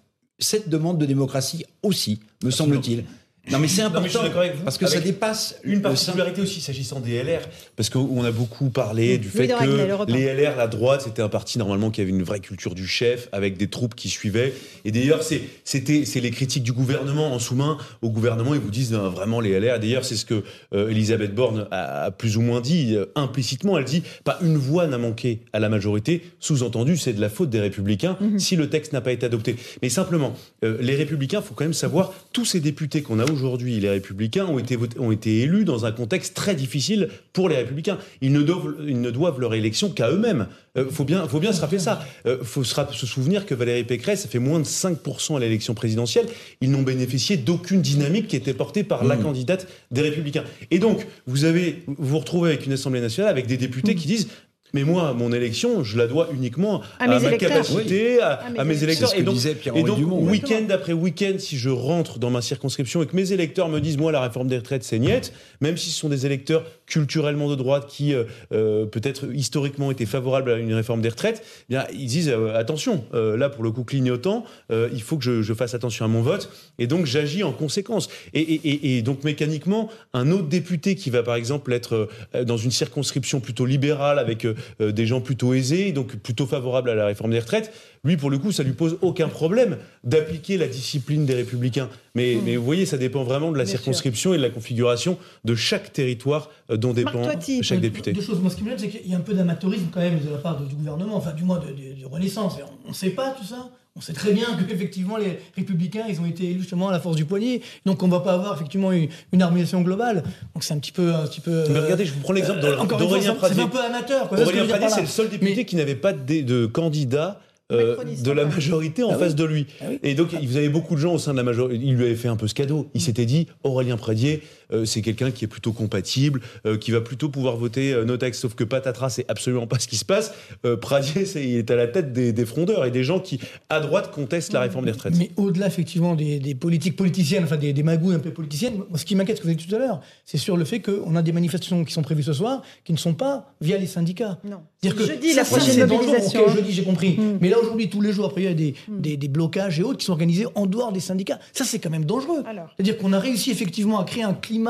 cette 0.42 0.68
demande 0.68 0.98
de 0.98 1.06
démocratie 1.06 1.64
aussi, 1.82 2.20
me 2.42 2.50
semble-t-il. 2.50 3.04
Non 3.50 3.58
mais 3.58 3.66
c'est 3.66 3.82
Non, 3.82 3.90
mais 4.00 4.04
je 4.04 4.08
suis 4.08 4.18
important, 4.18 4.22
d'accord 4.22 4.40
avec 4.42 4.54
vous. 4.56 4.62
parce 4.62 4.78
que 4.78 4.86
ça 4.86 5.00
dépasse 5.00 5.56
une 5.64 5.82
particularité 5.82 6.40
aussi 6.42 6.60
s'agissant 6.60 7.00
des 7.00 7.20
LR, 7.22 7.40
parce 7.74 7.90
qu'on 7.90 8.24
a 8.24 8.30
beaucoup 8.30 8.70
parlé 8.70 9.18
du 9.18 9.28
fait 9.28 9.48
que 9.48 10.12
les 10.12 10.32
LR, 10.32 10.56
la 10.56 10.68
droite, 10.68 11.02
c'était 11.02 11.22
un 11.22 11.28
parti 11.28 11.58
normalement 11.58 11.90
qui 11.90 12.00
avait 12.00 12.10
une 12.10 12.22
vraie 12.22 12.38
culture 12.38 12.74
du 12.76 12.86
chef, 12.86 13.28
avec 13.32 13.56
des 13.56 13.66
troupes 13.66 13.96
qui 13.96 14.08
suivaient. 14.08 14.52
Et 14.84 14.92
d'ailleurs, 14.92 15.24
c'est 15.24 15.42
c'était 15.64 16.04
c'est 16.04 16.20
les 16.20 16.30
critiques 16.30 16.62
du 16.62 16.72
gouvernement 16.72 17.32
en 17.32 17.38
sous-main. 17.40 17.78
Au 18.00 18.10
gouvernement, 18.10 18.54
ils 18.54 18.60
vous 18.60 18.70
disent 18.70 18.94
euh, 18.94 19.08
vraiment 19.08 19.40
les 19.40 19.58
LR. 19.58 19.80
D'ailleurs, 19.80 20.04
c'est 20.04 20.16
ce 20.16 20.24
que 20.24 20.44
euh, 20.72 20.90
Elisabeth 20.90 21.34
Borne 21.34 21.66
a, 21.72 22.04
a 22.04 22.10
plus 22.12 22.36
ou 22.36 22.42
moins 22.42 22.60
dit 22.60 22.94
euh, 22.94 23.06
implicitement. 23.16 23.76
Elle 23.76 23.84
dit 23.84 24.04
pas 24.22 24.38
une 24.42 24.56
voix 24.56 24.86
n'a 24.86 24.98
manqué 24.98 25.40
à 25.52 25.58
la 25.58 25.68
majorité. 25.68 26.22
Sous-entendu, 26.38 26.96
c'est 26.96 27.12
de 27.12 27.20
la 27.20 27.28
faute 27.28 27.50
des 27.50 27.60
Républicains 27.60 28.16
si 28.38 28.54
le 28.54 28.68
texte 28.70 28.92
n'a 28.92 29.00
pas 29.00 29.12
été 29.12 29.26
adopté. 29.26 29.56
Mais 29.82 29.88
simplement, 29.88 30.34
euh, 30.64 30.76
les 30.80 30.94
Républicains, 30.94 31.42
faut 31.42 31.54
quand 31.54 31.64
même 31.64 31.72
savoir 31.72 32.12
tous 32.32 32.44
ces 32.44 32.60
députés 32.60 33.02
qu'on 33.02 33.18
a 33.18 33.24
aujourd'hui, 33.32 33.80
les 33.80 33.90
Républicains 33.90 34.46
ont 34.46 34.58
été 34.58 34.76
votés- 34.76 34.98
ont 35.00 35.10
été 35.10 35.40
élus 35.40 35.64
dans 35.64 35.86
un 35.86 35.92
contexte 35.92 36.34
très 36.34 36.54
difficile 36.54 37.08
pour 37.32 37.48
les 37.48 37.56
Républicains. 37.56 37.98
Ils 38.20 38.32
ne 38.32 38.42
doivent 38.42 38.76
ils 38.86 39.00
ne 39.00 39.10
doivent 39.10 39.40
leur 39.40 39.54
élection 39.54 39.90
qu'à 39.90 40.10
eux-mêmes. 40.10 40.46
Euh, 40.78 40.88
faut 40.90 41.04
bien 41.04 41.26
faut 41.26 41.40
bien 41.40 41.52
se 41.52 41.60
rappeler 41.60 41.78
ça. 41.78 42.04
Euh, 42.26 42.38
faut 42.42 42.64
se, 42.64 43.06
souvenir 43.06 43.46
que 43.46 43.54
Valérie 43.54 43.84
Pécresse 43.84 44.24
a 44.24 44.28
fait 44.28 44.38
moins 44.38 44.60
de 44.60 44.64
5% 44.64 45.36
à 45.36 45.40
l'élection 45.40 45.74
présidentielle. 45.74 46.26
Ils 46.60 46.70
n'ont 46.70 46.82
bénéficié 46.82 47.36
d'aucune 47.36 47.82
dynamique 47.82 48.28
qui 48.28 48.36
était 48.36 48.54
portée 48.54 48.84
par 48.84 49.04
la 49.04 49.16
candidate 49.16 49.66
des 49.90 50.02
Républicains. 50.02 50.44
Et 50.70 50.78
donc 50.78 51.06
vous 51.26 51.44
avez 51.44 51.82
vous 51.86 52.12
vous 52.12 52.18
retrouvez 52.18 52.50
avec 52.50 52.66
une 52.66 52.72
Assemblée 52.72 53.00
nationale 53.00 53.30
avec 53.30 53.46
des 53.46 53.56
députés 53.56 53.94
qui 53.94 54.06
disent 54.06 54.28
mais 54.72 54.84
moi, 54.84 55.12
mon 55.14 55.32
élection, 55.32 55.84
je 55.84 55.98
la 55.98 56.06
dois 56.06 56.28
uniquement 56.34 56.80
À 56.98 57.04
à, 57.04 57.08
mes 57.08 57.20
ma 57.20 57.28
électeurs. 57.28 57.50
capacité, 57.50 58.20
à, 58.20 58.32
À 58.34 58.50
mes 58.50 58.58
à 58.58 58.64
mes 58.64 58.82
électeurs. 58.82 59.08
ce 59.10 59.14
que 59.14 59.20
et 59.20 59.22
donc, 59.24 59.36
et 59.76 59.82
donc, 59.82 59.98
Dumont. 59.98 60.22
week-end 60.24 60.66
après 60.70 60.92
week-end, 60.92 61.34
si 61.38 61.58
je 61.58 61.68
rentre 61.68 62.18
dans 62.18 62.30
ma 62.30 62.40
circonscription 62.42 63.02
et 63.02 63.06
que 63.06 63.14
mes 63.16 63.32
électeurs 63.32 63.68
me 63.68 63.80
disent, 63.80 63.98
moi, 63.98 64.12
la 64.12 64.20
réforme 64.20 64.48
des 64.48 64.56
retraites, 64.56 64.84
c'est 64.84 64.98
niette, 64.98 65.32
même 65.60 65.76
si 65.76 65.90
ce 65.90 65.98
sont 65.98 66.08
des 66.08 66.26
électeurs 66.26 66.64
culturellement 66.86 67.48
de 67.50 67.54
droite 67.54 67.86
qui, 67.88 68.14
euh, 68.14 68.24
euh, 68.52 68.86
peut-être 68.86 69.26
historiquement, 69.32 69.90
étaient 69.90 70.06
favorables 70.06 70.50
à 70.50 70.56
une 70.56 70.74
réforme 70.74 71.00
des 71.00 71.08
retraites, 71.08 71.42
eh 71.68 71.74
bien, 71.74 71.84
ils 71.92 72.06
disent, 72.06 72.28
euh, 72.30 72.54
attention, 72.54 73.04
euh, 73.14 73.36
là, 73.36 73.48
pour 73.48 73.64
le 73.64 73.70
coup, 73.70 73.84
clignotant, 73.84 74.44
euh, 74.70 74.88
il 74.92 75.02
faut 75.02 75.16
que 75.16 75.24
je, 75.24 75.42
je 75.42 75.54
fasse 75.54 75.74
attention 75.74 76.04
à 76.04 76.08
mon 76.08 76.22
vote, 76.22 76.50
et 76.78 76.86
donc 76.86 77.06
j'agis 77.06 77.42
en 77.42 77.52
conséquence. 77.52 78.08
Et, 78.34 78.40
et- 78.40 78.60
et- 78.68 78.98
et 78.98 79.02
donc, 79.02 79.24
mécaniquement, 79.24 79.88
un 80.14 80.30
autre 80.30 80.48
député 80.48 80.94
qui 80.94 81.10
va, 81.10 81.22
par 81.22 81.34
exemple, 81.34 81.72
être 81.72 82.08
dans 82.44 82.56
une 82.56 82.70
circonscription 82.70 83.40
plutôt 83.40 83.66
libérale, 83.66 84.18
avec 84.18 84.46
des 84.80 85.06
gens 85.06 85.20
plutôt 85.20 85.54
aisés, 85.54 85.92
donc 85.92 86.16
plutôt 86.16 86.46
favorables 86.46 86.90
à 86.90 86.94
la 86.94 87.06
réforme 87.06 87.30
des 87.30 87.38
retraites, 87.40 87.72
lui, 88.04 88.16
pour 88.16 88.30
le 88.30 88.38
coup, 88.38 88.50
ça 88.50 88.62
lui 88.64 88.72
pose 88.72 88.98
aucun 89.00 89.28
problème 89.28 89.76
d'appliquer 90.02 90.56
la 90.58 90.66
discipline 90.66 91.24
des 91.24 91.34
républicains. 91.34 91.88
Mais, 92.16 92.36
mais 92.44 92.56
vous 92.56 92.64
voyez, 92.64 92.84
ça 92.84 92.98
dépend 92.98 93.22
vraiment 93.22 93.52
de 93.52 93.56
la 93.58 93.62
Bien 93.64 93.70
sûr. 93.70 93.78
circonscription 93.78 94.34
et 94.34 94.38
de 94.38 94.42
la 94.42 94.50
configuration 94.50 95.18
de 95.44 95.54
chaque 95.54 95.92
territoire 95.92 96.50
euh, 96.70 96.76
dont 96.76 96.92
dépend 96.92 97.22
chaque 97.62 97.80
député. 97.80 98.12
Deux 98.12 98.20
choses. 98.20 98.40
Moi, 98.40 98.50
ce 98.50 98.56
qui 98.56 98.64
me 98.64 98.70
gêne, 98.70 98.78
c'est 98.78 98.88
qu'il 98.88 99.08
y 99.08 99.14
a 99.14 99.18
un 99.18 99.20
peu 99.20 99.34
d'amateurisme 99.34 99.86
quand 99.92 100.00
même 100.00 100.18
de 100.18 100.30
la 100.30 100.38
part 100.38 100.60
du 100.60 100.74
gouvernement, 100.74 101.16
enfin, 101.16 101.32
du 101.32 101.44
moins 101.44 101.58
de, 101.60 101.66
de- 101.68 102.00
de 102.00 102.06
Renaissance. 102.06 102.56
On 102.84 102.88
ne 102.88 102.94
sait 102.94 103.10
pas 103.10 103.30
tout 103.38 103.44
ça. 103.44 103.70
On 103.94 104.00
sait 104.00 104.14
très 104.14 104.32
bien 104.32 104.46
que 104.56 104.72
effectivement 104.72 105.18
les 105.18 105.38
républicains, 105.54 106.04
ils 106.08 106.18
ont 106.20 106.24
été 106.24 106.44
élus 106.48 106.60
justement 106.60 106.88
à 106.88 106.92
la 106.92 107.00
force 107.00 107.14
du 107.16 107.26
poignet. 107.26 107.60
Donc 107.84 108.02
on 108.02 108.08
va 108.08 108.20
pas 108.20 108.32
avoir 108.32 108.54
effectivement 108.54 108.90
une, 108.90 109.08
une 109.32 109.42
harmonisation 109.42 109.82
globale. 109.82 110.22
Donc 110.54 110.64
c'est 110.64 110.72
un 110.72 110.78
petit 110.78 110.92
peu, 110.92 111.14
un 111.14 111.26
petit 111.26 111.42
peu. 111.42 111.64
Mais 111.68 111.78
regardez, 111.80 112.06
je 112.06 112.14
vous 112.14 112.20
prends 112.20 112.32
l'exemple 112.32 112.60
euh, 112.64 112.76
d'Aurélien 112.86 112.96
d'Aurélien 112.98 113.32
c'est- 113.32 113.38
Pradier. 113.38 113.62
un 113.62 113.68
peu 113.68 113.80
amateur. 113.82 114.28
Quoi. 114.30 114.40
Aurélien 114.40 114.66
Pradier, 114.66 114.88
c'est 114.88 115.00
le 115.02 115.06
seul 115.06 115.28
député 115.28 115.66
qui 115.66 115.76
n'avait 115.76 115.94
pas 115.94 116.14
de, 116.14 116.40
de 116.40 116.64
candidat 116.66 117.38
euh, 117.70 117.90
Macroniste, 117.96 118.22
de 118.24 118.30
la 118.32 118.44
majorité 118.46 119.02
en 119.02 119.10
Ah 119.10 119.14
oui. 119.14 119.18
face 119.20 119.34
de 119.34 119.44
lui. 119.44 119.66
Ah 119.80 119.84
oui. 119.90 119.98
Et 120.02 120.14
donc, 120.14 120.34
vous 120.34 120.56
avez 120.56 120.68
beaucoup 120.68 120.94
de 120.94 121.00
gens 121.00 121.14
au 121.14 121.18
sein 121.18 121.32
de 121.32 121.36
la 121.38 121.42
majorité. 121.42 121.82
Il 121.84 121.94
lui 121.94 122.04
avait 122.04 122.16
fait 122.16 122.28
un 122.28 122.36
peu 122.36 122.46
ce 122.48 122.52
cadeau. 122.54 122.90
Il 122.94 123.00
s'était 123.00 123.24
dit 123.24 123.46
Aurélien 123.62 123.96
Pradier, 123.96 124.42
euh, 124.42 124.61
c'est 124.84 125.02
quelqu'un 125.02 125.30
qui 125.30 125.44
est 125.44 125.48
plutôt 125.48 125.72
compatible, 125.72 126.40
euh, 126.66 126.76
qui 126.76 126.90
va 126.90 127.00
plutôt 127.00 127.28
pouvoir 127.28 127.56
voter 127.56 127.92
euh, 127.92 128.04
nos 128.04 128.16
textes. 128.16 128.42
Sauf 128.42 128.54
que 128.54 128.64
patatras, 128.64 129.10
c'est 129.10 129.24
absolument 129.28 129.66
pas 129.66 129.78
ce 129.78 129.88
qui 129.88 129.96
se 129.96 130.04
passe. 130.04 130.32
Euh, 130.64 130.76
Pradier, 130.76 131.24
c'est, 131.26 131.44
il 131.44 131.56
est 131.56 131.70
à 131.70 131.76
la 131.76 131.86
tête 131.86 132.12
des, 132.12 132.32
des 132.32 132.46
frondeurs 132.46 132.84
et 132.84 132.90
des 132.90 133.04
gens 133.04 133.20
qui, 133.20 133.40
à 133.68 133.80
droite, 133.80 134.10
contestent 134.10 134.52
la 134.52 134.60
réforme 134.60 134.84
des 134.84 134.92
retraites. 134.92 135.14
Mais 135.16 135.30
au-delà 135.36 135.66
effectivement 135.66 136.14
des, 136.14 136.38
des 136.38 136.54
politiques 136.54 136.96
politiciennes, 136.96 137.44
enfin 137.44 137.56
des, 137.56 137.72
des 137.72 137.82
magouilles 137.82 138.14
un 138.14 138.20
peu 138.20 138.30
politiciennes, 138.30 138.76
moi, 138.76 138.98
ce 138.98 139.04
qui 139.04 139.14
m'inquiète, 139.14 139.36
ce 139.36 139.42
que 139.42 139.46
vous 139.46 139.50
avez 139.50 139.56
dit 139.56 139.66
tout 139.66 139.74
à 139.74 139.78
l'heure, 139.78 140.00
c'est 140.24 140.38
sur 140.38 140.56
le 140.56 140.64
fait 140.64 140.80
qu'on 140.80 141.16
a 141.16 141.22
des 141.22 141.32
manifestations 141.32 141.84
qui 141.84 141.92
sont 141.92 142.02
prévues 142.02 142.22
ce 142.22 142.32
soir 142.32 142.62
qui 142.84 142.92
ne 142.92 142.98
sont 142.98 143.14
pas 143.14 143.52
via 143.60 143.78
les 143.78 143.86
syndicats. 143.86 144.38
Non. 144.44 144.60
C'est-à-dire 144.80 144.98
que 144.98 145.06
Jeudi, 145.06 145.30
ça, 145.30 145.42
la 145.42 145.44
prochaine 145.44 145.86
mobilisation, 145.86 146.42
Ok, 146.42 146.48
hein. 146.48 146.54
jeudi, 146.56 146.72
j'ai 146.72 146.84
compris. 146.84 147.16
Mm. 147.16 147.38
Mais 147.40 147.48
là, 147.48 147.58
aujourd'hui, 147.58 147.88
tous 147.88 148.00
les 148.00 148.12
jours, 148.12 148.26
après, 148.26 148.42
il 148.42 148.44
y 148.44 148.48
a 148.48 148.54
des, 148.54 148.74
des, 148.88 149.16
des 149.16 149.28
blocages 149.28 149.78
et 149.78 149.82
autres 149.82 149.98
qui 149.98 150.06
sont 150.06 150.12
organisés 150.12 150.46
en 150.54 150.66
dehors 150.66 150.92
des 150.92 151.00
syndicats. 151.00 151.38
Ça, 151.52 151.64
c'est 151.64 151.78
quand 151.78 151.90
même 151.90 152.04
dangereux. 152.04 152.42
Alors. 152.46 152.68
C'est-à-dire 152.76 152.98
qu'on 152.98 153.12
a 153.12 153.18
réussi 153.18 153.50
effectivement 153.50 154.00
à 154.00 154.04
créer 154.04 154.24
un 154.24 154.34
climat 154.34 154.61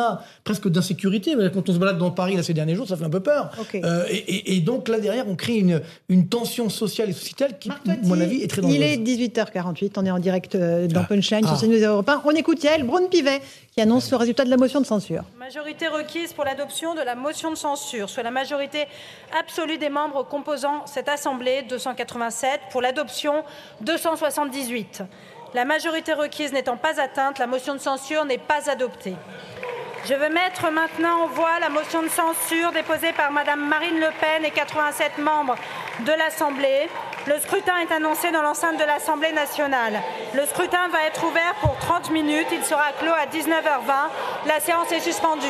presque 0.45 0.69
d'insécurité. 0.69 1.35
Quand 1.53 1.69
on 1.69 1.73
se 1.73 1.79
balade 1.79 1.99
dans 1.99 2.11
Paris 2.11 2.37
là, 2.37 2.43
ces 2.43 2.55
derniers 2.55 2.75
jours, 2.75 2.89
ça 2.89 2.97
fait 2.97 3.05
un 3.05 3.11
peu 3.11 3.21
peur. 3.21 3.51
Euh, 3.75 4.05
et, 4.11 4.17
et- 4.17 4.57
et 4.57 4.61
donc 4.61 4.89
là, 4.89 4.99
derrière, 5.01 5.27
on 5.29 5.37
crée 5.37 5.57
une, 5.59 5.81
une 6.09 6.29
tension 6.29 6.69
sociale 6.69 7.11
et 7.11 7.13
sociétale 7.13 7.59
qui, 7.59 7.69
Marc 7.69 7.81
à 7.89 7.97
mon 8.03 8.21
avis, 8.21 8.43
est 8.43 8.49
très 8.49 8.63
dangereuse. 8.63 8.81
Il 8.81 8.83
est 8.83 8.97
18h48, 8.97 9.93
on 9.97 10.07
est 10.07 10.11
en 10.11 10.19
direct 10.19 10.55
euh, 10.55 10.87
dans 10.87 11.05
Punchline 11.05 11.45
Ah. 11.47 11.57
sur 11.57 11.67
CNews 11.69 11.83
Europe 11.85 12.09
1. 12.09 12.23
On 12.25 12.31
écoute 12.33 12.63
Yael 12.65 12.85
Braun-Pivet 12.85 13.41
qui 13.75 13.81
annonce 13.81 14.11
le 14.11 14.17
résultat 14.19 14.45
de 14.45 14.51
la 14.51 14.57
motion 14.59 14.81
de 14.81 14.87
censure. 14.87 15.23
Majorité 15.39 15.89
requise 15.89 16.33
pour 16.35 16.45
l'adoption 16.45 16.95
de 16.95 17.01
la 17.01 17.15
motion 17.15 17.51
de 17.51 17.57
censure, 17.57 18.09
soit 18.11 18.23
la 18.23 18.31
majorité 18.31 18.85
absolue 19.41 19.79
des 19.79 19.89
membres 19.89 20.27
composant 20.29 20.85
cette 20.87 21.09
Assemblée, 21.09 21.65
287, 21.69 22.61
pour 22.71 22.83
l'adoption, 22.83 23.45
278. 23.81 25.03
La 25.55 25.67
majorité 25.67 26.15
requise 26.15 26.53
n'étant 26.55 26.79
pas 26.79 26.99
atteinte, 26.99 27.39
la 27.39 27.47
motion 27.47 27.75
de 27.75 27.79
censure 27.79 28.25
n'est 28.25 28.39
pas 28.39 28.71
adoptée. 28.71 29.15
Je 30.07 30.15
veux 30.15 30.31
mettre 30.31 30.71
maintenant 30.71 31.25
en 31.25 31.27
voie 31.27 31.61
la 31.61 31.69
motion 31.69 32.03
de 32.03 32.09
censure 32.09 32.73
déposée 32.73 33.13
par 33.13 33.31
Madame 33.33 33.61
Marine 33.61 34.01
Le 34.01 34.09
Pen 34.19 34.47
et 34.47 34.51
87 34.51 35.19
membres 35.19 35.57
de 36.01 36.13
l'Assemblée 36.13 36.89
Le 37.27 37.39
scrutin 37.39 37.77
est 37.79 37.93
annoncé 37.93 38.31
dans 38.31 38.41
l'enceinte 38.41 38.79
de 38.79 38.85
l'Assemblée 38.85 39.33
nationale. 39.33 40.01
Le 40.35 40.47
scrutin 40.47 40.89
va 40.89 41.05
être 41.07 41.23
ouvert 41.23 41.55
pour 41.61 41.77
30 41.77 42.11
minutes. 42.11 42.49
Il 42.51 42.65
sera 42.65 42.91
clos 42.99 43.13
à 43.13 43.27
19h20. 43.27 44.49
La 44.49 44.59
séance 44.59 44.91
est 44.91 45.01
suspendue. 45.01 45.47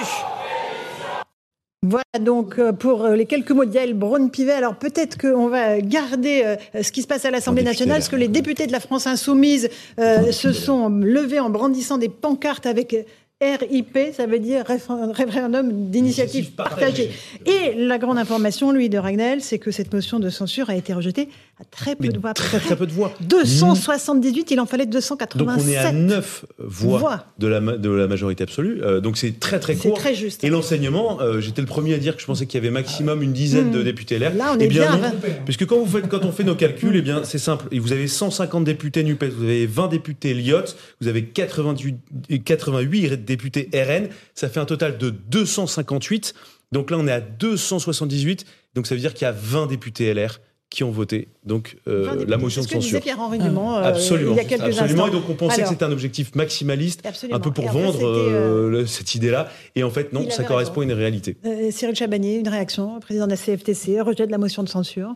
Voilà 1.85 2.05
donc 2.21 2.61
euh, 2.61 2.71
pour 2.71 3.05
euh, 3.05 3.17
les 3.17 3.27
quelques 3.27 3.51
mots 3.51 3.65
de 3.65 3.75
Yael 3.75 3.95
Braun-Pivet. 3.95 4.53
Alors 4.53 4.77
peut-être 4.77 5.19
qu'on 5.19 5.49
va 5.49 5.81
garder 5.81 6.43
euh, 6.45 6.81
ce 6.81 6.93
qui 6.93 7.03
se 7.03 7.09
passe 7.09 7.25
à 7.25 7.33
l'Assemblée 7.33 7.65
nationale, 7.65 7.99
parce 7.99 8.09
que 8.09 8.15
les 8.15 8.29
députés 8.29 8.69
de 8.69 8.73
la 8.73 8.79
France 8.79 9.09
insoumise 9.09 9.69
se 9.99 10.53
sont 10.53 10.89
levés 10.89 11.41
en 11.41 11.51
brandissant 11.51 11.99
des 11.99 12.09
pancartes 12.09 12.67
avec 12.67 12.95
RIP, 13.43 13.99
ça 14.17 14.27
veut 14.27 14.39
dire 14.39 14.65
référendum 14.67 15.91
d'initiative 15.91 16.53
partagée. 16.53 17.11
Et 17.47 17.75
la 17.77 17.99
grande 17.99 18.19
information, 18.19 18.71
lui, 18.73 18.89
de 18.89 18.99
Ragnel, 18.99 19.41
c'est 19.41 19.59
que 19.59 19.71
cette 19.71 19.93
motion 19.93 20.21
de 20.21 20.31
censure 20.31 20.71
a 20.71 20.77
été 20.77 20.93
rejetée 20.95 21.29
à 21.61 21.65
très 21.65 21.97
peu 21.97 22.09
de 22.09 22.19
voix. 22.19 22.33
Très, 22.35 22.59
très 22.61 22.77
peu 22.77 22.87
de 22.87 22.93
voix. 22.93 23.13
278, 23.21 24.51
il 24.53 24.61
en 24.61 24.67
fallait 24.67 24.87
287. 24.87 25.39
Donc 25.39 25.49
on 25.59 25.69
est 25.69 25.77
à 25.77 25.93
9 25.93 26.45
voix, 26.59 27.27
De, 27.39 27.47
la, 27.49 27.61
de 27.61 27.91
la 27.91 28.07
majorité 28.07 28.45
absolue. 28.45 28.81
Euh, 28.83 29.01
donc 29.01 29.17
c'est 29.17 29.39
très 29.41 29.59
très 29.61 29.75
court. 29.75 29.97
C'est 29.97 30.03
très 30.03 30.15
juste. 30.15 30.45
Et 30.45 30.49
l'enseignement, 30.51 31.21
euh, 31.21 31.41
j'étais 31.41 31.61
le 31.61 31.67
premier 31.67 31.95
à 31.95 31.99
dire 31.99 32.15
que 32.15 32.21
je 32.23 32.27
pensais 32.27 32.47
qu'il 32.47 32.59
y 32.59 32.63
avait 32.63 32.73
maximum 32.73 33.23
une 33.23 33.33
dizaine 33.33 33.71
de 33.71 33.81
Hmm. 33.81 33.85
députés 33.85 34.19
LR. 34.19 34.35
Là, 34.35 34.53
on 34.55 34.59
Eh 34.61 34.65
est 34.65 34.69
bien, 34.69 34.97
bien. 34.97 35.11
non, 35.11 35.15
puisque 35.45 35.67
quand, 35.67 35.79
vous 35.79 35.87
faites, 35.99 36.09
quand 36.09 36.25
on 36.25 36.31
fait 36.33 36.45
nos 36.45 36.55
calculs, 36.55 36.95
eh 36.97 37.03
bien, 37.03 37.25
c'est 37.25 37.39
simple. 37.39 37.67
Vous 37.77 37.93
avez 37.93 38.07
150 38.07 38.65
députés 38.65 39.03
NUPES, 39.03 39.25
vous 39.37 39.45
avez 39.45 39.67
20 39.67 39.89
députés 39.89 40.35
LIOT, 40.35 40.63
vous 41.01 41.09
avez 41.09 41.25
88, 41.25 41.97
88 42.45 43.09
députés 43.25 43.32
RN. 43.75 44.09
Ça 44.35 44.49
fait 44.49 44.61
un 44.61 44.65
total 44.65 44.99
de 44.99 45.11
258. 45.11 46.35
Donc 46.73 46.91
là, 46.91 46.97
on 46.99 47.07
est 47.07 47.13
à 47.13 47.21
278. 47.21 48.45
Donc 48.75 48.87
ça 48.87 48.95
veut 48.95 49.01
dire 49.01 49.15
qu'il 49.15 49.25
y 49.25 49.29
a 49.29 49.33
20 49.33 49.67
députés 49.67 50.13
LR 50.15 50.41
qui 50.71 50.85
ont 50.85 50.91
voté 50.91 51.29
donc 51.45 51.77
euh, 51.87 52.05
20 52.05 52.13
députés. 52.13 52.31
la 52.31 52.37
motion 52.39 52.63
de 52.63 52.67
C'est 52.67 52.71
ce 52.71 52.75
que 52.77 52.79
disait 52.81 52.91
censure. 52.99 53.03
Pierre-Henri 53.05 53.39
Dumont, 53.41 53.75
euh, 53.77 53.83
absolument, 53.83 54.33
il 54.33 54.37
y 54.39 54.41
a 54.41 54.45
quelques 54.45 54.63
absolument. 54.63 55.05
instants. 55.05 55.09
Et 55.09 55.11
donc 55.21 55.29
on 55.29 55.35
pensait 55.35 55.57
Alors, 55.57 55.67
que 55.69 55.75
c'était 55.75 55.85
un 55.85 55.93
objectif 55.93 56.35
maximaliste, 56.35 57.05
Absolument. 57.05 57.37
un 57.37 57.41
peu 57.41 57.51
pour 57.53 57.67
en 57.67 57.73
fait, 57.73 57.79
vendre 57.83 58.07
euh, 58.07 58.71
le- 58.71 58.87
cette 58.87 59.15
idée-là. 59.15 59.51
Et 59.77 59.83
en 59.85 59.91
fait, 59.91 60.15
non, 60.15 60.31
ça 60.31 60.45
correspond 60.45 60.81
à 60.81 60.85
une 60.85 60.93
réalité. 60.93 61.37
euh, 61.45 61.71
Cyril 61.71 61.95
Chabanier, 61.95 62.37
une 62.39 62.49
réaction, 62.49 62.99
président 63.01 63.27
de 63.27 63.33
la 63.33 63.37
CFTC, 63.37 64.01
rejet 64.01 64.27
de 64.27 64.31
la 64.33 64.39
motion 64.39 64.63
de 64.63 64.69
censure. 64.71 65.15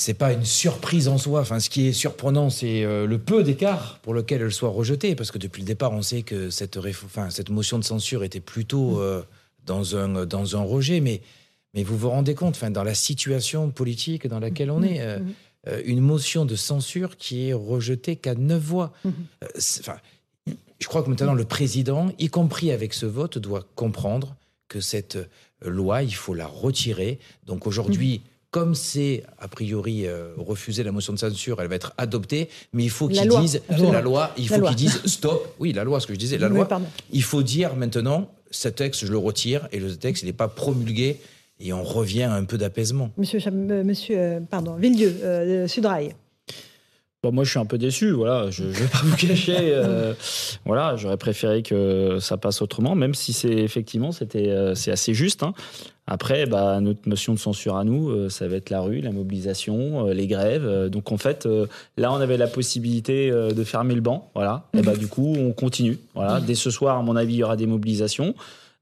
C'est 0.00 0.14
pas 0.14 0.32
une 0.32 0.46
surprise 0.46 1.08
en 1.08 1.18
soi. 1.18 1.40
Enfin, 1.40 1.60
ce 1.60 1.68
qui 1.68 1.86
est 1.86 1.92
surprenant, 1.92 2.48
c'est 2.48 2.84
euh, 2.84 3.06
le 3.06 3.18
peu 3.18 3.42
d'écart 3.42 3.98
pour 3.98 4.14
lequel 4.14 4.40
elle 4.40 4.52
soit 4.52 4.70
rejetée, 4.70 5.14
parce 5.14 5.30
que 5.30 5.36
depuis 5.36 5.60
le 5.60 5.66
départ, 5.66 5.92
on 5.92 6.00
sait 6.00 6.22
que 6.22 6.48
cette, 6.48 6.78
enfin, 6.78 7.28
cette 7.28 7.50
motion 7.50 7.78
de 7.78 7.84
censure 7.84 8.24
était 8.24 8.40
plutôt 8.40 8.98
euh, 9.00 9.22
dans, 9.66 9.96
un, 9.96 10.24
dans 10.24 10.56
un 10.56 10.62
rejet. 10.62 11.00
Mais, 11.00 11.20
mais 11.74 11.82
vous 11.82 11.98
vous 11.98 12.08
rendez 12.08 12.34
compte, 12.34 12.56
enfin, 12.56 12.70
dans 12.70 12.82
la 12.82 12.94
situation 12.94 13.70
politique 13.70 14.26
dans 14.26 14.40
laquelle 14.40 14.70
on 14.70 14.82
est, 14.82 15.02
euh, 15.02 15.18
euh, 15.68 15.82
une 15.84 16.00
motion 16.00 16.46
de 16.46 16.56
censure 16.56 17.18
qui 17.18 17.48
est 17.48 17.52
rejetée 17.52 18.16
qu'à 18.16 18.34
neuf 18.34 18.62
voix. 18.62 18.94
Enfin, 19.54 19.96
je 20.78 20.86
crois 20.86 21.02
que 21.02 21.10
maintenant 21.10 21.34
le 21.34 21.44
président, 21.44 22.10
y 22.18 22.28
compris 22.28 22.72
avec 22.72 22.94
ce 22.94 23.04
vote, 23.04 23.36
doit 23.36 23.66
comprendre 23.74 24.34
que 24.68 24.80
cette 24.80 25.18
loi, 25.60 26.02
il 26.02 26.14
faut 26.14 26.32
la 26.32 26.46
retirer. 26.46 27.18
Donc 27.44 27.66
aujourd'hui, 27.66 28.22
comme 28.50 28.74
c'est 28.74 29.22
a 29.38 29.46
priori 29.48 30.06
euh, 30.06 30.32
refusé 30.36 30.82
la 30.82 30.90
motion 30.92 31.12
de 31.12 31.18
censure, 31.18 31.60
elle 31.62 31.68
va 31.68 31.76
être 31.76 31.92
adoptée, 31.98 32.48
mais 32.72 32.82
il 32.84 32.90
faut 32.90 33.06
qu'ils 33.08 33.28
disent 33.28 33.62
La 33.68 33.76
loi. 33.78 33.92
la 33.92 34.00
loi, 34.00 34.30
il 34.36 34.48
La 34.50 34.56
faut 34.58 34.62
qu'ils 34.66 34.76
disent 34.76 35.00
stop. 35.06 35.54
Oui, 35.60 35.72
la 35.72 35.84
loi, 35.84 36.00
ce 36.00 36.06
que 36.06 36.14
je 36.14 36.18
disais, 36.18 36.36
la 36.38 36.48
Oui, 36.48 36.54
loi. 36.56 36.66
pardon. 36.68 36.86
Il 37.12 37.22
faut 37.22 37.42
dire 37.42 37.76
maintenant, 37.76 38.28
ce 38.50 38.68
texte, 38.68 39.06
je 39.06 39.12
le 39.12 39.18
retire, 39.18 39.68
et 39.70 39.78
le 39.78 39.94
texte, 39.94 40.22
il 40.24 40.26
n'est 40.26 40.32
pas 40.32 40.48
promulgué, 40.48 41.20
et 41.60 41.72
on 41.72 41.84
revient 41.84 42.22
à 42.24 42.34
un 42.34 42.44
peu 42.44 42.58
d'apaisement. 42.58 43.10
Monsieur, 43.18 43.38
Cham- 43.38 43.70
euh, 43.70 43.84
monsieur 43.84 44.18
euh, 44.18 44.40
pardon, 44.40 44.74
Villedieu, 44.74 45.14
euh, 45.22 45.68
Sudrail. 45.68 46.14
Bon, 47.22 47.32
moi, 47.32 47.44
je 47.44 47.50
suis 47.50 47.58
un 47.58 47.66
peu 47.66 47.76
déçu. 47.76 48.12
Voilà, 48.12 48.50
je 48.50 48.64
ne 48.64 48.70
vais 48.70 48.86
pas 48.86 49.00
vous 49.04 49.14
cacher. 49.14 49.54
euh, 49.58 50.14
voilà, 50.64 50.96
j'aurais 50.96 51.18
préféré 51.18 51.62
que 51.62 52.16
ça 52.18 52.38
passe 52.38 52.62
autrement, 52.62 52.94
même 52.94 53.14
si 53.14 53.34
c'est 53.34 53.52
effectivement 53.52 54.10
c'était 54.10 54.48
euh, 54.48 54.74
c'est 54.74 54.90
assez 54.90 55.12
juste. 55.12 55.42
hein. 55.42 55.52
Après, 56.10 56.44
bah, 56.44 56.80
notre 56.80 57.08
motion 57.08 57.32
de 57.32 57.38
censure 57.38 57.76
à 57.76 57.84
nous, 57.84 58.10
euh, 58.10 58.28
ça 58.28 58.46
va 58.48 58.56
être 58.56 58.68
la 58.68 58.82
rue, 58.82 59.00
la 59.00 59.12
mobilisation, 59.12 60.08
euh, 60.08 60.12
les 60.12 60.26
grèves. 60.26 60.66
Euh, 60.66 60.88
donc 60.90 61.12
en 61.12 61.16
fait, 61.16 61.48
là, 61.96 62.12
on 62.12 62.16
avait 62.16 62.36
la 62.36 62.48
possibilité 62.48 63.30
de 63.30 63.64
fermer 63.64 63.94
le 63.94 64.02
banc. 64.02 64.30
Voilà. 64.34 64.64
Et 64.76 64.82
bah 64.82 64.96
du 64.96 65.06
coup, 65.06 65.34
on 65.38 65.52
continue. 65.52 65.98
Voilà. 66.14 66.40
Dès 66.40 66.54
ce 66.54 66.70
soir, 66.70 66.98
à 66.98 67.02
mon 67.02 67.16
avis, 67.16 67.34
il 67.34 67.38
y 67.38 67.44
aura 67.44 67.56
des 67.56 67.66
mobilisations. 67.66 68.34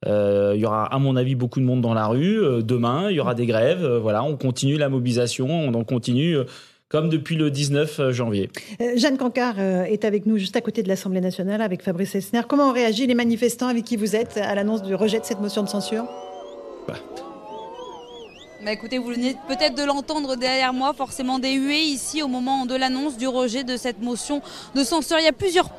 Euh, 0.07 0.53
il 0.55 0.61
y 0.61 0.67
aura, 0.67 0.87
à 0.87 0.99
mon 0.99 1.17
avis, 1.17 1.35
beaucoup 1.35 1.61
de 1.61 1.65
monde 1.65 1.81
dans 1.81 1.95
la 1.95 2.07
rue. 2.07 2.41
Euh, 2.41 2.63
demain, 2.63 3.11
il 3.11 3.17
y 3.17 3.21
aura 3.21 3.35
des 3.35 3.47
grèves. 3.47 3.85
Euh, 3.85 3.99
voilà, 3.99 4.23
on 4.23 4.37
continue 4.37 4.77
la 4.77 4.89
mobilisation. 4.89 5.49
On 5.51 5.75
en 5.75 5.85
continue. 5.85 6.37
comme 6.89 7.11
depuis 7.11 7.37
le 7.37 7.51
19 7.51 8.13
janvier. 8.13 8.49
Jeanne 8.97 9.19
Cancard 9.19 9.61
est 9.61 10.07
avec 10.07 10.25
nous 10.25 10.39
juste 10.39 10.57
à 10.57 10.63
côté 10.63 10.83
de 10.83 10.89
l'Assemblée 10.89 11.21
nationale 11.21 11.61
avec 11.61 11.83
Fabrice 11.83 12.15
Elsner. 12.15 12.41
Comment 12.49 12.71
ont 12.71 12.73
réagi 12.73 13.07
les 13.07 13.15
manifestants 13.15 13.69
avec 13.69 13.85
qui 13.85 13.97
vous 13.97 14.17
êtes 14.17 14.39
à 14.39 14.55
l'annonce 14.55 14.83
du 14.83 14.95
rejet 14.95 15.21
de 15.21 15.25
cette 15.27 15.43
motion 15.43 15.63
de 15.63 15.69
censure? 15.69 16.07
Bah 18.65 18.73
écoutez, 18.73 18.99
vous 18.99 19.11
venez 19.11 19.37
peut-être 19.47 19.77
de 19.77 19.85
l'entendre 19.85 20.35
derrière 20.35 20.73
moi, 20.73 20.93
forcément 20.93 21.39
des 21.39 21.53
huées 21.53 21.83
ici 21.83 22.23
au 22.23 22.29
moment 22.29 22.67
de 22.67 22.75
l'annonce 22.75 23.17
du 23.17 23.29
rejet 23.29 23.63
de 23.63 23.77
cette 23.77 24.01
motion 24.01 24.43
de 24.75 24.83
censure. 24.83 25.19
Il 25.21 25.25
y 25.25 25.29
a 25.29 25.33
plusieurs 25.33 25.71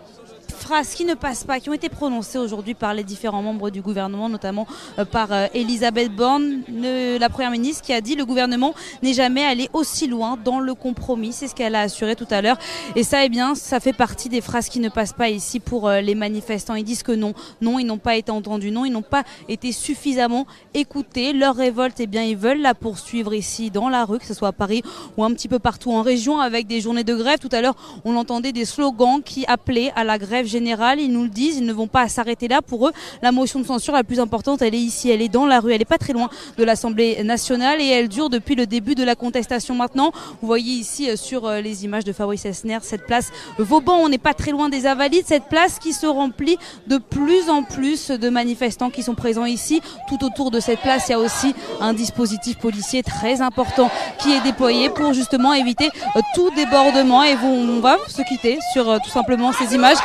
phrases 0.70 0.94
qui 0.94 1.04
ne 1.04 1.16
passent 1.16 1.46
pas, 1.46 1.60
qui 1.60 1.68
ont 1.72 1.74
été 1.74 1.90
prononcées 1.90 2.38
aujourd'hui 2.38 2.76
par 2.76 2.94
les 2.94 3.04
différents 3.04 3.42
membres 3.42 3.72
du 3.72 3.82
gouvernement, 3.82 4.30
notamment 4.30 4.68
euh, 5.00 5.06
par 5.06 5.32
euh, 5.32 5.48
Elisabeth 5.56 6.12
Borne, 6.16 6.62
la 6.72 7.28
Première 7.28 7.50
ministre, 7.50 7.84
qui 7.84 7.92
a 7.92 8.02
dit 8.02 8.14
le 8.14 8.24
gouvernement 8.24 8.76
n'est 9.02 9.14
jamais 9.14 9.44
allé 9.44 9.68
aussi 9.74 10.06
loin 10.06 10.38
dans 10.46 10.60
le 10.60 10.76
compromis. 10.76 11.34
C'est 11.34 11.48
ce 11.48 11.56
qu'elle 11.56 11.74
a 11.74 11.82
assuré 11.82 12.16
tout 12.16 12.28
à 12.30 12.44
l'heure. 12.44 12.60
Et 12.96 13.02
ça, 13.02 13.26
eh 13.26 13.30
bien, 13.30 13.56
ça 13.56 13.80
fait 13.80 13.94
partie 13.94 14.30
des 14.30 14.42
phrases 14.42 14.70
qui 14.70 14.80
ne 14.80 14.90
passent 14.90 15.14
pas 15.14 15.30
ici 15.30 15.60
pour 15.60 15.88
euh, 15.88 16.02
les 16.02 16.14
manifestants. 16.14 16.76
Ils 16.76 16.84
disent 16.84 17.02
que 17.02 17.14
non, 17.14 17.34
non, 17.62 17.80
ils 17.80 17.86
n'ont 17.86 17.98
pas 17.98 18.16
été 18.16 18.32
entendus, 18.32 18.70
non, 18.70 18.86
ils 18.86 18.92
n'ont 18.92 19.02
pas 19.02 19.24
été 19.48 19.72
suffisamment 19.72 20.46
écoutés. 20.76 21.34
Leur 21.34 21.56
révolte, 21.56 22.00
eh 22.00 22.06
bien, 22.06 22.22
ils 22.22 22.38
veulent 22.38 22.62
la 22.62 22.76
poursuivre 22.76 23.34
ici 23.34 23.72
dans 23.72 23.90
la 23.90 24.06
rue, 24.06 24.20
que 24.20 24.28
ce 24.28 24.36
soit 24.36 24.50
à 24.50 24.52
Paris 24.52 24.84
ou 25.18 25.24
un 25.24 25.32
petit 25.34 25.48
peu 25.48 25.58
partout 25.58 25.92
en 25.92 26.04
région, 26.04 26.40
avec 26.40 26.68
des 26.68 26.80
journées 26.80 27.04
de 27.04 27.16
grève. 27.16 27.40
Tout 27.40 27.50
à 27.54 27.60
l'heure, 27.62 27.76
on 28.06 28.16
entendait 28.16 28.52
des 28.52 28.66
slogans 28.66 29.24
qui 29.26 29.48
appelaient 29.48 29.92
à 29.96 30.04
la 30.04 30.20
grève 30.20 30.46
générale. 30.46 30.59
Ils 30.60 31.12
nous 31.12 31.24
le 31.24 31.30
disent, 31.30 31.58
ils 31.58 31.66
ne 31.66 31.74
vont 31.74 31.88
pas 31.88 32.08
s'arrêter 32.08 32.48
là. 32.48 32.62
Pour 32.62 32.88
eux, 32.88 32.92
la 33.22 33.32
motion 33.32 33.60
de 33.60 33.66
censure 33.66 33.94
la 33.94 34.04
plus 34.04 34.20
importante, 34.20 34.62
elle 34.62 34.76
est 34.76 34.80
ici, 34.80 35.10
elle 35.10 35.22
est 35.22 35.30
dans 35.30 35.46
la 35.46 35.60
rue, 35.60 35.74
elle 35.74 35.82
est 35.82 35.86
pas 35.86 35.98
très 35.98 36.14
loin 36.14 36.30
de 36.58 36.64
l'Assemblée 36.64 37.24
nationale 37.24 37.82
et 37.82 37.88
elle 37.88 38.10
dure 38.10 38.30
depuis 38.30 38.56
le 38.56 38.66
début 38.66 38.96
de 38.96 39.04
la 39.04 39.16
contestation 39.16 39.76
maintenant. 39.76 40.12
Vous 40.42 40.48
voyez 40.48 40.74
ici 40.74 41.10
euh, 41.10 41.16
sur 41.16 41.46
euh, 41.46 41.62
les 41.62 41.86
images 41.86 42.04
de 42.04 42.14
Fabrice 42.14 42.46
Esner 42.46 42.80
cette 42.82 43.06
place 43.06 43.30
Vauban, 43.58 43.98
on 43.98 44.10
n'est 44.10 44.18
pas 44.18 44.34
très 44.34 44.52
loin 44.52 44.70
des 44.70 44.86
Invalides, 44.86 45.26
cette 45.26 45.46
place 45.46 45.80
qui 45.80 45.94
se 45.94 46.06
remplit 46.06 46.58
de 46.88 46.98
plus 46.98 47.50
en 47.50 47.64
plus 47.64 48.10
de 48.10 48.30
manifestants 48.30 48.90
qui 48.90 49.04
sont 49.04 49.16
présents 49.16 49.46
ici. 49.46 49.82
Tout 50.08 50.24
autour 50.26 50.52
de 50.52 50.60
cette 50.60 50.80
place, 50.80 51.08
il 51.08 51.12
y 51.12 51.16
a 51.16 51.20
aussi 51.20 51.54
un 51.80 51.94
dispositif 51.94 52.58
policier 52.58 53.04
très 53.04 53.42
important 53.42 53.90
qui 54.20 54.34
est 54.34 54.42
déployé 54.42 54.90
pour 54.90 55.14
justement 55.14 55.54
éviter 55.54 55.90
euh, 56.16 56.22
tout 56.36 56.50
débordement 56.56 57.24
et 57.24 57.36
on 57.44 57.80
va 57.80 57.98
se 58.08 58.22
quitter 58.22 58.60
sur 58.74 59.00
tout 59.02 59.10
simplement 59.10 59.52
ces 59.54 59.76
images, 59.76 59.98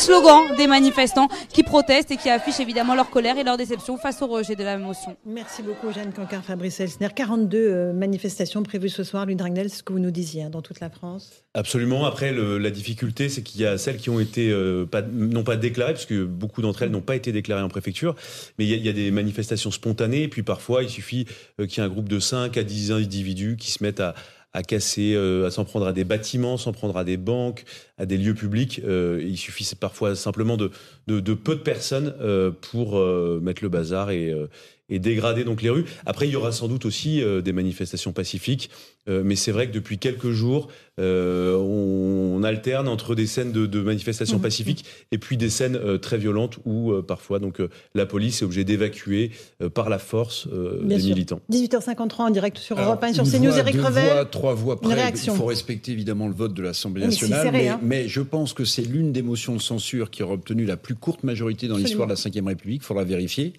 slogans 0.00 0.56
des 0.56 0.66
manifestants 0.66 1.28
qui 1.52 1.62
protestent 1.62 2.10
et 2.10 2.16
qui 2.16 2.30
affichent 2.30 2.60
évidemment 2.60 2.94
leur 2.94 3.10
colère 3.10 3.36
et 3.38 3.44
leur 3.44 3.56
déception 3.56 3.98
face 3.98 4.22
au 4.22 4.26
rejet 4.26 4.56
de 4.56 4.64
la 4.64 4.78
motion. 4.78 5.16
Merci 5.26 5.62
beaucoup, 5.62 5.92
Jeanne 5.92 6.12
Cancard, 6.12 6.42
Fabrice 6.42 6.80
Elsner. 6.80 7.08
42 7.14 7.58
euh, 7.58 7.92
manifestations 7.92 8.62
prévues 8.62 8.88
ce 8.88 9.04
soir, 9.04 9.26
Lune 9.26 9.36
Dragnel, 9.36 9.68
ce 9.70 9.82
que 9.82 9.92
vous 9.92 9.98
nous 9.98 10.10
disiez, 10.10 10.44
hein, 10.44 10.50
dans 10.50 10.62
toute 10.62 10.80
la 10.80 10.88
France. 10.90 11.30
Absolument. 11.54 12.06
Après, 12.06 12.32
le- 12.32 12.58
la 12.58 12.70
difficulté, 12.70 13.28
c'est 13.28 13.42
qu'il 13.42 13.60
y 13.60 13.66
a 13.66 13.76
celles 13.78 13.98
qui 13.98 14.08
ont 14.10 14.20
été 14.20 14.50
euh, 14.50 14.86
pas, 14.86 15.02
non 15.02 15.44
pas 15.44 15.56
déclarées, 15.56 15.92
parce 15.92 16.06
que 16.06 16.24
beaucoup 16.24 16.62
d'entre 16.62 16.82
elles 16.82 16.90
n'ont 16.90 17.00
pas 17.02 17.16
été 17.16 17.30
déclarées 17.32 17.62
en 17.62 17.68
préfecture, 17.68 18.14
mais 18.58 18.64
il 18.64 18.70
y, 18.70 18.74
a, 18.74 18.76
il 18.76 18.86
y 18.86 18.88
a 18.88 18.92
des 18.92 19.10
manifestations 19.10 19.70
spontanées, 19.70 20.22
et 20.22 20.28
puis 20.28 20.42
parfois, 20.42 20.82
il 20.82 20.88
suffit 20.88 21.26
euh, 21.60 21.66
qu'il 21.66 21.82
y 21.82 21.86
ait 21.86 21.88
un 21.88 21.92
groupe 21.92 22.08
de 22.08 22.18
5 22.20 22.56
à 22.56 22.62
10 22.62 22.92
individus 22.92 23.56
qui 23.58 23.70
se 23.70 23.82
mettent 23.82 24.00
à, 24.00 24.14
à 24.52 24.62
casser, 24.62 25.14
euh, 25.14 25.46
à 25.46 25.50
s'en 25.50 25.64
prendre 25.64 25.86
à 25.86 25.92
des 25.92 26.04
bâtiments, 26.04 26.56
s'en 26.56 26.72
prendre 26.72 26.96
à 26.96 27.04
des 27.04 27.16
banques, 27.16 27.64
à 27.98 28.06
des 28.06 28.18
lieux 28.18 28.34
publics. 28.34 28.80
Euh, 28.84 29.22
il 29.24 29.36
suffit 29.36 29.68
parfois 29.76 30.16
simplement 30.16 30.56
de, 30.56 30.70
de, 31.06 31.20
de 31.20 31.34
peu 31.34 31.54
de 31.54 31.60
personnes 31.60 32.14
euh, 32.20 32.50
pour 32.50 32.98
euh, 32.98 33.40
mettre 33.42 33.62
le 33.62 33.68
bazar 33.68 34.10
et, 34.10 34.30
euh, 34.30 34.48
et 34.90 34.98
dégrader 34.98 35.44
donc 35.44 35.62
les 35.62 35.70
rues. 35.70 35.84
Après, 36.06 36.26
il 36.28 36.32
y 36.32 36.36
aura 36.36 36.52
sans 36.52 36.68
doute 36.68 36.84
aussi 36.84 37.22
euh, 37.22 37.40
des 37.40 37.52
manifestations 37.52 38.12
pacifiques, 38.12 38.70
euh, 39.08 39.22
mais 39.24 39.36
c'est 39.36 39.52
vrai 39.52 39.68
que 39.68 39.72
depuis 39.72 39.98
quelques 39.98 40.30
jours, 40.30 40.68
euh, 40.98 41.56
on, 41.56 42.36
on 42.38 42.42
alterne 42.42 42.88
entre 42.88 43.14
des 43.14 43.26
scènes 43.26 43.52
de, 43.52 43.66
de 43.66 43.80
manifestations 43.80 44.36
Mhm. 44.36 44.42
pacifiques 44.42 44.84
et 45.12 45.18
puis 45.18 45.36
des 45.36 45.48
scènes 45.48 45.76
euh, 45.76 45.96
très 45.98 46.18
violentes 46.18 46.58
où 46.66 46.92
euh, 46.92 47.00
parfois 47.02 47.38
donc 47.38 47.60
euh, 47.60 47.68
la 47.94 48.04
police 48.06 48.42
est 48.42 48.44
obligée 48.44 48.64
d'évacuer 48.64 49.30
euh, 49.62 49.68
par 49.70 49.88
la 49.88 49.98
force 49.98 50.46
euh, 50.52 50.80
des 50.84 50.98
sûr. 51.00 51.08
militants. 51.14 51.40
18h53 51.50 52.20
en 52.22 52.30
direct 52.30 52.58
sur 52.58 52.76
Alors, 52.76 52.90
Europe 52.92 53.04
1 53.04 53.12
sur 53.14 53.24
CNews. 53.24 53.56
Eric 53.56 53.76
deux 53.76 53.82
Revel. 53.82 54.04
voix, 54.04 54.24
trois 54.26 54.54
voix 54.54 54.74
Une 54.82 54.88
près. 54.90 54.94
réaction. 54.94 55.34
Il 55.34 55.38
faut 55.38 55.46
respecter 55.46 55.92
évidemment 55.92 56.28
le 56.28 56.34
vote 56.34 56.52
de 56.54 56.62
l'Assemblée 56.62 57.02
Oui, 57.04 57.08
mais 57.08 57.14
c'est 57.14 57.28
nationale, 57.28 57.46
serré, 57.46 57.64
mais, 57.64 57.68
hein. 57.68 57.80
mais 57.82 58.08
je 58.08 58.20
pense 58.20 58.52
que 58.52 58.64
c'est 58.64 58.82
l'une 58.82 59.12
des 59.12 59.22
motions 59.22 59.54
de 59.56 59.60
censure 59.62 60.10
qui 60.10 60.22
aura 60.22 60.34
obtenu 60.34 60.64
la 60.66 60.76
plus 60.76 60.94
courte 60.94 61.22
majorité 61.24 61.66
dans 61.68 61.76
l'histoire 61.78 62.06
de 62.08 62.12
la 62.14 62.20
Ve 62.40 62.46
République. 62.46 62.82
Il 62.82 62.86
faudra 62.86 63.04
vérifier. 63.04 63.54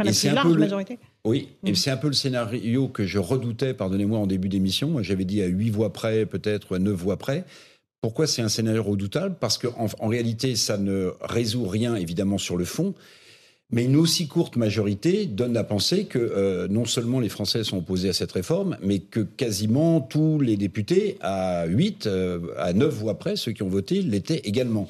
Enfin, 0.00 0.04
la 0.04 0.12
plus 0.12 0.34
large 0.34 0.54
le- 0.54 0.60
majorité. 0.60 0.98
Oui, 1.24 1.48
et 1.64 1.74
c'est 1.74 1.90
un 1.90 1.96
peu 1.96 2.06
le 2.08 2.12
scénario 2.14 2.88
que 2.88 3.04
je 3.06 3.18
redoutais, 3.18 3.74
pardonnez-moi, 3.74 4.18
en 4.18 4.26
début 4.26 4.48
d'émission. 4.48 4.88
Moi, 4.88 5.02
j'avais 5.02 5.24
dit 5.24 5.42
à 5.42 5.46
8 5.46 5.70
voix 5.70 5.92
près, 5.92 6.26
peut-être, 6.26 6.72
ou 6.72 6.74
à 6.74 6.78
9 6.78 6.94
voix 6.94 7.16
près. 7.18 7.44
Pourquoi 8.00 8.26
c'est 8.26 8.40
un 8.40 8.48
scénario 8.48 8.82
redoutable? 8.82 9.36
Parce 9.38 9.58
qu'en 9.58 9.86
en 9.98 10.08
réalité, 10.08 10.56
ça 10.56 10.78
ne 10.78 11.12
résout 11.20 11.66
rien, 11.66 11.94
évidemment, 11.96 12.38
sur 12.38 12.56
le 12.56 12.64
fond. 12.64 12.94
Mais 13.72 13.84
une 13.84 13.94
aussi 13.96 14.26
courte 14.26 14.56
majorité 14.56 15.26
donne 15.26 15.56
à 15.56 15.62
penser 15.62 16.06
que 16.06 16.18
euh, 16.18 16.66
non 16.66 16.86
seulement 16.86 17.20
les 17.20 17.28
Français 17.28 17.62
sont 17.62 17.78
opposés 17.78 18.08
à 18.08 18.12
cette 18.12 18.32
réforme, 18.32 18.76
mais 18.82 18.98
que 18.98 19.20
quasiment 19.20 20.00
tous 20.00 20.40
les 20.40 20.56
députés, 20.56 21.18
à 21.20 21.66
8, 21.66 22.06
euh, 22.06 22.40
à 22.56 22.72
9 22.72 22.92
voix 22.92 23.18
près, 23.18 23.36
ceux 23.36 23.52
qui 23.52 23.62
ont 23.62 23.68
voté, 23.68 24.02
l'étaient 24.02 24.40
également. 24.44 24.88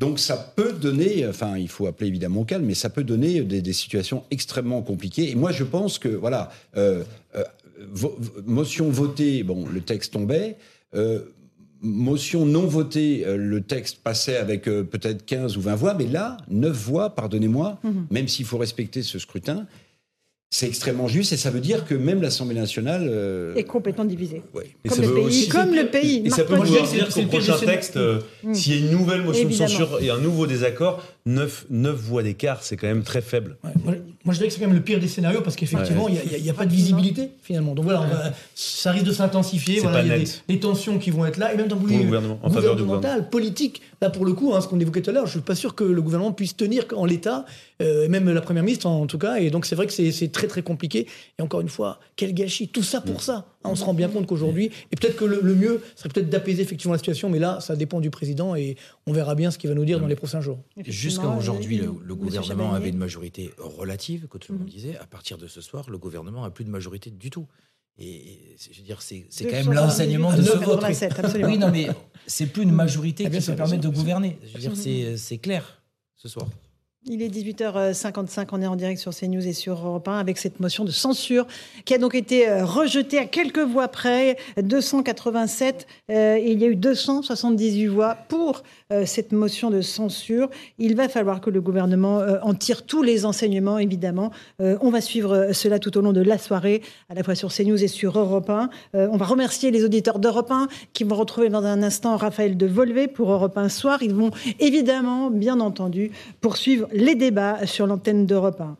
Donc 0.00 0.18
ça 0.18 0.36
peut 0.56 0.72
donner, 0.72 1.26
enfin 1.28 1.56
il 1.58 1.68
faut 1.68 1.86
appeler 1.86 2.08
évidemment 2.08 2.40
au 2.40 2.44
calme, 2.44 2.64
mais 2.64 2.74
ça 2.74 2.88
peut 2.90 3.04
donner 3.04 3.42
des, 3.42 3.60
des 3.60 3.72
situations 3.74 4.24
extrêmement 4.30 4.80
compliquées. 4.82 5.30
Et 5.30 5.34
moi 5.34 5.52
je 5.52 5.62
pense 5.62 5.98
que 5.98 6.08
voilà, 6.08 6.50
euh, 6.76 7.04
euh, 7.36 7.44
vo- 7.92 8.18
motion 8.46 8.88
votée, 8.88 9.42
bon 9.42 9.66
le 9.66 9.80
texte 9.82 10.14
tombait. 10.14 10.56
Euh, 10.94 11.20
motion 11.82 12.44
non 12.46 12.66
votée, 12.66 13.24
le 13.26 13.60
texte 13.60 13.98
passait 14.02 14.36
avec 14.36 14.64
peut-être 14.64 15.24
15 15.24 15.56
ou 15.56 15.60
20 15.62 15.74
voix, 15.76 15.94
mais 15.94 16.06
là, 16.06 16.36
9 16.50 16.76
voix, 16.76 17.14
pardonnez-moi, 17.14 17.78
Mhm. 17.84 18.06
même 18.10 18.28
s'il 18.28 18.44
faut 18.44 18.58
respecter 18.58 19.02
ce 19.02 19.18
scrutin, 19.18 19.66
c'est 20.52 20.66
extrêmement 20.66 21.06
juste 21.06 21.32
et 21.32 21.36
ça 21.36 21.48
veut 21.50 21.60
dire 21.60 21.84
que 21.86 21.94
même 21.94 22.20
l'Assemblée 22.20 22.56
nationale... 22.58 23.06
euh, 23.08 23.54
est 23.54 23.62
complètement 23.62 24.04
divisé. 24.04 24.42
Et 24.84 24.88
Comme 24.88 24.96
ça 24.98 25.02
le 25.04 25.14
pays, 25.14 25.24
aussi- 25.24 25.48
comme 25.48 25.74
le 25.76 25.86
pays. 25.86 26.22
Et 26.24 26.30
ça 26.30 26.42
peut 26.42 26.56
vouloir 26.56 26.88
dire 26.90 27.08
qu'au 27.08 27.22
prochain 27.26 27.56
texte, 27.58 27.96
euh, 27.96 28.18
Mm. 28.42 28.54
s'il 28.54 28.72
y 28.74 28.76
a 28.76 28.80
une 28.80 28.90
nouvelle 28.98 29.22
motion 29.22 29.44
Évidemment. 29.44 29.68
de 29.68 29.70
censure 29.78 29.98
et 30.02 30.10
un 30.10 30.18
nouveau 30.18 30.48
désaccord, 30.48 31.04
9, 31.26 31.66
voix 31.94 32.24
d'écart, 32.24 32.64
c'est 32.64 32.76
quand 32.76 32.88
même 32.88 33.04
très 33.04 33.20
faible. 33.22 33.58
Moi, 34.24 34.34
je 34.34 34.38
dirais 34.38 34.48
que 34.48 34.54
c'est 34.54 34.60
quand 34.60 34.66
même 34.66 34.76
le 34.76 34.82
pire 34.82 35.00
des 35.00 35.08
scénarios 35.08 35.40
parce 35.40 35.56
qu'effectivement, 35.56 36.04
Ouais. 36.04 36.12
il 36.36 36.42
n'y 36.42 36.50
a, 36.50 36.54
pas 36.54 36.66
de 36.66 36.72
visibilité 36.72 37.30
finalement. 37.42 37.74
Donc 37.74 37.84
voilà, 37.86 38.00
va- 38.00 38.32
ça 38.54 38.90
risque 38.92 39.06
de 39.06 39.12
s'intensifier. 39.12 39.76
C'est 39.76 39.80
Voilà, 39.82 40.02
il 40.02 40.08
y 40.08 40.12
a 40.12 40.18
des, 40.48 40.60
tensions 40.60 40.98
qui 40.98 41.10
vont 41.10 41.24
être 41.24 41.38
là, 41.38 41.54
et 41.54 41.56
même 41.56 41.68
vue 41.68 41.98
le 41.98 42.04
gouvernement, 42.04 42.38
en 42.42 42.50
faveur 42.50 42.76
du 42.76 42.82
gouvernemental, 42.82 43.30
politique. 43.30 43.80
Là, 44.02 44.10
pour 44.10 44.24
le 44.26 44.32
coup, 44.34 44.54
hein, 44.54 44.60
ce 44.60 44.68
qu'on 44.68 44.78
évoquait 44.80 45.00
tout 45.02 45.10
à 45.10 45.12
l'heure, 45.12 45.26
je 45.26 45.32
suis 45.32 45.40
pas 45.40 45.54
sûr 45.54 45.74
que 45.74 45.84
le 45.84 46.02
gouvernement 46.02 46.32
puisse 46.32 46.56
tenir 46.56 46.84
en 46.96 47.04
l'état, 47.06 47.44
euh, 47.82 48.08
même 48.08 48.28
la 48.30 48.40
première 48.40 48.62
ministre 48.62 48.86
en, 48.86 49.02
en 49.02 49.06
tout 49.06 49.18
cas. 49.18 49.36
Et 49.36 49.50
donc 49.50 49.64
c'est 49.66 49.74
vrai 49.74 49.86
que 49.86 49.92
c'est 49.92 50.32
très 50.32 50.46
très 50.48 50.62
compliqué. 50.62 51.06
Et 51.38 51.42
encore 51.42 51.60
une 51.62 51.68
fois, 51.68 51.98
quel 52.16 52.34
gâchis 52.34 52.68
Tout 52.68 52.82
ça 52.82 53.00
Mm. 53.00 53.04
pour 53.04 53.22
ça. 53.22 53.46
On 53.62 53.74
se 53.74 53.84
rend 53.84 53.92
bien 53.92 54.08
compte 54.08 54.26
qu'aujourd'hui, 54.26 54.70
et 54.90 54.96
peut-être 54.96 55.16
que 55.16 55.24
le, 55.26 55.40
le 55.42 55.54
mieux 55.54 55.82
serait 55.94 56.08
peut-être 56.08 56.30
d'apaiser 56.30 56.62
effectivement 56.62 56.92
la 56.92 56.98
situation, 56.98 57.28
mais 57.28 57.38
là, 57.38 57.60
ça 57.60 57.76
dépend 57.76 58.00
du 58.00 58.08
président 58.10 58.54
et 58.56 58.76
on 59.06 59.12
verra 59.12 59.34
bien 59.34 59.50
ce 59.50 59.58
qu'il 59.58 59.68
va 59.68 59.74
nous 59.74 59.84
dire 59.84 59.98
Mm. 59.98 60.02
dans 60.02 60.06
les 60.06 60.16
prochains 60.16 60.40
jours. 60.40 60.58
Jusqu'à 60.86 61.28
aujourd'hui, 61.28 61.76
le, 61.78 62.14
gouvernement 62.14 62.72
avait 62.72 62.88
une 62.88 62.96
majorité 62.96 63.50
relative, 63.58 64.28
que 64.28 64.38
tout 64.38 64.52
le 64.52 64.58
monde 64.58 64.66
Mhm. 64.68 64.72
disait. 64.72 64.96
À 64.96 65.06
partir 65.06 65.36
de 65.36 65.46
ce 65.46 65.60
soir, 65.60 65.90
le 65.90 65.98
gouvernement 65.98 66.44
a 66.44 66.50
plus 66.50 66.64
de 66.64 66.70
majorité 66.70 67.10
du 67.10 67.28
tout. 67.28 67.46
Et, 67.98 68.56
je 68.72 68.78
veux 68.78 68.84
dire, 68.84 69.02
c'est 69.02 69.26
quand 69.42 69.50
même 69.52 69.72
l'enseignement 69.74 70.34
de 70.34 70.42
ce 70.42 70.52
vote. 70.56 70.80
87, 70.80 71.18
absolument. 71.18 71.50
Oui, 71.50 71.58
non, 71.58 71.70
mais 71.70 71.88
c'est 72.26 72.46
plus 72.46 72.62
une 72.62 72.72
majorité 72.72 73.24
Ah, 73.26 73.28
bien 73.28 73.40
qui 73.40 73.46
bien 73.46 73.56
permettre 73.56 73.82
de 73.82 73.88
gouverner. 73.90 74.38
Je 74.46 74.54
veux 74.54 74.58
dire, 74.60 74.72
c'est 74.74 75.18
c'est 75.18 75.36
clair 75.36 75.82
ce 76.16 76.28
soir. 76.28 76.48
Il 77.06 77.22
est 77.22 77.28
18h55, 77.28 78.48
on 78.52 78.60
est 78.60 78.66
en 78.66 78.76
direct 78.76 79.00
sur 79.00 79.14
CNews 79.14 79.46
et 79.46 79.54
sur 79.54 79.86
Europe 79.86 80.06
1 80.06 80.18
avec 80.18 80.36
cette 80.36 80.60
motion 80.60 80.84
de 80.84 80.90
censure 80.90 81.46
qui 81.86 81.94
a 81.94 81.98
donc 81.98 82.14
été 82.14 82.46
euh, 82.46 82.62
rejetée 82.62 83.18
à 83.18 83.24
quelques 83.24 83.60
voix 83.60 83.88
près, 83.88 84.36
287, 84.60 85.86
euh, 86.10 86.36
et 86.36 86.52
il 86.52 86.60
y 86.60 86.64
a 86.64 86.68
eu 86.68 86.76
278 86.76 87.86
voix 87.86 88.16
pour 88.28 88.62
euh, 88.92 89.06
cette 89.06 89.32
motion 89.32 89.70
de 89.70 89.80
censure. 89.80 90.50
Il 90.78 90.96
va 90.96 91.08
falloir 91.08 91.40
que 91.40 91.50
le 91.50 91.60
gouvernement 91.60 92.20
euh, 92.20 92.38
en 92.42 92.54
tire 92.54 92.84
tous 92.84 93.02
les 93.02 93.24
enseignements, 93.24 93.78
évidemment. 93.78 94.30
Euh, 94.60 94.76
on 94.80 94.90
va 94.90 95.00
suivre 95.00 95.52
cela 95.52 95.78
tout 95.78 95.96
au 95.96 96.00
long 96.00 96.12
de 96.12 96.20
la 96.20 96.38
soirée, 96.38 96.82
à 97.08 97.14
la 97.14 97.22
fois 97.22 97.34
sur 97.34 97.52
CNews 97.52 97.82
et 97.82 97.88
sur 97.88 98.18
Europe 98.18 98.50
1. 98.50 98.70
Euh, 98.94 99.08
on 99.10 99.16
va 99.16 99.26
remercier 99.26 99.70
les 99.70 99.84
auditeurs 99.84 100.18
d'Europe 100.18 100.50
1 100.50 100.68
qui 100.92 101.04
vont 101.04 101.16
retrouver 101.16 101.48
dans 101.48 101.64
un 101.64 101.82
instant 101.82 102.16
Raphaël 102.16 102.56
de 102.56 102.66
Volvé 102.66 103.08
pour 103.08 103.30
Europe 103.32 103.56
1 103.56 103.68
soir. 103.68 104.02
Ils 104.02 104.14
vont 104.14 104.30
évidemment, 104.58 105.30
bien 105.30 105.60
entendu, 105.60 106.10
poursuivre 106.40 106.88
les 106.92 107.14
débats 107.14 107.66
sur 107.66 107.86
l'antenne 107.86 108.26
d'Europe 108.26 108.60
1. 108.60 108.76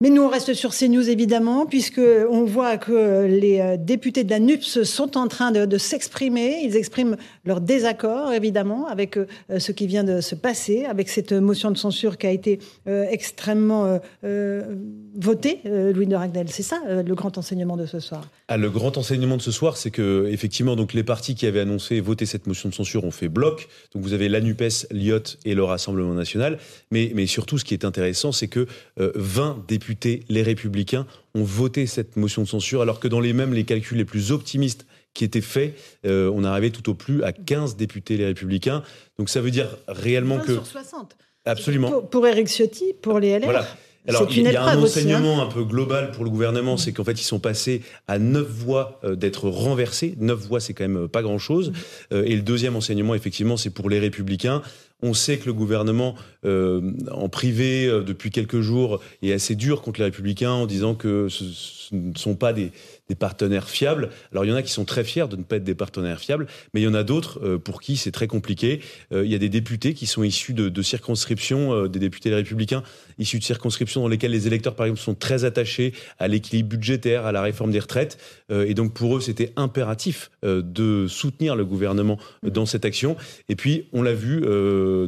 Mais 0.00 0.10
nous, 0.10 0.22
on 0.22 0.28
reste 0.28 0.54
sur 0.54 0.74
CNews, 0.74 1.08
évidemment, 1.08 1.66
puisque 1.66 2.00
on 2.28 2.44
voit 2.44 2.78
que 2.78 3.26
les 3.26 3.60
euh, 3.60 3.76
députés 3.78 4.24
de 4.24 4.30
la 4.30 4.40
NUPS 4.40 4.82
sont 4.82 5.16
en 5.16 5.28
train 5.28 5.52
de, 5.52 5.78
s'exprimer. 5.78 6.62
Ils 6.64 6.76
expriment 6.76 7.16
leur 7.44 7.60
désaccord, 7.60 8.32
évidemment, 8.32 8.88
avec 8.88 9.16
euh, 9.16 9.26
ce 9.58 9.70
qui 9.70 9.86
vient 9.86 10.02
de 10.02 10.20
se 10.20 10.34
passer, 10.34 10.84
avec 10.84 11.08
cette 11.08 11.32
motion 11.32 11.70
de 11.70 11.78
censure 11.78 12.18
qui 12.18 12.26
a 12.26 12.32
été 12.32 12.58
euh, 12.88 13.06
extrêmement 13.08 14.00
votée, 15.16 15.60
euh, 15.66 15.92
Louis 15.92 16.06
de 16.06 16.16
Ragnel. 16.16 16.48
C'est 16.48 16.62
ça, 16.62 16.80
le 16.88 17.14
grand 17.14 17.38
enseignement 17.38 17.76
de 17.76 17.86
ce 17.86 18.00
soir? 18.00 18.28
Ah, 18.48 18.56
le 18.56 18.70
grand 18.70 18.98
enseignement 18.98 19.36
de 19.36 19.42
ce 19.42 19.52
soir, 19.52 19.76
c'est 19.76 19.90
que 19.90 20.28
effectivement, 20.30 20.76
donc 20.76 20.92
les 20.92 21.04
partis 21.04 21.34
qui 21.34 21.46
avaient 21.46 21.60
annoncé 21.60 22.00
voter 22.00 22.26
cette 22.26 22.46
motion 22.46 22.68
de 22.68 22.74
censure 22.74 23.04
ont 23.04 23.10
fait 23.10 23.28
bloc. 23.28 23.68
Donc 23.94 24.02
vous 24.02 24.12
avez 24.12 24.28
la 24.28 24.40
Nupes, 24.40 24.86
l'IOT 24.90 25.38
et 25.44 25.54
le 25.54 25.62
Rassemblement 25.62 26.14
national. 26.14 26.58
Mais, 26.90 27.26
surtout, 27.26 27.58
ce 27.58 27.64
qui 27.64 27.74
est 27.74 27.84
intéressant, 27.84 28.32
c'est 28.32 28.48
que 28.48 28.66
euh, 29.00 29.12
20 29.14 29.64
députés, 29.68 29.83
les 30.28 30.42
Républicains, 30.42 31.06
ont 31.34 31.44
voté 31.44 31.86
cette 31.86 32.16
motion 32.16 32.42
de 32.42 32.48
censure, 32.48 32.82
alors 32.82 33.00
que 33.00 33.08
dans 33.08 33.20
les 33.20 33.32
mêmes 33.32 33.54
les 33.54 33.64
calculs 33.64 33.98
les 33.98 34.04
plus 34.04 34.32
optimistes 34.32 34.86
qui 35.14 35.24
étaient 35.24 35.40
faits, 35.40 35.74
euh, 36.06 36.30
on 36.34 36.44
arrivait 36.44 36.70
tout 36.70 36.88
au 36.90 36.94
plus 36.94 37.22
à 37.22 37.32
15 37.32 37.76
députés, 37.76 38.16
les 38.16 38.26
Républicains. 38.26 38.82
Donc 39.18 39.28
ça 39.28 39.40
veut 39.40 39.50
dire 39.50 39.68
réellement 39.88 40.36
20 40.38 40.42
que 40.44 40.52
sur 40.54 40.66
60. 40.66 41.16
absolument. 41.44 41.90
Pour, 41.90 42.10
pour 42.10 42.26
Éric 42.26 42.48
Ciotti, 42.48 42.94
pour 43.00 43.18
les 43.20 43.38
LR. 43.38 43.44
Voilà. 43.44 43.66
Alors, 44.06 44.28
il 44.30 44.42
y 44.42 44.56
a 44.56 44.62
un 44.62 44.82
aussi, 44.82 45.00
hein. 45.00 45.16
enseignement 45.16 45.42
un 45.42 45.46
peu 45.46 45.64
global 45.64 46.10
pour 46.10 46.24
le 46.24 46.30
gouvernement, 46.30 46.76
c'est 46.76 46.92
qu'en 46.92 47.04
fait, 47.04 47.18
ils 47.18 47.24
sont 47.24 47.38
passés 47.38 47.80
à 48.06 48.18
neuf 48.18 48.46
voix 48.46 49.00
euh, 49.02 49.16
d'être 49.16 49.48
renversés. 49.48 50.14
Neuf 50.18 50.40
voix, 50.40 50.60
c'est 50.60 50.74
quand 50.74 50.86
même 50.86 51.08
pas 51.08 51.22
grand-chose. 51.22 51.72
Euh, 52.12 52.22
et 52.24 52.36
le 52.36 52.42
deuxième 52.42 52.76
enseignement, 52.76 53.14
effectivement, 53.14 53.56
c'est 53.56 53.70
pour 53.70 53.88
les 53.88 53.98
républicains. 53.98 54.60
On 55.02 55.12
sait 55.12 55.38
que 55.38 55.46
le 55.46 55.52
gouvernement, 55.52 56.14
euh, 56.46 56.92
en 57.10 57.28
privé, 57.28 57.86
euh, 57.86 58.02
depuis 58.02 58.30
quelques 58.30 58.60
jours, 58.60 59.02
est 59.22 59.32
assez 59.32 59.54
dur 59.54 59.82
contre 59.82 60.00
les 60.00 60.06
républicains 60.06 60.52
en 60.52 60.66
disant 60.66 60.94
que 60.94 61.28
ce, 61.28 61.44
ne 61.94 62.16
sont 62.16 62.36
pas 62.36 62.52
des, 62.52 62.70
partenaires 63.18 63.68
fiables. 63.68 64.08
Alors, 64.32 64.44
il 64.44 64.48
y 64.48 64.52
en 64.52 64.56
a 64.56 64.62
qui 64.62 64.72
sont 64.72 64.86
très 64.86 65.04
fiers 65.04 65.28
de 65.28 65.36
ne 65.36 65.42
pas 65.42 65.56
être 65.56 65.64
des 65.64 65.74
partenaires 65.74 66.18
fiables, 66.18 66.46
mais 66.72 66.80
il 66.80 66.84
y 66.84 66.88
en 66.88 66.94
a 66.94 67.02
d'autres 67.02 67.38
euh, 67.44 67.58
pour 67.58 67.82
qui 67.82 67.96
c'est 67.96 68.10
très 68.10 68.26
compliqué. 68.26 68.80
Il 69.12 69.26
y 69.26 69.34
a 69.34 69.38
des 69.38 69.50
députés 69.50 69.94
qui 69.94 70.06
sont 70.06 70.22
issus 70.22 70.54
de, 70.54 70.82
circonscriptions, 70.82 71.86
des 71.86 71.98
députés 71.98 72.34
républicains, 72.34 72.82
issus 73.18 73.38
de 73.38 73.44
circonscriptions 73.44 74.00
dans 74.00 74.08
lesquelles 74.08 74.30
les 74.30 74.46
électeurs, 74.46 74.74
par 74.74 74.86
exemple, 74.86 75.00
sont 75.00 75.14
très 75.14 75.44
attachés 75.44 75.92
à 76.18 76.28
l'équilibre 76.28 76.70
budgétaire, 76.70 77.26
à 77.26 77.32
la 77.32 77.42
réforme 77.42 77.70
des 77.70 77.78
retraites. 77.78 78.18
Et 78.50 78.74
donc, 78.74 78.94
pour 78.94 79.16
eux, 79.16 79.20
c'était 79.20 79.52
impératif 79.56 80.30
de 80.42 81.06
soutenir 81.06 81.56
le 81.56 81.64
gouvernement 81.64 82.18
dans 82.42 82.66
cette 82.66 82.84
action. 82.84 83.16
Et 83.48 83.56
puis, 83.56 83.86
on 83.92 84.02
l'a 84.02 84.14
vu 84.14 84.42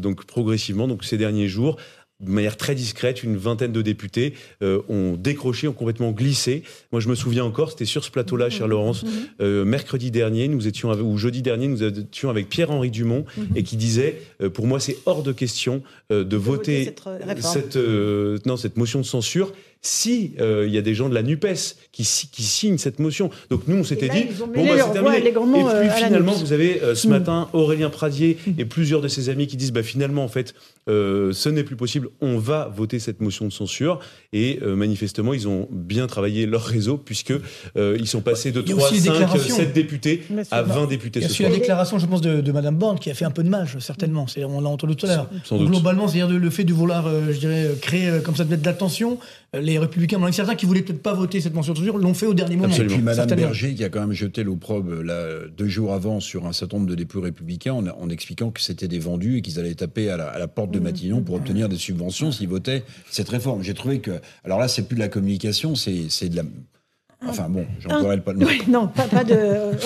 donc 0.01 0.25
progressivement, 0.25 0.89
donc 0.89 1.05
ces 1.05 1.19
derniers 1.19 1.49
jours, 1.49 1.77
de 2.21 2.31
manière 2.31 2.57
très 2.57 2.75
discrète, 2.75 3.23
une 3.23 3.37
vingtaine 3.37 3.73
de 3.73 3.83
députés 3.83 4.33
euh, 4.63 4.81
ont 4.89 5.17
décroché, 5.17 5.69
ont 5.69 5.75
complètement 5.75 6.13
glissé. 6.13 6.63
Moi, 6.91 7.01
je 7.01 7.09
me 7.09 7.15
souviens 7.15 7.45
encore, 7.45 7.71
c'était 7.71 7.85
sur 7.85 8.05
ce 8.05 8.11
plateau-là, 8.11 8.49
chère 8.49 8.69
Laurence, 8.69 9.05
euh, 9.41 9.65
mercredi 9.65 10.11
dernier, 10.11 10.49
nous 10.49 10.67
étions 10.67 10.91
avec, 10.91 11.05
ou 11.05 11.19
jeudi 11.19 11.43
dernier, 11.43 11.69
nous 11.69 11.83
étions 11.83 12.31
avec 12.31 12.49
Pierre-Henri 12.49 12.91
Dumont 12.91 13.27
et 13.55 13.63
qui 13.63 13.77
disait, 13.77 14.23
euh, 14.41 14.49
pour 14.49 14.67
moi, 14.67 14.81
c'est 14.81 14.97
hors 15.05 15.23
de 15.23 15.33
question 15.33 15.83
euh, 16.11 16.25
de 16.25 16.37
voter 16.37 16.95
cette 17.41 17.77
euh, 17.77 18.39
non, 18.47 18.57
cette 18.57 18.77
motion 18.77 19.01
de 19.01 19.05
censure 19.05 19.53
si 19.87 20.33
euh, 20.41 20.65
il 20.67 20.75
y 20.75 20.79
a 20.79 20.83
des 20.83 20.95
gens 20.95 21.09
de 21.09 21.15
la 21.15 21.23
Nupes 21.23 21.47
qui, 21.93 22.05
si- 22.05 22.29
qui 22.29 22.43
signent 22.43 22.79
cette 22.79 22.99
motion. 22.99 23.31
Donc 23.51 23.63
nous, 23.69 23.77
on 23.77 23.85
s'était 23.85 24.09
dit, 24.09 24.27
ils 24.31 24.43
ont 24.43 24.49
bon, 24.49 24.67
bah, 24.67 24.73
c'est 24.77 24.93
terminé. 24.93 25.19
et 25.19 25.33
puis 25.33 25.63
euh, 25.65 25.91
finalement, 25.91 26.33
vous 26.33 26.53
avez 26.53 26.83
euh, 26.83 26.95
ce 26.95 27.07
Mm. 27.07 27.11
matin 27.11 27.49
Aurélien 27.53 27.89
Pradier 27.91 28.37
et 28.59 28.65
plusieurs 28.65 29.01
de 29.01 29.09
ses 29.09 29.29
amis 29.29 29.47
qui 29.47 29.57
disent, 29.57 29.73
bah, 29.73 29.83
finalement, 29.83 30.25
en 30.25 30.29
fait, 30.29 30.55
euh, 30.89 31.33
ce 31.33 31.49
n'est 31.49 31.63
plus 31.65 31.77
possible, 31.77 32.09
on 32.21 32.39
va 32.39 32.71
voter 32.75 32.99
cette 32.99 33.21
motion 33.21 33.47
de 33.47 33.53
censure. 33.53 34.01
Et 34.33 34.59
euh, 34.63 34.75
manifestement, 34.77 35.33
ils 35.35 35.47
ont 35.49 35.69
bien 35.71 36.07
travaillé 36.07 36.47
leur 36.47 36.65
réseau 36.65 36.97
puisque 36.99 37.33
euh, 37.77 37.97
ils 37.99 38.07
sont 38.09 38.21
passés 38.21 38.53
de 38.53 38.61
Il 38.63 38.69
y 38.69 38.73
a 38.73 38.77
3, 38.77 38.87
aussi 38.89 38.95
les 38.97 39.01
5, 39.07 39.13
déclarations. 39.13 39.57
7 39.57 39.73
députés 39.73 40.23
à 40.51 40.63
20 40.63 40.87
députés 40.87 41.21
Il 41.21 41.23
y 41.23 41.27
a 41.27 41.29
aussi 41.29 41.43
la 41.45 41.51
déclaration, 41.51 41.99
je 41.99 42.07
pense, 42.07 42.21
de, 42.21 42.41
de 42.41 42.53
Madame 42.53 42.77
Borne 42.77 42.99
qui 42.99 43.11
a 43.11 43.15
fait 43.15 43.25
un 43.25 43.31
peu 43.31 43.43
de 43.45 43.49
mal, 43.49 43.69
certainement. 43.79 44.27
C'est, 44.27 44.45
on 44.45 44.61
l'a 44.61 44.69
entendu 44.69 44.97
tout 44.97 45.07
à 45.07 45.09
l'heure. 45.09 45.31
Globalement, 45.53 46.09
c'est-à-dire 46.09 46.37
le 46.39 46.51
fait 46.51 46.65
de 46.65 46.73
vouloir, 46.73 47.07
euh, 47.07 47.33
je 47.33 47.39
dirais, 47.39 47.71
créer 47.81 48.09
euh, 48.09 48.21
comme 48.21 48.35
ça 48.37 48.45
de 48.45 48.51
mettre 48.51 48.63
de 48.63 48.67
l'attention. 48.67 49.19
Euh, 49.57 49.61
Les 49.61 49.79
Républicains, 49.79 50.19
il 50.19 50.21
y 50.21 50.25
en 50.25 50.27
a 50.27 50.33
certains 50.33 50.55
qui 50.55 50.67
voulaient 50.67 50.83
peut-être 50.83 51.03
pas 51.03 51.15
voter 51.15 51.41
cette 51.41 51.55
mention 51.55 51.73
de 51.73 51.79
censure, 51.79 51.99
l'ont 51.99 52.15
fait 52.15 52.27
au 52.27 52.35
dernier 52.35 52.57
moment. 52.57 52.75
Et 52.75 52.85
puis 52.87 52.99
Madame 52.99 53.29
Certainement. 53.29 53.47
Berger 53.47 53.75
qui 53.75 53.83
a 53.85 53.89
quand 53.89 54.01
même 54.01 54.13
jeté 54.13 54.45
l'opprobre 54.45 55.03
là, 55.03 55.49
deux 55.57 55.69
jours 55.69 55.93
avant 55.93 56.21
sur 56.21 56.47
un 56.47 56.53
certain 56.53 56.77
nombre 56.77 56.89
de 56.91 56.95
députés 56.95 57.25
républicains 57.25 57.73
en, 57.73 57.87
en 57.87 58.09
expliquant 58.11 58.51
que 58.51 58.61
c'était 58.61 58.89
des 58.89 58.99
vendus 58.99 59.39
et 59.39 59.43
qu'ils 59.43 59.59
allaient 59.59 59.75
taper 59.75 60.11
à 60.11 60.17
la, 60.17 60.27
à 60.29 60.39
la 60.39 60.49
porte 60.49 60.67
Mmh. 60.71 60.73
de 60.73 60.81
Matignon 60.81 61.23
pour 61.23 61.37
obtenir 61.37 61.69
des 61.69 61.77
subventions 61.77 62.33
s'ils 62.33 62.49
votaient 62.49 62.83
cette 63.11 63.29
réforme. 63.29 63.63
J'ai 63.63 63.75
trouvé 63.75 64.01
que... 64.01 64.11
Alors 64.45 64.59
là, 64.59 64.69
c'est 64.69 64.83
plus 64.83 64.97
de 64.97 65.01
la 65.01 65.09
communication, 65.09 65.75
c'est 65.77 66.07
c'est 66.09 66.29
de 66.29 66.37
la... 66.37 66.43
Enfin 67.27 67.49
bon, 67.49 67.65
j'en 67.81 68.01
pourrais 68.01 68.21
pas 68.21 68.33
le 68.33 68.41
mot. 68.41 68.47
Oui, 68.47 68.61
non, 68.69 68.89
pas, 68.89 69.05
pas 69.05 69.25
de. 69.25 69.35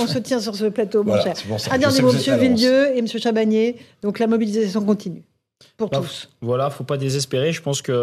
On 0.00 0.06
se 0.08 0.18
tient 0.18 0.40
sur 0.40 0.56
ce 0.56 0.64
plateau, 0.64 1.04
mon 1.04 1.10
Voilà, 1.10 1.22
cher. 1.22 1.36
c'est 1.36 1.46
pour 1.46 1.60
ça. 1.60 1.70
Un 1.70 1.74
Je 1.76 1.80
dernier 1.80 2.00
mot, 2.02 2.12
l'avance. 2.12 2.28
Villedieu 2.40 2.96
et 2.96 3.02
Monsieur 3.02 3.20
Chabanier. 3.20 3.76
Donc 4.02 4.18
la 4.18 4.26
mobilisation 4.26 4.84
continue. 4.84 5.22
Pour 5.76 5.90
Bah, 5.90 5.98
tous. 5.98 6.28
Voilà, 6.40 6.70
faut 6.70 6.84
pas 6.84 6.96
désespérer. 6.96 7.52
Je 7.52 7.62
pense 7.62 7.82
qu'il 7.82 7.94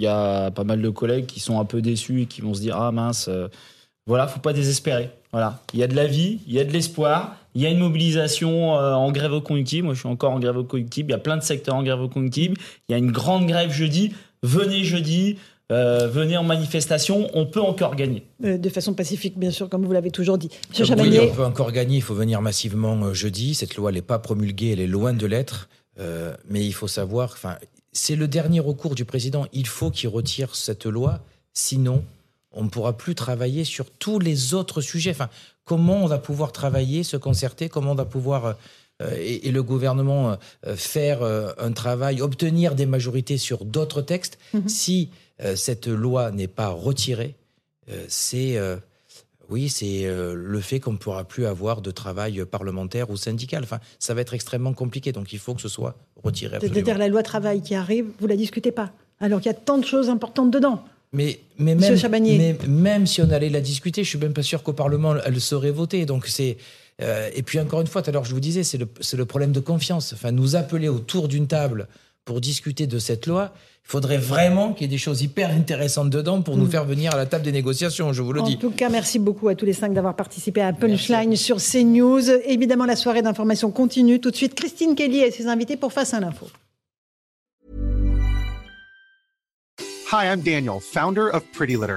y 0.00 0.06
a 0.06 0.50
pas 0.50 0.64
mal 0.64 0.80
de 0.82 0.88
collègues 0.90 1.26
qui 1.26 1.40
sont 1.40 1.58
un 1.60 1.64
peu 1.64 1.80
déçus 1.82 2.22
et 2.22 2.26
qui 2.26 2.40
vont 2.40 2.54
se 2.54 2.60
dire 2.60 2.76
ah 2.76 2.92
mince. 2.92 3.28
euh, 3.28 3.48
voilà, 4.06 4.26
faut 4.26 4.40
pas 4.40 4.52
désespérer. 4.52 5.10
Voilà, 5.32 5.60
il 5.72 5.80
y 5.80 5.82
a 5.82 5.88
de 5.88 5.96
la 5.96 6.06
vie, 6.06 6.40
il 6.46 6.52
y 6.52 6.60
a 6.60 6.64
de 6.64 6.70
l'espoir, 6.70 7.36
il 7.54 7.62
y 7.62 7.66
a 7.66 7.70
une 7.70 7.78
mobilisation 7.80 8.78
euh, 8.78 8.92
en 8.92 9.10
grève 9.10 9.40
cognitive. 9.40 9.82
Moi, 9.84 9.94
je 9.94 10.00
suis 10.00 10.08
encore 10.08 10.32
en 10.32 10.38
grève 10.38 10.62
cognitive. 10.64 11.06
Il 11.08 11.10
y 11.10 11.14
a 11.14 11.18
plein 11.18 11.36
de 11.36 11.42
secteurs 11.42 11.74
en 11.74 11.82
grève 11.82 12.06
cognitive. 12.08 12.54
Il 12.88 12.92
y 12.92 12.94
a 12.94 12.98
une 12.98 13.10
grande 13.10 13.46
grève 13.46 13.72
jeudi. 13.72 14.12
Venez 14.42 14.84
jeudi, 14.84 15.38
euh, 15.72 16.06
venez 16.06 16.36
en 16.36 16.44
manifestation. 16.44 17.28
On 17.34 17.46
peut 17.46 17.62
encore 17.62 17.96
gagner. 17.96 18.24
Euh, 18.44 18.58
de 18.58 18.68
façon 18.68 18.92
pacifique, 18.94 19.38
bien 19.38 19.50
sûr, 19.50 19.68
comme 19.70 19.84
vous 19.86 19.92
l'avez 19.92 20.10
toujours 20.10 20.36
dit. 20.38 20.50
Monsieur 20.68 20.84
Chabanier, 20.84 21.20
on 21.20 21.34
peut 21.34 21.44
encore 21.44 21.72
gagner, 21.72 21.96
il 21.96 22.02
faut 22.02 22.14
venir 22.14 22.42
massivement 22.42 23.02
euh, 23.06 23.14
jeudi. 23.14 23.54
Cette 23.54 23.74
loi 23.76 23.90
n'est 23.90 24.02
pas 24.02 24.18
promulguée, 24.18 24.72
elle 24.72 24.80
est 24.80 24.86
loin 24.86 25.14
de 25.14 25.26
l'être. 25.26 25.68
Euh, 25.98 26.36
mais 26.48 26.64
il 26.64 26.72
faut 26.72 26.88
savoir, 26.88 27.30
enfin, 27.32 27.56
c'est 27.92 28.16
le 28.16 28.28
dernier 28.28 28.60
recours 28.60 28.94
du 28.94 29.04
président. 29.04 29.46
Il 29.52 29.66
faut 29.66 29.90
qu'il 29.90 30.08
retire 30.08 30.54
cette 30.54 30.86
loi, 30.86 31.20
sinon 31.52 32.04
on 32.56 32.64
ne 32.64 32.68
pourra 32.68 32.96
plus 32.96 33.14
travailler 33.14 33.64
sur 33.64 33.90
tous 33.90 34.18
les 34.18 34.54
autres 34.54 34.80
sujets. 34.80 35.10
Enfin, 35.10 35.28
comment 35.64 36.04
on 36.04 36.06
va 36.06 36.18
pouvoir 36.18 36.52
travailler, 36.52 37.02
se 37.02 37.16
concerter, 37.16 37.68
comment 37.68 37.92
on 37.92 37.96
va 37.96 38.04
pouvoir 38.04 38.56
euh, 39.02 39.16
et, 39.18 39.48
et 39.48 39.50
le 39.50 39.62
gouvernement 39.62 40.36
euh, 40.66 40.76
faire 40.76 41.22
un 41.22 41.72
travail, 41.72 42.22
obtenir 42.22 42.74
des 42.74 42.86
majorités 42.86 43.38
sur 43.38 43.64
d'autres 43.64 44.02
textes? 44.02 44.38
Si 44.66 45.10
euh, 45.42 45.56
cette 45.56 45.88
loi 45.88 46.30
n'est 46.30 46.48
pas 46.48 46.68
retirée, 46.68 47.34
c'est 48.08 48.58
oui, 49.50 49.68
c'est 49.68 50.06
euh, 50.06 50.34
le 50.34 50.60
fait 50.60 50.80
qu'on 50.80 50.92
ne 50.92 50.98
pourra 50.98 51.24
plus 51.24 51.46
avoir 51.46 51.82
de 51.82 51.90
travail 51.90 52.44
parlementaire 52.44 53.10
ou 53.10 53.16
syndical. 53.16 53.62
Enfin, 53.64 53.80
ça 53.98 54.14
va 54.14 54.20
être 54.20 54.34
extrêmement 54.34 54.72
compliqué, 54.72 55.12
donc 55.12 55.32
il 55.32 55.38
faut 55.38 55.54
que 55.54 55.62
ce 55.62 55.68
soit 55.68 55.96
retiré. 56.22 56.58
c'est-à-dire 56.60 56.98
la 56.98 57.08
loi 57.08 57.22
travail 57.22 57.62
qui 57.62 57.74
arrive, 57.74 58.06
vous 58.20 58.26
la 58.26 58.36
discutez 58.36 58.72
pas, 58.72 58.92
alors 59.20 59.40
qu'il 59.40 59.50
y 59.50 59.54
a 59.54 59.58
tant 59.58 59.78
de 59.78 59.84
choses 59.84 60.08
importantes 60.08 60.50
dedans. 60.50 60.82
Mais, 61.12 61.38
même, 61.58 61.80
Chabanier. 61.96 62.38
mais 62.38 62.66
même 62.66 63.06
si 63.06 63.22
on 63.22 63.30
allait 63.30 63.48
la 63.48 63.60
discuter, 63.60 64.02
je 64.02 64.08
suis 64.08 64.18
même 64.18 64.32
pas 64.32 64.42
sûr 64.42 64.64
qu'au 64.64 64.72
Parlement 64.72 65.14
elle 65.24 65.40
serait 65.40 65.70
votée. 65.70 66.06
Donc 66.06 66.26
c'est 66.26 66.56
euh, 67.02 67.30
et 67.34 67.42
puis 67.42 67.60
encore 67.60 67.80
une 67.80 67.86
fois, 67.86 68.02
tout 68.02 68.10
à 68.10 68.12
l'heure 68.12 68.24
je 68.24 68.34
vous 68.34 68.40
disais, 68.40 68.64
c'est 68.64 68.78
le, 68.78 68.88
le 69.16 69.24
problème 69.24 69.52
de 69.52 69.60
confiance. 69.60 70.12
Enfin, 70.12 70.32
nous 70.32 70.56
appeler 70.56 70.88
autour 70.88 71.28
d'une 71.28 71.46
table 71.46 71.86
pour 72.24 72.40
discuter 72.40 72.86
de 72.86 72.98
cette 72.98 73.26
loi, 73.26 73.52
il 73.84 73.90
faudrait 73.90 74.16
vraiment 74.18 74.72
qu'il 74.72 74.82
y 74.82 74.84
ait 74.86 74.88
des 74.88 74.96
choses 74.98 75.20
hyper 75.20 75.50
intéressantes 75.50 76.08
dedans 76.08 76.40
pour 76.40 76.56
nous 76.56 76.64
Mm. 76.64 76.70
faire 76.70 76.84
venir 76.86 77.12
à 77.12 77.16
la 77.16 77.26
table 77.26 77.44
des 77.44 77.52
négociations. 77.52 78.12
Je 78.14 78.22
vous 78.22 78.32
le 78.32 78.40
En 78.40 78.44
dis. 78.44 78.56
tout 78.58 78.70
cas, 78.70 78.88
merci 78.88 79.18
beaucoup 79.18 79.48
à 79.48 79.54
tous 79.54 79.66
les 79.66 79.74
cinq 79.74 79.92
d'avoir 79.92 80.16
participé 80.16 80.62
à 80.62 80.72
Punchline 80.72 81.36
sur 81.36 81.58
CNews. 81.58 82.30
Évidemment, 82.46 82.86
la 82.86 82.96
soirée 82.96 83.20
d'information 83.20 83.70
continue. 83.70 84.20
Tout 84.20 84.30
de 84.30 84.36
suite, 84.36 84.54
Christine 84.54 84.94
Kelly 84.94 85.18
et 85.20 85.30
ses 85.30 85.46
invités 85.48 85.76
pour 85.76 85.92
Face 85.92 86.14
à 86.14 86.20
l'info. 86.20 86.46
Hi, 90.12 90.26
I'm 90.32 90.40
Daniel, 90.42 90.80
founder 90.80 91.28
of 91.32 91.42
Pretty 91.52 91.74
Litter. 91.76 91.96